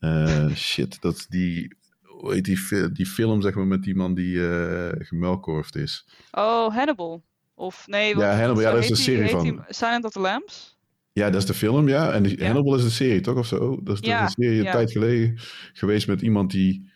Uh, 0.00 0.54
shit, 0.70 1.00
dat 1.00 1.26
die. 1.28 1.76
Hoe 2.02 2.32
heet 2.32 2.44
die, 2.44 2.92
die 2.92 3.06
film, 3.06 3.42
zeg 3.42 3.54
maar, 3.54 3.66
met 3.66 3.82
die 3.82 3.94
man 3.94 4.14
die 4.14 4.34
uh, 4.34 4.88
gemelkorfd 4.92 5.76
is? 5.76 6.06
Oh, 6.30 6.74
Hannibal. 6.74 7.22
Of 7.54 7.86
nee, 7.86 8.16
ja, 8.16 8.36
Hannibal, 8.36 8.62
ja, 8.62 8.72
dat 8.72 8.82
is 8.82 8.90
een 8.90 8.96
serie 8.96 9.28
van. 9.28 9.42
Die 9.42 9.60
Silent 9.68 10.04
of 10.04 10.12
the 10.12 10.20
Lambs? 10.20 10.78
Ja, 11.12 11.30
dat 11.30 11.40
is 11.40 11.46
de 11.46 11.54
film, 11.54 11.88
ja. 11.88 12.12
En 12.12 12.22
die, 12.22 12.44
Hannibal 12.44 12.76
is 12.76 12.84
een 12.84 12.90
serie, 12.90 13.20
toch? 13.20 13.36
Of 13.36 13.46
zo? 13.46 13.80
Dat 13.82 13.98
is, 14.02 14.08
ja, 14.08 14.22
een 14.22 14.28
serie 14.28 14.58
een 14.58 14.72
tijd 14.72 14.90
geleden 14.90 15.38
geweest 15.72 16.06
met 16.06 16.22
iemand 16.22 16.50
die 16.50 16.90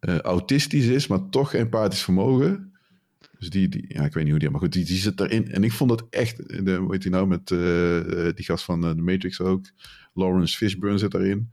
uh, 0.00 0.18
autistisch 0.18 0.86
is, 0.86 1.06
maar 1.06 1.28
toch 1.28 1.54
empathisch 1.54 2.02
vermogen. 2.02 2.75
Dus 3.38 3.50
die, 3.50 3.68
die, 3.68 3.84
ja, 3.88 4.04
ik 4.04 4.12
weet 4.12 4.22
niet 4.22 4.32
hoe 4.32 4.40
die, 4.40 4.50
maar 4.50 4.60
goed, 4.60 4.72
die, 4.72 4.84
die 4.84 4.96
zit 4.96 5.20
erin. 5.20 5.52
En 5.52 5.64
ik 5.64 5.72
vond 5.72 5.90
het 5.90 6.04
echt, 6.10 6.64
de, 6.64 6.74
hoe 6.74 6.92
heet 6.92 7.02
die 7.02 7.10
nou, 7.10 7.26
met 7.26 7.50
uh, 7.50 8.28
die 8.34 8.44
gast 8.44 8.64
van 8.64 8.84
uh, 8.84 8.90
The 8.90 9.02
Matrix 9.02 9.40
ook. 9.40 9.64
Lawrence 10.14 10.56
Fishburne 10.56 10.98
zit 10.98 11.14
erin. 11.14 11.52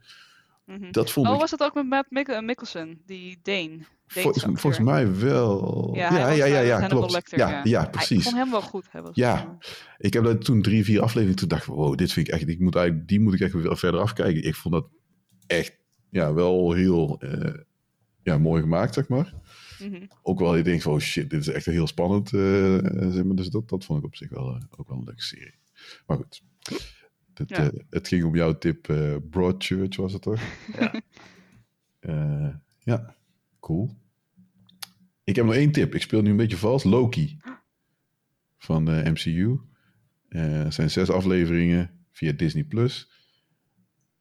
Mm 0.66 0.76
-hmm. 0.76 0.92
Dat 0.92 1.10
vond 1.10 1.26
oh, 1.26 1.34
ik... 1.34 1.40
was 1.40 1.50
het 1.50 1.62
ook 1.62 1.74
met 1.74 1.88
Matt 1.88 2.10
Mik 2.10 2.40
Mikkelsen, 2.42 3.00
die 3.06 3.38
Dane? 3.42 3.78
Vol, 4.06 4.32
volgens 4.32 4.78
mij 4.78 5.16
wel. 5.16 5.90
Ja, 5.94 6.14
ja, 6.14 6.30
ja, 6.30 6.44
ja, 6.44 6.60
ja 6.60 6.86
klopt. 6.86 7.30
Ja, 7.30 7.48
ja, 7.48 7.60
ja, 7.64 7.84
precies. 7.84 8.16
Ik 8.16 8.22
vond 8.22 8.36
hem 8.36 8.50
wel 8.50 8.62
goed. 8.62 8.86
Hij 8.90 9.02
was, 9.02 9.10
ja, 9.14 9.58
ik 9.98 10.12
heb 10.12 10.24
dat 10.24 10.44
toen 10.44 10.62
drie, 10.62 10.84
vier 10.84 11.00
afleveringen, 11.00 11.36
toen 11.38 11.48
dacht 11.48 11.66
ik, 11.66 11.74
wow, 11.74 11.96
dit 11.96 12.12
vind 12.12 12.28
ik 12.28 12.34
echt, 12.34 12.48
ik 12.48 12.60
moet 12.60 12.74
eigenlijk, 12.74 13.08
die 13.08 13.20
moet 13.20 13.34
ik 13.34 13.40
echt 13.40 13.52
wel 13.52 13.76
verder 13.76 14.00
afkijken. 14.00 14.44
Ik 14.44 14.54
vond 14.54 14.74
dat 14.74 14.86
echt, 15.46 15.78
ja, 16.10 16.34
wel 16.34 16.72
heel 16.72 17.20
uh, 17.24 17.54
ja, 18.22 18.38
mooi 18.38 18.62
gemaakt, 18.62 18.94
zeg 18.94 19.08
maar. 19.08 19.34
Mm 19.80 20.08
Ook 20.22 20.38
wel, 20.38 20.56
je 20.56 20.62
denkt 20.62 20.82
van, 20.82 20.92
oh 20.92 20.98
shit, 20.98 21.30
dit 21.30 21.40
is 21.40 21.48
echt 21.48 21.66
heel 21.66 21.86
spannend. 21.86 22.32
Uh, 22.32 22.78
zeg 23.10 23.24
maar. 23.24 23.36
Dus 23.36 23.48
dat, 23.48 23.68
dat 23.68 23.84
vond 23.84 23.98
ik 23.98 24.04
op 24.04 24.16
zich 24.16 24.30
wel, 24.30 24.56
uh, 24.56 24.62
ook 24.76 24.88
wel 24.88 24.98
een 24.98 25.04
leuke 25.04 25.22
serie. 25.22 25.58
Maar 26.06 26.16
goed, 26.16 26.42
het, 27.34 27.48
ja. 27.48 27.64
uh, 27.64 27.80
het 27.90 28.08
ging 28.08 28.24
om 28.24 28.36
jouw 28.36 28.58
tip 28.58 28.94
Broadchurch, 29.30 29.96
was 29.96 30.12
het 30.12 30.22
toch? 30.22 30.40
Ja. 30.76 31.02
ja, 32.92 33.16
cool. 33.60 33.90
Ik 35.24 35.36
heb 35.36 35.44
nog 35.44 35.54
één 35.54 35.72
tip. 35.72 35.94
Ik 35.94 36.02
speel 36.02 36.22
nu 36.22 36.30
een 36.30 36.36
beetje 36.36 36.56
vals. 36.56 36.84
Loki 36.84 37.38
van 38.58 38.84
de 38.84 39.02
MCU. 39.04 39.58
Er 40.28 40.72
zijn 40.72 40.90
zes 40.90 41.10
afleveringen 41.10 41.90
via 42.12 42.32
Disney+. 42.32 42.64
Plus. 42.64 43.10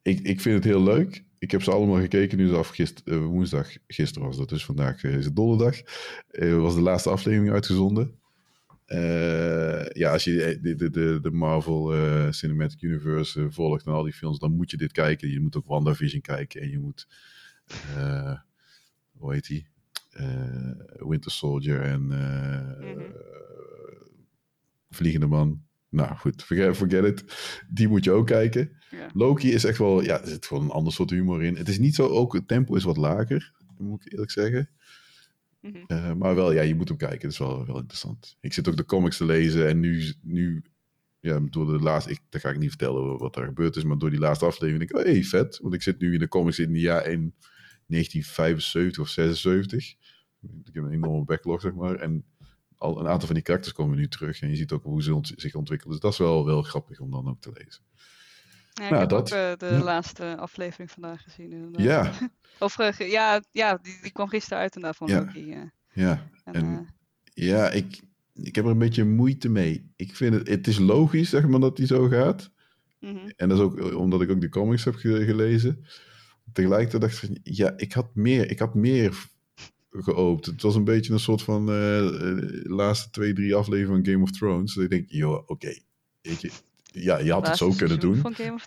Ik, 0.02 0.20
ik 0.20 0.42
vind 0.42 0.56
het 0.56 0.64
heel 0.64 0.84
leuk 0.84 1.24
ik 1.44 1.52
heb 1.52 1.64
ze 1.64 1.72
allemaal 1.72 2.00
gekeken. 2.00 2.38
Nu 2.38 2.54
af 2.54 2.70
gister, 2.70 3.14
uh, 3.14 3.26
woensdag. 3.26 3.70
Gisteren 3.88 4.28
was 4.28 4.38
dat, 4.38 4.50
dus 4.50 4.66
vandaag 4.66 5.04
uh, 5.04 5.16
is 5.16 5.26
het 5.26 5.36
donderdag. 5.36 5.82
Uh, 6.32 6.62
was 6.62 6.76
de 6.76 6.82
laatste 6.82 7.10
aflevering 7.10 7.54
uitgezonden. 7.54 8.20
ja, 9.94 10.12
als 10.12 10.24
je 10.24 10.60
de, 10.62 10.76
de, 10.76 10.90
de, 10.90 11.20
de 11.22 11.32
Marvel 11.32 11.94
Cinematic 12.34 12.82
Universe 12.82 13.52
volgt 13.52 13.86
en 13.86 13.92
al 13.92 14.04
die 14.04 14.14
films, 14.14 14.40
dan 14.40 14.56
moet 14.56 14.72
je 14.72 14.78
dit 14.78 14.92
kijken. 14.92 15.30
Je 15.30 15.40
moet 15.40 15.58
ook 15.58 15.68
WandaVision 15.68 16.22
kijken 16.22 16.62
en 16.62 16.70
je 16.70 16.80
moet. 16.80 17.08
hoe 19.18 19.34
heet 19.34 19.48
die? 19.48 19.68
Winter 20.98 21.32
Soldier 21.32 21.82
en. 21.82 22.02
Mm 22.02 22.12
-hmm. 22.12 23.16
Vliegende 24.90 25.28
Man. 25.28 25.64
Nou 25.94 26.16
goed, 26.16 26.44
forget, 26.44 26.76
forget 26.76 27.06
it. 27.06 27.24
Die 27.70 27.88
moet 27.88 28.04
je 28.04 28.12
ook 28.12 28.28
kijken. 28.28 28.72
Loki 29.14 29.52
is 29.52 29.64
echt 29.64 29.78
wel, 29.78 30.02
ja, 30.02 30.22
er 30.22 30.28
zit 30.28 30.46
gewoon 30.46 30.64
een 30.64 30.70
ander 30.70 30.94
soort 30.94 31.10
humor 31.10 31.44
in. 31.44 31.56
Het 31.56 31.70
is 31.70 31.80
niet 31.80 31.96
zo, 31.96 32.08
ook 32.08 32.34
het 32.34 32.48
tempo 32.48 32.76
is 32.76 32.84
wat 32.84 32.98
lager, 32.98 33.54
moet 33.78 34.06
ik 34.06 34.12
eerlijk 34.12 34.32
zeggen. 34.32 34.70
Mm 35.62 35.72
-hmm. 35.74 35.84
uh, 35.88 36.14
maar 36.14 36.36
wel, 36.36 36.52
ja, 36.52 36.62
je 36.62 36.76
moet 36.76 36.88
hem 36.88 36.98
kijken. 36.98 37.22
Dat 37.22 37.32
is 37.32 37.38
wel, 37.38 37.66
wel 37.66 37.78
interessant. 37.78 38.38
Ik 38.42 38.54
zit 38.54 38.68
ook 38.68 38.78
de 38.78 38.86
comics 38.86 39.18
te 39.18 39.26
lezen 39.26 39.68
en 39.68 39.80
nu, 39.80 40.14
nu 40.22 40.64
ja, 41.20 41.40
door 41.40 41.66
de 41.66 41.80
laatste, 41.80 42.12
ik, 42.12 42.20
daar 42.30 42.42
ga 42.42 42.50
ik 42.50 42.60
niet 42.60 42.70
vertellen 42.70 43.18
wat 43.18 43.36
er 43.36 43.46
gebeurd 43.46 43.76
is, 43.76 43.84
maar 43.84 43.98
door 43.98 44.10
die 44.10 44.20
laatste 44.20 44.46
aflevering 44.46 44.80
denk 44.80 44.92
ik, 44.92 44.98
oh 44.98 45.14
hey, 45.14 45.24
vet. 45.24 45.60
Want 45.62 45.74
ik 45.74 45.82
zit 45.82 46.00
nu 46.00 46.14
in 46.14 46.20
de 46.20 46.28
comics 46.28 46.60
in 46.60 46.74
het 46.74 46.82
jaar 46.82 47.06
in 47.06 47.34
1975 47.88 49.04
of 49.04 49.10
76. 49.10 49.96
Ik 50.64 50.74
heb 50.74 50.84
een 50.84 50.92
enorme 50.92 51.26
backlog, 51.26 51.62
zeg 51.62 51.74
maar. 51.74 51.96
En 51.96 52.26
al 52.84 53.00
een 53.00 53.08
aantal 53.08 53.26
van 53.26 53.36
die 53.36 53.44
karakters 53.44 53.74
komen 53.74 53.98
nu 53.98 54.08
terug. 54.08 54.42
En 54.42 54.50
je 54.50 54.56
ziet 54.56 54.72
ook 54.72 54.84
hoe 54.84 55.04
ze 55.04 55.16
ont 55.16 55.34
zich 55.36 55.56
ontwikkelen. 55.56 55.94
Dus 55.94 56.02
dat 56.02 56.12
is 56.12 56.18
wel, 56.18 56.46
wel 56.46 56.62
grappig 56.62 57.00
om 57.00 57.12
dan 57.12 57.30
ook 57.30 57.42
te 57.42 57.52
lezen. 57.54 57.82
Ja, 58.74 58.84
ik 58.84 58.90
nou, 58.90 59.02
heb 59.02 59.10
dat, 59.10 59.34
ook 59.34 59.40
uh, 59.40 59.70
de 59.70 59.84
laatste 59.84 60.38
aflevering 60.38 60.92
vandaag 60.92 61.22
gezien. 61.24 61.52
Inderdaad. 61.52 61.84
Ja. 62.20 62.30
of 62.66 62.80
uh, 62.80 62.92
ja, 62.92 63.42
ja 63.52 63.80
die, 63.82 63.98
die 64.02 64.12
kwam 64.12 64.28
gisteren 64.28 64.58
uit 64.58 64.76
inderdaad 64.76 64.98
van 64.98 65.08
ja. 65.08 65.20
Loki. 65.20 65.54
Uh. 65.54 65.62
Ja, 65.94 66.30
en, 66.46 66.54
en 66.54 66.88
ja, 67.34 67.70
ik, 67.70 68.02
ik 68.34 68.56
heb 68.56 68.66
er 68.66 68.72
een 68.72 68.78
beetje 68.78 69.06
moeite 69.06 69.50
mee. 69.50 69.92
Ik 69.96 70.16
vind 70.16 70.34
het, 70.34 70.48
het 70.48 70.68
is 70.68 70.78
logisch, 70.78 71.30
zeg 71.30 71.48
maar, 71.48 71.60
dat 71.60 71.78
die 71.78 71.86
zo 71.86 72.08
gaat. 72.08 72.52
Mm 73.00 73.16
-hmm. 73.16 73.32
En 73.36 73.50
dat 73.50 73.58
is 73.58 73.64
ook 73.64 73.96
omdat 73.96 74.22
ik 74.22 74.30
ook 74.30 74.42
de 74.42 74.50
comics 74.50 74.84
heb 74.84 74.96
gelezen. 74.96 75.86
Tegelijkertijd 76.54 77.02
dacht 77.02 77.24
ik, 77.24 77.40
ja, 77.44 77.74
ik 77.78 77.94
had 77.94 78.16
meer, 78.16 78.52
ik 78.52 78.60
had 78.60 78.76
meer 78.76 79.32
geopend. 80.02 80.46
Het 80.46 80.62
was 80.62 80.76
een 80.76 80.84
beetje 80.84 81.14
een 81.14 81.20
soort 81.20 81.42
van 81.42 81.70
uh, 81.70 82.10
laatste 82.64 83.10
twee, 83.10 83.34
drie 83.34 83.56
afleveringen 83.56 84.04
van 84.04 84.14
Game 84.14 84.24
of 84.24 84.32
Thrones. 84.32 84.74
Dat 84.74 84.84
ik 84.84 84.90
denk, 84.90 85.06
joh, 85.08 85.34
oké. 85.34 85.52
Okay. 85.52 85.82
Ja, 86.92 87.18
je 87.20 87.32
had 87.32 87.48
het 87.48 87.58
zo 87.58 87.70
kunnen 87.70 88.00
doen. 88.00 88.22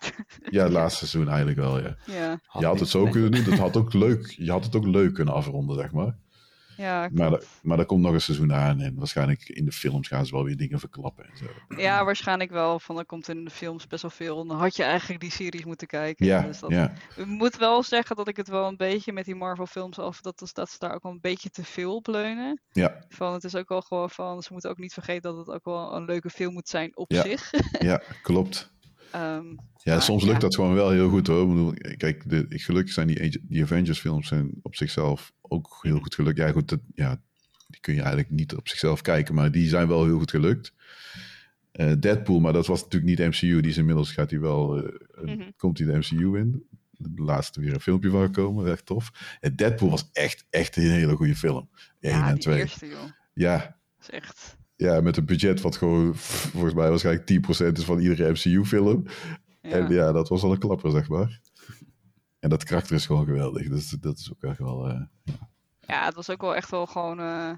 ja, 0.49 0.63
het 0.63 0.71
laatste 0.71 1.07
seizoen 1.07 1.27
eigenlijk 1.27 1.59
wel, 1.59 1.79
ja. 1.79 1.97
ja. 2.05 2.39
Je 2.59 2.65
had 2.65 2.79
het 2.79 2.89
zo 2.89 3.05
kunnen 3.05 3.31
doen. 3.31 3.43
Dat 3.43 3.57
had 3.57 3.77
ook 3.77 3.93
leuk, 3.93 4.35
je 4.37 4.51
had 4.51 4.65
het 4.65 4.75
ook 4.75 4.85
leuk 4.85 5.13
kunnen 5.13 5.33
afronden, 5.33 5.75
zeg 5.75 5.91
maar. 5.91 6.17
Ja, 6.77 7.09
maar, 7.13 7.41
maar 7.61 7.79
er 7.79 7.85
komt 7.85 8.01
nog 8.01 8.13
een 8.13 8.21
seizoen 8.21 8.53
aan 8.53 8.79
en 8.79 8.95
waarschijnlijk 8.95 9.49
in 9.49 9.65
de 9.65 9.71
films 9.71 10.07
gaan 10.07 10.25
ze 10.25 10.31
wel 10.31 10.43
weer 10.43 10.57
dingen 10.57 10.79
verklappen. 10.79 11.25
En 11.25 11.37
zo. 11.37 11.75
Ja, 11.81 12.05
waarschijnlijk 12.05 12.51
wel. 12.51 12.79
Van 12.79 12.97
er 12.97 13.05
komt 13.05 13.27
in 13.27 13.43
de 13.43 13.51
films 13.51 13.87
best 13.87 14.01
wel 14.01 14.11
veel. 14.11 14.45
Dan 14.45 14.57
had 14.57 14.75
je 14.75 14.83
eigenlijk 14.83 15.21
die 15.21 15.31
series 15.31 15.65
moeten 15.65 15.87
kijken. 15.87 16.25
Ja, 16.25 16.41
dus 16.41 16.59
dat, 16.59 16.69
ja. 16.69 16.93
Ik 17.15 17.25
moet 17.25 17.57
wel 17.57 17.83
zeggen 17.83 18.15
dat 18.15 18.27
ik 18.27 18.37
het 18.37 18.47
wel 18.47 18.67
een 18.67 18.77
beetje 18.77 19.13
met 19.13 19.25
die 19.25 19.35
Marvel 19.35 19.65
films 19.65 19.99
af. 19.99 20.21
Dat, 20.21 20.49
dat 20.53 20.69
ze 20.69 20.75
daar 20.79 20.93
ook 20.93 21.03
wel 21.03 21.11
een 21.11 21.21
beetje 21.21 21.49
te 21.49 21.63
veel 21.63 21.95
op 21.95 22.07
leunen. 22.07 22.61
Ja. 22.71 23.05
Van, 23.09 23.33
het 23.33 23.43
is 23.43 23.55
ook 23.55 23.69
wel 23.69 23.81
gewoon 23.81 24.09
van. 24.09 24.43
Ze 24.43 24.53
moeten 24.53 24.69
ook 24.69 24.77
niet 24.77 24.93
vergeten 24.93 25.35
dat 25.35 25.45
het 25.45 25.55
ook 25.55 25.65
wel 25.65 25.95
een 25.95 26.05
leuke 26.05 26.29
film 26.29 26.53
moet 26.53 26.69
zijn 26.69 26.97
op 26.97 27.11
ja. 27.11 27.21
zich. 27.21 27.51
ja, 27.79 28.01
klopt. 28.21 28.75
Um, 29.15 29.55
ja, 29.83 29.99
soms 29.99 30.23
lukt 30.23 30.35
ja. 30.35 30.39
dat 30.41 30.55
gewoon 30.55 30.73
wel 30.73 30.89
heel 30.89 31.09
goed 31.09 31.27
hoor. 31.27 31.41
Ik 31.41 31.47
bedoel, 31.47 31.73
kijk, 31.97 32.29
de, 32.29 32.45
gelukkig 32.49 32.93
zijn 32.93 33.07
die, 33.07 33.41
die 33.41 33.63
Avengers 33.63 33.99
films 33.99 34.27
zijn 34.27 34.51
op 34.61 34.75
zichzelf 34.75 35.33
ook 35.41 35.79
heel 35.81 35.99
goed 35.99 36.15
gelukt. 36.15 36.37
Ja, 36.37 36.51
goed, 36.51 36.69
dat, 36.69 36.79
ja, 36.95 37.21
die 37.67 37.81
kun 37.81 37.93
je 37.93 37.99
eigenlijk 37.99 38.29
niet 38.29 38.55
op 38.55 38.67
zichzelf 38.67 39.01
kijken, 39.01 39.35
maar 39.35 39.51
die 39.51 39.67
zijn 39.67 39.87
wel 39.87 40.05
heel 40.05 40.17
goed 40.17 40.31
gelukt. 40.31 40.73
Deadpool, 41.99 42.39
maar 42.39 42.53
dat 42.53 42.67
was 42.67 42.83
natuurlijk 42.83 43.19
niet 43.19 43.27
MCU. 43.27 43.61
Die 43.61 43.71
is 43.71 43.77
inmiddels 43.77 44.11
gaat 44.11 44.29
hij 44.29 44.39
wel, 44.39 44.89
mhm. 45.21 45.49
komt 45.57 45.77
hij 45.77 45.87
de 45.87 45.97
MCU 45.97 46.37
in. 46.37 46.67
De 46.91 47.23
laatste 47.23 47.59
weer 47.59 47.73
een 47.73 47.79
filmpje 47.79 48.09
van 48.09 48.21
gekomen, 48.21 48.71
echt 48.71 48.85
tof. 48.85 49.37
En 49.39 49.55
Deadpool 49.55 49.89
was 49.89 50.09
echt, 50.13 50.45
echt 50.49 50.75
een 50.75 50.91
hele 50.91 51.15
goede 51.15 51.35
film. 51.35 51.69
Ja, 51.99 52.29
en 52.29 52.39
twee. 52.39 52.59
eerste, 52.59 52.87
joh. 52.87 53.03
Ja. 53.33 53.57
Dat 53.57 53.75
is 53.99 54.09
echt... 54.09 54.56
Ja, 54.77 55.01
met 55.01 55.17
een 55.17 55.25
budget 55.25 55.61
wat 55.61 55.75
gewoon 55.75 56.15
volgens 56.15 56.73
mij 56.73 56.89
waarschijnlijk 56.89 57.31
10% 57.71 57.77
is 57.77 57.83
van 57.83 57.99
iedere 57.99 58.31
MCU-film. 58.31 59.05
Ja. 59.61 59.69
En 59.69 59.93
ja, 59.93 60.11
dat 60.11 60.29
was 60.29 60.43
al 60.43 60.51
een 60.51 60.59
klapper, 60.59 60.91
zeg 60.91 61.09
maar. 61.09 61.39
En 62.39 62.49
dat 62.49 62.63
karakter 62.63 62.95
is 62.95 63.05
gewoon 63.05 63.25
geweldig. 63.25 63.69
Dus 63.69 63.89
dat 63.89 64.17
is 64.17 64.31
ook 64.31 64.43
echt 64.43 64.59
wel. 64.59 64.89
Uh, 64.89 65.01
ja. 65.23 65.49
ja. 65.79 66.05
het 66.05 66.15
was 66.15 66.29
ook 66.29 66.41
wel 66.41 66.55
echt 66.55 66.69
wel 66.69 66.85
gewoon 66.85 67.19
uh, 67.19 67.51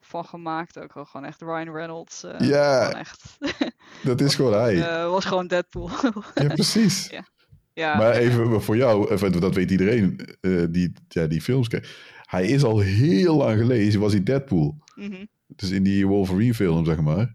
van 0.00 0.24
gemaakt. 0.24 0.78
Ook 0.78 0.94
wel 0.94 1.04
gewoon 1.04 1.26
echt 1.26 1.40
Ryan 1.40 1.72
Reynolds. 1.72 2.24
Uh, 2.24 2.38
ja, 2.38 2.92
echt. 2.92 3.38
dat 4.04 4.20
is 4.20 4.34
gewoon 4.34 4.52
hij. 4.52 5.06
was 5.08 5.24
gewoon 5.24 5.46
Deadpool. 5.46 5.90
ja, 6.34 6.46
precies. 6.46 7.06
ja. 7.10 7.28
Ja, 7.72 7.96
maar 7.96 8.12
even 8.12 8.62
voor 8.62 8.76
jou, 8.76 9.10
even, 9.10 9.40
dat 9.40 9.54
weet 9.54 9.70
iedereen 9.70 10.20
die 10.70 10.92
ja, 11.08 11.26
die 11.26 11.40
films 11.40 11.68
kijkt. 11.68 11.88
Hij 12.22 12.46
is 12.46 12.62
al 12.62 12.78
heel 12.78 13.36
lang 13.36 13.58
geleden, 13.58 14.00
was 14.00 14.12
hij 14.12 14.22
Deadpool. 14.22 14.78
Mm 14.94 15.10
-hmm. 15.10 15.28
Dus 15.60 15.70
in 15.70 15.82
die 15.82 16.06
Wolverine 16.06 16.54
film, 16.54 16.84
zeg 16.84 17.00
maar. 17.00 17.34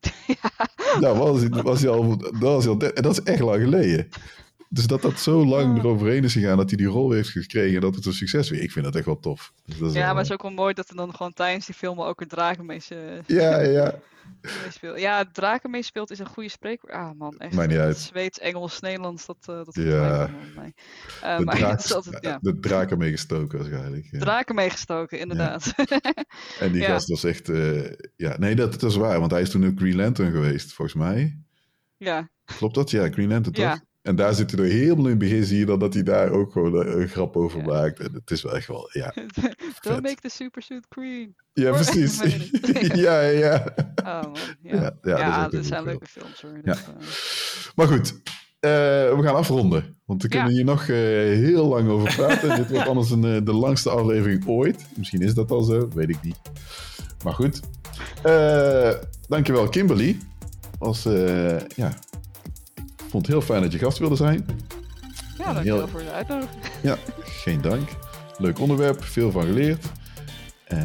ja. 0.26 0.68
Nou, 1.00 1.18
was, 1.18 1.62
was 1.62 1.80
hij 1.80 1.90
al, 1.90 2.18
dat 2.18 2.38
was 2.38 2.64
hij 2.64 2.72
al, 2.72 2.78
dat 2.78 3.12
is 3.12 3.22
echt 3.22 3.40
lang 3.40 3.62
geleden. 3.62 4.08
Dus 4.68 4.86
dat 4.86 5.02
dat 5.02 5.18
zo 5.18 5.46
lang 5.46 5.78
oh. 5.78 5.84
eroverheen 5.84 6.24
is 6.24 6.32
gegaan 6.32 6.56
dat 6.56 6.68
hij 6.68 6.78
die 6.78 6.86
rol 6.86 7.10
heeft 7.10 7.28
gekregen 7.28 7.74
en 7.74 7.80
dat 7.80 7.94
het 7.94 8.06
een 8.06 8.12
succes 8.12 8.50
weer. 8.50 8.62
Ik 8.62 8.72
vind 8.72 8.84
dat 8.84 8.94
echt 8.94 9.04
wel 9.04 9.20
tof. 9.20 9.52
Dus 9.64 9.78
dat 9.78 9.92
ja, 9.92 10.06
maar 10.06 10.16
het 10.16 10.26
is 10.26 10.32
ook 10.32 10.42
wel 10.42 10.50
mooi 10.50 10.74
dat 10.74 10.88
er 10.88 10.96
dan 10.96 11.14
gewoon 11.14 11.32
tijdens 11.32 11.66
die 11.66 11.74
film 11.74 12.00
ook 12.00 12.20
een 12.20 12.28
draken 12.28 12.66
mee 12.66 12.80
Ja, 13.26 13.60
ja. 13.60 13.94
Ja, 14.80 15.24
draken 15.32 15.70
meespeelt 15.70 16.10
is 16.10 16.18
een 16.18 16.26
goede 16.26 16.48
spreekwoord. 16.48 16.94
Ah 16.94 17.18
man, 17.18 17.38
echt. 17.38 17.54
Maar 17.54 17.66
niet 17.66 17.78
uit. 17.78 17.98
Zweeds, 17.98 18.38
Engels, 18.38 18.80
Nederlands, 18.80 19.26
dat, 19.26 19.46
uh, 19.50 19.56
dat 19.56 19.74
ja. 19.74 20.28
Uh, 21.22 21.38
de, 21.38 21.44
maar 21.44 21.56
draak, 21.56 21.90
altijd, 21.90 22.24
ja. 22.24 22.38
de 22.40 22.58
draken 22.58 22.98
meegestoken 22.98 23.58
waarschijnlijk. 23.58 24.08
Ja. 24.10 24.18
Draken 24.18 24.54
meegestoken, 24.54 25.18
inderdaad. 25.18 25.74
en 26.60 26.72
die 26.72 26.82
gast 26.82 27.08
was 27.08 27.24
echt... 27.24 27.48
Uh, 27.48 27.92
ja, 28.16 28.38
nee, 28.38 28.54
dat, 28.54 28.80
dat 28.80 28.90
is 28.90 28.96
waar, 28.96 29.20
want 29.20 29.30
hij 29.30 29.40
is 29.40 29.50
toen 29.50 29.66
ook 29.66 29.78
Green 29.78 29.96
Lantern 29.96 30.32
geweest, 30.32 30.72
volgens 30.72 30.96
mij. 30.96 31.38
Ja. 31.96 32.30
Klopt 32.44 32.74
dat? 32.74 32.90
Ja, 32.90 33.10
Green 33.10 33.28
Lantern 33.28 33.54
toch? 33.54 33.64
Ja. 33.64 33.82
En 34.06 34.16
daar 34.16 34.34
zit 34.34 34.50
hij 34.50 34.64
er 34.64 34.70
helemaal 34.70 35.06
in 35.06 35.18
begin, 35.18 35.44
zie 35.44 35.58
je 35.58 35.66
dan 35.66 35.78
dat 35.78 35.94
hij 35.94 36.02
daar 36.02 36.30
ook 36.30 36.52
gewoon 36.52 36.86
een, 36.86 37.08
grap 37.08 37.36
over 37.36 37.62
maakt. 37.62 38.00
En 38.00 38.12
het 38.12 38.30
is 38.30 38.42
wel 38.42 38.56
echt 38.56 38.66
wel, 38.66 38.88
ja. 38.92 39.14
Don't 39.80 40.02
make 40.02 40.20
the 40.20 40.28
super 40.28 40.62
suit 40.62 40.86
green. 40.88 41.34
Ja, 41.52 41.70
precies. 41.80 42.20
ja, 43.06 43.20
ja. 43.20 43.74
Oh, 44.04 44.22
man. 44.22 44.36
Ja, 44.62 44.98
ja, 45.02 45.18
ja, 45.18 45.48
dat, 45.48 45.64
zijn 45.64 45.84
leuke 45.84 46.06
films 46.06 46.42
hoor. 46.42 46.60
Ja. 46.64 46.72
uh... 46.72 47.06
Maar 47.74 47.86
goed, 47.86 48.12
uh, 48.12 48.70
we 49.16 49.18
gaan 49.22 49.34
afronden. 49.34 49.96
Want 50.04 50.22
we 50.22 50.28
kunnen 50.28 50.52
hier 50.52 50.64
nog 50.64 50.80
uh, 50.80 50.96
heel 50.96 51.66
lang 51.66 51.88
over 51.88 52.14
praten. 52.14 52.56
Dit 52.56 52.70
wordt 52.70 52.88
anders 52.88 53.10
een, 53.10 53.44
de 53.44 53.52
langste 53.52 53.90
aflevering 53.90 54.46
ooit. 54.46 54.86
Misschien 54.96 55.22
is 55.22 55.34
dat 55.34 55.50
al 55.50 55.62
zo, 55.62 55.88
weet 55.94 56.08
ik 56.08 56.22
niet. 56.22 56.40
Maar 57.24 57.34
goed. 57.34 57.60
dankjewel 59.28 59.68
Kimberly. 59.68 60.18
Als, 60.78 61.02
ja, 61.76 61.94
vond 63.08 63.26
het 63.26 63.26
heel 63.26 63.42
fijn 63.42 63.62
dat 63.62 63.72
je 63.72 63.78
gast 63.78 63.98
wilde 63.98 64.16
zijn. 64.16 64.46
Ja, 65.38 65.52
dankjewel 65.52 65.76
heel... 65.78 65.88
voor 65.88 66.00
de 66.00 66.10
uitnodiging. 66.12 66.62
Ja, 66.82 66.96
geen 67.22 67.60
dank. 67.60 67.88
Leuk 68.38 68.58
onderwerp, 68.58 69.04
veel 69.04 69.30
van 69.30 69.42
geleerd. 69.42 69.84
Uh, 70.68 70.80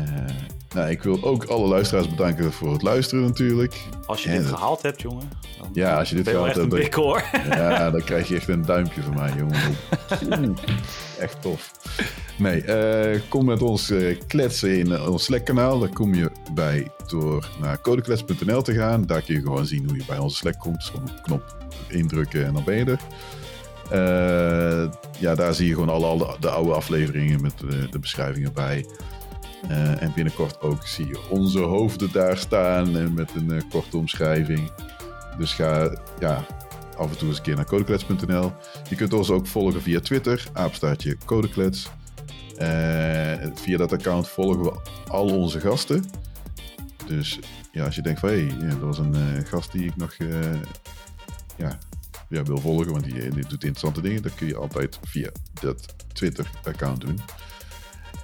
nou, 0.74 0.90
ik 0.90 1.04
wil 1.04 1.24
ook 1.24 1.44
alle 1.44 1.68
luisteraars 1.68 2.10
bedanken 2.10 2.52
voor 2.52 2.72
het 2.72 2.82
luisteren 2.82 3.24
natuurlijk. 3.24 3.76
Als 4.06 4.24
je 4.24 4.30
dit 4.30 4.46
gehaald 4.46 4.82
hebt, 4.82 5.02
jongen. 5.02 5.30
Dan 5.60 5.70
ja, 5.74 5.98
als 5.98 6.10
je 6.10 6.16
dit 6.16 6.28
gehaald 6.28 6.56
hebt. 6.56 6.72
Dan, 6.72 7.04
hoor. 7.04 7.24
Ja, 7.50 7.90
dan 7.92 8.04
krijg 8.04 8.28
je 8.28 8.36
echt 8.36 8.48
een 8.48 8.66
duimpje 8.66 9.02
van 9.02 9.14
mij, 9.14 9.34
jongen. 9.38 10.56
echt 11.20 11.42
tof. 11.42 11.72
Nee, 12.38 12.64
uh, 13.14 13.22
kom 13.30 13.46
met 13.46 13.62
ons 13.62 13.90
uh, 13.90 14.20
kletsen 14.28 14.78
in 14.78 15.02
ons 15.02 15.24
Slack-kanaal. 15.24 15.80
Daar 15.80 15.94
kom 15.94 16.14
je 16.14 16.32
bij 16.54 16.88
door 17.08 17.50
naar 17.62 17.82
codeklets.nl 17.82 18.62
te 18.62 18.74
gaan. 18.74 19.06
Daar 19.06 19.22
kun 19.22 19.36
je 19.36 19.42
gewoon 19.42 19.66
zien 19.66 19.88
hoe 19.88 19.98
je 19.98 20.06
bij 20.08 20.18
onze 20.18 20.36
Slack 20.36 20.60
komt. 20.60 20.84
gewoon 20.84 21.10
een 21.10 21.22
knop 21.22 21.56
indrukken 21.88 22.46
en 22.46 22.54
dan 22.54 22.64
ben 22.64 22.76
je 22.76 22.86
er. 22.86 23.00
Ja, 25.20 25.36
daar 25.36 25.54
zie 25.54 25.68
je 25.68 25.74
gewoon 25.74 25.90
alle, 25.90 26.06
alle 26.06 26.36
de 26.40 26.50
oude 26.50 26.74
afleveringen 26.74 27.42
met 27.42 27.54
de, 27.60 27.88
de 27.90 28.00
beschrijvingen 28.00 28.54
bij. 28.54 28.86
Uh, 29.70 30.02
en 30.02 30.12
binnenkort 30.16 30.62
ook 30.62 30.88
zie 30.88 31.08
je 31.08 31.30
onze 31.30 31.60
hoofden 31.60 32.12
daar 32.12 32.38
staan 32.38 32.98
en 32.98 33.14
met 33.14 33.36
een 33.36 33.52
uh, 33.52 33.62
korte 33.70 33.98
omschrijving. 33.98 34.72
Dus 35.38 35.54
ga 35.54 35.98
ja, 36.20 36.46
af 36.98 37.10
en 37.10 37.18
toe 37.18 37.28
eens 37.28 37.38
een 37.38 37.44
keer 37.44 37.56
naar 37.56 37.66
codeklets.nl. 37.66 38.52
Je 38.90 38.96
kunt 38.96 39.14
ons 39.14 39.30
ook 39.30 39.48
volgen 39.48 39.82
via 39.82 40.00
Twitter, 40.00 40.48
aapstaartje 40.54 41.18
codeklets. 41.26 41.90
via 43.54 43.78
dat 43.78 43.94
account 43.94 44.28
volgen 44.28 44.64
we 44.64 44.80
al 45.08 45.38
onze 45.38 45.60
gasten. 45.60 46.06
Dus 47.06 47.40
ja, 47.72 47.86
als 47.86 47.96
je 47.96 48.02
denkt 48.02 48.20
van 48.20 48.30
hé, 48.30 48.46
hey, 48.46 48.56
ja, 48.60 48.68
dat 48.68 48.80
was 48.80 48.98
een 48.98 49.46
gast 49.46 49.72
die 49.72 49.86
ik 49.86 49.96
nog 49.96 50.16
ja, 52.28 52.44
wil 52.44 52.58
volgen, 52.58 52.92
want 52.92 53.04
die, 53.04 53.14
die 53.14 53.30
doet 53.30 53.52
interessante 53.52 54.02
dingen, 54.02 54.22
dat 54.22 54.34
kun 54.34 54.48
je 54.48 54.56
altijd 54.56 55.00
via 55.04 55.30
dat 55.62 55.96
Twitter-account 56.14 57.02
doen. 57.02 57.20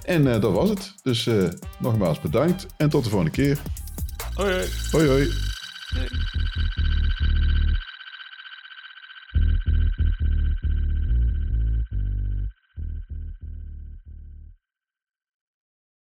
En 0.08 0.26
uh, 0.26 0.40
dat 0.40 0.52
was 0.52 0.68
het. 0.68 0.94
Dus 1.02 1.26
uh, 1.26 1.48
nogmaals 1.78 2.20
bedankt 2.20 2.66
en 2.76 2.88
tot 2.88 3.04
de 3.04 3.10
volgende 3.10 3.34
keer. 3.34 3.58
Hoi 4.34 4.52
hoi. 4.52 4.68
Hoi 4.90 5.08
hoi. 5.08 5.30